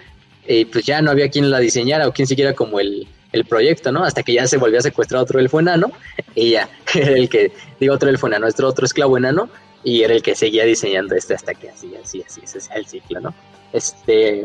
Y 0.47 0.65
pues 0.65 0.85
ya 0.85 1.01
no 1.01 1.11
había 1.11 1.31
quien 1.31 1.51
la 1.51 1.59
diseñara 1.61 2.09
o 2.09 2.13
quien 2.13 2.27
siguiera 2.27 2.55
como 2.55 2.81
el, 2.81 3.07
el 3.33 3.45
proyecto, 3.45 3.93
¿no? 3.93 4.05
Hasta 4.05 4.23
que 4.23 4.35
ya 4.35 4.47
se 4.47 4.59
volvió 4.59 4.79
a 4.79 4.83
secuestrar 4.83 5.23
otro 5.23 5.41
elfo 5.41 5.61
enano 5.61 5.93
y 6.35 6.51
ya, 6.51 6.69
era 6.95 7.13
el 7.13 7.29
que, 7.29 7.53
digo 7.81 7.95
otro 7.95 8.09
elfo 8.09 8.27
enano, 8.27 8.45
nuestro 8.47 8.69
otro 8.69 8.87
esclavo 8.87 9.17
enano 9.17 9.49
y 9.85 10.03
era 10.03 10.15
el 10.15 10.23
que 10.23 10.35
seguía 10.35 10.65
diseñando 10.65 11.15
este 11.17 11.35
hasta 11.35 11.55
que 11.55 11.71
así, 11.71 11.93
así, 11.97 12.23
así, 12.23 12.41
ese 12.45 12.59
es 12.59 12.71
el 12.75 12.87
ciclo, 12.87 13.21
¿no? 13.21 13.35
Este, 13.73 14.43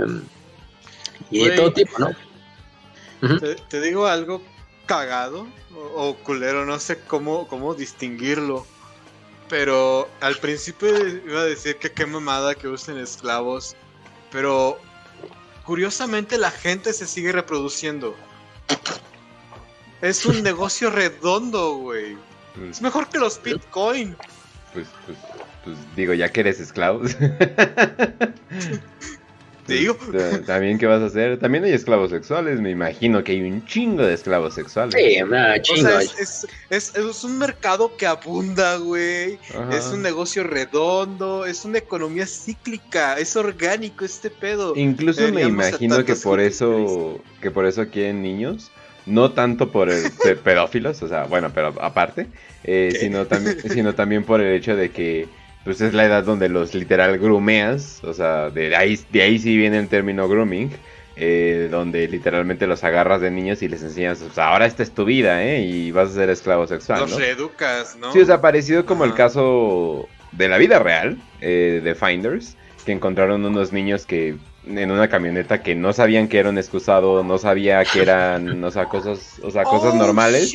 y 1.29 1.45
de 1.45 1.55
todo 1.55 1.73
tipo, 1.73 1.99
¿no? 1.99 2.09
te, 3.69 3.81
digo 3.81 4.07
algo 4.07 4.41
cagado 4.85 5.47
o, 5.95 6.15
culero, 6.15 6.65
no 6.65 6.79
sé 6.79 6.99
cómo, 6.99 7.47
cómo 7.47 7.73
distinguirlo. 7.73 8.65
Pero 9.49 10.09
al 10.19 10.37
principio 10.37 10.89
iba 11.07 11.41
a 11.41 11.45
decir 11.45 11.77
que 11.77 11.91
qué 11.91 12.05
mamada 12.05 12.55
que 12.55 12.67
usen 12.67 12.97
esclavos. 12.97 13.75
Pero 14.31 14.77
curiosamente 15.67 16.37
la 16.37 16.49
gente 16.49 16.93
se 16.93 17.05
sigue 17.05 17.33
reproduciendo. 17.33 18.15
Es 20.01 20.25
un 20.25 20.41
negocio 20.41 20.89
redondo, 20.89 21.75
güey. 21.75 22.15
Mm. 22.55 22.71
Es 22.71 22.81
mejor 22.81 23.09
que 23.09 23.19
los 23.19 23.43
Bitcoin. 23.43 24.15
Pues, 24.73 24.87
pues, 25.05 25.17
pues 25.65 25.77
digo, 25.97 26.13
ya 26.13 26.31
que 26.31 26.39
eres 26.39 26.61
esclavo. 26.61 27.01
digo. 29.73 29.95
También, 30.45 30.77
¿qué 30.77 30.85
vas 30.85 31.01
a 31.01 31.05
hacer? 31.05 31.39
También 31.39 31.63
hay 31.63 31.73
esclavos 31.73 32.11
sexuales, 32.11 32.59
me 32.61 32.71
imagino 32.71 33.23
que 33.23 33.33
hay 33.33 33.41
un 33.41 33.65
chingo 33.65 34.03
de 34.03 34.13
esclavos 34.13 34.53
sexuales. 34.53 34.95
Sí, 34.95 35.21
una 35.21 35.61
chingo. 35.61 35.89
es, 36.69 37.23
un 37.23 37.37
mercado 37.37 37.95
que 37.97 38.05
abunda, 38.05 38.77
güey. 38.77 39.39
Es 39.71 39.87
un 39.87 40.01
negocio 40.01 40.43
redondo, 40.43 41.45
es 41.45 41.65
una 41.65 41.77
economía 41.77 42.25
cíclica, 42.25 43.17
es 43.17 43.35
orgánico 43.35 44.05
este 44.05 44.29
pedo. 44.29 44.73
Incluso 44.75 45.31
me 45.31 45.43
imagino 45.43 46.03
que 46.03 46.15
por 46.15 46.39
eso, 46.39 47.21
que 47.41 47.51
por 47.51 47.65
eso 47.65 47.87
quieren 47.89 48.21
niños. 48.21 48.71
No 49.05 49.31
tanto 49.31 49.71
por 49.71 49.89
el 49.89 50.03
pedófilos, 50.43 51.01
o 51.01 51.07
sea, 51.07 51.23
bueno, 51.23 51.49
pero 51.55 51.73
aparte, 51.81 52.27
eh, 52.65 52.93
sino, 52.99 53.25
también, 53.25 53.57
sino 53.69 53.95
también 53.95 54.25
por 54.25 54.41
el 54.41 54.53
hecho 54.53 54.75
de 54.75 54.91
que 54.91 55.29
pues 55.63 55.81
es 55.81 55.93
la 55.93 56.05
edad 56.05 56.23
donde 56.23 56.49
los 56.49 56.73
literal 56.73 57.17
grumeas, 57.17 58.03
o 58.03 58.13
sea, 58.13 58.49
de 58.49 58.75
ahí, 58.75 58.99
de 59.11 59.21
ahí 59.21 59.39
sí 59.39 59.57
viene 59.57 59.77
el 59.77 59.87
término 59.87 60.27
grooming, 60.29 60.71
eh, 61.15 61.67
donde 61.71 62.07
literalmente 62.07 62.67
los 62.67 62.83
agarras 62.83 63.21
de 63.21 63.31
niños 63.31 63.61
y 63.63 63.67
les 63.67 63.81
enseñas, 63.81 64.21
o 64.21 64.31
sea, 64.31 64.49
ahora 64.49 64.65
esta 64.65 64.83
es 64.83 64.91
tu 64.91 65.03
vida, 65.03 65.43
¿eh? 65.43 65.61
Y 65.61 65.91
vas 65.91 66.11
a 66.11 66.13
ser 66.13 66.29
esclavo 66.29 66.67
sexual. 66.67 67.01
Los 67.01 67.15
reeducas, 67.15 67.97
¿no? 67.97 68.13
Sí, 68.13 68.19
o 68.19 68.25
sea, 68.25 68.39
parecido 68.39 68.85
como 68.85 69.03
el 69.03 69.13
caso 69.13 70.07
de 70.31 70.47
la 70.47 70.57
vida 70.57 70.79
real, 70.79 71.17
eh, 71.41 71.81
de 71.83 71.95
Finders, 71.95 72.55
que 72.85 72.91
encontraron 72.91 73.43
unos 73.45 73.73
niños 73.73 74.05
que 74.05 74.37
en 74.69 74.91
una 74.91 75.07
camioneta 75.07 75.61
que 75.61 75.75
no 75.75 75.93
sabían 75.93 76.27
que 76.27 76.39
era 76.39 76.49
un 76.49 76.57
excusado, 76.57 77.23
no 77.23 77.37
sabía 77.37 77.83
que 77.85 78.01
eran, 78.01 78.63
o 78.63 78.71
sea, 78.71 78.85
cosas, 78.85 79.39
o 79.43 79.51
sea, 79.51 79.63
cosas 79.63 79.93
oh, 79.93 79.97
normales. 79.97 80.53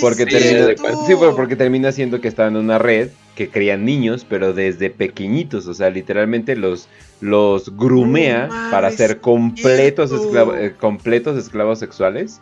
porque 0.00 0.26
termina, 0.26 0.74
sí, 1.06 1.14
porque 1.36 1.56
termina 1.56 1.92
siendo 1.92 2.20
que 2.20 2.28
estaban 2.28 2.56
en 2.56 2.62
una 2.62 2.78
red 2.78 3.10
que 3.34 3.48
crían 3.48 3.84
niños, 3.84 4.26
pero 4.28 4.52
desde 4.52 4.90
pequeñitos, 4.90 5.66
o 5.66 5.74
sea, 5.74 5.90
literalmente 5.90 6.56
los 6.56 6.88
los 7.20 7.76
grumea 7.76 8.48
para 8.70 8.90
ser 8.90 9.20
completos 9.20 10.10
eh, 10.12 10.74
completos 10.78 11.36
esclavos 11.36 11.78
sexuales. 11.78 12.40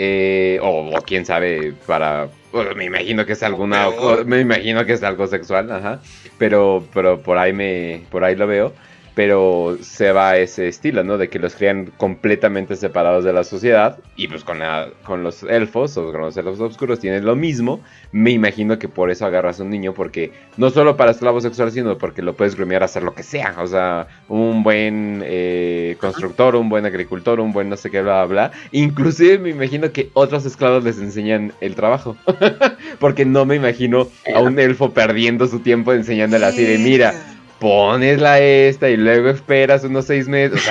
Eh, 0.00 0.60
o, 0.62 0.92
quién 1.04 1.26
sabe, 1.26 1.74
para. 1.86 2.28
me 2.76 2.84
imagino 2.84 3.26
que 3.26 3.32
es 3.32 3.42
alguna. 3.42 3.88
me 4.24 4.40
imagino 4.40 4.84
que 4.86 4.92
es 4.92 5.02
algo 5.02 5.26
sexual, 5.26 5.72
ajá. 5.72 6.00
Pero, 6.38 6.84
pero 6.94 7.20
por 7.20 7.36
ahí 7.36 7.52
me. 7.52 8.02
Por 8.10 8.22
ahí 8.22 8.36
lo 8.36 8.46
veo. 8.46 8.72
Pero 9.18 9.76
se 9.80 10.12
va 10.12 10.30
a 10.30 10.36
ese 10.36 10.68
estilo, 10.68 11.02
¿no? 11.02 11.18
De 11.18 11.28
que 11.28 11.40
los 11.40 11.56
crían 11.56 11.90
completamente 11.96 12.76
separados 12.76 13.24
de 13.24 13.32
la 13.32 13.42
sociedad 13.42 13.98
y 14.14 14.28
pues 14.28 14.44
con, 14.44 14.60
la, 14.60 14.90
con 15.02 15.24
los 15.24 15.42
elfos 15.42 15.96
o 15.96 16.12
con 16.12 16.20
los 16.20 16.36
elfos 16.36 16.60
oscuros 16.60 17.00
tienen 17.00 17.26
lo 17.26 17.34
mismo. 17.34 17.80
Me 18.12 18.30
imagino 18.30 18.78
que 18.78 18.86
por 18.86 19.10
eso 19.10 19.26
agarras 19.26 19.58
a 19.58 19.64
un 19.64 19.70
niño 19.70 19.92
porque 19.92 20.30
no 20.56 20.70
solo 20.70 20.96
para 20.96 21.10
esclavo 21.10 21.40
sexual, 21.40 21.72
sino 21.72 21.98
porque 21.98 22.22
lo 22.22 22.34
puedes 22.34 22.54
grumear 22.54 22.82
a 22.82 22.84
hacer 22.84 23.02
lo 23.02 23.12
que 23.12 23.24
sea. 23.24 23.56
O 23.58 23.66
sea, 23.66 24.06
un 24.28 24.62
buen 24.62 25.24
eh, 25.26 25.96
constructor, 25.98 26.54
un 26.54 26.68
buen 26.68 26.86
agricultor, 26.86 27.40
un 27.40 27.52
buen 27.52 27.68
no 27.68 27.76
sé 27.76 27.90
qué, 27.90 28.02
bla, 28.02 28.24
bla, 28.24 28.50
bla. 28.50 28.58
Inclusive 28.70 29.40
me 29.40 29.50
imagino 29.50 29.90
que 29.90 30.10
otros 30.12 30.46
esclavos 30.46 30.84
les 30.84 30.96
enseñan 30.98 31.52
el 31.60 31.74
trabajo. 31.74 32.16
porque 33.00 33.24
no 33.24 33.46
me 33.46 33.56
imagino 33.56 34.06
a 34.32 34.38
un 34.38 34.60
elfo 34.60 34.94
perdiendo 34.94 35.48
su 35.48 35.58
tiempo 35.58 35.92
enseñándole 35.92 36.46
así 36.46 36.62
de, 36.62 36.78
mira 36.78 37.14
pones 37.58 38.20
la 38.20 38.40
esta 38.40 38.88
y 38.88 38.96
luego 38.96 39.28
esperas 39.28 39.84
unos 39.84 40.06
seis 40.06 40.28
meses. 40.28 40.62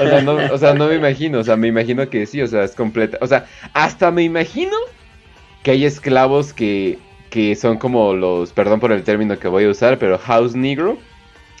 O 0.00 0.06
sea, 0.06 0.22
no. 0.22 0.32
o, 0.32 0.58
sea, 0.58 0.72
no 0.72 0.86
me 0.88 0.94
imagino. 0.94 1.38
O 1.38 1.44
sea, 1.44 1.54
me 1.56 1.68
imagino 1.68 2.08
que 2.08 2.24
sí, 2.24 2.40
o 2.40 2.46
sea, 2.46 2.64
es 2.64 2.74
completa. 2.74 3.18
O 3.20 3.26
sea, 3.26 3.46
hasta 3.74 4.10
me 4.10 4.22
imagino 4.22 4.74
que 5.62 5.72
hay 5.72 5.84
esclavos 5.84 6.54
que, 6.54 6.98
que 7.28 7.54
son 7.56 7.76
como 7.78 8.14
los, 8.14 8.52
perdón 8.52 8.80
por 8.80 8.90
el 8.90 9.04
término 9.04 9.38
que 9.38 9.48
voy 9.48 9.64
a 9.64 9.68
usar, 9.68 9.98
pero 9.98 10.18
house 10.18 10.54
negro, 10.54 10.98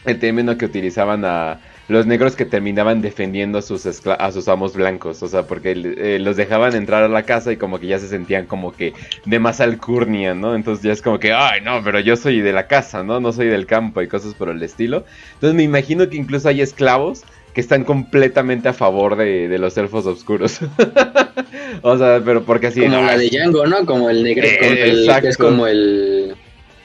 el 0.06 0.18
término 0.18 0.56
que 0.56 0.64
utilizaban 0.64 1.24
a 1.24 1.60
los 1.88 2.06
negros 2.06 2.36
que 2.36 2.44
terminaban 2.44 3.02
defendiendo 3.02 3.58
a 3.58 3.62
sus, 3.62 3.86
a 4.06 4.32
sus 4.32 4.48
amos 4.48 4.74
blancos, 4.74 5.22
o 5.22 5.28
sea, 5.28 5.46
porque 5.46 5.72
eh, 5.72 6.18
los 6.20 6.36
dejaban 6.36 6.74
entrar 6.74 7.02
a 7.02 7.08
la 7.08 7.24
casa 7.24 7.52
y 7.52 7.56
como 7.56 7.78
que 7.80 7.88
ya 7.88 7.98
se 7.98 8.08
sentían 8.08 8.46
como 8.46 8.72
que 8.72 8.92
de 9.24 9.38
más 9.38 9.60
alcurnia, 9.60 10.34
¿no? 10.34 10.54
Entonces 10.54 10.84
ya 10.84 10.92
es 10.92 11.02
como 11.02 11.18
que, 11.18 11.32
ay, 11.32 11.60
no, 11.62 11.82
pero 11.82 12.00
yo 12.00 12.16
soy 12.16 12.40
de 12.40 12.52
la 12.52 12.66
casa, 12.66 13.02
¿no? 13.02 13.20
No 13.20 13.32
soy 13.32 13.48
del 13.48 13.66
campo 13.66 14.00
y 14.02 14.08
cosas 14.08 14.34
por 14.34 14.48
el 14.48 14.62
estilo. 14.62 15.04
Entonces 15.34 15.56
me 15.56 15.64
imagino 15.64 16.08
que 16.08 16.16
incluso 16.16 16.48
hay 16.48 16.60
esclavos 16.60 17.24
que 17.54 17.60
están 17.60 17.84
completamente 17.84 18.68
a 18.68 18.72
favor 18.72 19.16
de, 19.16 19.58
los 19.58 19.76
elfos 19.76 20.06
oscuros. 20.06 20.60
o 21.82 21.98
sea, 21.98 22.22
pero 22.24 22.44
porque 22.44 22.68
así... 22.68 22.80
Como 22.80 23.02
la 23.02 23.18
de 23.18 23.28
Django, 23.28 23.66
¿no? 23.66 23.84
Como 23.84 24.08
el 24.08 24.22
negro, 24.22 24.46
eh, 24.46 25.06
es 25.22 25.36
como 25.36 25.66
el... 25.66 26.34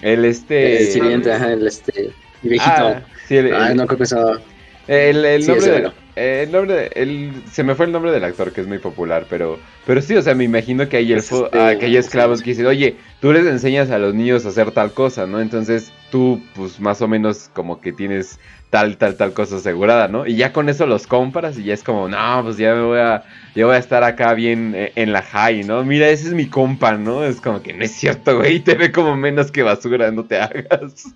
El 0.02 0.26
este... 0.26 0.82
El 0.82 0.88
sirviente, 0.88 1.32
ajá, 1.32 1.54
el 1.54 1.66
este... 1.66 2.12
viejito. 2.44 2.72
Ah, 2.76 3.02
sí, 3.28 3.38
el, 3.38 3.76
no 3.76 3.88
creo 3.88 3.98
que 3.98 4.04
eso... 4.04 4.42
El, 4.88 5.26
el 5.26 5.46
nombre, 5.46 5.92
el 6.16 6.52
nombre, 6.52 6.90
el, 6.96 7.44
se 7.52 7.64
me 7.64 7.76
fue 7.76 7.88
el 7.88 7.92
nombre 7.92 8.12
del 8.12 8.24
actor 8.24 8.54
que 8.54 8.62
es 8.62 8.68
muy 8.68 8.80
popular, 8.80 9.26
pero, 9.30 9.60
pero 9.86 10.02
sí, 10.02 10.16
o 10.16 10.22
sea, 10.22 10.34
me 10.34 10.46
imagino 10.46 10.88
que 10.88 10.98
hay, 10.98 11.12
el, 11.12 11.20
este, 11.20 11.36
ah, 11.52 11.74
que 11.78 11.88
hay 11.88 11.98
esclavos 11.98 12.42
que 12.42 12.52
dicen, 12.52 12.66
oye, 12.66 12.96
tú 13.20 13.34
les 13.34 13.46
enseñas 13.46 13.92
a 13.92 14.00
los 14.00 14.16
niños 14.16 14.46
a 14.46 14.50
hacer 14.50 14.72
tal 14.72 14.94
cosa, 14.94 15.28
¿no? 15.28 15.42
Entonces 15.42 15.92
tú, 16.10 16.42
pues 16.56 16.80
más 16.80 17.02
o 17.02 17.08
menos 17.08 17.50
como 17.54 17.82
que 17.82 17.92
tienes 17.92 18.40
tal, 18.70 18.98
tal, 18.98 19.16
tal 19.16 19.34
cosa 19.34 19.58
asegurada, 19.58 20.08
¿no? 20.08 20.26
Y 20.26 20.36
ya 20.36 20.54
con 20.54 20.70
eso 20.70 20.86
los 20.86 21.06
compras 21.06 21.58
y 21.58 21.66
ya 21.66 21.74
es 21.74 21.84
como, 21.84 22.08
no, 22.08 22.42
pues 22.44 22.58
ya 22.58 22.74
me 22.74 22.84
voy 22.84 23.00
a, 23.00 23.26
ya 23.56 23.66
voy 23.66 23.76
a 23.76 23.80
estar 23.80 24.04
acá 24.06 24.34
bien 24.34 24.74
eh, 24.74 24.94
en 24.96 25.12
la 25.12 25.22
high, 25.22 25.66
¿no? 25.66 25.84
Mira, 25.84 26.08
ese 26.08 26.30
es 26.30 26.34
mi 26.34 26.48
compa, 26.48 26.98
¿no? 26.98 27.26
Es 27.26 27.42
como 27.42 27.62
que 27.62 27.74
no 27.74 27.84
es 27.84 27.92
cierto, 27.92 28.38
güey, 28.38 28.62
te 28.62 28.76
ve 28.76 28.92
como 28.92 29.18
menos 29.18 29.52
que 29.52 29.64
basura, 29.64 30.12
no 30.12 30.26
te 30.26 30.40
hagas. 30.40 31.14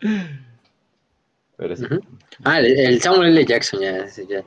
Ah, 2.44 2.60
el, 2.60 3.00
Samuel 3.00 3.30
L. 3.30 3.44
Jackson, 3.44 3.80
ya. 3.80 4.06
ya. 4.28 4.44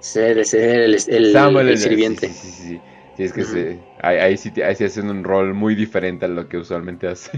Ser, 0.00 0.44
ser 0.44 0.80
el, 0.80 0.94
el, 0.94 1.32
Samuel 1.32 1.68
el 1.68 1.78
sirviente. 1.78 2.28
Sí, 2.28 2.34
sí, 2.34 2.50
sí. 2.50 2.80
sí 3.16 3.22
es 3.22 3.32
que 3.32 3.44
se, 3.44 3.80
ahí, 4.02 4.36
sí, 4.36 4.52
ahí 4.62 4.74
sí 4.74 4.84
hacen 4.84 5.10
un 5.10 5.24
rol 5.24 5.54
muy 5.54 5.74
diferente 5.74 6.26
a 6.26 6.28
lo 6.28 6.48
que 6.48 6.58
usualmente 6.58 7.08
hace. 7.08 7.30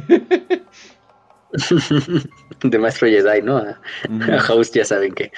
de 2.62 2.78
maestro 2.78 3.08
Jedi, 3.08 3.42
¿no? 3.42 3.56
A, 3.56 3.80
Host 4.48 4.74
ya 4.74 4.84
saben 4.84 5.14
que. 5.14 5.32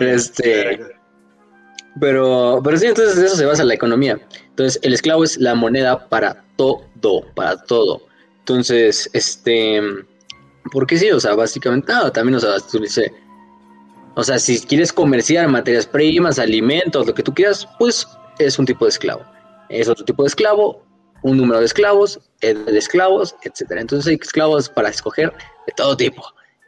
este. 0.00 0.80
Pero, 2.00 2.60
pero 2.62 2.76
sí, 2.76 2.86
entonces 2.86 3.16
eso 3.16 3.36
se 3.36 3.46
basa 3.46 3.62
en 3.62 3.68
la 3.68 3.74
economía. 3.74 4.20
Entonces, 4.50 4.78
el 4.82 4.92
esclavo 4.92 5.24
es 5.24 5.38
la 5.38 5.54
moneda 5.54 6.08
para 6.08 6.44
todo, 6.56 6.82
para 7.34 7.56
todo. 7.64 8.06
Entonces, 8.40 9.08
este 9.12 9.80
porque 10.72 10.98
sí, 10.98 11.10
o 11.10 11.20
sea, 11.20 11.34
básicamente, 11.34 11.92
no, 11.92 12.10
también, 12.12 12.36
o 12.36 12.40
sea, 12.40 12.58
tú 12.70 12.78
dices, 12.80 13.10
o 14.16 14.24
sea, 14.24 14.38
si 14.38 14.58
quieres 14.60 14.94
comerciar 14.94 15.46
materias 15.46 15.86
primas, 15.86 16.38
alimentos, 16.38 17.06
lo 17.06 17.12
que 17.12 17.22
tú 17.22 17.34
quieras, 17.34 17.68
pues 17.78 18.08
es 18.38 18.58
un 18.58 18.64
tipo 18.64 18.86
de 18.86 18.88
esclavo. 18.88 19.22
Es 19.68 19.88
otro 19.88 20.06
tipo 20.06 20.22
de 20.22 20.28
esclavo, 20.28 20.82
un 21.22 21.36
número 21.36 21.60
de 21.60 21.66
esclavos, 21.66 22.18
de 22.40 22.78
esclavos, 22.78 23.36
etcétera. 23.42 23.82
Entonces 23.82 24.06
hay 24.06 24.14
esclavos 24.14 24.70
para 24.70 24.88
escoger 24.88 25.34
de 25.66 25.72
todo 25.76 25.94
tipo, 25.98 26.22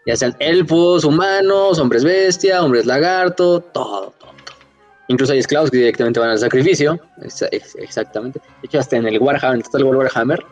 ya 0.06 0.14
sean 0.14 0.36
elfos, 0.40 1.04
humanos, 1.04 1.78
hombres 1.78 2.04
bestia, 2.04 2.62
hombres 2.62 2.84
lagarto, 2.84 3.60
todo, 3.60 4.12
todo, 4.20 4.34
todo. 4.44 4.56
Incluso 5.08 5.32
hay 5.32 5.38
esclavos 5.38 5.70
que 5.70 5.78
directamente 5.78 6.20
van 6.20 6.28
al 6.28 6.38
sacrificio, 6.38 7.00
exactamente. 7.80 8.40
De 8.40 8.66
hecho, 8.66 8.78
hasta 8.78 8.96
en 8.96 9.06
el 9.06 9.18
Warhammer, 9.18 9.64
en 9.72 9.80
el 9.80 9.84
Warhammer, 9.84 10.44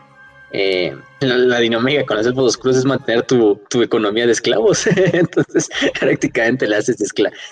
eh, 0.52 0.96
la, 1.20 1.58
dinámica 1.58 2.06
con 2.06 2.18
los 2.18 2.26
elfos 2.26 2.44
oscuros 2.44 2.76
es 2.76 2.84
mantener 2.84 3.22
tu, 3.22 3.60
economía 3.82 4.26
de 4.26 4.32
esclavos. 4.32 4.86
Entonces, 5.12 5.68
prácticamente 6.00 6.66
le 6.66 6.76
haces 6.76 6.98
de, 6.98 7.06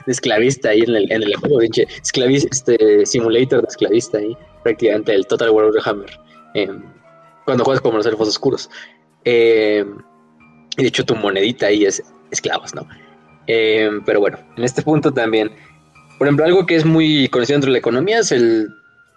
esclavista 0.06 0.70
ahí 0.70 0.80
en 0.80 0.94
el, 0.94 1.12
en 1.12 1.22
el 1.22 1.34
juego, 1.36 1.60
este 1.60 3.06
simulator 3.06 3.62
de 3.62 3.68
esclavista 3.68 4.18
ahí, 4.18 4.36
prácticamente 4.62 5.14
el 5.14 5.26
Total 5.26 5.50
War 5.50 5.70
Hammer. 5.84 6.18
Eh, 6.54 6.68
cuando 7.44 7.64
juegas 7.64 7.82
como 7.82 7.98
los 7.98 8.06
elfos 8.06 8.28
oscuros. 8.28 8.70
Eh, 9.24 9.84
y 10.76 10.82
de 10.82 10.88
hecho, 10.88 11.04
tu 11.04 11.14
monedita 11.14 11.66
ahí 11.66 11.84
es 11.84 12.02
esclavos, 12.30 12.74
¿no? 12.74 12.86
pero 13.46 14.20
bueno, 14.20 14.38
en 14.56 14.64
este 14.64 14.80
punto 14.80 15.12
también, 15.12 15.50
por 16.16 16.26
ejemplo, 16.26 16.46
algo 16.46 16.64
que 16.64 16.76
es 16.76 16.86
muy 16.86 17.28
conocido 17.28 17.56
dentro 17.56 17.68
de 17.68 17.72
la 17.72 17.78
economía 17.78 18.20
es 18.20 18.32
el, 18.32 18.70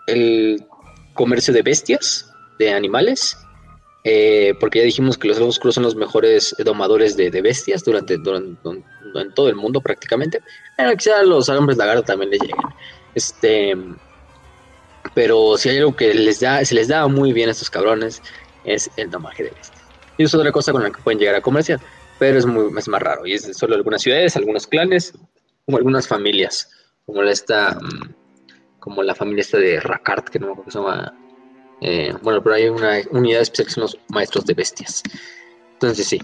el 0.08 0.66
comercio 1.14 1.54
de 1.54 1.62
bestias, 1.62 2.30
de 2.60 2.74
animales 2.74 3.38
eh, 4.10 4.56
porque 4.62 4.80
ya 4.80 4.86
dijimos 4.86 5.18
que 5.18 5.28
los 5.28 5.38
lobos 5.38 5.56
oscuros 5.56 5.76
son 5.76 5.84
los 5.84 5.94
mejores 5.94 6.56
domadores 6.64 7.18
de, 7.18 7.30
bestias 7.42 7.84
durante, 7.84 8.14
en 8.14 8.58
todo 9.36 9.50
el 9.50 9.56
mundo 9.56 9.82
prácticamente. 9.82 10.40
Bueno, 10.78 10.96
quizá 10.96 11.22
los 11.24 11.50
hombres 11.50 11.78
lagarto 11.78 12.04
también 12.04 12.32
les 12.32 12.40
lleguen. 12.40 12.56
Este, 13.16 13.76
pero 15.14 15.58
si 15.58 15.68
hay 15.68 15.80
algo 15.80 15.94
que 15.94 16.14
les 16.14 16.40
da, 16.40 16.64
se 16.64 16.74
les 16.74 16.88
da 16.88 17.06
muy 17.10 17.34
bien 17.34 17.50
a 17.50 17.52
estos 17.52 17.70
cabrones, 17.70 18.22
es 18.64 18.90
el 18.96 19.12
domaje 19.12 19.44
de 19.44 19.50
bestias. 19.50 19.84
Y 20.18 20.24
es 20.24 20.34
otra 20.34 20.54
cosa 20.54 20.72
con 20.72 20.84
la 20.84 20.90
que 20.90 21.02
pueden 21.02 21.20
llegar 21.20 21.36
a 21.36 21.42
comerciar, 21.42 21.82
pero 22.18 22.40
es, 22.40 22.46
muy, 22.46 22.72
más 22.72 22.88
raro. 22.88 23.26
Y 23.26 23.34
es 23.34 23.58
solo 23.58 23.76
algunas 23.76 24.04
ciudades, 24.04 24.38
algunos 24.38 24.68
clanes, 24.68 25.16
como 25.66 25.80
algunas 25.80 26.08
familias, 26.08 26.72
como 27.06 27.24
esta, 27.24 27.78
mm, 27.82 28.14
como 28.80 29.04
la 29.04 29.16
familia 29.16 29.42
esta 29.42 29.58
de 29.58 29.82
Rakart, 29.82 30.30
que 30.30 30.40
no 30.40 30.46
me 30.46 30.52
acuerdo 30.54 30.72
cómo 30.72 30.88
se 30.88 30.94
llama 30.96 31.27
eh, 31.82 32.14
bueno, 32.22 32.42
pero 32.42 32.56
hay 32.56 32.68
una 32.68 33.00
unidad 33.12 33.42
especial 33.42 33.68
que 33.68 33.74
son 33.74 33.82
los 33.84 33.98
maestros 34.10 34.46
de 34.46 34.54
bestias. 34.54 35.04
Entonces 35.74 36.08
sí. 36.08 36.22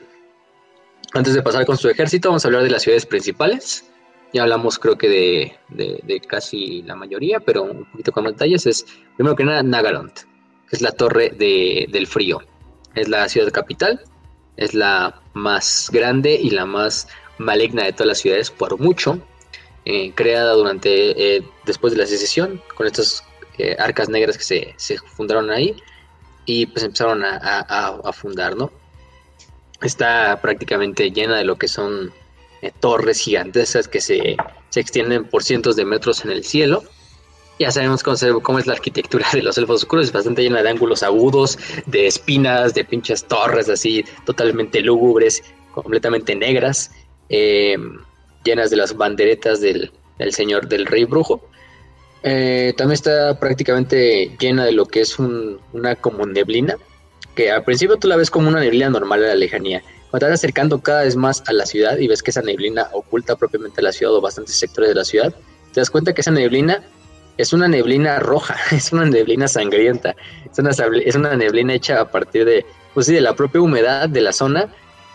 Antes 1.13 1.35
de 1.35 1.43
pasar 1.43 1.65
con 1.65 1.77
su 1.77 1.89
ejército, 1.89 2.29
vamos 2.29 2.43
a 2.43 2.47
hablar 2.47 2.63
de 2.63 2.71
las 2.71 2.81
ciudades 2.81 3.05
principales. 3.05 3.85
Ya 4.33 4.41
hablamos 4.41 4.79
creo 4.79 4.97
que 4.97 5.55
de, 5.69 6.21
casi 6.27 6.81
la 6.81 6.95
mayoría, 6.95 7.39
pero 7.39 7.63
un 7.63 7.85
poquito 7.91 8.11
con 8.11 8.25
detalles. 8.25 8.65
Es 8.65 8.85
primero 9.15 9.35
que 9.35 9.43
nada 9.43 9.61
Nagaront, 9.61 10.21
que 10.69 10.75
es 10.75 10.81
la 10.81 10.91
torre 10.91 11.29
del 11.29 12.07
frío. 12.07 12.39
Es 12.95 13.09
la 13.09 13.29
ciudad 13.29 13.51
capital, 13.51 14.01
es 14.57 14.73
la 14.73 15.21
más 15.33 15.89
grande 15.91 16.33
y 16.33 16.49
la 16.49 16.65
más 16.65 17.07
maligna 17.37 17.83
de 17.83 17.93
todas 17.93 18.07
las 18.07 18.19
ciudades 18.19 18.49
por 18.49 18.79
mucho. 18.79 19.19
Eh, 19.85 20.13
creada 20.15 20.53
durante 20.53 21.35
eh, 21.35 21.43
después 21.65 21.91
de 21.91 21.99
la 21.99 22.05
secesión 22.05 22.61
con 22.75 22.87
estos 22.87 23.21
eh, 23.57 23.75
arcas 23.79 24.09
negras 24.09 24.37
que 24.37 24.75
se, 24.77 24.97
fundaron 25.15 25.51
ahí 25.51 25.75
y 26.45 26.65
pues 26.65 26.83
empezaron 26.83 27.23
a, 27.23 28.11
fundar, 28.13 28.55
¿no? 28.55 28.71
Está 29.81 30.39
prácticamente 30.41 31.11
llena 31.11 31.37
de 31.37 31.43
lo 31.43 31.57
que 31.57 31.67
son 31.67 32.11
eh, 32.61 32.71
torres 32.79 33.19
gigantescas 33.19 33.87
que 33.87 34.01
se, 34.01 34.37
extienden 34.75 35.25
por 35.25 35.43
cientos 35.43 35.75
de 35.75 35.85
metros 35.85 36.25
en 36.25 36.31
el 36.31 36.43
cielo. 36.43 36.83
Ya 37.59 37.69
sabemos 37.71 38.01
cómo, 38.01 38.57
es 38.57 38.65
la 38.65 38.73
arquitectura 38.73 39.27
de 39.33 39.43
los 39.43 39.57
elfos 39.57 39.83
oscuros, 39.83 40.07
es 40.07 40.11
bastante 40.11 40.41
llena 40.41 40.63
de 40.63 40.69
ángulos 40.69 41.03
agudos, 41.03 41.59
de 41.85 42.07
espinas, 42.07 42.73
de 42.73 42.83
pinches 42.83 43.25
torres 43.25 43.69
así 43.69 44.03
totalmente 44.25 44.81
lúgubres, 44.81 45.43
completamente 45.71 46.35
negras, 46.35 46.91
eh, 47.29 47.77
llenas 48.43 48.71
de 48.71 48.77
las 48.77 48.97
banderetas 48.97 49.61
del, 49.61 49.91
del 50.17 50.33
señor 50.33 50.67
del 50.67 50.87
rey 50.87 51.05
brujo. 51.05 51.47
Eh, 52.23 52.73
también 52.77 52.93
está 52.93 53.37
prácticamente 53.39 54.35
llena 54.39 54.65
de 54.65 54.71
lo 54.71 54.85
que 54.85 55.01
es 55.01 55.19
una 55.19 55.95
como 55.95 56.25
neblina, 56.25 56.77
que 57.35 57.51
al 57.51 57.63
principio 57.63 57.97
tú 57.97 58.07
la 58.07 58.15
ves 58.15 58.31
como 58.31 58.47
una 58.47 58.61
neblina 58.61 58.89
normal 58.89 59.23
a 59.23 59.27
la 59.29 59.35
lejanía. 59.35 59.81
Cuando 60.09 60.27
estás 60.27 60.39
acercando 60.39 60.81
cada 60.81 61.03
vez 61.03 61.15
más 61.15 61.43
a 61.47 61.53
la 61.53 61.65
ciudad 61.65 61.97
y 61.97 62.07
ves 62.07 62.21
que 62.21 62.31
esa 62.31 62.41
neblina 62.41 62.87
oculta 62.93 63.35
propiamente 63.35 63.81
la 63.81 63.91
ciudad 63.91 64.13
o 64.13 64.21
bastantes 64.21 64.55
sectores 64.55 64.89
de 64.89 64.95
la 64.95 65.05
ciudad, 65.05 65.33
te 65.73 65.79
das 65.79 65.89
cuenta 65.89 66.13
que 66.13 66.21
esa 66.21 66.31
neblina 66.31 66.83
es 67.37 67.51
una 67.51 67.67
neblina 67.67 68.19
roja, 68.19 68.55
es 68.71 68.93
una 68.93 69.05
neblina 69.05 69.47
sangrienta, 69.47 70.15
es 70.51 70.59
una, 70.59 70.71
es 70.71 71.15
una 71.15 71.35
neblina 71.35 71.73
hecha 71.73 71.99
a 71.99 72.09
partir 72.11 72.45
de, 72.45 72.65
pues 72.93 73.07
sí, 73.07 73.13
de 73.13 73.21
la 73.21 73.35
propia 73.35 73.61
humedad 73.61 74.07
de 74.07 74.21
la 74.21 74.33
zona 74.33 74.69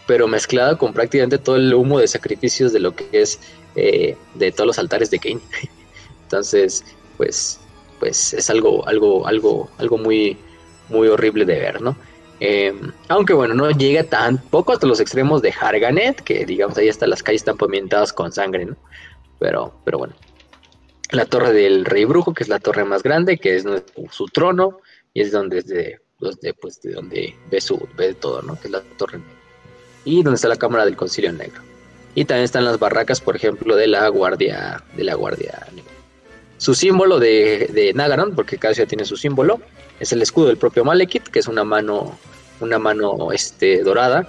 pero 0.08 0.26
mezclada 0.26 0.78
con 0.78 0.94
prácticamente 0.94 1.36
todo 1.36 1.56
el 1.56 1.72
humo 1.74 1.98
de 1.98 2.08
sacrificios 2.08 2.72
de 2.72 2.80
lo 2.80 2.96
que 2.96 3.06
es 3.12 3.40
eh, 3.76 4.16
de 4.34 4.52
todos 4.52 4.66
los 4.66 4.78
altares 4.78 5.10
de 5.10 5.18
Cain. 5.18 5.38
Entonces, 6.22 6.82
pues, 7.18 7.60
pues 7.98 8.32
es 8.32 8.48
algo, 8.48 8.88
algo, 8.88 9.26
algo, 9.26 9.68
algo 9.76 9.98
muy, 9.98 10.38
muy 10.88 11.08
horrible 11.08 11.44
de 11.44 11.58
ver, 11.58 11.82
¿no? 11.82 11.94
Em, 12.40 12.92
aunque 13.08 13.34
bueno, 13.34 13.52
no 13.54 13.70
llega 13.72 14.04
tampoco 14.04 14.72
hasta 14.72 14.86
los 14.86 15.00
extremos 15.00 15.42
de 15.42 15.52
Harganet, 15.52 16.22
que 16.22 16.46
digamos 16.46 16.78
ahí 16.78 16.88
hasta 16.88 17.06
las 17.06 17.22
calles 17.22 17.42
están 17.42 17.58
pavimentadas 17.58 18.12
con 18.12 18.32
sangre, 18.32 18.64
¿no? 18.64 18.76
Pero, 19.38 19.74
pero 19.84 19.98
bueno. 19.98 20.14
La 21.10 21.24
torre 21.24 21.52
del 21.52 21.84
rey 21.84 22.04
brujo, 22.04 22.34
que 22.34 22.42
es 22.42 22.48
la 22.48 22.58
torre 22.58 22.84
más 22.84 23.02
grande, 23.02 23.38
que 23.38 23.56
es 23.56 23.64
su 24.10 24.26
trono, 24.26 24.80
y 25.14 25.22
es 25.22 25.32
donde, 25.32 25.62
desde, 25.62 26.54
pues, 26.54 26.80
de 26.82 26.92
donde 26.92 27.34
ve, 27.50 27.60
su, 27.60 27.88
ve 27.96 28.14
todo, 28.14 28.42
¿no? 28.42 28.60
Que 28.60 28.68
es 28.68 28.70
la 28.70 28.82
torre 28.98 29.18
Y 30.04 30.22
donde 30.22 30.36
está 30.36 30.48
la 30.48 30.56
cámara 30.56 30.84
del 30.84 30.96
concilio 30.96 31.32
negro. 31.32 31.62
Y 32.14 32.24
también 32.24 32.44
están 32.44 32.64
las 32.64 32.78
barracas, 32.78 33.20
por 33.20 33.36
ejemplo, 33.36 33.74
de 33.74 33.86
la 33.86 34.06
guardia, 34.08 34.84
de 34.96 35.04
la 35.04 35.14
guardia 35.14 35.66
negra. 35.74 35.87
Su 36.58 36.74
símbolo 36.74 37.18
de, 37.18 37.70
de 37.72 37.92
Nagaron, 37.94 38.34
porque 38.34 38.58
cada 38.58 38.74
ciudad 38.74 38.88
tiene 38.88 39.04
su 39.04 39.16
símbolo, 39.16 39.60
es 40.00 40.12
el 40.12 40.22
escudo 40.22 40.48
del 40.48 40.56
propio 40.56 40.84
Malekith, 40.84 41.24
que 41.24 41.38
es 41.38 41.48
una 41.48 41.64
mano, 41.64 42.18
una 42.60 42.78
mano 42.78 43.32
este, 43.32 43.82
dorada, 43.82 44.28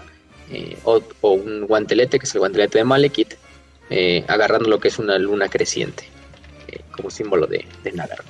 eh, 0.52 0.78
o, 0.84 1.02
un 1.22 1.68
guantelete, 1.68 2.20
que 2.20 2.26
es 2.26 2.34
el 2.34 2.40
guantelete 2.40 2.80
de 2.80 2.84
Malekith, 2.84 3.34
eh, 3.90 4.24
agarrando 4.28 4.70
lo 4.70 4.80
que 4.80 4.88
es 4.88 5.00
una 5.00 5.18
luna 5.18 5.50
creciente, 5.50 6.08
eh, 6.68 6.82
como 6.92 7.10
símbolo 7.10 7.46
de, 7.48 7.66
de 7.84 7.92
Nagaron. 7.92 8.26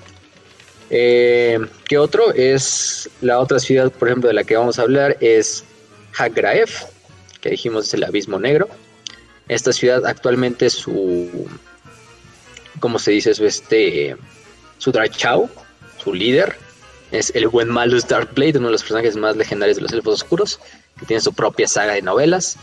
¿Qué 0.90 1.98
otro? 1.98 2.34
Es 2.34 3.10
la 3.22 3.40
otra 3.40 3.60
ciudad, 3.60 3.92
por 3.92 4.08
ejemplo, 4.08 4.28
de 4.28 4.34
la 4.34 4.44
que 4.44 4.56
vamos 4.56 4.80
a 4.80 4.82
hablar, 4.82 5.18
es 5.22 5.64
Hagraef, 6.18 6.84
que 7.42 7.52
dijimos 7.52 7.88
es 7.88 7.94
el 7.94 8.04
abismo 8.04 8.40
negro. 8.40 8.68
Esta 9.48 9.72
ciudad 9.72 10.06
actualmente 10.06 10.70
su, 10.70 11.48
¿cómo 12.80 13.00
se 13.00 13.12
dice 13.12 13.32
eso? 13.32 13.46
Este, 13.46 14.16
su 14.78 14.92
su 16.02 16.14
líder, 16.14 16.56
es 17.12 17.32
el 17.36 17.48
buen 17.48 17.70
Malus 17.70 18.08
Darkblade, 18.08 18.58
uno 18.58 18.68
de 18.68 18.74
los 18.74 18.82
personajes 18.84 19.16
más 19.16 19.36
legendarios 19.36 19.78
de 19.78 19.84
los 19.84 19.92
Elfos 19.92 20.22
Oscuros, 20.22 20.60
que 21.00 21.06
tiene 21.06 21.22
su 21.22 21.34
propia 21.34 21.68
saga 21.68 21.94
de 21.94 22.02
novelas. 22.02 22.58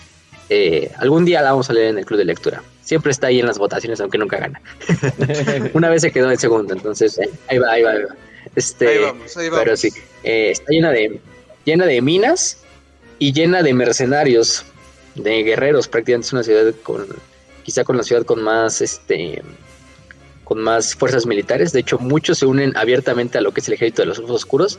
Eh, 0.48 0.92
algún 0.98 1.24
día 1.24 1.42
la 1.42 1.50
vamos 1.50 1.68
a 1.68 1.72
leer 1.72 1.88
en 1.88 1.98
el 1.98 2.06
club 2.06 2.18
de 2.18 2.24
lectura. 2.24 2.62
Siempre 2.82 3.10
está 3.10 3.26
ahí 3.26 3.40
en 3.40 3.46
las 3.46 3.58
votaciones, 3.58 4.00
aunque 4.00 4.18
nunca 4.18 4.38
gana. 4.38 4.60
Una 5.74 5.88
vez 5.88 6.02
se 6.02 6.12
quedó 6.12 6.30
en 6.30 6.38
segundo, 6.38 6.72
entonces 6.72 7.18
eh, 7.18 7.28
ahí 7.48 7.58
va, 7.58 7.72
ahí 7.72 7.82
va, 7.82 7.90
ahí 7.92 8.02
va. 8.02 8.14
Este, 8.54 8.88
ahí 8.88 8.98
vamos, 8.98 9.36
ahí 9.36 9.48
vamos. 9.48 9.64
Pero 9.64 9.76
sí, 9.76 9.88
eh, 10.22 10.50
está 10.52 10.70
llena 10.70 10.92
de, 10.92 11.20
llena 11.64 11.86
de 11.86 12.00
minas 12.00 12.58
y 13.18 13.32
llena 13.32 13.62
de 13.62 13.74
mercenarios, 13.74 14.64
de 15.16 15.42
guerreros. 15.42 15.88
Prácticamente 15.88 16.28
es 16.28 16.32
una 16.32 16.42
ciudad 16.44 16.74
con, 16.84 17.06
quizá 17.64 17.82
con 17.82 17.96
la 17.96 18.04
ciudad 18.04 18.24
con 18.24 18.42
más, 18.42 18.80
este, 18.80 19.42
con 20.46 20.60
más 20.60 20.94
fuerzas 20.94 21.26
militares. 21.26 21.72
De 21.72 21.80
hecho, 21.80 21.98
muchos 21.98 22.38
se 22.38 22.46
unen 22.46 22.76
abiertamente 22.76 23.36
a 23.36 23.40
lo 23.40 23.52
que 23.52 23.60
es 23.60 23.66
el 23.66 23.74
ejército 23.74 24.02
de 24.02 24.06
los 24.06 24.20
ojos 24.20 24.30
oscuros 24.30 24.78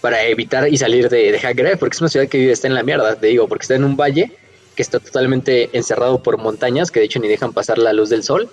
para 0.00 0.24
evitar 0.24 0.66
y 0.66 0.78
salir 0.78 1.10
de, 1.10 1.30
de 1.30 1.76
porque 1.78 1.94
es 1.94 2.00
una 2.00 2.08
ciudad 2.08 2.26
que 2.26 2.38
vive, 2.38 2.52
está 2.52 2.68
en 2.68 2.74
la 2.74 2.82
mierda, 2.82 3.14
te 3.14 3.26
digo, 3.26 3.46
porque 3.46 3.64
está 3.64 3.74
en 3.74 3.84
un 3.84 3.98
valle 3.98 4.32
que 4.74 4.80
está 4.80 5.00
totalmente 5.00 5.68
encerrado 5.74 6.22
por 6.22 6.38
montañas, 6.38 6.90
que 6.90 7.00
de 7.00 7.06
hecho 7.06 7.20
ni 7.20 7.28
dejan 7.28 7.52
pasar 7.52 7.76
la 7.76 7.92
luz 7.92 8.08
del 8.08 8.22
sol, 8.22 8.48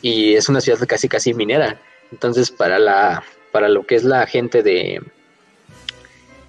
y 0.00 0.36
es 0.36 0.48
una 0.48 0.62
ciudad 0.62 0.78
casi 0.88 1.06
casi 1.06 1.34
minera. 1.34 1.78
Entonces, 2.12 2.50
para 2.50 2.78
la 2.78 3.22
para 3.52 3.68
lo 3.68 3.84
que 3.84 3.96
es 3.96 4.04
la 4.04 4.26
gente 4.26 4.62
de 4.62 5.02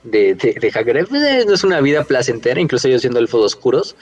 de, 0.04 0.34
de, 0.34 1.06
pues, 1.10 1.46
no 1.46 1.54
es 1.54 1.64
una 1.66 1.82
vida 1.82 2.06
placentera, 2.06 2.62
incluso 2.62 2.88
ellos 2.88 3.02
siendo 3.02 3.20
elfos 3.20 3.44
oscuros, 3.44 3.98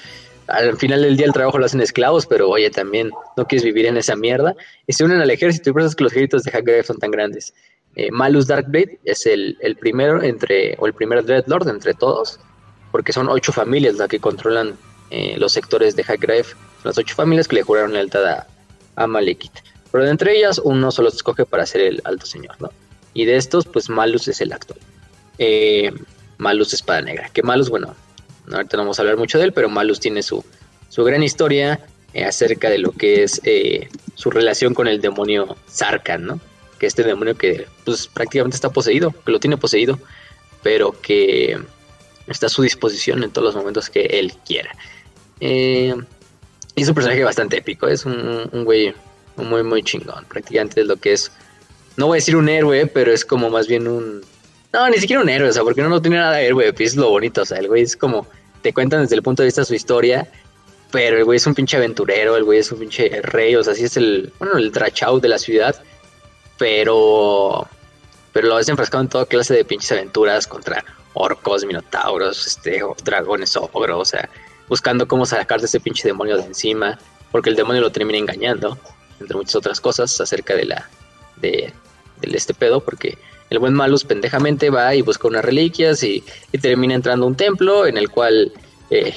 al 0.50 0.78
final 0.78 1.02
del 1.02 1.18
día 1.18 1.26
el 1.26 1.34
trabajo 1.34 1.58
lo 1.58 1.66
hacen 1.66 1.82
esclavos, 1.82 2.26
pero 2.26 2.50
oye, 2.50 2.70
también 2.70 3.12
no 3.38 3.46
quieres 3.46 3.64
vivir 3.64 3.86
en 3.86 3.98
esa 3.98 4.16
mierda. 4.16 4.56
Y 4.88 4.94
se 4.94 5.04
unen 5.04 5.22
al 5.22 5.30
ejército 5.30 5.70
y 5.70 5.74
por 5.74 5.82
eso 5.82 5.90
es 5.90 5.96
que 5.96 6.04
los 6.04 6.14
ejércitos 6.14 6.44
de 6.44 6.52
Hackgrave 6.52 6.84
son 6.84 6.98
tan 6.98 7.12
grandes. 7.12 7.54
Eh, 7.96 8.10
Malus 8.12 8.48
Darkblade 8.48 9.00
es 9.04 9.26
el, 9.26 9.58
primero 9.80 10.22
entre, 10.22 10.76
o 10.80 10.88
el 10.88 10.94
primer 10.94 11.26
Dreadlord 11.26 11.68
entre 11.70 11.94
todos, 11.94 12.40
porque 12.92 13.14
son 13.14 13.30
ocho 13.30 13.52
familias 13.52 13.96
las 13.96 14.08
que 14.08 14.20
controlan 14.20 14.78
eh, 15.12 15.36
los 15.38 15.54
sectores 15.54 15.96
de 15.96 16.04
Hackgrave. 16.04 16.46
Las 16.84 16.98
ocho 16.98 17.16
familias 17.16 17.48
que 17.48 17.56
le 17.56 17.64
juraron 17.64 17.94
lealtad 17.94 18.26
a, 18.26 18.48
a 18.96 19.08
Malekith. 19.08 19.60
Pero 19.92 20.04
de 20.04 20.12
entre 20.12 20.38
ellas, 20.38 20.62
uno 20.64 20.92
solo 20.92 21.10
se 21.10 21.18
escoge 21.18 21.46
para 21.46 21.66
ser 21.66 21.82
el 21.82 22.02
alto 22.04 22.26
señor, 22.26 22.56
¿no? 22.60 22.70
Y 23.14 23.26
de 23.26 23.38
estos, 23.38 23.66
pues 23.66 23.90
Malus 23.90 24.28
es 24.28 24.40
el 24.42 24.54
actual. 24.54 24.80
Eh, 25.40 25.92
Malus 26.38 26.74
Espada 26.74 27.02
Negra. 27.02 27.30
Que 27.34 27.44
Malus, 27.44 27.70
bueno, 27.70 27.96
ahorita 28.52 28.78
no 28.78 28.84
vamos 28.84 29.00
a 29.00 29.02
hablar 29.02 29.18
mucho 29.18 29.38
de 29.38 29.46
él, 29.46 29.54
pero 29.54 29.70
Malus 29.70 30.00
tiene 30.00 30.24
su, 30.24 30.44
su 30.90 31.04
gran 31.04 31.24
historia 31.24 31.80
eh, 32.14 32.26
acerca 32.26 32.70
de 32.70 32.80
lo 32.80 32.92
que 32.92 33.24
es 33.24 33.42
eh, 33.44 33.88
su 34.16 34.32
relación 34.32 34.74
con 34.74 34.88
el 34.88 35.00
demonio 35.02 35.58
Sarkan, 35.68 36.26
¿no? 36.26 36.40
Que 36.80 36.88
este 36.88 37.04
demonio 37.04 37.38
que 37.38 37.68
pues 37.86 38.08
prácticamente 38.08 38.56
está 38.56 38.70
poseído, 38.70 39.14
que 39.26 39.32
lo 39.32 39.40
tiene 39.40 39.58
poseído, 39.58 40.00
pero 40.64 41.00
que 41.02 41.60
está 42.28 42.48
a 42.48 42.50
su 42.50 42.62
disposición 42.62 43.24
en 43.24 43.32
todos 43.32 43.46
los 43.46 43.56
momentos 43.56 43.90
que 43.90 44.06
él 44.06 44.34
quiera. 44.46 44.72
Eh, 45.40 45.96
es 46.76 46.88
un 46.88 46.96
personaje 46.96 47.24
bastante 47.24 47.58
épico, 47.58 47.88
es 47.88 48.06
un, 48.06 48.50
un 48.52 48.66
güey 48.66 48.94
muy, 49.36 49.64
muy 49.64 49.84
chingón, 49.84 50.26
prácticamente 50.26 50.82
es 50.82 50.88
lo 50.88 50.98
que 50.98 51.14
es, 51.14 51.32
no 51.98 52.08
voy 52.08 52.18
a 52.18 52.20
decir 52.20 52.36
un 52.36 52.50
héroe, 52.50 52.88
pero 52.88 53.12
es 53.12 53.26
como 53.26 53.50
más 53.50 53.68
bien 53.68 53.88
un... 53.88 54.22
No, 54.72 54.90
ni 54.90 54.98
siquiera 54.98 55.22
un 55.22 55.30
héroe, 55.30 55.50
o 55.50 55.54
sea, 55.54 55.64
porque 55.64 55.82
no, 55.82 55.90
no 55.90 56.02
tiene 56.02 56.18
nada 56.18 56.38
de 56.38 56.48
héroe, 56.48 56.74
es 56.78 56.96
lo 56.96 57.10
bonito, 57.10 57.42
o 57.42 57.46
sea, 57.46 57.58
el 57.58 57.68
güey 57.68 57.84
es 57.84 57.96
como 57.96 58.28
te 58.62 58.74
cuentan 58.74 59.02
desde 59.02 59.16
el 59.16 59.24
punto 59.24 59.42
de 59.42 59.48
vista 59.48 59.62
de 59.62 59.66
su 59.66 59.76
historia, 59.76 60.28
pero 60.92 61.18
el 61.18 61.24
güey 61.24 61.38
es 61.38 61.48
un 61.48 61.54
pinche 61.54 61.78
aventurero, 61.78 62.36
el 62.36 62.44
güey 62.44 62.60
es 62.60 62.72
un 62.72 62.80
pinche 62.80 63.22
rey, 63.22 63.56
o 63.56 63.64
sea, 63.64 63.76
sí 63.76 63.84
es 63.84 63.98
el, 63.98 64.34
bueno, 64.40 64.58
el 64.58 64.72
drachau 64.72 65.20
de 65.20 65.28
la 65.28 65.38
ciudad, 65.38 65.76
pero, 66.58 67.68
pero 68.34 68.48
lo 68.48 68.58
has 68.58 68.70
enfrascado 68.70 69.04
en 69.04 69.10
toda 69.10 69.26
clase 69.26 69.54
de 69.54 69.66
pinches 69.66 69.92
aventuras 69.92 70.48
contra 70.48 70.84
orcos, 71.14 71.66
minotauros, 71.66 72.48
este, 72.48 72.82
dragones, 73.04 73.56
ogros, 73.56 74.00
o 74.00 74.06
sea, 74.06 74.30
buscando 74.68 75.08
cómo 75.08 75.26
sacar 75.26 75.60
de 75.60 75.66
ese 75.66 75.80
pinche 75.80 76.08
demonio 76.08 76.38
de 76.38 76.44
encima, 76.44 76.98
porque 77.32 77.50
el 77.50 77.56
demonio 77.56 77.82
lo 77.82 77.92
termina 77.92 78.18
engañando, 78.18 78.78
entre 79.20 79.38
muchas 79.38 79.56
otras 79.56 79.82
cosas, 79.82 80.20
acerca 80.20 80.56
de 80.56 80.66
la, 80.66 80.90
de, 81.38 81.74
del 82.22 82.36
este 82.36 82.54
pedo, 82.54 82.80
porque 82.80 83.18
el 83.50 83.60
buen 83.60 83.74
Malus 83.74 84.04
pendejamente 84.04 84.70
va 84.70 84.94
y 84.96 85.02
busca 85.02 85.28
unas 85.28 85.44
reliquias 85.44 86.04
y, 86.04 86.24
termina 86.62 86.96
entrando 86.96 87.26
a 87.26 87.30
un 87.30 87.36
templo 87.36 87.86
en 87.86 87.98
el 87.98 88.10
cual 88.10 88.52
eh, 88.90 89.14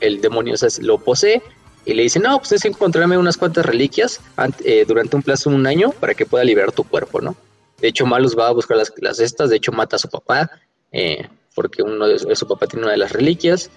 el, 0.00 0.20
demonio 0.20 0.54
lo 0.80 0.98
posee 0.98 1.42
y 1.84 1.94
le 1.94 2.02
dice, 2.02 2.20
no, 2.20 2.38
pues 2.38 2.60
que 2.60 2.68
encontrarme 2.68 3.16
unas 3.16 3.36
cuantas 3.36 3.64
reliquias 3.64 4.20
eh, 4.64 4.84
durante 4.86 5.16
un 5.16 5.22
plazo 5.22 5.50
de 5.50 5.56
un 5.56 5.66
año 5.66 5.92
para 5.92 6.14
que 6.14 6.26
pueda 6.26 6.44
liberar 6.44 6.72
tu 6.72 6.84
cuerpo, 6.84 7.20
¿no? 7.20 7.36
De 7.80 7.88
hecho, 7.88 8.04
Malus 8.04 8.38
va 8.38 8.48
a 8.48 8.52
buscar 8.52 8.76
las, 8.76 8.92
las 8.98 9.20
estas, 9.20 9.48
de 9.48 9.56
hecho 9.56 9.72
mata 9.72 9.96
a 9.96 9.98
su 9.98 10.08
papá, 10.08 10.50
eh, 10.92 11.26
porque 11.54 11.82
uno 11.82 12.06
de, 12.06 12.36
su 12.36 12.46
papá 12.46 12.66
tiene 12.66 12.84
una 12.84 12.92
de 12.92 12.98
las 12.98 13.12
reliquias, 13.12 13.70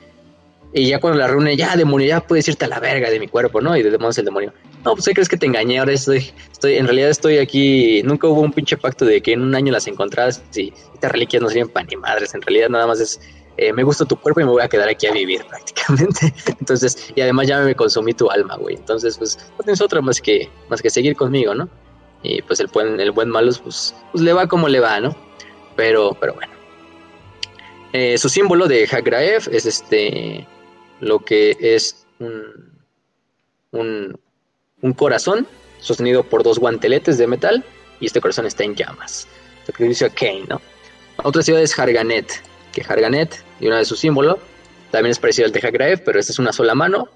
y 0.73 0.87
ya 0.87 0.99
cuando 0.99 1.19
la 1.19 1.27
reúne, 1.27 1.55
ya 1.55 1.75
demonio, 1.75 2.07
ya 2.07 2.19
puedes 2.19 2.47
irte 2.47 2.65
a 2.65 2.67
la 2.67 2.79
verga 2.79 3.09
de 3.11 3.19
mi 3.19 3.27
cuerpo, 3.27 3.61
¿no? 3.61 3.77
Y 3.77 3.83
de 3.83 3.91
demonio 3.91 4.09
es 4.09 4.17
el 4.17 4.25
demonio. 4.25 4.51
No, 4.83 4.93
pues 4.93 5.05
¿qué 5.05 5.13
crees 5.13 5.29
que 5.29 5.37
te 5.37 5.45
engañé? 5.45 5.77
Ahora 5.77 5.93
estoy, 5.93 6.31
estoy, 6.51 6.77
en 6.77 6.85
realidad 6.87 7.09
estoy 7.11 7.37
aquí. 7.37 8.01
Nunca 8.03 8.27
hubo 8.27 8.41
un 8.41 8.51
pinche 8.51 8.75
pacto 8.75 9.05
de 9.05 9.21
que 9.21 9.33
en 9.33 9.41
un 9.41 9.53
año 9.53 9.71
las 9.71 9.85
encontradas 9.85 10.43
y 10.55 10.73
estas 10.95 11.11
reliquias 11.11 11.43
no 11.43 11.49
sirven 11.49 11.69
para 11.69 11.85
ni 11.85 11.95
madres. 11.95 12.33
En 12.33 12.41
realidad 12.41 12.69
nada 12.69 12.87
más 12.87 12.99
es, 12.99 13.21
eh, 13.57 13.71
me 13.71 13.83
gusta 13.83 14.05
tu 14.05 14.15
cuerpo 14.15 14.41
y 14.41 14.45
me 14.45 14.49
voy 14.49 14.63
a 14.63 14.67
quedar 14.67 14.89
aquí 14.89 15.05
a 15.05 15.11
vivir 15.11 15.45
prácticamente. 15.49 16.33
Entonces, 16.59 17.13
y 17.15 17.21
además 17.21 17.47
ya 17.47 17.59
me 17.59 17.75
consumí 17.75 18.13
tu 18.13 18.31
alma, 18.31 18.55
güey. 18.55 18.75
Entonces, 18.75 19.15
pues 19.19 19.37
no 19.57 19.63
tienes 19.63 19.79
otra 19.79 20.01
más 20.01 20.19
que, 20.19 20.49
más 20.69 20.81
que 20.81 20.89
seguir 20.89 21.15
conmigo, 21.15 21.53
¿no? 21.53 21.69
Y 22.23 22.41
pues 22.41 22.59
el 22.59 22.67
buen, 22.67 22.99
el 22.99 23.11
buen 23.11 23.29
Malus, 23.29 23.59
pues, 23.59 23.93
pues 24.11 24.23
le 24.23 24.33
va 24.33 24.47
como 24.47 24.67
le 24.67 24.79
va, 24.79 24.99
¿no? 24.99 25.15
Pero, 25.75 26.17
pero 26.19 26.33
bueno. 26.33 26.51
Eh, 27.91 28.17
su 28.17 28.27
símbolo 28.27 28.67
de 28.67 28.87
Hagraev 28.91 29.47
es 29.51 29.67
este 29.67 30.47
lo 31.03 31.19
que 31.19 31.57
es 31.59 32.05
un, 32.19 32.71
corazón 34.95 35.47
sostenido 35.79 36.23
por 36.23 36.43
dos 36.43 36.59
guanteletes 36.59 37.17
de 37.17 37.27
metal 37.27 37.63
y 37.99 38.05
este 38.05 38.21
corazón 38.21 38.45
está 38.45 38.63
en 38.63 38.75
llamas. 38.75 39.27
Que 39.77 39.83
dice 39.85 40.09
Kane, 40.09 40.45
¿no? 40.49 40.61
Otra 41.23 41.41
ciudad 41.41 41.61
es 41.61 41.77
Harganet, 41.77 42.41
que 42.71 42.81
Harganet, 42.81 43.43
y 43.59 43.67
una 43.67 43.77
de 43.77 43.85
sus 43.85 43.99
símbolos, 43.99 44.37
también 44.91 45.11
es 45.11 45.19
parecido 45.19 45.45
al 45.45 45.51
de 45.51 45.59
Hagraev, 45.59 46.03
pero 46.03 46.19
esta 46.19 46.31
es 46.31 46.39
una 46.39 46.53
sola 46.53 46.75
mano 46.75 47.07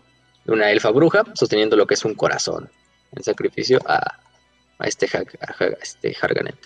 de 0.45 0.53
una 0.53 0.71
elfa 0.71 0.91
bruja 0.91 1.23
sosteniendo 1.33 1.75
lo 1.75 1.85
que 1.85 1.93
es 1.95 2.05
un 2.05 2.15
corazón 2.15 2.69
en 3.11 3.23
sacrificio 3.23 3.79
a, 3.85 4.19
este, 4.79 5.09
este 5.81 6.15
Harganet. 6.21 6.57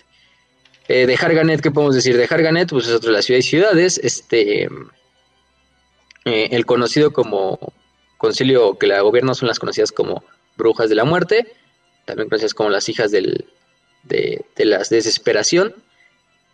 Eh, 0.88 1.06
de 1.06 1.14
Harganet, 1.14 1.60
¿qué 1.60 1.70
podemos 1.70 1.94
decir? 1.94 2.16
De 2.16 2.26
Harganet, 2.28 2.70
pues 2.70 2.86
es 2.86 2.94
otra 2.94 3.10
de 3.10 3.16
las 3.16 3.24
ciudades. 3.24 3.98
Este, 3.98 4.68
eh, 6.24 6.48
el 6.52 6.66
conocido 6.66 7.12
como 7.12 7.58
concilio 8.16 8.78
que 8.78 8.86
la 8.86 9.00
gobierna 9.00 9.34
son 9.34 9.48
las 9.48 9.58
conocidas 9.58 9.90
como 9.90 10.22
brujas 10.56 10.88
de 10.88 10.94
la 10.94 11.04
muerte, 11.04 11.52
también 12.04 12.28
conocidas 12.28 12.54
como 12.54 12.70
las 12.70 12.88
hijas 12.88 13.10
del, 13.10 13.46
de, 14.04 14.44
la 14.58 14.78
desesperación. 14.78 15.74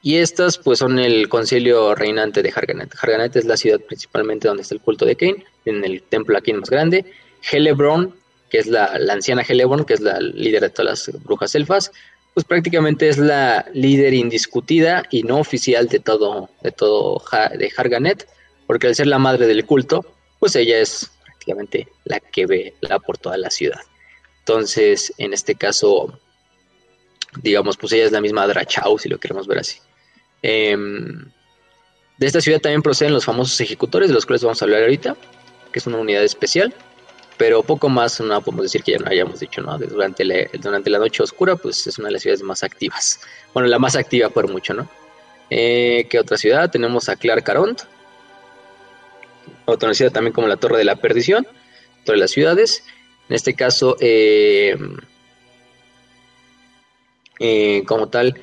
Y 0.00 0.16
estas 0.16 0.58
pues 0.58 0.78
son 0.78 0.98
el 0.98 1.28
concilio 1.28 1.94
reinante 1.94 2.42
de 2.42 2.52
Harganet. 2.54 2.94
Harganet 3.00 3.34
es 3.36 3.44
la 3.44 3.56
ciudad 3.56 3.80
principalmente 3.80 4.46
donde 4.46 4.62
está 4.62 4.74
el 4.74 4.80
culto 4.80 5.04
de 5.04 5.16
Cain, 5.16 5.44
en 5.64 5.84
el 5.84 6.02
templo 6.02 6.38
aquí 6.38 6.52
más 6.52 6.70
grande. 6.70 7.04
Helebron, 7.50 8.14
que 8.48 8.58
es 8.58 8.66
la, 8.68 8.92
anciana 9.10 9.42
Helebron, 9.42 9.84
que 9.84 9.94
es 9.94 10.00
la 10.00 10.20
líder 10.20 10.62
de 10.62 10.70
todas 10.70 11.08
las 11.08 11.22
brujas 11.24 11.54
elfas, 11.54 11.90
pues 12.32 12.46
prácticamente 12.46 13.08
es 13.08 13.18
la 13.18 13.66
líder 13.74 14.14
indiscutida 14.14 15.02
y 15.10 15.24
no 15.24 15.38
oficial 15.38 15.88
de 15.88 15.98
todo, 15.98 16.48
de 16.62 16.70
todo 16.70 17.20
de 17.58 17.72
Harganet, 17.76 18.28
porque 18.68 18.86
al 18.86 18.94
ser 18.94 19.06
la 19.06 19.18
madre 19.18 19.46
del 19.46 19.64
culto, 19.64 20.04
pues 20.38 20.54
ella 20.54 20.78
es 20.78 21.10
prácticamente 21.24 21.88
la 22.04 22.20
que 22.20 22.44
ve 22.44 22.74
la 22.80 22.98
por 22.98 23.16
toda 23.16 23.38
la 23.38 23.50
ciudad. 23.50 23.80
Entonces, 24.40 25.12
en 25.16 25.32
este 25.32 25.54
caso, 25.54 26.20
digamos, 27.42 27.78
pues 27.78 27.94
ella 27.94 28.04
es 28.04 28.12
la 28.12 28.20
misma 28.20 28.46
Drachau, 28.46 28.98
si 28.98 29.08
lo 29.08 29.18
queremos 29.18 29.46
ver 29.46 29.60
así. 29.60 29.78
Em, 30.42 31.30
de 32.18 32.26
esta 32.26 32.42
ciudad 32.42 32.60
también 32.60 32.82
proceden 32.82 33.14
los 33.14 33.24
famosos 33.24 33.58
ejecutores, 33.62 34.08
de 34.08 34.14
los 34.14 34.26
cuales 34.26 34.44
vamos 34.44 34.60
a 34.60 34.66
hablar 34.66 34.82
ahorita, 34.82 35.16
que 35.72 35.78
es 35.78 35.86
una 35.86 35.96
unidad 35.96 36.22
especial, 36.22 36.74
pero 37.38 37.62
poco 37.62 37.88
más 37.88 38.20
no 38.20 38.38
podemos 38.42 38.64
decir 38.64 38.82
que 38.82 38.92
ya 38.92 38.98
no 38.98 39.08
hayamos 39.08 39.40
dicho, 39.40 39.62
¿no? 39.62 39.78
Durante 39.78 40.24
la, 40.26 40.98
noche 40.98 41.22
oscura, 41.22 41.56
pues 41.56 41.86
es 41.86 41.98
una 41.98 42.08
de 42.08 42.12
las 42.12 42.22
ciudades 42.22 42.42
más 42.42 42.62
activas. 42.62 43.20
Bueno, 43.54 43.66
la 43.70 43.78
más 43.78 43.96
activa 43.96 44.28
por 44.28 44.46
mucho, 44.50 44.74
¿no? 44.74 44.90
Eh, 45.48 46.06
¿Qué 46.10 46.18
otra 46.18 46.36
ciudad? 46.36 46.70
Tenemos 46.70 47.08
a 47.08 47.16
Clark 47.16 47.44
Caront, 47.44 47.80
otra 49.72 49.86
conocida 49.86 50.10
también 50.10 50.32
como 50.32 50.48
la 50.48 50.56
Torre 50.56 50.78
de 50.78 50.84
la 50.84 50.96
Perdición, 50.96 51.46
Torre 52.04 52.16
de 52.16 52.20
las 52.20 52.30
Ciudades. 52.30 52.84
En 53.28 53.36
este 53.36 53.54
caso, 53.54 53.96
eh, 54.00 54.76
eh, 57.38 57.82
como 57.86 58.08
tal, 58.08 58.34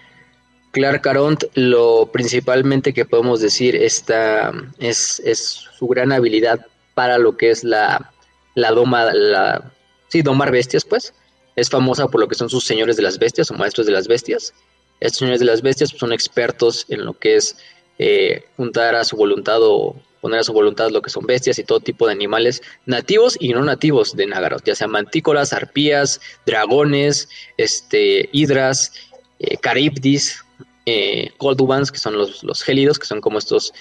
Clark 0.72 1.02
Caront, 1.02 1.46
lo 1.56 2.12
principalmente 2.12 2.94
que 2.94 3.06
podemos 3.06 3.40
decir 3.40 3.76
esta, 3.76 4.52
es, 4.80 5.22
es 5.26 5.40
su 5.78 5.88
gran 5.88 6.12
habilidad 6.12 6.68
para 6.94 7.18
lo 7.18 7.38
que 7.38 7.50
es 7.50 7.64
la, 7.64 8.12
la 8.54 8.72
doma, 8.72 9.14
la, 9.14 9.72
sí, 10.10 10.22
domar 10.22 10.52
bestias, 10.52 10.86
pues. 10.86 11.14
Es 11.56 11.70
famosa 11.70 12.08
por 12.08 12.20
lo 12.20 12.28
que 12.28 12.36
son 12.36 12.50
sus 12.50 12.66
señores 12.66 12.98
de 12.98 13.04
las 13.04 13.18
bestias 13.18 13.50
o 13.50 13.54
maestros 13.54 13.88
de 13.88 13.94
las 13.94 14.08
bestias. 14.08 14.54
Estos 15.00 15.20
señores 15.20 15.40
de 15.40 15.46
las 15.46 15.62
bestias 15.62 15.92
pues, 15.92 16.00
son 16.00 16.14
expertos 16.14 16.86
en 16.90 17.06
lo 17.06 17.14
que 17.14 17.38
es 17.38 17.58
eh, 17.98 18.44
juntar 18.58 18.96
a 18.96 19.06
su 19.06 19.16
voluntad 19.16 19.60
o 19.62 19.96
poner 20.26 20.40
a 20.40 20.44
su 20.44 20.54
voluntad 20.54 20.90
lo 20.90 21.04
que 21.04 21.12
son 21.12 21.28
bestias 21.28 21.60
y 21.60 21.64
todo 21.64 21.80
tipo 21.80 22.08
de 22.08 22.14
animales 22.14 22.64
nativos 22.88 23.38
y 23.40 23.50
no 23.50 23.64
nativos 23.64 24.16
de 24.16 24.26
Nagaroth, 24.26 24.64
ya 24.66 24.74
sean 24.74 24.90
mantícolas, 24.90 25.54
arpías, 25.54 26.20
dragones, 26.48 27.30
este, 27.58 28.28
hidras, 28.32 28.92
eh, 29.38 29.58
caribdis, 29.58 30.44
eh, 30.88 31.30
coldubans, 31.38 31.92
que 31.92 32.00
son 32.00 32.18
los, 32.18 32.44
los 32.44 32.64
gélidos, 32.64 32.98
que 32.98 33.06
son 33.06 33.22
como 33.22 33.38
estos 33.38 33.72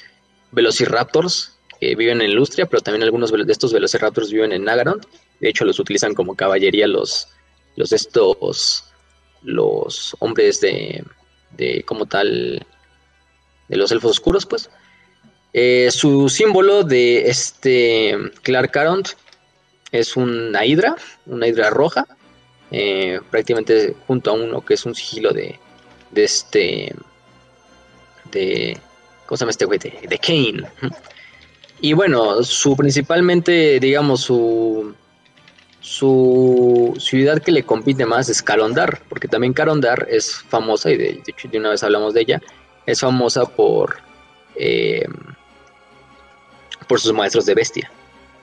velociraptors 0.52 1.56
que 1.80 1.94
viven 1.94 2.20
en 2.20 2.34
Lustria, 2.34 2.66
pero 2.66 2.82
también 2.82 3.04
algunos 3.04 3.32
de 3.32 3.50
estos 3.50 3.72
velociraptors 3.72 4.30
viven 4.30 4.52
en 4.52 4.64
Nagaroth. 4.64 5.06
De 5.40 5.48
hecho, 5.48 5.64
los 5.64 5.78
utilizan 5.78 6.12
como 6.12 6.36
caballería 6.36 6.86
los, 6.86 7.26
los 7.76 7.90
estos, 7.90 8.84
los 9.40 10.14
hombres 10.18 10.60
de, 10.60 11.04
de 11.56 11.82
como 11.84 12.04
tal, 12.04 12.66
de 13.68 13.76
los 13.78 13.90
elfos 13.92 14.10
oscuros, 14.10 14.44
pues. 14.44 14.68
Eh, 15.56 15.88
su 15.92 16.28
símbolo 16.28 16.82
de 16.82 17.28
este 17.28 18.18
Clark 18.42 18.72
Caront 18.72 19.10
es 19.92 20.16
una 20.16 20.66
hidra, 20.66 20.96
una 21.26 21.46
hidra 21.46 21.70
roja, 21.70 22.08
eh, 22.72 23.20
prácticamente 23.30 23.94
junto 24.08 24.30
a 24.30 24.34
uno 24.34 24.64
que 24.64 24.74
es 24.74 24.84
un 24.84 24.96
sigilo 24.96 25.32
de, 25.32 25.60
de 26.10 26.24
este, 26.24 26.92
de, 28.32 28.76
¿cómo 29.26 29.36
se 29.36 29.42
llama 29.42 29.50
este 29.52 29.64
güey? 29.64 29.78
De, 29.78 29.96
de 30.08 30.18
Kane. 30.18 30.68
Y 31.80 31.92
bueno, 31.92 32.42
su 32.42 32.76
principalmente, 32.76 33.78
digamos, 33.78 34.22
su, 34.22 34.92
su 35.80 36.96
ciudad 36.98 37.40
que 37.40 37.52
le 37.52 37.62
compite 37.62 38.06
más 38.06 38.28
es 38.28 38.42
Karondar, 38.42 39.02
porque 39.08 39.28
también 39.28 39.52
Karondar 39.52 40.08
es 40.10 40.34
famosa, 40.48 40.90
y 40.90 40.96
de, 40.96 41.22
hecho 41.24 41.46
de 41.46 41.58
una 41.58 41.70
vez 41.70 41.84
hablamos 41.84 42.12
de 42.12 42.22
ella, 42.22 42.42
es 42.86 42.98
famosa 42.98 43.44
por... 43.44 43.98
Eh, 44.56 45.06
por 46.84 47.00
sus 47.00 47.12
maestros 47.12 47.46
de 47.46 47.54
bestia. 47.54 47.90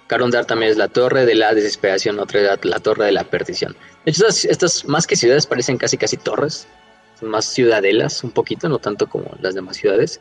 Carondar 0.08 0.46
también 0.46 0.72
es 0.72 0.78
la 0.78 0.90
torre 0.90 1.26
de 1.26 1.36
la 1.36 1.54
desesperación, 1.54 2.20
otra 2.20 2.58
la, 2.64 2.80
torre 2.80 3.06
de 3.06 3.12
la 3.14 3.24
perdición. 3.24 3.76
De 4.04 4.12
hecho, 4.12 4.28
estas, 4.28 4.86
más 4.86 5.08
que 5.08 5.16
ciudades 5.16 5.48
parecen 5.48 5.78
casi 5.78 5.98
casi 5.98 6.18
torres, 6.18 6.68
son 7.20 7.30
más 7.30 7.46
ciudadelas 7.46 8.24
un 8.24 8.32
poquito, 8.32 8.68
no 8.68 8.80
tanto 8.80 9.08
como 9.08 9.32
las 9.42 9.56
demás 9.56 9.78
ciudades. 9.78 10.20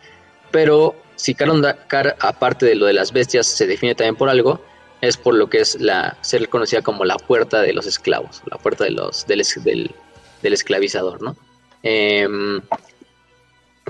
Pero 0.53 0.95
si 1.17 1.35
Carondar, 1.35 1.87
aparte 2.21 2.67
de 2.67 2.77
lo 2.77 2.87
de 2.87 2.93
las 2.93 3.13
bestias, 3.13 3.47
se 3.47 3.67
define 3.67 3.95
también 3.95 4.17
por 4.17 4.29
algo, 4.29 4.65
es 5.01 5.17
por 5.17 5.35
lo 5.35 5.49
que 5.49 5.61
es 5.61 5.81
la 5.81 6.17
ser 6.21 6.49
conocida 6.49 6.83
como 6.83 7.05
la 7.05 7.17
puerta 7.17 7.61
de 7.61 7.73
los 7.73 7.87
esclavos, 7.87 8.43
la 8.51 8.59
puerta 8.59 8.85
de 8.85 8.91
los 8.91 9.27
del, 9.27 9.43
del, 10.43 10.53
esclavizador, 10.53 11.23
¿no? 11.23 11.37
Em, 11.83 12.61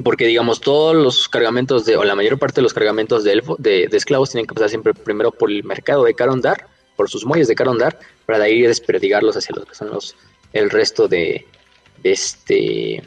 porque 0.02 0.26
digamos 0.26 0.60
todos 0.60 0.94
los 0.94 1.28
cargamentos 1.28 1.84
de, 1.84 1.96
o 1.96 2.04
la 2.04 2.14
mayor 2.14 2.38
parte 2.38 2.56
de 2.56 2.62
los 2.62 2.74
cargamentos 2.74 3.24
de, 3.24 3.32
elfo, 3.32 3.56
de, 3.58 3.84
esclavos 3.92 4.30
tienen 4.30 4.46
que 4.46 4.54
pasar 4.54 4.68
siempre 4.68 4.94
primero 4.94 5.30
por 5.30 5.50
el 5.50 5.64
mercado 5.64 6.04
de 6.04 6.14
Carondar, 6.14 6.66
por 6.96 7.08
sus 7.08 7.24
muelles 7.24 7.48
de 7.48 7.54
Carondar, 7.54 7.98
para 8.26 8.38
de 8.38 8.44
ahí 8.44 8.62
desperdigarlos 8.62 9.36
hacia 9.36 9.54
los 9.56 9.66
que 9.66 9.74
son 9.74 9.90
los, 9.90 10.16
el 10.52 10.70
resto 10.70 11.08
de, 11.08 11.46
este 12.02 13.02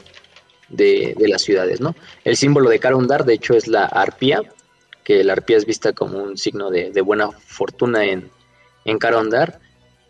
de, 0.68 1.14
las 1.28 1.42
ciudades, 1.42 1.80
¿no? 1.80 1.94
El 2.24 2.36
símbolo 2.36 2.70
de 2.70 2.78
Carondar, 2.78 3.24
de 3.24 3.34
hecho, 3.34 3.54
es 3.54 3.68
la 3.68 3.84
arpía, 3.84 4.42
que 5.04 5.22
la 5.22 5.34
arpía 5.34 5.56
es 5.56 5.66
vista 5.66 5.92
como 5.92 6.22
un 6.22 6.36
signo 6.36 6.70
de, 6.70 7.00
buena 7.00 7.30
fortuna 7.30 8.04
en, 8.04 8.30
en 8.84 8.98
Carondar. 8.98 9.60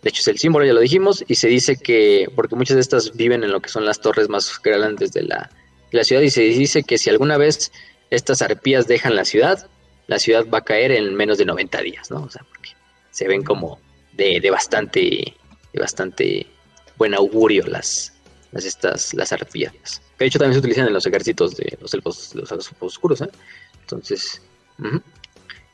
De 0.02 0.10
hecho, 0.10 0.20
es 0.20 0.28
el 0.28 0.38
símbolo, 0.38 0.64
ya 0.64 0.72
lo 0.72 0.80
dijimos, 0.80 1.24
y 1.26 1.34
se 1.34 1.48
dice 1.48 1.76
que, 1.76 2.28
porque 2.34 2.56
muchas 2.56 2.76
de 2.76 2.82
estas 2.82 3.16
viven 3.16 3.42
en 3.42 3.52
lo 3.52 3.60
que 3.60 3.70
son 3.70 3.84
las 3.84 4.00
torres 4.00 4.28
más 4.28 4.60
grandes 4.62 5.12
de 5.12 5.22
la, 5.22 5.50
la 5.94 6.04
ciudad 6.04 6.22
y 6.22 6.30
se 6.30 6.42
dice 6.42 6.82
que 6.82 6.98
si 6.98 7.10
alguna 7.10 7.36
vez 7.36 7.72
estas 8.10 8.42
arpías 8.42 8.86
dejan 8.86 9.16
la 9.16 9.24
ciudad, 9.24 9.68
la 10.06 10.18
ciudad 10.18 10.46
va 10.52 10.58
a 10.58 10.64
caer 10.64 10.92
en 10.92 11.14
menos 11.14 11.38
de 11.38 11.44
90 11.44 11.80
días, 11.82 12.10
¿no? 12.10 12.22
O 12.22 12.30
sea, 12.30 12.42
porque 12.48 12.70
se 13.10 13.26
ven 13.28 13.42
como 13.42 13.78
de, 14.12 14.40
bastante 14.50 15.34
de 15.72 15.80
bastante 15.80 16.46
buen 16.96 17.14
augurio 17.14 17.66
las, 17.66 18.12
las 18.52 18.64
estas 18.64 19.14
las 19.14 19.32
arpías. 19.32 20.02
Que 20.18 20.24
de 20.24 20.26
hecho 20.26 20.38
también 20.38 20.54
se 20.54 20.60
utilizan 20.60 20.86
en 20.86 20.92
los 20.92 21.06
ejércitos 21.06 21.56
de 21.56 21.76
los 21.80 21.92
elfos, 21.94 22.34
los 22.34 22.72
oscuros, 22.80 23.20
¿eh? 23.20 23.28
Entonces, 23.80 24.40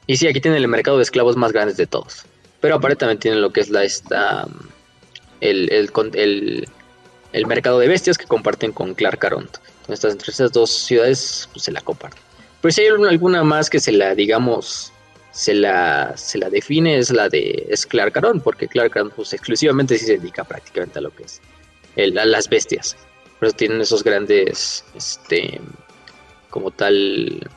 y 0.06 0.16
sí, 0.16 0.26
aquí 0.26 0.40
tienen 0.40 0.60
el 0.60 0.68
mercado 0.68 0.96
de 0.96 1.02
esclavos 1.02 1.36
más 1.36 1.52
grande 1.52 1.74
de 1.74 1.86
todos. 1.86 2.24
Pero 2.60 2.74
aparte 2.74 2.96
también 2.96 3.18
tienen 3.18 3.40
lo 3.40 3.52
que 3.52 3.60
es 3.60 3.70
la 3.70 3.84
esta 3.84 4.46
el, 5.40 5.70
el, 5.70 6.68
el 7.32 7.46
mercado 7.46 7.78
de 7.78 7.88
bestias 7.88 8.18
que 8.18 8.26
comparten 8.26 8.72
con 8.72 8.94
Clark 8.94 9.24
Caront 9.94 10.12
entre 10.12 10.30
estas 10.30 10.52
dos 10.52 10.70
ciudades 10.70 11.48
pues, 11.52 11.64
se 11.64 11.72
la 11.72 11.80
comparten. 11.80 12.22
Pero 12.60 12.72
si 12.72 12.82
hay 12.82 12.88
alguna 12.88 13.42
más 13.42 13.70
que 13.70 13.80
se 13.80 13.92
la, 13.92 14.14
digamos, 14.14 14.92
se 15.32 15.54
la, 15.54 16.12
se 16.16 16.38
la 16.38 16.50
define 16.50 16.98
es 16.98 17.10
la 17.10 17.28
de 17.28 17.66
es 17.70 17.86
Clark 17.86 18.12
porque 18.42 18.68
Clark 18.68 19.12
pues, 19.14 19.32
exclusivamente 19.32 19.96
se 19.98 20.18
dedica 20.18 20.44
prácticamente 20.44 20.98
a 20.98 21.02
lo 21.02 21.14
que 21.14 21.24
es 21.24 21.40
a 21.96 22.24
las 22.24 22.48
bestias. 22.48 22.96
Por 23.38 23.48
eso 23.48 23.56
tienen 23.56 23.80
esos 23.80 24.04
grandes, 24.04 24.84
este, 24.94 25.60
como 26.50 26.70
tal, 26.70 27.48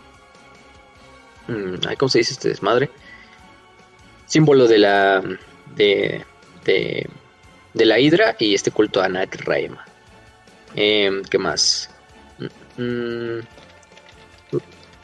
mmm, 1.48 1.76
¿cómo 1.98 2.10
se 2.10 2.20
dice 2.20 2.34
este 2.34 2.50
desmadre? 2.50 2.90
Símbolo 4.26 4.68
de 4.68 4.78
la, 4.78 5.22
de, 5.76 6.24
de, 6.64 7.10
de 7.74 7.86
la 7.86 8.00
Hidra 8.00 8.36
y 8.40 8.54
este 8.54 8.72
culto 8.72 9.02
a 9.02 9.10
Nat 9.10 9.36
Raima. 9.42 9.86
Eh, 10.76 11.22
¿Qué 11.30 11.38
más? 11.38 11.90
Mm, 12.78 13.40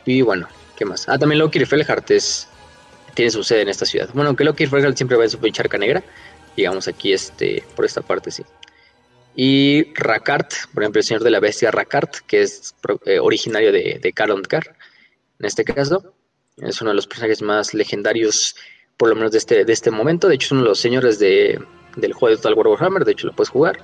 y 0.06 0.22
bueno, 0.22 0.48
¿qué 0.78 0.86
más? 0.86 1.08
Ah, 1.08 1.18
también 1.18 1.40
Loki 1.40 1.64
Felhart 1.66 2.10
es, 2.12 2.48
tiene 3.14 3.32
su 3.32 3.44
sede 3.44 3.62
en 3.62 3.70
esta 3.70 3.86
ciudad. 3.86 4.10
Bueno, 4.14 4.30
aunque 4.30 4.44
Loki 4.44 4.66
Felhart 4.66 4.98
siempre 4.98 5.18
va 5.18 5.26
en 5.26 5.30
su 5.30 5.38
charca 5.50 5.78
negra, 5.78 6.04
digamos 6.56 6.88
aquí 6.88 7.14
este, 7.14 7.64
por 7.76 7.86
esta 7.86 8.02
parte 8.02 8.32
sí. 8.32 8.44
Y 9.36 9.94
Rakart, 9.94 10.52
por 10.74 10.84
ejemplo, 10.84 11.00
el 11.00 11.06
señor 11.06 11.24
de 11.24 11.30
la 11.30 11.40
bestia 11.40 11.72
Rakart, 11.72 12.18
que 12.28 12.42
es 12.42 12.76
eh, 13.06 13.20
originario 13.20 13.72
de, 13.72 14.00
de 14.02 14.14
Karondkar, 14.14 14.76
en 15.40 15.46
este 15.46 15.64
caso, 15.64 16.14
es 16.58 16.82
uno 16.82 16.90
de 16.90 16.96
los 16.96 17.08
personajes 17.08 17.42
más 17.42 17.74
legendarios, 17.74 18.56
por 18.98 19.10
lo 19.10 19.16
menos 19.16 19.32
de 19.32 19.38
este, 19.38 19.64
de 19.64 19.74
este 19.74 19.92
momento. 19.92 20.28
De 20.28 20.36
hecho, 20.36 20.48
es 20.48 20.52
uno 20.52 20.64
de 20.64 20.70
los 20.70 20.80
señores 20.80 21.20
de, 21.20 21.64
del 21.96 22.14
juego 22.14 22.36
de 22.36 22.42
Total 22.42 22.56
War 22.56 22.68
Warhammer, 22.68 23.06
de 23.06 23.14
hecho 23.14 23.28
lo 23.28 23.34
puedes 23.34 23.50
jugar 23.50 23.80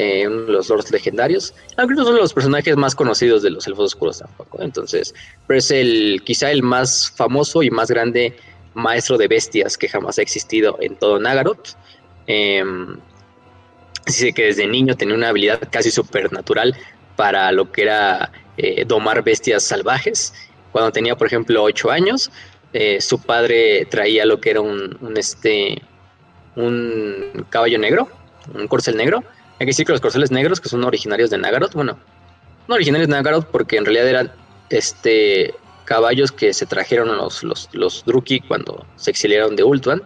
eh, 0.00 0.26
uno 0.26 0.46
de 0.46 0.52
los 0.52 0.70
lords 0.70 0.90
legendarios, 0.90 1.52
aunque 1.76 1.94
no 1.94 2.04
son 2.04 2.16
los 2.16 2.32
personajes 2.32 2.74
más 2.74 2.94
conocidos 2.94 3.42
de 3.42 3.50
los 3.50 3.66
elfos 3.66 3.92
oscuros 3.92 4.20
tampoco. 4.20 4.62
Entonces, 4.62 5.14
pero 5.46 5.58
es 5.58 5.70
el 5.70 6.22
quizá 6.24 6.50
el 6.50 6.62
más 6.62 7.12
famoso 7.14 7.62
y 7.62 7.70
más 7.70 7.90
grande 7.90 8.34
maestro 8.72 9.18
de 9.18 9.28
bestias 9.28 9.76
que 9.76 9.90
jamás 9.90 10.18
ha 10.18 10.22
existido 10.22 10.78
en 10.80 10.96
todo 10.96 11.20
Nagaroth. 11.20 11.76
Eh, 12.26 12.64
dice 14.06 14.32
que 14.32 14.44
desde 14.44 14.66
niño 14.66 14.96
tenía 14.96 15.14
una 15.14 15.28
habilidad 15.28 15.60
casi 15.70 15.90
supernatural 15.90 16.74
para 17.16 17.52
lo 17.52 17.70
que 17.70 17.82
era 17.82 18.32
eh, 18.56 18.86
domar 18.86 19.22
bestias 19.22 19.64
salvajes. 19.64 20.32
Cuando 20.72 20.92
tenía, 20.92 21.14
por 21.14 21.26
ejemplo, 21.26 21.62
8 21.62 21.90
años, 21.90 22.30
eh, 22.72 23.02
su 23.02 23.20
padre 23.20 23.84
traía 23.90 24.24
lo 24.24 24.40
que 24.40 24.50
era 24.52 24.62
un, 24.62 24.96
un, 25.02 25.18
este, 25.18 25.82
un 26.56 27.44
caballo 27.50 27.78
negro, 27.78 28.08
un 28.54 28.66
corcel 28.66 28.96
negro. 28.96 29.22
Hay 29.60 29.66
que 29.66 29.70
decir 29.70 29.86
que 29.86 29.92
los 29.92 30.00
corceles 30.00 30.32
negros, 30.32 30.60
que 30.60 30.68
son 30.68 30.82
originarios 30.84 31.30
de 31.30 31.38
Nagaroth, 31.38 31.74
bueno, 31.74 31.98
no 32.66 32.74
originarios 32.74 33.08
de 33.08 33.14
Nagaroth 33.14 33.46
porque 33.46 33.76
en 33.76 33.84
realidad 33.84 34.08
eran 34.08 34.32
este, 34.70 35.54
caballos 35.84 36.32
que 36.32 36.52
se 36.52 36.66
trajeron 36.66 37.16
los, 37.16 37.44
los, 37.44 37.68
los 37.72 38.04
Druki 38.04 38.40
cuando 38.40 38.84
se 38.96 39.10
exiliaron 39.10 39.54
de 39.54 39.62
Ultuan 39.62 40.02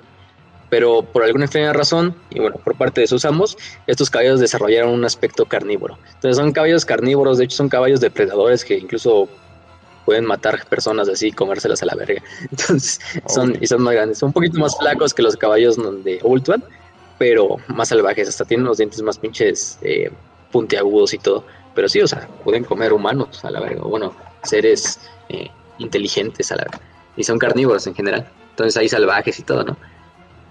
pero 0.75 1.03
por 1.03 1.23
alguna 1.23 1.45
extraña 1.45 1.73
razón, 1.73 2.17
y 2.31 2.41
bueno, 2.41 2.57
por 2.57 2.77
parte 2.77 3.01
de 3.01 3.07
sus 3.07 3.25
amos, 3.25 3.57
estos 3.87 4.11
caballos 4.11 4.41
desarrollaron 4.41 4.91
un 4.91 5.05
aspecto 5.05 5.45
carnívoro. 5.45 5.97
Entonces 6.15 6.37
son 6.37 6.51
caballos 6.51 6.85
carnívoros, 6.85 7.39
de 7.39 7.45
hecho 7.45 7.59
son 7.59 7.69
caballos 7.69 8.01
depredadores 8.01 8.65
que 8.65 8.79
incluso 8.79 9.29
pueden 10.05 10.25
matar 10.25 10.67
personas 10.67 11.09
así 11.09 11.29
y 11.29 11.33
comérselas 11.33 11.81
a 11.85 11.87
la 11.87 11.95
verga. 11.95 12.21
Entonces 12.51 13.01
son, 13.29 13.57
y 13.61 13.69
son 13.69 13.83
más 13.83 13.95
grandes, 13.95 14.19
son 14.19 14.31
un 14.31 14.33
poquito 14.33 14.59
más 14.59 14.77
flacos 14.77 15.15
que 15.15 15.23
los 15.23 15.37
caballos 15.37 15.77
de 16.03 16.19
Ultuan, 16.25 16.65
pero 17.19 17.57
más 17.69 17.89
salvajes, 17.89 18.29
hasta 18.29 18.45
tienen 18.45 18.67
los 18.67 18.79
dientes 18.79 19.03
más 19.03 19.19
pinches 19.19 19.79
eh, 19.83 20.11
puntiagudos 20.51 21.15
y 21.15 21.19
todo. 21.19 21.45
Pero 21.75 21.89
sí, 21.89 22.01
o 22.01 22.07
sea, 22.07 22.29
pueden 22.45 22.65
comer 22.65 22.93
humanos 22.93 23.45
a 23.45 23.51
la 23.51 23.61
verga, 23.61 23.83
bueno, 23.83 24.15
seres 24.43 25.01
eh, 25.29 25.51
inteligentes 25.79 26.53
a 26.53 26.57
la 26.57 26.65
verga. 26.65 26.81
Y 27.17 27.25
son 27.25 27.39
carnívoros 27.39 27.87
en 27.87 27.95
general. 27.95 28.27
Entonces 28.51 28.77
hay 28.77 28.89
salvajes 28.89 29.39
y 29.39 29.43
todo, 29.43 29.65
¿no? 29.65 29.77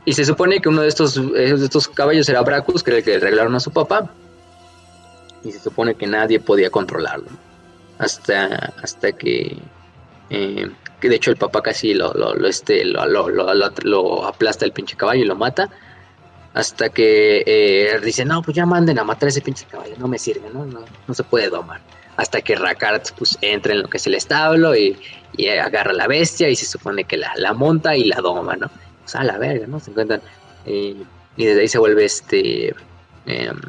Y 0.06 0.14
se 0.14 0.26
supone 0.26 0.60
que 0.60 0.68
uno 0.68 0.82
de 0.82 0.90
estos, 0.90 1.18
estos 1.18 1.88
caballos 1.88 2.28
era 2.28 2.42
Bracus, 2.42 2.84
que 2.84 2.92
era 2.92 2.98
el 2.98 3.04
que 3.06 3.12
le 3.12 3.20
regalaron 3.20 3.56
a 3.56 3.60
su 3.60 3.72
papá. 3.72 4.10
Y 5.44 5.52
se 5.52 5.60
supone 5.60 5.96
que 5.96 6.08
nadie 6.08 6.40
podía 6.40 6.70
controlarlo. 6.70 7.30
Hasta, 8.00 8.74
hasta 8.82 9.14
que, 9.14 9.58
eh, 10.30 10.70
de 11.02 11.16
hecho 11.16 11.32
el 11.32 11.38
papá 11.38 11.62
casi 11.62 11.94
lo, 11.94 12.14
lo, 12.14 12.48
este, 12.48 12.84
lo, 12.84 13.06
lo, 13.30 14.26
aplasta 14.26 14.66
el 14.66 14.74
pinche 14.74 14.98
caballo 14.98 15.24
y 15.24 15.28
lo 15.28 15.36
mata. 15.36 15.70
Hasta 16.54 16.90
que 16.90 17.44
eh, 17.46 18.00
dice, 18.04 18.26
no, 18.26 18.42
pues 18.42 18.56
ya 18.56 18.66
manden 18.66 19.00
a 19.00 19.04
matar 19.04 19.28
a 19.28 19.30
ese 19.30 19.42
pinche 19.42 19.66
caballo, 19.66 19.96
no 19.98 20.08
me 20.08 20.20
sirve, 20.20 20.50
¿no? 20.54 20.66
No, 20.66 20.86
no 21.08 21.14
se 21.14 21.24
puede 21.24 21.50
domar. 21.50 21.82
Hasta 22.16 22.42
que 22.42 22.56
Rakart 22.56 23.12
pues, 23.18 23.38
entra 23.42 23.74
en 23.74 23.82
lo 23.82 23.88
que 23.88 23.98
es 23.98 24.06
el 24.06 24.14
establo 24.14 24.76
y, 24.76 25.00
y 25.36 25.48
agarra 25.48 25.94
la 25.94 26.08
bestia 26.08 26.50
y 26.50 26.56
se 26.56 26.68
supone 26.68 27.06
que 27.06 27.18
la, 27.18 27.34
la 27.38 27.54
monta 27.54 27.96
y 27.96 28.04
la 28.04 28.18
doma, 28.18 28.56
¿no? 28.56 28.70
pues 29.04 29.16
a 29.16 29.24
la 29.24 29.38
verga, 29.38 29.68
¿no? 29.68 29.80
Se 29.80 29.92
encuentran. 29.92 30.22
Eh, 30.66 30.96
y 31.36 31.46
desde 31.46 31.62
ahí 31.62 31.68
se 31.68 31.78
vuelve 31.78 32.06
este. 32.06 32.74
Em, 33.26 33.60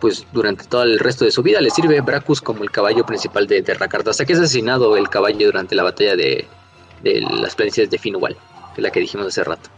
pues 0.00 0.26
durante 0.32 0.64
todo 0.64 0.82
el 0.82 0.98
resto 0.98 1.24
de 1.24 1.30
su 1.30 1.42
vida 1.42 1.60
le 1.60 1.70
sirve 1.70 2.00
Bracus 2.00 2.40
como 2.40 2.62
el 2.62 2.70
caballo 2.70 3.04
principal 3.06 3.46
de, 3.46 3.62
de 3.62 3.72
hasta 3.72 4.24
que 4.24 4.32
es 4.32 4.38
asesinado 4.38 4.96
el 4.96 5.08
caballo 5.08 5.46
durante 5.46 5.74
la 5.74 5.82
batalla 5.82 6.16
de, 6.16 6.46
de 7.02 7.20
las 7.20 7.54
planicies 7.54 7.90
de 7.90 7.98
Finwal, 7.98 8.34
que 8.74 8.80
es 8.80 8.82
la 8.82 8.90
que 8.90 9.00
dijimos 9.00 9.26
hace 9.26 9.44
rato. 9.44 9.70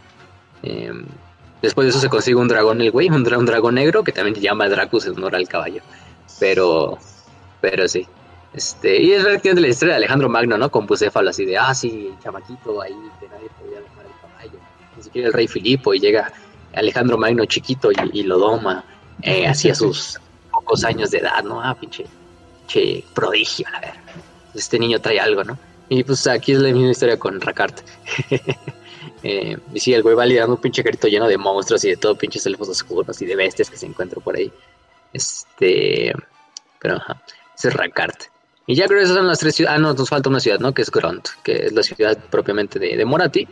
Em, 0.62 1.04
después 1.62 1.86
de 1.86 1.90
eso 1.90 2.00
se 2.00 2.08
consigue 2.08 2.36
un 2.36 2.48
dragón, 2.48 2.80
el 2.80 2.90
güey, 2.90 3.08
un, 3.08 3.16
un, 3.16 3.46
dragón 3.46 3.74
negro 3.74 4.04
que 4.04 4.12
también 4.12 4.34
se 4.34 4.42
llama 4.42 4.68
Dracus 4.68 5.06
en 5.06 5.16
honor 5.16 5.36
al 5.36 5.48
caballo. 5.48 5.82
Pero, 6.38 6.98
pero 7.60 7.88
sí. 7.88 8.06
Este, 8.54 9.02
y 9.02 9.12
es 9.12 9.22
prácticamente 9.22 9.60
la 9.60 9.68
historia 9.68 9.94
de 9.94 9.98
Alejandro 9.98 10.28
Magno, 10.28 10.56
¿no? 10.56 10.70
Con 10.70 10.86
Bucéfalo, 10.86 11.30
así 11.30 11.44
de, 11.44 11.58
ah, 11.58 11.74
sí, 11.74 12.12
chamaquito 12.22 12.80
ahí, 12.80 12.96
que 13.20 13.28
nadie 13.28 13.48
podía 13.58 13.80
dejar 13.80 14.06
el 14.06 14.20
caballo. 14.20 14.58
Ni 14.96 15.02
siquiera 15.02 15.28
el 15.28 15.34
rey 15.34 15.46
Filipo, 15.46 15.92
y 15.94 16.00
llega 16.00 16.32
Alejandro 16.74 17.18
Magno 17.18 17.44
chiquito 17.44 17.90
y, 18.12 18.22
lo 18.22 18.38
doma, 18.38 18.84
eh, 19.22 19.46
así 19.46 19.68
a 19.68 19.74
sus 19.74 20.18
pocos 20.50 20.84
años 20.84 21.10
de 21.10 21.18
edad, 21.18 21.44
¿no? 21.44 21.62
Ah, 21.62 21.76
pinche, 21.78 22.06
pinche 22.60 23.04
prodigio, 23.14 23.66
a 23.74 23.80
ver. 23.80 23.94
Este 24.54 24.78
niño 24.78 24.98
trae 25.00 25.20
algo, 25.20 25.44
¿no? 25.44 25.58
Y 25.90 26.02
pues 26.04 26.26
aquí 26.26 26.52
es 26.52 26.58
la 26.58 26.72
misma 26.72 26.90
historia 26.90 27.18
con 27.18 27.40
Rakart. 27.40 27.80
eh, 29.22 29.56
y 29.72 29.80
sí, 29.80 29.94
el 29.94 30.02
güey 30.02 30.14
va 30.14 30.26
liderando 30.26 30.56
un 30.56 30.60
pinche 30.60 30.82
carrito 30.82 31.08
lleno 31.08 31.26
de 31.26 31.38
monstruos 31.38 31.84
y 31.84 31.90
de 31.90 31.96
todo, 31.96 32.16
pinches 32.16 32.46
elfos 32.46 32.68
oscuros 32.68 33.20
y 33.22 33.26
de 33.26 33.36
bestias 33.36 33.70
que 33.70 33.76
se 33.76 33.86
encuentran 33.86 34.22
por 34.22 34.36
ahí. 34.36 34.52
Este. 35.12 36.12
Pero 36.80 36.96
ajá, 36.96 37.22
ese 37.56 37.68
es 37.68 37.74
Rakart. 37.74 38.24
Y 38.66 38.74
ya 38.74 38.86
creo 38.86 38.98
que 38.98 39.04
esas 39.04 39.16
son 39.16 39.26
las 39.26 39.38
tres 39.38 39.54
ciudades. 39.56 39.78
Ah, 39.78 39.80
no, 39.80 39.94
nos 39.94 40.08
falta 40.08 40.28
una 40.28 40.40
ciudad, 40.40 40.60
¿no? 40.60 40.74
Que 40.74 40.82
es 40.82 40.90
Gront, 40.90 41.28
que 41.42 41.66
es 41.66 41.72
la 41.72 41.82
ciudad 41.82 42.18
propiamente 42.30 42.78
de, 42.78 42.96
de 42.96 43.04
Morati. 43.04 43.48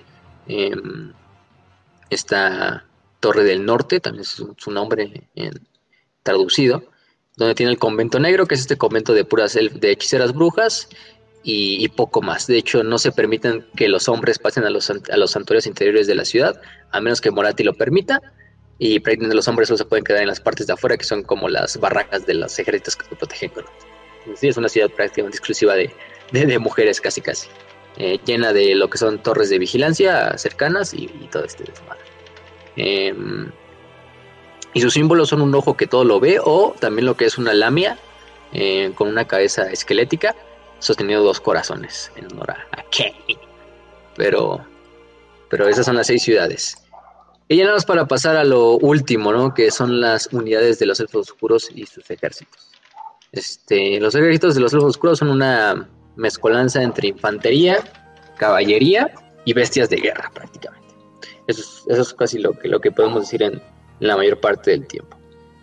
Eh, 0.49 0.77
esta 2.11 2.85
Torre 3.21 3.45
del 3.45 3.65
Norte, 3.65 4.01
también 4.01 4.23
es 4.23 4.29
su, 4.29 4.71
nombre 4.71 5.29
traducido, 6.23 6.85
donde 7.37 7.55
tiene 7.55 7.73
el 7.73 7.79
convento 7.79 8.21
negro, 8.21 8.47
que 8.47 8.55
es 8.55 8.61
este 8.61 8.77
convento 8.77 9.15
de 9.15 9.25
puras 9.25 9.55
de 9.55 9.91
hechiceras 9.91 10.33
brujas 10.33 10.89
y, 11.49 11.89
poco 11.91 12.23
más. 12.23 12.49
De 12.49 12.59
hecho, 12.59 12.83
no 12.83 12.99
se 12.99 13.13
permiten 13.13 13.65
que 13.77 13.89
los 13.89 14.09
hombres 14.09 14.39
pasen 14.41 14.65
a 14.65 14.71
los, 14.71 14.91
a 14.91 15.17
los 15.17 15.31
santuarios 15.31 15.67
interiores 15.67 16.09
de 16.09 16.17
la 16.17 16.25
ciudad, 16.25 16.61
a 16.91 17.01
menos 17.01 17.21
que 17.21 17.31
Morati 17.31 17.63
lo 17.63 17.75
permita. 17.75 18.21
Y 18.79 18.99
prácticamente 18.99 19.37
los 19.37 19.47
hombres 19.47 19.69
solo 19.69 19.79
se 19.79 19.85
pueden 19.85 20.05
quedar 20.05 20.23
en 20.23 20.29
las 20.29 20.41
partes 20.41 20.67
de 20.67 20.73
afuera, 20.73 20.97
que 20.97 21.05
son 21.05 21.23
como 21.23 21.49
las 21.49 21.79
barracas 21.79 22.27
de 22.27 22.35
los 22.35 22.59
ejércitos 22.59 22.97
que 22.97 23.15
protegen 23.15 23.53
Gront 23.55 23.71
sí, 24.35 24.49
es 24.49 24.57
una 24.57 24.69
ciudad 24.69 24.91
prácticamente 24.91 25.37
exclusiva 25.37 25.75
de, 25.75 25.91
de, 26.33 26.59
mujeres 26.59 27.01
casi 27.01 27.21
casi. 27.21 27.49
Eh, 27.99 28.19
llena 28.25 28.53
de 28.53 28.75
lo 28.75 28.91
que 28.91 28.99
son 28.99 29.23
torres 29.23 29.49
de 29.49 29.59
vigilancia 29.59 30.37
cercanas 30.37 30.93
y, 30.93 31.07
todo 31.31 31.45
este 31.45 31.65
desmadre. 31.65 32.03
Em, 32.77 33.51
y 34.75 34.81
sus 34.81 34.93
símbolos 34.93 35.31
son 35.31 35.41
un 35.41 35.55
ojo 35.55 35.77
que 35.77 35.87
todo 35.87 36.05
lo 36.05 36.21
ve 36.21 36.39
o 36.43 36.75
también 36.79 37.07
lo 37.07 37.17
que 37.17 37.25
es 37.25 37.39
una 37.39 37.55
lamia 37.55 37.99
eh, 38.53 38.93
con 38.95 39.09
una 39.09 39.27
cabeza 39.27 39.71
esquelética 39.71 40.35
sosteniendo 40.79 41.25
dos 41.25 41.41
corazones 41.41 42.11
en 42.17 42.27
honor 42.33 42.51
a, 42.51 42.83
Kenny. 42.91 43.39
Pero, 44.17 44.65
pero 45.51 45.69
esas 45.69 45.87
son 45.87 45.97
las 45.97 46.07
seis 46.07 46.23
ciudades. 46.23 46.77
Y 47.49 47.57
ya 47.57 47.65
nada 47.65 47.77
más 47.77 47.85
para 47.85 48.07
pasar 48.07 48.37
a 48.37 48.45
lo 48.45 48.73
último, 48.79 49.33
¿no? 49.33 49.55
Que 49.55 49.71
son 49.71 50.01
las 50.01 50.27
unidades 50.33 50.79
de 50.79 50.87
los 50.87 50.99
elfos 51.01 51.31
oscuros 51.31 51.71
y 51.75 51.87
sus 51.87 52.11
ejércitos. 52.11 52.71
Este, 53.33 54.01
los 54.01 54.15
ejércitos 54.15 54.55
de 54.55 54.61
los 54.61 54.73
elfos 54.73 54.91
oscuros 54.91 55.19
son 55.19 55.29
una 55.29 55.89
mezcolanza 56.17 56.83
entre 56.83 57.09
infantería, 57.09 57.79
caballería 58.39 59.15
y 59.45 59.53
bestias 59.53 59.91
de 59.91 59.97
guerra 59.97 60.31
prácticamente. 60.35 60.87
Eso 61.47 61.63
es, 61.89 62.15
casi 62.15 62.39
lo 62.39 62.53
que, 62.53 62.69
lo 62.69 62.81
que 62.81 62.91
podemos 62.91 63.21
decir 63.23 63.43
en, 63.43 63.63
la 64.01 64.17
mayor 64.17 64.41
parte 64.41 64.73
del 64.73 64.87
tiempo. 64.87 65.17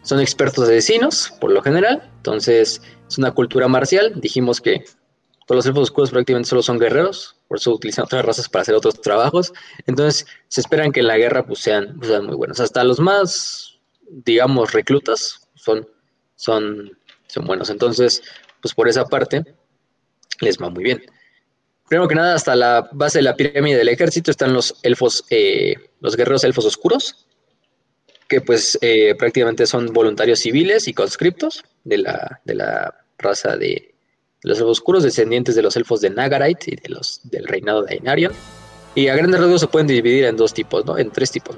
Son 0.04 0.20
expertos 0.20 0.66
asesinos, 0.66 1.34
por 1.40 1.52
lo 1.52 1.62
general, 1.62 2.10
entonces 2.18 2.82
es 3.08 3.18
una 3.18 3.32
cultura 3.32 3.68
marcial. 3.68 4.14
Dijimos 4.16 4.60
que 4.60 4.84
todos 5.46 5.58
los 5.58 5.66
elfos 5.66 5.84
oscuros 5.84 6.12
prácticamente 6.12 6.50
solo 6.50 6.64
son 6.64 6.80
guerreros, 6.80 7.36
por 7.48 7.58
eso 7.58 7.74
utilizan 7.74 8.06
otras 8.06 8.26
razas 8.26 8.50
para 8.50 8.62
hacer 8.62 8.76
otros 8.76 9.02
trabajos. 9.02 9.54
Entonces 9.88 10.26
se 10.48 10.62
esperan 10.62 10.92
que 10.92 11.02
en 11.02 11.08
la 11.08 11.18
guerra 11.18 11.46
pues, 11.46 11.60
sean, 11.60 11.96
pues, 11.98 12.10
sean 12.10 12.26
muy 12.26 12.36
buenos. 12.36 12.60
Hasta 12.60 12.84
los 12.84 13.00
más, 13.00 13.80
digamos, 14.10 14.72
reclutas 14.72 15.50
son, 15.56 15.88
son 16.36 16.92
son 17.34 17.46
buenos. 17.46 17.70
Entonces, 17.70 18.22
pues 18.62 18.74
por 18.74 18.88
esa 18.88 19.06
parte, 19.06 19.44
les 20.40 20.58
va 20.58 20.70
muy 20.70 20.84
bien. 20.84 21.04
Primero 21.88 22.08
que 22.08 22.16
nada, 22.16 22.36
hasta 22.36 22.56
la 22.56 22.90
base 22.92 23.20
de 23.20 23.24
la 23.24 23.36
pirámide 23.36 23.78
del 23.78 23.90
ejército 23.90 24.32
están 24.32 24.54
los 24.54 24.76
elfos, 24.84 25.26
eh, 25.30 25.76
los 26.00 26.16
guerreros 26.16 26.44
elfos 26.44 26.66
oscuros, 26.66 27.28
que 28.28 28.42
pues 28.42 28.78
eh, 28.82 29.16
prácticamente 29.16 29.66
son 29.66 29.88
voluntarios 29.88 30.40
civiles 30.40 30.88
y 30.88 30.94
conscriptos 30.94 31.64
de 31.84 31.98
la, 32.00 32.42
de 32.46 32.56
la 32.56 32.96
raza 33.18 33.58
de 33.58 33.93
los 34.44 34.62
oscuros, 34.62 35.04
descendientes 35.04 35.56
de 35.56 35.62
los 35.62 35.76
elfos 35.76 36.02
de 36.02 36.10
Nagarite 36.10 36.72
y 36.72 36.76
de 36.76 36.90
los 36.90 37.22
del 37.24 37.48
reinado 37.48 37.84
de 37.84 37.96
Ainarion. 37.96 38.34
Y 38.96 39.08
a 39.08 39.16
grandes 39.16 39.40
rasgos 39.40 39.62
se 39.62 39.68
pueden 39.68 39.88
dividir 39.88 40.26
en 40.26 40.38
dos 40.38 40.54
tipos, 40.54 40.86
¿no? 40.86 40.98
En 40.98 41.10
tres 41.10 41.32
tipos. 41.32 41.56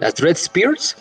Las 0.00 0.14
Dread 0.14 0.36
Spears, 0.36 0.96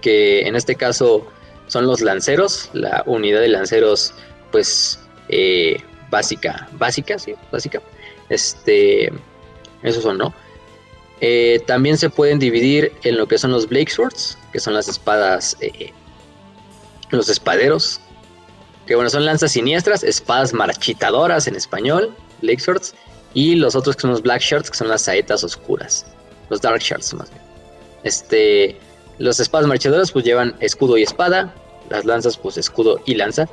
que 0.00 0.42
en 0.42 0.56
este 0.56 0.74
caso 0.76 1.26
son 1.66 1.86
los 1.86 2.00
lanceros, 2.00 2.70
la 2.72 3.02
unidad 3.06 3.40
de 3.40 3.48
lanceros, 3.48 4.14
pues, 4.50 4.98
eh, 5.28 5.76
básica, 6.10 6.68
básica, 6.72 7.18
sí, 7.18 7.34
básica. 7.50 7.82
Este, 8.28 9.12
esos 9.82 10.02
son, 10.02 10.18
¿no? 10.18 10.34
Eh, 11.20 11.62
también 11.66 11.96
se 11.96 12.10
pueden 12.10 12.38
dividir 12.38 12.92
en 13.02 13.16
lo 13.16 13.26
que 13.26 13.38
son 13.38 13.50
los 13.50 13.68
Blake 13.68 13.90
Swords, 13.90 14.38
que 14.52 14.60
son 14.60 14.74
las 14.74 14.88
espadas, 14.88 15.56
eh, 15.60 15.92
los 17.10 17.28
espaderos, 17.28 18.00
que 18.86 18.94
bueno, 18.94 19.10
son 19.10 19.24
lanzas 19.24 19.52
siniestras, 19.52 20.02
espadas 20.04 20.52
marchitadoras 20.52 21.46
en 21.46 21.56
español, 21.56 22.14
Blake 22.42 22.60
Swords, 22.60 22.94
y 23.32 23.56
los 23.56 23.74
otros 23.74 23.96
que 23.96 24.02
son 24.02 24.10
los 24.10 24.22
Black 24.22 24.40
Shirts, 24.40 24.70
que 24.70 24.76
son 24.76 24.88
las 24.88 25.02
saetas 25.02 25.42
oscuras, 25.42 26.06
los 26.50 26.60
Dark 26.60 26.80
Shirts 26.80 27.14
más 27.14 27.30
bien. 27.30 27.42
Este, 28.04 28.78
los 29.18 29.40
espadas 29.40 29.66
marchadoras 29.66 30.12
pues 30.12 30.24
llevan 30.24 30.54
escudo 30.60 30.96
y 30.98 31.02
espada, 31.02 31.54
las 31.90 32.04
lanzas 32.04 32.36
pues 32.36 32.56
escudo 32.56 33.00
y 33.06 33.14
lanza. 33.14 33.48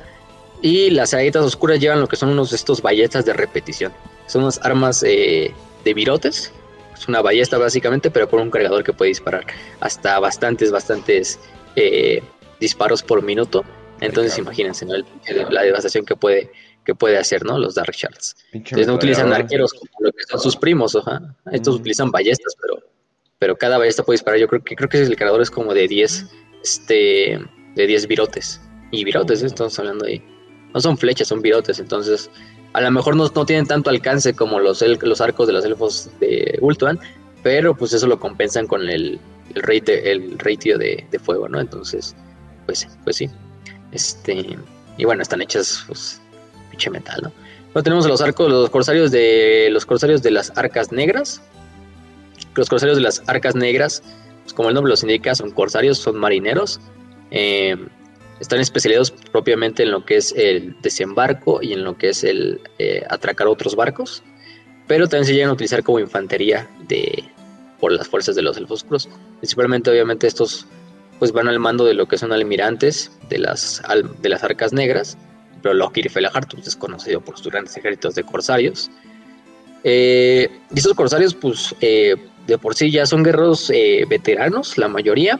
Y 0.60 0.90
las 0.90 1.10
saetas 1.10 1.44
oscuras 1.44 1.80
llevan 1.80 2.00
lo 2.00 2.06
que 2.06 2.16
son 2.16 2.28
unos 2.28 2.52
estos 2.52 2.82
ballestas 2.82 3.24
de 3.24 3.32
repetición. 3.32 3.92
Son 4.26 4.42
unas 4.42 4.60
armas 4.62 5.02
eh, 5.02 5.52
de 5.84 5.94
virotes. 5.94 6.52
Es 6.94 7.08
una 7.08 7.20
ballesta 7.20 7.58
básicamente, 7.58 8.10
pero 8.10 8.28
con 8.28 8.40
un 8.40 8.50
cargador 8.50 8.84
que 8.84 8.92
puede 8.92 9.08
disparar 9.08 9.44
hasta 9.80 10.20
bastantes, 10.20 10.70
bastantes 10.70 11.40
eh, 11.74 12.22
disparos 12.60 13.02
por 13.02 13.22
minuto. 13.22 13.64
Entonces, 14.02 14.36
imagínense, 14.38 14.84
¿no? 14.84 14.94
la 15.50 15.62
devastación 15.62 16.04
que 16.04 16.16
puede, 16.16 16.50
que 16.84 16.94
puede 16.94 17.18
hacer, 17.18 17.44
¿no? 17.44 17.58
Los 17.58 17.76
Dark 17.76 17.94
Shards. 17.94 18.36
Entonces 18.52 18.86
no 18.86 18.94
utilizan 18.94 19.32
arqueros 19.32 19.72
como 19.72 19.90
lo 20.00 20.12
que 20.12 20.24
son 20.28 20.40
sus 20.40 20.56
primos, 20.56 20.94
oja. 20.94 21.36
Estos 21.52 21.76
utilizan 21.76 22.10
ballestas, 22.10 22.54
pero, 22.60 22.82
pero 23.38 23.56
cada 23.56 23.78
ballesta 23.78 24.02
puede 24.02 24.16
disparar. 24.16 24.40
Yo 24.40 24.48
creo 24.48 24.62
que 24.62 24.74
creo 24.74 24.88
que 24.88 25.00
el 25.00 25.16
cargador 25.16 25.40
es 25.40 25.50
como 25.50 25.72
de 25.72 25.86
10, 25.86 26.26
este, 26.62 27.40
de 27.76 27.86
10 27.86 28.06
virotes. 28.08 28.60
Y 28.90 29.04
virotes, 29.04 29.42
¿eh? 29.42 29.46
estamos 29.46 29.78
hablando 29.78 30.04
ahí. 30.04 30.22
No 30.74 30.80
son 30.80 30.98
flechas, 30.98 31.28
son 31.28 31.40
virotes. 31.40 31.78
Entonces, 31.78 32.28
a 32.72 32.80
lo 32.80 32.90
mejor 32.90 33.14
no, 33.14 33.28
no 33.28 33.46
tienen 33.46 33.66
tanto 33.66 33.90
alcance 33.90 34.34
como 34.34 34.58
los, 34.58 34.82
los 34.82 35.20
arcos 35.20 35.46
de 35.46 35.52
los 35.52 35.64
elfos 35.64 36.10
de 36.18 36.58
Ultuan, 36.60 36.98
pero 37.42 37.76
pues 37.76 37.92
eso 37.92 38.06
lo 38.06 38.18
compensan 38.18 38.66
con 38.66 38.88
el, 38.88 39.20
el, 39.54 39.62
rate, 39.62 40.10
el 40.10 40.38
ratio 40.38 40.78
de, 40.78 41.06
de, 41.10 41.18
fuego, 41.18 41.48
¿no? 41.48 41.60
Entonces, 41.60 42.16
pues, 42.66 42.88
pues 43.04 43.16
sí. 43.16 43.30
Este, 43.92 44.58
y 44.96 45.04
bueno, 45.04 45.22
están 45.22 45.42
hechas, 45.42 45.84
pues, 45.86 46.20
pinche 46.70 46.90
metal, 46.90 47.20
¿no? 47.22 47.32
Luego 47.74 47.84
tenemos 47.84 48.06
los 48.06 48.20
arcos, 48.20 48.50
los 48.50 48.68
corsarios 48.68 49.10
de 49.10 49.68
los 49.70 49.86
corsarios 49.86 50.22
de 50.22 50.30
las 50.30 50.52
arcas 50.56 50.92
negras. 50.92 51.40
Los 52.54 52.68
corsarios 52.68 52.98
de 52.98 53.02
las 53.02 53.22
arcas 53.26 53.54
negras, 53.54 54.02
pues 54.42 54.52
como 54.52 54.68
el 54.68 54.74
nombre 54.74 54.90
los 54.90 55.02
indica, 55.02 55.34
son 55.34 55.52
corsarios, 55.52 55.96
son 55.96 56.18
marineros. 56.18 56.80
Eh, 57.30 57.76
están 58.40 58.60
especializados 58.60 59.10
propiamente 59.10 59.84
en 59.84 59.90
lo 59.90 60.04
que 60.04 60.16
es 60.16 60.32
el 60.36 60.76
desembarco 60.82 61.62
y 61.62 61.72
en 61.72 61.84
lo 61.84 61.96
que 61.96 62.10
es 62.10 62.24
el 62.24 62.60
eh, 62.78 63.06
atracar 63.08 63.46
otros 63.46 63.74
barcos. 63.74 64.22
Pero 64.86 65.08
también 65.08 65.26
se 65.26 65.32
llegan 65.32 65.50
a 65.50 65.52
utilizar 65.54 65.82
como 65.82 65.98
infantería 65.98 66.68
de, 66.88 67.24
por 67.80 67.92
las 67.92 68.06
fuerzas 68.06 68.36
de 68.36 68.42
los 68.42 68.58
elfos 68.58 68.82
oscuros. 68.82 69.08
Principalmente, 69.38 69.90
obviamente, 69.90 70.26
estos 70.26 70.66
pues 71.22 71.30
van 71.30 71.46
al 71.46 71.60
mando 71.60 71.84
de 71.84 71.94
lo 71.94 72.06
que 72.08 72.18
son 72.18 72.32
almirantes 72.32 73.12
de 73.28 73.38
las, 73.38 73.80
de 74.20 74.28
las 74.28 74.42
arcas 74.42 74.72
negras 74.72 75.16
pero 75.62 75.72
Loki 75.72 76.02
Felahart 76.08 76.52
es 76.58 76.74
conocido 76.74 77.20
por 77.20 77.38
sus 77.38 77.46
grandes 77.46 77.76
ejércitos 77.76 78.16
de 78.16 78.24
corsarios. 78.24 78.90
Eh, 79.84 80.50
y 80.74 80.76
estos 80.76 80.94
corsarios, 80.94 81.32
pues, 81.32 81.76
eh, 81.80 82.16
de 82.48 82.58
por 82.58 82.74
sí 82.74 82.90
ya 82.90 83.06
son 83.06 83.22
guerreros 83.22 83.70
eh, 83.70 84.04
veteranos, 84.08 84.76
la 84.76 84.88
mayoría, 84.88 85.38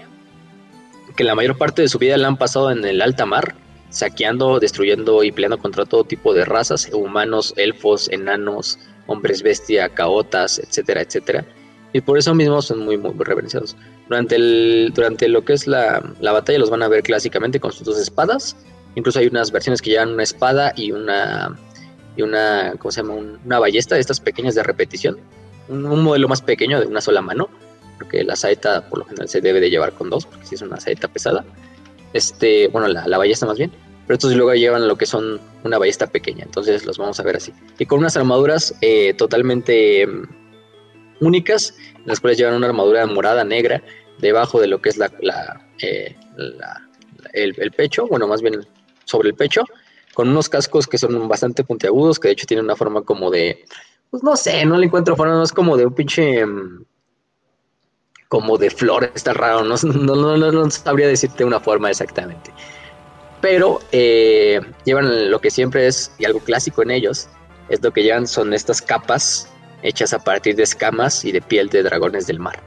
que 1.17 1.25
la 1.25 1.35
mayor 1.35 1.59
parte 1.59 1.83
de 1.83 1.89
su 1.89 1.99
vida 1.99 2.17
la 2.17 2.29
han 2.29 2.37
pasado 2.37 2.71
en 2.71 2.85
el 2.85 3.03
alta 3.03 3.27
mar, 3.27 3.57
saqueando, 3.91 4.61
destruyendo 4.61 5.25
y 5.25 5.33
peleando 5.33 5.59
contra 5.59 5.85
todo 5.85 6.05
tipo 6.05 6.33
de 6.33 6.45
razas, 6.45 6.89
humanos, 6.93 7.55
elfos, 7.57 8.09
enanos, 8.09 8.79
hombres 9.09 9.43
bestia, 9.43 9.89
caotas, 9.89 10.61
etcétera, 10.61 11.01
etcétera. 11.03 11.45
Y 11.93 12.01
por 12.01 12.17
eso 12.19 12.35
mismo 12.35 12.63
son 12.63 12.81
muy, 12.81 12.97
muy 12.97 13.13
reverenciados. 13.19 13.77
Durante, 14.09 14.37
el, 14.37 14.93
durante 14.95 15.29
lo 15.29 15.45
que 15.45 15.53
es 15.53 15.67
la, 15.67 16.03
la 16.21 16.33
batalla 16.33 16.59
los 16.59 16.71
van 16.71 16.83
a 16.83 16.89
ver 16.89 17.03
clásicamente 17.03 17.61
con 17.61 17.73
sus 17.73 17.85
dos 17.85 17.99
espadas, 17.99 18.57
Incluso 18.95 19.19
hay 19.19 19.27
unas 19.27 19.51
versiones 19.51 19.81
que 19.81 19.91
llevan 19.91 20.11
una 20.11 20.23
espada 20.23 20.73
y 20.77 20.93
una, 20.93 21.57
y 22.17 22.23
una 22.23 22.75
¿cómo 22.79 22.93
se 22.93 23.03
llama? 23.03 23.15
una 23.15 23.59
ballesta 23.59 23.99
estas 23.99 24.21
pequeñas 24.21 24.55
de 24.55 24.63
repetición. 24.63 25.19
Un, 25.69 26.03
modelo 26.03 26.29
más 26.29 26.43
pequeño 26.43 26.81
de 26.81 26.87
una 26.87 27.01
sola 27.01 27.23
mano, 27.23 27.49
porque 27.97 28.23
la 28.25 28.37
saeta 28.37 28.89
por 28.89 28.99
lo 28.99 29.05
general 29.07 29.29
se 29.29 29.41
debe 29.41 29.61
de 29.61 29.71
llevar 29.71 29.93
con 29.93 30.11
dos, 30.11 30.27
porque 30.27 30.47
si 30.47 30.57
es 30.57 30.63
una 30.63 30.79
saeta 30.79 31.09
pesada. 31.09 31.45
Este, 32.13 32.69
bueno, 32.69 32.89
la, 32.89 33.07
la 33.07 33.17
ballesta 33.17 33.47
más 33.47 33.57
bien. 33.57 33.73
Pero 34.07 34.17
estos 34.17 34.35
luego 34.35 34.53
llevan 34.55 34.89
lo 34.89 34.99
que 34.99 35.07
son 35.07 35.41
una 35.63 35.79
ballesta 35.79 36.09
pequeña, 36.09 36.45
entonces 36.45 36.85
los 36.85 36.99
vamos 36.99 37.21
a 37.21 37.23
ver 37.23 37.37
así. 37.37 37.53
Y 37.79 37.87
con 37.87 38.01
unas 38.01 38.17
armaduras 38.17 38.75
eh, 38.81 39.15
totalmente 39.15 40.07
únicas, 41.21 41.75
las 42.05 42.21
cuales 42.21 42.39
llevan 42.39 42.55
una 42.55 42.69
armadura 42.69 43.07
morada 43.07 43.45
negra 43.45 43.83
debajo 44.19 44.61
de 44.61 44.69
lo 44.69 44.81
que 44.81 44.91
es 44.91 44.97
la, 44.97 45.11
eh, 45.81 46.17
el, 47.33 47.55
el, 47.59 47.73
pecho, 47.73 48.07
bueno, 48.07 48.27
más 48.27 48.43
bien 48.43 48.67
sobre 49.05 49.31
el 49.31 49.35
pecho, 49.35 49.65
con 50.15 50.29
unos 50.29 50.49
cascos 50.49 50.87
que 50.87 50.99
son 50.99 51.29
bastante 51.29 51.65
puntiagudos, 51.65 52.19
que 52.19 52.29
de 52.29 52.33
hecho 52.33 52.47
tienen 52.47 52.65
una 52.65 52.77
forma 52.77 53.03
como 53.03 53.31
de, 53.31 53.65
pues 54.11 54.23
no 54.23 54.37
sé, 54.37 54.65
no 54.65 54.77
le 54.77 54.87
encuentro 54.87 55.17
forma, 55.17 55.35
no 55.35 55.43
es 55.43 55.53
como 55.53 55.77
de 55.77 55.87
un 55.87 55.95
pinche, 55.95 56.45
mm, 56.45 56.85
como 58.29 58.57
de 58.59 58.71
flor, 58.71 59.11
está 59.15 59.33
raro, 59.35 59.63
no, 59.65 59.75
no, 59.83 60.37
no, 60.37 60.53
no 60.53 60.71
sabría 60.71 61.09
decirte 61.09 61.45
una 61.45 61.61
forma 61.61 61.91
exactamente. 61.91 62.53
Pero 63.41 63.81
eh, 63.91 64.61
llevan 64.85 65.31
lo 65.31 65.41
que 65.41 65.51
siempre 65.51 65.89
es, 65.89 66.13
y 66.19 66.25
algo 66.25 66.39
clásico 66.41 66.83
en 66.83 66.93
ellos, 66.93 67.29
es 67.69 67.83
lo 67.83 67.91
que 67.91 68.03
llevan 68.03 68.27
son 68.27 68.55
estas 68.55 68.81
capas 68.81 69.52
hechas 69.83 70.13
a 70.13 70.19
partir 70.19 70.57
de 70.57 70.63
escamas 70.63 71.25
y 71.25 71.33
de 71.33 71.43
piel 71.43 71.69
de 71.69 71.83
dragones 71.83 72.27
del 72.27 72.39
mar. 72.39 72.63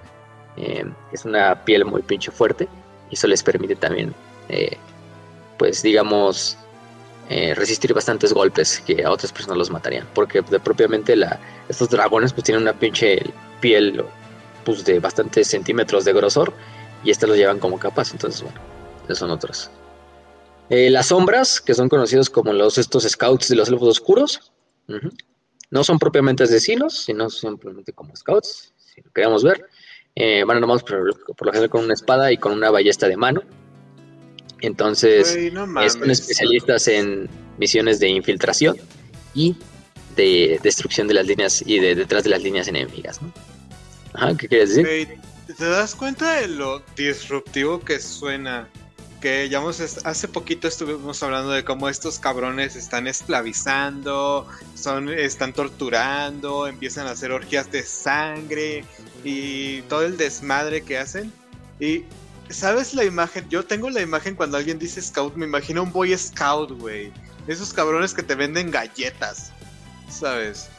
Eh, 0.57 0.85
es 1.11 1.25
una 1.25 1.65
piel 1.65 1.85
muy 1.85 2.01
pinche 2.01 2.31
fuerte 2.31 2.67
y 3.09 3.15
eso 3.15 3.27
les 3.27 3.43
permite 3.43 3.75
también 3.75 4.13
eh, 4.49 4.77
pues 5.57 5.81
digamos, 5.81 6.57
eh, 7.29 7.53
resistir 7.55 7.93
bastantes 7.93 8.33
golpes 8.33 8.81
que 8.85 9.03
a 9.03 9.11
otras 9.11 9.31
personas 9.31 9.57
los 9.57 9.69
matarían. 9.69 10.07
Porque 10.13 10.43
propiamente 10.43 11.15
la, 11.15 11.39
estos 11.69 11.89
dragones 11.89 12.33
pues 12.33 12.43
tienen 12.43 12.61
una 12.61 12.73
pinche 12.73 13.21
piel 13.61 14.03
pues 14.63 14.83
de 14.83 14.99
bastantes 14.99 15.47
centímetros 15.47 16.05
de 16.05 16.13
grosor 16.13 16.53
y 17.03 17.11
estas 17.11 17.29
los 17.29 17.37
llevan 17.37 17.59
como 17.59 17.79
capas. 17.79 18.11
Entonces, 18.11 18.41
bueno, 18.41 18.59
esos 19.05 19.19
son 19.19 19.31
otros. 19.31 19.69
Las 20.67 21.07
sombras, 21.07 21.61
que 21.61 21.75
son 21.75 21.89
conocidos 21.89 22.31
como 22.31 22.51
los 22.51 22.79
estos 22.79 23.03
scouts 23.03 23.49
de 23.49 23.55
los 23.55 23.69
elfos 23.69 23.87
oscuros, 23.87 24.51
no 25.71 25.83
son 25.83 25.99
propiamente 25.99 26.43
asesinos, 26.43 27.03
sino 27.05 27.29
simplemente 27.29 27.93
como 27.93 28.15
scouts, 28.15 28.73
si 28.77 29.01
lo 29.01 29.11
queremos 29.11 29.43
ver. 29.43 29.65
Eh, 30.15 30.43
van 30.45 30.57
armados 30.57 30.83
por, 30.83 31.35
por, 31.35 31.47
lo 31.47 31.51
general 31.51 31.69
con 31.69 31.83
una 31.83 31.93
espada 31.93 32.31
y 32.31 32.37
con 32.37 32.53
una 32.53 32.71
ballesta 32.71 33.07
de 33.07 33.17
mano. 33.17 33.41
Entonces, 34.61 35.37
son 35.53 36.09
especialistas 36.09 36.87
en 36.87 37.29
misiones 37.57 37.99
de 37.99 38.09
infiltración 38.09 38.77
y 39.33 39.57
de 40.15 40.59
destrucción 40.63 41.07
de 41.07 41.15
las 41.15 41.27
líneas 41.27 41.61
y 41.65 41.79
de 41.79 41.95
detrás 41.95 42.23
de 42.23 42.29
las 42.29 42.41
líneas 42.41 42.67
enemigas. 42.67 43.19
Ajá, 44.13 44.35
¿qué 44.37 44.47
quieres 44.47 44.75
decir? 44.75 45.19
¿Te 45.57 45.65
das 45.65 45.93
cuenta 45.93 46.35
de 46.35 46.47
lo 46.47 46.81
disruptivo 46.95 47.79
que 47.79 47.99
suena? 47.99 48.69
Ya 49.25 49.59
hace 50.03 50.27
poquito 50.27 50.67
estuvimos 50.67 51.23
hablando 51.23 51.49
de 51.49 51.63
cómo 51.63 51.89
estos 51.89 52.19
cabrones 52.19 52.75
están 52.75 53.07
esclavizando, 53.07 54.47
son, 54.75 55.09
están 55.09 55.51
torturando, 55.51 56.67
empiezan 56.67 57.07
a 57.07 57.11
hacer 57.11 57.31
orgías 57.31 57.71
de 57.71 57.81
sangre 57.81 58.85
y 59.23 59.81
todo 59.83 60.03
el 60.03 60.17
desmadre 60.17 60.83
que 60.83 60.99
hacen. 60.99 61.33
Y 61.79 62.03
¿Sabes 62.49 62.93
la 62.93 63.03
imagen? 63.03 63.49
Yo 63.49 63.65
tengo 63.65 63.89
la 63.89 64.01
imagen 64.01 64.35
cuando 64.35 64.57
alguien 64.57 64.77
dice 64.77 65.01
scout, 65.01 65.35
me 65.35 65.47
imagino 65.47 65.81
un 65.81 65.91
boy 65.91 66.15
scout, 66.15 66.71
güey. 66.79 67.11
Esos 67.47 67.73
cabrones 67.73 68.13
que 68.13 68.21
te 68.21 68.35
venden 68.35 68.69
galletas, 68.69 69.51
¿sabes? 70.07 70.69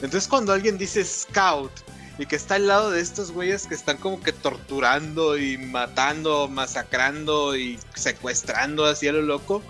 Entonces 0.00 0.26
cuando 0.26 0.54
alguien 0.54 0.78
dice 0.78 1.04
scout 1.04 1.72
y 2.18 2.26
que 2.26 2.36
está 2.36 2.54
al 2.54 2.66
lado 2.66 2.90
de 2.90 3.00
estos 3.00 3.32
güeyes 3.32 3.66
que 3.66 3.74
están 3.74 3.98
como 3.98 4.20
que 4.22 4.32
torturando 4.32 5.36
y 5.36 5.58
matando, 5.58 6.48
masacrando 6.48 7.56
y 7.56 7.78
secuestrando 7.94 8.86
así 8.86 9.08
a 9.08 9.12
lo 9.12 9.22
loco, 9.22 9.62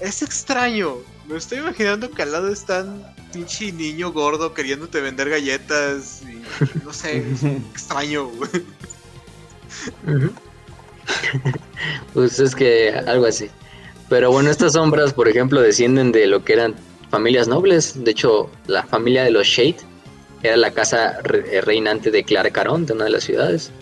es 0.00 0.22
extraño. 0.22 0.96
Me 1.26 1.36
estoy 1.36 1.58
imaginando 1.58 2.10
que 2.10 2.22
al 2.22 2.32
lado 2.32 2.52
están 2.52 3.04
pinche 3.32 3.72
niño 3.72 4.12
gordo 4.12 4.54
queriéndote 4.54 5.00
vender 5.00 5.28
galletas 5.30 6.22
y 6.22 6.42
no 6.84 6.92
sé, 6.92 7.18
es 7.32 7.42
extraño, 7.42 8.30
pues 12.12 12.38
es 12.38 12.54
que 12.54 12.90
algo 13.06 13.26
así. 13.26 13.50
Pero 14.08 14.30
bueno, 14.30 14.50
estas 14.50 14.74
sombras, 14.74 15.12
por 15.12 15.28
ejemplo, 15.28 15.60
descienden 15.60 16.12
de 16.12 16.26
lo 16.26 16.44
que 16.44 16.52
eran 16.52 16.74
familias 17.10 17.48
nobles. 17.48 18.04
De 18.04 18.10
hecho, 18.10 18.50
la 18.66 18.84
familia 18.84 19.24
de 19.24 19.30
los 19.30 19.46
Shade 19.46 19.78
era 20.44 20.58
la 20.58 20.70
casa 20.70 21.20
eh, 21.24 21.62
reinante 21.62 22.10
de 22.10 22.22
Clara 22.22 22.50
Caron, 22.50 22.84
de 22.84 22.92
una 22.92 23.04
de 23.04 23.10
las 23.10 23.24
ciudades. 23.24 23.72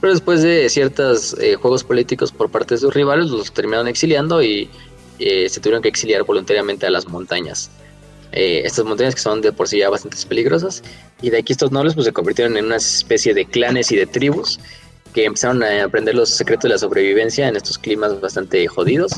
Pero 0.00 0.12
después 0.12 0.40
de 0.40 0.68
ciertos 0.68 1.36
eh, 1.40 1.56
juegos 1.56 1.82
políticos 1.82 2.30
por 2.30 2.48
parte 2.48 2.74
de 2.74 2.80
sus 2.80 2.94
rivales, 2.94 3.26
los 3.26 3.52
terminaron 3.52 3.88
exiliando 3.88 4.40
y 4.40 4.70
eh, 5.18 5.48
se 5.48 5.60
tuvieron 5.60 5.82
que 5.82 5.88
exiliar 5.88 6.22
voluntariamente 6.22 6.86
a 6.86 6.90
las 6.90 7.08
montañas. 7.08 7.70
estas 8.30 8.84
montañas 8.84 9.14
que 9.16 9.20
son 9.20 9.40
de 9.42 9.52
por 9.52 9.66
sí 9.68 9.78
ya 9.78 9.90
bastante 9.90 10.16
peligrosas. 10.28 10.82
Y 11.20 11.30
de 11.30 11.38
aquí 11.38 11.52
estos 11.52 11.72
nobles 11.72 11.94
pues, 11.94 12.06
se 12.06 12.12
convirtieron 12.12 12.56
en 12.56 12.66
una 12.66 12.76
especie 12.76 13.34
de 13.34 13.44
clanes 13.44 13.90
y 13.90 13.96
de 13.96 14.06
tribus 14.06 14.60
que 15.12 15.24
empezaron 15.24 15.62
a 15.64 15.84
aprender 15.84 16.14
los 16.14 16.30
secretos 16.30 16.62
de 16.62 16.68
la 16.70 16.78
sobrevivencia 16.78 17.48
en 17.48 17.56
estos 17.56 17.78
climas 17.78 18.20
bastante 18.20 18.66
jodidos 18.68 19.12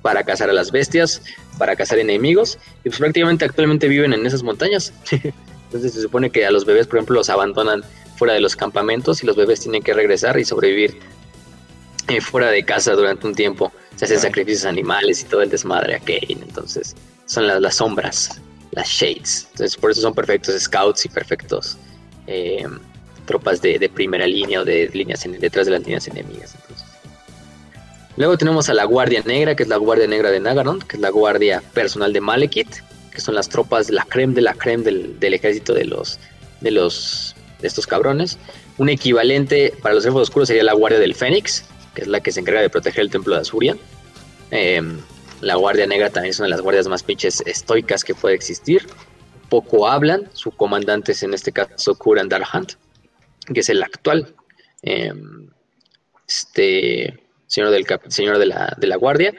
para 0.00 0.24
cazar 0.24 0.48
a 0.48 0.52
las 0.54 0.72
bestias, 0.72 1.22
para 1.58 1.76
cazar 1.76 1.98
enemigos 1.98 2.58
y 2.82 2.88
pues 2.88 2.98
prácticamente 2.98 3.44
actualmente 3.44 3.88
viven 3.88 4.14
en 4.14 4.24
esas 4.24 4.42
montañas. 4.42 4.92
Entonces 5.76 5.94
se 5.94 6.02
supone 6.02 6.30
que 6.30 6.46
a 6.46 6.50
los 6.50 6.64
bebés, 6.64 6.86
por 6.86 6.96
ejemplo, 6.96 7.16
los 7.16 7.30
abandonan 7.30 7.84
fuera 8.16 8.34
de 8.34 8.40
los 8.40 8.56
campamentos 8.56 9.22
y 9.22 9.26
los 9.26 9.36
bebés 9.36 9.60
tienen 9.60 9.82
que 9.82 9.92
regresar 9.92 10.38
y 10.38 10.44
sobrevivir 10.44 10.98
eh, 12.08 12.20
fuera 12.20 12.50
de 12.50 12.64
casa 12.64 12.92
durante 12.92 13.26
un 13.26 13.34
tiempo. 13.34 13.72
Se 13.96 14.06
hacen 14.06 14.20
sacrificios 14.20 14.64
animales 14.64 15.22
y 15.22 15.24
todo 15.24 15.42
el 15.42 15.50
desmadre 15.50 15.96
aquel. 15.96 16.26
Entonces 16.42 16.94
son 17.26 17.46
las, 17.46 17.60
las 17.60 17.76
sombras, 17.76 18.40
las 18.72 18.88
shades. 18.88 19.48
Entonces 19.52 19.76
por 19.76 19.90
eso 19.90 20.00
son 20.00 20.14
perfectos 20.14 20.60
scouts 20.62 21.04
y 21.04 21.08
perfectos 21.08 21.76
eh, 22.26 22.66
tropas 23.26 23.60
de, 23.60 23.90
primera 23.92 24.26
línea 24.26 24.60
o 24.60 24.64
de 24.64 24.88
líneas 24.92 25.24
detrás 25.40 25.66
de 25.66 25.72
las 25.72 25.82
líneas 25.82 26.06
enemigas. 26.08 26.54
Luego 28.16 28.38
tenemos 28.38 28.68
a 28.70 28.74
la 28.74 28.84
Guardia 28.84 29.22
Negra, 29.26 29.54
que 29.54 29.64
es 29.64 29.68
la 29.68 29.76
Guardia 29.76 30.06
Negra 30.06 30.30
de 30.30 30.40
Nagaron, 30.40 30.80
que 30.80 30.96
es 30.96 31.02
la 31.02 31.10
guardia 31.10 31.62
personal 31.74 32.12
de 32.12 32.20
Malekith, 32.20 32.76
que 33.16 33.22
son 33.22 33.34
las 33.34 33.48
tropas, 33.48 33.88
la 33.88 34.04
creme 34.04 34.34
de 34.34 34.42
la 34.42 34.52
creme 34.52 34.84
del, 34.84 35.34
ejército 35.34 35.72
de 35.72 35.86
los, 35.86 36.20
de 36.60 36.70
los 36.70 37.34
de 37.60 37.66
estos 37.66 37.86
cabrones. 37.86 38.38
Un 38.76 38.90
equivalente 38.90 39.72
para 39.80 39.94
los 39.94 40.04
elfos 40.04 40.28
oscuros 40.28 40.48
sería 40.48 40.62
la 40.62 40.74
Guardia 40.74 41.00
del 41.00 41.14
Fénix, 41.14 41.64
que 41.94 42.02
es 42.02 42.08
la 42.08 42.20
que 42.20 42.30
se 42.30 42.40
encarga 42.40 42.60
de 42.60 42.68
proteger 42.68 43.00
el 43.00 43.10
templo 43.10 43.34
de 43.34 43.40
Azurian. 43.40 43.78
Em, 44.50 45.00
la 45.40 45.54
Guardia 45.54 45.86
Negra 45.86 46.10
también 46.10 46.32
es 46.32 46.38
una 46.40 46.44
de 46.44 46.50
las 46.50 46.60
guardias 46.60 46.86
más 46.88 47.02
pinches 47.02 47.42
estoicas 47.46 48.04
que 48.04 48.14
puede 48.14 48.34
existir. 48.34 48.86
Poco 49.48 49.88
hablan, 49.88 50.28
su 50.34 50.50
comandante 50.50 51.12
es 51.12 51.22
en 51.22 51.32
este 51.32 51.52
caso 51.52 51.94
Kuran 51.94 52.28
Darhant, 52.28 52.72
que 53.54 53.60
es 53.60 53.70
el 53.70 53.82
actual 53.82 54.34
em, 54.82 55.48
este, 56.28 57.18
señor, 57.46 57.70
del, 57.70 57.86
señor 58.08 58.36
de, 58.36 58.46
la, 58.46 58.76
de 58.76 58.86
la 58.86 58.96
Guardia, 58.96 59.32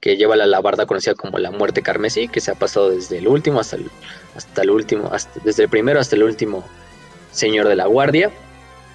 que 0.00 0.16
lleva 0.16 0.36
la 0.36 0.46
labarda 0.46 0.86
conocida 0.86 1.14
como 1.14 1.38
la 1.38 1.50
muerte 1.50 1.82
carmesí, 1.82 2.28
que 2.28 2.40
se 2.40 2.50
ha 2.50 2.54
pasado 2.54 2.90
desde 2.90 3.18
el 3.18 3.28
último 3.28 3.60
hasta 3.60 3.76
el, 3.76 3.90
hasta 4.36 4.62
el 4.62 4.70
último, 4.70 5.10
desde 5.44 5.64
el 5.64 5.68
primero 5.68 5.98
hasta 6.00 6.16
el 6.16 6.22
último 6.22 6.64
señor 7.32 7.68
de 7.68 7.76
la 7.76 7.86
Guardia. 7.86 8.30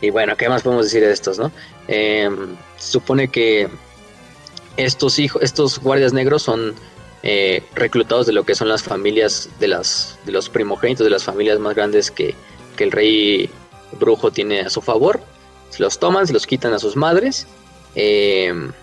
Y 0.02 0.10
bueno, 0.10 0.36
¿qué 0.36 0.50
más 0.50 0.64
podemos 0.64 0.86
decir 0.86 1.02
de 1.02 1.12
estos, 1.12 1.40
no? 1.40 1.52
Em, 1.88 2.56
se 2.78 2.92
supone 2.92 3.28
que 3.30 3.70
estos 4.78 5.20
hijos, 5.20 5.42
estos 5.42 5.80
guardias 5.80 6.14
negros 6.14 6.44
son 6.44 6.74
eh, 7.22 7.64
reclutados 7.76 8.26
de 8.26 8.34
lo 8.34 8.44
que 8.44 8.56
son 8.56 8.68
las 8.68 8.84
familias 8.84 9.50
de 9.60 9.70
las 9.70 10.20
de 10.26 10.34
los 10.34 10.50
primogénitos 10.50 11.06
de 11.06 11.10
las 11.10 11.24
familias 11.24 11.58
más 11.60 11.76
grandes 11.76 12.12
que, 12.12 12.36
el 12.80 12.92
rey 12.92 13.50
brujo 13.98 14.32
tiene 14.32 14.62
a 14.62 14.70
su 14.70 14.82
favor. 14.82 15.22
Se 15.70 15.82
los 15.82 16.00
toman, 16.00 16.28
se 16.28 16.34
los 16.34 16.46
quitan 16.46 16.74
a 16.74 16.80
sus 16.80 16.98
madres. 16.98 17.48
Em, 17.96 18.74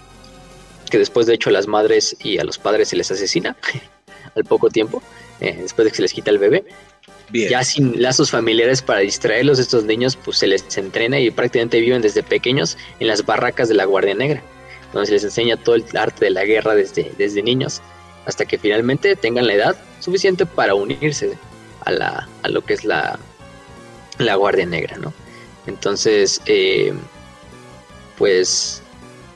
que 0.90 0.98
después 0.98 1.26
de 1.26 1.34
hecho 1.34 1.50
a 1.50 1.52
las 1.52 1.66
madres 1.66 2.16
y 2.20 2.38
a 2.38 2.44
los 2.44 2.58
padres 2.58 2.88
se 2.88 2.96
les 2.96 3.10
asesina 3.10 3.56
al 4.36 4.44
poco 4.44 4.68
tiempo, 4.68 5.02
eh, 5.40 5.58
después 5.62 5.84
de 5.84 5.90
que 5.90 5.96
se 5.96 6.02
les 6.02 6.12
quita 6.12 6.30
el 6.30 6.38
bebé. 6.38 6.64
Ya 7.32 7.62
sin 7.62 8.02
lazos 8.02 8.30
familiares 8.30 8.82
para 8.82 9.00
distraerlos, 9.00 9.60
estos 9.60 9.84
niños 9.84 10.16
pues 10.16 10.38
se 10.38 10.48
les 10.48 10.76
entrena 10.76 11.18
y 11.20 11.30
prácticamente 11.30 11.80
viven 11.80 12.02
desde 12.02 12.24
pequeños 12.24 12.76
en 12.98 13.06
las 13.06 13.24
barracas 13.24 13.68
de 13.68 13.74
la 13.74 13.84
Guardia 13.84 14.14
Negra, 14.14 14.42
donde 14.92 15.06
se 15.06 15.12
les 15.12 15.24
enseña 15.24 15.56
todo 15.56 15.76
el 15.76 15.84
arte 15.96 16.24
de 16.24 16.32
la 16.32 16.44
guerra 16.44 16.74
desde, 16.74 17.12
desde 17.16 17.40
niños, 17.42 17.82
hasta 18.26 18.44
que 18.44 18.58
finalmente 18.58 19.14
tengan 19.14 19.46
la 19.46 19.54
edad 19.54 19.76
suficiente 20.00 20.44
para 20.44 20.74
unirse 20.74 21.38
a, 21.84 21.92
la, 21.92 22.28
a 22.42 22.48
lo 22.48 22.64
que 22.64 22.74
es 22.74 22.84
la, 22.84 23.18
la 24.18 24.34
Guardia 24.34 24.66
Negra, 24.66 24.98
¿no? 24.98 25.12
Entonces, 25.66 26.40
eh, 26.46 26.92
pues, 28.18 28.79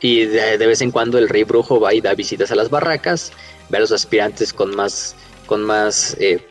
y 0.05 0.27
de, 0.27 0.59
vez 0.59 0.83
en 0.83 0.91
cuando 0.91 1.17
el 1.17 1.31
rey 1.31 1.45
brujo 1.45 1.81
va 1.81 1.95
y 1.95 2.03
da 2.03 2.13
visitas 2.13 2.53
a 2.53 2.55
las 2.55 2.69
barracas, 2.69 3.33
ve 3.71 3.79
a 3.79 3.81
los 3.81 3.91
aspirantes 3.91 4.53
con 4.53 4.77
más, 4.77 5.17
con 5.47 5.63
más 5.63 6.15
eh, 6.21 6.47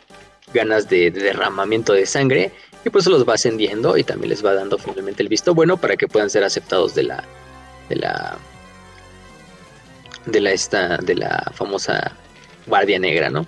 ganas 0.52 0.88
de, 0.88 1.12
derramamiento 1.12 1.92
de 1.92 2.04
sangre 2.04 2.50
y 2.84 2.90
pues 2.90 3.06
los 3.06 3.24
va 3.28 3.34
ascendiendo 3.34 3.96
y 3.96 4.02
también 4.02 4.30
les 4.30 4.44
va 4.44 4.54
dando 4.54 4.76
finalmente 4.76 5.22
el 5.22 5.28
visto 5.28 5.54
bueno 5.54 5.76
para 5.76 5.94
que 5.94 6.08
puedan 6.08 6.30
ser 6.30 6.42
aceptados 6.42 6.96
de 6.96 7.04
la 7.04 7.22
de 7.88 7.94
la 7.94 8.38
de 10.26 10.40
la 10.40 10.50
esta 10.50 10.96
de 10.96 11.14
la 11.14 11.52
famosa 11.54 12.10
guardia 12.66 12.98
negra, 12.98 13.30
¿no? 13.30 13.46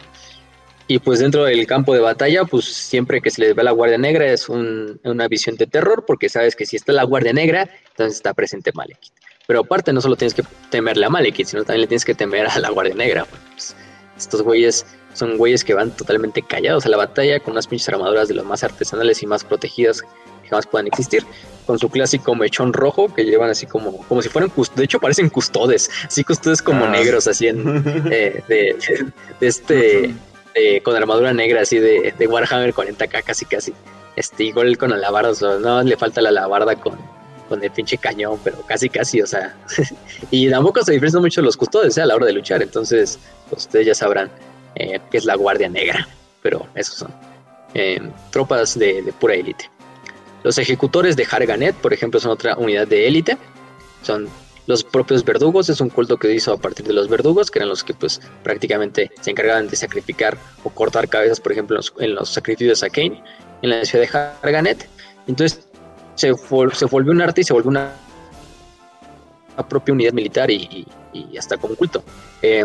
Y 0.87 1.01
pues 1.01 1.19
dentro 1.19 1.47
del 1.47 1.67
campo 1.67 1.95
de 1.95 2.01
batalla, 2.01 2.45
pues 2.45 2.67
siempre 2.67 3.21
que 3.21 3.31
se 3.31 3.41
les 3.41 3.57
ve 3.57 3.63
a 3.63 3.65
la 3.65 3.73
guardia 3.73 3.99
negra 3.99 4.25
es 4.27 4.49
una 4.49 5.27
visión 5.27 5.57
de 5.57 5.67
terror, 5.67 6.05
porque 6.07 6.29
sabes 6.29 6.55
que 6.55 6.65
si 6.65 6.77
está 6.77 6.93
la 6.93 7.03
guardia 7.03 7.33
negra, 7.33 7.69
entonces 7.91 8.19
está 8.19 8.35
presente 8.35 8.71
Malekith. 8.73 9.13
Pero 9.47 9.61
aparte 9.61 9.93
no 9.93 10.01
solo 10.01 10.17
tienes 10.17 10.35
que 10.35 10.43
temerle 10.71 11.07
a 11.07 11.11
Malekith, 11.11 11.47
sino 11.47 11.65
también 11.65 11.83
le 11.83 11.87
tienes 11.87 12.05
que 12.05 12.15
temer 12.15 12.47
a 12.47 12.59
la 12.59 12.71
guardia 12.71 12.95
negra. 12.95 13.27
Pues, 13.53 13.77
estos 14.17 14.43
güeyes 14.43 14.87
son 15.13 15.39
güeyes 15.39 15.65
que 15.65 15.75
van 15.75 15.91
totalmente 15.91 16.43
callados 16.43 16.85
a 16.87 16.89
la 16.89 16.97
batalla 16.97 17.41
con 17.41 17.53
unas 17.53 17.67
pinches 17.67 17.89
armaduras 17.89 18.29
de 18.29 18.35
los 18.35 18.45
más 18.45 18.65
artesanales 18.65 19.23
y 19.23 19.27
más 19.27 19.45
protegidas 19.45 20.03
que 20.03 20.49
jamás 20.51 20.67
puedan 20.67 20.87
existir. 20.87 21.25
Con 21.65 21.79
su 21.79 21.89
clásico 21.89 22.35
mechón 22.35 22.73
rojo 22.73 23.13
que 23.13 23.25
llevan 23.25 23.51
así 23.51 23.67
como, 23.67 23.99
como 24.07 24.23
si 24.23 24.29
fueran, 24.29 24.53
de 24.75 24.85
hecho 24.85 25.01
parecen 25.01 25.29
custodes, 25.31 25.91
así 26.05 26.23
custodes 26.23 26.63
como 26.63 26.85
ah. 26.85 26.91
negros, 26.91 27.27
así 27.27 27.49
en, 27.49 27.83
eh, 28.11 28.43
de, 28.49 28.77
este, 29.41 30.15
con 30.83 30.95
armadura 30.97 31.33
negra 31.33 31.63
así 31.63 31.79
de, 31.79 32.15
de 32.17 32.27
Warhammer 32.27 32.73
40k 32.73 33.23
casi 33.25 33.45
casi. 33.45 33.73
Este, 34.17 34.45
igual 34.45 34.79
con 34.79 34.93
alabardas, 34.93 35.43
no 35.43 35.83
le 35.83 35.97
falta 35.97 36.23
la 36.23 36.31
alabarda 36.31 36.77
con, 36.77 36.99
con 37.49 37.63
el 37.63 37.71
pinche 37.71 37.99
cañón, 37.99 38.39
pero 38.43 38.61
casi 38.63 38.89
casi, 38.89 39.21
o 39.21 39.27
sea. 39.27 39.57
y 40.31 40.51
tampoco 40.51 40.83
se 40.83 40.93
diferencian 40.93 41.23
mucho 41.23 41.43
los 41.43 41.57
custodes 41.57 41.97
¿eh? 41.99 42.03
a 42.03 42.07
la 42.07 42.17
hora 42.17 42.27
de 42.27 42.33
luchar, 42.33 42.63
entonces 42.63 43.19
pues, 43.49 43.63
ustedes 43.63 43.87
ya 43.87 43.95
sabrán 43.95 44.31
eh, 44.75 45.01
que 45.11 45.19
es 45.19 45.25
la 45.25 45.37
Guardia 45.37 45.69
Negra, 45.69 46.07
pero 46.43 46.67
esos 46.75 46.97
son 46.97 47.11
eh, 47.75 48.01
tropas 48.31 48.79
de, 48.79 49.13
pura 49.19 49.35
élite. 49.35 49.71
Los 50.43 50.59
ejecutores 50.59 51.17
de 51.17 51.27
Harganet, 51.31 51.75
por 51.77 51.93
ejemplo, 51.93 52.21
son 52.21 52.31
otra 52.31 52.57
unidad 52.57 52.87
de 52.87 53.07
élite, 53.07 53.37
son 54.03 54.29
los 54.67 54.83
propios 54.85 55.25
verdugos, 55.25 55.69
es 55.69 55.81
un 55.81 55.91
culto 55.91 56.17
que 56.17 56.29
se 56.29 56.35
hizo 56.35 56.53
a 56.53 56.57
partir 56.57 56.87
de 56.87 56.93
los 56.93 57.09
verdugos, 57.09 57.51
que 57.51 57.59
eran 57.59 57.69
los 57.69 57.85
que 57.85 57.95
pues 57.95 58.21
prácticamente 58.43 59.11
se 59.21 59.31
encargaban 59.31 59.69
de 59.69 59.77
sacrificar 59.77 60.37
o 60.65 60.71
cortar 60.71 61.09
cabezas, 61.09 61.41
por 61.41 61.53
ejemplo, 61.53 61.81
en 61.99 62.15
los, 62.15 62.29
sacrificios 62.29 62.83
a 62.83 62.91
Kane, 62.91 63.23
en 63.63 63.71
la 63.71 63.85
ciudad 63.85 64.07
de 64.07 64.19
Harganet. 64.43 64.89
Entonces 65.27 65.66
se, 66.17 66.33
se 66.73 66.85
volvió 66.87 67.13
un 67.13 67.23
arte 67.23 67.43
y 67.43 67.45
se 67.45 67.53
volvió 67.53 67.71
una, 67.71 67.93
propia 69.69 69.95
unidad 69.95 70.13
militar 70.13 70.51
y, 70.51 70.87
hasta 71.39 71.57
como 71.57 71.73
un 71.73 71.77
culto. 71.77 72.03
Eh, 72.43 72.65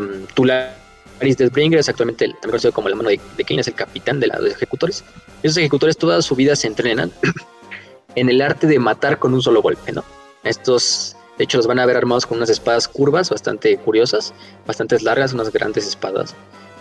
Aris 1.21 1.37
Deathbringer 1.37 1.79
es 1.79 1.87
actualmente 1.87 2.25
también 2.25 2.41
conocido 2.41 2.73
como 2.73 2.89
la 2.89 2.95
mano 2.95 3.09
de, 3.09 3.19
de 3.37 3.45
es 3.47 3.67
el 3.67 3.75
capitán 3.75 4.19
de 4.19 4.27
los 4.27 4.53
ejecutores. 4.53 5.03
Esos 5.43 5.57
ejecutores 5.57 5.95
toda 5.95 6.21
su 6.21 6.35
vida 6.35 6.55
se 6.55 6.67
entrenan 6.67 7.11
en 8.15 8.29
el 8.29 8.41
arte 8.41 8.65
de 8.65 8.79
matar 8.79 9.19
con 9.19 9.33
un 9.33 9.41
solo 9.41 9.61
golpe, 9.61 9.91
¿no? 9.91 10.03
Estos, 10.43 11.15
de 11.37 11.43
hecho, 11.43 11.57
los 11.57 11.67
van 11.67 11.77
a 11.77 11.85
ver 11.85 11.95
armados 11.95 12.25
con 12.25 12.37
unas 12.37 12.49
espadas 12.49 12.87
curvas 12.87 13.29
bastante 13.29 13.77
curiosas, 13.77 14.33
bastante 14.65 14.99
largas, 15.01 15.33
unas 15.33 15.51
grandes 15.51 15.87
espadas. 15.87 16.33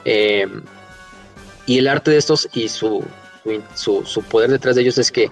Eh, 0.06 0.48
y 1.66 1.78
el 1.78 1.86
arte 1.86 2.10
de 2.10 2.16
estos 2.16 2.48
y 2.54 2.68
su, 2.68 3.04
su, 3.74 4.04
su 4.06 4.22
poder 4.22 4.50
detrás 4.50 4.74
de 4.74 4.82
ellos 4.82 4.96
es 4.96 5.12
que 5.12 5.30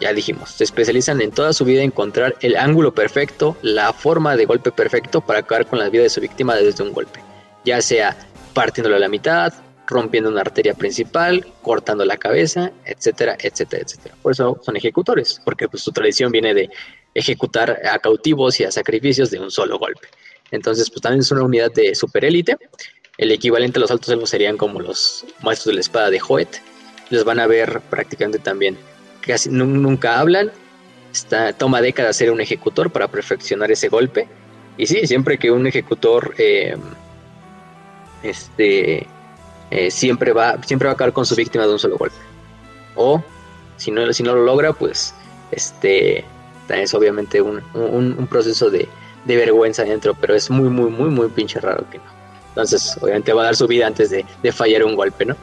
ya 0.00 0.12
dijimos, 0.12 0.50
se 0.50 0.64
especializan 0.64 1.20
en 1.20 1.30
toda 1.30 1.52
su 1.52 1.64
vida 1.64 1.80
en 1.80 1.86
encontrar 1.86 2.36
el 2.40 2.56
ángulo 2.56 2.94
perfecto, 2.94 3.56
la 3.62 3.92
forma 3.92 4.36
de 4.36 4.44
golpe 4.44 4.72
perfecto 4.72 5.20
para 5.20 5.40
acabar 5.40 5.66
con 5.66 5.78
la 5.78 5.88
vida 5.88 6.02
de 6.02 6.10
su 6.10 6.20
víctima 6.20 6.54
desde 6.56 6.82
un 6.82 6.92
golpe 6.92 7.20
ya 7.66 7.82
sea 7.82 8.16
partiéndolo 8.54 8.96
a 8.96 9.00
la 9.00 9.08
mitad, 9.08 9.52
rompiendo 9.86 10.30
una 10.30 10.40
arteria 10.40 10.72
principal, 10.72 11.44
cortando 11.60 12.04
la 12.04 12.16
cabeza, 12.16 12.72
etcétera, 12.86 13.36
etcétera, 13.38 13.82
etcétera. 13.82 14.14
Por 14.22 14.32
eso 14.32 14.58
son 14.64 14.76
ejecutores, 14.76 15.42
porque 15.44 15.68
pues, 15.68 15.82
su 15.82 15.92
tradición 15.92 16.32
viene 16.32 16.54
de 16.54 16.70
ejecutar 17.12 17.78
a 17.86 17.98
cautivos 17.98 18.58
y 18.60 18.64
a 18.64 18.70
sacrificios 18.70 19.30
de 19.30 19.40
un 19.40 19.50
solo 19.50 19.78
golpe. 19.78 20.08
Entonces, 20.50 20.88
pues 20.88 21.02
también 21.02 21.20
es 21.20 21.30
una 21.32 21.42
unidad 21.42 21.72
de 21.72 21.94
superélite. 21.94 22.56
El 23.18 23.32
equivalente 23.32 23.78
a 23.78 23.80
los 23.80 23.90
altos 23.90 24.08
elfos 24.10 24.30
serían 24.30 24.56
como 24.56 24.80
los 24.80 25.24
maestros 25.42 25.66
de 25.66 25.74
la 25.74 25.80
espada 25.80 26.10
de 26.10 26.20
Hoet. 26.26 26.62
Les 27.10 27.24
van 27.24 27.40
a 27.40 27.46
ver 27.46 27.80
prácticamente 27.90 28.38
también. 28.38 28.76
Casi 29.26 29.50
nunca 29.50 30.18
hablan. 30.18 30.52
Está, 31.12 31.52
toma 31.52 31.80
décadas 31.80 32.16
ser 32.16 32.30
un 32.30 32.40
ejecutor 32.40 32.90
para 32.90 33.08
perfeccionar 33.08 33.70
ese 33.70 33.88
golpe. 33.88 34.28
Y 34.76 34.86
sí, 34.86 35.06
siempre 35.06 35.38
que 35.38 35.50
un 35.50 35.66
ejecutor 35.66 36.34
eh, 36.38 36.76
este, 38.22 39.06
eh, 39.70 39.90
siempre, 39.90 40.32
va, 40.32 40.62
siempre 40.62 40.86
va 40.86 40.92
a 40.92 40.94
acabar 40.94 41.12
con 41.12 41.26
su 41.26 41.34
víctima 41.34 41.66
de 41.66 41.72
un 41.72 41.78
solo 41.78 41.96
golpe. 41.96 42.16
O 42.94 43.22
si 43.76 43.90
no, 43.90 44.12
si 44.12 44.22
no 44.22 44.34
lo 44.34 44.44
logra, 44.44 44.72
pues 44.72 45.14
este, 45.50 46.24
es 46.68 46.94
obviamente 46.94 47.40
un, 47.40 48.26
proceso 48.28 48.70
de, 48.70 48.88
vergüenza 49.24 49.84
dentro, 49.84 50.14
pero 50.14 50.34
es 50.34 50.50
muy, 50.50 50.68
muy, 50.68 50.90
muy, 50.90 51.10
muy 51.10 51.28
pinche 51.28 51.60
raro 51.60 51.88
que 51.90 51.98
no. 51.98 52.04
Entonces, 52.48 52.96
obviamente 53.00 53.32
va 53.32 53.42
a 53.42 53.44
dar 53.46 53.56
su 53.56 53.66
vida 53.66 53.86
antes 53.86 54.10
de, 54.10 54.24
fallar 54.52 54.84
un 54.84 54.96
golpe, 54.96 55.26
¿no? 55.26 55.36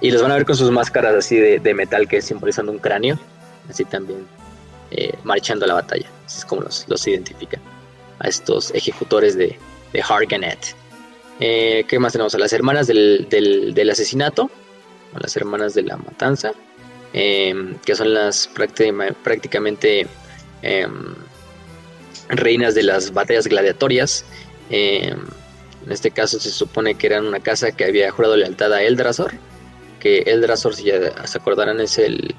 Y 0.00 0.10
los 0.10 0.22
van 0.22 0.30
a 0.32 0.34
ver 0.34 0.46
con 0.46 0.56
sus 0.56 0.70
máscaras 0.70 1.14
así 1.14 1.36
de, 1.36 1.74
metal 1.74 2.08
que 2.08 2.22
simbolizando 2.22 2.72
un 2.72 2.78
cráneo, 2.78 3.18
así 3.68 3.84
también 3.84 4.26
eh, 4.90 5.12
marchando 5.24 5.64
a 5.66 5.68
la 5.68 5.74
batalla. 5.74 6.08
Así 6.24 6.38
es 6.38 6.44
como 6.44 6.62
los, 6.62 6.86
los 6.88 7.06
identifican 7.06 7.60
a 8.18 8.28
estos 8.28 8.72
ejecutores 8.74 9.36
de, 9.36 9.58
de 9.92 10.02
Harganet. 10.02 10.74
Eh, 11.40 11.84
¿Qué 11.88 11.98
más 11.98 12.12
tenemos? 12.12 12.34
A 12.34 12.38
las 12.38 12.52
hermanas 12.52 12.86
del, 12.86 13.26
del, 13.30 13.90
asesinato, 13.90 14.50
a 15.14 15.20
las 15.20 15.36
hermanas 15.36 15.74
de 15.74 15.82
la 15.82 15.96
matanza, 15.96 16.52
em, 17.12 17.76
que 17.78 17.94
son 17.94 18.12
las 18.12 18.48
prácticamente 18.48 20.06
em, 20.62 21.14
reinas 22.28 22.74
de 22.74 22.82
las 22.82 23.12
batallas 23.12 23.46
gladiatorias. 23.46 24.24
Em, 24.68 25.18
en 25.86 25.92
este 25.92 26.10
caso 26.10 26.38
se 26.38 26.50
supone 26.50 26.94
que 26.94 27.06
eran 27.06 27.26
una 27.26 27.40
casa 27.40 27.72
que 27.72 27.86
había 27.86 28.10
jurado 28.10 28.36
lealtad 28.36 28.72
a 28.74 28.82
Eldrasor, 28.82 29.32
que 30.00 30.18
Eldrasor, 30.26 30.74
si 30.74 30.84
ya 30.84 31.26
se 31.26 31.38
acordarán, 31.38 31.80
es 31.80 31.98
el, 31.98 32.34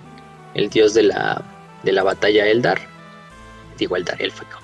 el 0.53 0.69
dios 0.69 0.93
de 0.93 1.03
la, 1.03 1.41
de 1.83 1.91
la 1.93 2.03
batalla 2.03 2.47
Eldar, 2.47 2.79
digo 3.77 3.95
Eldar 3.95 4.21
élfico. 4.21 4.59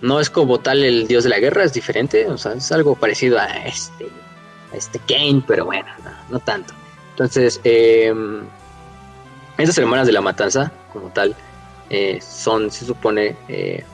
no 0.00 0.20
es 0.20 0.30
como 0.30 0.60
tal 0.60 0.84
el 0.84 1.06
dios 1.06 1.24
de 1.24 1.30
la 1.30 1.38
guerra, 1.38 1.64
es 1.64 1.72
diferente, 1.72 2.26
o 2.26 2.38
sea, 2.38 2.52
es 2.52 2.72
algo 2.72 2.94
parecido 2.94 3.38
a 3.38 3.46
este, 3.66 4.08
a 4.72 4.76
este 4.76 4.98
Kane, 5.00 5.42
pero 5.46 5.66
bueno, 5.66 5.88
no, 6.30 6.40
tanto. 6.40 6.72
Entonces, 7.10 7.60
eh, 7.64 8.14
estas 9.58 9.78
hermanas 9.78 10.06
de 10.06 10.12
la 10.12 10.20
matanza, 10.20 10.72
como 10.92 11.08
tal, 11.10 11.34
eh, 11.88 12.18
son, 12.20 12.70
se 12.70 12.84
supone, 12.84 13.36
eh, 13.48 13.84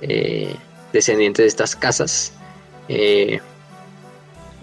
eh, 0.00 0.54
descendientes 0.92 1.44
de 1.44 1.48
estas 1.48 1.74
casas. 1.76 2.32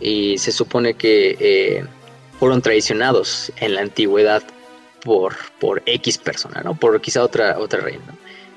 y 0.02 0.38
se 0.38 0.52
supone 0.52 0.96
que 0.96 1.86
fueron 2.40 2.62
traicionados 2.62 3.52
en 3.58 3.76
la 3.76 3.82
antigüedad 3.82 4.44
por, 5.04 5.36
por 5.60 5.82
X 5.86 6.18
persona, 6.18 6.62
¿no? 6.64 6.76
Por 6.76 7.00
quizá 7.02 7.24
otra, 7.24 7.60
otra 7.60 7.80
reina. 7.82 8.04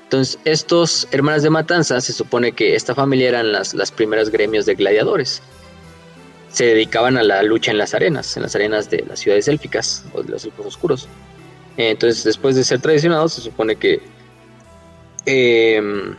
Entonces, 0.03 0.39
estos 0.43 1.07
hermanas 1.11 1.43
de 1.43 1.51
matanza, 1.51 2.01
se 2.01 2.13
supone 2.13 2.51
que 2.53 2.75
esta 2.75 2.95
familia 2.95 3.29
eran 3.29 3.51
las, 3.51 3.75
las 3.75 3.91
primeras 3.91 4.29
gremios 4.29 4.65
de 4.65 4.73
gladiadores. 4.73 5.41
Se 6.51 6.65
dedicaban 6.65 7.15
a 7.15 7.23
la 7.23 7.43
lucha 7.43 7.69
en 7.69 7.77
las 7.77 7.93
arenas, 7.93 8.35
en 8.35 8.41
las 8.41 8.55
arenas 8.55 8.89
de 8.89 9.05
las 9.07 9.19
ciudades 9.19 9.47
élficas 9.47 10.03
o 10.13 10.23
de 10.23 10.29
los 10.29 10.45
elfos 10.45 10.65
oscuros. 10.65 11.07
Entonces, 11.77 12.23
después 12.23 12.55
de 12.55 12.63
ser 12.63 12.81
traicionados, 12.81 13.33
se 13.33 13.41
supone 13.41 13.75
que 13.75 14.01
em, 15.27 16.15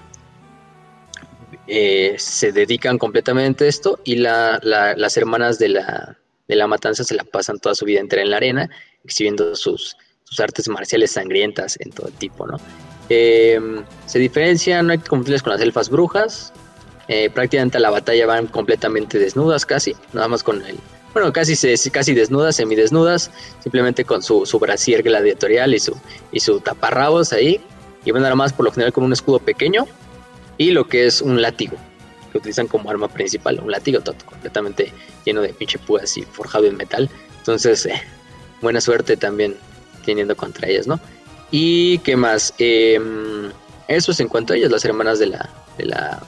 eh, 1.67 2.15
se 2.17 2.53
dedican 2.53 2.97
completamente 2.97 3.65
a 3.65 3.69
esto 3.69 3.99
y 4.05 4.17
las 4.17 5.17
hermanas 5.17 5.59
de 5.59 5.69
la, 5.71 6.20
de 6.51 6.57
la 6.57 6.67
matanza 6.67 7.05
se 7.05 7.15
la 7.15 7.23
pasan 7.23 7.61
toda 7.61 7.75
su 7.75 7.85
vida 7.85 8.01
entera 8.01 8.23
en 8.23 8.31
la 8.31 8.39
arena, 8.39 8.69
exhibiendo 9.05 9.55
sus, 9.55 9.97
sus 10.25 10.41
artes 10.41 10.69
marciales 10.69 11.13
sangrientas 11.13 11.79
en 11.81 11.93
todo 11.93 12.09
tipo, 12.19 12.47
¿no? 12.47 12.59
Em, 13.09 13.85
se 14.07 14.19
diferencian, 14.19 14.87
no 14.87 14.93
hay 14.93 14.99
que 14.99 15.09
confundirles 15.09 15.43
con 15.43 15.53
las 15.53 15.63
elfas 15.63 15.89
brujas. 15.89 16.53
Eh, 17.09 17.31
prácticamente 17.31 17.79
a 17.79 17.81
la 17.81 17.91
batalla 17.91 18.27
van 18.27 18.47
completamente 18.47 19.19
desnudas 19.19 19.65
casi, 19.67 19.97
nada 20.13 20.29
más 20.29 20.45
con 20.45 20.65
el, 20.65 20.79
bueno, 21.13 21.33
casi, 21.33 21.55
casi 21.91 22.15
desnudas, 22.15 22.57
semidesnudas, 22.57 23.31
simplemente 23.61 24.05
con 24.05 24.23
su, 24.23 24.47
su 24.47 24.59
brasier 24.59 25.03
gladiatorial 25.03 25.75
y 25.75 25.81
su, 25.81 25.97
y 26.31 26.41
su 26.41 26.61
taparrabos 26.61 27.33
ahí. 27.33 27.61
Y 28.05 28.13
van 28.13 28.23
nada 28.23 28.35
más 28.35 28.53
por 28.53 28.65
lo 28.65 28.73
general 28.73 28.93
con 28.93 29.05
un 29.05 29.13
escudo 29.13 29.39
pequeño 29.39 29.87
y 30.57 30.71
lo 30.73 30.89
que 30.89 31.07
es 31.07 31.21
un 31.21 31.43
látigo, 31.43 31.77
que 32.31 32.39
utilizan 32.39 32.67
como 32.67 32.91
arma 32.91 33.09
principal, 33.09 33.61
un 33.61 33.71
látigo 33.71 34.01
todo 34.01 34.17
completamente 34.25 34.93
lleno 35.25 35.43
de 35.43 35.51
pinche 35.51 35.79
púas 35.79 36.17
y 36.17 36.23
forjado 36.23 36.67
en 36.67 36.77
metal. 36.77 37.11
Entonces, 37.39 37.87
eh, 37.87 38.01
buena 38.61 38.81
suerte 38.81 39.17
también 39.17 39.57
teniendo 40.05 40.37
contra 40.37 40.69
ellas, 40.69 40.87
¿no? 40.87 41.01
Y 41.51 41.99
qué 41.99 42.17
más, 42.17 42.55
em, 42.59 43.51
eso 43.89 44.13
es 44.13 44.21
en 44.21 44.29
cuanto 44.29 44.53
a 44.53 44.57
ellas, 44.57 44.71
las 44.71 44.85
hermanas 44.85 45.19
de 45.19 45.27
la, 45.27 45.51
de 45.77 45.87
la, 45.87 46.23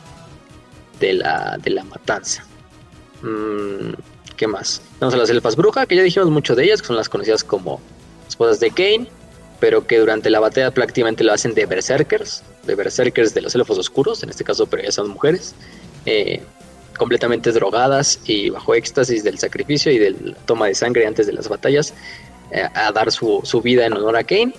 de 0.98 1.12
la, 1.14 1.58
de 1.62 1.70
la 1.70 1.84
matanza. 1.84 2.44
Mm, 3.22 3.92
¿Qué 4.36 4.46
más? 4.46 4.82
Tenemos 4.98 5.14
a 5.14 5.18
las 5.18 5.30
elfas 5.30 5.54
bruja, 5.54 5.86
que 5.86 5.94
ya 5.94 6.02
dijimos 6.02 6.30
mucho 6.30 6.56
de 6.56 6.64
ellas, 6.64 6.80
que 6.80 6.88
son 6.88 6.96
las 6.96 7.08
conocidas 7.08 7.44
como 7.44 7.80
esposas 8.28 8.58
de 8.58 8.70
Kane, 8.70 9.06
pero 9.60 9.86
que 9.86 9.98
durante 9.98 10.28
la 10.30 10.40
batalla 10.40 10.72
prácticamente 10.72 11.22
lo 11.22 11.32
hacen 11.32 11.54
de 11.54 11.66
berserkers, 11.66 12.42
de 12.64 12.74
berserkers 12.74 13.32
de 13.32 13.42
los 13.42 13.54
elfos 13.54 13.78
oscuros, 13.78 14.22
en 14.24 14.30
este 14.30 14.42
caso, 14.42 14.66
pero 14.66 14.82
ya 14.82 14.90
son 14.90 15.10
mujeres, 15.10 15.54
eh, 16.06 16.42
completamente 16.96 17.52
drogadas 17.52 18.20
y 18.24 18.50
bajo 18.50 18.74
éxtasis 18.74 19.24
del 19.24 19.38
sacrificio 19.38 19.90
y 19.90 19.98
de 19.98 20.10
la 20.10 20.34
toma 20.46 20.66
de 20.66 20.74
sangre 20.74 21.06
antes 21.06 21.26
de 21.26 21.32
las 21.32 21.48
batallas, 21.48 21.94
eh, 22.50 22.68
a 22.74 22.92
dar 22.92 23.10
su, 23.10 23.40
su, 23.44 23.60
vida 23.60 23.86
en 23.86 23.94
honor 23.94 24.16
a 24.16 24.24
Kane. 24.24 24.54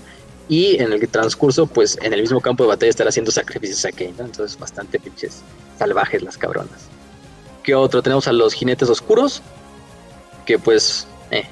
Y 0.49 0.81
en 0.81 0.91
el 0.91 1.07
transcurso, 1.07 1.67
pues 1.67 1.97
en 2.01 2.11
el 2.11 2.21
mismo 2.21 2.41
campo 2.41 2.63
de 2.63 2.69
batalla 2.69 2.89
estar 2.89 3.07
haciendo 3.07 3.31
sacrificios 3.31 3.85
a 3.85 3.91
Kane, 3.91 4.13
entonces 4.19 4.59
bastante 4.59 4.99
pinches 4.99 5.41
salvajes 5.79 6.21
las 6.21 6.37
cabronas. 6.37 6.89
¿Qué 7.63 7.73
otro? 7.73 8.01
Tenemos 8.01 8.27
a 8.27 8.33
los 8.33 8.53
jinetes 8.53 8.89
oscuros, 8.89 9.41
que 10.45 10.59
pues 10.59 11.07
eh, 11.31 11.45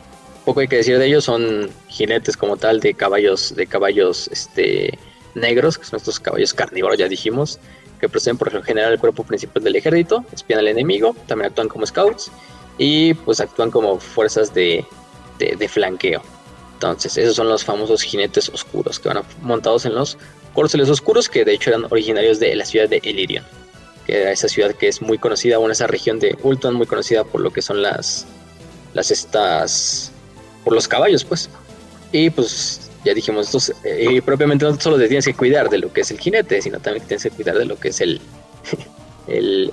poco 0.43 0.59
hay 0.59 0.67
que 0.67 0.77
decir 0.77 0.97
de 0.97 1.05
ellos, 1.05 1.23
son 1.23 1.69
jinetes 1.87 2.35
como 2.35 2.57
tal 2.57 2.81
de 2.81 2.93
caballos, 2.93 3.55
de 3.55 3.65
caballos 3.65 4.27
este, 4.31 4.99
negros, 5.35 5.77
que 5.77 5.85
son 5.85 5.97
estos 5.97 6.19
caballos 6.19 6.53
carnívoros, 6.53 6.97
ya 6.97 7.07
dijimos, 7.07 7.59
que 8.01 8.09
proceden 8.09 8.38
por 8.38 8.51
lo 8.51 8.63
general 8.63 8.91
el 8.91 8.99
cuerpo 8.99 9.23
principal 9.23 9.63
del 9.63 9.75
ejército, 9.75 10.25
espían 10.33 10.59
al 10.59 10.67
enemigo, 10.67 11.15
también 11.27 11.51
actúan 11.51 11.69
como 11.69 11.85
scouts 11.85 12.31
y 12.77 13.13
pues 13.13 13.39
actúan 13.39 13.69
como 13.69 13.99
fuerzas 13.99 14.53
de, 14.53 14.83
de, 15.38 15.67
flanqueo. 15.69 16.21
Entonces, 16.73 17.15
esos 17.17 17.35
son 17.35 17.47
los 17.47 17.63
famosos 17.63 18.01
jinetes 18.01 18.49
oscuros 18.49 18.99
que 18.99 19.09
van 19.09 19.23
montados 19.41 19.85
en 19.85 19.93
los 19.93 20.17
corceles 20.53 20.89
oscuros, 20.89 21.30
que 21.30 21.45
de 21.45 21.53
hecho 21.53 21.69
eran 21.69 21.85
originarios 21.91 22.39
de 22.39 22.55
la 22.55 22.65
ciudad 22.65 22.89
de 22.89 22.97
Elirion, 23.03 23.45
que 24.07 24.21
era 24.21 24.31
esa 24.31 24.47
ciudad 24.47 24.73
que 24.73 24.88
es 24.88 25.01
muy 25.01 25.19
conocida, 25.19 25.59
o 25.59 25.69
esa 25.69 25.85
región 25.85 26.19
de 26.19 26.35
Ultron 26.41 26.73
muy 26.73 26.88
conocida 26.88 27.23
por 27.23 27.39
lo 27.41 27.53
que 27.53 27.61
son 27.61 27.83
las, 27.83 28.25
las 28.93 29.11
estas 29.11 30.11
por 30.63 30.73
los 30.73 30.88
caballos 30.88 31.23
pues 31.23 31.49
y 32.11 32.30
pues 32.30 32.90
ya 33.03 33.13
dijimos 33.13 33.47
estos 33.47 33.73
eh, 33.83 34.21
propiamente 34.21 34.65
no 34.65 34.80
solo 34.80 34.97
te 34.97 35.07
tienes 35.07 35.25
que 35.25 35.33
cuidar 35.33 35.69
de 35.69 35.80
lo 35.80 35.91
que 35.91 36.01
es 36.01 36.11
el 36.11 36.19
jinete 36.19 36.61
sino 36.61 36.80
también 36.80 37.05
tienes 37.05 37.23
que 37.23 37.31
cuidar 37.31 37.57
de 37.57 37.65
lo 37.65 37.80
que 37.80 37.89
es 37.89 38.01
el 38.01 38.21
el, 39.27 39.71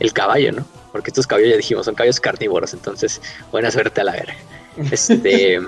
el, 0.00 0.12
caballo 0.12 0.52
no 0.52 0.66
porque 0.92 1.10
estos 1.10 1.26
caballos 1.26 1.50
ya 1.50 1.56
dijimos 1.56 1.86
son 1.86 1.94
caballos 1.94 2.20
carnívoros 2.20 2.72
entonces 2.72 3.20
buena 3.50 3.70
suerte 3.70 4.00
a 4.00 4.04
la 4.04 4.12
verga 4.12 4.36
este 4.90 5.60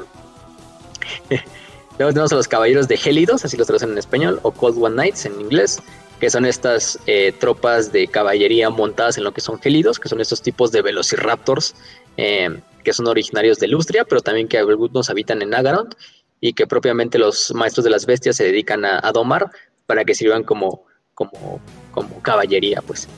luego 1.98 2.12
tenemos 2.12 2.32
a 2.32 2.36
los 2.36 2.48
caballeros 2.48 2.88
de 2.88 2.96
gélidos 2.96 3.44
así 3.44 3.56
los 3.56 3.66
traducen 3.66 3.90
en 3.90 3.98
español 3.98 4.40
o 4.42 4.50
cold 4.50 4.82
one 4.82 4.96
nights 4.96 5.26
en 5.26 5.40
inglés 5.40 5.80
que 6.20 6.30
son 6.30 6.44
estas 6.44 6.98
eh, 7.06 7.32
tropas 7.40 7.92
de 7.92 8.06
caballería 8.06 8.68
montadas 8.68 9.16
en 9.16 9.24
lo 9.24 9.32
que 9.32 9.40
son 9.40 9.58
gélidos, 9.58 9.98
que 9.98 10.10
son 10.10 10.20
estos 10.20 10.42
tipos 10.42 10.70
de 10.70 10.82
velociraptors 10.82 11.74
eh, 12.18 12.60
que 12.84 12.92
son 12.92 13.08
originarios 13.08 13.58
de 13.58 13.68
Lustria, 13.68 14.04
pero 14.04 14.20
también 14.20 14.46
que 14.46 14.58
algunos 14.58 15.10
habitan 15.10 15.42
en 15.42 15.50
Nagaroth 15.50 15.94
y 16.40 16.52
que 16.52 16.66
propiamente 16.66 17.18
los 17.18 17.52
maestros 17.54 17.84
de 17.84 17.90
las 17.90 18.06
bestias 18.06 18.36
se 18.36 18.44
dedican 18.44 18.84
a, 18.84 19.12
domar 19.12 19.50
para 19.86 20.04
que 20.04 20.14
sirvan 20.14 20.42
como, 20.42 20.84
como, 21.14 21.60
como 21.92 22.22
caballería, 22.22 22.82
pues. 22.82 23.08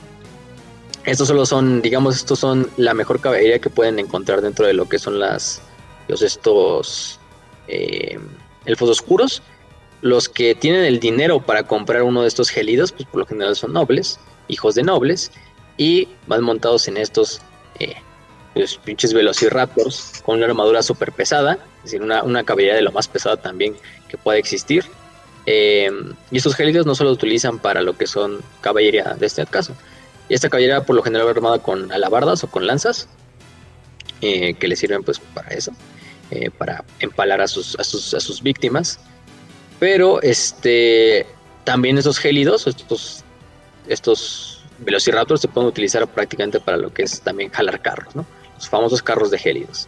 Estos 1.05 1.27
solo 1.27 1.45
son, 1.45 1.81
digamos, 1.81 2.15
estos 2.15 2.39
son 2.39 2.69
la 2.77 2.93
mejor 2.93 3.19
caballería 3.19 3.59
que 3.59 3.69
pueden 3.69 3.99
encontrar 3.99 4.41
dentro 4.41 4.65
de 4.65 4.73
lo 4.73 4.87
que 4.87 4.99
son 4.99 5.19
las, 5.19 5.61
los 6.07 6.21
estos 6.21 7.19
eh, 7.67 8.19
elfos 8.65 8.89
oscuros. 8.89 9.41
Los 10.01 10.27
que 10.29 10.55
tienen 10.55 10.83
el 10.83 10.99
dinero 10.99 11.41
para 11.41 11.63
comprar 11.63 12.03
uno 12.03 12.21
de 12.21 12.27
estos 12.27 12.49
gelidos, 12.49 12.91
pues 12.91 13.07
por 13.07 13.19
lo 13.21 13.25
general 13.25 13.55
son 13.55 13.73
nobles, 13.73 14.19
hijos 14.47 14.75
de 14.75 14.83
nobles, 14.83 15.31
y 15.77 16.07
van 16.27 16.43
montados 16.43 16.87
en 16.87 16.97
estos 16.97 17.41
eh, 17.79 17.95
los 18.55 18.77
pinches 18.77 19.13
velociraptors 19.13 20.21
con 20.25 20.37
una 20.37 20.45
armadura 20.45 20.83
súper 20.83 21.11
pesada, 21.11 21.57
es 21.77 21.83
decir, 21.91 22.01
una, 22.01 22.23
una, 22.23 22.43
caballería 22.43 22.75
de 22.75 22.81
lo 22.81 22.91
más 22.91 23.07
pesada 23.07 23.37
también 23.37 23.75
que 24.07 24.17
pueda 24.17 24.37
existir. 24.37 24.85
Eh, 25.45 25.91
y 26.31 26.37
estos 26.37 26.55
gélidos 26.55 26.85
no 26.85 26.95
solo 26.95 27.11
utilizan 27.11 27.59
para 27.59 27.81
lo 27.81 27.97
que 27.97 28.07
son 28.07 28.41
caballería 28.61 29.15
de 29.19 29.25
este 29.25 29.45
caso. 29.45 29.75
Y 30.29 30.35
esta 30.35 30.49
caballería 30.49 30.85
por 30.85 30.95
lo 30.95 31.03
general 31.03 31.27
va 31.27 31.31
armada 31.31 31.59
con 31.59 31.91
alabardas 31.91 32.43
o 32.43 32.49
con 32.49 32.65
lanzas, 32.65 33.07
eh, 34.21 34.53
que 34.53 34.67
le 34.67 34.75
sirven 34.75 35.03
pues 35.03 35.19
para 35.19 35.49
eso, 35.49 35.73
eh, 36.31 36.49
para 36.49 36.85
empalar 36.99 37.41
a 37.41 37.47
sus, 37.47 37.77
a 37.79 37.83
sus, 37.83 38.13
a 38.13 38.19
sus 38.19 38.41
víctimas. 38.41 38.99
Pero 39.79 40.21
este 40.21 41.25
también 41.63 41.97
esos 41.97 42.19
gélidos, 42.19 42.67
estos, 42.67 43.23
estos 43.87 44.63
velociraptors 44.79 45.41
se 45.41 45.47
pueden 45.47 45.69
utilizar 45.69 46.07
prácticamente 46.07 46.59
para 46.59 46.77
lo 46.77 46.93
que 46.93 47.03
es 47.03 47.21
también 47.21 47.49
jalar 47.51 47.81
carros, 47.81 48.15
¿no? 48.15 48.25
Los 48.63 48.69
famosos 48.69 49.03
carros 49.03 49.29
de 49.29 49.37
gélidos, 49.37 49.87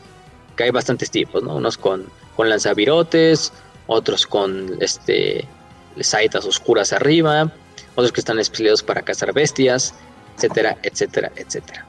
que 0.58 0.64
hay 0.66 0.72
bastantes 0.72 1.10
tipos, 1.10 1.42
¿no? 1.42 1.56
Unos 1.56 1.78
con, 1.78 2.06
con 2.36 2.50
lanzavirotes, 2.50 3.54
otros 3.88 4.28
con 4.28 4.78
este 4.82 5.48
saetas 6.02 6.46
oscuras 6.46 6.92
arriba, 6.92 7.52
otros 7.96 8.12
que 8.12 8.20
están 8.20 8.38
especializados 8.38 8.84
para 8.84 9.02
cazar 9.02 9.32
bestias, 9.34 9.94
etcétera, 10.36 10.78
etcétera, 10.84 11.32
etcétera. 11.38 11.86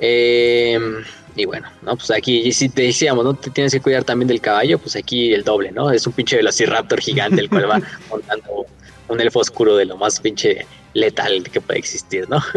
Em, 0.00 1.04
y 1.36 1.44
bueno, 1.44 1.68
¿no? 1.82 1.96
Pues 1.96 2.10
aquí, 2.10 2.50
si 2.52 2.70
te 2.70 2.82
decíamos, 2.82 3.24
¿no? 3.24 3.34
Te 3.34 3.50
tienes 3.50 3.72
que 3.72 3.80
cuidar 3.80 4.04
también 4.04 4.28
del 4.28 4.40
caballo, 4.40 4.78
pues 4.78 4.96
aquí 4.96 5.34
el 5.34 5.44
doble, 5.44 5.70
¿no? 5.70 5.90
Es 5.90 6.06
un 6.06 6.14
pinche 6.14 6.36
velociraptor 6.36 7.00
gigante 7.00 7.42
el 7.42 7.50
cual 7.50 7.70
va 7.70 7.80
montando 8.10 8.66
un 9.08 9.20
elfo 9.20 9.40
oscuro 9.40 9.76
de 9.76 9.84
lo 9.84 9.98
más 9.98 10.18
pinche 10.18 10.66
letal 10.94 11.42
que 11.42 11.60
puede 11.60 11.78
existir, 11.78 12.26
¿no? 12.30 12.42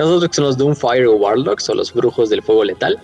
Que 0.00 0.34
son 0.34 0.44
los 0.44 0.56
Doomfire 0.56 1.08
Warlocks 1.08 1.68
o 1.68 1.74
los 1.74 1.92
brujos 1.92 2.30
del 2.30 2.42
fuego 2.42 2.64
letal. 2.64 2.98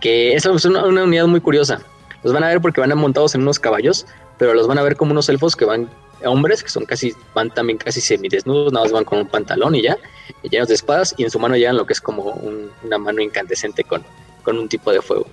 Que 0.00 0.34
es 0.34 0.44
una, 0.44 0.84
unidad 0.84 1.26
muy 1.26 1.40
curiosa. 1.40 1.80
Los 2.22 2.32
van 2.32 2.44
a 2.44 2.48
ver 2.48 2.60
porque 2.60 2.80
van 2.80 2.96
montados 2.98 3.34
en 3.34 3.42
unos 3.42 3.58
caballos, 3.58 4.06
pero 4.38 4.52
los 4.52 4.66
van 4.66 4.78
a 4.78 4.82
ver 4.82 4.96
como 4.96 5.12
unos 5.12 5.28
elfos 5.30 5.56
que 5.56 5.64
van 5.64 5.88
hombres 6.24 6.62
que 6.62 6.68
son 6.68 6.84
casi, 6.84 7.14
van 7.34 7.50
también 7.50 7.78
casi 7.78 8.02
semidesnudos, 8.02 8.72
nada 8.72 8.84
más 8.84 8.92
van 8.92 9.04
con 9.04 9.20
un 9.20 9.26
pantalón 9.26 9.74
y 9.74 9.82
ya, 9.82 9.96
llenos 10.42 10.68
de 10.68 10.74
espadas, 10.74 11.14
y 11.16 11.24
en 11.24 11.30
su 11.30 11.38
mano 11.38 11.56
llevan 11.56 11.78
lo 11.78 11.86
que 11.86 11.94
es 11.94 12.00
como 12.00 12.38
una 12.84 12.98
mano 12.98 13.22
incandescente 13.22 13.84
con, 13.84 14.04
con 14.42 14.58
un 14.58 14.68
tipo 14.68 14.92
de 14.92 15.00
fuego. 15.00 15.26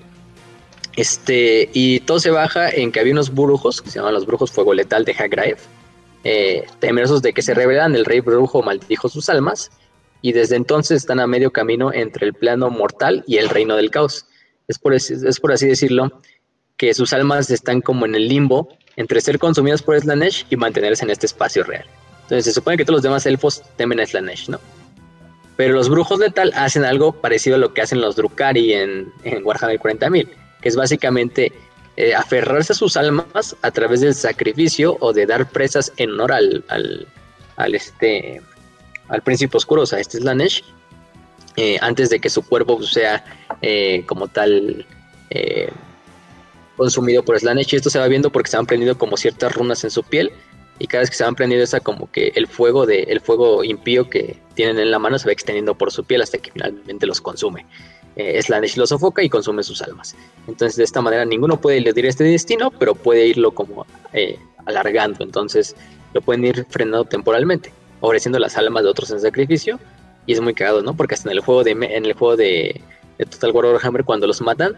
Este, 0.96 1.70
y 1.74 2.00
todo 2.02 2.20
se 2.20 2.32
baja 2.32 2.70
en 2.70 2.94
que 2.94 3.02
había 3.02 3.12
unos 3.12 3.34
brujos, 3.34 3.82
que 3.82 3.90
se 3.90 4.00
llaman 4.00 4.14
los 4.14 4.26
brujos 4.26 4.52
fuego 4.52 4.74
letal 4.74 5.06
de 5.06 5.12
Hagraev, 5.12 5.58
eh, 6.24 6.66
temerosos 6.80 7.22
de 7.22 7.34
que 7.34 7.42
se 7.42 7.54
revelan, 7.54 7.96
el 7.96 8.06
rey 8.06 8.22
brujo 8.22 8.64
maldijo 8.64 9.10
sus 9.10 9.30
almas 9.30 9.70
y 10.22 10.34
desde 10.34 10.56
entonces 10.56 10.98
están 10.98 11.20
a 11.20 11.28
medio 11.28 11.52
camino 11.52 11.94
entre 11.94 12.26
el 12.26 12.34
plano 12.34 12.70
mortal 12.70 13.24
y 13.28 13.38
el 13.38 13.50
reino 13.50 13.76
del 13.76 13.92
caos. 13.92 14.26
Es 14.68 14.80
por, 14.80 14.94
es 14.94 15.40
por 15.40 15.52
así 15.52 15.68
decirlo 15.68 16.22
que 16.78 16.94
sus 16.94 17.14
almas 17.14 17.50
están 17.50 17.82
como 17.82 18.06
en 18.06 18.16
el 18.16 18.28
limbo 18.28 18.70
entre 18.98 19.22
ser 19.22 19.40
consumidas 19.40 19.82
por 19.82 20.00
Slanesh 20.00 20.46
y 20.50 20.56
mantenerse 20.58 21.06
en 21.06 21.12
este 21.12 21.28
espacio 21.28 21.64
real. 21.64 21.86
Entonces 22.24 22.46
se 22.46 22.54
supone 22.54 22.78
que 22.78 22.84
todos 22.84 22.98
los 22.98 23.04
demás 23.04 23.26
elfos 23.26 23.64
temen 23.78 24.00
a 24.00 24.06
Slanesh, 24.06 24.50
¿no? 24.50 24.60
Pero 25.56 25.74
los 25.74 25.90
brujos 25.90 26.20
letal 26.20 26.52
hacen 26.56 26.84
algo 26.84 27.14
parecido 27.14 27.56
a 27.56 27.60
lo 27.60 27.74
que 27.74 27.82
hacen 27.82 28.02
los 28.02 28.16
Drukari 28.16 28.74
en, 28.74 29.12
Warhammer 29.44 29.80
40.000, 29.80 30.28
que 30.62 30.70
es 30.70 30.76
básicamente 30.76 31.52
eh, 31.96 32.14
aferrarse 32.14 32.74
a 32.74 32.76
sus 32.76 32.96
almas 32.96 33.56
a 33.62 33.72
través 33.72 34.02
del 34.02 34.14
sacrificio 34.14 34.98
o 35.00 35.14
de 35.14 35.26
dar 35.26 35.50
presas 35.50 35.92
en 35.98 36.12
honor 36.12 36.34
al, 36.34 36.64
al, 37.56 37.76
este, 37.76 38.42
al 39.10 39.22
príncipe 39.22 39.58
oscuro, 39.58 39.84
o 39.84 39.86
sea, 39.86 40.00
este 40.00 40.18
Slanesh, 40.20 40.64
eh, 41.56 41.78
antes 41.82 42.10
de 42.10 42.20
que 42.20 42.30
su 42.30 42.42
cuerpo 42.44 42.82
sea 42.84 43.24
eh, 43.62 44.04
como 44.06 44.28
tal 44.28 44.86
consumido 46.78 47.24
por 47.24 47.38
Slanesh. 47.38 47.74
Y 47.74 47.76
esto 47.78 47.90
se 47.90 48.00
va 48.00 48.08
viendo 48.08 48.32
porque 48.32 48.50
se 48.50 48.58
han 48.58 48.66
prendido 48.66 48.98
como 48.98 49.18
ciertas 49.18 49.54
runas 49.54 49.84
en 49.84 49.92
su 49.92 50.04
piel 50.04 50.32
y 50.80 50.88
cada 50.88 51.02
vez 51.02 51.10
que 51.10 51.16
se 51.16 51.24
van 51.24 51.36
prendiendo 51.36 51.64
esa 51.64 51.80
como 51.80 52.10
que 52.12 52.32
el 52.36 52.48
fuego 52.48 52.86
de 52.86 53.04
el 53.04 53.20
fuego 53.20 53.64
impío 53.64 54.10
que 54.10 54.40
tienen 54.54 54.78
en 54.80 54.92
la 54.92 55.00
mano 55.00 55.18
se 55.18 55.26
va 55.26 55.32
extendiendo 55.32 55.76
por 55.76 55.92
su 55.92 56.04
piel 56.04 56.22
hasta 56.22 56.38
que 56.38 56.52
finalmente 56.52 57.06
los 57.06 57.20
consume. 57.20 57.66
Eh, 58.16 58.42
Slanesh 58.42 58.78
los 58.78 58.90
sofoca 58.90 59.24
y 59.24 59.30
consume 59.30 59.64
sus 59.64 59.82
almas. 59.82 60.16
Entonces 60.48 60.76
de 60.78 60.84
esta 60.84 61.02
manera 61.02 61.26
ninguno 61.26 61.60
puede 61.60 61.78
eludir 61.78 62.06
este 62.06 62.24
destino, 62.24 62.72
pero 62.72 62.96
puede 62.96 63.28
irlo 63.28 63.52
como 63.52 63.86
eh, 64.14 64.40
alargando. 64.66 65.24
Entonces 65.24 65.76
lo 66.14 66.22
pueden 66.22 66.46
ir 66.46 66.66
frenando 66.70 67.06
temporalmente, 67.06 67.72
ofreciendo 68.00 68.40
las 68.40 68.58
almas 68.58 68.84
de 68.84 68.90
otros 68.90 69.12
en 69.12 69.20
sacrificio. 69.20 69.80
Y 70.26 70.34
es 70.34 70.42
muy 70.42 70.54
cagado, 70.54 70.82
¿no? 70.82 70.96
Porque 70.96 71.16
hasta 71.16 71.30
en 71.30 71.38
el 71.38 71.42
juego 71.42 71.64
de 71.64 71.72
en 71.72 72.06
el 72.06 72.14
juego 72.14 72.36
de, 72.36 72.82
Total 73.18 73.52
War 73.52 73.66
Warhammer 73.66 74.04
cuando 74.04 74.28
los 74.28 74.42
matan 74.42 74.76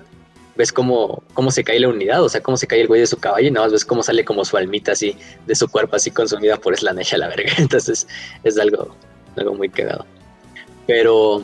ves 0.56 0.73
cómo, 0.73 1.23
cómo 1.33 1.51
se 1.51 1.64
cae 1.64 1.80
la 1.80 1.88
unidad, 1.88 2.22
o 2.22 2.27
sea, 2.27 2.41
cómo 2.41 2.57
se 2.57 2.67
cae 2.67 2.81
el 2.81 2.88
güey 2.88 2.99
de 2.99 3.07
su 3.07 3.17
caballo 3.17 3.48
y 3.48 3.51
nada 3.51 3.65
más 3.65 3.72
ves 3.72 3.85
cómo 3.85 4.03
sale 4.03 4.25
como 4.25 4.43
su 4.43 4.57
almita 4.57 4.91
así 4.91 5.15
de 5.48 5.56
su 5.56 5.69
cuerpo 5.69 5.95
así 5.95 6.11
consumida 6.11 6.57
por 6.57 6.77
Slanesh 6.77 7.15
a 7.15 7.17
la 7.17 7.30
verga. 7.30 7.51
Entonces 7.57 8.06
es 8.43 8.59
algo, 8.59 8.93
algo 9.38 9.53
muy 9.56 9.69
cagado. 9.69 10.06
Pero, 10.85 11.43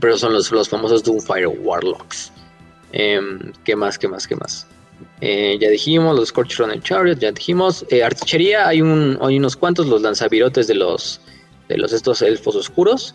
pero 0.00 0.16
son 0.16 0.32
los, 0.32 0.52
los 0.52 0.68
famosos 0.68 1.02
Doomfire 1.02 1.48
Warlocks. 1.48 2.32
Em, 2.92 3.52
¿Qué 3.64 3.74
más? 3.74 3.98
¿Qué 3.98 4.08
más? 4.08 4.26
¿Qué 4.26 4.36
más? 4.36 4.66
Eh, 5.20 5.56
ya 5.60 5.70
dijimos 5.70 6.14
los 6.14 6.28
Scorch 6.28 6.58
Runner 6.58 6.80
Chariot, 6.80 7.18
ya 7.18 7.32
dijimos. 7.32 7.84
Eh, 7.90 8.02
artillería, 8.02 8.68
hay, 8.68 8.82
un, 8.82 9.18
hay 9.20 9.38
unos 9.38 9.56
cuantos, 9.56 9.86
los 9.86 10.02
lanzavirotes 10.02 10.66
de 10.66 10.74
los, 10.74 11.20
de 11.68 11.78
los 11.78 11.92
estos 11.92 12.22
elfos 12.22 12.54
oscuros, 12.54 13.14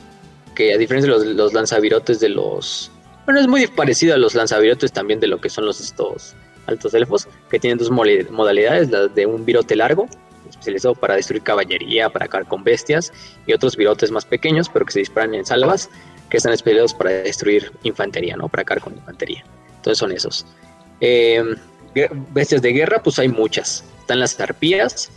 que 0.55 0.73
a 0.73 0.77
diferencia 0.77 1.13
de 1.13 1.33
los, 1.33 1.53
lanzavirotes 1.53 2.19
de 2.19 2.29
los 2.29 2.91
bueno, 3.25 3.39
es 3.39 3.47
muy 3.47 3.67
parecido 3.67 4.15
a 4.15 4.17
los 4.17 4.33
lanzavirotes 4.33 4.91
también 4.91 5.19
de 5.19 5.27
lo 5.27 5.39
que 5.39 5.49
son 5.49 5.65
los 5.65 5.79
estos 5.79 6.35
altos 6.65 6.93
elfos, 6.93 7.27
que 7.49 7.59
tienen 7.59 7.77
dos 7.77 7.91
modalidades, 7.91 8.89
la 8.89 9.07
de 9.07 9.25
un 9.25 9.45
virote 9.45 9.75
largo, 9.75 10.07
especializado 10.49 10.95
para 10.95 11.15
destruir 11.15 11.43
caballería, 11.43 12.09
para 12.09 12.25
acabar 12.25 12.47
con 12.47 12.63
bestias, 12.63 13.11
y 13.45 13.53
otros 13.53 13.75
virotes 13.75 14.11
más 14.11 14.25
pequeños, 14.25 14.69
pero 14.69 14.85
que 14.85 14.93
se 14.93 14.99
disparan 14.99 15.33
en 15.33 15.45
salvas, 15.45 15.89
que 16.29 16.37
están 16.37 16.53
especializados 16.53 16.93
para 16.93 17.11
destruir 17.11 17.71
infantería, 17.83 18.35
¿no? 18.37 18.47
Para 18.47 18.61
acabar 18.61 18.83
con 18.83 18.93
infantería. 18.93 19.43
Entonces 19.77 19.97
son 19.97 20.11
esos. 20.11 20.45
Em, 20.99 21.55
bestias 22.29 22.61
de 22.61 22.71
guerra, 22.71 23.01
pues 23.03 23.19
hay 23.19 23.27
muchas. 23.27 23.83
Están 24.01 24.19
las 24.19 24.39
arpías, 24.39 25.11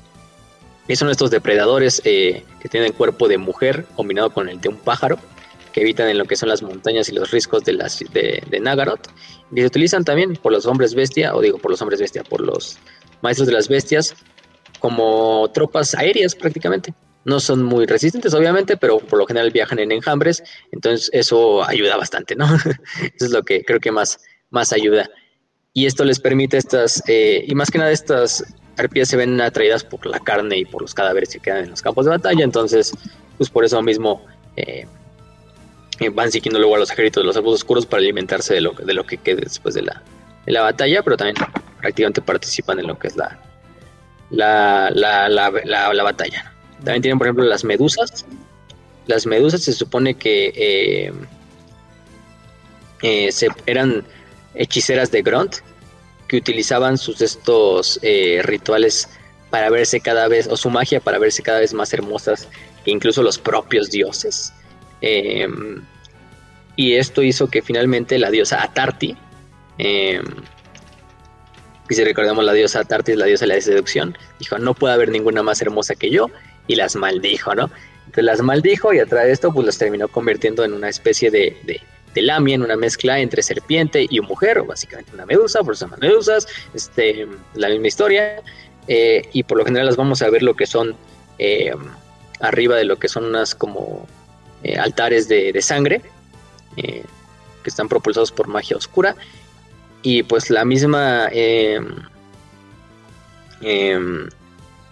y 0.89 0.97
son 0.97 1.09
estos 1.11 1.31
depredadores 1.31 2.03
eh, 2.05 2.45
que 2.61 2.69
tienen 2.69 2.93
cuerpo 2.93 3.29
de 3.29 3.39
mujer 3.39 3.87
combinado 3.97 4.31
con 4.31 4.49
el 4.49 4.61
de 4.61 4.69
un 4.69 4.77
pájaro 4.77 5.19
que 5.73 5.81
habitan 5.81 6.09
en 6.09 6.19
lo 6.19 6.25
que 6.27 6.37
son 6.37 6.49
las 6.49 6.63
montañas 6.63 7.09
y 7.09 7.13
los 7.13 7.33
riscos 7.33 7.65
de, 7.65 7.73
las, 7.73 7.99
de, 8.13 8.61
Nagaroth, 8.61 9.09
y 9.53 9.61
se 9.61 9.67
utilizan 9.67 10.05
también 10.05 10.37
por 10.37 10.53
los 10.53 10.67
hombres 10.67 10.95
bestia, 10.95 11.35
o 11.35 11.41
digo 11.41 11.59
por 11.59 11.73
los 11.73 11.83
hombres 11.83 12.01
bestia, 12.01 12.23
por 12.23 12.41
los 12.41 12.79
maestros 13.23 13.49
de 13.49 13.55
las 13.55 13.69
bestias, 13.69 14.15
como 14.79 15.51
tropas 15.53 15.95
aéreas 15.97 16.37
prácticamente. 16.37 16.95
No 17.25 17.41
son 17.41 17.65
muy 17.65 17.87
resistentes, 17.87 18.35
obviamente, 18.35 18.77
pero 18.77 18.99
por 18.99 19.19
lo 19.19 19.27
general 19.27 19.51
viajan 19.51 19.81
en 19.81 19.91
enjambres, 19.91 20.45
entonces 20.71 21.11
eso 21.13 21.65
ayuda 21.67 21.97
bastante, 21.97 22.37
¿no? 22.37 22.47
eso 23.03 23.25
es 23.25 23.31
lo 23.31 23.43
que 23.43 23.65
creo 23.65 23.81
que 23.81 23.91
más, 23.91 24.21
más 24.51 24.73
ayuda. 24.73 25.11
Y 25.77 25.87
esto 25.87 26.05
les 26.05 26.21
permite 26.21 26.57
estas, 26.57 27.03
eh, 27.09 27.45
y 27.49 27.55
más 27.57 27.69
que 27.69 27.79
nada 27.79 27.91
estas 27.91 28.45
arpías 28.79 29.09
se 29.09 29.17
ven 29.17 29.41
atraídas 29.41 29.83
por 29.83 30.07
la 30.07 30.21
carne 30.21 30.59
y 30.59 30.65
por 30.65 30.81
los 30.81 30.95
cadáveres 30.95 31.31
que 31.31 31.41
quedan 31.41 31.65
en 31.65 31.71
los 31.71 31.83
campos 31.83 32.05
de 32.05 32.13
batalla, 32.13 32.45
entonces, 32.45 32.93
pues 33.37 33.51
por 33.51 33.65
eso 33.65 33.83
mismo 33.83 34.25
eh, 34.57 34.87
van 36.13 36.31
siguiendo 36.31 36.61
luego 36.61 36.77
a 36.77 36.79
los 36.79 36.93
ejércitos 36.93 37.25
de 37.25 37.27
los 37.27 37.37
elfos 37.37 37.55
oscuros 37.55 37.87
para 37.87 38.01
alimentarse 38.01 38.55
de 38.55 38.61
lo, 38.61 38.71
de 38.71 38.95
lo 38.95 39.05
que 39.05 39.17
quede 39.17 39.43
después 39.43 39.75
de 39.75 39.83
la, 39.83 40.01
de 40.47 40.53
la 40.53 40.63
batalla, 40.63 41.03
pero 41.03 41.17
también 41.17 41.37
prácticamente 41.81 42.23
participan 42.23 42.79
en 42.79 42.87
lo 42.87 42.97
que 42.97 43.09
es 43.09 43.17
la, 43.17 43.37
la, 44.31 44.91
la, 44.91 45.29
la, 45.29 46.03
batalla. 46.05 46.53
También 46.85 47.03
tienen, 47.03 47.19
por 47.19 47.27
ejemplo, 47.27 47.45
las 47.45 47.65
medusas. 47.65 48.25
Las 49.07 49.27
medusas 49.27 49.63
se 49.63 49.73
supone 49.73 50.15
que 50.15 50.53
eh, 50.55 51.13
eh, 53.03 53.33
se, 53.33 53.49
eran 53.67 54.05
hechiceras 54.55 55.11
de 55.11 55.23
Grunt 55.23 55.57
que 56.29 56.37
utilizaban 56.37 56.97
sus 56.99 57.21
estos 57.21 57.99
eh, 58.03 58.41
rituales 58.43 59.09
para 59.51 59.71
verse 59.71 60.01
cada 60.01 60.27
vez, 60.29 60.49
o 60.49 60.57
su 60.57 60.71
magia 60.71 61.01
para 61.01 61.19
verse 61.19 61.43
cada 61.43 61.61
vez 61.61 61.75
más 61.75 61.93
hermosas 61.93 62.49
incluso 62.93 63.23
los 63.23 63.39
propios 63.39 63.91
dioses. 63.91 64.53
Em, 65.01 65.83
y 66.77 66.95
esto 66.95 67.23
hizo 67.23 67.49
que 67.49 67.63
finalmente 67.63 68.19
la 68.19 68.31
diosa 68.31 68.63
Atarti, 68.63 69.17
eh, 69.79 70.23
y 71.89 71.95
si 71.95 72.05
recordamos 72.05 72.45
la 72.45 72.53
diosa 72.53 72.81
Atarti 72.81 73.13
es 73.13 73.19
la 73.19 73.27
diosa 73.27 73.47
de 73.47 73.55
la 73.55 73.61
seducción, 73.61 74.17
dijo, 74.39 74.59
no 74.59 74.75
puede 74.75 74.95
haber 74.95 75.11
ninguna 75.11 75.43
más 75.43 75.61
hermosa 75.63 75.95
que 75.95 76.11
yo, 76.11 76.31
y 76.67 76.77
las 76.77 76.97
maldijo, 76.97 77.55
¿no? 77.55 77.71
Entonces 78.07 78.25
las 78.25 78.41
maldijo 78.41 78.93
y 78.93 79.01
a 79.01 79.07
través 79.07 79.27
de 79.27 79.33
esto 79.33 79.53
pues 79.53 79.67
las 79.67 79.79
terminó 79.79 80.09
convirtiendo 80.09 80.65
en 80.65 80.73
una 80.73 80.89
especie 80.89 81.31
de, 81.31 81.81
lamia, 82.23 82.55
en 82.55 82.63
una 82.63 82.77
mezcla 82.77 83.21
entre 83.21 83.43
serpiente 83.43 84.07
y 84.09 84.21
mujer, 84.21 84.59
o 84.59 84.67
básicamente 84.67 85.13
una 85.15 85.27
medusa, 85.27 85.63
por 85.63 85.75
eso 85.75 85.87
llaman 85.87 86.01
medusas, 86.01 86.47
este, 86.75 87.27
la 87.55 87.69
misma 87.69 87.87
historia, 87.87 88.43
eh, 88.89 89.29
y 89.33 89.43
por 89.43 89.59
lo 89.59 89.65
general 89.65 89.87
las 89.87 89.97
vamos 89.97 90.23
a 90.23 90.31
ver 90.31 90.43
lo 90.43 90.55
que 90.55 90.67
son 90.67 90.95
eh, 91.39 91.73
arriba 92.41 92.77
de 92.77 92.85
lo 92.85 92.97
que 92.99 93.09
son 93.09 93.25
unas 93.25 93.55
como 93.55 94.07
eh, 94.63 94.77
altares 94.79 95.29
de, 95.29 95.61
sangre 95.61 96.01
eh, 96.77 97.05
que 97.63 97.71
están 97.71 97.89
propulsados 97.89 98.33
por 98.33 98.49
magia 98.49 98.77
oscura 98.77 99.17
y 100.03 100.23
pues 100.23 100.51
la 100.51 100.65
misma 100.65 101.29
em, 101.33 101.87
em, 103.63 104.29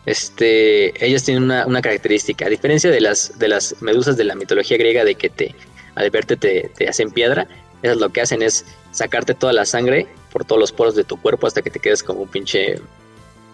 este 0.06 1.04
ellas 1.04 1.24
tienen 1.24 1.44
una, 1.44 1.82
característica 1.82 2.46
a 2.46 2.48
diferencia 2.48 2.90
de 2.90 3.00
las 3.00 3.38
de 3.38 3.48
las 3.48 3.80
medusas 3.80 4.16
de 4.16 4.24
la 4.24 4.34
mitología 4.34 4.76
griega 4.78 5.04
de 5.04 5.14
que 5.14 5.28
te 5.30 5.54
al 5.94 6.10
verte 6.10 6.36
te, 6.36 6.70
hacen 6.88 7.10
piedra 7.10 7.46
esas 7.82 7.96
lo 7.96 8.10
que 8.10 8.20
hacen 8.20 8.42
es 8.42 8.64
sacarte 8.92 9.34
toda 9.34 9.52
la 9.52 9.64
sangre 9.64 10.06
por 10.32 10.44
todos 10.44 10.60
los 10.60 10.72
poros 10.72 10.94
de 10.94 11.04
tu 11.04 11.20
cuerpo 11.20 11.46
hasta 11.46 11.62
que 11.62 11.70
te 11.70 11.80
quedes 11.80 12.02
como 12.02 12.22
un 12.22 12.28
pinche 12.28 12.80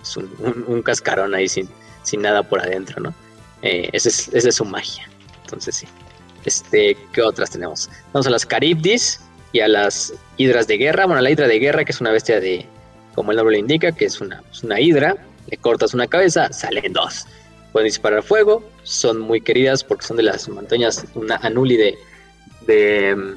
pues, 0.01 0.17
un, 0.17 0.83
cascarón 0.83 1.35
ahí 1.35 1.49
sin, 1.49 1.69
sin 2.03 2.23
nada 2.23 2.43
por 2.43 2.61
adentro 2.61 3.01
no 3.01 3.15
eh, 3.63 3.89
esa, 3.93 4.09
es, 4.09 4.29
esa 4.29 4.49
es 4.49 4.55
su 4.55 4.65
magia 4.65 5.09
entonces 5.45 5.77
sí 5.77 5.89
este, 6.49 6.97
¿Qué 7.13 7.21
otras 7.23 7.51
tenemos? 7.51 7.91
Vamos 8.13 8.27
a 8.27 8.31
las 8.31 8.47
Caribdis 8.47 9.21
y 9.53 9.61
a 9.61 9.69
las 9.69 10.15
hidras 10.39 10.67
de 10.67 10.79
guerra. 10.79 11.07
Bueno, 11.07 11.21
la 11.21 11.31
hidra 11.31 11.47
de 11.47 11.59
guerra, 11.59 11.85
que 11.85 11.93
es 11.93 12.01
una 12.01 12.11
bestia 12.11 12.41
de, 12.41 12.67
como 13.15 13.33
el 13.33 13.37
nombre 13.37 13.57
lo 13.57 13.61
indica, 13.61 13.93
que 13.93 14.07
es 14.07 14.21
una, 14.21 14.43
una 14.63 14.81
hidra. 14.81 15.17
Le 15.51 15.57
cortas 15.59 15.95
una 15.95 16.07
cabeza, 16.07 16.51
salen 16.53 16.93
dos. 16.93 17.27
Pueden 17.73 17.87
disparar 17.87 18.23
fuego, 18.23 18.67
son 18.83 19.21
muy 19.21 19.43
queridas 19.43 19.85
porque 19.85 20.07
son 20.07 20.17
de 20.17 20.23
las 20.23 20.49
montañas, 20.49 21.05
una 21.15 21.37
Anuli 21.37 21.77
de, 22.69 23.35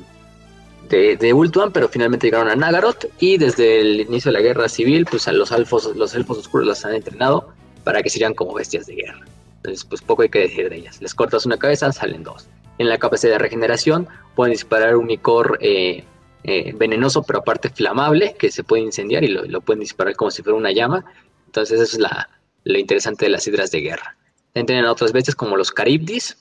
de, 0.90 1.18
de, 1.18 1.34
Ultuan, 1.34 1.72
pero 1.72 1.90
finalmente 1.90 2.28
llegaron 2.28 2.50
a 2.50 2.56
Nagaroth 2.56 3.06
y 3.20 3.38
desde 3.38 3.82
el 3.82 4.02
inicio 4.02 4.32
de 4.32 4.38
la 4.38 4.44
guerra 4.44 4.70
civil, 4.70 5.08
pues 5.10 5.28
a 5.28 5.32
los 5.32 5.52
elfos, 5.52 5.96
los 5.96 6.14
elfos 6.14 6.38
oscuros 6.38 6.68
las 6.68 6.86
han 6.86 6.94
entrenado 6.94 7.52
para 7.84 8.04
que 8.04 8.12
sirvan 8.12 8.36
como 8.36 8.54
bestias 8.54 8.86
de 8.86 8.96
guerra. 8.96 9.26
Entonces, 9.58 9.84
pues 9.86 10.02
poco 10.02 10.22
hay 10.22 10.30
que 10.30 10.40
decir 10.40 10.70
de 10.70 10.76
ellas. 10.76 11.02
Les 11.02 11.16
cortas 11.16 11.48
una 11.48 11.58
cabeza, 11.58 11.92
salen 11.92 12.24
dos 12.24 12.48
en 12.82 12.90
la 12.90 12.98
capacidad 12.98 13.34
de 13.34 13.40
regeneración, 13.40 14.08
pueden 14.36 14.54
disparar 14.54 14.96
un 14.96 15.10
icor 15.10 15.60
eh, 15.62 16.04
eh, 16.44 16.74
venenoso, 16.76 17.22
pero 17.24 17.40
aparte 17.40 17.70
flamable, 17.70 18.36
que 18.38 18.52
se 18.52 18.64
puede 18.64 18.82
incendiar 18.82 19.24
y 19.24 19.28
lo, 19.28 19.62
pueden 19.62 19.82
disparar 19.82 20.16
como 20.16 20.32
si 20.32 20.42
fuera 20.42 20.58
una 20.58 20.72
llama. 20.72 21.06
Entonces 21.46 21.80
eso 21.80 21.96
es 21.96 22.00
la, 22.00 22.28
lo 22.64 22.80
interesante 22.80 23.26
de 23.26 23.32
las 23.32 23.46
hidras 23.46 23.70
de 23.72 23.82
guerra. 23.82 24.18
También 24.54 24.66
tienen 24.66 24.86
otras 24.86 25.12
bestias 25.12 25.36
como 25.36 25.58
los 25.58 25.72
caribdis, 25.72 26.38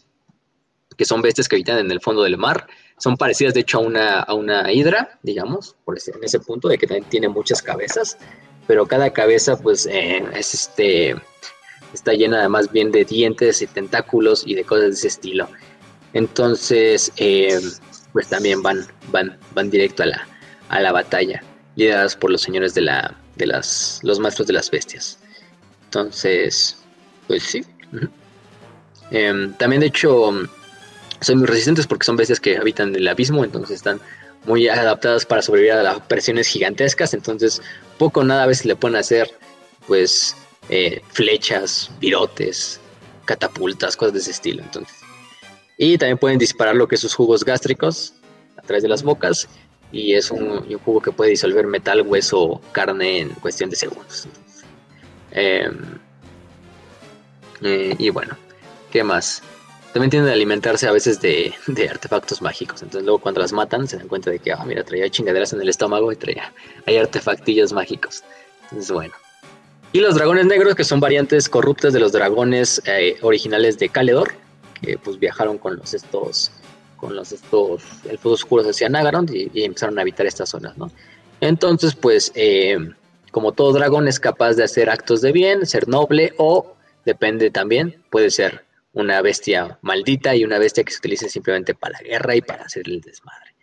que 1.01 1.07
son 1.07 1.23
bestias 1.23 1.49
que 1.49 1.57
habitan 1.57 1.79
en 1.79 1.91
el 1.91 1.99
fondo 2.03 2.25
del 2.25 2.37
mar. 2.37 2.67
Son 2.99 3.17
parecidas, 3.17 3.55
de 3.55 3.61
hecho, 3.61 3.79
a 3.79 3.81
una, 3.81 4.21
a 4.21 4.35
una 4.35 4.71
hidra, 4.71 5.19
digamos, 5.23 5.75
en 5.87 6.23
ese 6.23 6.41
punto 6.41 6.69
de 6.69 6.77
que 6.77 6.87
también 6.87 7.09
tiene 7.09 7.27
muchas 7.27 7.63
cabezas, 7.63 8.19
pero 8.67 8.85
cada 8.85 9.11
cabeza, 9.11 9.57
pues, 9.57 9.87
eh, 9.87 10.23
es 10.35 10.53
este 10.53 11.17
está 11.95 12.13
llena 12.13 12.47
más 12.51 12.71
bien 12.71 12.93
de 12.93 13.07
dientes 13.07 13.63
y 13.63 13.67
tentáculos 13.67 14.43
y 14.47 14.55
de 14.55 14.63
cosas 14.65 14.89
de 14.89 14.91
ese 14.91 15.09
estilo. 15.09 15.49
Entonces, 16.13 17.11
eh, 17.17 17.59
pues 18.13 18.29
también 18.29 18.63
van, 18.63 18.87
van, 19.11 19.39
van 19.55 19.71
directo 19.71 20.03
a 20.03 20.07
la, 20.07 20.29
a 20.69 20.81
la 20.81 20.93
batalla, 20.93 21.43
lideradas 21.77 22.15
por 22.15 22.31
los 22.31 22.43
señores 22.43 22.75
de 22.75 22.83
la, 22.83 23.17
de 23.37 23.47
las, 23.47 24.01
los 24.03 24.21
maestros 24.21 24.49
de 24.49 24.53
las 24.53 24.71
bestias. 24.71 25.19
Entonces, 25.85 26.77
pues 27.27 27.43
sí. 27.43 27.65
Em, 29.11 29.55
también 29.55 29.81
de 29.81 29.87
hecho 29.87 30.31
son 31.21 31.39
muy 31.39 31.47
resistentes 31.47 31.87
porque 31.87 32.05
son 32.05 32.17
bestias 32.17 32.41
que 32.41 32.57
habitan 32.57 32.95
el 32.95 33.07
abismo, 33.09 33.45
entonces 33.45 33.77
están 33.77 34.01
muy 34.47 34.69
adaptadas 34.69 35.27
para 35.27 35.43
sobrevivir 35.43 35.73
a 35.73 35.83
las 35.83 36.01
presiones 36.01 36.49
gigantescas, 36.49 37.15
entonces 37.15 37.61
poco 37.99 38.25
nada 38.25 38.45
a 38.45 38.47
veces 38.47 38.67
le 38.67 38.77
pueden 38.77 38.97
hacer 38.97 39.31
pues 39.87 40.37
eh, 40.69 41.03
flechas, 41.13 41.91
virotes, 42.01 42.81
catapultas, 43.25 43.97
cosas 43.97 44.15
de 44.15 44.21
ese 44.21 44.31
estilo. 44.31 44.63
Entonces. 44.63 44.97
Y 45.77 45.99
también 45.99 46.19
pueden 46.19 46.39
disparar 46.39 46.77
lo 46.77 46.87
que 46.89 46.95
es 46.95 47.01
sus 47.01 47.15
jugos 47.15 47.45
gástricos 47.45 48.15
a 48.57 48.63
través 48.63 48.83
de 48.83 48.89
las 48.89 49.03
bocas 49.03 49.49
y 49.93 50.15
es 50.15 50.31
un, 50.31 50.61
jugo 50.79 51.01
que 51.01 51.11
puede 51.11 51.31
disolver 51.31 51.67
metal, 51.67 52.03
hueso, 52.03 52.61
carne 52.73 53.21
en 53.21 53.31
cuestión 53.31 53.71
de 53.71 53.77
segundos. 53.77 54.29
Em, 55.33 55.99
eh, 57.63 57.95
y 57.99 58.11
bueno, 58.11 58.37
¿qué 58.91 59.03
más? 59.03 59.43
También 59.93 60.11
tienden 60.11 60.31
a 60.31 60.35
alimentarse 60.35 60.87
a 60.87 60.93
veces 60.93 61.21
de, 61.21 61.53
artefactos 61.91 62.41
mágicos. 62.41 62.83
Entonces 62.83 63.05
luego 63.05 63.19
cuando 63.19 63.41
las 63.41 63.53
matan 63.53 63.89
se 63.89 63.97
dan 63.97 64.09
cuenta 64.09 64.31
de 64.31 64.39
que, 64.39 64.53
ah, 64.53 64.65
mira, 64.65 64.85
traía 64.85 65.11
chingaderas 65.11 65.53
en 65.53 65.61
el 65.61 65.69
estómago 65.69 66.13
y 66.13 66.17
traía, 66.17 66.53
hay 66.87 66.97
artefactillos 66.97 67.73
mágicos. 67.73 68.23
Entonces 68.65 68.93
bueno. 68.93 69.15
Y 69.93 69.99
los 69.99 70.15
dragones 70.15 70.47
negros, 70.47 70.77
que 70.77 70.85
son 70.85 71.01
variantes 71.01 71.49
corruptas 71.49 71.93
de 71.93 71.99
los 71.99 72.13
dragones 72.13 72.81
eh, 72.87 73.17
originales 73.23 73.77
de 73.79 73.89
Caledor, 73.89 74.33
que 74.81 74.97
pues 74.99 75.19
viajaron 75.19 75.59
con 75.59 75.77
los 75.77 75.93
estos, 75.95 76.53
con 76.97 77.17
los 77.17 77.33
estos 77.33 77.83
elfos 78.09 78.35
oscuros 78.35 78.69
hacia 78.69 78.89
Nagaron 78.89 79.27
y, 79.33 79.65
empezaron 79.65 79.99
a 79.99 80.03
habitar 80.03 80.27
estas 80.27 80.51
zonas, 80.51 80.79
¿no? 80.79 80.93
Entonces, 81.41 81.97
pues, 81.97 82.31
eh, 82.37 82.79
como 83.33 83.51
todo 83.51 83.73
dragón 83.73 84.07
es 84.07 84.21
capaz 84.21 84.55
de 84.55 84.63
hacer 84.63 84.89
actos 84.89 85.23
de 85.23 85.33
bien, 85.33 85.67
ser 85.67 85.89
noble 85.89 86.35
o, 86.37 86.75
depende 87.05 87.51
también, 87.51 88.01
puede 88.11 88.31
ser 88.31 88.65
una 88.93 89.23
bestia 89.23 89.79
maldita 89.83 90.35
y 90.35 90.45
una 90.45 90.59
bestia 90.59 90.85
que 90.85 90.93
se 90.93 90.99
utilice 90.99 91.29
simplemente 91.29 91.75
para 91.75 91.99
la 92.01 92.09
guerra 92.09 92.37
y 92.37 92.41
para 92.41 92.65
hacer 92.65 92.89
el 92.89 93.01
desmadre. 93.01 93.55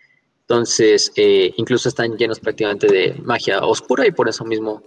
Entonces, 0.41 1.11
eh, 1.17 1.53
incluso 1.57 1.89
están 1.89 2.17
llenos 2.17 2.39
prácticamente 2.39 2.87
de 2.87 3.15
magia 3.23 3.59
oscura 3.65 4.07
y 4.07 4.11
por 4.11 4.29
eso 4.29 4.45
mismo, 4.45 4.81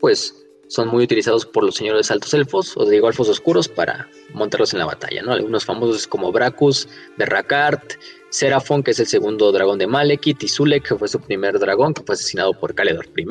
pues, 0.00 0.44
son 0.68 0.88
muy 0.88 1.04
utilizados 1.04 1.44
por 1.44 1.62
los 1.62 1.74
señores 1.74 2.10
altos 2.10 2.32
elfos 2.32 2.74
o 2.76 2.88
digo 2.88 3.08
elfos 3.08 3.28
oscuros 3.28 3.68
para 3.68 4.08
montarlos 4.32 4.72
en 4.72 4.78
la 4.78 4.86
batalla, 4.86 5.22
¿no? 5.22 5.32
Algunos 5.32 5.66
famosos 5.66 6.06
como 6.06 6.32
Bracus, 6.32 6.88
Berrakart, 7.18 7.94
Seraphon, 8.30 8.82
que 8.82 8.92
es 8.92 9.00
el 9.00 9.06
segundo 9.06 9.52
dragón 9.52 9.78
de 9.78 9.86
Malekith, 9.86 10.42
y 10.42 10.48
Zulek, 10.48 10.88
que 10.88 10.96
fue 10.96 11.06
su 11.06 11.20
primer 11.20 11.58
dragón, 11.58 11.92
que 11.92 12.02
fue 12.02 12.14
asesinado 12.14 12.58
por 12.58 12.74
Caledor 12.74 13.06
I, 13.16 13.26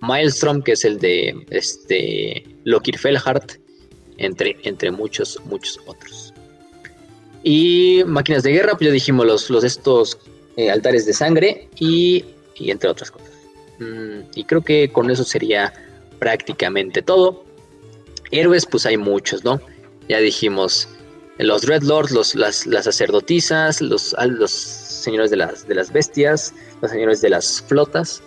Maelstrom, 0.00 0.62
que 0.62 0.72
es 0.72 0.84
el 0.84 0.98
de 0.98 1.46
este, 1.50 2.44
Lokir 2.64 2.98
Felhart, 2.98 3.52
entre, 4.20 4.56
entre 4.62 4.90
muchos, 4.90 5.40
muchos 5.46 5.80
otros. 5.86 6.32
Y 7.42 8.02
máquinas 8.06 8.42
de 8.42 8.52
guerra, 8.52 8.72
pues 8.72 8.88
ya 8.88 8.92
dijimos 8.92 9.26
los, 9.26 9.50
los 9.50 9.64
estos 9.64 10.18
eh, 10.56 10.70
altares 10.70 11.06
de 11.06 11.12
sangre 11.12 11.68
y, 11.78 12.24
y, 12.54 12.70
entre 12.70 12.90
otras 12.90 13.10
cosas. 13.10 13.30
Mm, 13.78 14.20
y 14.34 14.44
creo 14.44 14.62
que 14.62 14.92
con 14.92 15.10
eso 15.10 15.24
sería 15.24 15.72
prácticamente 16.18 17.02
todo. 17.02 17.44
Héroes, 18.30 18.66
pues 18.66 18.86
hay 18.86 18.96
muchos, 18.96 19.42
¿no? 19.42 19.60
Ya 20.08 20.18
dijimos 20.18 20.88
los 21.38 21.62
Dreadlords, 21.62 22.12
los, 22.12 22.34
las, 22.34 22.66
las 22.66 22.84
sacerdotisas, 22.84 23.80
los, 23.80 24.14
los 24.26 24.50
señores 24.50 25.30
de 25.30 25.38
las, 25.38 25.66
de 25.66 25.74
las 25.74 25.90
bestias, 25.90 26.52
los 26.82 26.90
señores 26.90 27.22
de 27.22 27.30
las 27.30 27.62
flotas, 27.62 28.22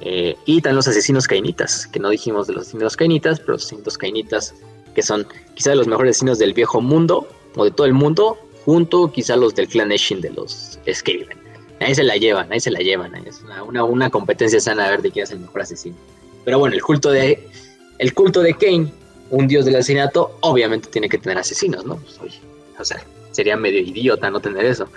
eh, 0.00 0.34
y 0.46 0.60
también 0.60 0.76
los 0.76 0.88
asesinos 0.88 1.26
cainitas, 1.28 1.86
que 1.86 2.00
no 2.00 2.08
dijimos 2.08 2.48
de 2.48 2.54
los 2.54 2.62
asesinos 2.62 2.96
cainitas, 2.96 3.38
pero 3.38 3.52
los 3.52 3.66
asesinos 3.66 3.96
cainitas 3.96 4.54
que 4.98 5.02
son 5.04 5.28
quizá 5.54 5.76
los 5.76 5.86
mejores 5.86 6.16
vecinos 6.16 6.40
del 6.40 6.54
viejo 6.54 6.80
mundo 6.80 7.28
o 7.54 7.64
de 7.64 7.70
todo 7.70 7.86
el 7.86 7.92
mundo, 7.92 8.36
junto 8.64 9.12
quizá 9.12 9.36
los 9.36 9.54
del 9.54 9.68
clan 9.68 9.92
Eshin 9.92 10.20
de 10.20 10.30
los 10.30 10.76
Skaven. 10.92 11.38
Ahí 11.78 11.94
se 11.94 12.02
la 12.02 12.16
llevan, 12.16 12.52
ahí 12.52 12.58
se 12.58 12.72
la 12.72 12.80
llevan. 12.80 13.14
Es 13.24 13.44
una, 13.68 13.84
una, 13.84 14.10
competencia 14.10 14.58
sana 14.58 14.86
a 14.86 14.90
ver 14.90 15.02
de 15.02 15.12
quién 15.12 15.22
es 15.22 15.30
el 15.30 15.38
mejor 15.38 15.60
asesino. 15.60 15.94
Pero 16.44 16.58
bueno, 16.58 16.74
el 16.74 16.82
culto 16.82 17.12
de 17.12 17.48
el 17.98 18.12
culto 18.12 18.40
de 18.40 18.54
Kane, 18.54 18.92
un 19.30 19.46
dios 19.46 19.66
del 19.66 19.76
asesinato, 19.76 20.36
obviamente 20.40 20.88
tiene 20.88 21.08
que 21.08 21.18
tener 21.18 21.38
asesinos, 21.38 21.86
¿no? 21.86 21.98
Pues, 21.98 22.40
o 22.76 22.84
sea, 22.84 23.00
sería 23.30 23.56
medio 23.56 23.78
idiota 23.78 24.30
no 24.30 24.40
tener 24.40 24.64
eso. 24.64 24.88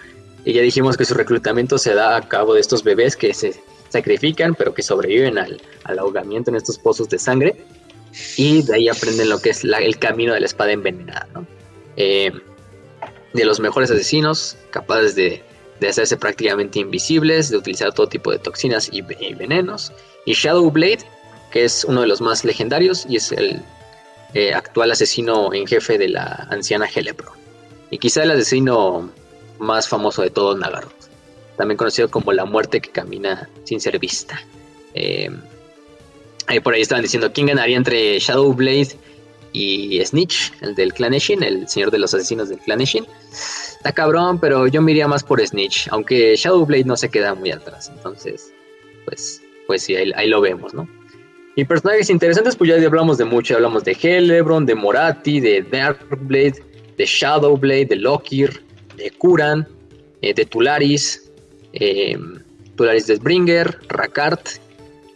Y 0.45 0.53
ya 0.53 0.63
dijimos 0.63 0.97
que 0.97 1.05
su 1.05 1.13
reclutamiento 1.13 1.77
se 1.77 1.93
da 1.93 2.15
a 2.15 2.27
cabo 2.27 2.55
de 2.55 2.61
estos 2.61 2.83
bebés 2.83 3.15
que 3.15 3.35
se 3.35 3.53
sacrifican, 3.89 4.55
pero 4.55 4.73
que 4.73 4.81
sobreviven 4.81 5.37
al, 5.37 5.61
al 5.83 5.99
ahogamiento 5.99 6.49
en 6.49 6.55
estos 6.55 6.79
pozos 6.79 7.07
de 7.07 7.19
sangre 7.19 7.63
y 8.37 8.63
de 8.63 8.75
ahí 8.75 8.89
aprenden 8.89 9.29
lo 9.29 9.39
que 9.39 9.51
es 9.51 9.63
el 9.63 9.97
camino 9.97 10.33
de 10.33 10.41
la 10.41 10.45
espada 10.45 10.71
envenenada, 10.71 11.27
eh, 11.97 12.31
de 13.33 13.45
los 13.45 13.59
mejores 13.59 13.89
asesinos, 13.91 14.57
capaces 14.71 15.15
de, 15.15 15.43
hacerse 15.87 16.15
prácticamente 16.17 16.79
invisibles, 16.79 17.49
de 17.49 17.57
utilizar 17.57 17.91
todo 17.93 18.07
tipo 18.07 18.31
de 18.31 18.37
toxinas 18.37 18.89
y, 18.91 19.01
venenos. 19.01 19.91
Y 20.25 20.33
Shadowblade, 20.33 20.99
que 21.51 21.63
es 21.63 21.85
uno 21.85 22.01
de 22.01 22.07
los 22.07 22.21
más 22.21 22.45
legendarios 22.45 23.05
y 23.09 23.15
es 23.15 23.31
el 23.31 23.61
eh, 24.35 24.53
actual 24.53 24.91
asesino 24.91 25.53
en 25.53 25.65
jefe 25.65 25.97
de 25.97 26.09
la 26.09 26.47
anciana 26.51 26.87
Helebro. 26.93 27.31
Y 27.89 27.97
quizá 27.97 28.23
el 28.23 28.31
asesino 28.31 29.09
más 29.57 29.87
famoso 29.87 30.21
de 30.21 30.29
todos 30.29 30.57
Nagaroth, 30.59 31.09
también 31.57 31.77
conocido 31.77 32.09
como 32.11 32.31
la 32.31 32.45
muerte 32.45 32.79
que 32.79 32.91
camina 32.91 33.49
sin 33.63 33.81
ser 33.81 33.97
vista. 33.97 34.39
Eh, 34.93 35.31
Ahí 36.47 36.59
por 36.59 36.73
ahí 36.73 36.81
estaban 36.81 37.03
diciendo 37.03 37.31
quién 37.33 37.47
ganaría 37.47 37.77
entre 37.77 38.19
Shadowblade 38.19 38.89
y 39.53 40.03
Snitch, 40.03 40.53
el 40.61 40.75
del 40.75 40.93
clan 40.93 41.13
Eshin, 41.13 41.43
el 41.43 41.67
señor 41.67 41.91
de 41.91 41.99
los 41.99 42.13
asesinos 42.13 42.49
del 42.49 42.59
clan 42.59 42.81
Eshin. 42.81 43.05
Está 43.31 43.91
cabrón, 43.91 44.39
pero 44.39 44.67
yo 44.67 44.81
me 44.81 45.07
más 45.07 45.23
por 45.23 45.45
Snitch, 45.45 45.87
aunque 45.91 46.35
Shadowblade 46.35 46.85
no 46.85 46.95
se 46.95 47.09
queda 47.09 47.35
muy 47.35 47.51
atrás. 47.51 47.91
Entonces, 47.95 48.53
pues, 49.05 49.41
pues 49.67 49.83
sí, 49.83 49.95
ahí, 49.95 50.27
lo 50.27 50.41
vemos, 50.41 50.73
¿no? 50.73 50.87
Y 51.55 51.65
personajes 51.65 52.09
interesantes, 52.09 52.55
pues 52.55 52.69
ya 52.69 52.75
hablamos 52.85 53.17
de 53.17 53.25
mucho, 53.25 53.55
hablamos 53.55 53.83
de 53.83 53.97
Helebron, 54.01 54.65
de 54.65 54.75
Morati, 54.75 55.41
de 55.41 55.61
Darkblade, 55.63 56.63
de 56.97 57.05
Shadowblade, 57.05 57.85
de 57.87 57.95
Lokir, 57.97 58.63
de 58.95 59.11
Kuran, 59.11 59.67
eh, 60.21 60.33
de 60.33 60.45
Tularis, 60.45 61.29
eh, 61.73 62.17
Tularis 62.75 63.07
de 63.07 63.17
Springer, 63.17 63.79
Rakart 63.89 64.60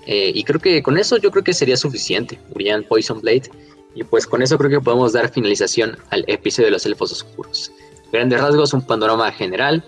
eh, 0.05 0.31
y 0.33 0.43
creo 0.43 0.59
que 0.59 0.83
con 0.83 0.97
eso 0.97 1.17
yo 1.17 1.31
creo 1.31 1.43
que 1.43 1.53
sería 1.53 1.77
suficiente, 1.77 2.39
Urian 2.53 2.83
Poison 2.83 3.21
Blade. 3.21 3.49
Y 3.95 4.03
pues 4.03 4.27
con 4.27 4.41
eso 4.41 4.57
creo 4.57 4.69
que 4.69 4.81
podemos 4.81 5.13
dar 5.13 5.31
finalización 5.31 5.97
al 6.09 6.25
episodio 6.27 6.67
de 6.67 6.71
los 6.71 6.85
elfos 6.85 7.11
oscuros. 7.13 7.71
Grandes 8.11 8.41
rasgos, 8.41 8.73
un 8.73 8.85
panorama 8.85 9.31
general 9.31 9.83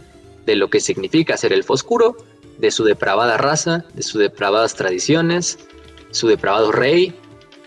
de 0.45 0.55
lo 0.55 0.69
que 0.69 0.79
significa 0.79 1.35
ser 1.35 1.51
elfo 1.51 1.73
oscuro, 1.73 2.15
de 2.57 2.71
su 2.71 2.85
depravada 2.85 3.37
raza, 3.37 3.85
de 3.93 4.01
sus 4.01 4.21
depravadas 4.21 4.75
tradiciones, 4.75 5.59
su 6.11 6.27
depravado 6.27 6.71
rey 6.71 7.13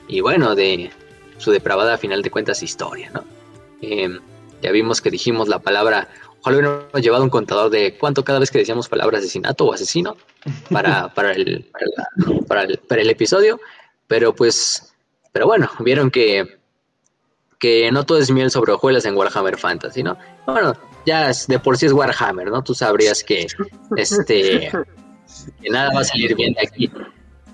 y 0.09 0.20
bueno, 0.20 0.55
de 0.55 0.91
su 1.37 1.53
depravada 1.53 1.95
a 1.95 1.99
final 1.99 2.23
de 2.23 2.31
cuentas 2.31 2.62
historia, 2.62 3.11
¿no? 3.12 3.25
Eh, 3.83 4.19
ya 4.62 4.73
vimos 4.73 5.01
que 5.01 5.11
dijimos 5.11 5.49
la 5.49 5.59
palabra 5.59 6.09
Ojalá 6.41 6.57
hubiéramos 6.57 7.02
llevado 7.02 7.25
un 7.25 7.31
contador 7.31 7.70
de 7.70 7.97
cuánto 7.99 8.25
cada 8.25 8.39
vez 8.39 8.51
que 8.51 8.59
decíamos 8.59 8.89
palabra 8.89 9.19
asesinato 9.19 9.67
o 9.67 9.75
asesino 9.75 10.17
para, 10.70 11.09
para, 11.15 11.33
el, 11.33 11.70
para, 12.49 12.62
el, 12.62 13.10
episodio. 13.10 13.60
Pero 14.07 14.35
pues, 14.35 14.94
pero 15.33 15.47
bueno, 15.47 15.70
vieron 15.81 16.10
que, 16.10 16.59
que 17.59 17.93
no 17.93 18.05
todo 18.05 18.19
es 18.19 18.31
miel 18.31 18.51
sobre 18.51 18.73
hojuelas 18.73 19.05
en 19.05 19.17
Warhammer 19.17 19.59
Fantasy, 19.59 20.02
¿no? 20.02 20.17
Bueno, 20.47 20.75
ya 21.05 21.31
de 21.47 21.59
por 21.59 21.77
sí 21.77 21.86
es 21.86 21.93
Warhammer, 21.93 22.51
¿no? 22.51 22.62
Tú 22.62 22.75
sabrías 22.75 23.23
que, 23.23 23.47
este, 23.97 24.70
que 25.60 25.70
nada 25.70 25.91
va 25.94 26.01
a 26.01 26.05
salir 26.05 26.35
bien 26.35 26.55
de 26.55 26.67
aquí. 26.67 26.91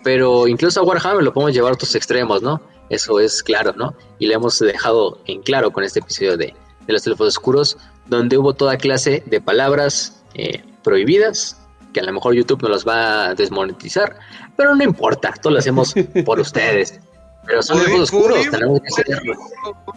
Pero 0.05 0.47
incluso 0.47 0.81
a 0.81 0.84
Warhammer 0.84 1.24
lo 1.24 1.32
podemos 1.32 1.52
llevar 1.52 1.73
a 1.73 1.74
otros 1.74 1.94
extremos, 1.97 2.40
¿no? 2.40 2.62
Eso 2.89 3.18
es 3.18 3.42
claro, 3.42 3.73
¿no? 3.76 3.97
Y 4.20 4.26
le 4.26 4.34
hemos 4.34 4.60
dejado 4.60 5.20
en 5.26 5.42
claro 5.42 5.73
con 5.73 5.82
este 5.82 5.98
episodio 5.98 6.36
de, 6.36 6.55
de 6.86 6.92
los 6.92 7.02
teléfonos 7.02 7.36
oscuros, 7.36 7.76
donde 8.09 8.39
hubo 8.39 8.55
toda 8.55 8.76
clase 8.76 9.23
de 9.26 9.41
palabras 9.41 10.23
eh, 10.35 10.62
prohibidas, 10.83 11.60
que 11.93 12.01
a 12.01 12.05
lo 12.05 12.12
mejor 12.12 12.35
YouTube 12.35 12.62
no 12.62 12.68
los 12.68 12.86
va 12.86 13.28
a 13.28 13.35
desmonetizar, 13.35 14.18
pero 14.57 14.75
no 14.75 14.85
importa, 14.85 15.33
todo 15.41 15.55
lo 15.55 15.59
hacemos 15.59 15.94
por 16.25 16.41
ustedes. 16.41 17.01
Pero 17.47 17.62
son 17.62 17.78
teléfonos 17.78 18.12
oscuros, 18.12 18.51
tenemos 18.51 18.81
que 18.81 18.91
ser, 18.91 19.23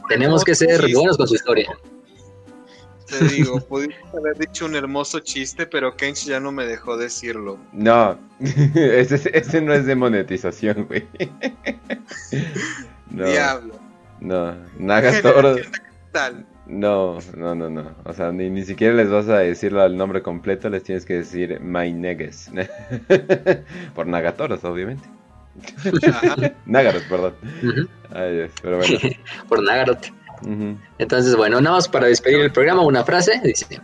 tenemos 0.08 0.44
que 0.44 0.56
ser 0.56 0.94
buenos 0.94 1.18
con 1.18 1.28
su 1.28 1.36
historia. 1.36 1.70
Te 3.08 3.26
digo, 3.26 3.60
pudiste 3.62 3.96
haber 4.16 4.38
dicho 4.38 4.66
un 4.68 4.76
hermoso 4.76 5.20
chiste, 5.20 5.66
pero 5.66 5.98
Kench 5.98 6.26
ya 6.26 6.40
no 6.40 6.52
me 6.52 6.68
dejó 6.68 6.96
decirlo. 6.96 7.58
No, 7.74 8.20
ese, 8.40 9.32
ese 9.34 9.62
no 9.62 9.74
es 9.74 9.88
de 9.88 9.96
monetización, 9.96 10.86
güey. 10.86 11.08
Diablo. 13.10 13.80
No, 14.20 14.56
Nagatoro. 14.78 15.56
Generación 15.56 15.90
Tal. 16.12 16.46
No, 16.70 17.18
no, 17.36 17.56
no, 17.56 17.68
no. 17.68 17.96
O 18.06 18.14
sea, 18.14 18.32
ni, 18.32 18.50
ni 18.50 18.64
siquiera 18.64 18.94
les 18.94 19.10
vas 19.10 19.28
a 19.28 19.40
decir 19.40 19.74
el 19.74 19.98
nombre 19.98 20.22
completo, 20.22 20.70
les 20.70 20.84
tienes 20.84 21.04
que 21.04 21.16
decir 21.16 21.60
My. 21.62 21.90
Por 23.96 24.06
Nagatoros, 24.06 24.64
obviamente. 24.64 25.10
Ajá. 26.08 26.36
Nagaros, 26.68 27.04
perdón. 27.10 27.34
Ay, 28.14 28.36
Dios, 28.36 28.52
pero 28.62 28.78
bueno. 28.78 29.00
Por 29.50 29.64
Nagarot. 29.64 30.12
Entonces, 31.00 31.36
bueno, 31.36 31.60
nada 31.60 31.78
más 31.78 31.88
para 31.88 32.08
despedir 32.08 32.40
el 32.40 32.52
programa, 32.52 32.84
una 32.84 33.04
frase. 33.04 33.42
Dice, 33.44 33.82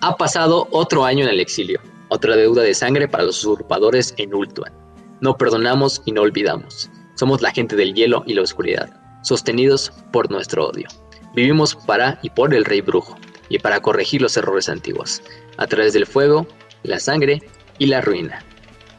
ha 0.00 0.16
pasado 0.16 0.66
otro 0.70 1.04
año 1.04 1.24
en 1.24 1.30
el 1.30 1.40
exilio, 1.40 1.80
otra 2.08 2.34
deuda 2.34 2.62
de 2.62 2.74
sangre 2.74 3.06
para 3.06 3.24
los 3.24 3.44
usurpadores 3.44 4.14
en 4.16 4.34
Ultuan. 4.34 4.72
No 5.20 5.36
perdonamos 5.36 6.00
y 6.06 6.12
no 6.12 6.22
olvidamos. 6.22 6.90
Somos 7.14 7.42
la 7.42 7.52
gente 7.52 7.76
del 7.76 7.94
hielo 7.94 8.24
y 8.26 8.34
la 8.34 8.42
oscuridad, 8.42 8.88
sostenidos 9.22 9.92
por 10.12 10.30
nuestro 10.30 10.68
odio. 10.68 10.88
Vivimos 11.34 11.74
para 11.74 12.18
y 12.22 12.30
por 12.30 12.54
el 12.54 12.64
rey 12.64 12.80
brujo, 12.80 13.16
y 13.48 13.58
para 13.58 13.80
corregir 13.80 14.20
los 14.22 14.36
errores 14.36 14.68
antiguos, 14.68 15.22
a 15.56 15.66
través 15.66 15.92
del 15.92 16.06
fuego, 16.06 16.46
la 16.82 16.98
sangre 16.98 17.40
y 17.78 17.86
la 17.86 18.00
ruina. 18.00 18.42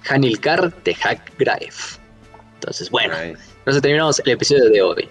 Hanilkar 0.09 0.71
Tehak 0.83 1.37
Graef. 1.37 1.97
Entonces, 2.55 2.89
bueno, 2.89 3.13
Nice. 3.15 3.41
entonces 3.59 3.81
terminamos 3.81 4.19
el 4.25 4.31
episodio 4.31 4.69
de 4.69 4.81
hoy. 4.81 5.09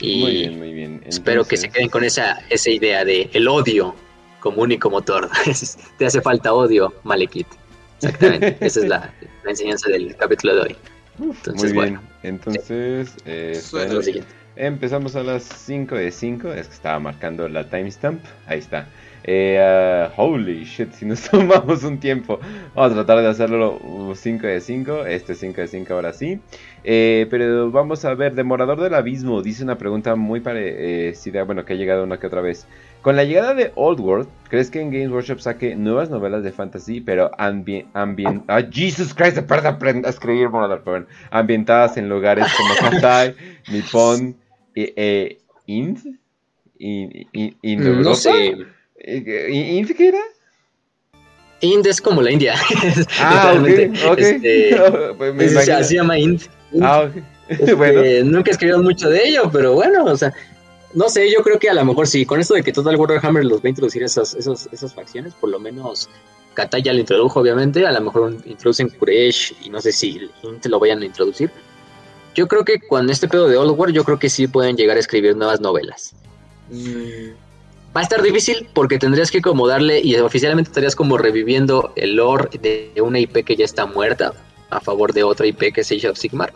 Y 0.00 0.20
Muy 0.20 0.30
bien, 0.32 0.58
muy 0.58 0.72
bien. 0.72 1.02
Espero 1.06 1.44
que 1.44 1.56
se 1.56 1.68
queden 1.70 1.88
con 1.88 2.02
esa, 2.02 2.38
esa 2.50 2.70
idea 2.70 3.04
de 3.04 3.30
el 3.34 3.46
odio 3.46 3.94
como 4.40 4.62
único 4.62 4.90
motor. 4.90 5.28
Te 5.98 6.06
hace 6.06 6.20
falta 6.20 6.52
odio, 6.52 6.92
Malekith. 7.04 7.46
Exactamente. 8.00 8.56
esa 8.66 8.80
es 8.80 8.86
la, 8.88 9.14
la 9.44 9.50
enseñanza 9.50 9.88
del 9.90 10.16
capítulo 10.16 10.56
de 10.56 10.60
hoy. 10.62 10.76
Entonces, 11.20 11.54
Muy 11.54 11.72
bien. 11.72 11.74
bueno, 11.94 12.02
Entonces, 12.24 13.12
eh, 13.26 13.60
Empezamos 14.56 15.16
a 15.16 15.22
las 15.22 15.44
5 15.44 15.94
de 15.94 16.10
5. 16.10 16.52
Es 16.52 16.68
que 16.68 16.74
estaba 16.74 16.98
marcando 16.98 17.48
la 17.48 17.64
timestamp. 17.68 18.22
Ahí 18.46 18.58
está. 18.58 18.86
Eh, 19.24 19.58
ah, 19.60 20.12
holy 20.16 20.64
shit, 20.64 20.92
si 20.92 21.06
nos 21.06 21.22
tomamos 21.30 21.84
un 21.84 21.98
tiempo. 21.98 22.38
Vamos 22.74 22.92
a 22.92 22.94
tratar 22.96 23.22
de 23.22 23.28
hacerlo 23.28 24.12
5 24.14 24.46
de 24.46 24.60
5. 24.60 25.06
Este 25.06 25.34
5 25.34 25.60
de 25.60 25.68
5 25.68 25.94
ahora 25.94 26.12
sí. 26.12 26.38
Eh, 26.84 27.26
pero 27.30 27.70
vamos 27.70 28.04
a 28.04 28.14
ver, 28.14 28.34
Demorador 28.34 28.80
del 28.80 28.94
Abismo 28.94 29.40
dice 29.40 29.62
una 29.62 29.78
pregunta 29.78 30.16
muy 30.16 30.40
parecida, 30.40 31.44
bueno, 31.44 31.64
que 31.64 31.74
ha 31.74 31.76
llegado 31.76 32.04
una 32.04 32.18
que 32.18 32.26
otra 32.26 32.40
vez. 32.40 32.66
Con 33.02 33.16
la 33.16 33.24
llegada 33.24 33.54
de 33.54 33.72
Old 33.74 34.00
World, 34.00 34.28
¿crees 34.48 34.70
que 34.70 34.80
en 34.80 34.90
Games 34.90 35.10
Workshop 35.10 35.40
saque 35.40 35.74
nuevas 35.76 36.10
novelas 36.10 36.42
de 36.42 36.52
fantasy, 36.52 37.00
pero 37.00 37.30
ambien... 37.38 37.86
ambien 37.94 38.44
Jesus 38.70 39.14
Christ, 39.14 39.38
aparte 39.38 39.68
a 39.68 40.08
escribir, 40.08 40.48
ambientadas 41.30 41.96
en 41.96 42.08
lugares 42.08 42.46
como 42.56 42.74
Katai, 42.90 43.34
Nippon, 43.70 44.36
eh, 44.74 44.92
eh, 44.96 45.38
Ind? 45.66 45.98
In, 46.78 47.26
in, 47.32 47.56
in- 47.62 48.02
No 48.02 48.14
sé. 48.14 48.56
Eh, 48.98 49.48
¿Ind 49.50 49.96
qué 49.96 50.08
era? 50.08 50.18
Ind 51.60 51.86
es 51.86 52.00
como 52.00 52.22
la 52.22 52.30
India. 52.32 52.54
Ah, 53.20 53.54
ok, 53.56 53.66
Literalmente. 53.66 54.08
ok. 54.08 54.18
Este, 54.18 54.76
Pues 55.18 55.34
me 55.34 55.44
es- 55.44 55.52
imagino. 55.52 55.84
se 55.84 55.94
llama 55.94 56.18
Ind. 56.18 56.42
Ind. 56.72 56.82
Ah, 56.84 57.00
ok. 57.02 57.12
Este, 57.48 57.74
bueno. 57.74 58.02
Nunca 58.30 58.50
escribieron 58.52 58.82
mucho 58.84 59.10
de 59.10 59.28
ello, 59.28 59.50
pero 59.52 59.74
bueno, 59.74 60.04
o 60.04 60.16
sea, 60.16 60.32
no 60.94 61.08
sé, 61.10 61.30
yo 61.30 61.42
creo 61.42 61.58
que 61.58 61.68
a 61.68 61.74
lo 61.74 61.84
mejor 61.84 62.06
sí, 62.06 62.24
con 62.24 62.40
esto 62.40 62.54
de 62.54 62.62
que 62.62 62.72
Total 62.72 62.96
Warhammer 62.96 63.44
los 63.44 63.58
va 63.58 63.64
a 63.66 63.68
introducir 63.68 64.02
esas, 64.02 64.34
esas, 64.34 64.68
esas 64.72 64.94
facciones, 64.94 65.34
por 65.34 65.50
lo 65.50 65.58
menos 65.58 66.08
Katai 66.54 66.82
ya 66.82 66.92
lo 66.94 67.00
introdujo, 67.00 67.40
obviamente, 67.40 67.84
a 67.86 67.92
lo 67.92 68.00
mejor 68.00 68.36
introducen 68.46 68.88
Kuresh 68.88 69.54
y 69.64 69.70
no 69.70 69.80
sé 69.82 69.92
si 69.92 70.20
Int 70.44 70.64
lo 70.66 70.78
vayan 70.78 71.02
a 71.02 71.04
introducir. 71.04 71.50
Yo 72.34 72.48
creo 72.48 72.64
que 72.64 72.80
con 72.80 73.10
este 73.10 73.28
pedo 73.28 73.48
de 73.48 73.56
Old 73.56 73.78
War, 73.78 73.90
yo 73.90 74.04
creo 74.04 74.18
que 74.18 74.30
sí 74.30 74.46
pueden 74.46 74.76
llegar 74.76 74.96
a 74.96 75.00
escribir 75.00 75.36
nuevas 75.36 75.60
novelas. 75.60 76.14
Mm, 76.70 77.32
Va 77.94 78.00
a 78.00 78.04
estar 78.04 78.22
difícil 78.22 78.66
porque 78.72 78.98
tendrías 78.98 79.30
que 79.30 79.42
como 79.42 79.68
darle, 79.68 80.00
y 80.00 80.16
oficialmente 80.16 80.70
estarías 80.70 80.96
como 80.96 81.18
reviviendo 81.18 81.92
el 81.94 82.16
lore 82.16 82.48
de 82.58 83.02
una 83.02 83.18
IP 83.18 83.44
que 83.44 83.54
ya 83.54 83.66
está 83.66 83.84
muerta 83.84 84.32
a 84.70 84.80
favor 84.80 85.12
de 85.12 85.22
otra 85.22 85.46
IP 85.46 85.74
que 85.74 85.82
es 85.82 85.92
Age 85.92 86.08
of 86.08 86.16
Sigmar. 86.16 86.54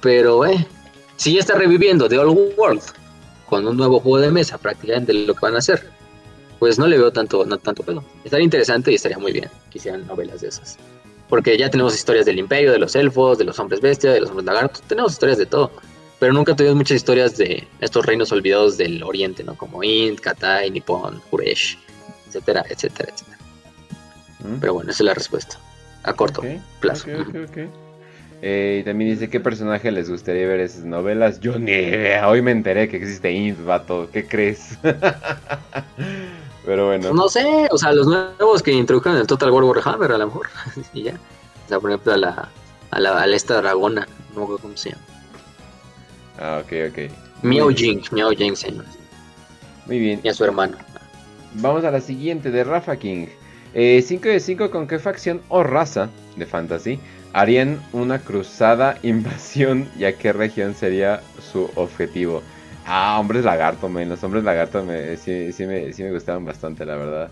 Pero, 0.00 0.46
eh, 0.46 0.64
si 1.16 1.34
ya 1.34 1.40
está 1.40 1.56
reviviendo 1.56 2.08
The 2.08 2.20
Old 2.20 2.54
World 2.56 2.82
con 3.46 3.66
un 3.66 3.76
nuevo 3.76 3.98
juego 3.98 4.20
de 4.20 4.30
mesa, 4.30 4.56
prácticamente 4.56 5.12
lo 5.12 5.34
que 5.34 5.40
van 5.40 5.56
a 5.56 5.58
hacer, 5.58 5.84
pues 6.60 6.78
no 6.78 6.86
le 6.86 6.96
veo 6.96 7.10
tanto, 7.12 7.44
no 7.44 7.58
tanto 7.58 7.82
pedo. 7.82 8.04
Estaría 8.22 8.44
interesante 8.44 8.92
y 8.92 8.94
estaría 8.94 9.18
muy 9.18 9.32
bien 9.32 9.50
que 9.70 9.78
hicieran 9.78 10.06
novelas 10.06 10.42
de 10.42 10.48
esas. 10.48 10.78
Porque 11.28 11.56
ya 11.58 11.68
tenemos 11.68 11.94
historias 11.94 12.26
del 12.26 12.38
Imperio, 12.38 12.72
de 12.72 12.78
los 12.78 12.96
elfos, 12.96 13.38
de 13.38 13.44
los 13.44 13.58
hombres 13.58 13.80
bestia, 13.80 14.12
de 14.12 14.20
los 14.20 14.30
hombres 14.30 14.46
lagartos, 14.46 14.82
tenemos 14.82 15.12
historias 15.12 15.38
de 15.38 15.46
todo. 15.46 15.70
Pero 16.18 16.32
nunca 16.32 16.56
tuvimos 16.56 16.76
muchas 16.76 16.96
historias 16.96 17.36
de 17.36 17.66
estos 17.80 18.04
reinos 18.04 18.32
olvidados 18.32 18.76
del 18.76 19.02
oriente, 19.02 19.44
¿no? 19.44 19.54
Como 19.56 19.84
Ind, 19.84 20.18
Katai, 20.18 20.70
Nippon, 20.70 21.20
Kuresh, 21.30 21.78
etcétera, 22.26 22.64
etcétera, 22.68 23.12
etcétera. 23.12 23.38
¿Mm? 24.40 24.60
Pero 24.60 24.74
bueno, 24.74 24.90
esa 24.90 25.02
es 25.02 25.06
la 25.06 25.14
respuesta. 25.14 25.58
A 26.02 26.12
corto 26.14 26.42
plazo. 26.80 27.08
ok, 27.10 27.28
ok, 27.28 27.36
ok. 27.50 27.58
Eh, 28.40 28.78
y 28.80 28.84
también 28.84 29.10
dice 29.10 29.28
qué 29.28 29.40
personaje 29.40 29.90
les 29.90 30.08
gustaría 30.08 30.46
ver 30.46 30.60
esas 30.60 30.84
novelas. 30.84 31.40
Yo 31.40 31.58
ni 31.58 31.72
idea. 31.72 32.28
Hoy 32.28 32.40
me 32.40 32.52
enteré 32.52 32.88
que 32.88 32.96
existe 32.96 33.32
Int, 33.32 33.64
vato. 33.64 34.08
¿Qué 34.12 34.26
crees? 34.26 34.78
Pero 36.68 36.88
bueno. 36.88 37.14
No 37.14 37.30
sé, 37.30 37.66
o 37.70 37.78
sea, 37.78 37.92
los 37.92 38.06
nuevos 38.06 38.62
que 38.62 38.72
introdujeron 38.72 39.16
el 39.18 39.26
Total 39.26 39.50
War 39.50 39.64
Warhammer, 39.64 40.12
a 40.12 40.18
lo 40.18 40.26
mejor. 40.26 40.48
y 40.92 41.04
ya. 41.04 41.14
O 41.64 41.68
sea, 41.68 41.80
por 41.80 41.90
ejemplo, 41.90 42.12
a 42.12 42.18
la, 42.18 42.48
a 42.90 43.00
la, 43.00 43.22
a 43.22 43.26
la 43.26 43.36
esta 43.36 43.56
dragona, 43.62 44.06
no 44.34 44.40
me 44.40 44.42
acuerdo 44.42 44.58
cómo 44.58 44.76
se 44.76 44.90
llama. 44.90 45.02
Ah, 46.38 46.62
ok, 46.62 46.72
ok. 46.90 47.10
Miao 47.42 47.70
Jing, 47.70 48.02
Miao 48.12 48.32
Jing 48.32 48.54
se 48.54 48.70
llama. 48.70 48.84
Muy 49.86 49.98
bien. 49.98 50.20
Y 50.22 50.28
a 50.28 50.34
su 50.34 50.44
hermano. 50.44 50.76
Vamos 51.54 51.84
a 51.84 51.90
la 51.90 52.02
siguiente 52.02 52.50
de 52.50 52.62
Rafa 52.64 52.96
King. 52.96 53.28
5 53.72 54.28
de 54.28 54.38
5 54.38 54.70
con 54.70 54.86
qué 54.86 54.98
facción 54.98 55.40
o 55.48 55.62
raza 55.62 56.10
de 56.36 56.44
fantasy 56.44 57.00
harían 57.32 57.80
una 57.94 58.18
cruzada 58.18 58.98
invasión 59.02 59.88
y 59.98 60.04
a 60.04 60.18
qué 60.18 60.34
región 60.34 60.74
sería 60.74 61.22
su 61.50 61.70
objetivo. 61.76 62.42
Ah, 62.90 63.18
hombres 63.20 63.44
lagarto, 63.44 63.88
men. 63.88 64.08
Los 64.08 64.22
hombres 64.24 64.44
lagarto 64.44 64.82
me, 64.84 65.16
sí, 65.16 65.52
sí 65.52 65.66
me, 65.66 65.92
sí 65.92 66.02
me 66.02 66.10
gustaban 66.12 66.44
bastante, 66.44 66.84
la 66.86 66.96
verdad. 66.96 67.30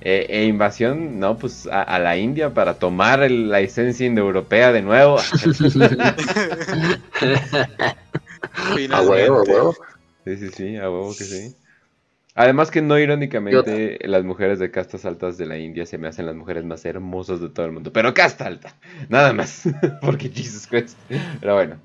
Eh, 0.00 0.26
e 0.28 0.44
invasión, 0.46 1.18
no, 1.18 1.36
pues 1.38 1.66
a, 1.66 1.82
a 1.82 1.98
la 1.98 2.16
India 2.16 2.52
para 2.54 2.74
tomar 2.74 3.22
el- 3.22 3.50
la 3.50 3.60
esencia 3.60 4.06
indoeuropea 4.06 4.72
de 4.72 4.82
nuevo. 4.82 5.18
A 8.92 9.02
huevo, 9.02 9.38
a 9.38 9.42
huevo. 9.42 9.76
Sí, 10.24 10.36
sí, 10.36 10.50
sí, 10.50 10.76
a 10.76 10.90
huevo 10.90 11.14
que 11.16 11.24
sí. 11.24 11.54
Además 12.34 12.70
que 12.70 12.82
no 12.82 12.98
irónicamente, 12.98 13.98
las 14.06 14.24
mujeres 14.24 14.58
de 14.58 14.70
castas 14.70 15.06
altas 15.06 15.38
de 15.38 15.46
la 15.46 15.58
India 15.58 15.86
se 15.86 15.98
me 15.98 16.08
hacen 16.08 16.26
las 16.26 16.34
mujeres 16.36 16.64
más 16.64 16.84
hermosas 16.84 17.40
de 17.40 17.48
todo 17.48 17.66
el 17.66 17.72
mundo. 17.72 17.92
Pero 17.92 18.12
casta 18.14 18.46
alta, 18.46 18.74
nada 19.08 19.32
más. 19.32 19.64
Porque 20.02 20.28
Jesus 20.30 20.66
Christ. 20.66 20.98
Pero 21.40 21.54
bueno. 21.54 21.76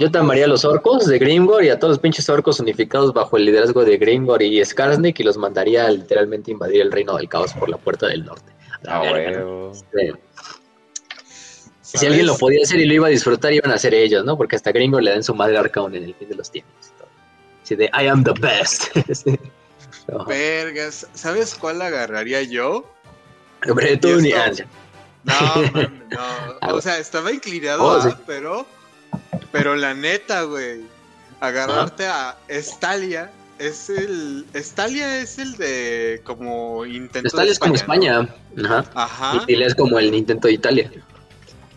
Yo 0.00 0.10
tomaría 0.10 0.46
a 0.46 0.48
los 0.48 0.64
orcos 0.64 1.06
de 1.06 1.18
Grimgor 1.18 1.62
y 1.62 1.68
a 1.68 1.78
todos 1.78 1.90
los 1.92 1.98
pinches 1.98 2.26
orcos 2.30 2.58
unificados 2.58 3.12
bajo 3.12 3.36
el 3.36 3.44
liderazgo 3.44 3.84
de 3.84 3.98
Grimgor 3.98 4.40
y 4.42 4.64
Skarsnik 4.64 5.20
y 5.20 5.22
los 5.22 5.36
mandaría 5.36 5.84
a 5.86 5.90
literalmente 5.90 6.50
invadir 6.50 6.80
el 6.80 6.90
reino 6.90 7.16
del 7.18 7.28
caos 7.28 7.52
por 7.52 7.68
la 7.68 7.76
puerta 7.76 8.06
del 8.06 8.24
norte. 8.24 8.50
A 8.88 9.00
A 9.00 9.04
la 9.04 9.12
verga, 9.12 9.38
¿no? 9.40 9.46
huevo. 9.46 9.72
Este, 9.72 10.12
Si 11.82 12.06
alguien 12.06 12.26
lo 12.26 12.36
podía 12.38 12.62
hacer 12.62 12.80
y 12.80 12.86
lo 12.86 12.94
iba 12.94 13.06
a 13.08 13.10
disfrutar, 13.10 13.52
iban 13.52 13.70
a 13.72 13.78
ser 13.78 13.92
ellos, 13.92 14.24
¿no? 14.24 14.36
Porque 14.38 14.56
hasta 14.56 14.72
Gringo 14.72 15.00
le 15.00 15.10
dan 15.10 15.22
su 15.22 15.34
madre 15.34 15.58
Arcaon 15.58 15.94
en 15.94 16.04
el 16.04 16.14
fin 16.14 16.28
de 16.30 16.34
los 16.36 16.50
tiempos. 16.50 16.92
Así 17.62 17.76
de, 17.76 17.84
I 17.86 18.06
am 18.08 18.24
the 18.24 18.32
best. 18.40 18.84
Sí. 19.14 19.38
No, 20.08 20.24
Vergas, 20.24 21.06
¿sabes 21.14 21.54
cuál 21.54 21.82
agarraría 21.82 22.42
yo? 22.42 22.84
Esto- 23.62 24.08
No, 25.24 25.34
mames, 25.74 25.90
no. 26.62 26.74
O 26.76 26.80
sea, 26.80 26.98
estaba 26.98 27.30
inclinado 27.32 27.84
Oh, 27.84 27.90
a, 27.92 28.02
sí. 28.10 28.16
pero, 28.26 28.66
pero 29.52 29.76
la 29.76 29.94
neta, 29.94 30.42
güey, 30.42 30.80
agarrarte 31.40 32.06
a 32.06 32.36
Estalia 32.48 33.30
es 33.58 33.90
el, 33.90 34.46
Estalia 34.54 35.18
es 35.20 35.38
el 35.38 35.56
de 35.56 36.20
como 36.24 36.86
intento 36.86 37.28
Estalia 37.28 37.46
de 37.46 37.52
es 37.52 37.58
como 37.58 37.74
España, 37.74 38.20
España. 38.54 38.80
Ajá. 38.80 38.90
Ajá, 38.94 39.44
Y 39.46 39.62
es 39.62 39.74
como 39.74 39.98
el 39.98 40.14
intento 40.14 40.48
de 40.48 40.54
Italia. 40.54 40.90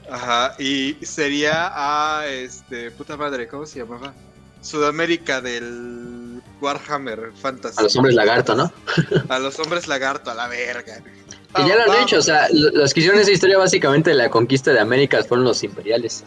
ajá, 0.10 0.56
y 0.60 0.95
sería 1.03 1.72
a 1.74 2.26
este, 2.28 2.92
puta 2.92 3.18
madre, 3.18 3.48
¿cómo 3.48 3.66
se 3.66 3.80
llamaba? 3.80 4.14
Sudamérica 4.62 5.42
del 5.42 6.42
Warhammer 6.62 7.32
Fantasy. 7.42 7.76
A 7.80 7.84
los 7.84 7.95
hombres 7.98 8.16
lagarto, 8.16 8.56
¿no? 8.56 8.72
A 9.28 9.40
los 9.40 9.60
hombres 9.60 9.88
lagarto, 9.90 10.32
a 10.32 10.34
la 10.36 10.48
verga. 10.48 11.02
Que 11.56 11.68
ya 11.68 11.76
lo 11.86 11.92
han 11.92 12.02
hecho, 12.03 12.18
o 12.18 12.22
sea, 12.22 12.48
lo- 12.52 12.70
los 12.72 12.94
que 12.94 13.02
hicieron 13.02 13.20
esa 13.20 13.32
historia 13.32 13.58
básicamente 13.58 14.12
de 14.12 14.16
la 14.16 14.30
conquista 14.30 14.72
de 14.72 14.80
América 14.80 15.22
fueron 15.24 15.44
los 15.44 15.64
imperiales. 15.64 16.24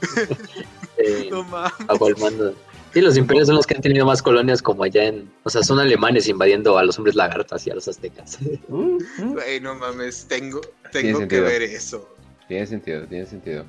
Eh, 1.02 1.28
No 1.30 1.42
mames. 1.44 1.72
bajo 1.86 2.08
el 2.08 2.16
mando. 2.18 2.54
Sí, 2.92 3.00
los 3.00 3.16
imperiales 3.16 3.46
son 3.46 3.56
los 3.56 3.66
que 3.66 3.74
han 3.74 3.80
tenido 3.80 4.04
más 4.04 4.20
colonias 4.20 4.60
como 4.60 4.82
allá 4.82 5.04
en... 5.04 5.30
O 5.44 5.50
sea, 5.50 5.62
son 5.62 5.78
alemanes 5.78 6.28
invadiendo 6.28 6.76
a 6.76 6.84
los 6.84 6.98
hombres 6.98 7.14
lagartas 7.14 7.66
y 7.66 7.70
a 7.70 7.74
los 7.74 7.88
aztecas. 7.88 8.38
Uh, 8.68 8.98
uh. 9.22 9.32
Güey, 9.32 9.60
no 9.60 9.76
mames, 9.76 10.26
tengo, 10.28 10.60
Tiene 10.92 11.08
tengo 11.08 11.18
que 11.20 11.36
sentido. 11.36 11.44
ver 11.44 11.62
eso. 11.62 12.14
Tiene 12.48 12.66
sentido, 12.66 13.06
tiene 13.06 13.26
sentido. 13.26 13.64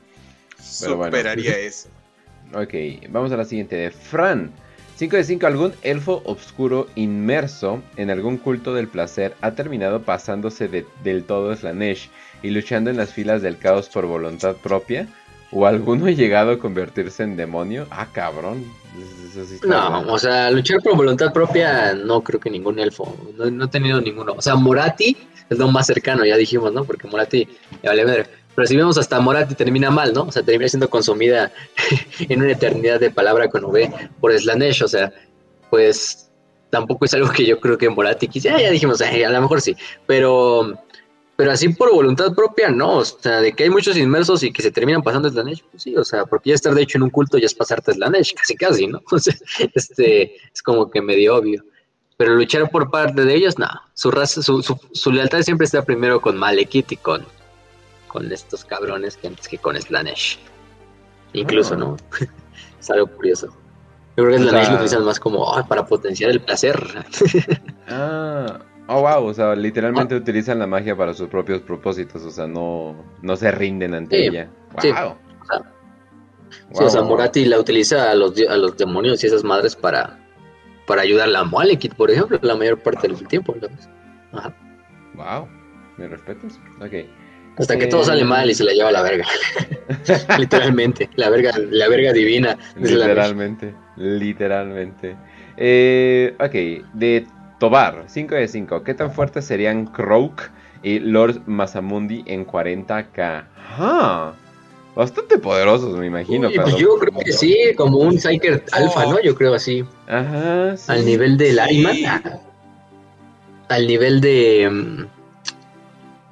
Pero 0.82 0.98
bueno. 0.98 1.16
Superaría 1.16 1.58
eso. 1.58 1.88
Ok, 2.54 2.74
vamos 3.10 3.32
a 3.32 3.38
la 3.38 3.46
siguiente 3.46 3.78
de 3.78 3.92
Fran. 3.92 4.52
5 4.98 5.16
de 5.16 5.24
5. 5.24 5.48
Algún 5.48 5.74
elfo 5.84 6.22
obscuro 6.26 6.88
inmerso 6.96 7.82
en 7.96 8.10
algún 8.10 8.36
culto 8.38 8.74
del 8.74 8.90
placer 8.90 9.36
ha 9.40 9.52
terminado 9.52 10.02
pasándose 10.02 10.68
del 11.02 11.24
todo 11.24 11.56
Slanesh 11.56 12.10
y 12.44 12.50
luchando 12.50 12.90
en 12.90 12.98
las 12.98 13.14
filas 13.14 13.42
del 13.42 13.58
caos 13.58 13.88
por 13.88 14.06
voluntad 14.06 14.58
propia. 14.58 15.08
¿O 15.52 15.66
alguno 15.66 16.06
ha 16.06 16.12
llegado 16.12 16.52
a 16.52 16.60
convertirse 16.60 17.24
en 17.24 17.36
demonio? 17.36 17.86
Ah, 17.90 18.08
cabrón. 18.12 18.64
no, 19.64 20.14
o 20.14 20.18
sea, 20.18 20.50
luchar 20.50 20.82
por 20.82 20.96
voluntad 20.96 21.34
propia 21.34 21.94
no 21.94 22.22
creo 22.22 22.40
que 22.40 22.50
ningún 22.50 22.80
elfo. 22.80 23.16
No, 23.36 23.66
he 23.66 23.68
tenido 23.68 24.00
ninguno. 24.00 24.34
O 24.38 24.42
sea, 24.42 24.56
Morati 24.56 25.18
es 25.50 25.58
lo 25.58 25.68
más 25.70 25.88
cercano, 25.88 26.26
ya 26.26 26.38
dijimos, 26.38 26.72
¿no? 26.72 26.86
Porque 26.86 27.08
Morati, 27.08 27.48
ya 27.84 27.90
vale 27.90 28.06
ver. 28.06 28.30
Pero 28.56 28.68
si 28.68 28.78
vemos 28.78 28.98
hasta 28.98 29.20
Morati 29.20 29.56
termina 29.56 29.90
mal, 29.90 30.14
¿no? 30.14 30.24
O 30.24 30.32
sea, 30.32 30.44
termina 30.44 30.70
siendo 30.70 30.90
consumida 30.90 31.52
en 32.20 32.42
una 32.42 32.52
eternidad 32.52 33.00
de 33.00 33.12
palabra 33.12 33.50
con 33.50 33.66
V 33.66 33.92
por 34.22 34.38
Slanesh. 34.38 34.84
O 34.84 34.88
sea, 34.88 35.12
pues 35.70 36.32
tampoco 36.70 37.06
es 37.06 37.14
algo 37.14 37.30
que 37.30 37.46
yo 37.46 37.60
creo 37.60 37.78
que 37.78 37.90
Morati 37.90 38.30
quisiera. 38.30 38.60
Ya 38.60 38.72
dijimos, 38.72 39.02
a 39.02 39.12
lo 39.12 39.42
mejor 39.42 39.60
sí. 39.60 39.76
Pero, 40.08 40.78
pero 41.42 41.54
así 41.54 41.70
por 41.70 41.92
voluntad 41.92 42.36
propia, 42.36 42.70
no. 42.70 42.98
O 42.98 43.04
sea, 43.04 43.42
de 43.42 43.52
que 43.54 43.64
hay 43.64 43.72
muchos 43.72 43.98
inmersos 43.98 44.44
y 44.44 44.54
que 44.54 44.62
se 44.62 44.70
terminan 44.70 45.02
pasando 45.02 45.28
Slanesh, 45.28 45.64
pues 45.72 45.82
sí. 45.82 45.98
O 45.98 46.04
sea, 46.04 46.24
porque 46.28 46.50
ya 46.50 46.54
estar 46.54 46.76
de 46.76 46.84
hecho 46.84 47.00
en 47.00 47.02
un 47.02 47.10
culto 47.10 47.40
ya 47.40 47.48
es 47.48 47.56
pasarte 47.56 47.94
Slanesh, 47.94 48.36
casi 48.38 48.56
casi, 48.56 48.86
¿no? 48.86 49.02
O 49.12 49.18
sea, 49.18 49.34
este, 49.74 50.36
es 50.36 50.62
como 50.62 50.92
que 50.92 51.02
medio 51.02 51.38
obvio. 51.38 51.66
Pero 52.16 52.36
luchar 52.36 52.70
por 52.70 52.92
parte 52.92 53.26
de 53.26 53.34
ellos, 53.34 53.58
no. 53.58 53.68
Su, 53.96 54.12
raza, 54.12 54.44
su, 54.44 54.62
su, 54.62 54.80
su 54.92 55.12
lealtad 55.12 55.42
siempre 55.42 55.66
está 55.66 55.84
primero 55.84 56.22
con 56.22 56.38
Malekith 56.38 56.92
y 56.92 56.98
con 56.98 57.26
con 58.08 58.32
estos 58.32 58.64
cabrones 58.64 59.18
que 59.18 59.26
antes 59.26 59.48
que 59.48 59.58
con 59.58 59.76
Slanesh. 59.82 60.38
Incluso, 61.34 61.76
¿no? 61.76 61.98
es 62.80 62.92
algo 62.92 63.08
curioso. 63.08 63.48
Yo 64.16 64.26
creo 64.26 64.38
que 64.38 64.44
Slanesh 64.44 64.68
lo 64.68 64.76
utilizan 64.76 65.06
más 65.06 65.20
como 65.20 65.68
para 65.68 65.88
potenciar 65.88 66.30
el 66.30 66.40
placer. 66.40 67.04
ah, 67.88 68.60
oh 68.88 69.02
wow, 69.02 69.26
o 69.26 69.34
sea, 69.34 69.56
literalmente 69.56 70.16
ah. 70.16 70.18
utilizan 70.18 70.60
la 70.60 70.68
magia 70.68 70.96
para 70.96 71.14
sus 71.14 71.28
propios 71.28 71.62
propósitos, 71.62 72.24
o 72.24 72.32
sea, 72.32 72.48
no, 72.48 72.96
no 73.22 73.36
se 73.36 73.52
rinden 73.52 73.94
ante 73.94 74.28
ella. 74.28 74.50
Wow. 74.72 74.82
Sí, 74.82 74.90
o 74.90 75.46
sea, 75.46 75.74
sí, 76.50 76.84
o 76.84 76.90
sea 76.90 77.02
Morati 77.02 77.46
la 77.46 77.60
utiliza 77.60 78.12
a 78.12 78.16
los, 78.16 78.34
a 78.48 78.58
los 78.58 78.78
demonios 78.78 79.24
y 79.24 79.28
esas 79.28 79.44
madres 79.44 79.76
para, 79.76 80.20
para 80.88 81.02
ayudar 81.02 81.34
a 81.36 81.44
Malekith, 81.44 81.96
por 81.96 82.12
ejemplo, 82.12 82.40
la 82.42 82.56
mayor 82.56 82.80
parte 82.80 83.08
del 83.08 83.28
tiempo. 83.28 83.56
Ajá. 84.34 84.56
Wow, 85.16 85.48
me 85.98 86.08
respetas. 86.08 86.60
Ok. 86.80 87.08
Hasta 87.58 87.78
que 87.78 87.88
todo 87.88 88.04
sale 88.04 88.24
mal 88.24 88.50
y 88.50 88.56
se 88.56 88.64
la 88.64 88.72
lleva 88.72 88.90
a 88.90 88.94
la 88.94 89.02
verga. 89.02 89.26
literalmente. 90.40 91.10
La 91.16 91.30
verga, 91.30 91.52
la 91.70 91.88
verga 91.90 92.14
divina. 92.14 92.58
Literalmente. 92.76 93.74
Literalmente. 93.98 95.18
Eh, 95.58 96.34
ok. 96.40 96.94
De 96.94 97.28
Tobar, 97.62 98.06
5 98.08 98.34
de 98.34 98.48
5. 98.48 98.84
¿Qué 98.84 98.96
tan 98.96 99.12
fuertes 99.12 99.46
serían 99.46 99.86
Croak 99.86 100.50
y 100.82 100.98
Lord 100.98 101.44
Masamundi 101.46 102.24
en 102.26 102.48
40k? 102.48 103.46
Ah, 103.78 104.34
bastante 104.96 105.38
poderosos, 105.38 105.96
me 105.96 106.08
imagino. 106.08 106.50
pues 106.56 106.76
yo 106.78 106.98
creo 106.98 107.20
que 107.20 107.32
sí, 107.32 107.56
como 107.78 108.00
un 108.00 108.18
Psyker 108.18 108.66
Alpha, 108.72 109.06
¿no? 109.06 109.22
Yo 109.22 109.36
creo 109.36 109.54
así. 109.54 109.86
Ajá. 110.08 110.74
Al 110.88 111.06
nivel 111.06 111.38
del 111.38 111.60
Ariman. 111.60 111.98
Al 113.70 113.86
nivel 113.86 114.22
de. 114.22 114.68
Mm, 114.68 115.06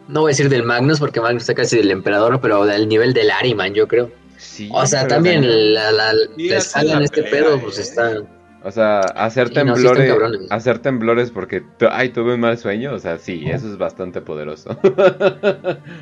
no 0.08 0.22
voy 0.22 0.30
a 0.30 0.32
decir 0.32 0.50
del 0.50 0.64
Magnus 0.64 1.00
porque 1.00 1.22
Magnus 1.22 1.44
está 1.44 1.54
casi 1.54 1.78
del 1.78 1.92
emperador, 1.92 2.42
pero 2.42 2.66
del 2.66 2.90
nivel 2.90 3.14
del 3.14 3.30
Ariman, 3.30 3.76
yo 3.76 3.88
creo. 3.88 4.12
Sí, 4.38 4.68
o 4.74 4.84
sea, 4.88 5.08
también 5.08 5.76
la, 5.76 5.92
la, 5.92 6.12
la, 6.12 6.22
en 6.36 7.04
este 7.04 7.22
pedo, 7.22 7.62
pues 7.62 7.78
está. 7.78 8.24
O 8.62 8.72
sea, 8.72 9.00
hacer 9.00 9.50
temblores, 9.52 10.14
hacer 10.50 10.80
temblores 10.80 11.32
porque, 11.32 11.64
ay, 11.90 12.10
tuve 12.10 12.34
un 12.34 12.42
mal 12.42 12.58
sueño, 12.58 12.94
o 12.94 13.00
sea, 13.00 13.18
sí, 13.18 13.46
eso 13.50 13.68
es 13.68 13.78
bastante 13.78 14.20
poderoso. 14.20 14.78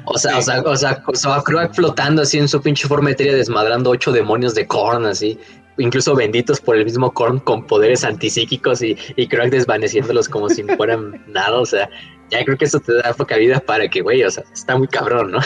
o 0.05 0.17
sea, 0.17 0.37
o 0.37 0.41
sea, 0.41 0.61
o 0.61 0.75
sea, 0.75 1.03
o 1.05 1.15
sea, 1.15 1.41
Croak 1.43 1.75
flotando 1.75 2.23
así 2.23 2.39
en 2.39 2.47
su 2.47 2.59
pinche 2.59 2.87
formetería 2.87 3.35
desmadrando 3.35 3.91
ocho 3.91 4.11
demonios 4.11 4.55
de 4.55 4.65
Korn, 4.65 5.05
así, 5.05 5.37
incluso 5.77 6.15
benditos 6.15 6.59
por 6.59 6.75
el 6.75 6.85
mismo 6.85 7.13
Korn 7.13 7.39
con 7.39 7.67
poderes 7.67 8.03
antipsíquicos 8.03 8.81
y, 8.81 8.97
y 9.15 9.27
Croak 9.27 9.51
desvaneciéndolos 9.51 10.27
como 10.27 10.49
si 10.49 10.63
fueran 10.63 11.23
nada, 11.27 11.59
o 11.59 11.65
sea, 11.65 11.87
ya 12.31 12.43
creo 12.43 12.57
que 12.57 12.65
eso 12.65 12.79
te 12.79 12.95
da 12.95 13.13
poca 13.13 13.37
vida 13.37 13.59
para 13.59 13.87
que, 13.87 14.01
güey, 14.01 14.23
o 14.23 14.31
sea, 14.31 14.43
está 14.51 14.75
muy 14.75 14.87
cabrón, 14.87 15.29
¿no? 15.29 15.41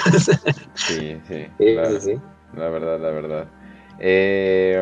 sí, 0.76 1.18
sí. 1.28 1.46
sí, 2.00 2.16
la, 2.56 2.70
verdad, 2.70 3.02
la 3.02 3.10
verdad. 3.10 3.48
Eh, 4.00 4.82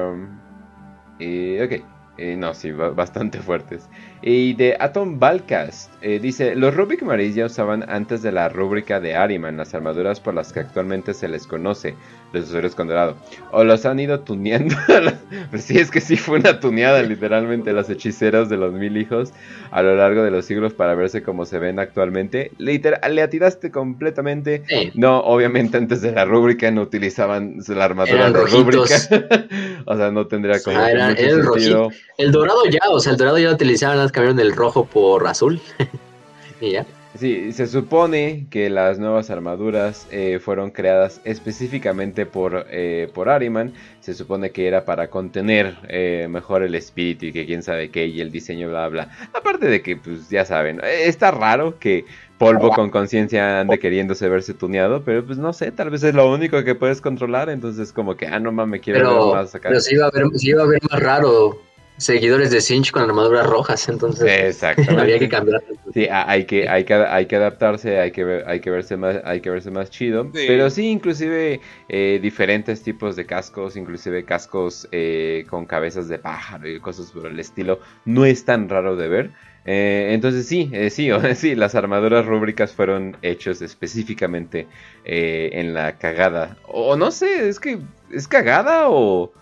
y, 1.18 1.60
ok. 1.60 1.99
No, 2.38 2.54
sí, 2.54 2.72
bastante 2.72 3.40
fuertes. 3.42 3.88
Y 4.22 4.54
de 4.54 4.76
Atom 4.80 5.20
Balcast, 5.20 5.92
eh, 6.02 6.20
dice, 6.20 6.56
los 6.56 6.76
Rubik 6.76 7.02
Maris 7.04 7.36
ya 7.36 7.46
usaban 7.46 7.90
antes 7.90 8.22
de 8.22 8.32
la 8.32 8.50
rúbrica 8.50 9.00
de 9.00 9.16
Ariman 9.16 9.58
las 9.58 9.74
armaduras 9.74 10.20
por 10.20 10.34
las 10.34 10.52
que 10.52 10.60
actualmente 10.60 11.14
se 11.14 11.28
les 11.28 11.48
conoce 11.48 11.96
los 12.34 12.48
usuarios 12.48 12.76
con 12.76 12.88
dorado. 12.88 13.16
O 13.52 13.64
los 13.64 13.86
han 13.86 14.00
ido 14.00 14.20
tuneando. 14.20 14.76
pues 15.52 15.64
sí, 15.64 15.78
es 15.78 15.90
que 15.90 16.02
sí 16.02 16.16
fue 16.16 16.40
una 16.40 16.60
tuneada 16.60 17.02
literalmente 17.02 17.74
las 17.74 17.90
hechiceras 17.90 18.50
de 18.50 18.58
los 18.58 18.74
mil 18.74 18.98
hijos 18.98 19.34
a 19.72 19.82
lo 19.82 19.96
largo 19.96 20.24
de 20.24 20.32
los 20.32 20.46
siglos 20.46 20.74
para 20.74 20.96
verse 20.96 21.24
como 21.24 21.46
se 21.46 21.60
ven 21.60 21.80
actualmente. 21.80 22.52
Literal, 22.58 23.16
le 23.16 23.22
atiraste 23.22 23.72
completamente. 23.72 24.64
No, 24.94 25.20
obviamente 25.20 25.78
antes 25.78 26.02
de 26.02 26.12
la 26.12 26.26
rúbrica 26.26 26.70
no 26.72 26.82
utilizaban 26.82 27.58
la 27.68 27.86
armadura 27.86 28.32
de 28.32 28.46
rúbrica. 28.46 28.96
o 29.86 29.96
sea, 29.96 30.12
no 30.12 30.28
tendría 30.28 30.62
como 30.62 30.78
ah, 30.78 30.92
era, 30.92 31.12
el 31.12 31.44
sentido. 31.44 31.90
El 32.18 32.32
dorado 32.32 32.66
ya, 32.70 32.90
o 32.90 33.00
sea, 33.00 33.14
el 33.14 33.18
dorado 33.18 33.40
ya 33.40 33.52
utilizaban, 33.52 33.98
cambiaron 34.10 34.38
del 34.38 34.56
rojo 34.56 34.86
por 34.86 35.26
azul. 35.28 35.60
y 36.62 36.72
ya. 36.72 36.86
Sí, 37.18 37.52
se 37.54 37.66
supone 37.66 38.46
que 38.52 38.70
las 38.70 39.00
nuevas 39.00 39.32
armaduras 39.32 40.08
eh, 40.12 40.40
fueron 40.40 40.70
creadas 40.70 41.22
específicamente 41.24 42.28
por, 42.28 42.68
eh, 42.70 43.10
por 43.14 43.30
Ariman. 43.30 43.74
Se 44.00 44.14
supone 44.14 44.52
que 44.52 44.68
era 44.68 44.86
para 44.86 45.10
contener 45.10 45.76
eh, 45.88 46.28
mejor 46.30 46.62
el 46.62 46.76
espíritu 46.76 47.26
y 47.26 47.34
que 47.34 47.48
quién 47.48 47.64
sabe 47.64 47.90
qué 47.90 48.06
y 48.06 48.22
el 48.22 48.32
diseño 48.32 48.70
bla 48.70 48.88
bla. 48.90 49.10
Aparte 49.34 49.66
de 49.66 49.82
que, 49.82 49.98
pues 49.98 50.30
ya 50.30 50.46
saben, 50.46 50.82
está 50.84 51.32
raro 51.32 51.80
que 51.80 52.06
polvo 52.38 52.70
con 52.70 52.92
conciencia 52.92 53.60
ande 53.60 53.80
queriéndose 53.80 54.30
verse 54.30 54.54
tuneado, 54.54 55.04
pero 55.04 55.26
pues 55.26 55.38
no 55.38 55.52
sé, 55.52 55.72
tal 55.72 55.90
vez 55.90 56.04
es 56.04 56.14
lo 56.14 56.32
único 56.32 56.64
que 56.64 56.76
puedes 56.76 57.02
controlar. 57.02 57.50
Entonces 57.50 57.92
como 57.92 58.18
que, 58.18 58.28
ah, 58.28 58.40
no 58.40 58.52
mames, 58.52 58.82
quiero 58.82 59.26
ver 59.26 59.36
más 59.36 59.56
acá. 59.56 59.70
Pero 59.70 59.82
sí 59.82 59.96
iba 59.96 60.06
a 60.06 60.12
ver, 60.12 60.26
sí 60.36 60.50
iba 60.50 60.62
a 60.62 60.68
ver 60.68 60.80
más 60.90 61.00
raro 61.02 61.69
seguidores 62.00 62.50
de 62.50 62.62
Sinch 62.62 62.92
con 62.92 63.04
armaduras 63.04 63.46
rojas, 63.46 63.88
entonces 63.90 64.64
había 64.98 65.20
que 65.20 65.30
cambiar. 65.30 65.62
Sí, 65.94 66.08
hay 66.10 66.46
que, 66.46 66.68
hay 66.68 66.86
que, 66.86 66.94
hay 66.94 67.26
que 67.26 67.36
adaptarse, 67.36 68.00
hay 68.00 68.12
que, 68.12 68.24
ver, 68.24 68.44
hay 68.48 68.62
que 68.62 68.70
verse 68.70 68.96
más, 68.96 69.18
hay 69.24 69.42
que 69.42 69.50
verse 69.50 69.70
más 69.70 69.90
chido. 69.90 70.30
Pero 70.32 70.70
sí, 70.70 70.88
inclusive 70.88 71.60
eh, 71.90 72.20
diferentes 72.22 72.82
tipos 72.82 73.16
de 73.16 73.26
cascos, 73.26 73.76
inclusive 73.76 74.24
cascos 74.24 74.88
eh, 74.92 75.46
con 75.50 75.66
cabezas 75.66 76.08
de 76.08 76.18
pájaro 76.20 76.70
y 76.70 76.80
cosas 76.80 77.12
por 77.12 77.28
el 77.28 77.40
estilo, 77.40 77.80
no 78.06 78.26
es 78.26 78.46
tan 78.46 78.70
raro 78.70 78.96
de 78.96 79.08
ver. 79.08 79.32
Eh, 79.66 80.12
entonces 80.14 80.48
sí, 80.48 80.72
sí, 80.90 81.10
sí, 81.36 81.56
las 81.56 81.76
armaduras 81.76 82.26
rúbricas 82.26 82.72
fueron 82.72 83.18
hechos 83.22 83.62
específicamente 83.62 84.68
en 85.04 85.74
la 85.74 85.98
cagada. 85.98 86.58
O 86.66 86.96
no 86.96 87.12
sé, 87.12 87.50
es 87.50 87.60
que 87.60 87.80
es 88.12 88.28
cagada 88.28 88.90
o 88.90 89.34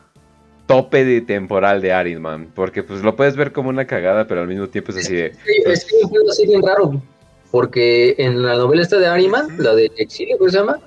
tope 0.67 1.03
de 1.03 1.21
temporal 1.21 1.81
de 1.81 1.91
Aridman. 1.93 2.51
Porque 2.53 2.83
pues 2.83 3.01
lo 3.01 3.15
puedes 3.15 3.35
ver 3.35 3.51
como 3.51 3.69
una 3.69 3.87
cagada, 3.87 4.27
pero 4.27 4.41
al 4.41 4.47
mismo 4.47 4.67
tiempo 4.67 4.91
es 4.91 4.97
así 4.97 5.15
de. 5.15 5.33
es 5.65 5.85
que 5.85 5.97
es 5.97 6.29
así 6.29 6.45
bien 6.45 6.61
raro. 6.61 7.01
Porque 7.49 8.13
en 8.17 8.43
la 8.43 8.55
novela 8.55 8.81
esta 8.81 8.99
de 8.99 9.07
Ariman, 9.07 9.47
la 9.57 9.73
de 9.73 9.89
Exilio, 9.97 10.37
¿cómo 10.37 10.51
se 10.51 10.57
llama? 10.57 10.79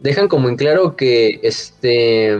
Dejan 0.00 0.26
como 0.26 0.48
en 0.48 0.56
claro 0.56 0.96
que 0.96 1.38
este. 1.42 2.36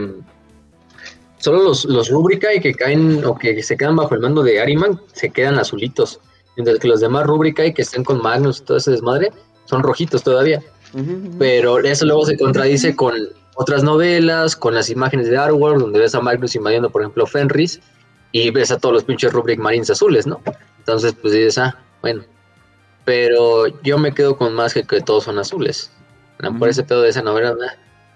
Solo 1.37 1.63
los, 1.63 1.85
los 1.85 2.09
Rúbrica 2.09 2.53
y 2.53 2.59
que 2.59 2.73
caen 2.73 3.23
o 3.23 3.37
que 3.37 3.63
se 3.63 3.77
quedan 3.77 3.95
bajo 3.95 4.13
el 4.13 4.19
mando 4.19 4.43
de 4.43 4.59
Ariman 4.59 4.99
se 5.13 5.29
quedan 5.29 5.57
azulitos. 5.57 6.19
Mientras 6.57 6.79
que 6.79 6.89
los 6.89 6.99
demás 6.99 7.25
Rúbrica 7.25 7.65
y 7.65 7.73
que 7.73 7.83
están 7.83 8.03
con 8.03 8.21
Magnus 8.21 8.59
y 8.59 8.65
todo 8.65 8.77
ese 8.77 8.91
desmadre 8.91 9.31
son 9.63 9.83
rojitos 9.83 10.23
todavía. 10.23 10.61
Pero 11.37 11.79
eso 11.79 12.05
luego 12.05 12.25
se 12.25 12.37
contradice 12.37 12.95
con 12.95 13.13
otras 13.61 13.83
novelas, 13.83 14.55
con 14.55 14.73
las 14.73 14.89
imágenes 14.89 15.29
de 15.29 15.37
Artwork, 15.37 15.79
donde 15.79 15.99
ves 15.99 16.15
a 16.15 16.21
Magnus 16.21 16.55
invadiendo, 16.55 16.89
por 16.89 17.01
ejemplo, 17.01 17.25
Fenris, 17.25 17.81
y 18.31 18.49
ves 18.51 18.71
a 18.71 18.79
todos 18.79 18.93
los 18.93 19.03
pinches 19.03 19.33
Rubric 19.33 19.59
Marines 19.59 19.89
azules, 19.89 20.25
¿no? 20.25 20.41
Entonces, 20.77 21.13
pues 21.21 21.33
dices, 21.33 21.57
ah, 21.57 21.77
bueno. 22.01 22.23
Pero 23.03 23.67
yo 23.83 23.97
me 23.97 24.13
quedo 24.13 24.37
con 24.37 24.53
más 24.53 24.73
que 24.73 24.83
que 24.83 25.01
todos 25.01 25.25
son 25.25 25.39
azules. 25.39 25.91
Por 26.57 26.69
ese 26.69 26.83
pedo 26.83 27.01
de 27.01 27.09
esa 27.09 27.21
novela, 27.21 27.53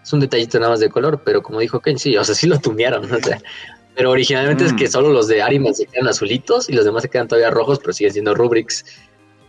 es 0.02 0.14
un 0.14 0.22
detallito 0.22 0.60
nada 0.60 0.72
más 0.72 0.80
de 0.80 0.90
color, 0.90 1.22
pero 1.26 1.44
como 1.44 1.60
dijo 1.60 1.82
Ken, 1.82 2.00
sí, 2.00 2.16
o 2.16 2.24
sea, 2.24 2.36
sí 2.36 2.48
lo 2.48 2.58
tunearon, 2.58 3.04
o 3.12 3.20
sea, 3.20 3.42
pero 3.96 4.12
originalmente 4.12 4.64
es 4.64 4.72
que 4.72 4.86
mm. 4.86 4.92
solo 4.92 5.10
los 5.10 5.28
de 5.28 5.42
Ariman 5.42 5.76
se 5.76 5.88
quedan 5.88 6.08
azulitos 6.08 6.70
y 6.70 6.74
los 6.74 6.86
demás 6.86 7.04
se 7.04 7.10
quedan 7.10 7.28
todavía 7.28 7.52
rojos, 7.52 7.80
pero 7.80 7.92
siguen 7.92 8.14
siendo 8.14 8.34
Rubrics. 8.34 8.86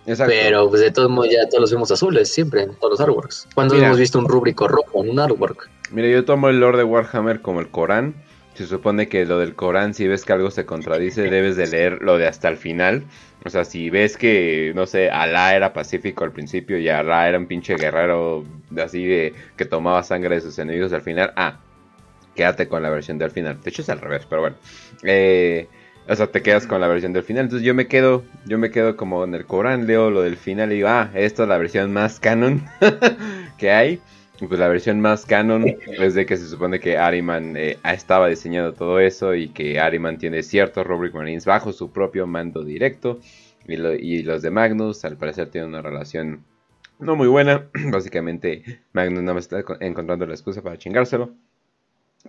Pero 0.04 0.68
pues 0.68 0.82
de 0.82 0.90
todos 0.90 1.10
modos 1.10 1.30
ya 1.30 1.48
todos 1.48 1.62
los 1.62 1.72
vemos 1.72 1.90
azules, 1.90 2.32
siempre, 2.32 2.62
en 2.62 2.74
todos 2.74 2.92
los 2.92 3.00
artworks. 3.00 3.48
¿Cuándo 3.54 3.74
hemos 3.76 3.98
visto 3.98 4.18
un 4.18 4.28
rúbrico 4.28 4.68
rojo 4.68 5.02
en 5.02 5.10
un 5.10 5.18
artwork? 5.18 5.70
Mira, 5.90 6.08
yo 6.08 6.24
tomo 6.24 6.48
el 6.48 6.60
lore 6.60 6.78
de 6.78 6.84
Warhammer 6.84 7.40
como 7.40 7.60
el 7.60 7.68
Corán. 7.68 8.14
se 8.54 8.66
supone 8.66 9.08
que 9.08 9.24
lo 9.24 9.38
del 9.38 9.54
Corán, 9.54 9.94
si 9.94 10.06
ves 10.06 10.24
que 10.24 10.32
algo 10.32 10.50
se 10.50 10.66
contradice, 10.66 11.22
debes 11.30 11.56
de 11.56 11.66
leer 11.66 12.02
lo 12.02 12.18
de 12.18 12.26
hasta 12.26 12.48
el 12.48 12.56
final. 12.56 13.04
O 13.44 13.50
sea, 13.50 13.64
si 13.64 13.90
ves 13.90 14.16
que, 14.16 14.72
no 14.74 14.86
sé, 14.86 15.10
Alá 15.10 15.54
era 15.54 15.72
pacífico 15.72 16.24
al 16.24 16.32
principio 16.32 16.78
y 16.78 16.88
Alá 16.88 17.28
era 17.28 17.38
un 17.38 17.46
pinche 17.46 17.76
guerrero 17.76 18.44
así 18.82 19.04
de 19.04 19.34
que 19.56 19.64
tomaba 19.64 20.02
sangre 20.02 20.36
de 20.36 20.40
sus 20.40 20.58
enemigos 20.58 20.92
al 20.92 21.02
final, 21.02 21.32
ah, 21.36 21.58
quédate 22.34 22.68
con 22.68 22.82
la 22.82 22.90
versión 22.90 23.18
del 23.18 23.30
final. 23.30 23.60
De 23.62 23.70
hecho 23.70 23.82
es 23.82 23.88
al 23.88 24.00
revés, 24.00 24.26
pero 24.28 24.42
bueno. 24.42 24.56
Eh, 25.02 25.68
o 26.08 26.14
sea, 26.14 26.26
te 26.26 26.42
quedas 26.42 26.66
con 26.66 26.80
la 26.80 26.88
versión 26.88 27.12
del 27.12 27.22
final. 27.22 27.44
Entonces 27.44 27.66
yo 27.66 27.74
me 27.74 27.86
quedo, 27.86 28.24
yo 28.46 28.58
me 28.58 28.70
quedo 28.70 28.96
como 28.96 29.24
en 29.24 29.34
el 29.34 29.46
Corán, 29.46 29.86
leo 29.86 30.10
lo 30.10 30.22
del 30.22 30.36
final 30.36 30.72
y 30.72 30.76
digo, 30.76 30.88
ah, 30.88 31.10
esta 31.14 31.44
es 31.44 31.48
la 31.48 31.58
versión 31.58 31.92
más 31.92 32.20
canon 32.20 32.64
que 33.58 33.70
hay. 33.70 34.00
Pues 34.38 34.58
la 34.58 34.68
versión 34.68 35.00
más 35.00 35.24
canon 35.24 35.64
es 35.86 36.14
de 36.14 36.26
que 36.26 36.36
se 36.36 36.48
supone 36.48 36.80
que 36.80 36.98
Ariman 36.98 37.56
eh, 37.56 37.78
estaba 37.84 38.28
diseñando 38.28 38.74
todo 38.74 38.98
eso 38.98 39.34
y 39.34 39.48
que 39.48 39.78
Ariman 39.78 40.18
tiene 40.18 40.42
ciertos 40.42 40.86
Rubric 40.86 41.14
Marines 41.14 41.46
bajo 41.46 41.72
su 41.72 41.92
propio 41.92 42.26
mando 42.26 42.64
directo. 42.64 43.20
Y, 43.66 44.22
los 44.22 44.42
de 44.42 44.50
Magnus 44.50 45.04
al 45.06 45.16
parecer 45.16 45.48
tienen 45.48 45.70
una 45.70 45.80
relación 45.80 46.44
no 46.98 47.16
muy 47.16 47.28
buena. 47.28 47.70
Básicamente 47.92 48.82
Magnus 48.92 49.22
nada 49.22 49.34
más 49.34 49.44
está 49.44 49.64
encontrando 49.80 50.26
la 50.26 50.34
excusa 50.34 50.62
para 50.62 50.78
chingárselo. 50.78 51.32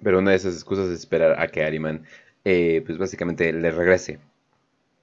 Pero 0.03 0.19
una 0.19 0.31
de 0.31 0.37
esas 0.37 0.53
excusas 0.53 0.87
es 0.87 0.99
esperar 0.99 1.39
a 1.39 1.47
que 1.47 1.63
Ariman 1.63 2.03
eh, 2.45 2.83
pues 2.85 2.98
básicamente 2.98 3.51
le 3.51 3.72
regrese 3.72 4.19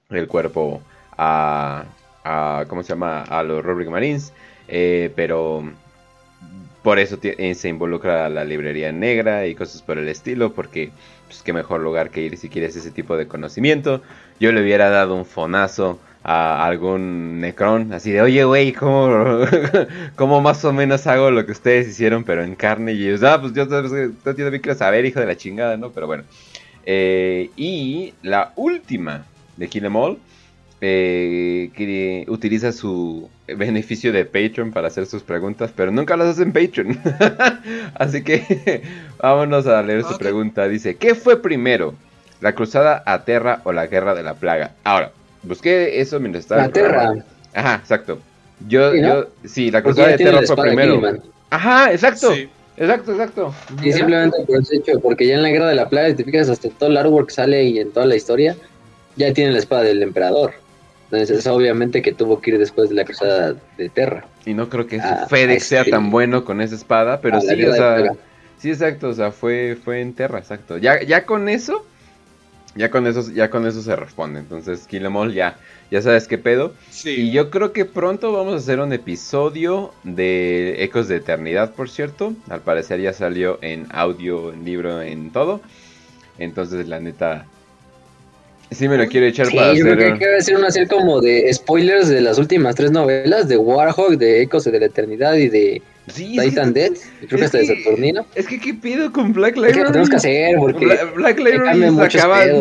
el 0.09 0.27
cuerpo 0.27 0.81
a, 1.17 1.85
a 2.23 2.65
¿cómo 2.67 2.83
se 2.83 2.89
llama? 2.89 3.21
A 3.23 3.43
los 3.43 3.63
Rubric 3.63 3.89
Marines. 3.89 4.33
Eh, 4.67 5.11
pero 5.15 5.63
por 6.83 6.99
eso 6.99 7.17
eh, 7.21 7.55
se 7.55 7.69
involucra 7.69 8.29
la 8.29 8.43
librería 8.43 8.91
negra 8.91 9.47
y 9.47 9.55
cosas 9.55 9.81
por 9.81 9.97
el 9.97 10.07
estilo, 10.09 10.53
porque 10.53 10.91
pues 11.27 11.41
qué 11.41 11.53
mejor 11.53 11.81
lugar 11.81 12.09
que 12.09 12.21
ir 12.21 12.37
si 12.37 12.49
quieres 12.49 12.75
ese 12.75 12.91
tipo 12.91 13.17
de 13.17 13.27
conocimiento. 13.27 14.01
Yo 14.39 14.51
le 14.51 14.61
hubiera 14.61 14.89
dado 14.89 15.15
un 15.15 15.25
fonazo 15.25 15.99
a 16.23 16.65
algún 16.65 17.41
Necron, 17.41 17.91
así 17.93 18.11
de, 18.11 18.21
oye, 18.21 18.45
güey, 18.45 18.71
¿cómo, 18.73 19.45
¿cómo, 20.15 20.41
más 20.41 20.63
o 20.63 20.71
menos 20.71 21.05
hago 21.07 21.31
lo 21.31 21.45
que 21.45 21.51
ustedes 21.51 21.87
hicieron, 21.87 22.23
pero 22.23 22.43
en 22.43 22.55
carne? 22.55 22.93
Y 22.93 23.07
ellos, 23.07 23.23
ah, 23.23 23.39
pues 23.41 23.53
yo, 23.53 23.67
también 23.67 24.61
quiero 24.61 24.77
saber, 24.77 25.05
hijo 25.05 25.19
de 25.19 25.25
la 25.25 25.35
chingada, 25.37 25.77
¿no? 25.77 25.91
Pero 25.91 26.07
bueno. 26.07 26.23
Eh, 26.85 27.49
y 27.55 28.13
la 28.21 28.53
última 28.55 29.25
de 29.57 29.67
Kill 29.67 29.85
Em 29.85 29.95
All 29.95 30.17
eh, 30.85 31.71
que 31.77 32.25
utiliza 32.27 32.73
su 32.73 33.29
beneficio 33.47 34.11
de 34.11 34.25
Patreon 34.25 34.73
para 34.73 34.89
hacer 34.89 35.05
sus 35.05 35.23
preguntas, 35.23 35.71
pero 35.73 35.91
nunca 35.91 36.17
las 36.17 36.27
hace 36.27 36.43
en 36.43 36.51
Patreon. 36.51 36.99
Así 37.95 38.21
que 38.21 38.83
vámonos 39.17 39.65
a 39.65 39.81
leer 39.81 40.03
su 40.03 40.17
pregunta. 40.17 40.67
Dice, 40.67 40.95
¿qué 40.95 41.15
fue 41.15 41.41
primero? 41.41 41.93
¿La 42.41 42.53
cruzada 42.53 43.01
a 43.05 43.23
Terra 43.23 43.61
o 43.63 43.71
la 43.71 43.87
guerra 43.87 44.13
de 44.13 44.23
la 44.23 44.33
plaga? 44.33 44.71
Ahora, 44.83 45.13
busqué 45.43 46.01
eso 46.01 46.19
mientras 46.19 46.43
estaba... 46.43 46.63
La 46.63 46.69
Terra. 46.69 47.13
Ajá, 47.53 47.75
exacto. 47.75 48.19
Yo, 48.67 48.91
sí, 48.91 49.01
yo, 49.01 49.27
sí 49.45 49.71
la 49.71 49.83
cruzada 49.83 50.09
de 50.09 50.17
Terra 50.17 50.41
fue 50.45 50.57
primero. 50.57 51.01
Ajá, 51.49 51.93
exacto. 51.93 52.33
Exacto, 52.77 53.11
exacto. 53.11 53.53
Y 53.83 53.91
simplemente 53.91 54.37
por 54.45 54.61
ese 54.61 54.77
hecho, 54.77 54.99
porque 54.99 55.27
ya 55.27 55.35
en 55.35 55.43
la 55.43 55.49
guerra 55.49 55.69
de 55.69 55.75
la 55.75 55.89
plaga, 55.89 56.09
si 56.09 56.15
te 56.15 56.23
fijas, 56.23 56.49
hasta 56.49 56.69
todo 56.69 56.89
el 56.89 56.97
artwork 56.97 57.29
sale 57.29 57.63
y 57.63 57.79
en 57.79 57.91
toda 57.91 58.05
la 58.05 58.15
historia, 58.15 58.55
ya 59.15 59.33
tiene 59.33 59.51
la 59.51 59.59
espada 59.59 59.83
del 59.83 60.01
emperador. 60.01 60.53
Entonces, 61.11 61.45
obviamente 61.45 62.01
que 62.01 62.11
tuvo 62.11 62.41
que 62.41 62.51
ir 62.51 62.57
después 62.57 62.89
de 62.89 62.95
la 62.95 63.05
cruzada 63.05 63.55
de 63.77 63.89
Terra. 63.89 64.25
Y 64.45 64.55
no 64.55 64.67
creo 64.69 64.87
que 64.87 64.99
ah, 64.99 65.27
FedEx 65.29 65.63
sea 65.63 65.85
tan 65.85 66.09
bueno 66.09 66.43
con 66.43 66.59
esa 66.59 66.73
espada, 66.73 67.21
pero 67.21 67.39
sí, 67.39 67.63
o 67.65 67.73
sea, 67.75 68.13
sí, 68.57 68.69
exacto, 68.71 69.09
o 69.09 69.13
sea, 69.13 69.31
fue, 69.31 69.77
fue 69.83 70.01
en 70.01 70.13
Terra, 70.13 70.39
exacto. 70.39 70.79
Ya, 70.79 71.03
ya 71.03 71.25
con 71.25 71.49
eso, 71.49 71.85
ya 72.75 72.89
con 72.89 73.05
eso, 73.05 73.31
ya 73.31 73.51
con 73.51 73.67
eso 73.67 73.83
se 73.83 73.95
responde. 73.95 74.39
Entonces, 74.39 74.87
Killemall 74.87 75.33
ya, 75.33 75.57
ya 75.93 76.01
sabes 76.01 76.27
qué 76.27 76.39
pedo. 76.39 76.73
Y 77.05 77.31
yo 77.31 77.51
creo 77.51 77.71
que 77.71 77.85
pronto 77.85 78.33
vamos 78.33 78.55
a 78.55 78.57
hacer 78.57 78.79
un 78.79 78.91
episodio 78.93 79.93
de 80.03 80.83
Ecos 80.83 81.07
de 81.07 81.17
Eternidad, 81.17 81.75
por 81.75 81.87
cierto. 81.87 82.33
Al 82.49 82.61
parecer 82.61 82.99
ya 82.99 83.13
salió 83.13 83.59
en 83.61 83.85
audio, 83.91 84.51
en 84.51 84.65
libro, 84.65 85.03
en 85.03 85.29
todo. 85.31 85.61
Entonces, 86.39 86.87
la 86.87 86.99
neta, 86.99 87.45
Sí, 88.71 88.87
me 88.87 88.97
lo 88.97 89.05
quiero 89.07 89.27
echar 89.27 89.45
sí, 89.45 89.55
para 89.55 89.75
yo 89.75 89.83
hacer. 89.85 89.97
creo 89.99 90.13
que 90.13 90.19
que 90.19 90.35
hacer 90.35 90.57
una 90.57 90.71
serie 90.71 90.87
como 90.87 91.21
de 91.21 91.53
spoilers 91.53 92.09
de 92.09 92.21
las 92.21 92.39
últimas 92.39 92.73
tres 92.73 92.89
novelas: 92.89 93.47
de 93.47 93.57
Warhawk, 93.57 94.17
de 94.17 94.41
Ecos 94.41 94.63
de 94.63 94.79
la 94.79 94.87
Eternidad 94.87 95.35
y 95.35 95.47
de 95.47 95.79
Titan 96.11 96.73
Dead. 96.73 96.93
Creo 97.27 97.37
que 97.37 97.45
hasta 97.45 97.59
de 97.59 97.67
Saturnino. 97.67 98.25
Es 98.33 98.47
que, 98.47 98.59
¿qué 98.59 98.73
pido 98.73 99.11
con 99.11 99.31
Black 99.31 99.57
Library? 99.57 99.73
Es 99.73 99.77
que 99.77 99.91
tenemos 99.91 100.09
que 100.09 100.15
hacer, 100.15 100.55
porque. 100.57 100.87
Black 101.15 101.37
Library 101.37 102.09
sacaban, 102.09 102.51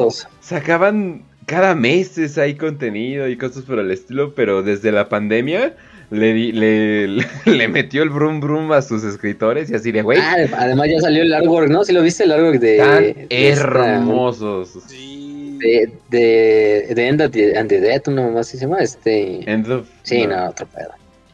sacaban 0.42 1.31
cada 1.46 1.74
mes 1.74 2.38
hay 2.38 2.54
contenido 2.56 3.28
y 3.28 3.36
cosas 3.36 3.64
por 3.64 3.78
el 3.78 3.90
estilo, 3.90 4.34
pero 4.34 4.62
desde 4.62 4.92
la 4.92 5.08
pandemia. 5.08 5.74
Le, 6.10 6.34
le, 6.52 7.06
le, 7.46 7.68
metió 7.68 8.02
el 8.02 8.10
brum 8.10 8.38
brum 8.40 8.70
a 8.72 8.82
sus 8.82 9.02
escritores 9.02 9.70
y 9.70 9.74
así 9.74 9.92
de 9.92 10.02
güey. 10.02 10.18
Ah, 10.20 10.36
además 10.58 10.88
ya 10.90 11.00
salió 11.00 11.22
el 11.22 11.32
artwork, 11.32 11.70
¿no? 11.70 11.84
Si 11.84 11.94
lo 11.94 12.02
viste 12.02 12.24
el 12.24 12.32
artwork 12.32 12.60
de. 12.60 12.76
Tan 12.76 13.26
hermosos. 13.30 14.78
Sí 14.88 15.22
de, 15.62 15.92
de, 16.10 16.94
de 16.94 17.08
End 17.08 17.20
of 17.22 17.30
the, 17.30 17.56
and 17.56 17.68
the 17.68 17.80
Dead, 17.80 18.02
una 18.06 18.22
mamá 18.22 18.40
así 18.40 18.58
se 18.58 18.66
llama, 18.66 18.80
este... 18.80 19.50
End 19.50 19.70
of... 19.70 19.86
Sí, 20.02 20.26
no, 20.26 20.48
otro 20.48 20.66
pedo. 20.66 20.90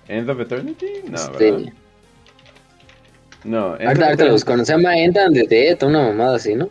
End 0.09 0.28
of 0.28 0.41
Eternity? 0.41 0.87
No, 1.09 1.17
este... 1.17 1.51
¿verdad? 1.51 1.73
No, 3.45 3.59
ahorita, 3.67 4.07
ahorita 4.07 4.25
lo 4.25 4.33
busco, 4.33 4.65
se 4.65 4.73
llama 4.73 4.97
End 4.99 5.17
and 5.17 5.35
the 5.35 5.47
Dead, 5.47 5.83
una 5.83 6.09
mamada 6.09 6.37
así, 6.37 6.55
¿no? 6.55 6.69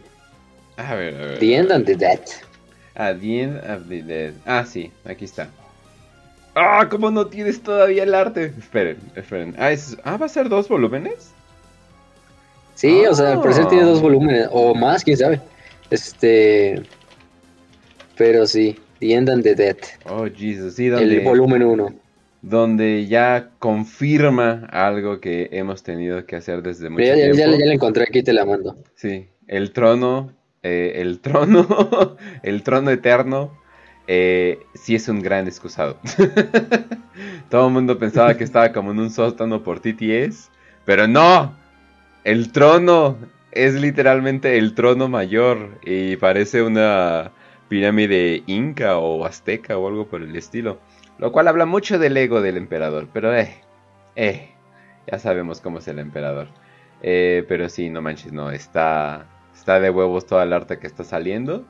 A 0.77 0.95
ver, 0.95 1.16
a 1.16 1.25
ver. 1.27 1.40
The 1.40 1.56
End 1.56 1.72
and 1.72 1.85
the 1.85 1.95
Dead. 1.95 2.19
Ah, 3.00 3.14
The 3.14 3.42
End 3.42 3.58
of 3.58 3.88
the 3.88 4.01
Dead. 4.01 4.34
Ah, 4.45 4.66
sí, 4.66 4.92
aquí 5.06 5.26
está. 5.26 5.50
¡Ah! 6.56 6.88
¿Cómo 6.90 7.11
no 7.11 7.27
tienes 7.27 7.61
todavía 7.61 8.01
el 8.01 8.16
arte? 8.16 8.51
Esperen, 8.58 8.98
esperen. 9.16 9.56
Ah, 9.59 9.72
es... 9.72 9.95
ah 10.03 10.17
¿va 10.17 10.26
a 10.26 10.30
ser 10.30 10.50
dos 10.50 10.67
volúmenes? 10.67 11.32
Sí, 12.74 13.06
o 13.06 13.14
sea, 13.14 13.34
al 13.34 13.42
parecer 13.42 13.67
tiene 13.67 13.84
dos 13.84 14.01
volúmenes, 14.01 14.48
o 14.51 14.74
más, 14.74 15.03
quién 15.03 15.17
sabe. 15.17 15.40
Este. 15.92 16.82
Pero 18.17 18.48
sí, 18.48 18.80
The 19.00 19.14
End 19.14 19.30
and 19.30 19.43
the 19.43 19.53
Dead. 19.53 19.77
Oh, 20.09 20.26
Jesus, 20.26 20.74
sí, 20.74 20.88
donde, 20.88 21.17
El 21.17 21.24
volumen 21.24 21.64
1. 21.64 21.93
Donde 22.42 23.06
ya 23.06 23.50
confirma 23.59 24.67
algo 24.72 25.19
que 25.19 25.50
hemos 25.51 25.84
tenido 25.84 26.26
que 26.26 26.35
hacer 26.35 26.64
desde 26.64 26.90
mucho 26.90 27.06
ya, 27.06 27.14
tiempo. 27.14 27.38
Ya, 27.38 27.48
ya, 27.48 27.66
la 27.66 27.74
encontré 27.74 28.03
aquí, 28.03 28.24
te 28.24 28.34
la 28.34 28.45
mando. 28.45 28.76
Sí, 28.95 29.27
el 29.48 29.72
trono, 29.72 30.32
eh, 30.63 30.93
el 30.95 31.19
trono, 31.19 32.17
el 32.43 32.63
trono 32.63 32.91
eterno, 32.91 33.57
eh, 34.07 34.65
sí 34.73 34.95
es 34.95 35.07
un 35.09 35.21
gran 35.21 35.47
excusado. 35.47 35.99
Todo 37.49 37.67
el 37.67 37.73
mundo 37.73 37.97
pensaba 37.99 38.35
que 38.35 38.43
estaba 38.43 38.71
como 38.71 38.91
en 38.91 38.99
un 38.99 39.09
sótano 39.09 39.63
por 39.63 39.79
TTS, 39.79 40.49
pero 40.85 41.07
no, 41.07 41.53
el 42.23 42.51
trono 42.51 43.17
es 43.51 43.73
literalmente 43.73 44.57
el 44.57 44.75
trono 44.75 45.07
mayor 45.07 45.79
y 45.83 46.15
parece 46.17 46.61
una 46.61 47.31
pirámide 47.69 48.43
inca 48.47 48.97
o 48.97 49.25
azteca 49.25 49.77
o 49.77 49.87
algo 49.87 50.07
por 50.07 50.21
el 50.21 50.35
estilo. 50.35 50.79
Lo 51.17 51.31
cual 51.31 51.47
habla 51.47 51.65
mucho 51.65 51.97
del 51.97 52.15
ego 52.17 52.41
del 52.41 52.57
emperador, 52.57 53.07
pero 53.11 53.35
eh, 53.35 53.55
eh, 54.15 54.51
ya 55.09 55.19
sabemos 55.19 55.61
cómo 55.61 55.79
es 55.79 55.87
el 55.87 55.99
emperador. 55.99 56.49
Eh, 57.01 57.45
pero 57.47 57.69
sí, 57.69 57.89
no 57.89 58.01
manches, 58.01 58.31
no, 58.31 58.51
está, 58.51 59.25
está 59.67 59.81
de 59.81 59.89
huevos 59.89 60.25
toda 60.25 60.43
el 60.43 60.53
arte 60.53 60.79
que 60.79 60.87
está 60.87 61.03
saliendo. 61.03 61.65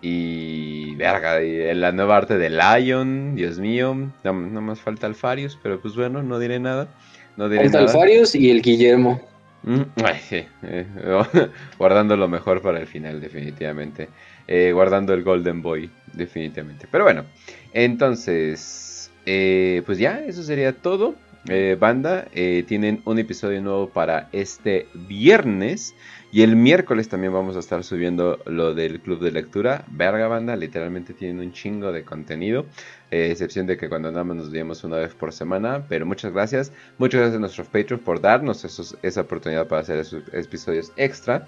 Y 0.00 0.94
verga, 0.94 1.42
y 1.42 1.74
la 1.74 1.90
nueva 1.90 2.16
arte 2.16 2.38
de 2.38 2.50
Lion, 2.50 3.34
Dios 3.34 3.58
mío, 3.58 4.12
no, 4.22 4.32
más 4.32 4.80
falta 4.80 5.08
Alfarius, 5.08 5.58
pero 5.60 5.80
pues 5.80 5.96
bueno, 5.96 6.22
no 6.22 6.38
diré 6.38 6.60
nada. 6.60 6.88
No 7.36 7.48
diré 7.48 7.64
falta 7.64 7.80
Alfarius 7.80 8.36
y 8.36 8.48
el 8.48 8.62
Guillermo. 8.62 9.20
Mm, 9.64 9.82
eh, 10.30 10.86
guardando 11.78 12.16
lo 12.16 12.28
mejor 12.28 12.62
para 12.62 12.78
el 12.78 12.86
final, 12.86 13.20
definitivamente. 13.20 14.08
Eh, 14.46 14.70
guardando 14.72 15.12
el 15.12 15.24
Golden 15.24 15.62
Boy, 15.62 15.90
definitivamente. 16.12 16.86
Pero 16.88 17.02
bueno, 17.02 17.24
entonces, 17.72 19.10
eh, 19.26 19.82
pues 19.84 19.98
ya, 19.98 20.20
eso 20.20 20.44
sería 20.44 20.72
todo. 20.72 21.16
Eh, 21.48 21.76
banda, 21.78 22.26
tienen 22.68 23.02
un 23.04 23.18
episodio 23.18 23.60
nuevo 23.60 23.88
para 23.88 24.28
este 24.30 24.86
viernes. 24.94 25.92
Y 26.34 26.40
el 26.40 26.56
miércoles 26.56 27.10
también 27.10 27.34
vamos 27.34 27.56
a 27.56 27.58
estar 27.58 27.84
subiendo 27.84 28.38
lo 28.46 28.72
del 28.72 29.00
club 29.00 29.20
de 29.20 29.30
lectura. 29.30 29.84
Verga 29.88 30.28
banda, 30.28 30.56
literalmente 30.56 31.12
tienen 31.12 31.40
un 31.40 31.52
chingo 31.52 31.92
de 31.92 32.04
contenido. 32.04 32.64
excepción 33.10 33.66
de 33.66 33.76
que 33.76 33.90
cuando 33.90 34.08
andamos 34.08 34.36
nos 34.36 34.50
veamos 34.50 34.82
una 34.82 34.96
vez 34.96 35.12
por 35.12 35.34
semana. 35.34 35.84
Pero 35.90 36.06
muchas 36.06 36.32
gracias. 36.32 36.72
Muchas 36.96 37.20
gracias 37.20 37.36
a 37.36 37.40
nuestros 37.40 37.66
Patreons 37.68 38.02
por 38.02 38.22
darnos 38.22 38.64
esa 39.02 39.20
oportunidad 39.20 39.68
para 39.68 39.82
hacer 39.82 39.98
esos 39.98 40.22
episodios 40.32 40.90
extra. 40.96 41.46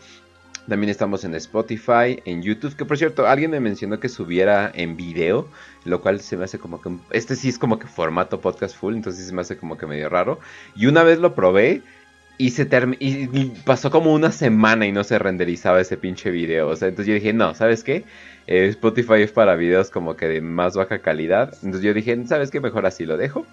También 0.69 0.91
estamos 0.91 1.25
en 1.25 1.35
Spotify, 1.35 2.21
en 2.27 2.43
YouTube, 2.43 2.77
que 2.77 2.85
por 2.85 2.99
cierto, 2.99 3.27
alguien 3.27 3.53
me 3.53 3.61
mencionó 3.61 4.01
que 4.01 4.11
subiera 4.11 4.71
en 4.75 4.99
video, 4.99 5.49
lo 5.87 6.03
cual 6.03 6.21
se 6.21 6.37
me 6.37 6.45
hace 6.45 6.59
como 6.59 6.83
que... 6.83 6.91
Este 7.11 7.37
sí 7.37 7.49
es 7.49 7.59
como 7.59 7.79
que 7.79 7.87
formato 7.87 8.41
podcast 8.41 8.77
full, 8.77 8.95
entonces 8.95 9.27
se 9.27 9.33
me 9.35 9.41
hace 9.41 9.57
como 9.57 9.79
que 9.79 9.87
medio 9.87 10.11
raro. 10.11 10.41
Y 10.77 10.87
una 10.87 11.03
vez 11.03 11.19
lo 11.19 11.35
probé, 11.35 11.83
y, 12.37 12.51
se 12.51 12.69
y 12.99 13.47
pasó 13.65 13.91
como 13.91 14.13
una 14.13 14.33
semana 14.33 14.87
y 14.87 14.93
no 14.93 15.05
se 15.05 15.19
renderizaba 15.19 15.81
ese 15.81 15.97
pinche 15.97 16.31
video. 16.31 16.69
O 16.69 16.77
sea, 16.77 16.89
entonces 16.89 17.09
yo 17.09 17.15
dije, 17.15 17.33
no, 17.33 17.55
¿sabes 17.55 17.85
qué? 17.85 18.05
Eh, 18.47 18.67
Spotify 18.69 19.23
es 19.23 19.33
para 19.33 19.57
videos 19.57 19.91
como 19.91 20.17
que 20.17 20.27
de 20.27 20.41
más 20.41 20.75
baja 20.75 20.99
calidad. 20.99 21.55
Entonces 21.63 21.83
yo 21.83 21.95
dije, 21.95 22.27
¿sabes 22.27 22.51
qué? 22.51 22.61
Mejor 22.61 22.87
así 22.87 23.07
lo 23.07 23.17
dejo. 23.17 23.47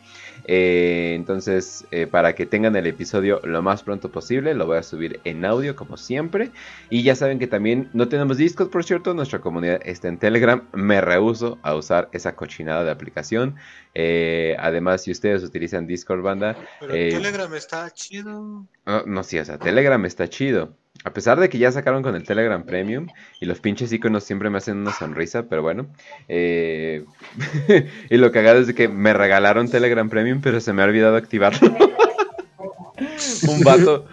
Eh, 0.45 1.13
entonces, 1.15 1.85
eh, 1.91 2.07
para 2.07 2.33
que 2.33 2.45
tengan 2.45 2.75
el 2.75 2.87
episodio 2.87 3.39
lo 3.43 3.61
más 3.61 3.83
pronto 3.83 4.11
posible, 4.11 4.53
lo 4.53 4.65
voy 4.65 4.77
a 4.77 4.83
subir 4.83 5.19
en 5.23 5.45
audio 5.45 5.75
como 5.75 5.97
siempre. 5.97 6.51
Y 6.89 7.03
ya 7.03 7.15
saben 7.15 7.39
que 7.39 7.47
también 7.47 7.89
no 7.93 8.07
tenemos 8.07 8.37
Discord, 8.37 8.69
por 8.69 8.83
cierto, 8.83 9.13
nuestra 9.13 9.39
comunidad 9.39 9.79
está 9.83 10.07
en 10.07 10.17
Telegram. 10.17 10.63
Me 10.73 11.01
rehuso 11.01 11.59
a 11.61 11.75
usar 11.75 12.09
esa 12.11 12.35
cochinada 12.35 12.83
de 12.83 12.91
aplicación. 12.91 13.55
Eh, 13.93 14.55
además, 14.59 15.03
si 15.03 15.11
ustedes 15.11 15.43
utilizan 15.43 15.87
Discord, 15.87 16.21
banda... 16.21 16.55
Pero 16.79 16.93
Telegram 16.93 17.53
está 17.53 17.89
chido. 17.91 18.65
No, 18.85 19.03
no, 19.05 19.23
sí, 19.23 19.37
o 19.39 19.45
sea, 19.45 19.57
Telegram 19.57 20.03
está 20.05 20.27
chido. 20.27 20.75
A 21.03 21.13
pesar 21.13 21.39
de 21.39 21.49
que 21.49 21.57
ya 21.57 21.71
sacaron 21.71 22.03
con 22.03 22.15
el 22.15 22.23
Telegram 22.23 22.63
Premium 22.63 23.07
y 23.39 23.45
los 23.45 23.59
pinches 23.59 23.91
iconos 23.91 24.23
siempre 24.23 24.49
me 24.49 24.59
hacen 24.59 24.77
una 24.77 24.93
sonrisa, 24.93 25.47
pero 25.49 25.61
bueno. 25.61 25.87
Eh, 26.27 27.05
y 28.09 28.17
lo 28.17 28.31
cagado 28.31 28.59
es 28.59 28.67
de 28.67 28.75
que 28.75 28.87
me 28.87 29.13
regalaron 29.13 29.69
Telegram 29.69 30.09
Premium, 30.09 30.41
pero 30.41 30.59
se 30.59 30.73
me 30.73 30.81
ha 30.81 30.85
olvidado 30.85 31.15
activarlo. 31.15 31.75
un 33.47 33.61
vato, 33.61 34.05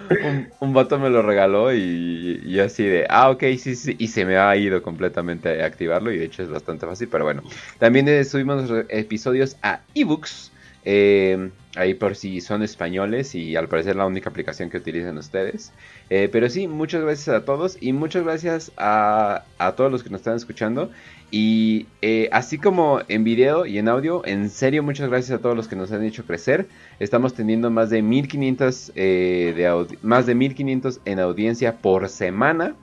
un, 0.61 0.73
vato 0.73 0.99
me 0.99 1.11
lo 1.11 1.23
regaló 1.23 1.75
y, 1.75 2.41
y, 2.45 2.61
así 2.61 2.85
de, 2.85 3.07
ah, 3.09 3.31
ok, 3.31 3.43
sí, 3.59 3.77
sí, 3.77 3.97
y 3.99 4.09
se 4.09 4.25
me 4.25 4.39
ha 4.39 4.55
ido 4.57 4.83
completamente 4.83 5.63
a 5.63 5.67
activarlo 5.67 6.13
y 6.13 6.19
de 6.19 6.25
hecho 6.25 6.43
es 6.43 6.49
bastante 6.49 6.87
fácil, 6.87 7.09
pero 7.09 7.25
bueno. 7.25 7.43
También 7.79 8.09
eh, 8.09 8.25
subimos 8.25 8.71
episodios 8.89 9.57
a 9.63 9.81
ebooks. 9.95 10.53
Eh, 10.85 11.51
ahí 11.79 11.95
por 11.95 12.17
si 12.17 12.41
son 12.41 12.63
españoles 12.63 13.35
y 13.35 13.57
al 13.57 13.69
parecer 13.69 13.97
la 13.97 14.07
única 14.07 14.29
aplicación 14.29 14.69
que 14.69 14.79
utilizan 14.79 15.17
ustedes. 15.17 15.73
Eh, 16.11 16.29
pero 16.31 16.49
sí, 16.49 16.67
muchas 16.67 17.03
gracias 17.03 17.29
a 17.29 17.45
todos 17.45 17.79
y 17.81 17.93
muchas 17.93 18.25
gracias 18.25 18.73
a, 18.77 19.45
todos 19.77 19.91
los 19.91 20.03
que 20.03 20.11
nos 20.11 20.21
están 20.21 20.37
escuchando. 20.37 20.91
Y 21.31 21.87
eh, 22.01 22.29
así 22.33 22.59
como 22.59 23.01
en 23.09 23.23
video 23.23 23.67
y 23.67 23.79
en 23.79 23.89
audio, 23.89 24.23
en 24.25 24.49
serio, 24.49 24.83
muchas 24.83 25.09
gracias 25.11 25.39
a 25.39 25.43
todos 25.43 25.55
los 25.55 25.69
que 25.69 25.77
nos 25.77 25.93
han 25.93 26.03
hecho 26.03 26.25
crecer. 26.25 26.67
Estamos 27.01 27.35
teniendo 27.35 27.71
más 27.71 27.91
de 27.91 28.03
1500, 28.03 28.93
eh, 28.97 29.87
más 30.03 30.27
de 30.27 30.35
1500 30.35 31.01
en 31.05 31.21
audiencia 31.21 31.77
por 31.77 32.09
semana. 32.09 32.75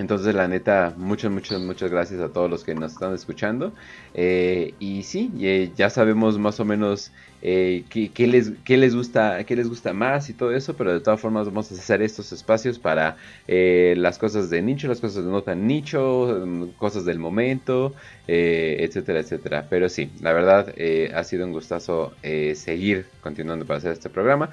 Entonces, 0.00 0.34
la 0.34 0.48
neta, 0.48 0.94
muchas, 0.96 1.30
muchas, 1.30 1.60
muchas 1.60 1.90
gracias 1.90 2.20
a 2.20 2.30
todos 2.30 2.48
los 2.48 2.64
que 2.64 2.74
nos 2.74 2.92
están 2.92 3.12
escuchando. 3.12 3.74
Eh, 4.14 4.72
y 4.78 5.02
sí, 5.02 5.30
eh, 5.40 5.72
ya 5.76 5.90
sabemos 5.90 6.38
más 6.38 6.58
o 6.58 6.64
menos 6.64 7.12
eh, 7.42 7.84
qué, 7.90 8.26
les, 8.26 8.52
qué, 8.64 8.78
les 8.78 8.94
gusta, 8.94 9.44
qué 9.44 9.54
les 9.56 9.68
gusta 9.68 9.92
más 9.92 10.30
y 10.30 10.32
todo 10.32 10.52
eso, 10.52 10.74
pero 10.74 10.94
de 10.94 11.00
todas 11.00 11.20
formas 11.20 11.44
vamos 11.44 11.70
a 11.70 11.74
hacer 11.74 12.00
estos 12.00 12.32
espacios 12.32 12.78
para 12.78 13.18
las 13.46 14.16
cosas 14.16 14.48
de 14.48 14.62
nicho, 14.62 14.88
las 14.88 15.00
cosas 15.02 15.22
de 15.22 15.30
no 15.30 15.42
tan 15.42 15.66
nicho, 15.66 16.44
mm, 16.46 16.68
cosas 16.78 17.04
del 17.04 17.18
momento, 17.18 17.92
etcétera, 18.26 19.20
etcétera. 19.20 19.66
Pero 19.68 19.90
sí, 19.90 20.10
la 20.22 20.32
verdad 20.32 20.74
ha 21.14 21.24
sido 21.24 21.44
un 21.44 21.52
gustazo 21.52 22.14
seguir 22.54 23.04
continuando 23.20 23.66
para 23.66 23.78
hacer 23.78 23.92
este 23.92 24.08
programa. 24.08 24.48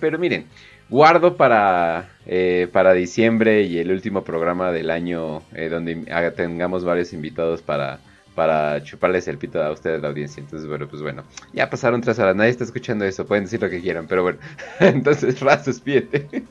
pero 0.00 0.18
miren, 0.18 0.44
guardo 0.88 1.36
para, 1.36 2.10
eh, 2.26 2.68
para 2.72 2.92
diciembre 2.92 3.62
y 3.62 3.78
el 3.78 3.90
último 3.90 4.22
programa 4.24 4.70
del 4.72 4.90
año 4.90 5.42
eh, 5.54 5.68
donde 5.68 6.04
tengamos 6.36 6.84
varios 6.84 7.12
invitados 7.12 7.62
para, 7.62 8.00
para 8.34 8.82
chuparles 8.82 9.28
el 9.28 9.38
pito 9.38 9.62
a 9.62 9.70
ustedes 9.70 10.02
la 10.02 10.08
audiencia. 10.08 10.40
Entonces, 10.40 10.68
bueno, 10.68 10.88
pues 10.88 11.02
bueno, 11.02 11.24
ya 11.52 11.68
pasaron 11.70 12.00
tres 12.00 12.18
horas, 12.18 12.36
nadie 12.36 12.50
está 12.50 12.64
escuchando 12.64 13.04
eso, 13.04 13.26
pueden 13.26 13.44
decir 13.44 13.60
lo 13.60 13.70
que 13.70 13.80
quieran, 13.80 14.06
pero 14.06 14.22
bueno, 14.22 14.38
entonces 14.80 15.40
Raz, 15.40 15.66
despídete. 15.66 16.44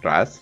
Raz. 0.00 0.40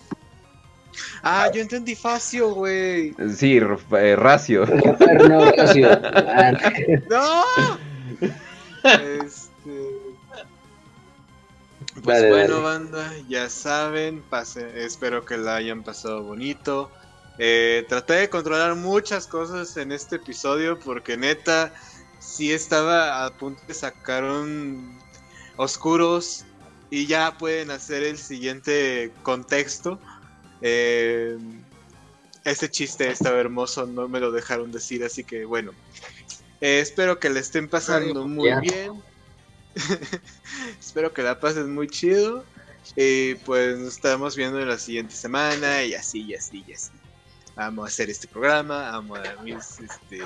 Ah, 1.23 1.49
yo 1.53 1.61
entendí 1.61 1.95
Facio, 1.95 2.53
güey. 2.53 3.13
Sí, 3.35 3.57
eh, 3.57 4.15
Racio. 4.15 4.65
no, 4.65 5.51
Racio. 5.51 5.89
no. 7.09 7.43
Pues 12.03 12.27
bueno, 12.27 12.61
banda, 12.61 13.13
ya 13.27 13.49
saben, 13.49 14.23
pase, 14.23 14.85
espero 14.85 15.25
que 15.25 15.37
la 15.37 15.55
hayan 15.55 15.83
pasado 15.83 16.23
bonito. 16.23 16.91
Eh, 17.37 17.85
traté 17.89 18.13
de 18.13 18.29
controlar 18.29 18.75
muchas 18.75 19.27
cosas 19.27 19.77
en 19.77 19.91
este 19.91 20.17
episodio 20.17 20.79
porque 20.79 21.17
neta, 21.17 21.73
sí 22.19 22.51
estaba 22.51 23.25
a 23.25 23.29
punto 23.31 23.61
de 23.67 23.73
sacar 23.73 24.23
un 24.23 24.99
oscuros 25.57 26.45
y 26.89 27.07
ya 27.07 27.37
pueden 27.37 27.71
hacer 27.71 28.03
el 28.03 28.17
siguiente 28.17 29.11
contexto. 29.23 29.99
Eh, 30.61 31.37
ese 32.43 32.69
chiste 32.69 33.09
estaba 33.09 33.39
hermoso, 33.39 33.85
no 33.85 34.07
me 34.07 34.19
lo 34.19 34.31
dejaron 34.31 34.71
decir, 34.71 35.03
así 35.03 35.23
que 35.23 35.45
bueno. 35.45 35.71
Eh, 36.61 36.79
espero 36.79 37.19
que 37.19 37.29
le 37.29 37.39
estén 37.39 37.67
pasando 37.67 38.27
muy 38.27 38.51
bien. 38.59 39.01
Espero 40.79 41.13
que 41.13 41.21
la 41.21 41.39
pasen 41.39 41.73
muy 41.73 41.87
chido. 41.87 42.43
Y 42.95 43.35
pues 43.35 43.77
nos 43.77 43.95
estamos 43.95 44.35
viendo 44.35 44.59
en 44.59 44.67
la 44.67 44.77
siguiente 44.77 45.15
semana 45.15 45.83
y 45.83 45.93
así, 45.93 46.21
y 46.23 46.33
así, 46.33 46.63
y 46.67 46.73
así. 46.73 46.91
Vamos 47.55 47.85
a 47.85 47.87
hacer 47.87 48.09
este 48.09 48.27
programa, 48.27 48.89
amo 48.89 49.15
a 49.15 49.43
mis, 49.43 49.79
este, 49.79 50.21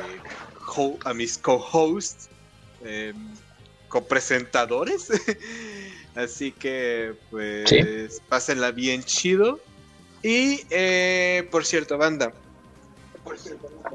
a 1.03 1.14
mis 1.14 1.38
co-hosts, 1.38 2.30
eh, 2.83 3.14
copresentadores. 3.88 5.09
así 6.15 6.51
que 6.51 7.15
pues 7.30 8.22
pásenla 8.30 8.72
bien 8.72 9.03
chido. 9.03 9.59
Y 10.24 10.61
eh, 10.69 11.48
por 11.51 11.65
cierto, 11.65 11.98
banda. 11.98 12.33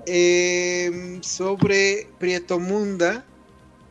Eh, 0.06 1.18
sobre 1.22 2.08
Prieto 2.18 2.58
Munda 2.58 3.24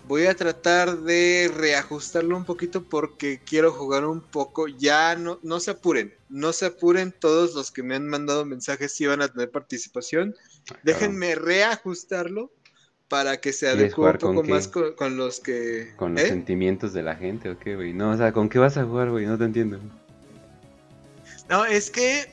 Voy 0.10 0.26
a 0.26 0.34
tratar 0.34 1.02
de 1.02 1.52
reajustarlo 1.56 2.36
un 2.36 2.44
poquito 2.44 2.84
porque 2.84 3.40
quiero 3.46 3.72
jugar 3.72 4.06
un 4.06 4.22
poco. 4.22 4.68
Ya 4.68 5.16
no, 5.16 5.38
no 5.44 5.60
se 5.60 5.70
apuren, 5.70 6.12
no 6.30 6.52
se 6.52 6.66
apuren. 6.66 7.12
Todos 7.12 7.54
los 7.54 7.70
que 7.70 7.84
me 7.84 7.94
han 7.94 8.08
mandado 8.08 8.44
mensajes 8.44 8.92
si 8.92 9.06
van 9.06 9.22
a 9.22 9.28
tener 9.28 9.52
participación. 9.52 10.34
Ah, 10.72 10.80
Déjenme 10.82 11.36
reajustarlo 11.36 12.52
para 13.08 13.40
que 13.40 13.54
se 13.54 13.68
adecue 13.68 14.10
un 14.10 14.18
poco 14.18 14.44
más 14.46 14.68
con, 14.68 15.16
los 15.16 15.40
que. 15.42 15.94
Con 15.96 16.16
los 16.16 16.24
¿eh? 16.24 16.28
sentimientos 16.30 16.92
de 16.94 17.04
la 17.04 17.16
gente, 17.16 17.52
ok, 17.52 17.76
güey. 17.76 17.94
No, 17.94 18.10
o 18.10 18.18
sea, 18.18 18.32
¿con 18.32 18.50
qué 18.50 18.58
vas 18.58 18.78
a 18.78 18.86
jugar, 18.86 19.12
güey? 19.12 19.28
No 19.28 19.38
te 19.38 19.44
entiendo. 19.44 19.80
No, 21.50 21.66
es 21.66 21.92
que 21.92 22.32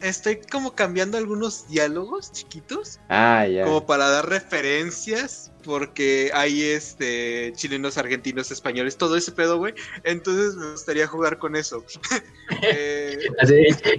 estoy 0.00 0.40
como 0.50 0.74
cambiando 0.74 1.18
algunos 1.18 1.68
diálogos 1.68 2.32
chiquitos. 2.32 3.00
Ah, 3.08 3.46
ya. 3.46 3.64
Como 3.64 3.86
para 3.86 4.08
dar 4.08 4.28
referencias, 4.28 5.52
porque 5.64 6.30
hay 6.34 6.62
este 6.62 7.52
chilenos, 7.56 7.98
argentinos, 7.98 8.50
españoles, 8.50 8.96
todo 8.96 9.16
ese 9.16 9.32
pedo, 9.32 9.58
güey. 9.58 9.74
Entonces 10.04 10.54
me 10.56 10.72
gustaría 10.72 11.06
jugar 11.06 11.38
con 11.38 11.56
eso. 11.56 11.84
eh... 12.62 13.18
Así, 13.40 13.54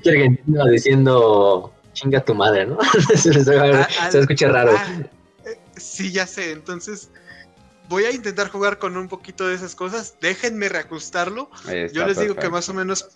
argentino 0.09 0.65
diciendo 0.67 1.73
chinga 1.93 2.23
tu 2.23 2.33
madre, 2.33 2.65
¿no? 2.65 2.77
se, 3.15 4.19
escucha 4.19 4.47
raro. 4.49 4.73
Ah, 4.77 4.87
eh, 5.45 5.59
sí, 5.75 6.11
ya 6.11 6.25
sé. 6.25 6.51
Entonces 6.51 7.09
voy 7.89 8.05
a 8.05 8.11
intentar 8.11 8.49
jugar 8.49 8.77
con 8.77 8.95
un 8.95 9.07
poquito 9.07 9.47
de 9.47 9.55
esas 9.55 9.75
cosas. 9.75 10.15
Déjenme 10.21 10.69
reajustarlo. 10.69 11.49
Yo 11.91 12.05
les 12.05 12.19
digo 12.19 12.35
que 12.35 12.49
más 12.49 12.69
o 12.69 12.73
menos 12.73 13.09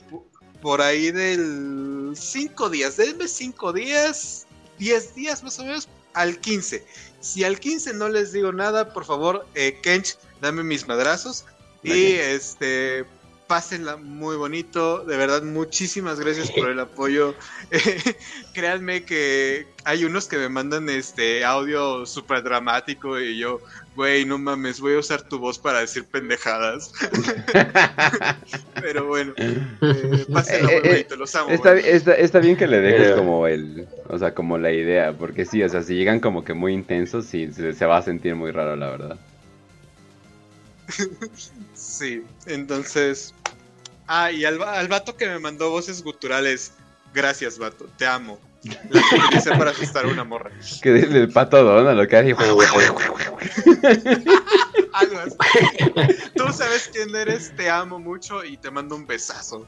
por 0.63 0.81
ahí 0.81 1.11
del 1.11 2.13
5 2.15 2.69
días, 2.69 2.95
denme 2.95 3.27
5 3.27 3.73
días, 3.73 4.47
10 4.79 5.13
días 5.13 5.43
más 5.43 5.59
o 5.59 5.65
menos, 5.65 5.89
al 6.13 6.39
15. 6.39 6.85
Si 7.19 7.43
al 7.43 7.59
15 7.59 7.93
no 7.93 8.07
les 8.07 8.31
digo 8.31 8.53
nada, 8.53 8.93
por 8.93 9.03
favor, 9.03 9.45
eh, 9.55 9.77
Kench, 9.83 10.15
dame 10.39 10.63
mis 10.63 10.87
madrazos. 10.87 11.43
Y 11.83 12.13
este, 12.13 13.05
pásenla 13.47 13.97
muy 13.97 14.35
bonito. 14.35 15.03
De 15.05 15.17
verdad, 15.17 15.43
muchísimas 15.43 16.19
gracias 16.19 16.51
por 16.51 16.69
el 16.69 16.79
apoyo. 16.79 17.35
créanme 18.53 19.03
que 19.03 19.67
hay 19.85 20.05
unos 20.05 20.27
que 20.27 20.37
me 20.37 20.49
mandan 20.49 20.89
este 20.89 21.43
audio 21.43 22.05
súper 22.05 22.43
dramático 22.43 23.19
y 23.19 23.37
yo, 23.37 23.61
güey, 23.95 24.25
no 24.25 24.37
mames, 24.37 24.79
voy 24.79 24.95
a 24.95 24.99
usar 24.99 25.23
tu 25.23 25.39
voz 25.39 25.59
para 25.59 25.79
decir 25.79 26.05
pendejadas. 26.05 26.93
Pero 28.81 29.05
bueno, 29.07 29.33
eh, 29.37 30.25
pásenla 30.31 30.69
muy 30.71 30.89
bonito, 30.89 31.15
los 31.15 31.35
amo. 31.35 31.49
Está, 31.49 31.77
está, 31.77 32.39
bien 32.39 32.55
que 32.55 32.67
le 32.67 32.79
dejes 32.79 33.15
como 33.15 33.47
el, 33.47 33.87
o 34.07 34.17
sea, 34.17 34.33
como 34.33 34.57
la 34.57 34.71
idea, 34.71 35.13
porque 35.13 35.45
sí, 35.45 35.61
o 35.63 35.69
sea, 35.69 35.83
si 35.83 35.95
llegan 35.95 36.19
como 36.19 36.43
que 36.43 36.53
muy 36.53 36.73
intensos, 36.73 37.25
sí, 37.25 37.51
se 37.51 37.85
va 37.85 37.97
a 37.97 38.01
sentir 38.01 38.35
muy 38.35 38.51
raro, 38.51 38.75
la 38.75 38.89
verdad. 38.89 39.17
sí, 41.93 42.23
entonces. 42.45 43.33
Ah, 44.07 44.31
y 44.31 44.45
al, 44.45 44.61
al 44.61 44.87
vato 44.87 45.15
que 45.15 45.27
me 45.27 45.39
mandó 45.39 45.69
voces 45.69 46.03
guturales. 46.03 46.73
Gracias, 47.13 47.57
vato, 47.59 47.87
te 47.97 48.05
amo. 48.05 48.39
La 48.63 49.01
que 49.09 49.15
utilicé 49.17 49.49
para 49.51 49.71
asustar 49.71 50.05
a 50.05 50.07
una 50.07 50.23
morra. 50.23 50.49
Que 50.81 50.89
el 50.99 51.29
pato 51.31 51.61
Dona 51.63 51.93
lo 51.93 52.07
que 52.07 52.15
hace. 52.15 52.33
Algo 54.93 55.19
así. 55.19 55.37
tú 56.35 56.51
sabes 56.53 56.89
quién 56.91 57.13
eres, 57.15 57.53
te 57.55 57.69
amo 57.69 57.99
mucho 57.99 58.43
y 58.43 58.57
te 58.57 58.71
mando 58.71 58.95
un 58.95 59.05
besazo. 59.05 59.67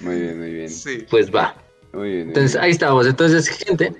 Muy 0.00 0.20
bien, 0.20 0.38
muy 0.38 0.52
bien. 0.52 0.70
Sí. 0.70 1.06
Pues 1.10 1.34
va. 1.34 1.56
Muy 1.92 2.08
bien. 2.08 2.18
muy 2.26 2.28
Entonces 2.28 2.52
bien. 2.52 2.64
ahí 2.64 2.70
estamos. 2.70 3.06
Entonces, 3.06 3.48
gente, 3.48 3.94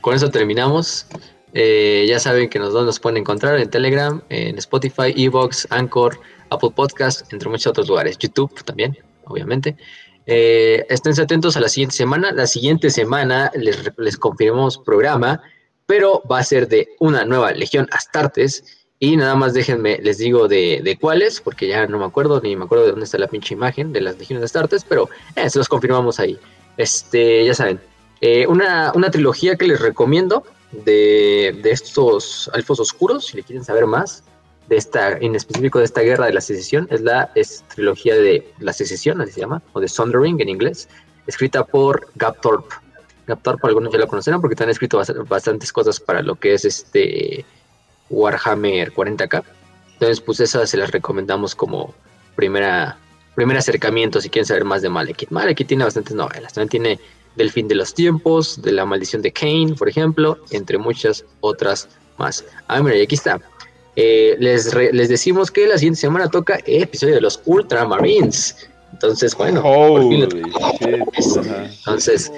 con 0.00 0.14
eso 0.14 0.30
terminamos. 0.30 1.06
Eh, 1.52 2.04
ya 2.08 2.18
saben 2.18 2.48
que 2.48 2.58
nos, 2.58 3.00
pueden 3.00 3.18
encontrar 3.18 3.58
en 3.58 3.70
Telegram, 3.70 4.22
en 4.28 4.58
Spotify, 4.58 5.14
Evox, 5.16 5.66
Anchor, 5.70 6.18
Apple 6.50 6.70
Podcast, 6.74 7.32
entre 7.32 7.48
muchos 7.48 7.68
otros 7.68 7.88
lugares. 7.88 8.18
YouTube 8.18 8.52
también, 8.64 8.98
obviamente. 9.24 9.76
Eh, 10.26 10.84
estén 10.88 11.18
atentos 11.18 11.56
a 11.56 11.60
la 11.60 11.68
siguiente 11.68 11.96
semana. 11.96 12.32
La 12.32 12.46
siguiente 12.46 12.90
semana 12.90 13.50
les, 13.54 13.90
les 13.96 14.16
confirmamos 14.16 14.78
programa, 14.78 15.40
pero 15.86 16.22
va 16.30 16.40
a 16.40 16.44
ser 16.44 16.68
de 16.68 16.88
una 16.98 17.24
nueva 17.24 17.52
Legión 17.52 17.88
Astartes. 17.92 18.82
Y 18.98 19.16
nada 19.16 19.34
más 19.34 19.52
déjenme, 19.52 19.98
les 20.02 20.18
digo 20.18 20.48
de, 20.48 20.80
de 20.82 20.98
cuáles, 20.98 21.40
porque 21.40 21.68
ya 21.68 21.86
no 21.86 21.98
me 21.98 22.06
acuerdo, 22.06 22.40
ni 22.40 22.56
me 22.56 22.64
acuerdo 22.64 22.84
de 22.84 22.90
dónde 22.92 23.04
está 23.04 23.18
la 23.18 23.28
pinche 23.28 23.54
imagen 23.54 23.92
de 23.92 24.00
las 24.00 24.18
Legiones 24.18 24.44
Astartes, 24.44 24.84
pero 24.88 25.10
eh, 25.36 25.50
se 25.50 25.58
los 25.58 25.68
confirmamos 25.68 26.18
ahí. 26.18 26.38
Este, 26.78 27.44
ya 27.44 27.54
saben, 27.54 27.80
una, 28.48 28.92
una 28.94 29.10
trilogía 29.10 29.56
que 29.56 29.66
les 29.66 29.80
recomiendo 29.80 30.44
de, 30.72 31.60
estos 31.64 32.50
elfos 32.54 32.80
oscuros, 32.80 33.26
si 33.26 33.36
le 33.36 33.42
quieren 33.42 33.64
saber 33.64 33.86
más, 33.86 34.24
de 34.68 34.76
esta, 34.76 35.12
en 35.12 35.36
específico 35.36 35.78
de 35.78 35.84
esta 35.84 36.00
guerra 36.00 36.26
de 36.26 36.32
la 36.32 36.40
secesión, 36.40 36.88
es 36.90 37.00
la 37.00 37.30
trilogía 37.74 38.16
de 38.16 38.52
la 38.58 38.72
secesión, 38.72 39.20
así 39.20 39.32
se 39.32 39.40
llama, 39.40 39.62
o 39.72 39.80
de 39.80 39.88
Sundering 39.88 40.40
en 40.40 40.48
inglés, 40.48 40.88
escrita 41.26 41.64
por 41.64 42.08
Gap 42.16 42.40
Thorpe. 42.40 42.74
Gap 43.26 43.42
Thorpe 43.42 43.66
algunos 43.66 43.92
ya 43.92 43.98
lo 43.98 44.08
conocerán 44.08 44.40
porque 44.40 44.60
han 44.62 44.70
escrito 44.70 44.98
bast- 45.00 45.28
bastantes 45.28 45.72
cosas 45.72 46.00
para 46.00 46.22
lo 46.22 46.34
que 46.36 46.54
es 46.54 46.64
este 46.64 47.44
Warhammer 48.10 48.92
40k. 48.92 49.44
Entonces, 49.94 50.20
pues 50.20 50.40
esas 50.40 50.68
se 50.68 50.76
las 50.76 50.90
recomendamos 50.90 51.54
como 51.54 51.94
primera, 52.34 52.98
primer 53.34 53.56
acercamiento 53.56 54.20
si 54.20 54.30
quieren 54.30 54.46
saber 54.46 54.64
más 54.64 54.82
de 54.82 54.88
Malekith. 54.88 55.30
Malekith 55.30 55.68
tiene 55.68 55.84
bastantes 55.84 56.14
novelas, 56.14 56.52
también 56.52 56.68
tiene 56.68 57.00
Del 57.36 57.50
fin 57.50 57.68
de 57.68 57.74
los 57.74 57.92
tiempos, 57.94 58.60
de 58.62 58.72
la 58.72 58.84
maldición 58.86 59.22
de 59.22 59.30
Kane, 59.32 59.74
por 59.78 59.88
ejemplo, 59.88 60.38
entre 60.50 60.78
muchas 60.78 61.24
otras 61.40 61.88
más. 62.18 62.44
Ah, 62.66 62.82
mira, 62.82 62.96
y 62.96 63.02
aquí 63.02 63.14
está. 63.14 63.40
Eh, 63.94 64.36
les, 64.38 64.72
re- 64.72 64.92
les 64.92 65.08
decimos 65.08 65.50
que 65.50 65.66
la 65.66 65.76
siguiente 65.78 66.00
semana 66.00 66.28
toca 66.28 66.58
episodio 66.66 67.14
de 67.14 67.20
los 67.20 67.40
Ultramarines. 67.44 68.68
Entonces, 68.92 69.34
bueno, 69.36 69.62
por 69.62 70.08
fin 70.08 70.28
entonces, 71.78 72.32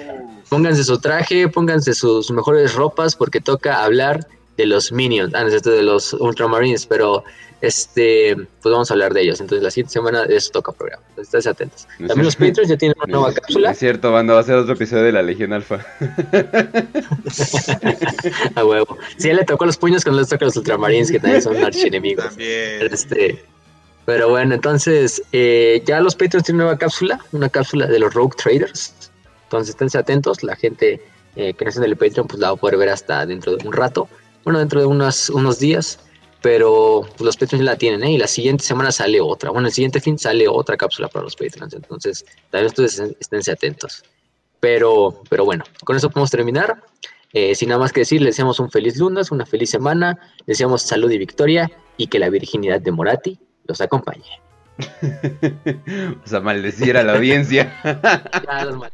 pónganse 0.49 0.83
su 0.83 0.99
traje, 0.99 1.47
pónganse 1.47 1.93
sus 1.93 2.31
mejores 2.31 2.73
ropas 2.75 3.15
porque 3.15 3.39
toca 3.39 3.83
hablar 3.83 4.27
de 4.57 4.65
los 4.65 4.91
Minions, 4.91 5.33
ah, 5.35 5.43
no 5.45 5.49
de 5.49 5.83
los 5.83 6.13
Ultramarines, 6.13 6.85
pero 6.85 7.23
este, 7.61 8.35
pues 8.35 8.71
vamos 8.71 8.89
a 8.89 8.93
hablar 8.93 9.13
de 9.13 9.21
ellos. 9.21 9.41
Entonces, 9.41 9.63
la 9.63 9.71
siguiente 9.71 9.93
semana 9.93 10.25
de 10.25 10.35
eso 10.35 10.51
toca 10.51 10.71
programa. 10.71 11.03
Entonces, 11.09 11.27
esténse 11.27 11.49
atentos. 11.49 11.87
No 11.99 12.07
También 12.07 12.25
los. 12.25 12.35
Patreons 12.35 12.69
ya 12.69 12.77
tienen 12.77 12.95
una 13.03 13.11
nueva 13.11 13.33
cápsula. 13.33 13.71
Es 13.71 13.79
cierto, 13.79 14.11
banda, 14.11 14.33
va 14.33 14.41
a 14.41 14.43
ser 14.43 14.55
otro 14.55 14.73
episodio 14.73 15.03
de 15.03 15.11
la 15.11 15.21
Legión 15.21 15.53
Alfa. 15.53 15.85
A 18.55 18.65
huevo. 18.65 18.97
Si 19.17 19.27
ya 19.27 19.33
le 19.33 19.45
tocó 19.45 19.65
los 19.65 19.77
puños, 19.77 20.03
que 20.03 20.11
no 20.11 20.17
les 20.17 20.29
toca 20.29 20.45
a 20.45 20.47
los 20.47 20.57
Ultramarines, 20.57 21.11
que 21.11 21.19
también 21.19 21.41
son 21.41 21.57
archienemigos. 21.63 22.25
También. 22.25 22.87
Este, 22.91 23.43
pero 24.09 24.27
bueno, 24.27 24.55
entonces 24.55 25.21
eh, 25.33 25.83
ya 25.85 25.99
los 25.99 26.15
Patreons 26.15 26.43
tienen 26.43 26.59
nueva 26.59 26.79
cápsula, 26.79 27.19
una 27.31 27.47
cápsula 27.47 27.85
de 27.85 27.99
los 27.99 28.11
Rogue 28.13 28.35
Traders. 28.41 29.11
Entonces 29.43 29.69
esténse 29.69 29.99
atentos, 29.99 30.41
la 30.41 30.55
gente 30.55 30.99
eh, 31.35 31.53
que 31.53 31.63
no 31.63 31.69
está 31.69 31.83
en 31.83 31.91
el 31.91 31.95
Patreon 31.95 32.27
pues 32.27 32.39
la 32.39 32.47
va 32.47 32.53
a 32.53 32.59
poder 32.59 32.77
ver 32.77 32.89
hasta 32.89 33.27
dentro 33.27 33.55
de 33.55 33.67
un 33.67 33.71
rato, 33.71 34.09
bueno, 34.43 34.57
dentro 34.57 34.79
de 34.79 34.87
unos, 34.87 35.29
unos 35.29 35.59
días, 35.59 35.99
pero 36.41 37.05
los 37.19 37.37
Patreons 37.37 37.65
la 37.65 37.75
tienen, 37.77 38.03
¿eh? 38.03 38.11
Y 38.13 38.17
la 38.17 38.27
siguiente 38.27 38.63
semana 38.63 38.91
sale 38.91 39.19
otra, 39.21 39.51
bueno, 39.51 39.67
el 39.67 39.73
siguiente 39.73 39.99
fin 39.99 40.17
sale 40.17 40.47
otra 40.47 40.77
cápsula 40.77 41.07
para 41.07 41.23
los 41.23 41.35
Patreons, 41.35 41.73
entonces 41.73 42.25
también 42.49 42.67
ustedes 42.67 42.99
esténse 43.19 43.51
atentos. 43.51 44.03
Pero, 44.59 45.21
pero 45.29 45.45
bueno, 45.45 45.63
con 45.85 45.95
eso 45.95 46.09
podemos 46.09 46.31
terminar. 46.31 46.83
Eh, 47.31 47.53
sin 47.53 47.69
nada 47.69 47.79
más 47.79 47.93
que 47.93 48.01
decir, 48.01 48.21
les 48.21 48.31
deseamos 48.33 48.59
un 48.59 48.71
feliz 48.71 48.97
lunes, 48.97 49.31
una 49.31 49.45
feliz 49.45 49.69
semana, 49.69 50.17
les 50.39 50.57
deseamos 50.57 50.81
salud 50.81 51.11
y 51.11 51.17
victoria 51.17 51.69
y 51.95 52.07
que 52.07 52.17
la 52.19 52.29
virginidad 52.29 52.81
de 52.81 52.91
Morati 52.91 53.39
los 53.65 53.79
acompañe. 53.81 54.25
o 56.23 56.27
sea, 56.27 56.39
maldecir 56.39 56.97
a 56.97 57.03
la 57.03 57.13
audiencia. 57.15 57.79
Ya, 58.45 58.65
los 58.65 58.77
mal- 58.77 58.91